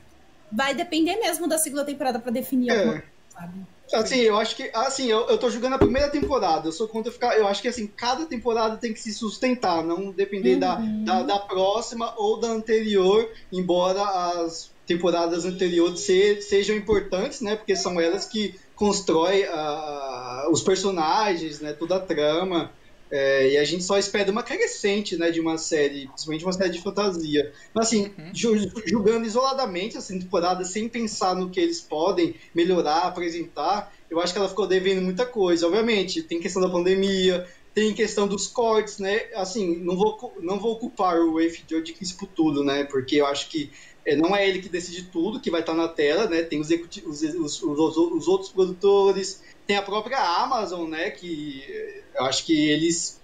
vai 0.53 0.75
depender 0.75 1.17
mesmo 1.17 1.49
da 1.49 1.59
segunda 1.59 1.85
temporada 1.85 2.19
pra 2.19 2.31
definir 2.31 2.71
É. 2.71 2.77
alguma 2.79 2.93
coisa, 2.93 3.07
sabe? 3.29 3.67
Assim, 3.95 4.21
eu 4.21 4.39
acho 4.39 4.57
que. 4.57 4.71
Assim, 4.73 5.07
eu, 5.07 5.21
eu 5.29 5.37
tô 5.37 5.51
julgando 5.51 5.75
a 5.75 5.79
primeira 5.79 6.09
temporada. 6.09 6.67
Eu 6.69 6.73
sou 6.73 6.89
contra 6.89 7.13
ficar. 7.13 7.37
Eu 7.37 7.47
acho 7.47 7.61
que 7.61 7.69
assim, 7.69 7.87
cada 7.87 8.25
temporada 8.25 8.79
tem 8.79 8.91
que 8.93 9.01
se 9.01 9.13
sustentar, 9.13 9.85
não 9.85 10.11
depender 10.11 10.57
da, 10.57 10.79
Uhum. 10.79 11.05
da, 11.05 11.23
da 11.23 11.39
próxima 11.39 12.15
ou 12.17 12.41
da 12.41 12.49
anterior, 12.49 13.29
embora 13.53 14.03
as 14.03 14.71
temporadas 14.87 15.45
anteriores 15.45 16.01
se- 16.01 16.41
sejam 16.41 16.75
importantes, 16.75 17.43
né? 17.43 17.55
Porque 17.55 17.77
são 17.77 18.01
elas 18.01 18.25
que 18.25 18.55
constroem 18.75 19.45
ah, 19.51 20.49
os 20.51 20.63
personagens, 20.63 21.61
né? 21.61 21.73
Toda 21.75 21.97
a 21.97 22.01
trama. 22.01 22.71
É, 23.15 23.51
e 23.53 23.57
a 23.59 23.65
gente 23.65 23.85
só 23.85 23.99
espera 23.99 24.31
uma 24.33 24.43
crescente, 24.43 25.19
né, 25.19 25.31
de 25.31 25.39
uma 25.39 25.59
série, 25.59 26.07
principalmente 26.09 26.45
uma 26.47 26.53
série 26.53 26.71
de 26.71 26.83
fantasia. 26.83 27.53
Mas 27.75 27.89
assim, 27.89 28.11
ju- 28.33 28.55
julgando 28.87 29.27
isoladamente 29.27 29.99
essa 29.99 30.19
temporada, 30.19 30.65
sem 30.65 30.89
pensar 30.89 31.37
no 31.37 31.51
que 31.51 31.61
eles 31.61 31.83
podem 31.83 32.35
melhorar, 32.55 33.03
apresentar, 33.03 33.93
eu 34.11 34.19
acho 34.19 34.33
que 34.33 34.39
ela 34.39 34.49
ficou 34.49 34.67
devendo 34.67 35.03
muita 35.03 35.27
coisa. 35.27 35.67
Obviamente, 35.67 36.23
tem 36.23 36.41
questão 36.41 36.63
da 36.63 36.71
pandemia, 36.71 37.47
tem 37.75 37.95
questão 37.95 38.27
dos 38.27 38.47
cortes, 38.47 38.99
né? 38.99 39.21
Assim, 39.35 39.83
não 39.85 39.97
vou, 39.97 40.17
não 40.41 40.59
vou 40.59 40.79
culpar 40.79 41.19
o 41.19 41.35
Rafe 41.39 41.65
Judkins 41.69 42.13
por 42.13 42.29
tudo, 42.29 42.65
né? 42.65 42.85
Porque 42.85 43.17
eu 43.17 43.27
acho 43.27 43.51
que 43.51 43.71
é, 44.07 44.17
não 44.17 44.35
é 44.35 44.49
ele 44.49 44.61
que 44.61 44.69
decide 44.69 45.11
tudo 45.11 45.41
que 45.41 45.51
vai 45.51 45.61
estar 45.61 45.75
na 45.75 45.89
tela, 45.89 46.27
né? 46.29 46.43
Tem 46.43 46.61
os, 46.61 46.69
os, 46.71 47.23
os, 47.23 47.63
os 47.63 48.29
outros 48.29 48.53
produtores, 48.53 49.41
tem 49.67 49.77
a 49.77 49.83
própria 49.83 50.19
Amazon, 50.19 50.89
né? 50.89 51.11
Que 51.11 51.65
eh, 51.69 52.03
eu 52.17 52.25
acho 52.25 52.45
que 52.45 52.71
eles 52.71 53.21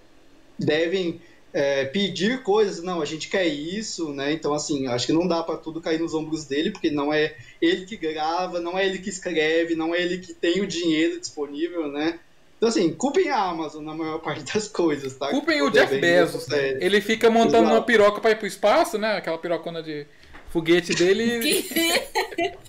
devem 0.57 1.21
é, 1.53 1.85
pedir 1.85 2.43
coisas, 2.43 2.83
não, 2.83 3.01
a 3.01 3.05
gente 3.05 3.27
quer 3.27 3.45
isso, 3.47 4.13
né? 4.13 4.31
Então, 4.31 4.53
assim, 4.53 4.87
acho 4.87 5.07
que 5.07 5.13
não 5.13 5.27
dá 5.27 5.41
para 5.41 5.57
tudo 5.57 5.81
cair 5.81 5.99
nos 5.99 6.13
ombros 6.13 6.45
dele, 6.45 6.71
porque 6.71 6.91
não 6.91 7.13
é 7.13 7.35
ele 7.61 7.85
que 7.85 7.97
grava, 7.97 8.59
não 8.59 8.77
é 8.77 8.85
ele 8.85 8.99
que 8.99 9.09
escreve, 9.09 9.75
não 9.75 9.93
é 9.93 10.01
ele 10.01 10.19
que 10.19 10.33
tem 10.33 10.61
o 10.61 10.67
dinheiro 10.67 11.19
disponível, 11.19 11.87
né? 11.87 12.19
Então, 12.57 12.67
assim, 12.67 12.93
culpem 12.93 13.29
a 13.29 13.41
Amazon 13.41 13.83
na 13.83 13.95
maior 13.95 14.19
parte 14.21 14.53
das 14.53 14.67
coisas, 14.67 15.15
tá? 15.15 15.29
Culpem 15.29 15.61
o 15.61 15.69
Jeff 15.69 15.97
Bezos. 15.97 16.43
série. 16.43 16.83
Ele 16.83 17.01
fica 17.01 17.29
montando 17.29 17.63
Exato. 17.63 17.75
uma 17.75 17.81
piroca 17.81 18.21
pra 18.21 18.31
ir 18.31 18.37
pro 18.37 18.47
espaço, 18.47 18.97
né? 18.97 19.17
Aquela 19.17 19.37
pirocona 19.37 19.81
de 19.81 20.05
foguete 20.49 20.93
dele. 20.93 21.39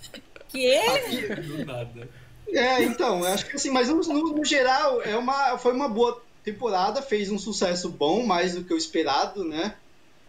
Que? 0.51 0.81
que? 1.07 1.35
Do 1.35 1.65
nada. 1.65 2.09
É, 2.53 2.83
então, 2.83 3.19
eu 3.19 3.27
acho 3.27 3.45
que 3.45 3.55
assim, 3.55 3.69
mas 3.69 3.87
no, 3.89 3.95
no- 4.01 4.45
geral, 4.45 5.01
é 5.03 5.15
uma, 5.15 5.57
foi 5.57 5.73
uma 5.73 5.87
boa 5.87 6.21
temporada, 6.43 7.01
fez 7.01 7.29
um 7.31 7.37
sucesso 7.37 7.87
bom, 7.89 8.25
mais 8.25 8.55
do 8.55 8.63
que 8.63 8.73
o 8.73 8.77
esperado, 8.77 9.43
né? 9.43 9.75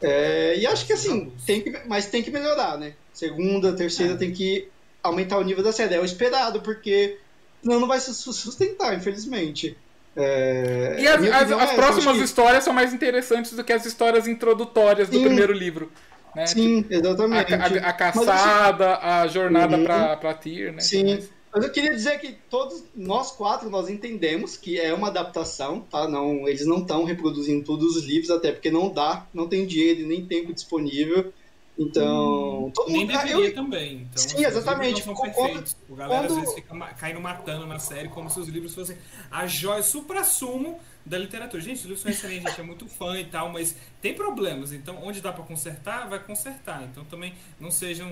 É, 0.01 0.57
e 0.59 0.67
acho 0.67 0.87
que 0.87 0.93
assim, 0.93 1.33
tem 1.47 1.61
que, 1.61 1.79
mas 1.87 2.07
tem 2.07 2.23
que 2.23 2.31
melhorar, 2.31 2.77
né? 2.77 2.95
Segunda, 3.13 3.73
terceira, 3.73 4.15
É. 4.15 4.17
tem 4.17 4.33
que 4.33 4.69
aumentar 5.03 5.39
o 5.39 5.43
nível 5.45 5.63
da 5.63 5.73
série. 5.73 5.95
É 5.95 6.01
o 6.01 6.05
esperado, 6.05 6.61
porque 6.61 7.19
senão 7.63 7.81
não 7.81 7.87
vai 7.89 7.99
se 8.01 8.13
su- 8.15 8.33
sustentar, 8.33 8.95
infelizmente. 8.97 9.77
É, 10.17 10.97
E 10.99 11.07
as, 11.09 11.23
as- 11.25 11.53
as 11.53 11.71
é 11.71 11.75
próximas 11.75 12.19
que- 12.19 12.25
histórias 12.25 12.65
são 12.65 12.73
mais 12.73 12.93
interessantes 12.93 13.53
do 13.53 13.65
que 13.65 13.73
as 13.73 13.87
histórias 13.87 14.27
introdutórias 14.29 15.09
do 15.09 15.17
Sim. 15.17 15.25
primeiro 15.25 15.53
livro. 15.53 15.91
Né? 16.35 16.47
Sim, 16.47 16.85
A, 16.91 16.95
exatamente. 16.95 17.55
a- 17.55 17.57
a 17.57 17.59
Mas, 17.61 17.73
assim, 17.73 18.25
caçada, 18.27 18.99
a 18.99 19.27
jornada 19.27 19.77
Uhum. 19.77 19.85
pra, 19.85 20.17
pra 20.17 20.35
Tyr, 20.35 20.73
né? 20.73 20.81
Sim. 20.83 21.15
Mas 21.15 21.31
eu 21.55 21.71
queria 21.71 21.91
dizer 21.95 22.19
que 22.21 22.33
todos 22.49 22.83
nós 22.95 23.31
quatro 23.33 23.69
nós 23.69 23.89
entendemos 23.89 24.57
que 24.57 24.79
é 24.81 24.93
uma 24.95 25.09
adaptação, 25.09 25.81
tá? 25.81 26.09
Não, 26.09 26.49
eles 26.49 26.67
não 26.67 26.79
estão 26.79 27.05
reproduzindo 27.05 27.65
todos 27.65 27.97
os 27.97 28.05
livros, 28.05 28.31
até 28.31 28.53
porque 28.53 28.71
não 28.71 28.91
dá, 28.91 29.27
não 29.35 29.49
tem 29.49 29.67
dinheiro 29.67 30.01
e 30.01 30.07
nem 30.07 30.25
tempo 30.25 30.53
disponível. 30.55 31.33
Então, 31.79 32.71
todo 32.75 32.91
Nem 32.91 33.07
mundo. 33.07 33.13
deveria 33.17 33.47
eu- 33.49 33.55
também. 33.55 33.95
Então, 34.11 34.23
Sim, 34.23 34.45
exatamente. 34.45 35.07
Não 35.07 35.17
são 35.17 35.25
perfeitos. 35.25 35.77
O 35.89 35.95
galera 35.97 36.27
quando- 36.29 36.33
às 36.39 36.41
vezes 36.41 36.55
fica 36.55 36.77
caindo 36.99 37.21
matando 37.21 37.67
na 37.67 37.79
série 37.79 38.09
como 38.09 38.29
se 38.31 38.39
os 38.41 38.49
livros 38.49 38.75
fossem 38.75 38.97
a 39.31 39.47
joia 39.47 39.83
supra-sumo 39.83 40.79
da 41.05 41.19
literatura. 41.19 41.63
Gente, 41.63 41.77
os 41.79 41.83
livros 41.85 42.01
são 42.01 42.11
excelentes, 42.11 42.45
a 42.47 42.49
gente 42.49 42.61
é 42.61 42.65
muito 42.65 42.89
fã 42.89 43.19
e 43.19 43.25
tal, 43.25 43.51
mas 43.51 43.77
tem 44.01 44.15
problemas. 44.15 44.73
Então, 44.73 45.03
onde 45.03 45.21
dá 45.21 45.33
pra 45.33 45.45
consertar, 45.45 46.09
vai 46.09 46.23
consertar. 46.25 46.85
Então, 46.85 47.05
também 47.05 47.35
não 47.59 47.71
sejam 47.71 48.11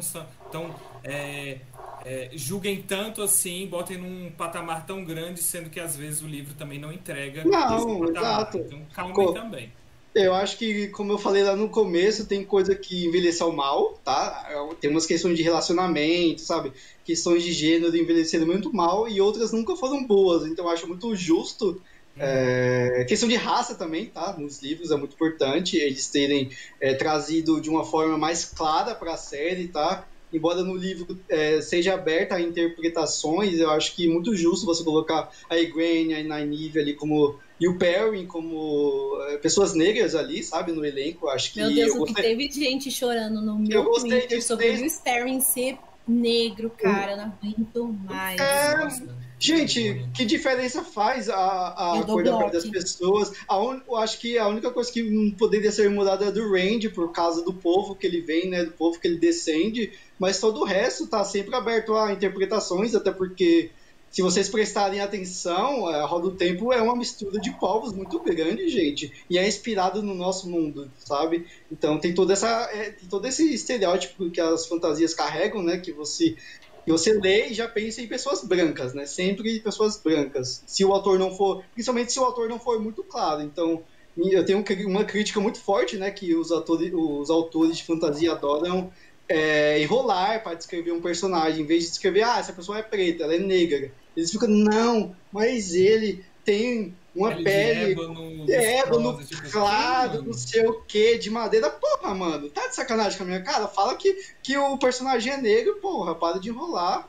tão. 0.51 0.75
é, 1.03 1.63
é, 2.03 2.31
julguem 2.35 2.83
tanto 2.83 3.23
assim, 3.23 3.67
botem 3.69 3.99
num 3.99 4.31
patamar 4.33 4.87
tão 4.87 5.05
grande, 5.05 5.43
sendo 5.43 5.69
que 5.71 5.79
às 5.81 5.97
vezes 5.97 6.23
o 6.23 6.27
livro 6.27 6.55
também 6.55 6.79
não 6.79 6.93
entrega 6.93 7.43
Não, 7.45 8.05
exato. 8.11 8.59
Então, 8.59 8.87
calmem 8.93 9.15
Co- 9.15 9.31
também. 9.31 9.73
Eu 10.15 10.35
acho 10.35 10.59
que, 10.59 10.89
como 10.91 11.13
eu 11.13 11.19
falei 11.19 11.43
lá 11.45 11.57
no 11.57 11.71
começo, 11.71 12.27
tem 12.29 12.45
coisa 12.47 12.77
que 12.77 13.07
envelheceu 13.07 13.53
mal, 13.53 13.99
tá? 14.05 14.49
Tem 14.81 14.91
umas 14.91 15.07
questões 15.07 15.37
de 15.37 15.43
relacionamento, 15.45 16.43
sabe? 16.43 16.73
Questões 17.05 17.45
de 17.45 17.53
gênero 17.53 17.97
envelheceram 17.97 18.47
muito 18.47 18.73
mal 18.75 19.09
e 19.09 19.21
outras 19.21 19.53
nunca 19.53 19.77
foram 19.77 20.07
boas. 20.07 20.47
Então 20.47 20.67
eu 20.67 20.71
acho 20.73 20.89
muito 20.89 21.15
justo. 21.17 21.83
É, 22.19 23.05
questão 23.09 23.29
de 23.29 23.35
raça 23.37 23.75
também, 23.75 24.07
tá? 24.07 24.35
Nos 24.39 24.63
livros 24.63 24.91
é 24.91 24.97
muito 24.97 25.15
importante 25.15 25.77
eles 25.77 26.07
terem 26.09 26.51
é, 26.81 26.95
trazido 26.95 27.61
de 27.61 27.71
uma 27.71 27.85
forma 27.85 28.19
mais 28.19 28.45
clara 28.45 28.95
para 28.95 29.15
a 29.15 29.17
série, 29.17 29.69
tá? 29.69 30.07
Embora 30.33 30.63
no 30.63 30.77
livro 30.77 31.19
é, 31.29 31.61
seja 31.61 31.95
aberta 31.95 32.37
a 32.37 32.41
interpretações, 32.41 33.59
eu 33.59 33.71
acho 33.71 33.97
que 33.97 34.07
é 34.09 34.13
muito 34.13 34.35
justo 34.37 34.65
você 34.67 34.85
colocar 34.85 35.31
a 35.49 35.59
Egwene, 35.59 36.15
a 36.15 36.23
Nynaeve 36.23 36.79
ali 36.81 36.95
como 36.95 37.39
e 37.59 37.69
o 37.69 37.77
Perrin 37.77 38.27
como 38.27 39.19
é, 39.29 39.37
pessoas 39.39 39.75
negras 39.75 40.15
ali, 40.15 40.43
sabe, 40.43 40.73
no 40.73 40.85
elenco. 40.85 41.27
Eu 41.27 41.31
Acho 41.31 41.53
que 41.53 41.61
Meu 41.61 41.73
Deus, 41.75 41.89
eu 41.95 42.01
o 42.03 42.05
que 42.05 42.13
gostei- 42.13 42.37
teve 42.37 42.51
gente 42.53 42.91
chorando 42.91 43.41
no 43.43 43.59
meu 43.59 43.85
gostei 43.85 44.21
Twitter 44.21 44.43
sobre 44.43 44.67
desde- 44.67 44.85
o 44.85 44.87
Sterling 44.87 45.41
ser 45.41 45.77
negro, 46.07 46.71
cara. 46.79 47.17
Não 47.17 47.25
aguento 47.25 47.93
mais. 48.05 48.41
É, 48.41 48.77
Nossa. 48.77 49.20
Gente, 49.41 50.05
que 50.15 50.25
diferença 50.27 50.85
faz 50.85 51.29
a, 51.31 51.95
a 51.95 52.03
dou 52.03 52.17
cor 52.17 52.23
da 52.25 52.37
pele 52.37 52.51
das 52.53 52.67
pessoas? 52.67 53.33
A 53.49 53.59
un- 53.59 53.81
eu 53.89 53.97
acho 53.97 54.19
que 54.21 54.37
a 54.37 54.47
única 54.47 54.71
coisa 54.71 54.93
que 54.93 55.03
não 55.03 55.31
poderia 55.31 55.73
ser 55.73 55.89
mudada 55.89 56.27
é 56.27 56.31
do 56.31 56.53
Randy, 56.53 56.91
por 56.91 57.11
causa 57.11 57.43
do 57.43 57.55
povo 57.55 57.95
que 57.97 58.07
ele 58.07 58.21
vem, 58.21 58.51
né? 58.51 58.65
Do 58.65 58.73
povo 58.73 59.01
que 59.01 59.09
ele 59.09 59.17
descende. 59.19 59.93
Mas 60.19 60.39
todo 60.39 60.61
o 60.61 60.65
resto 60.65 61.07
tá 61.07 61.25
sempre 61.25 61.55
aberto 61.57 61.95
a 61.97 62.13
interpretações, 62.13 62.95
até 62.95 63.11
porque 63.11 63.71
se 64.11 64.23
vocês 64.23 64.49
prestarem 64.49 65.01
atenção, 65.01 65.87
a 65.87 66.05
Roda 66.05 66.31
do 66.31 66.37
Tempo 66.37 66.73
é 66.73 66.83
uma 66.83 66.97
mistura 66.97 67.41
de 67.41 67.53
povos 67.53 67.93
muito 67.93 68.19
grande, 68.19 68.69
gente. 68.69 69.13
E 69.31 69.39
é 69.39 69.47
inspirado 69.47 70.03
no 70.03 70.15
nosso 70.15 70.51
mundo, 70.51 70.91
sabe? 70.99 71.47
Então 71.71 71.97
tem 71.97 72.13
toda 72.13 72.33
essa, 72.33 72.69
é, 72.73 72.91
tem 72.91 73.09
todo 73.09 73.25
esse 73.27 73.55
estereótipo 73.55 74.29
que 74.31 74.41
as 74.41 74.67
fantasias 74.67 75.15
carregam, 75.15 75.63
né? 75.63 75.79
Que 75.79 75.93
você 75.93 76.35
que 76.85 76.93
você 76.93 77.13
lê 77.13 77.49
e 77.49 77.55
já 77.55 77.69
pensa 77.69 78.01
em 78.01 78.07
pessoas 78.07 78.45
brancas, 78.45 78.95
né? 78.95 79.07
Sempre 79.07 79.61
pessoas 79.61 79.97
brancas. 79.97 80.63
Se 80.67 80.85
o 80.85 80.93
autor 80.93 81.19
não 81.19 81.35
for, 81.35 81.65
principalmente 81.73 82.13
se 82.13 82.19
o 82.19 82.25
autor 82.25 82.49
não 82.49 82.59
for 82.59 82.81
muito 82.81 83.03
claro. 83.03 83.43
Então, 83.43 83.83
eu 84.17 84.45
tenho 84.45 84.65
uma 84.87 85.05
crítica 85.05 85.41
muito 85.41 85.61
forte, 85.61 85.97
né? 85.97 86.11
Que 86.11 86.35
os, 86.35 86.51
atores, 86.51 86.93
os 86.93 87.31
autores 87.31 87.77
de 87.77 87.85
fantasia 87.85 88.33
adoram 88.33 88.91
é, 89.29 89.81
enrolar 89.81 90.43
para 90.43 90.55
descrever 90.55 90.91
um 90.91 91.01
personagem, 91.01 91.63
em 91.63 91.67
vez 91.67 91.85
de 91.85 91.91
descrever, 91.91 92.23
ah, 92.25 92.39
essa 92.39 92.53
pessoa 92.53 92.79
é 92.79 92.83
preta, 92.83 93.23
ela 93.23 93.35
é 93.35 93.39
negra. 93.39 93.93
Eles 94.17 94.33
ficam, 94.33 94.49
não, 94.49 95.15
mas 95.33 95.73
ele 95.73 96.25
tem 96.45 96.97
uma 97.15 97.29
Pele 97.31 97.39
de 97.39 97.45
pele. 97.45 97.93
ébano, 97.93 98.47
É, 98.49 98.79
ébano 98.79 99.25
tipo, 99.25 99.51
claro, 99.51 100.11
mano. 100.13 100.23
não 100.27 100.33
sei 100.33 100.67
o 100.67 100.81
que, 100.83 101.19
de 101.19 101.31
madeira. 101.31 101.69
Porra, 101.71 102.15
mano, 102.15 102.49
tá 102.51 102.69
de 102.69 102.75
sacanagem 102.77 103.17
com 103.19 103.25
a 103.25 103.27
minha 103.27 103.43
cara? 103.43 103.67
Fala 103.69 103.97
que, 103.97 104.17
que 104.43 104.57
o 104.57 104.79
personagem 104.79 105.33
é 105.33 105.37
negro, 105.37 105.77
porra, 105.77 106.15
para 106.15 106.39
de 106.39 106.49
enrolar. 106.51 107.09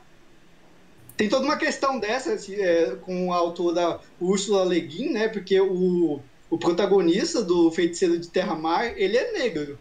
Tem 1.16 1.28
toda 1.28 1.44
uma 1.44 1.56
questão 1.56 1.98
dessa 2.00 2.32
assim, 2.32 2.54
é, 2.56 2.96
com 3.02 3.32
a 3.32 3.36
autora 3.36 4.00
Úrsula 4.20 4.64
Le 4.64 4.80
Guin, 4.80 5.10
né? 5.10 5.28
Porque 5.28 5.60
o, 5.60 6.20
o 6.50 6.58
protagonista 6.58 7.42
do 7.42 7.70
Feiticeiro 7.70 8.18
de 8.18 8.28
Terra-Mar, 8.28 8.94
ele 8.96 9.16
é 9.16 9.32
negro. 9.32 9.78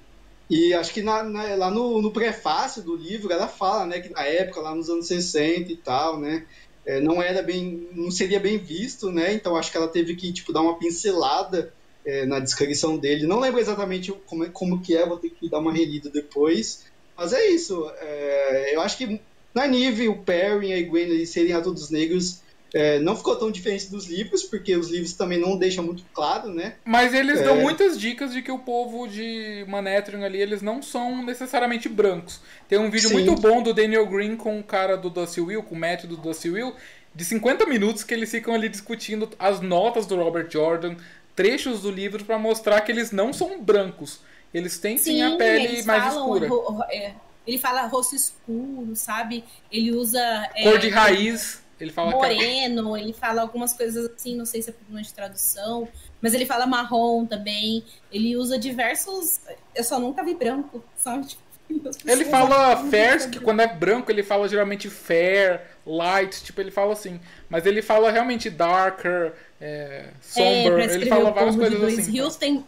E 0.49 0.73
acho 0.73 0.93
que 0.93 1.01
na- 1.01 1.23
na- 1.23 1.55
lá 1.55 1.71
no, 1.71 2.01
no 2.01 2.11
prefácio 2.11 2.81
do 2.83 2.95
livro 2.95 3.31
ela 3.31 3.47
fala, 3.47 3.85
né, 3.85 4.01
que 4.01 4.09
na 4.09 4.23
época, 4.25 4.59
lá 4.59 4.75
nos 4.75 4.89
anos 4.89 5.07
60 5.07 5.71
e 5.71 5.77
tal, 5.77 6.19
né, 6.19 6.45
é, 6.85 6.99
não 6.99 7.21
era 7.21 7.41
bem, 7.41 7.87
não 7.93 8.09
seria 8.09 8.39
bem 8.39 8.57
visto, 8.57 9.11
né, 9.11 9.33
então 9.33 9.55
acho 9.55 9.71
que 9.71 9.77
ela 9.77 9.87
teve 9.87 10.15
que, 10.15 10.31
tipo, 10.33 10.51
dar 10.51 10.61
uma 10.61 10.77
pincelada 10.77 11.73
é, 12.05 12.25
na 12.25 12.39
descrição 12.39 12.97
dele. 12.97 13.27
Não 13.27 13.39
lembro 13.39 13.59
exatamente 13.59 14.11
como, 14.25 14.49
como 14.51 14.81
que 14.81 14.95
é, 14.95 15.05
vou 15.05 15.17
ter 15.17 15.29
que 15.29 15.49
dar 15.49 15.59
uma 15.59 15.71
relida 15.71 16.09
depois. 16.09 16.85
Mas 17.15 17.33
é 17.33 17.47
isso, 17.47 17.89
é, 17.99 18.75
eu 18.75 18.81
acho 18.81 18.97
que 18.97 19.21
na 19.53 19.67
Nive, 19.67 20.07
o 20.07 20.17
Perry 20.17 20.69
e 20.69 20.73
a 20.73 20.89
Gwen 20.89 21.09
eles 21.09 21.29
serem 21.29 21.53
adultos 21.53 21.89
negros 21.89 22.41
é, 22.73 22.99
não 22.99 23.15
ficou 23.15 23.35
tão 23.35 23.51
diferente 23.51 23.89
dos 23.89 24.07
livros, 24.07 24.43
porque 24.43 24.75
os 24.75 24.89
livros 24.89 25.13
também 25.13 25.39
não 25.39 25.57
deixam 25.57 25.83
muito 25.83 26.03
claro, 26.13 26.49
né, 26.53 26.75
Mas 26.85 27.13
eles 27.13 27.39
É. 27.39 27.43
dão 27.43 27.57
muitas 27.61 27.99
dicas 27.99 28.31
de 28.33 28.41
que 28.41 28.51
o 28.51 28.59
povo 28.59 29.07
de 29.07 29.65
Manhattan 29.67 30.23
ali, 30.23 30.39
eles 30.41 30.61
não 30.61 30.81
são 30.81 31.23
necessariamente 31.23 31.89
brancos. 31.89 32.39
Tem 32.69 32.79
um 32.79 32.89
vídeo 32.89 33.09
Sim. 33.09 33.15
muito 33.15 33.35
bom 33.35 33.61
do 33.61 33.73
Daniel 33.73 34.05
Green 34.07 34.35
com 34.35 34.59
o 34.59 34.63
cara 34.63 34.95
do 34.95 35.09
Dusty 35.09 35.41
Will, 35.41 35.63
com 35.63 35.75
o 35.75 35.77
Matt 35.77 36.05
do 36.05 36.15
Dusty 36.17 36.49
Will, 36.49 36.73
de 37.13 37.25
50 37.25 37.65
minutos 37.65 38.03
que 38.03 38.13
eles 38.13 38.31
ficam 38.31 38.53
ali 38.53 38.69
discutindo 38.69 39.29
as 39.37 39.59
notas 39.59 40.05
do 40.05 40.15
Robert 40.15 40.49
Jordan, 40.49 40.95
trechos 41.35 41.81
do 41.81 41.91
livro 41.91 42.23
pra 42.23 42.37
mostrar 42.39 42.79
que 42.81 42.91
eles 42.91 43.11
não 43.11 43.33
são 43.33 43.61
brancos. 43.61 44.19
Eles 44.53 44.77
têm 44.77 44.97
sim, 44.97 45.21
a 45.21 45.35
pele 45.37 45.65
eles 45.65 45.85
mais 45.85 46.03
falam, 46.03 46.19
escura. 46.35 46.47
ro- 46.47 46.71
ro- 46.73 46.83
é, 46.89 47.13
ele 47.47 47.57
fala 47.57 47.83
rosto 47.87 48.15
escuro, 48.15 48.95
sabe? 48.95 49.43
Ele 49.71 49.91
usa. 49.93 50.19
é, 50.55 50.63
Cor 50.63 50.77
de 50.77 50.89
raiz. 50.89 51.60
Ele 51.81 51.91
fala 51.91 52.11
que 52.11 52.15
é- 52.17 52.19
Moreno, 52.35 52.95
ele 52.95 53.11
fala 53.11 53.41
algumas 53.41 53.73
coisas 53.73 54.05
assim, 54.15 54.35
não 54.35 54.45
sei 54.45 54.61
se 54.61 54.69
é 54.69 54.73
problema 54.73 55.01
de 55.01 55.11
tradução, 55.13 55.87
mas 56.21 56.33
ele 56.33 56.45
fala 56.45 56.67
marrom 56.67 57.25
também. 57.25 57.83
Ele 58.11 58.37
usa 58.37 58.57
diversos. 58.57 59.41
Eu 59.75 59.83
só 59.83 59.99
nunca 59.99 60.23
vi 60.23 60.35
branco, 60.35 60.83
só 60.95 61.19
tipo, 61.21 61.41
Ele 62.05 62.25
fala 62.25 62.77
fair, 62.89 63.19
que 63.31 63.39
que 63.39 63.39
quando 63.39 63.61
é 63.61 63.67
branco 63.67 64.11
ele 64.11 64.21
fala 64.23 64.47
geralmente 64.47 64.89
fair, 64.89 65.61
light, 65.85 66.43
tipo, 66.43 66.59
ele 66.61 66.69
fala 66.69 66.93
assim. 66.93 67.19
Mas 67.49 67.65
ele 67.65 67.81
fala 67.81 68.11
realmente 68.11 68.49
darker, 68.49 69.33
é, 69.59 70.05
É, 70.05 70.09
somber, 70.21 70.73
pra 70.73 70.93
ele 70.93 71.05
fala 71.07 71.31
várias 71.31 71.55
coisas 71.55 71.81
assim. 71.83 72.11
Hills 72.15 72.37
tem 72.37 72.63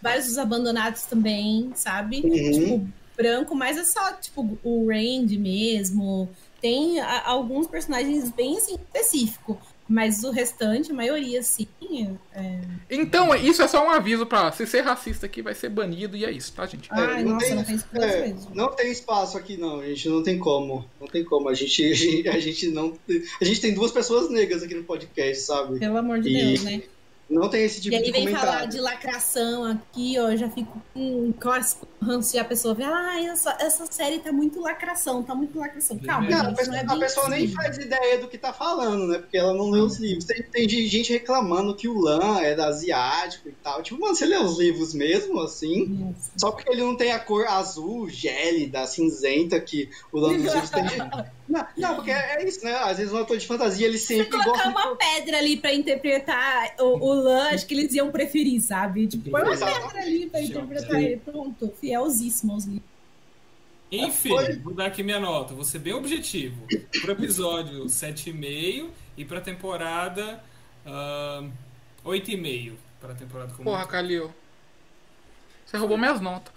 vários 0.00 0.26
dos 0.26 0.38
abandonados 0.38 1.02
também, 1.02 1.72
sabe? 1.74 2.20
Uhum. 2.24 2.52
Tipo, 2.52 2.88
branco, 3.16 3.54
mas 3.54 3.78
é 3.78 3.84
só, 3.84 4.12
tipo, 4.12 4.58
o 4.62 4.88
Randy 4.88 5.38
mesmo. 5.38 6.28
Tem 6.64 6.98
a- 6.98 7.28
alguns 7.28 7.66
personagens 7.66 8.30
bem 8.30 8.56
assim, 8.56 8.76
específico. 8.76 9.60
Mas 9.86 10.24
o 10.24 10.30
restante, 10.30 10.92
a 10.92 10.94
maioria, 10.94 11.40
assim. 11.40 11.68
É... 12.34 12.60
Então, 12.90 13.34
isso 13.34 13.60
é 13.60 13.68
só 13.68 13.86
um 13.86 13.90
aviso 13.90 14.24
pra 14.24 14.50
se 14.50 14.66
ser 14.66 14.80
racista 14.80 15.26
aqui 15.26 15.42
vai 15.42 15.52
ser 15.54 15.68
banido 15.68 16.16
e 16.16 16.24
é 16.24 16.30
isso, 16.30 16.54
tá, 16.54 16.64
gente? 16.64 16.88
Ai, 16.90 17.22
não 17.22 17.32
nossa, 17.32 17.44
tem- 17.48 17.54
não 17.56 17.64
tem 17.64 17.74
espaço 17.74 18.02
É, 18.06 18.20
mesmo. 18.28 18.50
não 18.54 18.68
tem 18.74 18.90
espaço 18.90 19.36
aqui 19.36 19.58
não, 19.58 19.82
gente, 19.84 20.08
não 20.08 20.22
tem 20.22 20.38
como. 20.38 20.86
Não 20.98 21.06
tem 21.06 21.22
como. 21.22 21.50
A 21.50 21.54
gente, 21.54 21.84
a 21.84 21.92
gente, 21.94 22.28
a 22.30 22.38
gente 22.40 22.68
não. 22.68 22.94
A 23.38 23.44
gente 23.44 23.60
tem 23.60 23.74
duas 23.74 23.92
pessoas 23.92 24.30
negras 24.30 24.62
aqui 24.62 24.74
no 24.74 24.84
podcast, 24.84 25.42
sabe? 25.44 25.78
Pelo 25.78 25.98
amor 25.98 26.18
de 26.18 26.30
E- 26.30 26.32
Deus, 26.32 26.62
né? 26.64 26.82
Não 27.28 27.48
tem 27.48 27.64
esse 27.64 27.80
tipo 27.80 27.94
e 27.94 27.98
aí 27.98 28.04
de 28.04 28.12
vem 28.12 28.28
falar 28.28 28.42
comentário. 28.42 28.68
de 28.68 28.80
lacração 28.80 29.64
aqui, 29.64 30.18
ó. 30.18 30.30
eu 30.30 30.36
Já 30.36 30.48
fico 30.50 30.82
com 30.92 31.32
clássico 31.32 31.88
ranço 32.00 32.36
e 32.36 32.38
a 32.38 32.44
pessoa 32.44 32.74
vê, 32.74 32.84
ah, 32.84 33.22
essa, 33.24 33.56
essa 33.58 33.86
série 33.86 34.18
tá 34.18 34.30
muito 34.30 34.60
lacração, 34.60 35.22
tá 35.22 35.34
muito 35.34 35.58
lacração. 35.58 35.98
Calma, 35.98 36.28
Não, 36.28 36.40
a 36.40 36.44
gente, 36.44 36.56
pessoa, 36.56 36.76
não 36.76 36.82
é 36.82 36.94
a 36.94 36.98
pessoa 36.98 37.28
nem 37.30 37.48
faz 37.48 37.78
ideia 37.78 38.18
do 38.18 38.28
que 38.28 38.36
tá 38.36 38.52
falando, 38.52 39.06
né? 39.06 39.18
Porque 39.18 39.38
ela 39.38 39.54
não 39.54 39.70
lê 39.70 39.80
os 39.80 39.98
livros. 39.98 40.26
Tem, 40.26 40.42
tem 40.42 40.68
gente 40.68 41.12
reclamando 41.12 41.74
que 41.74 41.88
o 41.88 41.98
Lan 41.98 42.40
é 42.40 42.54
asiático 42.60 43.48
e 43.48 43.52
tal. 43.52 43.82
Tipo, 43.82 44.00
mano, 44.00 44.14
você 44.14 44.26
lê 44.26 44.36
os 44.36 44.58
livros 44.58 44.92
mesmo, 44.92 45.40
assim? 45.40 45.86
Nossa. 45.86 46.30
Só 46.36 46.52
porque 46.52 46.70
ele 46.70 46.82
não 46.82 46.96
tem 46.96 47.12
a 47.12 47.18
cor 47.18 47.46
azul, 47.46 48.08
gélida, 48.08 48.86
cinzenta 48.86 49.58
que 49.58 49.88
o 50.12 50.18
Lan 50.18 50.34
dos 50.36 50.52
livros 50.52 50.70
tem. 50.70 50.84
Não, 51.48 51.66
não, 51.76 51.94
porque 51.96 52.10
é 52.10 52.36
é 52.36 52.48
isso, 52.48 52.64
né? 52.64 52.74
Às 52.74 52.98
vezes 52.98 53.12
um 53.12 53.18
ator 53.18 53.36
de 53.36 53.46
fantasia, 53.46 53.86
ele 53.86 53.98
Se 53.98 54.06
sempre 54.06 54.30
colocar 54.30 54.50
gosta 54.50 54.68
de 54.68 54.74
uma 54.74 54.96
pedra 54.96 55.38
ali 55.38 55.56
pra 55.56 55.74
interpretar 55.74 56.74
o, 56.78 56.84
o 56.84 57.12
Lan, 57.12 57.48
acho 57.50 57.66
que 57.66 57.74
eles 57.74 57.92
iam 57.94 58.10
preferir, 58.10 58.60
sabe? 58.60 59.06
Tipo, 59.06 59.30
põe 59.30 59.42
uma 59.42 59.54
pedra 59.54 60.00
ali 60.00 60.26
pra 60.26 60.40
interpretar 60.40 61.02
ele. 61.02 61.16
Pronto, 61.18 61.72
fielzíssimo 61.80 62.52
aos 62.52 62.64
livros. 62.64 62.94
Enfim, 63.92 64.30
Foi. 64.30 64.56
vou 64.56 64.74
dar 64.74 64.86
aqui 64.86 65.02
minha 65.02 65.20
nota. 65.20 65.54
Vou 65.54 65.64
ser 65.64 65.78
bem 65.78 65.92
objetivo. 65.92 66.66
Pro 67.00 67.12
episódio 67.12 67.84
7,5 67.84 68.88
e 69.16 69.24
pra 69.24 69.40
temporada 69.40 70.42
ah, 70.84 71.44
8,5. 72.04 72.72
Pra 73.00 73.14
temporada 73.14 73.52
como. 73.52 73.64
Porra, 73.64 73.86
Calil. 73.86 74.32
Você 75.64 75.76
roubou 75.76 75.96
minhas 75.96 76.20
notas. 76.20 76.52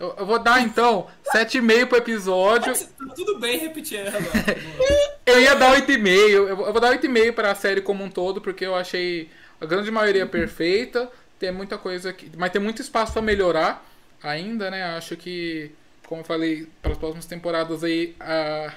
Eu, 0.00 0.14
eu 0.18 0.26
vou 0.26 0.38
dar 0.38 0.62
então 0.62 1.06
7,5 1.36 1.86
pro 1.86 1.98
episódio. 1.98 2.72
Tá 2.74 3.14
tudo 3.14 3.38
bem 3.38 3.58
repetir 3.58 3.98
ela. 4.00 4.12
Eu 5.26 5.40
ia 5.40 5.54
dar 5.54 5.74
8,5. 5.76 6.08
Eu 6.08 6.56
vou 6.56 6.66
eu 6.66 6.72
vou 6.72 6.80
dar 6.80 6.92
8,5 6.98 7.32
pra 7.32 7.54
série 7.54 7.80
como 7.82 8.02
um 8.02 8.10
todo, 8.10 8.40
porque 8.40 8.64
eu 8.64 8.74
achei 8.74 9.28
a 9.60 9.66
grande 9.66 9.90
maioria 9.90 10.26
perfeita. 10.26 11.08
Tem 11.38 11.52
muita 11.52 11.78
coisa 11.78 12.12
que. 12.12 12.30
Mas 12.36 12.50
tem 12.50 12.60
muito 12.60 12.82
espaço 12.82 13.12
pra 13.12 13.22
melhorar 13.22 13.86
ainda, 14.22 14.70
né? 14.70 14.82
Acho 14.96 15.16
que, 15.16 15.70
como 16.06 16.22
eu 16.22 16.24
falei, 16.24 16.66
para 16.82 16.92
as 16.92 16.98
próximas 16.98 17.26
temporadas 17.26 17.84
aí. 17.84 18.14
a- 18.18 18.72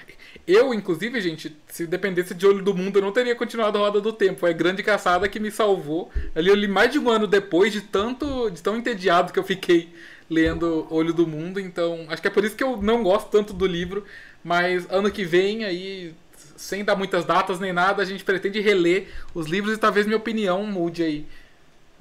Eu, 0.46 0.74
inclusive, 0.74 1.20
gente, 1.22 1.56
se 1.68 1.88
dependesse 1.88 2.34
de 2.36 2.46
Olho 2.46 2.62
do 2.64 2.76
Mundo, 2.76 2.98
eu 3.00 3.02
não 3.02 3.12
teria 3.12 3.36
continuado 3.36 3.78
a 3.78 3.82
Roda 3.82 4.00
do 4.02 4.14
Tempo. 4.14 4.42
Foi 4.42 4.52
a 4.52 4.54
grande 4.54 4.84
caçada 4.84 5.28
que 5.28 5.40
me 5.40 5.50
salvou. 5.50 6.12
Ali 6.36 6.50
eu 6.50 6.56
li 6.56 6.68
mais 6.68 6.92
de 6.92 7.00
um 7.00 7.10
ano 7.10 7.26
depois 7.28 7.72
de 7.74 7.82
tanto. 7.82 8.50
de 8.52 8.62
tão 8.62 8.76
entediado 8.78 9.34
que 9.34 9.40
eu 9.40 9.44
fiquei 9.44 9.90
lendo 10.34 10.88
Olho 10.90 11.14
do 11.14 11.28
Mundo. 11.28 11.60
Então, 11.60 12.06
acho 12.10 12.22
que 12.22 12.28
é 12.28 12.32
por 12.32 12.44
isso 12.44 12.56
que 12.56 12.64
eu 12.64 12.82
não 12.82 13.04
gosto 13.04 13.30
tanto 13.30 13.54
do 13.54 13.66
livro. 13.66 14.06
Mas 14.44 14.86
ano 14.90 15.10
que 15.12 15.24
vem, 15.24 15.64
aí, 15.64 16.14
sem 16.58 16.84
dar 16.84 16.96
muitas 16.96 17.24
datas 17.26 17.60
nem 17.60 17.72
nada, 17.72 18.02
a 18.02 18.06
gente 18.06 18.24
pretende 18.24 18.60
reler 18.60 19.08
os 19.34 19.48
livros 19.48 19.76
e 19.76 19.80
talvez 19.80 20.06
minha 20.06 20.18
opinião 20.18 20.66
mude 20.66 21.04
aí. 21.04 21.26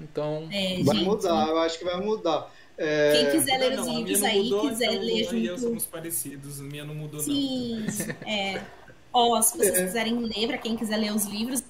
Então. 0.01 0.49
É, 0.51 0.83
Vai 0.83 0.97
gente, 0.97 1.05
mudar, 1.05 1.49
eu 1.49 1.59
acho 1.59 1.79
que 1.79 1.85
vai 1.85 2.01
mudar. 2.01 2.51
É, 2.77 3.13
Quem 3.13 3.31
quiser 3.31 3.59
ler 3.59 3.77
Não, 3.77 3.83
os 3.83 3.89
livros 3.89 4.21
não 4.21 4.29
aí, 4.29 4.43
mudou, 4.45 4.69
quiser 4.71 4.93
então 4.93 5.05
ler 5.05 5.33
e 5.35 5.47
eu 5.47 5.57
junto. 5.57 5.61
somos 5.69 5.87
parecidos. 5.87 6.61
A 6.61 6.65
minha 6.65 6.85
não 6.85 6.95
mudou, 6.95 7.21
Sim, 7.21 7.85
é. 8.27 8.63
Ó, 9.13 9.41
se 9.43 9.57
vocês 9.59 9.79
É. 9.79 9.85
quiserem 9.85 10.19
ler, 10.19 10.47
pra 10.49 10.59
quem 10.59 10.75
quiser 10.75 10.97
ler 10.97 11.13
os 11.15 11.27
livros 11.27 11.63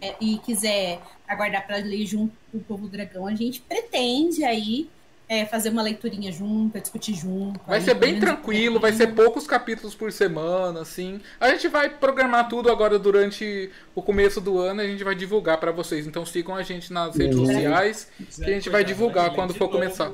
é, 0.00 0.14
e 0.20 0.38
quiser 0.38 1.00
aguardar 1.28 1.66
pra 1.66 1.76
ler 1.76 2.06
junto 2.06 2.32
com 2.50 2.58
o 2.58 2.60
Povo 2.62 2.88
Dragão, 2.88 3.26
a 3.26 3.34
gente 3.34 3.60
pretende 3.60 4.42
aí 4.42 4.88
é, 5.30 5.46
fazer 5.46 5.68
uma 5.68 5.80
leiturinha 5.80 6.32
junto, 6.32 6.80
discutir 6.80 7.14
junto. 7.14 7.60
Vai 7.64 7.78
aí, 7.78 7.84
ser 7.84 7.94
bem 7.94 8.18
tranquilo, 8.18 8.80
vai 8.80 8.92
ser 8.92 9.14
poucos 9.14 9.46
capítulos 9.46 9.94
por 9.94 10.10
semana, 10.10 10.80
assim. 10.80 11.20
A 11.38 11.50
gente 11.50 11.68
vai 11.68 11.88
programar 11.88 12.48
tudo 12.48 12.68
agora 12.68 12.98
durante 12.98 13.70
o 13.94 14.02
começo 14.02 14.40
do 14.40 14.58
ano 14.58 14.82
e 14.82 14.86
a 14.86 14.88
gente 14.88 15.04
vai 15.04 15.14
divulgar 15.14 15.58
pra 15.58 15.70
vocês. 15.70 16.04
Então 16.04 16.26
sigam 16.26 16.56
a 16.56 16.64
gente 16.64 16.92
nas 16.92 17.14
redes 17.16 17.38
Uhum. 17.38 17.46
sociais. 17.46 18.08
que 18.34 18.42
a 18.42 18.48
gente 18.50 18.68
vai 18.68 18.82
divulgar 18.82 19.32
quando 19.32 19.54
for 19.54 19.68
começar. 19.68 20.10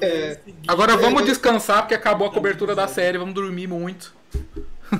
É. 0.00 0.36
Agora 0.66 0.96
vamos 0.96 1.24
descansar 1.24 1.82
porque 1.82 1.94
acabou 1.94 2.26
a 2.26 2.32
cobertura 2.32 2.74
da 2.74 2.88
série, 2.88 3.16
vamos 3.16 3.32
dormir 3.34 3.68
muito. 3.68 4.12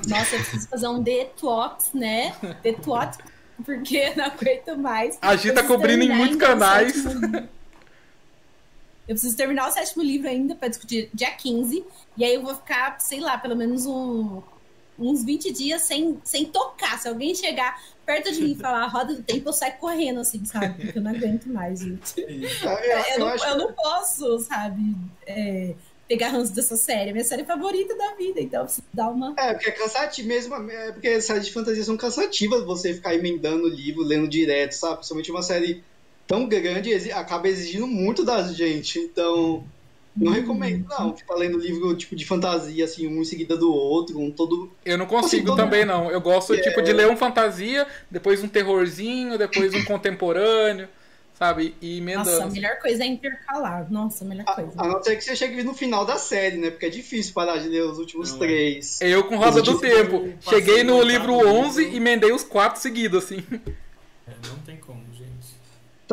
Nossa, 0.07 0.35
eu 0.35 0.39
preciso 0.39 0.69
fazer 0.69 0.87
um 0.87 1.03
detox, 1.03 1.91
né? 1.93 2.33
Detox, 2.63 3.17
porque 3.65 4.11
não 4.15 4.23
aguento 4.23 4.77
mais. 4.77 5.17
A 5.21 5.35
Eu 5.35 5.53
tá 5.53 5.63
cobrindo 5.63 6.05
em 6.05 6.15
muitos 6.15 6.37
canais. 6.37 6.95
Eu 9.07 9.15
preciso 9.15 9.35
terminar 9.35 9.67
o 9.67 9.71
sétimo 9.71 10.03
livro 10.03 10.27
ainda 10.29 10.55
pra 10.55 10.67
discutir 10.67 11.09
dia 11.13 11.31
15. 11.31 11.83
E 12.17 12.23
aí 12.23 12.33
eu 12.35 12.41
vou 12.43 12.55
ficar, 12.55 12.99
sei 12.99 13.19
lá, 13.19 13.37
pelo 13.37 13.55
menos 13.55 13.85
um- 13.85 14.41
uns 14.99 15.23
20 15.23 15.51
dias 15.51 15.81
sem, 15.81 16.19
sem 16.23 16.45
tocar. 16.45 16.99
Se 16.99 17.07
alguém 17.07 17.33
chegar 17.33 17.81
perto 18.05 18.31
de 18.31 18.41
mim 18.41 18.51
e 18.51 18.55
falar 18.55 18.85
roda 18.87 19.15
do 19.15 19.23
tempo, 19.23 19.49
eu 19.49 19.53
saio 19.53 19.73
correndo, 19.77 20.19
assim, 20.19 20.45
sabe? 20.45 20.75
Porque 20.85 20.99
eu 20.99 21.01
não 21.01 21.11
aguento 21.11 21.47
mais, 21.47 21.79
gente. 21.79 22.13
eu, 22.21 22.27
Eu, 22.27 22.97
eu 23.13 23.19
não, 23.19 23.27
acho 23.27 23.45
eu 23.45 23.57
não 23.57 23.73
posso, 23.73 24.39
sabe? 24.39 24.95
é, 25.25 25.73
pegar 26.07 26.27
ranço 26.29 26.53
dessa 26.53 26.75
série. 26.75 27.09
É 27.09 27.13
minha 27.13 27.23
série 27.25 27.43
favorita 27.45 27.95
da 27.95 28.13
vida, 28.15 28.39
então 28.41 28.59
eu 28.59 28.65
preciso 28.65 28.85
dar 28.93 29.09
uma. 29.09 29.33
É, 29.37 29.53
porque 29.53 29.69
é 29.69 29.71
cansativo 29.71 30.27
mesmo, 30.27 30.53
é 30.69 30.91
porque 30.91 31.07
as 31.07 31.25
séries 31.25 31.45
de 31.45 31.53
fantasia 31.53 31.83
são 31.83 31.95
cansativas 31.97 32.63
você 32.65 32.93
ficar 32.93 33.15
emendando 33.15 33.63
o 33.63 33.69
livro, 33.69 34.03
lendo 34.03 34.27
direto, 34.27 34.73
sabe? 34.73 34.95
Principalmente 34.97 35.31
uma 35.31 35.41
série 35.41 35.83
tão 36.31 36.47
grande 36.47 36.89
exi- 36.91 37.11
acaba 37.11 37.47
exigindo 37.47 37.85
muito 37.87 38.23
da 38.23 38.41
gente. 38.51 38.97
Então, 38.99 39.63
Não 40.15 40.31
recomendo, 40.33 40.85
não. 40.89 41.15
Ficar 41.15 41.35
lendo 41.35 41.57
livro 41.57 41.95
tipo 41.95 42.15
de 42.17 42.25
fantasia, 42.25 42.83
assim, 42.83 43.07
um 43.07 43.21
em 43.21 43.23
seguida 43.23 43.55
do 43.55 43.73
outro, 43.73 44.19
um 44.19 44.29
todo. 44.29 44.69
Eu 44.85 44.97
não 44.97 45.05
consigo 45.05 45.45
todo- 45.47 45.55
também, 45.57 45.85
não. 45.85 46.11
Eu 46.11 46.19
gosto, 46.19 46.53
É. 46.53 46.59
tipo, 46.61 46.81
de 46.81 46.91
ler 46.91 47.07
um 47.09 47.15
fantasia, 47.15 47.87
depois 48.09 48.43
um 48.43 48.47
terrorzinho, 48.49 49.37
depois 49.37 49.73
um 49.73 49.85
contemporâneo, 49.85 50.89
sabe? 51.39 51.73
E 51.81 52.01
Nossa, 52.01 52.29
a 52.29 52.33
emendando. 52.33 52.53
melhor 52.53 52.77
coisa 52.79 53.03
é 53.03 53.07
intercalar. 53.07 53.87
Nossa, 53.89 54.25
a 54.25 54.27
melhor 54.27 54.43
A, 54.47 54.53
coisa. 54.53 54.71
a 54.75 54.85
não 54.87 55.01
ser 55.01 55.15
que 55.15 55.23
você 55.23 55.33
chegue 55.33 55.63
no 55.63 55.73
final 55.73 56.05
da 56.05 56.17
série, 56.17 56.57
né? 56.57 56.69
Porque 56.71 56.87
é 56.87 56.89
difícil 56.89 57.33
parar 57.33 57.57
de 57.59 57.69
ler 57.69 57.83
os 57.85 57.97
últimos 57.97 58.33
Não, 58.33 58.39
três. 58.39 58.99
Eu 58.99 59.23
com 59.23 59.37
Roda 59.37 59.61
do. 59.61 59.79
Tempo. 59.79 60.29
Cheguei 60.41 60.83
no 60.83 61.01
livro 61.01 61.35
oitavo 61.35 61.55
11 61.57 61.79
livro. 61.83 61.93
e 61.93 61.97
emendei 61.97 62.33
os 62.33 62.43
quatro 62.43 62.81
seguidos, 62.81 63.23
assim. 63.23 63.41
É, 64.27 64.33
não 64.49 64.57
tem 64.65 64.75
como. 64.75 64.90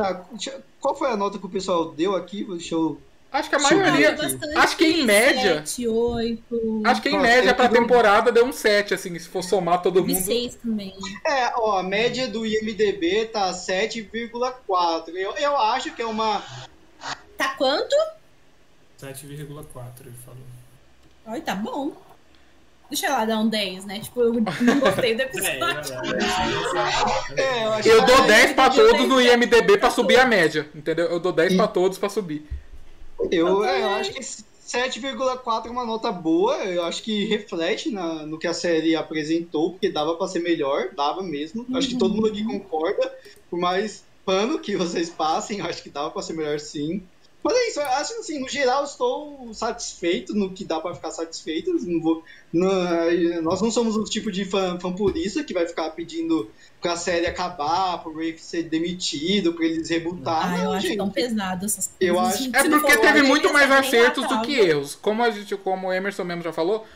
Tá, 0.02 0.24
qual 0.80 0.94
foi 0.94 1.10
a 1.10 1.16
nota 1.16 1.38
que 1.38 1.46
o 1.46 1.48
pessoal 1.50 1.90
deu 1.90 2.14
aqui? 2.14 2.44
Deixa 2.44 2.74
eu. 2.74 3.00
Acho 3.30 3.50
que 3.50 3.56
a 3.56 3.58
maioria. 3.58 4.10
Ah, 4.10 4.16
bastante 4.16 4.56
acho 4.56 4.76
que 4.76 4.84
em 4.86 5.04
média- 5.04 5.56
Sete, 5.66 5.86
oito. 5.88 6.82
Acho 6.86 7.02
que 7.02 7.08
em 7.10 7.12
Nossa, 7.12 7.24
média 7.26 7.50
eu 7.50 7.54
pra 7.54 7.66
dou- 7.66 7.80
temporada 7.82 8.32
deu 8.32 8.44
um 8.46 8.52
7, 8.52 8.94
assim, 8.94 9.18
se 9.18 9.28
for 9.28 9.42
somar 9.42 9.82
todo 9.82 10.02
mundo. 10.06 10.18
seis 10.24 10.54
também. 10.54 10.94
É, 11.26 11.52
ó, 11.56 11.78
a 11.78 11.82
média 11.82 12.26
do 12.28 12.46
IMDB 12.46 13.26
tá 13.26 13.52
7,4. 13.52 15.14
Eu, 15.14 15.32
eu 15.36 15.56
acho 15.58 15.94
que 15.94 16.00
é 16.00 16.06
uma. 16.06 16.42
Tá 17.36 17.54
quanto? 17.58 17.94
7,4 18.98 20.06
ele 20.06 20.14
falou. 20.24 20.40
Ai, 21.26 21.40
tá 21.42 21.54
bom. 21.54 21.92
Deixa 22.91 23.07
eu 23.07 23.12
lá 23.12 23.25
dar 23.25 23.39
um 23.39 23.49
10, 23.49 23.84
né? 23.84 24.00
Tipo, 24.00 24.20
eu 24.23 24.33
não 24.33 24.81
gostei 24.81 25.15
do 25.15 25.23
É, 25.23 25.25
episódio. 25.26 25.94
É, 27.36 27.65
eu 27.65 27.73
acho 27.73 27.89
Eu 27.89 28.07
dou 28.07 28.17
é- 28.25 28.26
10 28.26 28.52
pra 28.55 28.70
todos 28.70 29.07
no 29.08 29.17
dei 29.17 29.33
IMDB 29.34 29.76
pra 29.78 29.91
subir 29.91 30.18
a 30.18 30.25
média, 30.25 30.68
entendeu? 30.75 31.07
Eu 31.07 31.20
dou 31.20 31.33
10 31.33 31.55
pra 31.55 31.67
todos 31.68 31.99
pra 31.99 32.08
subir. 32.08 32.47
Eu, 33.31 33.65
é, 33.65 33.83
eu 33.83 33.89
acho 33.91 34.12
que 34.12 34.20
7,4 34.23 35.68
é 35.68 35.70
uma 35.70 35.84
nota 35.84 36.10
boa. 36.10 36.57
Eu 36.65 36.84
acho 36.84 37.02
que 37.02 37.25
reflete 37.26 37.91
na- 37.91 38.25
no 38.26 38.39
que 38.39 38.47
a 38.47 38.55
série 38.55 38.94
apresentou, 38.97 39.73
porque 39.73 39.91
dava 39.91 40.15
pra 40.15 40.28
ser 40.28 40.41
melhor, 40.41 40.89
dava 40.97 41.23
mesmo. 41.23 41.67
Acho 41.75 41.89
que 41.89 41.97
todo 41.99 42.15
mundo 42.15 42.28
aqui 42.28 42.44
concorda. 42.44 43.12
Por 43.50 43.58
mais 43.58 44.05
pano 44.25 44.58
que 44.58 44.76
vocês 44.76 45.08
passem, 45.10 45.58
eu 45.60 45.67
acho 45.67 45.83
que 45.83 45.89
dava 45.91 46.10
pra 46.10 46.23
ser 46.23 46.33
melhor 46.34 46.58
sim. 46.60 47.02
Mas 47.48 47.56
é 47.56 47.68
isso, 47.68 47.80
eu 47.80 47.86
acho 47.86 48.12
assim, 48.20 48.38
no 48.40 48.48
geral 48.48 48.84
estou 48.84 49.54
satisfeito 49.54 50.34
no 50.34 50.52
que 50.52 50.66
dá 50.66 50.78
pra 50.80 50.94
ficar 50.94 51.10
satisfeito. 51.10 51.72
Não 51.86 51.98
vou, 52.02 52.22
não- 52.52 53.42
nós 53.42 53.62
não 53.62 53.70
somos 53.70 53.96
o 53.96 54.04
tipo 54.04 54.30
de 54.30 54.44
fã, 54.44 54.78
fã 54.78 54.92
purista 54.92 55.42
que 55.42 55.54
vai 55.54 55.66
ficar 55.66 55.88
pedindo 55.90 56.50
pra 56.78 56.94
série 56.94 57.26
acabar, 57.26 58.02
pro 58.02 58.12
Rafe 58.12 58.38
ser 58.38 58.64
demitido, 58.64 59.54
pra 59.54 59.64
eles 59.64 59.88
rebutar. 59.88 60.52
Ah, 60.52 60.62
eu 60.64 60.72
acho 60.72 60.86
gente. 60.88 60.96
tão 60.98 61.08
pesado 61.10 61.64
essas 61.64 61.86
coisas. 61.86 61.96
Eu 62.00 62.20
acho- 62.20 62.42
gente. 62.42 62.54
É 62.56 62.68
porque 62.68 62.98
teve 62.98 63.20
uma 63.20 63.28
muito 63.28 63.50
mais 63.50 63.70
acertos 63.70 64.28
do 64.28 64.42
que 64.42 64.52
erros. 64.54 64.94
Como 64.94 65.22
a 65.22 65.30
gente, 65.30 65.56
como 65.56 65.88
o 65.88 65.92
Emerson 65.92 66.24
mesmo 66.24 66.42
já 66.42 66.52
falou, 66.52 66.86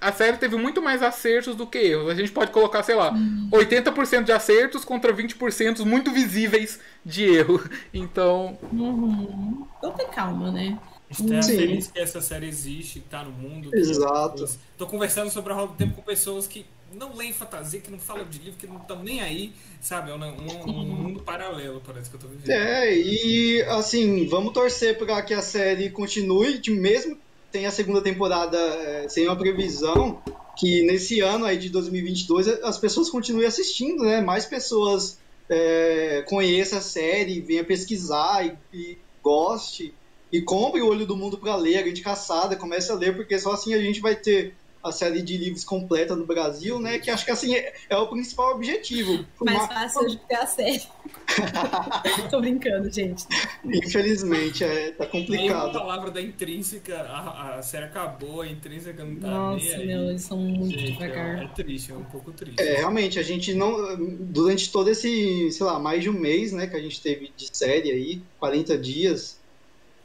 a 0.00 0.12
série 0.12 0.36
teve 0.36 0.56
muito 0.56 0.80
mais 0.82 1.02
acertos 1.02 1.54
do 1.56 1.66
que 1.66 1.78
erros. 1.78 2.10
A 2.10 2.14
gente 2.14 2.30
pode 2.32 2.50
colocar, 2.50 2.82
sei 2.82 2.94
lá, 2.94 3.12
80% 3.50 4.24
de 4.24 4.32
acertos 4.32 4.84
contra 4.84 5.12
20% 5.12 5.84
muito 5.84 6.10
visíveis 6.12 6.78
de 7.04 7.24
erro. 7.24 7.62
Então, 7.92 8.58
Uhum. 8.72 9.66
Então 9.78 9.92
tem 9.92 10.08
calma, 10.08 10.50
né? 10.50 10.78
Estou 11.10 11.42
Sim. 11.42 11.56
feliz 11.56 11.86
que 11.90 11.98
essa 11.98 12.20
série 12.20 12.46
existe, 12.46 13.00
que 13.00 13.08
tá 13.08 13.24
no 13.24 13.30
mundo. 13.30 13.70
Exato. 13.74 14.46
Tô 14.76 14.86
conversando 14.86 15.30
sobre 15.30 15.52
a 15.52 15.56
Roda 15.56 15.68
do 15.68 15.74
Tempo 15.74 15.94
com 15.96 16.02
pessoas 16.02 16.46
que 16.46 16.66
não 16.92 17.14
leem 17.16 17.32
fantasia, 17.32 17.80
que 17.80 17.90
não 17.90 17.98
falam 17.98 18.24
de 18.26 18.38
livro, 18.38 18.58
que 18.58 18.66
não 18.66 18.76
estão 18.76 19.02
nem 19.02 19.20
aí, 19.20 19.52
sabe? 19.80 20.10
É 20.10 20.14
um, 20.14 20.18
um- 20.18 20.70
um 20.70 20.84
mundo 20.84 21.20
paralelo, 21.22 21.82
parece 21.86 22.10
que 22.10 22.16
eu 22.16 22.20
tô 22.20 22.28
vivendo. 22.28 22.50
É, 22.50 22.94
e 22.94 23.62
assim, 23.68 24.26
vamos 24.28 24.52
torcer 24.52 24.98
para 24.98 25.20
que 25.22 25.32
a 25.32 25.40
série 25.42 25.90
continue, 25.90 26.58
que 26.58 26.70
mesmo 26.70 27.16
tenha 27.50 27.68
a 27.68 27.72
segunda 27.72 28.00
temporada 28.00 28.58
é, 28.58 29.08
sem 29.08 29.26
uma 29.26 29.36
previsão, 29.36 30.22
que 30.56 30.82
nesse 30.82 31.20
ano 31.20 31.44
aí 31.44 31.56
de 31.56 31.70
2022 31.70 32.48
as 32.62 32.78
pessoas 32.78 33.08
continuem 33.08 33.46
assistindo, 33.46 34.02
né? 34.04 34.20
Mais 34.20 34.44
pessoas 34.44 35.18
é, 35.48 36.24
conheçam 36.28 36.78
a 36.78 36.82
série, 36.82 37.40
venha 37.40 37.64
pesquisar 37.64 38.44
e, 38.44 38.56
e 38.72 38.98
goste, 39.22 39.94
e 40.32 40.42
compre 40.42 40.82
o 40.82 40.88
Olho 40.88 41.06
do 41.06 41.16
Mundo 41.16 41.38
para 41.38 41.56
ler, 41.56 41.78
a 41.78 41.82
Grande 41.82 42.02
Caçada, 42.02 42.56
comece 42.56 42.92
a 42.92 42.94
ler, 42.94 43.16
porque 43.16 43.38
só 43.38 43.52
assim 43.52 43.72
a 43.74 43.80
gente 43.80 44.00
vai 44.00 44.14
ter 44.14 44.54
a 44.82 44.92
série 44.92 45.22
de 45.22 45.36
livros 45.36 45.64
completa 45.64 46.14
no 46.14 46.24
Brasil, 46.26 46.78
né? 46.80 46.98
Que 46.98 47.10
acho 47.10 47.24
que 47.24 47.30
assim 47.30 47.54
é, 47.54 47.72
é 47.90 47.96
o 47.96 48.06
principal 48.08 48.54
objetivo. 48.54 49.24
Mais 49.40 49.58
Uma- 49.58 49.68
fácil 49.68 50.06
de 50.08 50.16
ter 50.18 50.36
a 50.36 50.46
série. 50.46 50.82
Tô 52.30 52.40
brincando, 52.40 52.90
gente. 52.90 53.24
Infelizmente, 53.64 54.64
é, 54.64 54.90
tá 54.92 55.06
complicado. 55.06 55.72
palavra 55.72 56.10
da 56.10 56.20
intrínseca, 56.20 57.00
a, 57.02 57.56
a 57.56 57.62
série 57.62 57.86
acabou, 57.86 58.42
a 58.42 58.46
intrínseca 58.48 59.04
não 59.04 59.16
tá 59.16 59.26
nem 59.26 59.36
Nossa, 59.36 59.76
aí. 59.76 59.86
meu, 59.86 60.10
eles 60.10 60.22
são 60.22 60.38
muito 60.38 60.78
Gente, 60.78 60.92
devagar. 60.92 61.38
é, 61.40 61.44
é 61.44 61.48
triste, 61.48 61.92
é 61.92 61.94
um 61.94 62.04
pouco 62.04 62.32
triste. 62.32 62.60
É, 62.60 62.76
realmente, 62.78 63.18
a 63.18 63.22
gente 63.22 63.54
não. 63.54 63.96
Durante 64.20 64.70
todo 64.70 64.88
esse, 64.90 65.50
sei 65.52 65.66
lá, 65.66 65.78
mais 65.78 66.02
de 66.02 66.10
um 66.10 66.14
mês, 66.18 66.52
né, 66.52 66.66
que 66.66 66.76
a 66.76 66.80
gente 66.80 67.00
teve 67.00 67.32
de 67.36 67.48
série 67.56 67.90
aí, 67.90 68.22
40 68.38 68.76
dias, 68.78 69.38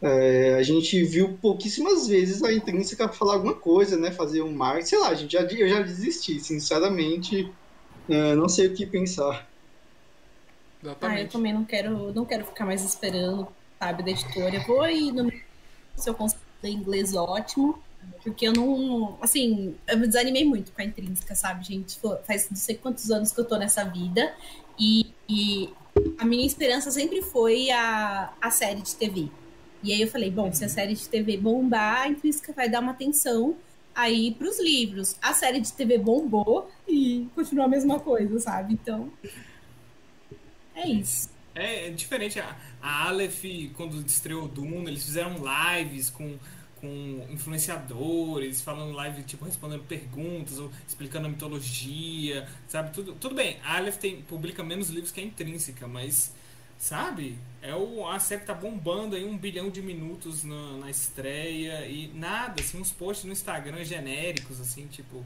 é, 0.03 0.55
a 0.55 0.63
gente 0.63 1.01
viu 1.05 1.37
pouquíssimas 1.41 2.07
vezes 2.07 2.43
a 2.43 2.51
intrínseca 2.51 3.07
falar 3.07 3.35
alguma 3.35 3.55
coisa, 3.55 3.95
né? 3.95 4.11
Fazer 4.11 4.41
um 4.41 4.51
marketing, 4.51 4.89
sei 4.89 4.99
lá, 4.99 5.07
a 5.07 5.15
gente 5.15 5.31
já, 5.31 5.41
eu 5.43 5.69
já 5.69 5.81
desisti, 5.81 6.41
sinceramente. 6.41 7.49
é, 8.09 8.35
não 8.35 8.49
sei 8.49 8.67
o 8.67 8.73
que 8.73 8.85
pensar. 8.85 9.47
Ah, 10.83 10.83
eu 10.83 10.89
exatamente. 10.89 11.31
também 11.31 11.53
não 11.53 11.63
quero, 11.63 12.13
não 12.13 12.25
quero 12.25 12.43
ficar 12.43 12.65
mais 12.65 12.83
esperando, 12.83 13.47
sabe, 13.79 14.03
da 14.03 14.11
editora. 14.11 14.53
Eu 14.53 14.63
vou 14.63 14.85
ir 14.89 15.13
no 15.13 15.31
se 15.95 16.09
eu 16.09 16.13
consigo 16.13 16.41
ler 16.61 16.71
inglês 16.71 17.15
ótimo, 17.15 17.81
porque 18.23 18.45
eu 18.45 18.51
não, 18.51 19.17
assim, 19.21 19.73
eu 19.87 19.97
me 19.97 20.07
desanimei 20.07 20.43
muito 20.43 20.73
com 20.73 20.81
a 20.81 20.85
intrínseca, 20.85 21.33
sabe, 21.33 21.63
gente? 21.63 21.97
Faz 22.25 22.49
não 22.49 22.57
sei 22.57 22.75
quantos 22.75 23.09
anos 23.09 23.31
que 23.31 23.39
eu 23.39 23.45
tô 23.45 23.55
nessa 23.55 23.85
vida 23.85 24.33
e, 24.77 25.13
e 25.29 25.69
a 26.17 26.25
minha 26.25 26.45
esperança 26.45 26.91
sempre 26.91 27.21
foi 27.21 27.71
a, 27.71 28.33
a 28.41 28.51
série 28.51 28.81
de 28.81 28.95
TV. 28.97 29.29
E 29.83 29.91
aí 29.91 30.01
eu 30.01 30.07
falei, 30.07 30.31
bom, 30.31 30.51
se 30.53 30.63
a 30.63 30.69
série 30.69 30.93
de 30.93 31.09
TV 31.09 31.35
bombar, 31.35 32.03
a 32.03 32.07
intrínseca 32.07 32.53
vai 32.53 32.69
dar 32.69 32.79
uma 32.79 32.93
atenção 32.93 33.57
aí 33.93 34.33
pros 34.33 34.59
livros. 34.59 35.17
A 35.21 35.33
série 35.33 35.59
de 35.59 35.73
TV 35.73 35.97
bombou 35.97 36.71
e 36.87 37.27
continua 37.35 37.65
a 37.65 37.67
mesma 37.67 37.99
coisa, 37.99 38.39
sabe? 38.39 38.73
Então, 38.73 39.11
é 40.73 40.87
isso. 40.87 41.29
É, 41.53 41.87
é 41.87 41.89
diferente. 41.91 42.39
A, 42.39 42.55
a 42.81 43.07
Aleph, 43.09 43.43
quando 43.75 43.99
estreou 44.05 44.47
Duna, 44.47 44.89
eles 44.89 45.03
fizeram 45.03 45.35
lives 45.37 46.09
com, 46.09 46.37
com 46.79 47.27
influenciadores, 47.29 48.61
falando 48.61 48.93
live, 48.93 49.23
tipo, 49.23 49.45
respondendo 49.45 49.83
perguntas, 49.83 50.59
ou 50.59 50.71
explicando 50.87 51.27
a 51.27 51.29
mitologia, 51.29 52.47
sabe? 52.67 52.91
Tudo, 52.91 53.13
tudo 53.15 53.35
bem, 53.35 53.59
a 53.63 53.77
Aleph 53.77 53.97
tem, 53.97 54.21
publica 54.21 54.63
menos 54.63 54.89
livros 54.89 55.11
que 55.11 55.19
a 55.19 55.23
Intrínseca, 55.23 55.87
mas, 55.87 56.33
sabe? 56.77 57.37
É 57.65 57.73
o, 57.73 58.05
a 58.05 58.19
série 58.19 58.41
tá 58.41 58.53
bombando 58.53 59.15
aí 59.15 59.23
um 59.23 59.37
bilhão 59.37 59.69
de 59.69 59.81
minutos 59.81 60.43
na, 60.43 60.73
na 60.79 60.89
estreia 60.89 61.87
e 61.87 62.11
nada, 62.13 62.61
assim, 62.61 62.77
uns 62.77 62.91
posts 62.91 63.23
no 63.23 63.31
Instagram 63.31 63.85
genéricos, 63.85 64.59
assim, 64.59 64.85
tipo. 64.87 65.23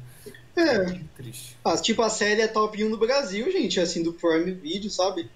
É. 0.55 0.83
muito 0.83 1.09
Triste. 1.15 1.57
Ah, 1.65 1.75
tipo, 1.75 2.03
a 2.03 2.11
série 2.11 2.41
é 2.41 2.47
top 2.47 2.83
1 2.83 2.89
no 2.89 2.97
Brasil, 2.97 3.51
gente, 3.51 3.79
assim, 3.79 4.03
do 4.03 4.13
Prime 4.13 4.51
Video, 4.51 4.91
sabe? 4.91 5.27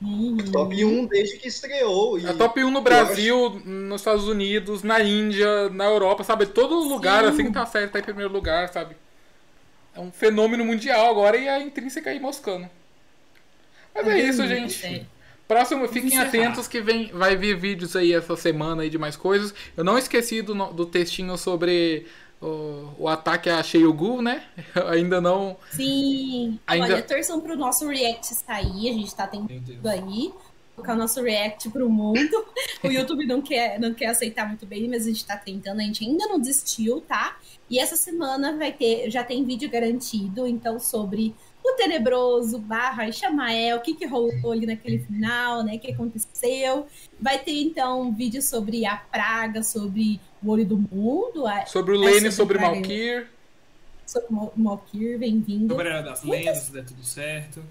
Uhum. 0.00 0.38
Top 0.50 0.84
1 0.84 1.04
desde 1.04 1.36
que 1.36 1.48
estreou. 1.48 2.18
E... 2.18 2.26
É 2.26 2.32
top 2.32 2.64
1 2.64 2.70
no 2.70 2.80
Brasil, 2.80 3.60
nos 3.66 4.00
Estados 4.00 4.26
Unidos, 4.26 4.82
na 4.82 5.02
Índia, 5.02 5.68
na 5.68 5.84
Europa, 5.84 6.24
sabe? 6.24 6.46
Todo 6.46 6.76
lugar 6.76 7.24
Sim. 7.24 7.28
assim 7.28 7.52
tá 7.52 7.66
certo, 7.66 7.92
tá 7.92 7.98
em 7.98 8.04
primeiro 8.04 8.32
lugar, 8.32 8.70
sabe? 8.72 8.96
É 9.94 10.00
um 10.00 10.10
fenômeno 10.10 10.64
mundial 10.64 11.10
agora 11.10 11.36
e 11.36 11.46
a 11.46 11.60
intrínseca 11.60 12.08
aí 12.08 12.18
moscando. 12.18 12.70
Mas 13.94 14.06
é 14.06 14.12
Ai, 14.12 14.20
isso, 14.20 14.46
gente. 14.46 14.72
sério. 14.72 15.15
Próximo, 15.48 15.86
fiquem 15.88 16.08
encerrar. 16.08 16.26
atentos 16.26 16.66
que 16.66 16.80
vem, 16.80 17.06
vai 17.12 17.36
vir 17.36 17.56
vídeos 17.56 17.94
aí 17.94 18.12
essa 18.12 18.36
semana 18.36 18.82
aí 18.82 18.90
de 18.90 18.98
mais 18.98 19.16
coisas. 19.16 19.54
Eu 19.76 19.84
não 19.84 19.96
esqueci 19.96 20.42
do, 20.42 20.54
do 20.72 20.84
textinho 20.86 21.36
sobre 21.38 22.06
o, 22.40 22.88
o 22.98 23.08
ataque 23.08 23.48
a 23.48 23.62
Sheiugu, 23.62 24.20
né? 24.20 24.42
Eu 24.74 24.88
ainda 24.88 25.20
não. 25.20 25.56
Sim. 25.70 26.58
Ainda- 26.66 26.86
Olha, 26.94 27.02
torçam 27.02 27.40
pro 27.40 27.56
nosso 27.56 27.86
react 27.88 28.26
sair. 28.34 28.90
A 28.90 28.92
gente 28.92 29.14
tá 29.14 29.26
tentando 29.26 29.88
aí 29.88 30.32
colocar 30.74 30.92
o 30.94 30.96
nosso 30.96 31.22
react 31.22 31.70
pro 31.70 31.88
mundo. 31.88 32.44
O 32.84 32.88
YouTube 32.88 33.26
não 33.26 33.40
quer, 33.42 33.80
não 33.80 33.92
quer 33.94 34.06
aceitar 34.06 34.46
muito 34.46 34.64
bem, 34.66 34.86
mas 34.88 35.04
a 35.06 35.08
gente 35.08 35.24
tá 35.24 35.36
tentando. 35.36 35.80
A 35.80 35.82
gente 35.82 36.04
ainda 36.04 36.26
não 36.28 36.38
desistiu, 36.38 37.00
tá? 37.00 37.36
E 37.68 37.78
essa 37.80 37.96
semana 37.96 38.56
vai 38.56 38.70
ter, 38.72 39.10
já 39.10 39.24
tem 39.24 39.42
vídeo 39.44 39.68
garantido, 39.68 40.46
então, 40.46 40.78
sobre 40.78 41.34
o 41.72 41.76
Tenebroso, 41.76 42.58
Barra 42.58 43.08
e 43.08 43.12
Chamael, 43.12 43.78
o 43.78 43.80
que, 43.80 43.94
que 43.94 44.06
rolou 44.06 44.52
ali 44.52 44.66
naquele 44.66 44.98
final, 45.00 45.62
né? 45.62 45.74
O 45.76 45.78
que 45.80 45.90
aconteceu. 45.92 46.86
Vai 47.20 47.38
ter, 47.38 47.60
então, 47.62 48.02
um 48.02 48.12
vídeo 48.12 48.40
sobre 48.40 48.84
a 48.86 48.96
praga, 48.96 49.62
sobre 49.62 50.20
o 50.42 50.50
olho 50.50 50.64
do 50.64 50.78
mundo, 50.78 51.46
a- 51.46 51.66
Sobre 51.66 51.92
o 51.96 52.02
É 52.02 52.06
Lane, 52.06 52.14
sobre 52.20 52.32
sobre 52.32 52.58
Dragon. 52.58 52.74
Malkir. 52.76 53.28
sobre 54.06 54.28
o 54.34 54.52
Malkir, 54.56 55.18
bem-vindo. 55.18 55.74
Sobre 55.74 55.88
a 55.88 55.92
Era 55.94 56.02
das 56.02 56.22
Muitas- 56.22 56.46
Lendas, 56.46 56.62
se 56.62 56.72
der 56.72 56.84
tudo 56.84 57.02
certo. 57.04 57.62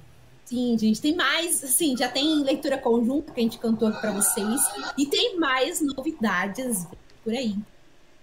Sim, 0.43 0.77
gente, 0.77 1.01
tem 1.01 1.15
mais, 1.15 1.63
assim, 1.63 1.95
já 1.97 2.07
tem 2.09 2.43
leitura 2.43 2.77
conjunta 2.77 3.31
que 3.31 3.39
a 3.39 3.43
gente 3.43 3.57
cantou 3.57 3.87
aqui 3.87 3.99
pra 4.01 4.11
vocês. 4.11 4.61
E 4.97 5.05
tem 5.07 5.39
mais 5.39 5.81
novidades 5.81 6.85
por 7.23 7.33
aí. 7.33 7.55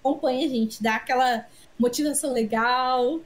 Acompanha 0.00 0.46
a 0.46 0.48
gente, 0.48 0.82
dá 0.82 0.96
aquela 0.96 1.46
motivação 1.78 2.32
legal 2.32 3.18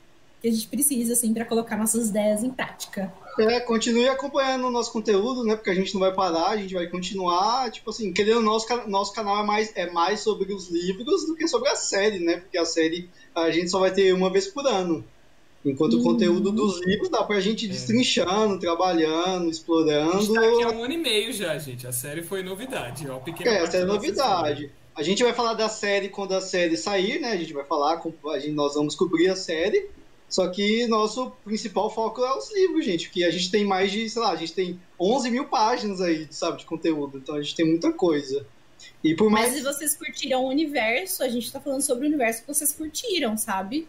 que 0.46 0.50
a 0.50 0.52
gente 0.52 0.68
precisa, 0.68 1.12
assim, 1.12 1.34
para 1.34 1.44
colocar 1.44 1.76
nossas 1.76 2.08
ideias 2.08 2.44
em 2.44 2.50
prática. 2.50 3.12
É, 3.38 3.58
continue 3.60 4.08
acompanhando 4.08 4.68
o 4.68 4.70
nosso 4.70 4.92
conteúdo, 4.92 5.44
né? 5.44 5.56
Porque 5.56 5.70
a 5.70 5.74
gente 5.74 5.92
não 5.92 6.00
vai 6.00 6.14
parar, 6.14 6.50
a 6.50 6.56
gente 6.56 6.72
vai 6.72 6.86
continuar. 6.86 7.70
Tipo 7.70 7.90
assim, 7.90 8.12
querendo, 8.12 8.40
nosso, 8.40 8.66
nosso 8.86 9.12
canal 9.12 9.42
é 9.42 9.46
mais, 9.46 9.72
é 9.74 9.90
mais 9.90 10.20
sobre 10.20 10.54
os 10.54 10.70
livros 10.70 11.26
do 11.26 11.34
que 11.34 11.48
sobre 11.48 11.68
a 11.68 11.74
série, 11.76 12.20
né? 12.20 12.36
Porque 12.38 12.56
a 12.56 12.64
série 12.64 13.10
a 13.34 13.50
gente 13.50 13.70
só 13.70 13.80
vai 13.80 13.92
ter 13.92 14.12
uma 14.14 14.30
vez 14.30 14.46
por 14.46 14.64
ano. 14.66 15.04
Enquanto 15.64 15.94
uhum. 15.94 16.00
o 16.00 16.04
conteúdo 16.04 16.52
dos 16.52 16.80
livros 16.86 17.08
dá 17.08 17.24
pra 17.24 17.40
gente 17.40 17.66
ir 17.66 17.68
é. 17.68 17.72
destrinchando, 17.72 18.60
trabalhando, 18.60 19.50
explorando. 19.50 20.16
A 20.16 20.20
gente 20.20 20.32
tá 20.32 20.40
aqui 20.40 20.62
há 20.62 20.70
um 20.70 20.84
ano 20.84 20.94
e 20.94 20.98
meio 20.98 21.32
já, 21.32 21.58
gente. 21.58 21.86
A 21.88 21.92
série 21.92 22.22
foi 22.22 22.44
novidade. 22.44 23.10
Ó, 23.10 23.20
é, 23.40 23.58
a 23.58 23.66
série 23.66 23.82
é 23.82 23.86
novidade. 23.86 24.70
A 24.94 25.02
gente 25.02 25.22
vai 25.24 25.34
falar 25.34 25.54
da 25.54 25.68
série 25.68 26.08
quando 26.08 26.32
a 26.32 26.40
série 26.40 26.76
sair, 26.76 27.20
né? 27.20 27.32
A 27.32 27.36
gente 27.36 27.52
vai 27.52 27.64
falar, 27.64 28.00
a 28.32 28.38
gente, 28.38 28.54
nós 28.54 28.74
vamos 28.74 28.94
cobrir 28.94 29.28
a 29.28 29.34
série. 29.34 29.90
Só 30.28 30.48
que 30.48 30.86
nosso 30.88 31.30
principal 31.44 31.88
foco 31.88 32.24
é 32.24 32.36
os 32.36 32.52
livros, 32.52 32.84
gente. 32.84 33.10
Que 33.10 33.24
a 33.24 33.30
gente 33.30 33.50
tem 33.50 33.64
mais 33.64 33.92
de, 33.92 34.08
sei 34.10 34.20
lá, 34.20 34.32
a 34.32 34.36
gente 34.36 34.52
tem 34.52 34.80
11 34.98 35.30
mil 35.30 35.46
páginas 35.46 36.00
aí, 36.00 36.26
sabe, 36.30 36.58
de 36.58 36.66
conteúdo. 36.66 37.18
Então 37.18 37.34
a 37.36 37.42
gente 37.42 37.54
tem 37.54 37.66
muita 37.66 37.92
coisa. 37.92 38.44
E 39.02 39.14
por 39.14 39.30
mais... 39.30 39.48
Mas 39.48 39.56
se 39.56 39.62
vocês 39.62 39.96
curtiram 39.96 40.44
o 40.44 40.48
universo, 40.48 41.22
a 41.22 41.28
gente 41.28 41.50
tá 41.50 41.60
falando 41.60 41.82
sobre 41.82 42.04
o 42.04 42.08
universo 42.08 42.42
que 42.42 42.48
vocês 42.48 42.72
curtiram, 42.72 43.36
sabe? 43.36 43.86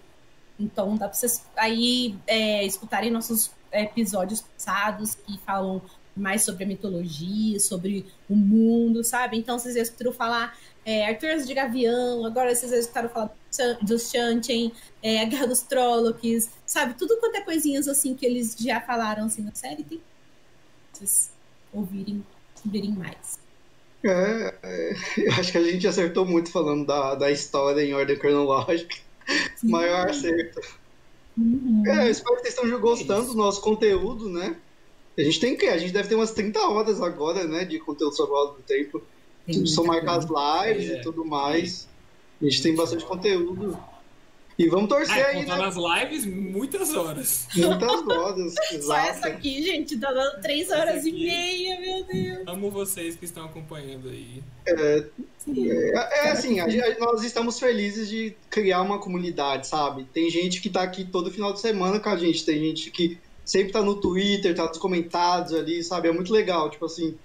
Então 0.59 0.95
dá 0.95 1.07
pra 1.07 1.17
vocês 1.17 1.43
aí 1.55 2.15
é, 2.25 2.65
escutarem 2.65 3.11
nossos 3.11 3.51
episódios 3.71 4.41
passados 4.41 5.15
que 5.15 5.37
falam 5.39 5.81
mais 6.15 6.43
sobre 6.43 6.63
a 6.63 6.67
mitologia, 6.67 7.59
sobre 7.59 8.05
o 8.27 8.35
mundo, 8.35 9.03
sabe? 9.03 9.37
Então 9.37 9.59
vocês 9.59 9.75
escutaram 9.75 10.13
falar 10.13 10.57
é, 10.87 11.05
Arthur 11.05 11.43
de 11.43 11.53
Gavião, 11.53 12.25
agora 12.25 12.55
vocês 12.55 12.71
já 12.71 12.77
escutaram 12.77 13.09
falar 13.09 13.35
dos 13.81 14.09
Chanchen, 14.09 14.71
é, 15.03 15.21
a 15.21 15.25
Guerra 15.25 15.47
dos 15.47 15.61
Trollocs, 15.61 16.49
sabe? 16.65 16.93
Tudo 16.93 17.17
quanto 17.17 17.35
é 17.35 17.41
coisinhas 17.41 17.89
assim 17.89 18.15
que 18.15 18.25
eles 18.25 18.55
já 18.57 18.79
falaram 18.79 19.25
assim 19.25 19.41
na 19.41 19.53
série, 19.53 19.83
tem 19.83 20.01
vocês 20.93 21.29
ouvirem, 21.73 22.25
ouvirem 22.65 22.91
mais. 22.91 23.37
É, 24.01 24.55
é, 24.63 24.95
acho 25.37 25.51
que 25.51 25.57
a 25.57 25.63
gente 25.63 25.85
acertou 25.85 26.25
muito 26.25 26.49
falando 26.49 26.85
da, 26.85 27.15
da 27.15 27.29
história 27.29 27.81
em 27.81 27.93
ordem 27.93 28.17
cronológica. 28.17 28.95
Sim. 29.57 29.69
Maior 29.69 30.09
acerto. 30.09 30.61
Uhum. 31.37 31.83
É, 31.85 32.09
espero 32.09 32.37
que 32.37 32.43
vocês 32.43 32.53
estejam 32.53 32.79
gostando 32.79 33.27
do 33.27 33.35
nosso 33.35 33.59
conteúdo, 33.59 34.29
né? 34.29 34.55
A 35.17 35.21
gente 35.21 35.41
tem 35.41 35.57
que, 35.57 35.65
a 35.65 35.77
gente 35.77 35.91
deve 35.91 36.07
ter 36.07 36.15
umas 36.15 36.31
30 36.31 36.57
horas 36.61 37.01
agora, 37.01 37.43
né, 37.43 37.65
de 37.65 37.77
conteúdo 37.77 38.15
sobre 38.15 38.33
o 38.33 38.45
do 38.53 38.61
tempo. 38.61 39.03
São 39.65 39.85
marcadas 39.85 40.25
lives 40.25 40.89
é. 40.89 40.99
e 40.99 41.01
tudo 41.01 41.25
mais. 41.25 41.87
A 42.41 42.45
gente 42.45 42.61
tem 42.61 42.75
bastante 42.75 43.05
conteúdo. 43.05 43.77
E 44.59 44.67
vamos 44.69 44.89
torcer 44.89 45.23
ah, 45.23 45.27
aí, 45.27 45.45
né? 45.45 45.55
nas 45.55 45.75
lives, 45.75 46.25
muitas 46.25 46.91
horas. 46.95 47.47
Muitas 47.55 48.07
horas, 48.09 48.55
exato. 48.71 48.83
Só 48.83 48.97
essa 48.97 49.27
aqui, 49.27 49.61
gente, 49.61 49.99
tá 49.99 50.11
dando 50.11 50.41
três 50.41 50.71
horas 50.71 51.05
e 51.05 51.11
meia, 51.11 51.79
meu 51.79 52.03
Deus. 52.03 52.47
Amo 52.47 52.71
vocês 52.71 53.15
que 53.15 53.25
estão 53.25 53.45
acompanhando 53.45 54.09
aí. 54.09 54.41
É, 54.65 55.03
é, 55.47 56.25
é 56.25 56.31
assim, 56.31 56.59
a, 56.59 56.65
a, 56.65 56.99
nós 56.99 57.23
estamos 57.23 57.59
felizes 57.59 58.09
de 58.09 58.35
criar 58.49 58.81
uma 58.81 58.97
comunidade, 58.97 59.67
sabe? 59.67 60.05
Tem 60.11 60.27
gente 60.31 60.59
que 60.59 60.71
tá 60.71 60.81
aqui 60.81 61.03
todo 61.03 61.29
final 61.29 61.53
de 61.53 61.59
semana 61.59 61.99
com 61.99 62.09
a 62.09 62.17
gente, 62.17 62.43
tem 62.43 62.57
gente 62.57 62.89
que 62.89 63.19
sempre 63.45 63.71
tá 63.71 63.83
no 63.83 64.01
Twitter, 64.01 64.55
tá 64.55 64.65
nos 64.65 64.79
comentários 64.79 65.53
ali, 65.53 65.83
sabe? 65.83 66.07
É 66.07 66.11
muito 66.11 66.33
legal, 66.33 66.67
tipo 66.71 66.85
assim, 66.85 67.15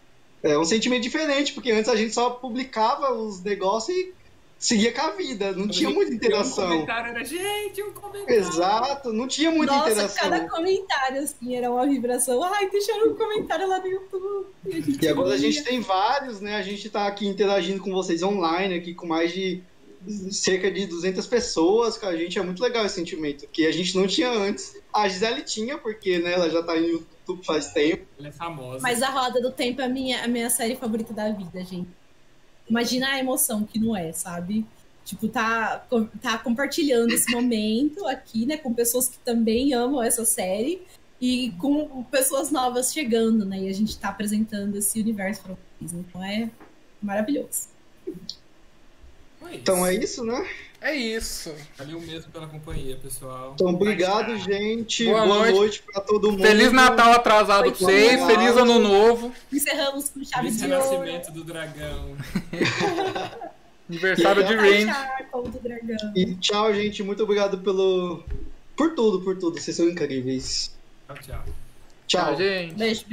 é 0.42 0.58
um 0.58 0.64
sentimento 0.64 1.02
diferente, 1.02 1.52
porque 1.52 1.70
antes 1.70 1.88
a 1.88 1.96
gente 1.96 2.12
só 2.12 2.30
publicava 2.30 3.12
os 3.12 3.42
negócios 3.42 3.96
e 3.96 4.12
seguia 4.58 4.92
com 4.92 5.00
a 5.00 5.10
vida, 5.10 5.52
não 5.52 5.66
tinha 5.66 5.90
muita 5.90 6.14
interação. 6.14 6.66
Um 6.66 6.70
comentário 6.70 7.10
era, 7.10 7.24
gente, 7.24 7.82
um 7.82 7.92
comentário. 7.92 8.40
Exato, 8.40 9.12
não 9.12 9.26
tinha 9.26 9.50
muita 9.50 9.72
Nossa, 9.72 9.90
interação. 9.90 10.30
cada 10.30 10.48
comentário, 10.48 11.22
assim, 11.22 11.56
era 11.56 11.70
uma 11.70 11.86
vibração. 11.86 12.42
Ai, 12.42 12.70
deixaram 12.70 13.10
um 13.10 13.14
comentário 13.14 13.68
lá 13.68 13.80
no 13.80 13.86
YouTube. 13.86 14.46
E, 14.66 15.04
e 15.04 15.08
agora 15.08 15.34
a 15.34 15.38
gente 15.38 15.62
tem 15.64 15.80
vários, 15.80 16.40
né? 16.40 16.56
A 16.56 16.62
gente 16.62 16.88
tá 16.88 17.06
aqui 17.06 17.26
interagindo 17.26 17.82
com 17.82 17.92
vocês 17.92 18.22
online, 18.22 18.74
aqui 18.74 18.94
com 18.94 19.06
mais 19.06 19.32
de 19.32 19.62
cerca 20.30 20.70
de 20.70 20.86
200 20.86 21.26
pessoas 21.26 21.96
com 21.96 22.06
a 22.06 22.16
gente. 22.16 22.38
É 22.38 22.42
muito 22.42 22.62
legal 22.62 22.86
esse 22.86 22.94
sentimento, 22.94 23.46
que 23.52 23.66
a 23.66 23.72
gente 23.72 23.96
não 23.96 24.06
tinha 24.06 24.30
antes. 24.30 24.76
A 24.92 25.08
Gisele 25.08 25.42
tinha, 25.42 25.78
porque 25.78 26.18
né, 26.18 26.32
ela 26.32 26.48
já 26.48 26.62
tá 26.62 26.76
em 26.76 27.04
YouTube 27.22 27.44
faz 27.44 27.72
tempo. 27.72 28.06
Ela 28.18 28.28
é 28.28 28.32
famosa. 28.32 28.80
Mas 28.80 29.02
a 29.02 29.08
Roda 29.08 29.40
do 29.40 29.50
Tempo 29.50 29.80
é 29.80 29.84
a 29.84 29.88
minha, 29.88 30.24
a 30.24 30.28
minha 30.28 30.50
série 30.50 30.76
favorita 30.76 31.12
da 31.12 31.30
vida, 31.30 31.64
gente. 31.64 31.88
Imagina 32.68 33.08
a 33.08 33.18
emoção 33.18 33.64
que 33.64 33.78
não 33.78 33.96
é, 33.96 34.12
sabe? 34.12 34.66
Tipo, 35.04 35.28
tá, 35.28 35.84
tá 36.20 36.38
compartilhando 36.38 37.12
esse 37.12 37.30
momento 37.32 38.06
aqui, 38.06 38.46
né, 38.46 38.56
com 38.56 38.72
pessoas 38.72 39.08
que 39.08 39.18
também 39.18 39.74
amam 39.74 40.02
essa 40.02 40.24
série 40.24 40.80
e 41.20 41.52
com 41.58 42.04
pessoas 42.04 42.50
novas 42.50 42.92
chegando, 42.92 43.44
né? 43.44 43.58
E 43.60 43.68
a 43.68 43.72
gente 43.72 43.98
tá 43.98 44.08
apresentando 44.08 44.76
esse 44.76 45.00
universo 45.00 45.42
pra 45.42 45.54
vocês. 45.54 45.92
Então 45.92 46.22
é 46.22 46.50
maravilhoso. 47.00 47.68
É 49.42 49.54
então 49.54 49.84
é 49.84 49.94
isso, 49.94 50.24
né? 50.24 50.48
É 50.82 50.92
isso. 50.96 51.54
Valeu 51.78 52.00
mesmo 52.00 52.32
pela 52.32 52.48
companhia, 52.48 52.96
pessoal. 52.96 53.52
Então, 53.54 53.68
obrigado, 53.68 54.36
gente. 54.36 55.04
Boa, 55.04 55.24
Boa 55.24 55.38
noite. 55.38 55.54
noite 55.54 55.82
pra 55.82 56.00
todo 56.00 56.32
mundo. 56.32 56.42
Feliz 56.42 56.72
Natal 56.72 57.12
atrasado 57.12 57.70
pra 57.70 57.86
vocês. 57.86 58.24
Feliz 58.26 58.56
Ano 58.56 58.80
Novo. 58.80 59.32
Encerramos 59.52 60.08
com 60.10 60.24
chave 60.24 60.48
Feliz 60.48 60.56
de 60.56 60.66
renascimento 60.66 61.30
do 61.30 61.44
dragão. 61.44 62.16
Aniversário 63.88 64.44
de 64.44 64.56
Rain. 64.56 64.86
E 66.16 66.34
tchau, 66.36 66.74
gente. 66.74 67.00
Muito 67.04 67.22
obrigado 67.22 67.58
pelo. 67.58 68.24
Por 68.76 68.94
tudo, 68.96 69.20
por 69.20 69.38
tudo. 69.38 69.60
Vocês 69.60 69.76
são 69.76 69.88
incríveis. 69.88 70.74
Tchau, 71.06 71.16
tchau. 71.22 71.44
Tchau, 72.08 72.36
gente. 72.36 72.74
Beijo. 72.74 73.04